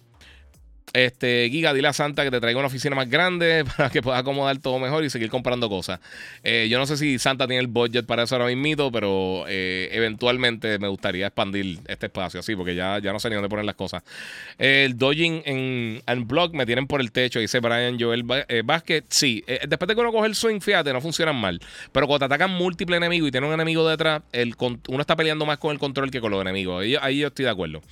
Este, 0.92 1.48
Giga, 1.50 1.74
dile 1.74 1.88
a 1.88 1.92
Santa 1.92 2.24
que 2.24 2.30
te 2.30 2.40
traiga 2.40 2.58
una 2.58 2.68
oficina 2.68 2.96
más 2.96 3.10
grande 3.10 3.64
para 3.76 3.90
que 3.90 4.02
pueda 4.02 4.18
acomodar 4.18 4.58
todo 4.58 4.78
mejor 4.78 5.04
y 5.04 5.10
seguir 5.10 5.28
comprando 5.28 5.68
cosas. 5.68 6.00
Eh, 6.42 6.68
yo 6.70 6.78
no 6.78 6.86
sé 6.86 6.96
si 6.96 7.18
Santa 7.18 7.46
tiene 7.46 7.60
el 7.60 7.66
budget 7.66 8.06
para 8.06 8.22
eso 8.22 8.36
ahora 8.36 8.54
mismo, 8.54 8.90
pero 8.90 9.44
eh, 9.48 9.88
eventualmente 9.92 10.78
me 10.78 10.88
gustaría 10.88 11.26
expandir 11.26 11.80
este 11.86 12.06
espacio 12.06 12.40
así, 12.40 12.56
porque 12.56 12.74
ya, 12.74 12.98
ya 12.98 13.12
no 13.12 13.20
sé 13.20 13.28
ni 13.28 13.34
dónde 13.34 13.48
poner 13.48 13.64
las 13.64 13.74
cosas. 13.74 14.02
el 14.58 14.96
dodging 14.96 15.42
en, 15.44 16.02
en 16.06 16.28
blog 16.28 16.54
me 16.54 16.64
tienen 16.64 16.86
por 16.86 17.00
el 17.00 17.12
techo, 17.12 17.40
dice 17.40 17.60
Brian 17.60 17.98
Joel 18.00 18.24
eh, 18.48 18.62
Vázquez. 18.64 19.04
Sí, 19.08 19.44
después 19.68 19.88
de 19.88 19.94
que 19.94 20.00
uno 20.00 20.12
coge 20.12 20.28
el 20.28 20.34
swing, 20.34 20.60
fíjate, 20.60 20.92
no 20.92 21.00
funcionan 21.00 21.36
mal. 21.36 21.60
Pero 21.92 22.06
cuando 22.06 22.20
te 22.20 22.34
atacan 22.34 22.52
múltiples 22.52 22.96
enemigos 22.96 23.28
y 23.28 23.32
tiene 23.32 23.46
un 23.46 23.52
enemigo 23.52 23.86
detrás, 23.88 24.22
el, 24.32 24.54
uno 24.58 25.00
está 25.00 25.16
peleando 25.16 25.44
más 25.44 25.58
con 25.58 25.72
el 25.72 25.78
control 25.78 26.10
que 26.10 26.20
con 26.20 26.30
los 26.30 26.40
enemigos. 26.40 26.84
Ahí 27.02 27.18
yo 27.18 27.28
estoy 27.28 27.44
de 27.44 27.50
acuerdo. 27.50 27.82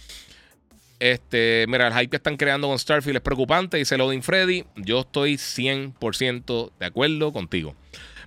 Este, 0.99 1.67
mira, 1.69 1.89
el 1.89 1.95
hype 1.95 2.09
que 2.09 2.17
están 2.17 2.37
creando 2.37 2.69
con 2.69 2.79
Starfield 2.79 3.17
es 3.17 3.23
preocupante, 3.23 3.77
dice 3.77 3.97
Lodin 3.97 4.23
Freddy. 4.23 4.65
Yo 4.77 5.01
estoy 5.01 5.35
100% 5.35 6.73
de 6.79 6.87
acuerdo 6.87 7.33
contigo. 7.33 7.75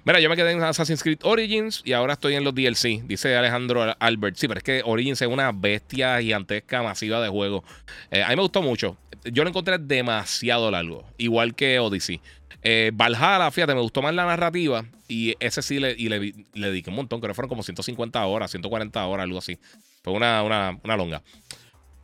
Mira, 0.07 0.22
yo 0.22 0.30
me 0.30 0.38
quedé 0.38 0.52
en 0.52 0.64
Assassin's 0.64 1.03
Creed 1.03 1.19
Origins 1.23 1.81
y 1.84 1.91
ahora 1.91 2.14
estoy 2.14 2.35
en 2.35 2.45
los 2.45 2.56
DLC, 2.56 3.03
dice 3.03 3.35
Alejandro 3.35 3.94
Albert. 3.99 4.38
Sí, 4.38 4.48
pero 4.48 4.60
es 4.60 4.64
que 4.64 4.81
Origins 4.85 5.22
es 5.22 5.27
una 5.27 5.52
bestia 5.52 6.22
gigantesca, 6.22 6.81
masiva 6.81 7.19
de 7.19 7.27
juego. 7.27 7.65
Eh, 8.10 8.23
a 8.23 8.30
mí 8.30 8.38
me 8.38 8.41
gustó 8.41 8.61
mucho. 8.61 8.95
Yo 9.26 9.44
lo 9.44 9.49
encontré 9.49 9.77
demasiado 9.77 10.72
largo, 10.72 11.03
igual 11.18 11.56
que 11.56 11.80
Odyssey. 11.80 12.22
Eh, 12.64 12.91
Valhalla, 12.94 13.52
fíjate, 13.52 13.76
me 13.76 13.81
gustó 13.81 14.02
más 14.02 14.14
la 14.14 14.26
narrativa 14.26 14.85
y 15.10 15.35
ese 15.39 15.61
sí 15.61 15.80
le, 15.80 15.95
y 15.98 16.07
dediqué 16.07 16.89
un 16.89 16.95
montón, 16.95 17.19
creo 17.19 17.31
que 17.31 17.35
fueron 17.35 17.49
como 17.49 17.64
150 17.64 18.26
horas, 18.26 18.52
140 18.52 19.06
horas, 19.06 19.23
algo 19.26 19.39
así. 19.39 19.60
Fue 20.03 20.14
una, 20.14 20.41
una, 20.41 20.80
una 20.84 20.95
longa. 20.95 21.22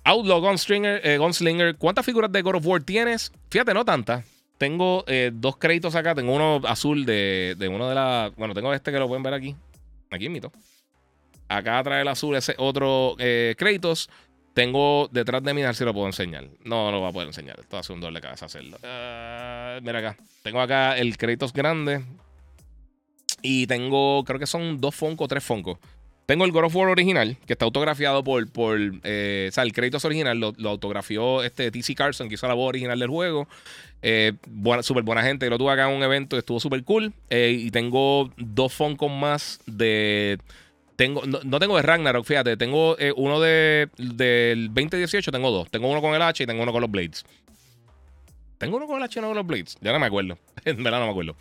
Outlaw 0.06 0.42
Gunslinger, 0.42 1.02
eh, 1.04 1.18
Gunslinger, 1.18 1.76
¿cuántas 1.78 2.06
figuras 2.06 2.32
de 2.32 2.42
God 2.42 2.56
of 2.56 2.66
War 2.66 2.84
tienes? 2.84 3.32
Fíjate, 3.50 3.74
no 3.74 3.86
tantas. 3.86 4.26
Tengo 4.58 5.04
eh, 5.08 5.32
dos 5.34 5.58
créditos 5.58 5.96
acá. 5.96 6.14
Tengo 6.16 6.34
uno 6.34 6.62
azul 6.68 7.06
de, 7.06 7.56
de 7.58 7.68
uno 7.68 7.90
de 7.90 7.96
las. 7.96 8.36
Bueno, 8.36 8.54
tengo 8.54 8.74
este 8.74 8.92
que 8.92 9.00
lo 9.00 9.08
pueden 9.08 9.24
ver 9.24 9.34
aquí. 9.34 9.56
Aquí 10.12 10.30
mito. 10.30 10.52
Acá 11.48 11.82
trae 11.84 12.02
el 12.02 12.08
azul 12.08 12.36
ese 12.36 12.56
otro 12.58 13.16
eh, 13.20 13.56
créditos. 13.58 14.10
Tengo 14.54 15.10
detrás 15.12 15.44
de 15.44 15.54
mí, 15.54 15.64
a 15.64 15.68
ver 15.68 15.76
si 15.76 15.84
lo 15.84 15.94
puedo 15.94 16.06
enseñar. 16.06 16.46
No, 16.64 16.86
no 16.86 16.92
lo 16.92 17.00
voy 17.00 17.10
a 17.10 17.14
poder 17.14 17.28
enseñar. 17.28 17.60
Esto 17.60 17.78
hace 17.78 17.92
un 17.92 18.02
doble 18.02 18.22
cabeza 18.22 18.46
hacerlo. 18.46 18.78
Ah, 18.84 19.80
mira 19.82 20.00
acá. 20.00 20.18
Tengo 20.44 20.62
acá 20.62 20.98
el 20.98 21.18
créditos 21.18 21.52
grande. 21.54 22.04
Y 23.42 23.68
tengo, 23.68 24.24
creo 24.24 24.40
que 24.40 24.46
son 24.46 24.80
dos 24.80 24.96
Funko, 24.96 25.28
tres 25.28 25.44
Funko. 25.44 25.80
Tengo 26.26 26.46
el 26.46 26.52
God 26.52 26.66
of 26.66 26.76
War 26.76 26.90
original, 26.90 27.38
que 27.46 27.54
está 27.54 27.66
autografiado 27.66 28.24
por. 28.24 28.50
por 28.50 28.80
eh, 29.04 29.48
o 29.50 29.52
sea, 29.52 29.64
el 29.64 29.74
crédito 29.74 29.98
es 29.98 30.06
original, 30.06 30.40
lo, 30.40 30.54
autografió 30.70 31.44
este 31.44 31.70
TC 31.70 31.96
Carson, 31.96 32.30
que 32.30 32.36
hizo 32.36 32.48
la 32.48 32.54
voz 32.54 32.70
original 32.70 32.98
del 32.98 33.10
juego. 33.10 33.48
Eh, 34.02 34.34
buena, 34.48 34.84
súper 34.84 35.04
buena 35.04 35.24
gente. 35.24 35.50
Lo 35.50 35.58
tuve 35.58 35.72
acá 35.72 35.90
en 35.90 35.98
un 35.98 36.04
evento, 36.04 36.38
estuvo 36.38 36.60
súper 36.60 36.84
cool. 36.84 37.14
Eh, 37.30 37.58
y 37.60 37.72
tengo 37.72 38.32
dos 38.38 38.74
Funkos 38.74 39.12
más 39.12 39.60
de. 39.66 40.40
Tengo, 40.96 41.24
no, 41.26 41.60
tengo 41.60 41.76
de 41.76 41.82
Ragnarok, 41.82 42.26
fíjate. 42.26 42.56
Tengo 42.56 42.98
eh, 43.00 43.12
uno 43.16 43.42
de, 43.42 43.90
del 43.98 44.68
2018, 44.68 45.32
tengo 45.32 45.52
dos. 45.52 45.70
Tengo 45.72 45.90
uno 45.90 46.02
con 46.02 46.14
el 46.14 46.22
H 46.22 46.44
y 46.44 46.46
tengo 46.46 46.64
uno 46.64 46.72
con 46.72 46.82
los 46.82 46.92
Blades. 46.92 47.26
¿Tengo 48.58 48.78
uno 48.78 48.88
con 48.88 48.98
el 48.98 49.04
H 49.04 49.18
y 49.18 49.20
uno 49.20 49.30
con 49.30 49.38
los 49.38 49.48
Blades? 49.48 49.78
Ya 49.82 49.92
no 49.92 50.00
me 50.00 50.06
acuerdo. 50.06 50.38
en 50.66 50.84
verdad 50.84 51.00
no 51.00 51.06
me 51.06 51.12
acuerdo. 51.12 51.36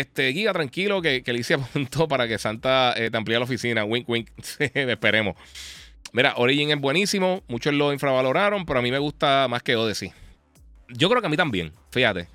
Este, 0.00 0.32
Giga, 0.32 0.52
tranquilo, 0.52 1.00
que, 1.00 1.22
que 1.22 1.32
le 1.32 1.40
hice 1.40 1.56
punto 1.58 2.06
para 2.06 2.28
que 2.28 2.38
Santa 2.38 2.92
eh, 2.96 3.10
te 3.10 3.16
amplíe 3.16 3.38
la 3.38 3.44
oficina. 3.44 3.84
Wink, 3.84 4.08
wink. 4.08 4.28
Esperemos. 4.58 5.36
Mira, 6.12 6.34
Origin 6.36 6.70
es 6.70 6.80
buenísimo. 6.80 7.42
Muchos 7.48 7.72
lo 7.72 7.92
infravaloraron, 7.92 8.66
pero 8.66 8.80
a 8.80 8.82
mí 8.82 8.90
me 8.90 8.98
gusta 8.98 9.46
más 9.48 9.62
que 9.62 9.74
Odyssey. 9.74 10.12
Yo 10.88 11.08
creo 11.08 11.20
que 11.20 11.26
a 11.26 11.30
mí 11.30 11.36
también, 11.36 11.72
fíjate. 11.90 12.28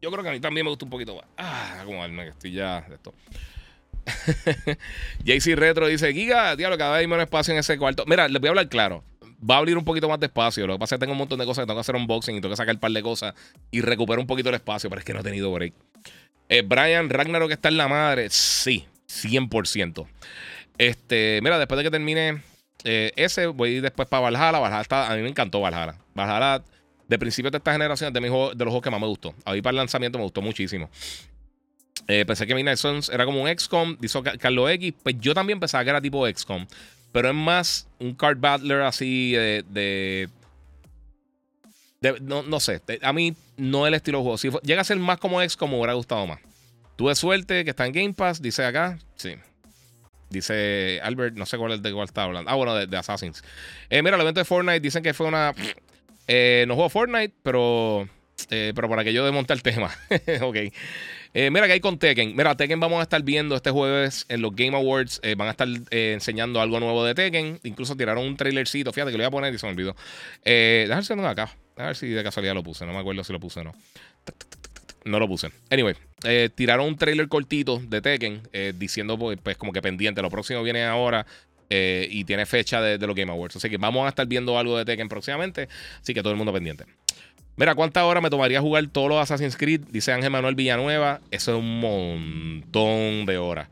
Yo 0.00 0.10
creo 0.10 0.22
que 0.22 0.30
a 0.30 0.32
mí 0.32 0.40
también 0.40 0.64
me 0.64 0.70
gusta 0.70 0.84
un 0.84 0.90
poquito 0.90 1.16
más. 1.16 1.24
Ah, 1.36 1.82
como 1.84 2.04
que 2.04 2.28
estoy 2.28 2.52
ya 2.52 2.80
de 2.82 2.94
esto. 2.94 3.14
JC 5.24 5.56
Retro 5.56 5.86
dice: 5.88 6.12
Giga, 6.12 6.56
diablo, 6.56 6.78
cada 6.78 6.92
vez 6.92 7.00
hay 7.00 7.06
menos 7.06 7.24
espacio 7.24 7.52
en 7.52 7.60
ese 7.60 7.78
cuarto. 7.78 8.04
Mira, 8.06 8.28
les 8.28 8.40
voy 8.40 8.48
a 8.48 8.50
hablar 8.50 8.68
claro. 8.68 9.04
Va 9.48 9.56
a 9.56 9.58
abrir 9.58 9.76
un 9.76 9.84
poquito 9.84 10.08
más 10.08 10.20
de 10.20 10.26
espacio. 10.26 10.66
Lo 10.66 10.74
que 10.74 10.78
pasa 10.78 10.94
es 10.94 10.98
que 10.98 11.00
tengo 11.00 11.12
un 11.12 11.18
montón 11.18 11.38
de 11.38 11.44
cosas 11.44 11.62
que 11.62 11.66
tengo 11.66 11.78
que 11.78 11.80
hacer 11.80 11.96
unboxing 11.96 12.36
y 12.36 12.40
tengo 12.40 12.52
que 12.52 12.56
sacar 12.56 12.74
un 12.74 12.80
par 12.80 12.92
de 12.92 13.02
cosas 13.02 13.34
y 13.70 13.80
recuperar 13.80 14.20
un 14.20 14.26
poquito 14.26 14.48
el 14.48 14.54
espacio, 14.54 14.88
pero 14.88 15.00
es 15.00 15.04
que 15.04 15.12
no 15.12 15.20
he 15.20 15.22
tenido 15.22 15.52
break. 15.52 15.74
Eh, 16.48 16.62
Brian 16.62 17.10
Ragnarok 17.10 17.50
está 17.50 17.68
en 17.68 17.76
la 17.76 17.88
madre. 17.88 18.28
Sí, 18.30 18.86
100%. 19.08 20.06
Este, 20.78 21.40
mira, 21.42 21.58
después 21.58 21.78
de 21.78 21.84
que 21.84 21.90
termine 21.90 22.42
eh, 22.84 23.12
ese, 23.16 23.46
voy 23.46 23.78
a 23.78 23.82
después 23.82 24.08
para 24.08 24.22
Valhalla. 24.22 24.58
Valhalla 24.58 24.82
está, 24.82 25.10
a 25.10 25.16
mí 25.16 25.22
me 25.22 25.28
encantó 25.28 25.60
Valhalla. 25.60 25.96
Valhalla, 26.14 26.62
de 27.08 27.18
principio 27.18 27.50
de 27.50 27.58
esta 27.58 27.72
generación, 27.72 28.12
de, 28.12 28.20
de 28.20 28.28
los 28.28 28.54
juegos 28.56 28.82
que 28.82 28.90
más 28.90 29.00
me 29.00 29.06
gustó. 29.06 29.34
Ahí 29.44 29.62
para 29.62 29.72
el 29.72 29.76
lanzamiento 29.76 30.18
me 30.18 30.24
gustó 30.24 30.42
muchísimo. 30.42 30.90
Eh, 32.08 32.24
pensé 32.26 32.46
que 32.46 32.54
Midnight 32.54 32.78
Suns 32.78 33.08
era 33.08 33.24
como 33.24 33.42
un 33.42 33.48
XCOM, 33.48 33.96
dice 33.98 34.20
Carlos 34.38 34.70
X. 34.70 34.94
Pues 35.02 35.16
yo 35.20 35.34
también 35.34 35.60
pensaba 35.60 35.84
que 35.84 35.90
era 35.90 36.00
tipo 36.00 36.26
XCOM. 36.28 36.66
Pero 37.12 37.28
es 37.28 37.34
más 37.34 37.88
un 37.98 38.14
card 38.14 38.38
battler 38.38 38.82
así 38.82 39.32
de. 39.32 40.28
no, 42.20 42.60
sé, 42.60 42.80
a 43.02 43.12
mí 43.12 43.34
no 43.56 43.86
es 43.86 43.88
el 43.88 43.94
estilo 43.94 44.18
de 44.18 44.22
juego. 44.22 44.38
Si 44.38 44.50
llega 44.62 44.80
a 44.80 44.84
ser 44.84 44.98
más 44.98 45.18
como 45.18 45.40
X, 45.42 45.56
como 45.56 45.78
hubiera 45.78 45.94
gustado 45.94 46.26
más. 46.26 46.40
Tuve 46.96 47.14
suerte 47.14 47.64
que 47.64 47.70
está 47.70 47.86
en 47.86 47.92
Game 47.92 48.12
Pass, 48.12 48.40
dice 48.42 48.64
acá. 48.64 48.98
Sí. 49.16 49.34
Dice 50.32 51.00
Albert, 51.02 51.36
no 51.36 51.46
sé 51.46 51.58
cuál 51.58 51.72
es 51.72 51.82
de 51.82 51.92
cuál 51.92 52.06
está 52.06 52.24
hablando. 52.24 52.50
Ah, 52.50 52.54
bueno, 52.54 52.74
de, 52.74 52.96
Assassins. 52.96 53.44
Eh, 53.90 54.02
mira, 54.02 54.16
el 54.16 54.22
evento 54.22 54.40
de 54.40 54.44
Fortnite 54.44 54.80
dicen 54.80 55.02
que 55.02 55.12
fue 55.12 55.26
una. 55.26 55.54
Eh, 56.26 56.64
no 56.66 56.74
juego 56.74 56.88
Fortnite, 56.88 57.34
pero. 57.42 58.08
Eh, 58.50 58.72
pero 58.74 58.88
por 58.88 58.98
aquello 58.98 59.24
de 59.24 59.30
montar 59.30 59.56
el 59.56 59.62
tema. 59.62 59.94
ok. 60.42 60.56
Mira 61.34 61.66
que 61.66 61.72
hay 61.72 61.80
con 61.80 61.98
Tekken. 61.98 62.36
Mira, 62.36 62.56
Tekken 62.56 62.80
vamos 62.80 63.00
a 63.00 63.02
estar 63.02 63.22
viendo 63.22 63.56
este 63.56 63.70
jueves 63.70 64.26
en 64.28 64.42
los 64.42 64.54
Game 64.54 64.76
Awards. 64.76 65.20
van 65.36 65.48
a 65.48 65.52
estar 65.52 65.68
enseñando 65.90 66.60
algo 66.60 66.80
nuevo 66.80 67.04
de 67.04 67.14
Tekken. 67.14 67.60
Incluso 67.62 67.96
tiraron 67.96 68.24
un 68.26 68.36
trailercito. 68.36 68.92
Fíjate 68.92 69.12
que 69.12 69.18
lo 69.18 69.22
voy 69.22 69.28
a 69.28 69.30
poner 69.30 69.54
y 69.54 69.58
se 69.58 69.66
me 69.66 69.72
olvidó. 69.72 69.96
déjame 70.44 70.94
ver 70.94 71.04
si 71.04 71.14
no 71.14 71.26
acá. 71.26 71.54
A 71.76 71.86
ver 71.86 71.96
si 71.96 72.08
de 72.08 72.22
casualidad 72.22 72.54
lo 72.54 72.62
puse. 72.62 72.84
No 72.86 72.92
me 72.92 72.98
acuerdo 72.98 73.24
si 73.24 73.32
lo 73.32 73.40
puse 73.40 73.60
o 73.60 73.64
no. 73.64 73.74
No 75.04 75.18
lo 75.18 75.26
puse. 75.26 75.50
Anyway, 75.70 75.94
eh, 76.24 76.48
tiraron 76.54 76.86
un 76.86 76.96
trailer 76.96 77.28
cortito 77.28 77.80
de 77.82 78.00
Tekken 78.00 78.42
eh, 78.52 78.72
diciendo, 78.76 79.18
pues, 79.18 79.38
pues, 79.42 79.56
como 79.56 79.72
que 79.72 79.82
pendiente. 79.82 80.22
Lo 80.22 80.30
próximo 80.30 80.62
viene 80.62 80.84
ahora 80.84 81.26
eh, 81.70 82.06
y 82.10 82.24
tiene 82.24 82.46
fecha 82.46 82.80
de, 82.80 83.04
los 83.04 83.16
Game 83.16 83.32
Awards. 83.32 83.56
Así 83.56 83.68
que 83.68 83.78
vamos 83.78 84.06
a 84.06 84.10
estar 84.10 84.26
viendo 84.26 84.58
algo 84.58 84.78
de 84.78 84.84
Tekken 84.84 85.08
próximamente. 85.08 85.68
Así 86.00 86.14
que 86.14 86.22
todo 86.22 86.32
el 86.32 86.36
mundo 86.36 86.52
pendiente. 86.52 86.84
Mira, 87.56 87.74
¿cuántas 87.74 88.02
horas 88.04 88.22
me 88.22 88.30
tomaría 88.30 88.60
jugar 88.60 88.86
todos 88.88 89.08
los 89.08 89.18
Assassin's 89.18 89.56
Creed? 89.56 89.82
Dice 89.90 90.12
Ángel 90.12 90.30
Manuel 90.30 90.54
Villanueva. 90.54 91.20
Eso 91.30 91.52
es 91.52 91.58
un 91.58 91.80
montón 91.80 93.26
de 93.26 93.38
horas. 93.38 93.68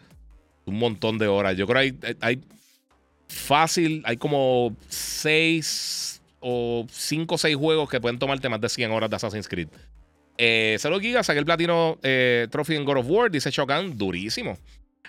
Un 0.66 0.78
montón 0.78 1.18
de 1.18 1.26
horas. 1.26 1.56
Yo 1.56 1.66
creo 1.66 1.82
que 1.82 2.06
hay, 2.06 2.16
hay 2.20 2.40
fácil, 3.28 4.02
hay 4.04 4.16
como 4.16 4.76
6 4.88 6.22
o 6.40 6.86
5 6.90 7.34
o 7.34 7.38
6 7.38 7.56
juegos 7.56 7.88
que 7.88 8.00
pueden 8.00 8.18
tomarte 8.18 8.48
más 8.48 8.60
de 8.60 8.68
100 8.68 8.90
horas 8.90 9.08
de 9.08 9.16
Assassin's 9.16 9.48
Creed. 9.48 9.68
Eh, 10.36 10.76
Saludos, 10.78 11.02
Giga. 11.02 11.22
Saqué 11.22 11.38
el 11.38 11.44
platino 11.44 11.98
eh, 12.02 12.48
trophy 12.50 12.76
en 12.76 12.84
God 12.84 12.98
of 12.98 13.06
War. 13.08 13.30
Dice 13.30 13.50
Shogun, 13.50 13.96
durísimo. 13.96 14.58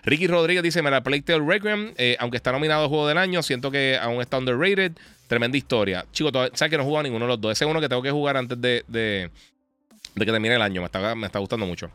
Ricky 0.04 0.28
Rodríguez 0.28 0.64
dice: 0.64 0.82
Me 0.82 0.92
la 0.92 1.02
Playtale 1.02 1.44
Requiem, 1.46 1.94
eh, 1.98 2.16
aunque 2.20 2.38
está 2.38 2.52
nominado 2.52 2.86
a 2.86 2.90
Juego 2.90 3.08
del 3.08 3.18
Año, 3.18 3.44
siento 3.44 3.72
que 3.72 3.98
aún 4.02 4.22
está 4.22 4.38
underrated. 4.38 4.94
Tremenda 5.28 5.58
historia. 5.58 6.06
Chicos, 6.12 6.34
¿sabes 6.54 6.70
que 6.70 6.78
no 6.78 6.84
he 6.84 6.86
jugado 6.86 7.04
ninguno 7.04 7.26
de 7.26 7.30
los 7.30 7.42
dos? 7.42 7.54
Ese 7.54 7.64
es 7.64 7.72
uno 7.72 7.80
que 7.80 7.88
tengo 7.88 8.02
que 8.02 8.12
jugar 8.12 8.36
antes 8.36 8.60
de, 8.60 8.84
de, 8.88 9.30
que 10.18 10.26
termine 10.26 10.56
el 10.56 10.62
año. 10.62 10.82
Me 10.82 10.88
está, 10.88 11.16
me 11.16 11.28
está 11.28 11.40
gustando 11.40 11.66
mucho. 11.66 11.90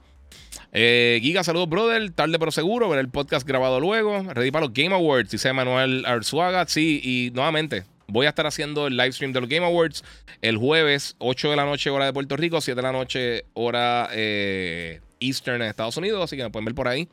Eh, 0.73 1.19
Giga, 1.21 1.45
saludos, 1.45 1.69
brother. 1.69 2.11
Tarde 2.13 2.39
pero 2.39 2.51
seguro. 2.51 2.89
Ver 2.89 2.99
el 3.01 3.11
podcast 3.11 3.47
grabado 3.47 3.79
luego. 3.79 4.23
Ready 4.33 4.51
para 4.51 4.65
los 4.65 4.73
Game 4.73 4.95
Awards, 4.95 5.31
dice 5.31 5.53
Manuel 5.53 6.07
Arzuaga. 6.07 6.67
Sí, 6.67 7.01
y 7.03 7.31
nuevamente, 7.35 7.85
Voy 8.09 8.27
a 8.27 8.29
estar 8.29 8.47
haciendo 8.47 8.87
el 8.87 8.97
live 8.97 9.13
stream 9.13 9.33
de 9.33 9.41
los 9.41 9.49
Game 9.49 9.67
Awards 9.67 10.05
el 10.43 10.57
jueves, 10.57 11.17
8 11.19 11.51
de 11.51 11.57
la 11.57 11.65
noche, 11.65 11.91
hora 11.91 12.07
de 12.07 12.13
Puerto 12.13 12.37
Rico, 12.37 12.61
7 12.61 12.77
de 12.77 12.83
la 12.83 12.93
noche, 12.93 13.45
hora 13.55 14.09
eh, 14.13 15.01
Eastern 15.19 15.63
en 15.63 15.69
Estados 15.69 15.97
Unidos. 15.97 16.23
Así 16.23 16.37
que 16.37 16.45
me 16.45 16.51
pueden 16.51 16.67
ver 16.67 16.75
por 16.75 16.89
ahí. 16.89 17.09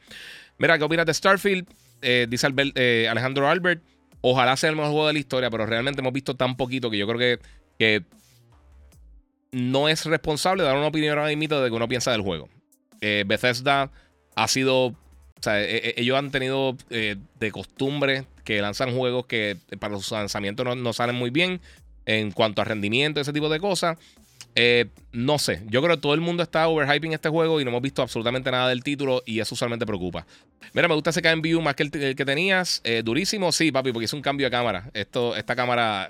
Mira, 0.58 0.78
¿qué 0.78 0.84
opinas 0.84 1.06
de 1.06 1.14
Starfield? 1.14 1.68
Eh, 2.02 2.28
dice 2.30 2.48
eh, 2.76 3.08
Alejandro 3.10 3.48
Albert. 3.48 3.82
Ojalá 4.22 4.56
sea 4.56 4.70
el 4.70 4.76
mejor 4.76 4.92
juego 4.92 5.08
de 5.08 5.14
la 5.14 5.20
historia, 5.20 5.50
pero 5.50 5.66
realmente 5.66 6.02
hemos 6.02 6.14
visto 6.14 6.36
tan 6.36 6.56
poquito 6.56 6.90
que 6.90 6.98
yo 6.98 7.08
creo 7.08 7.40
que, 7.78 8.04
no 9.52 9.88
es 9.88 10.06
responsable 10.06 10.64
dar 10.64 10.76
una 10.78 10.88
opinión 10.88 11.18
ahora 11.20 11.36
mismo 11.36 11.60
de 11.60 11.70
que 11.70 11.76
uno 11.76 11.88
piensa 11.88 12.12
del 12.12 12.22
juego. 12.22 12.50
Bethesda 13.02 13.92
ha 14.36 14.48
sido 14.48 14.96
e, 15.52 15.94
e, 15.98 16.02
ellos 16.02 16.18
han 16.18 16.32
tenido 16.32 16.78
eh, 16.90 17.18
de 17.40 17.52
costumbre 17.52 18.26
que 18.44 18.62
lanzan 18.62 18.96
juegos 18.96 19.26
que 19.26 19.58
para 19.80 19.96
sus 19.96 20.12
lanzamientos 20.12 20.78
no, 20.78 20.94
salen 20.94 21.16
muy 21.16 21.30
bien 21.30 21.62
en 22.06 22.32
cuanto 22.32 22.62
a 22.62 22.66
rendimiento, 22.66 23.20
ese 23.20 23.34
tipo 23.34 23.50
de 23.50 23.60
cosas. 23.60 23.98
Eh, 24.56 24.86
no 25.12 25.40
sé, 25.40 25.62
yo 25.68 25.82
creo 25.82 25.96
que 25.96 26.02
todo 26.02 26.14
el 26.14 26.22
mundo 26.22 26.44
está 26.44 26.68
overhyping 26.68 27.14
este 27.14 27.30
juego 27.30 27.60
y 27.60 27.64
no 27.64 27.72
hemos 27.72 27.82
visto 27.82 28.02
absolutamente 28.02 28.52
nada 28.52 28.70
del 28.70 28.84
título 28.84 29.24
y 29.26 29.40
eso 29.40 29.56
usualmente 29.56 29.86
preocupa. 29.86 30.26
Mira, 30.74 30.88
me 30.88 30.94
gusta 30.94 31.10
ese 31.10 31.22
KMVU 31.22 31.62
más 31.62 31.76
que 31.76 31.84
el, 31.84 31.92
que 31.92 32.26
tenías. 32.26 32.82
Eh, 32.84 33.02
durísimo, 33.04 33.52
sí, 33.52 33.72
papi, 33.72 33.92
porque 33.92 34.06
es 34.06 34.14
un 34.14 34.22
cambio 34.22 34.48
de 34.48 34.52
cámara. 34.52 34.90
Esto, 34.94 35.36
esta 35.36 35.56
cámara, 35.56 36.10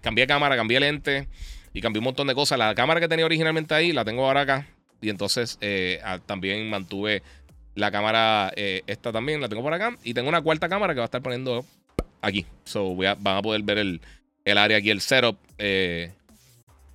cambié 0.00 0.22
de 0.22 0.26
cámara, 0.26 0.56
cambié 0.56 0.80
lente 0.80 1.28
y 1.72 1.80
cambié 1.80 1.98
un 1.98 2.04
montón 2.04 2.26
de 2.26 2.34
cosas. 2.34 2.58
La 2.58 2.74
cámara 2.74 3.00
que 3.00 3.08
tenía 3.08 3.24
originalmente 3.24 3.74
ahí 3.74 3.92
la 3.92 4.04
tengo 4.04 4.26
ahora 4.26 4.42
acá 4.42 4.66
y 5.00 5.10
entonces 5.10 5.58
también 6.26 6.68
mantuve 6.70 7.22
la 7.76 7.90
cámara, 7.90 8.52
eh, 8.56 8.82
esta 8.86 9.12
también 9.12 9.40
la 9.40 9.48
tengo 9.48 9.62
por 9.62 9.72
acá. 9.72 9.96
Y 10.02 10.14
tengo 10.14 10.28
una 10.28 10.42
cuarta 10.42 10.68
cámara 10.68 10.94
que 10.94 10.98
va 10.98 11.04
a 11.04 11.06
estar 11.06 11.22
poniendo 11.22 11.64
aquí. 12.22 12.46
So 12.64 12.96
van 12.96 13.36
a 13.36 13.42
poder 13.42 13.62
ver 13.62 13.78
el, 13.78 14.00
área 14.58 14.78
aquí, 14.78 14.90
el 14.90 15.00
setup. 15.00 15.36
Eh, 15.58 16.10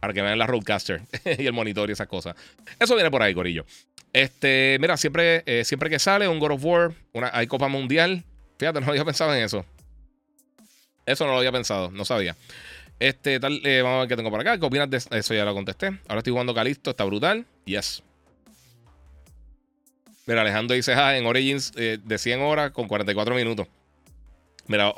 para 0.02 0.14
que 0.14 0.22
vean 0.22 0.38
la 0.38 0.48
Roadcaster 0.48 1.02
y 1.38 1.46
el 1.46 1.54
monitor 1.54 1.90
y 1.90 1.94
esas 1.94 2.08
cosas. 2.08 2.36
Eso 2.78 2.96
viene 2.96 3.10
por 3.10 3.22
ahí, 3.22 3.34
Corillo. 3.34 3.66
Este, 4.12 4.78
mira, 4.82 4.98
siempre, 4.98 5.44
eh, 5.46 5.64
siempre 5.64 5.90
que 5.90 6.00
sale 6.00 6.28
un 6.28 6.40
God 6.40 6.52
of 6.52 6.66
War, 6.66 6.92
hay 7.32 7.48
Copa 7.48 7.70
Mundial. 7.70 8.26
Fíjate, 8.58 8.82
no 8.82 8.88
había 8.88 9.06
pensado 9.06 9.34
en 9.34 9.44
eso. 9.44 9.64
Eso 11.06 11.26
no 11.26 11.32
lo 11.32 11.38
había 11.38 11.52
pensado, 11.52 11.92
no 11.92 12.04
sabía. 12.04 12.36
Este, 13.00 13.40
tal, 13.40 13.62
vamos 13.64 13.96
a 13.96 14.00
ver 14.00 14.08
qué 14.10 14.16
tengo 14.16 14.30
por 14.30 14.42
acá. 14.42 14.58
¿Qué 14.58 14.66
opinas 14.66 14.90
de 14.90 14.98
eso? 14.98 15.34
Ya 15.34 15.46
lo 15.46 15.54
contesté. 15.54 15.88
Ahora 16.08 16.18
estoy 16.18 16.32
jugando 16.32 16.54
Calisto, 16.54 16.92
está 16.92 17.04
brutal. 17.04 17.46
Yes. 17.66 18.04
Mira, 20.26 20.42
Alejandro 20.42 20.76
dice, 20.76 20.94
ah, 20.94 21.18
en 21.18 21.26
Origins 21.26 21.72
eh, 21.76 21.98
de 22.04 22.18
100 22.18 22.42
horas 22.42 22.72
con 22.72 22.88
44 22.88 23.34
minutos. 23.36 23.68
Mira, 24.68 24.94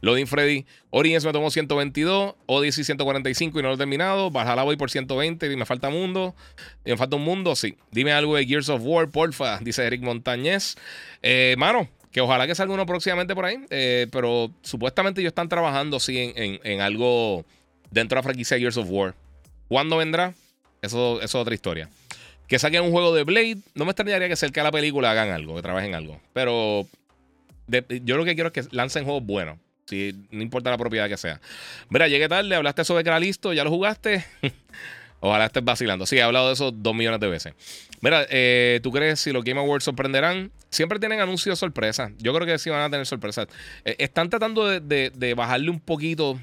Loading 0.00 0.26
Freddy, 0.26 0.64
Origins 0.90 1.24
me 1.24 1.32
tomó 1.32 1.50
122, 1.50 2.34
Odyssey 2.46 2.84
145 2.84 3.58
y 3.58 3.62
no 3.62 3.68
lo 3.68 3.74
he 3.74 3.78
terminado. 3.78 4.30
Bajala 4.30 4.62
voy 4.62 4.76
por 4.76 4.90
120 4.90 5.52
y 5.52 5.56
me 5.56 5.66
falta 5.66 5.90
mundo. 5.90 6.34
Me 6.84 6.96
falta 6.96 7.16
un 7.16 7.22
mundo, 7.22 7.54
sí. 7.54 7.76
Dime 7.90 8.12
algo 8.12 8.36
de 8.36 8.46
Gears 8.46 8.68
of 8.68 8.82
War, 8.84 9.08
porfa, 9.10 9.58
dice 9.62 9.84
Eric 9.86 10.02
Montañez. 10.02 10.76
Eh, 11.22 11.54
mano, 11.58 11.88
que 12.12 12.20
ojalá 12.20 12.46
que 12.46 12.54
salga 12.54 12.74
uno 12.74 12.86
próximamente 12.86 13.34
por 13.34 13.44
ahí. 13.44 13.58
Eh, 13.70 14.06
pero 14.10 14.50
supuestamente 14.62 15.20
ellos 15.20 15.30
están 15.30 15.48
trabajando, 15.48 16.00
sí, 16.00 16.32
en, 16.34 16.80
algo 16.80 17.44
dentro 17.90 18.16
de 18.16 18.20
la 18.20 18.22
franquicia 18.22 18.58
Gears 18.58 18.78
of 18.78 18.86
War. 18.88 19.14
¿Cuándo 19.68 19.98
vendrá? 19.98 20.34
Eso, 20.82 21.20
es 21.20 21.34
otra 21.34 21.54
historia 21.54 21.90
que 22.48 22.58
saquen 22.58 22.82
un 22.82 22.90
juego 22.90 23.14
de 23.14 23.22
Blade. 23.22 23.58
No 23.74 23.84
me 23.84 23.92
extrañaría 23.92 24.28
que 24.28 24.34
cerca 24.34 24.62
de 24.62 24.64
la 24.64 24.72
película 24.72 25.12
hagan 25.12 25.30
algo, 25.30 25.54
que 25.54 25.62
trabajen 25.62 25.94
algo. 25.94 26.20
Pero 26.32 26.84
yo 28.02 28.16
lo 28.16 28.24
que 28.24 28.34
quiero 28.34 28.50
es 28.52 28.52
que 28.52 28.74
lancen 28.74 29.04
juegos 29.04 29.24
buenos. 29.24 29.56
Si, 29.90 30.14
no 30.30 30.42
importa 30.42 30.70
la 30.70 30.78
propiedad 30.78 31.08
que 31.08 31.16
sea. 31.16 31.40
Mira, 31.88 32.08
llegué 32.08 32.28
tarde, 32.28 32.54
hablaste 32.54 32.84
sobre 32.84 33.02
que 33.02 33.10
era 33.10 33.20
listo, 33.20 33.52
ya 33.52 33.64
lo 33.64 33.70
jugaste. 33.70 34.24
Ojalá 35.20 35.46
estés 35.46 35.62
vacilando. 35.62 36.06
Sí, 36.06 36.16
he 36.16 36.22
hablado 36.22 36.48
de 36.48 36.54
eso 36.54 36.70
dos 36.70 36.94
millones 36.94 37.20
de 37.20 37.28
veces. 37.28 37.54
Mira, 38.00 38.26
eh, 38.30 38.80
¿tú 38.82 38.90
crees 38.90 39.20
si 39.20 39.32
los 39.32 39.44
Game 39.44 39.60
Awards 39.60 39.84
sorprenderán? 39.84 40.50
Siempre 40.70 40.98
tienen 40.98 41.20
anuncios 41.20 41.58
sorpresa. 41.58 42.10
Yo 42.18 42.34
creo 42.34 42.46
que 42.46 42.58
sí 42.58 42.70
van 42.70 42.82
a 42.82 42.90
tener 42.90 43.04
sorpresas. 43.04 43.46
Eh, 43.84 43.96
están 43.98 44.30
tratando 44.30 44.66
de, 44.66 45.34
bajarle 45.36 45.70
un 45.70 45.80
poquito 45.80 46.40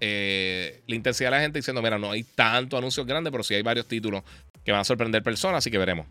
eh, 0.00 0.80
la 0.86 0.94
intensidad 0.94 1.34
a 1.34 1.36
la 1.36 1.42
gente 1.42 1.58
diciendo, 1.58 1.82
mira, 1.82 1.98
no 1.98 2.10
hay 2.10 2.22
tanto 2.22 2.78
anuncios 2.78 3.06
grandes, 3.06 3.30
pero 3.30 3.44
sí 3.44 3.54
hay 3.54 3.62
varios 3.62 3.86
títulos 3.86 4.22
que 4.64 4.72
van 4.72 4.80
a 4.80 4.84
sorprender 4.84 5.22
personas, 5.22 5.58
así 5.58 5.70
que 5.70 5.78
veremos. 5.78 6.06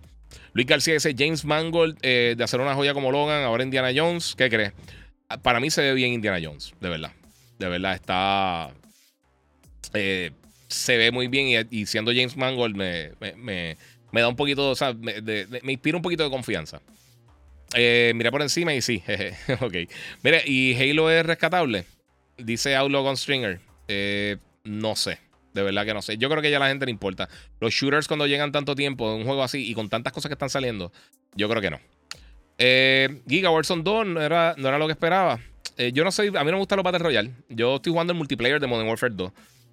Luis 0.53 0.67
García 0.67 0.93
dice, 0.93 1.15
James 1.17 1.43
Mangold, 1.43 1.99
de 1.99 2.37
hacer 2.41 2.59
una 2.59 2.75
joya 2.75 2.93
como 2.93 3.11
Logan, 3.11 3.43
ahora 3.43 3.63
Indiana 3.63 3.91
Jones, 3.95 4.35
¿qué 4.37 4.49
crees? 4.49 4.73
Para 5.41 5.59
mí 5.59 5.69
se 5.69 5.81
ve 5.81 5.93
bien 5.93 6.13
Indiana 6.13 6.39
Jones, 6.41 6.73
de 6.79 6.89
verdad. 6.89 7.11
De 7.59 7.69
verdad, 7.69 7.95
está... 7.95 8.71
Eh, 9.93 10.31
se 10.67 10.97
ve 10.97 11.11
muy 11.11 11.27
bien 11.27 11.67
y, 11.69 11.85
siendo 11.85 12.11
James 12.11 12.35
Mangold 12.35 12.75
me, 12.75 13.11
me, 13.35 13.77
da 14.21 14.27
un 14.27 14.35
poquito, 14.35 14.71
o 14.71 14.75
sea, 14.75 14.93
me, 14.93 15.13
inspira 15.71 15.95
un 15.95 16.01
poquito 16.01 16.23
de 16.23 16.29
confianza. 16.29 16.81
Eh, 17.73 18.13
miré 18.15 18.31
por 18.31 18.41
encima 18.41 18.73
y 18.73 18.81
sí, 18.81 19.03
ok. 19.61 19.73
Mira, 20.23 20.39
¿y 20.45 20.75
Halo 20.75 21.09
es 21.09 21.25
rescatable? 21.25 21.85
Dice 22.37 22.75
Outlaw 22.75 23.05
on 23.05 23.17
Stringer. 23.17 23.59
Eh, 23.87 24.37
no 24.63 24.95
sé. 24.95 25.19
De 25.53 25.63
verdad 25.63 25.85
que 25.85 25.93
no 25.93 26.01
sé. 26.01 26.17
Yo 26.17 26.29
creo 26.29 26.41
que 26.41 26.51
ya 26.51 26.57
a 26.57 26.59
la 26.59 26.67
gente 26.67 26.85
le 26.85 26.91
importa. 26.91 27.29
Los 27.61 27.73
shooters 27.73 28.07
cuando 28.07 28.27
llegan 28.27 28.51
tanto 28.51 28.75
tiempo 28.75 29.09
en 29.13 29.21
un 29.21 29.25
juego 29.25 29.41
así 29.41 29.69
y 29.69 29.73
con 29.73 29.87
tantas 29.87 30.11
cosas 30.11 30.27
que 30.29 30.33
están 30.33 30.49
saliendo, 30.49 30.91
yo 31.33 31.47
creo 31.47 31.61
que 31.61 31.69
no. 31.69 31.79
Eh, 32.57 33.21
Giga 33.27 33.49
Warzone 33.49 33.83
2 33.83 34.07
no 34.07 34.21
era, 34.21 34.55
no 34.57 34.67
era 34.67 34.77
lo 34.77 34.87
que 34.87 34.93
esperaba. 34.93 35.39
Eh, 35.77 35.91
yo 35.93 36.03
no 36.03 36.11
soy, 36.11 36.27
a 36.27 36.31
mí 36.31 36.45
no 36.45 36.53
me 36.53 36.57
gusta 36.57 36.75
los 36.75 36.83
Battle 36.83 36.99
Royale. 36.99 37.31
Yo 37.49 37.75
estoy 37.75 37.91
jugando 37.91 38.13
el 38.13 38.17
multiplayer 38.17 38.59
de 38.59 38.67
Modern 38.67 38.87
Warfare 38.87 39.13
2. 39.13 39.31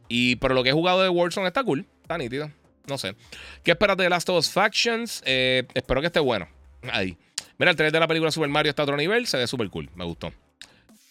Y 0.09 0.37
pero 0.37 0.55
lo 0.55 0.63
que 0.63 0.71
he 0.71 0.73
jugado 0.73 1.03
de 1.03 1.09
Warzone 1.09 1.47
está 1.47 1.63
cool, 1.63 1.87
está 2.03 2.19
nítido. 2.19 2.51
No 2.89 2.99
sé. 2.99 3.15
¿Qué 3.63 3.71
esperas 3.71 3.97
de 3.97 4.09
Last 4.09 4.29
of 4.29 4.39
Us 4.39 4.51
Factions? 4.51 5.23
Eh, 5.25 5.65
espero 5.75 6.01
que 6.01 6.09
esté 6.09 6.21
bueno. 6.21 6.49
Ahí. 6.91 7.17
Mira, 7.59 7.71
el 7.71 7.77
3 7.77 7.93
de 7.93 8.01
la 8.01 8.09
película 8.09 8.33
Super 8.33 8.49
Mario 8.49 8.71
está 8.71 8.83
a 8.83 8.85
otro 8.85 8.97
nivel. 8.97 9.27
Se 9.27 9.37
ve 9.37 9.47
súper 9.47 9.69
cool. 9.71 9.89
Me 9.95 10.05
gustó. 10.05 10.33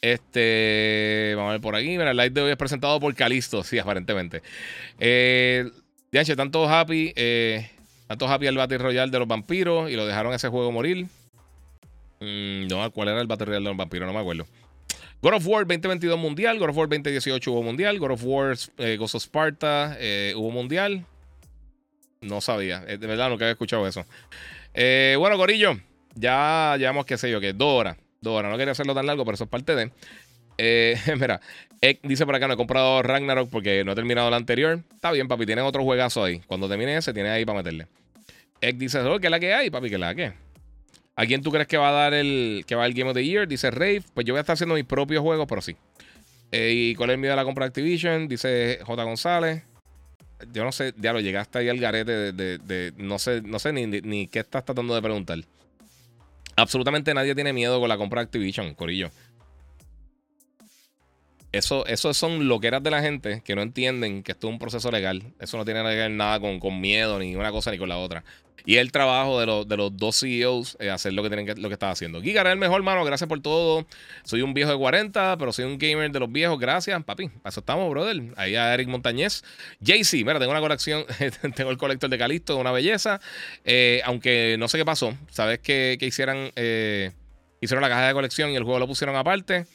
Este, 0.02 1.34
vamos 1.36 1.50
a 1.50 1.52
ver 1.54 1.62
por 1.62 1.76
aquí. 1.76 1.90
Mira, 1.90 2.12
el 2.12 2.18
live 2.18 2.32
de 2.32 2.42
hoy 2.42 2.52
es 2.52 2.58
presentado 2.58 3.00
por 3.00 3.14
Calisto, 3.16 3.64
sí, 3.64 3.80
aparentemente. 3.80 4.42
Eh, 5.00 5.70
tanto 6.36 6.68
happy, 6.68 7.14
eh, 7.16 7.70
tanto 8.08 8.28
happy 8.28 8.48
el 8.48 8.58
Battle 8.58 8.80
Royale 8.80 9.12
de 9.12 9.20
los 9.20 9.28
vampiros 9.28 9.90
y 9.90 9.96
lo 9.96 10.06
dejaron 10.06 10.34
ese 10.34 10.50
juego 10.50 10.72
morir. 10.72 11.08
Mm, 12.22 12.68
no, 12.68 12.92
¿cuál 12.92 13.10
era 13.10 13.20
el 13.20 13.28
Battle 13.28 13.48
Royale 13.48 13.64
de 13.64 13.70
los 13.70 13.78
vampiros? 13.78 14.08
No 14.08 14.14
me 14.14 14.20
acuerdo. 14.20 14.46
God 15.22 15.34
of 15.34 15.48
War 15.48 15.66
2022 15.66 16.18
mundial, 16.18 16.58
God 16.58 16.70
of 16.70 16.78
War 16.78 16.88
2018 16.88 17.52
hubo 17.52 17.62
mundial, 17.62 18.00
God 18.00 18.12
of 18.12 18.24
War 18.24 18.56
eh, 18.78 18.96
Ghost 18.98 19.16
of 19.16 19.24
Sparta 19.24 19.96
eh, 20.00 20.34
hubo 20.36 20.52
mundial. 20.52 21.06
No 22.22 22.42
sabía, 22.42 22.84
eh, 22.88 22.98
de 22.98 23.08
verdad 23.08 23.30
nunca 23.30 23.46
había 23.46 23.54
escuchado 23.54 23.88
eso. 23.88 24.06
bueno, 24.74 25.38
Corillo, 25.38 25.80
ya 26.16 26.76
llevamos, 26.78 27.06
qué 27.06 27.18
sé 27.18 27.30
yo, 27.30 27.40
que 27.40 27.54
dos 27.54 27.80
horas. 27.80 27.98
Dos 28.22 28.38
horas, 28.38 28.52
no 28.52 28.58
quería 28.58 28.74
hacerlo 28.74 28.94
tan 28.94 29.08
largo, 29.08 29.26
pero 29.26 29.34
eso 29.36 29.46
es 29.46 29.50
parte 29.50 29.76
de. 29.76 29.92
mira, 31.20 31.42
dice 32.04 32.26
por 32.26 32.36
acá, 32.36 32.48
no 32.48 32.54
he 32.54 32.58
comprado 32.58 33.02
Ragnarok 33.02 33.50
porque 33.50 33.84
no 33.84 33.94
he 33.94 33.96
terminado 33.96 34.30
la 34.30 34.38
anterior. 34.38 34.84
Está 34.94 35.12
bien, 35.12 35.28
papi, 35.28 35.48
tienen 35.48 35.66
otro 35.66 35.84
juegazo 35.84 36.24
ahí. 36.24 36.40
Cuando 36.46 36.70
termine 36.70 36.98
ese, 36.98 37.14
tiene 37.14 37.30
ahí 37.30 37.46
para 37.46 37.60
meterle. 37.60 37.88
Ek 38.60 38.78
dice, 38.78 39.00
oh, 39.00 39.20
¿qué 39.20 39.28
es 39.28 39.32
la 39.32 39.40
que 39.40 39.56
hay, 39.56 39.72
papi? 39.72 39.90
¿Qué 39.90 39.96
es 39.96 40.02
la 40.02 40.14
que? 40.14 40.34
¿A 41.16 41.26
quién 41.26 41.42
tú 41.42 41.52
crees 41.52 41.68
que 41.68 41.78
va 41.78 41.90
a 41.90 41.92
dar 41.92 42.14
el, 42.14 42.64
que 42.66 42.76
va 42.76 42.86
el 42.86 42.94
Game 42.94 43.10
of 43.10 43.16
the 43.16 43.26
Year? 43.26 43.48
Dice 43.48 43.70
Rave. 43.70 44.04
Pues 44.14 44.26
yo 44.26 44.34
voy 44.34 44.40
a 44.40 44.42
estar 44.42 44.54
haciendo 44.54 44.76
mis 44.76 44.86
propios 44.86 45.22
juegos, 45.22 45.46
pero 45.48 45.62
sí. 45.62 45.76
Eh, 46.52 46.74
¿Y 46.74 46.96
cuál 46.96 47.10
es 47.10 47.16
el 47.16 47.20
miedo 47.20 47.34
de 47.34 47.38
la 47.38 47.44
compra 47.44 47.66
Activision? 47.66 48.28
Dice 48.28 48.80
J. 48.84 49.04
González. 49.04 49.64
Yo 50.54 50.64
no 50.64 50.72
sé, 50.72 50.94
ya 50.98 51.14
lo 51.14 51.20
llegaste 51.20 51.60
ahí 51.60 51.70
al 51.70 51.80
garete 51.80 52.32
de, 52.32 52.94
no 52.98 53.20
sé, 53.20 53.42
no 53.42 53.60
sé 53.60 53.72
ni, 53.74 53.86
ni, 53.86 54.28
qué 54.28 54.40
estás 54.40 54.66
tratando 54.66 54.96
de 54.96 55.02
preguntar. 55.02 55.38
Absolutamente 56.56 57.14
nadie 57.14 57.36
tiene 57.36 57.54
miedo 57.54 57.80
con 57.80 57.88
la 57.88 57.98
compra 57.98 58.22
de 58.22 58.26
Activision, 58.26 58.74
Corillo. 58.74 59.12
Eso, 61.52 61.86
eso 61.86 62.14
son 62.14 62.48
loqueras 62.48 62.82
de 62.82 62.92
la 62.92 63.02
gente 63.02 63.42
que 63.44 63.56
no 63.56 63.62
entienden 63.62 64.24
que 64.24 64.32
esto 64.32 64.48
es 64.48 64.54
un 64.54 64.60
proceso 64.60 64.90
legal. 64.90 65.34
Eso 65.40 65.58
no 65.58 65.66
tiene 65.66 65.82
que 65.82 65.96
ver 65.96 66.12
nada 66.12 66.40
con, 66.40 66.60
con 66.60 66.80
miedo, 66.80 67.20
ni 67.20 67.36
una 67.36 67.52
cosa 67.52 67.72
ni 67.72 67.78
con 67.78 67.90
la 67.90 67.98
otra. 67.98 68.24
Y 68.66 68.78
el 68.78 68.92
trabajo 68.92 69.40
de, 69.40 69.46
los, 69.46 69.68
de 69.68 69.78
los 69.78 69.96
dos 69.96 70.20
CEOs 70.20 70.78
es 70.80 70.90
hacer 70.90 71.14
lo 71.14 71.24
que 71.24 71.30
tienen 71.30 71.46
que, 71.46 71.56
lo 71.56 71.68
que 71.68 71.74
están 71.74 71.90
haciendo. 71.90 72.22
Giga 72.22 72.50
el 72.52 72.58
mejor, 72.58 72.84
mano. 72.84 73.04
Gracias 73.04 73.28
por 73.28 73.42
todo. 73.42 73.88
Soy 74.24 74.42
un 74.42 74.54
viejo 74.54 74.72
de 74.72 74.78
40, 74.78 75.38
pero 75.38 75.52
soy 75.52 75.66
un 75.66 75.78
gamer 75.78 76.12
de 76.12 76.20
los 76.20 76.32
viejos. 76.32 76.60
Gracias, 76.60 77.04
papi. 77.04 77.30
Para 77.30 77.56
estamos, 77.56 77.90
brother. 77.90 78.22
Ahí 78.36 78.56
a 78.56 78.74
Eric 78.74 78.88
Montañez. 78.88 79.44
JC, 79.80 80.24
mira, 80.26 80.40
tengo 80.40 80.52
una 80.52 80.62
colección. 80.62 81.06
tengo 81.56 81.72
el 81.72 81.78
colector 81.78 82.10
de 82.10 82.18
Calisto, 82.18 82.58
una 82.58 82.72
belleza. 82.72 83.20
Eh, 83.66 84.02
aunque 84.06 84.58
no 84.60 84.68
sé 84.68 84.78
qué 84.78 84.86
pasó. 84.86 85.18
Sabes 85.30 85.60
que, 85.60 85.98
hicieran. 86.00 86.52
Eh, 86.56 87.12
hicieron 87.62 87.82
la 87.82 87.90
caja 87.90 88.08
de 88.08 88.14
colección 88.14 88.52
y 88.52 88.56
el 88.56 88.64
juego 88.64 88.80
lo 88.80 88.88
pusieron 88.88 89.16
aparte. 89.16 89.66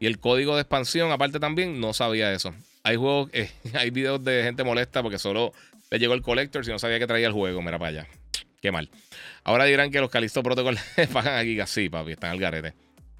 Y 0.00 0.06
el 0.06 0.18
código 0.18 0.54
de 0.56 0.62
expansión, 0.62 1.12
aparte 1.12 1.38
también, 1.38 1.78
no 1.78 1.92
sabía 1.92 2.32
eso. 2.32 2.54
Hay 2.82 2.96
juegos, 2.96 3.30
eh, 3.34 3.50
hay 3.74 3.90
videos 3.90 4.24
de 4.24 4.42
gente 4.42 4.64
molesta 4.64 5.02
porque 5.02 5.18
solo 5.18 5.52
le 5.90 5.98
llegó 5.98 6.14
el 6.14 6.22
collector 6.22 6.64
si 6.64 6.70
no 6.70 6.78
sabía 6.78 6.98
que 6.98 7.06
traía 7.06 7.26
el 7.26 7.32
juego. 7.32 7.60
Mira 7.60 7.78
para 7.78 7.90
allá. 7.90 8.06
Qué 8.62 8.72
mal. 8.72 8.90
Ahora 9.44 9.64
dirán 9.64 9.90
que 9.90 10.00
los 10.00 10.10
Calisto 10.10 10.42
Protocol 10.42 10.78
pagan 11.12 11.38
a 11.38 11.44
Giga. 11.44 11.66
Sí, 11.66 11.88
papi, 11.88 12.12
están 12.12 12.30
al 12.30 12.40
garete. 12.40 12.74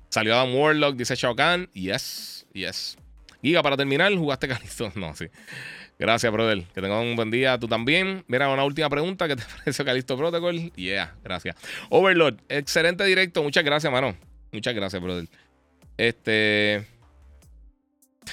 Salió 0.08 0.34
Adam 0.34 0.54
Warlock, 0.54 0.96
dice 0.96 1.14
Shao 1.14 1.36
Kahn. 1.36 1.68
Yes, 1.74 2.46
yes. 2.54 2.96
Giga, 3.42 3.62
para 3.62 3.76
terminar, 3.76 4.12
¿jugaste 4.14 4.48
Calisto? 4.48 4.90
No, 4.96 5.14
sí. 5.14 5.26
Gracias, 5.98 6.32
brother. 6.32 6.64
Que 6.74 6.80
tengan 6.80 7.06
un 7.06 7.14
buen 7.14 7.30
día. 7.30 7.58
Tú 7.58 7.68
también. 7.68 8.24
Mira, 8.26 8.48
una 8.48 8.64
última 8.64 8.88
pregunta. 8.88 9.28
¿Qué 9.28 9.36
te 9.36 9.42
pareció 9.58 9.84
Calisto 9.84 10.16
Protocol? 10.16 10.72
Yeah, 10.72 11.14
gracias. 11.22 11.56
Overlord, 11.90 12.38
excelente 12.48 13.04
directo. 13.04 13.42
Muchas 13.42 13.64
gracias, 13.64 13.92
mano. 13.92 14.16
Muchas 14.50 14.74
gracias, 14.74 15.02
brother. 15.02 15.28
Este. 16.00 16.86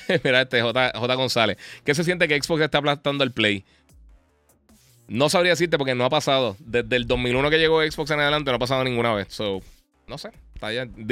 Mira, 0.23 0.41
este 0.41 0.61
J. 0.61 1.15
González. 1.15 1.57
¿Qué 1.83 1.93
se 1.93 2.05
siente 2.05 2.27
que 2.27 2.41
Xbox 2.41 2.61
está 2.61 2.77
aplastando 2.77 3.25
el 3.25 3.31
Play? 3.31 3.65
No 5.09 5.27
sabría 5.27 5.51
decirte 5.51 5.77
porque 5.77 5.93
no 5.93 6.05
ha 6.05 6.09
pasado. 6.09 6.55
Desde 6.59 6.95
el 6.95 7.07
2001 7.07 7.49
que 7.49 7.59
llegó 7.59 7.81
Xbox 7.81 8.11
en 8.11 8.21
adelante 8.21 8.51
no 8.51 8.55
ha 8.55 8.59
pasado 8.59 8.85
ninguna 8.85 9.13
vez. 9.13 9.27
So, 9.29 9.61
no 10.07 10.17
sé. 10.17 10.29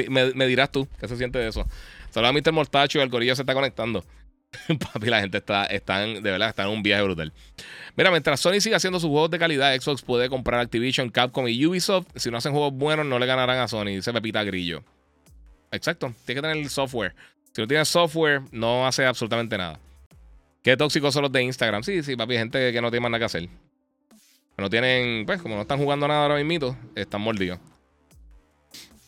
Me, 0.07 0.47
dirás 0.47 0.71
tú 0.71 0.87
qué 0.97 1.09
se 1.09 1.17
siente 1.17 1.39
de 1.39 1.49
eso. 1.49 1.67
Saludos 2.09 2.29
a 2.29 2.33
Mr. 2.33 2.53
Mortacho 2.53 2.99
y 2.99 3.01
el 3.01 3.09
corillo 3.09 3.35
se 3.35 3.41
está 3.41 3.53
conectando. 3.53 4.05
Papi, 4.93 5.07
la 5.07 5.19
gente 5.19 5.39
está, 5.39 5.65
están, 5.65 6.23
de 6.23 6.31
verdad, 6.31 6.49
está 6.49 6.63
en 6.63 6.69
un 6.69 6.83
viaje 6.83 7.03
brutal. 7.03 7.33
Mira, 7.97 8.11
mientras 8.11 8.39
Sony 8.39 8.61
siga 8.61 8.77
haciendo 8.77 9.01
sus 9.01 9.09
juegos 9.09 9.29
de 9.29 9.39
calidad, 9.39 9.75
Xbox 9.77 10.01
puede 10.03 10.29
comprar 10.29 10.61
Activision, 10.61 11.09
Capcom 11.09 11.49
y 11.49 11.65
Ubisoft. 11.65 12.07
Si 12.15 12.31
no 12.31 12.37
hacen 12.37 12.53
juegos 12.53 12.73
buenos, 12.73 13.05
no 13.05 13.19
le 13.19 13.25
ganarán 13.25 13.59
a 13.59 13.67
Sony. 13.67 13.87
Dice 13.87 14.13
Pepita 14.13 14.43
Grillo. 14.45 14.85
Exacto. 15.71 16.13
Tiene 16.25 16.41
que 16.41 16.47
tener 16.47 16.57
el 16.57 16.69
software. 16.69 17.15
Si 17.53 17.61
no 17.61 17.67
tienes 17.67 17.87
software, 17.87 18.41
no 18.51 18.85
hace 18.85 19.05
absolutamente 19.05 19.57
nada. 19.57 19.79
Qué 20.61 20.75
tóxicos 20.75 21.13
son 21.13 21.23
los 21.23 21.31
de 21.31 21.43
Instagram. 21.43 21.83
Sí, 21.83 22.01
sí, 22.03 22.15
papi, 22.15 22.35
gente 22.35 22.73
que 22.73 22.81
no 22.81 22.89
tiene 22.89 23.01
más 23.01 23.11
nada 23.11 23.19
que 23.19 23.25
hacer. 23.25 23.49
No 24.57 24.69
tienen, 24.69 25.25
pues, 25.25 25.41
como 25.41 25.55
no 25.55 25.61
están 25.61 25.79
jugando 25.79 26.07
nada 26.07 26.23
ahora 26.23 26.43
mismo, 26.43 26.77
están 26.95 27.21
mordidos. 27.21 27.59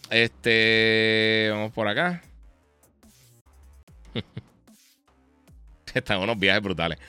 Este, 0.09 1.49
vamos 1.51 1.71
por 1.71 1.88
acá. 1.88 2.21
están 5.93 6.19
unos 6.19 6.38
viajes 6.38 6.61
brutales. 6.61 6.99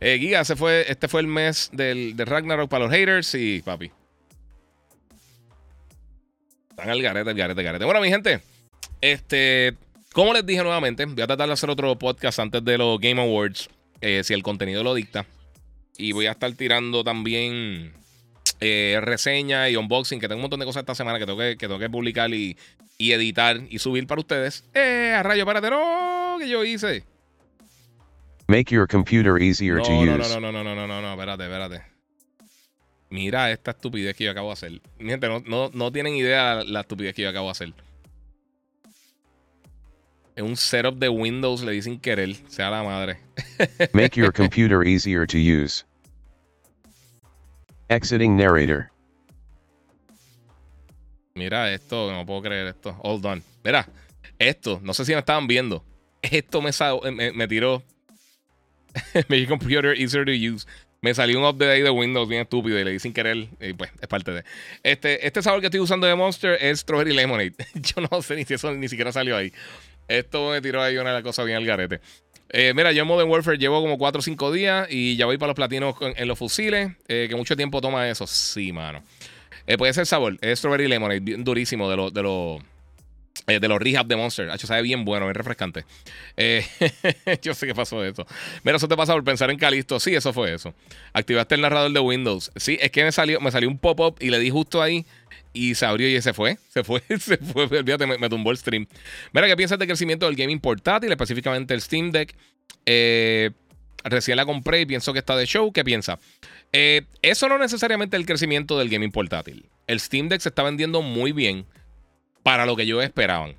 Eh, 0.00 0.18
Giga, 0.18 0.44
fue, 0.44 0.90
este 0.90 1.08
fue 1.08 1.20
el 1.20 1.26
mes 1.26 1.68
del, 1.72 2.14
Ragnarok 2.16 2.70
para 2.70 2.84
los 2.84 2.92
haters. 2.92 3.26
Sí, 3.26 3.62
papi. 3.64 3.90
Están 6.70 6.90
al 6.90 7.02
garete, 7.02 7.30
al 7.30 7.36
garete, 7.36 7.60
al 7.60 7.64
garete. 7.64 7.84
Bueno, 7.84 8.00
mi 8.00 8.08
gente, 8.08 8.40
este, 9.00 9.76
como 10.12 10.32
les 10.32 10.44
dije 10.44 10.62
nuevamente, 10.62 11.04
voy 11.04 11.22
a 11.22 11.26
tratar 11.26 11.46
de 11.46 11.52
hacer 11.52 11.70
otro 11.70 11.96
podcast 11.98 12.38
antes 12.40 12.64
de 12.64 12.78
los 12.78 12.98
Game 13.00 13.20
Awards, 13.20 13.68
eh, 14.00 14.22
si 14.24 14.34
el 14.34 14.42
contenido 14.42 14.82
lo 14.82 14.94
dicta. 14.94 15.26
Y 15.96 16.12
voy 16.12 16.26
a 16.26 16.32
estar 16.32 16.52
tirando 16.52 17.04
también 17.04 17.92
eh, 18.60 18.98
reseña 19.02 19.68
y 19.68 19.76
unboxing, 19.76 20.18
que 20.18 20.28
tengo 20.28 20.38
un 20.38 20.42
montón 20.42 20.60
de 20.60 20.66
cosas 20.66 20.80
esta 20.80 20.94
semana 20.94 21.18
que 21.18 21.26
tengo 21.26 21.38
que, 21.38 21.56
que, 21.56 21.66
tengo 21.66 21.78
que 21.78 21.88
publicar 21.90 22.32
y, 22.32 22.56
editar 22.98 23.60
y 23.70 23.78
subir 23.78 24.06
para 24.06 24.20
ustedes. 24.20 24.64
Eh, 24.74 25.14
a 25.16 25.22
rayo, 25.22 25.42
espérate, 25.42 25.70
no, 25.70 26.36
que 26.38 26.48
yo 26.48 26.64
hice. 26.64 27.04
Make 28.48 28.74
your 28.74 28.88
computer 28.88 29.40
easier 29.40 29.76
no, 29.76 29.84
to 29.84 29.90
no, 29.90 30.16
use. 30.16 30.34
No, 30.34 30.40
no, 30.40 30.52
no, 30.52 30.64
no, 30.64 30.74
no, 30.74 30.86
no, 30.86 31.00
no, 31.00 31.12
espérate, 31.12 31.44
espérate. 31.44 31.82
Mira 33.10 33.50
esta 33.50 33.70
estupidez 33.70 34.16
que 34.16 34.24
yo 34.24 34.32
acabo 34.32 34.48
de 34.48 34.52
hacer. 34.54 34.80
Mi 34.98 35.10
gente, 35.10 35.28
no, 35.28 35.40
no, 35.46 35.70
no 35.72 35.92
tienen 35.92 36.14
idea 36.16 36.62
la 36.64 36.80
estupidez 36.80 37.14
que 37.14 37.22
yo 37.22 37.28
acabo 37.28 37.46
de 37.46 37.52
hacer. 37.52 37.74
Es 40.40 40.46
un 40.46 40.56
setup 40.56 40.98
de 40.98 41.10
Windows, 41.10 41.62
le 41.62 41.72
dicen 41.72 42.00
querer, 42.00 42.34
sea 42.48 42.70
la 42.70 42.82
madre. 42.82 43.18
Make 43.92 44.16
your 44.16 44.32
computer 44.32 44.82
easier 44.82 45.26
to 45.26 45.36
use. 45.36 45.84
Exiting 47.90 48.38
narrator. 48.38 48.90
Mira 51.34 51.70
esto, 51.70 52.10
no 52.10 52.24
puedo 52.24 52.40
creer 52.40 52.68
esto. 52.68 52.96
All 53.02 53.20
done. 53.20 53.42
Mira, 53.62 53.86
esto, 54.38 54.80
no 54.82 54.94
sé 54.94 55.04
si 55.04 55.12
me 55.12 55.18
estaban 55.18 55.46
viendo. 55.46 55.84
Esto 56.22 56.62
me, 56.62 56.70
me, 57.12 57.32
me 57.32 57.46
tiró. 57.46 57.82
Make 59.28 59.46
computer 59.46 59.92
easier 59.92 60.24
to 60.24 60.32
use. 60.32 60.66
Me 61.02 61.12
salió 61.12 61.38
un 61.38 61.44
update 61.44 61.72
ahí 61.72 61.82
de 61.82 61.90
Windows 61.90 62.30
bien 62.30 62.42
estúpido 62.42 62.78
y 62.78 62.84
le 62.84 62.92
dicen 62.92 63.12
querer. 63.12 63.48
Y 63.60 63.74
pues 63.74 63.90
es 64.00 64.08
parte 64.08 64.30
de. 64.32 64.44
Este, 64.82 65.26
este 65.26 65.42
sabor 65.42 65.60
que 65.60 65.66
estoy 65.66 65.80
usando 65.80 66.06
de 66.06 66.14
Monster 66.14 66.56
es 66.62 66.80
Strawberry 66.80 67.12
Lemonade. 67.12 67.52
Yo 67.74 68.00
no 68.10 68.22
sé 68.22 68.36
ni 68.36 68.46
si 68.46 68.54
eso 68.54 68.72
ni 68.72 68.88
siquiera 68.88 69.12
salió 69.12 69.36
ahí. 69.36 69.52
Esto 70.10 70.50
me 70.50 70.60
tiró 70.60 70.82
ahí 70.82 70.98
una 70.98 71.22
cosas 71.22 71.46
bien 71.46 71.56
al 71.56 71.64
garete. 71.64 72.00
Eh, 72.48 72.72
mira, 72.74 72.90
yo 72.90 73.02
en 73.02 73.08
Modern 73.08 73.30
Warfare 73.30 73.58
llevo 73.58 73.80
como 73.80 73.96
4 73.96 74.18
o 74.18 74.22
5 74.22 74.50
días 74.50 74.88
y 74.90 75.16
ya 75.16 75.24
voy 75.26 75.38
para 75.38 75.50
los 75.50 75.54
platinos 75.54 75.94
en, 76.00 76.26
los 76.26 76.36
fusiles, 76.36 76.90
eh, 77.06 77.26
que 77.30 77.36
mucho 77.36 77.56
tiempo 77.56 77.80
toma 77.80 78.08
eso. 78.08 78.26
Sí, 78.26 78.72
mano. 78.72 79.04
Eh, 79.68 79.78
puede 79.78 79.92
ser 79.92 80.06
sabor, 80.06 80.36
es 80.40 80.58
Strawberry 80.58 80.88
Lemonade, 80.88 81.20
durísimo 81.20 81.88
de 81.88 81.96
los... 81.96 82.12
De 82.12 82.22
los 82.22 82.60
de 83.46 83.66
los 83.66 83.80
rehab 83.80 84.06
de 84.06 84.14
Monster. 84.14 84.48
Hecho, 84.50 84.68
sabe 84.68 84.82
bien 84.82 85.04
bueno, 85.04 85.26
bien 85.26 85.34
refrescante. 85.34 85.84
yo 87.42 87.52
sé 87.54 87.66
qué 87.66 87.74
pasó 87.74 88.00
de 88.00 88.10
eso. 88.10 88.24
Mira, 88.62 88.76
eso 88.76 88.86
te 88.86 88.96
pasa 88.96 89.12
por 89.12 89.24
pensar 89.24 89.50
en 89.50 89.58
Calisto. 89.58 89.98
Sí, 89.98 90.14
eso 90.14 90.32
fue 90.32 90.54
eso. 90.54 90.72
Activaste 91.14 91.56
el 91.56 91.62
narrador 91.62 91.90
de 91.90 91.98
Windows. 91.98 92.52
Sí, 92.54 92.78
es 92.80 92.92
que 92.92 93.02
me 93.02 93.10
salió, 93.10 93.40
me 93.40 93.50
salió 93.50 93.68
un 93.68 93.78
pop-up 93.78 94.16
y 94.20 94.30
le 94.30 94.38
di 94.38 94.50
justo 94.50 94.80
ahí 94.80 95.04
y 95.52 95.74
se 95.74 95.86
abrió 95.86 96.08
y 96.08 96.20
se 96.20 96.32
fue. 96.32 96.58
Se 96.68 96.84
fue, 96.84 97.02
se 97.18 97.36
fue. 97.38 97.64
Olvídate, 97.64 98.06
me, 98.06 98.28
tumbó 98.28 98.50
el 98.50 98.58
stream. 98.58 98.86
Mira, 99.32 99.46
¿qué 99.46 99.56
piensas 99.56 99.78
del 99.78 99.88
crecimiento 99.88 100.26
del 100.26 100.36
gaming 100.36 100.60
portátil, 100.60 101.10
específicamente 101.10 101.74
el 101.74 101.80
Steam 101.80 102.10
Deck? 102.10 102.34
Eh, 102.86 103.50
recién 104.04 104.36
la 104.36 104.46
compré 104.46 104.80
y 104.80 104.86
pienso 104.86 105.12
que 105.12 105.18
está 105.18 105.36
de 105.36 105.46
show. 105.46 105.72
¿Qué 105.72 105.84
piensa? 105.84 106.18
Eh, 106.72 107.02
eso 107.22 107.48
no 107.48 107.58
necesariamente 107.58 108.16
el 108.16 108.26
crecimiento 108.26 108.78
del 108.78 108.88
gaming 108.88 109.10
portátil. 109.10 109.68
El 109.86 110.00
Steam 110.00 110.28
Deck 110.28 110.40
se 110.40 110.50
está 110.50 110.62
vendiendo 110.62 111.02
muy 111.02 111.32
bien 111.32 111.66
para 112.42 112.66
lo 112.66 112.76
que 112.76 112.86
yo 112.86 113.02
esperaban. 113.02 113.56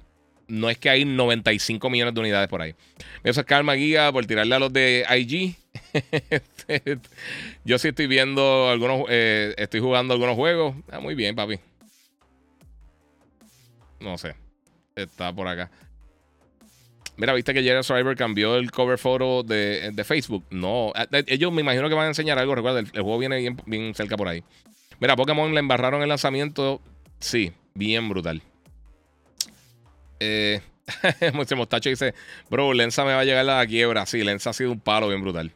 No 0.47 0.69
es 0.69 0.77
que 0.77 0.89
hay 0.89 1.05
95 1.05 1.89
millones 1.89 2.13
de 2.13 2.19
unidades 2.19 2.49
por 2.49 2.61
ahí. 2.61 2.75
Me 3.23 3.31
voy 3.31 3.39
a 3.39 3.43
calma 3.43 3.73
guía 3.73 4.11
por 4.11 4.25
tirarle 4.25 4.55
a 4.55 4.59
los 4.59 4.73
de 4.73 5.05
IG. 5.09 5.55
yo 7.63 7.77
sí 7.77 7.87
estoy 7.89 8.07
viendo 8.07 8.69
algunos, 8.69 9.05
eh, 9.09 9.53
estoy 9.57 9.79
jugando 9.79 10.13
algunos 10.13 10.35
juegos. 10.35 10.75
Ah, 10.91 10.99
muy 10.99 11.15
bien, 11.15 11.35
papi. 11.35 11.59
No 14.01 14.17
sé. 14.17 14.35
Está 14.95 15.33
por 15.33 15.47
acá. 15.47 15.69
Mira, 17.17 17.33
¿viste 17.33 17.53
que 17.53 17.61
Jerry 17.61 17.83
Survivor 17.83 18.15
cambió 18.15 18.55
el 18.55 18.71
cover 18.71 18.97
photo 18.97 19.43
de, 19.43 20.03
Facebook? 20.05 20.45
No. 20.49 20.91
Eh, 20.95 21.23
ellos 21.27 21.51
me 21.51 21.61
imagino 21.61 21.87
que 21.87 21.95
van 21.95 22.05
a 22.05 22.09
enseñar 22.09 22.39
algo. 22.39 22.55
Recuerda, 22.55 22.79
el, 22.79 22.89
juego 22.89 23.17
viene 23.17 23.37
bien, 23.37 23.57
bien, 23.65 23.93
cerca 23.93 24.17
por 24.17 24.27
ahí. 24.27 24.43
Mira, 24.99 25.15
Pokémon 25.15 25.53
le 25.53 25.59
embarraron 25.59 26.01
el 26.01 26.09
lanzamiento. 26.09 26.81
Sí, 27.19 27.51
bien 27.73 28.09
brutal. 28.09 28.41
Eh, 30.19 30.61
Mostacho 31.55 31.89
dice, 31.89 32.13
bro, 32.49 32.73
Lenza 32.73 33.03
me 33.03 33.13
va 33.13 33.19
a 33.19 33.25
llegar 33.25 33.41
a 33.47 33.57
la 33.59 33.67
quiebra. 33.67 34.05
Sí, 34.05 34.23
Lenza 34.23 34.51
ha 34.51 34.53
sido 34.53 34.71
un 34.71 34.79
palo 34.79 35.07
bien 35.07 35.21
brutal. 35.21 35.51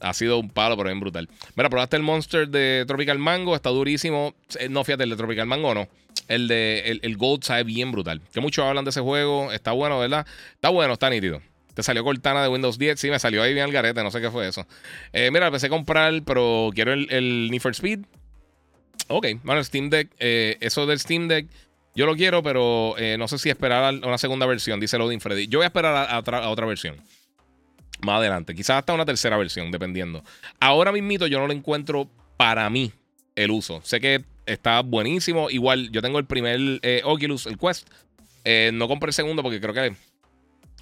Ha 0.00 0.14
sido 0.14 0.38
un 0.38 0.48
palo, 0.48 0.76
pero 0.76 0.88
bien 0.88 1.00
brutal. 1.00 1.28
Mira, 1.56 1.68
probaste 1.68 1.96
el 1.96 2.02
Monster 2.02 2.48
de 2.48 2.84
Tropical 2.86 3.18
Mango, 3.18 3.54
está 3.54 3.70
durísimo. 3.70 4.34
Eh, 4.58 4.68
no, 4.68 4.82
fíjate, 4.82 5.04
el 5.04 5.10
de 5.10 5.16
Tropical 5.16 5.46
Mango 5.46 5.74
no. 5.74 5.88
El 6.26 6.48
de 6.48 7.00
el, 7.02 7.16
Gold 7.16 7.42
sabe 7.42 7.64
bien 7.64 7.92
brutal. 7.92 8.20
Que 8.32 8.40
muchos 8.40 8.64
hablan 8.64 8.84
de 8.84 8.90
ese 8.90 9.00
juego. 9.00 9.52
Está 9.52 9.72
bueno, 9.72 9.98
¿verdad? 9.98 10.26
Está 10.54 10.70
bueno, 10.70 10.94
está 10.94 11.10
nítido. 11.10 11.42
Te 11.74 11.82
salió 11.82 12.02
Cortana 12.02 12.42
de 12.42 12.48
Windows 12.48 12.78
10. 12.78 12.98
Sí, 12.98 13.10
me 13.10 13.18
salió 13.18 13.42
ahí 13.42 13.52
bien 13.52 13.64
al 13.64 13.72
garete. 13.72 14.02
No 14.02 14.10
sé 14.10 14.20
qué 14.20 14.30
fue 14.30 14.48
eso. 14.48 14.66
Eh, 15.12 15.30
mira, 15.30 15.46
empecé 15.46 15.66
a 15.66 15.70
comprar, 15.70 16.22
pero 16.24 16.70
quiero 16.74 16.92
el, 16.92 17.10
el 17.12 17.60
for 17.60 17.72
Speed. 17.72 18.00
Ok, 19.08 19.26
bueno, 19.42 19.58
el 19.58 19.64
Steam 19.64 19.90
Deck. 19.90 20.08
Eh, 20.18 20.56
eso 20.60 20.86
del 20.86 20.98
Steam 20.98 21.28
Deck. 21.28 21.46
Yo 21.94 22.06
lo 22.06 22.14
quiero, 22.14 22.42
pero 22.42 22.94
no 23.18 23.28
sé 23.28 23.38
si 23.38 23.50
esperar 23.50 23.82
a 23.82 24.06
una 24.06 24.16
segunda 24.16 24.46
versión, 24.46 24.78
dice 24.78 24.96
Loading 24.96 25.20
Freddy. 25.20 25.48
Yo 25.48 25.58
voy 25.58 25.64
a 25.64 25.66
esperar 25.66 26.08
a, 26.08 26.18
otra 26.20 26.66
versión. 26.66 26.96
Más 28.02 28.18
adelante. 28.18 28.54
Quizás 28.54 28.78
hasta 28.78 28.94
una 28.94 29.04
tercera 29.04 29.36
versión, 29.36 29.70
dependiendo. 29.70 30.24
Ahora 30.58 30.92
mismito 30.92 31.26
yo 31.26 31.38
no 31.38 31.46
lo 31.46 31.52
encuentro 31.52 32.08
para 32.36 32.68
mí 32.70 32.92
el 33.36 33.50
uso. 33.50 33.80
Sé 33.84 34.00
que 34.00 34.24
está 34.46 34.80
buenísimo. 34.80 35.50
Igual 35.50 35.90
yo 35.90 36.00
tengo 36.02 36.18
el 36.18 36.24
primer 36.24 36.58
eh, 36.82 37.02
Oculus, 37.04 37.46
el 37.46 37.58
Quest. 37.58 37.88
no 38.72 38.88
compré 38.88 39.08
el 39.08 39.14
segundo 39.14 39.42
porque 39.42 39.60
creo 39.60 39.74
que 39.74 39.94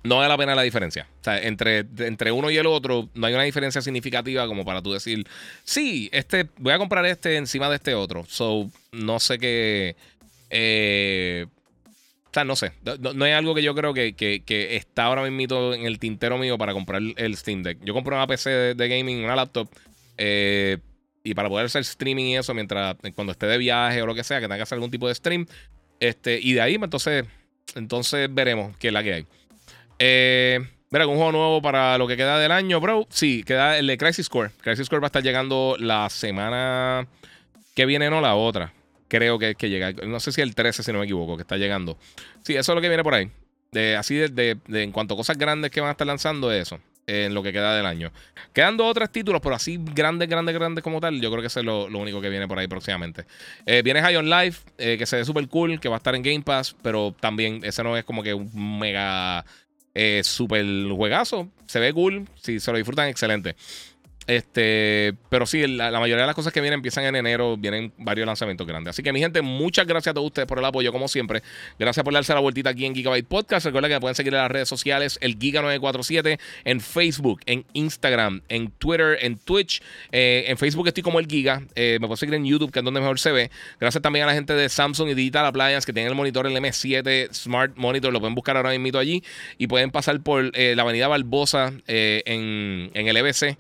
no 0.05 0.17
vale 0.17 0.29
la 0.29 0.37
pena 0.37 0.55
la 0.55 0.63
diferencia. 0.63 1.07
O 1.21 1.25
sea, 1.25 1.41
entre, 1.43 1.85
entre 1.99 2.33
uno 2.33 2.51
y 2.51 2.57
el 2.57 2.67
otro 2.67 3.09
no 3.15 3.27
hay 3.27 3.35
una 3.35 3.43
diferencia 3.43 3.83
significativa 3.83 4.47
como 4.47 4.65
para 4.65 4.83
tú 4.83 4.93
decir, 4.93 5.27
sí, 5.65 6.09
este, 6.13 6.49
voy 6.59 6.73
a 6.73 6.79
comprar 6.79 7.05
este 7.07 7.37
encima 7.37 7.69
de 7.69 7.77
este 7.77 7.95
otro. 7.95 8.25
So, 8.29 8.71
no 8.93 9.21
sé 9.21 9.39
qué. 9.39 9.97
Eh, 10.51 11.47
o 12.29 12.35
sea, 12.35 12.45
no 12.45 12.57
sé. 12.57 12.73
No, 13.01 13.25
hay 13.25 13.33
algo 13.33 13.55
que 13.55 13.63
yo 13.63 13.75
creo 13.75 13.95
que, 13.95 14.15
está 14.77 15.05
ahora 15.05 15.29
mismo 15.29 15.73
en 15.73 15.87
el 15.87 15.99
tintero 15.99 16.37
mío 16.37 16.59
para 16.59 16.75
comprar 16.75 17.01
el 17.17 17.37
Steam 17.37 17.63
Deck. 17.63 17.79
Yo 17.83 17.95
compro 17.95 18.17
una 18.17 18.27
PC 18.27 18.75
de, 18.75 18.89
gaming, 18.89 19.25
una 19.25 19.35
laptop. 19.35 19.69
Eh, 20.19 20.77
y 21.25 21.35
para 21.35 21.49
poder 21.49 21.67
hacer 21.67 21.83
streaming 21.83 22.25
y 22.25 22.37
eso, 22.37 22.53
mientras 22.53 22.97
cuando 23.15 23.33
esté 23.33 23.47
de 23.47 23.57
viaje 23.57 24.03
o 24.03 24.07
lo 24.07 24.15
que 24.15 24.25
sea, 24.25 24.41
que 24.41 24.45
tenga 24.45 24.57
que 24.57 24.63
hacer 24.63 24.77
algún 24.77 24.91
tipo 24.91 25.09
de 25.09 25.15
stream. 25.15 25.47
Este, 26.01 26.39
y 26.41 26.53
de 26.53 26.61
ahí, 26.61 26.75
entonces, 26.75 27.25
entonces 27.75 28.29
veremos 28.31 28.77
qué 28.77 28.89
es 28.89 28.93
la 28.93 29.03
que 29.03 29.15
hay. 29.15 29.27
Eh, 29.99 30.61
mira, 30.91 31.07
un 31.07 31.17
juego 31.17 31.33
nuevo 31.33 31.63
para 31.63 31.97
lo 31.97 32.07
que 32.07 32.17
queda 32.17 32.39
del 32.39 32.53
año, 32.53 32.79
bro. 32.79 33.07
Sí, 33.11 33.43
queda 33.43 33.79
el 33.79 33.87
de 33.87 33.97
Crisis 33.97 34.29
Core. 34.29 34.51
Crisis 34.61 34.89
Core 34.91 35.01
va 35.01 35.07
a 35.07 35.09
estar 35.09 35.23
llegando 35.23 35.77
la 35.79 36.11
semana 36.11 37.09
que 37.75 37.87
viene, 37.87 38.11
no 38.11 38.21
la 38.21 38.35
otra. 38.35 38.75
Creo 39.09 39.39
que, 39.39 39.55
que 39.55 39.71
llega. 39.71 39.93
No 40.07 40.21
sé 40.21 40.33
si 40.33 40.41
el 40.41 40.55
13, 40.55 40.83
si 40.83 40.93
no 40.93 40.99
me 40.99 41.05
equivoco, 41.05 41.37
que 41.37 41.43
está 41.43 41.57
llegando. 41.57 41.99
Sí, 42.43 42.55
eso 42.55 42.73
es 42.73 42.77
lo 42.77 42.81
que 42.81 42.89
viene 42.89 43.03
por 43.03 43.15
ahí. 43.15 43.31
De, 43.73 43.97
así 43.97 44.15
de, 44.15 44.59
en 44.69 44.93
cuanto 44.93 45.15
a 45.15 45.17
cosas 45.17 45.37
grandes 45.37 45.71
que 45.71 45.81
van 45.81 45.89
a 45.89 45.93
estar 45.93 46.07
lanzando, 46.07 46.51
eso 46.53 46.79
en 47.07 47.33
lo 47.33 47.43
que 47.43 47.53
queda 47.53 47.75
del 47.75 47.87
año. 47.87 48.13
Quedando 48.53 48.85
otros 48.85 49.11
títulos, 49.11 49.41
pero 49.41 49.55
así 49.55 49.81
grandes, 49.83 50.29
grandes, 50.29 50.55
grandes 50.55 50.85
como 50.85 51.01
tal, 51.01 51.19
yo 51.21 51.31
creo 51.31 51.41
que 51.41 51.47
eso 51.47 51.61
es 51.61 51.65
lo, 51.65 51.87
único 51.87 52.21
que 52.21 52.29
viene 52.29 52.47
por 52.47 52.59
ahí 52.59 52.69
próximamente. 52.69 53.25
Eh, 53.65 53.81
viene 53.83 54.03
High 54.03 54.17
on 54.17 54.29
Life, 54.29 54.69
eh, 54.77 54.99
que 54.99 55.07
se 55.07 55.17
ve 55.17 55.25
súper 55.25 55.49
cool, 55.49 55.81
que 55.81 55.89
va 55.89 55.97
a 55.97 55.99
estar 55.99 56.15
en 56.15 56.23
Game 56.23 56.43
Pass, 56.43 56.77
pero 56.83 57.15
también 57.19 57.61
ese 57.65 57.83
no 57.83 57.97
es 57.97 58.05
como 58.05 58.23
que 58.23 58.35
un 58.35 58.79
mega 58.79 59.45
eh, 59.95 60.21
super 60.23 60.65
juegazo. 60.95 61.49
Se 61.67 61.81
ve 61.81 61.93
cool. 61.93 62.29
Si 62.41 62.61
se 62.61 62.71
lo 62.71 62.77
disfrutan, 62.79 63.09
excelente. 63.09 63.57
Este, 64.29 65.15
pero 65.31 65.47
sí, 65.47 65.67
la, 65.67 65.91
mayoría 65.91 66.21
de 66.21 66.27
las 66.27 66.35
cosas 66.35 66.53
que 66.53 66.61
vienen 66.61 66.77
empiezan 66.77 67.05
en 67.05 67.17
enero, 67.17 67.57
vienen 67.57 67.95
varios 67.97 68.27
lanzamientos 68.27 68.67
grandes. 68.67 68.91
Así 68.91 69.03
que, 69.03 69.11
mi 69.11 69.21
gente, 69.21 69.41
muchas 69.41 69.87
gracias 69.87 70.11
a 70.11 70.15
todos 70.15 70.27
ustedes 70.27 70.47
por 70.47 70.59
el 70.59 70.67
apoyo, 70.67 70.93
como 70.93 71.09
siempre. 71.09 71.43
Gracias 71.79 72.05
por 72.05 72.13
darse 72.13 72.35
la 72.35 72.41
vueltita 72.41 72.69
aquí 72.69 72.85
en 72.85 72.95
Gigabyte 72.95 73.27
Podcast. 73.27 73.65
Recuerden 73.65 73.89
que 73.89 73.95
me 73.95 74.01
pueden 74.01 74.15
seguir 74.15 74.35
en 74.35 74.41
las 74.41 74.51
redes 74.51 74.69
sociales, 74.69 75.19
el 75.23 75.39
Giga947, 75.39 76.39
en 76.67 76.81
Facebook, 76.83 77.41
en 77.47 77.65
Instagram, 77.73 78.43
en 78.51 78.71
Twitter, 78.73 79.17
en 79.23 79.39
Twitch. 79.39 79.81
Eh, 80.13 80.45
en 80.49 80.59
Facebook 80.59 80.89
estoy 80.89 81.03
como 81.03 81.21
el 81.21 81.27
Giga. 81.27 81.63
Eh, 81.75 81.97
me 81.99 82.07
pueden 82.07 82.19
seguir 82.19 82.35
en 82.35 82.45
YouTube, 82.45 82.71
que 82.71 82.81
es 82.81 82.85
donde 82.85 83.01
mejor 83.01 83.19
se 83.19 83.33
ve. 83.33 83.51
Gracias 83.81 84.03
también 84.03 84.25
a 84.25 84.27
la 84.27 84.35
gente 84.35 84.53
de 84.53 84.69
Samsung 84.69 85.09
y 85.09 85.15
Digital 85.15 85.47
Appliance 85.47 85.87
que 85.87 85.95
tienen 85.95 86.11
el 86.11 86.17
monitor 86.17 86.47
el 86.47 86.53
M7 86.55 87.33
Smart 87.33 87.73
Monitor. 87.77 88.13
Lo 88.13 88.21
pueden 88.21 88.35
buscar 88.35 88.59
ahora 88.59 88.77
mismo 88.77 88.99
allí 88.99 89.25
y 89.57 89.69
pueden 89.69 89.91
pasar 89.91 90.21
por 90.21 90.51
eh, 90.53 90.75
la 90.77 90.83
avenida 90.83 91.09
Barbosa 91.09 91.73
en, 91.87 92.91
en 92.93 93.09
el 93.09 93.17
EBC. 93.17 93.57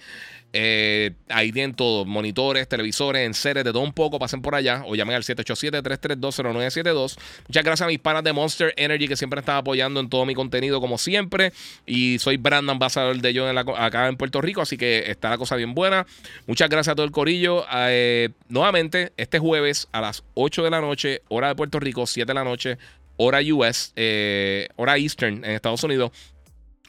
Eh, 0.52 1.12
ahí 1.28 1.52
tienen 1.52 1.74
todo: 1.74 2.04
monitores, 2.04 2.68
televisores, 2.68 3.26
en 3.26 3.34
series, 3.34 3.64
de 3.64 3.72
todo 3.72 3.82
un 3.82 3.92
poco. 3.92 4.18
Pasen 4.18 4.42
por 4.42 4.54
allá 4.54 4.82
o 4.86 4.94
llamen 4.94 5.16
al 5.16 5.22
787-332-0972. 5.22 7.18
Muchas 7.48 7.64
gracias 7.64 7.86
a 7.86 7.88
mis 7.88 7.98
panas 7.98 8.24
de 8.24 8.32
Monster 8.32 8.72
Energy 8.76 9.08
que 9.08 9.16
siempre 9.16 9.40
están 9.40 9.56
apoyando 9.56 10.00
en 10.00 10.08
todo 10.08 10.24
mi 10.24 10.34
contenido, 10.34 10.80
como 10.80 10.98
siempre. 10.98 11.52
Y 11.86 12.18
soy 12.18 12.36
Brandon, 12.36 12.70
Ambassador 12.70 13.16
de 13.20 13.32
yo 13.32 13.48
acá 13.48 14.08
en 14.08 14.16
Puerto 14.16 14.40
Rico, 14.40 14.62
así 14.62 14.76
que 14.76 15.10
está 15.10 15.30
la 15.30 15.38
cosa 15.38 15.56
bien 15.56 15.74
buena. 15.74 16.06
Muchas 16.46 16.68
gracias 16.68 16.92
a 16.92 16.96
todo 16.96 17.06
el 17.06 17.12
corillo. 17.12 17.64
Eh, 17.72 18.30
nuevamente, 18.48 19.12
este 19.16 19.38
jueves 19.38 19.88
a 19.92 20.00
las 20.00 20.24
8 20.34 20.64
de 20.64 20.70
la 20.70 20.80
noche, 20.80 21.22
hora 21.28 21.48
de 21.48 21.54
Puerto 21.54 21.80
Rico, 21.80 22.06
7 22.06 22.26
de 22.26 22.34
la 22.34 22.44
noche, 22.44 22.78
hora 23.16 23.40
US, 23.40 23.92
eh, 23.96 24.68
hora 24.76 24.96
Eastern 24.96 25.44
en 25.44 25.50
Estados 25.50 25.82
Unidos. 25.84 26.12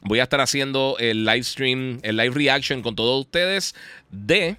Voy 0.02 0.20
a 0.20 0.24
estar 0.24 0.40
haciendo 0.40 0.96
el 0.98 1.24
live 1.24 1.42
stream, 1.42 1.98
el 2.02 2.16
live 2.16 2.34
reaction 2.34 2.82
con 2.82 2.96
todos 2.96 3.26
ustedes 3.26 3.74
de 4.10 4.56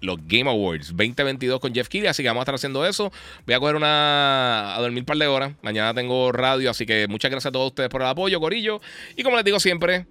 los 0.00 0.18
Game 0.26 0.48
Awards 0.48 0.88
2022 0.88 1.60
con 1.60 1.74
Jeff 1.74 1.88
Keighley. 1.88 2.08
Así 2.08 2.22
que 2.22 2.28
vamos 2.28 2.40
a 2.40 2.44
estar 2.44 2.54
haciendo 2.54 2.86
eso. 2.86 3.12
Voy 3.46 3.54
a 3.54 3.60
coger 3.60 3.76
una. 3.76 4.76
a 4.76 4.80
dormir 4.80 5.00
un 5.00 5.06
par 5.06 5.18
de 5.18 5.26
horas. 5.26 5.52
Mañana 5.62 5.94
tengo 5.94 6.32
radio. 6.32 6.70
Así 6.70 6.86
que 6.86 7.06
muchas 7.08 7.30
gracias 7.30 7.50
a 7.50 7.52
todos 7.52 7.68
ustedes 7.68 7.88
por 7.88 8.02
el 8.02 8.08
apoyo, 8.08 8.40
Corillo. 8.40 8.80
Y 9.16 9.22
como 9.22 9.36
les 9.36 9.44
digo 9.44 9.60
siempre. 9.60 10.06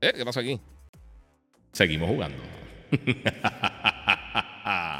¿Eh? 0.00 0.12
¿Qué 0.14 0.24
pasa 0.24 0.40
aquí? 0.40 0.60
Seguimos 1.72 2.08
jugando. 2.08 2.42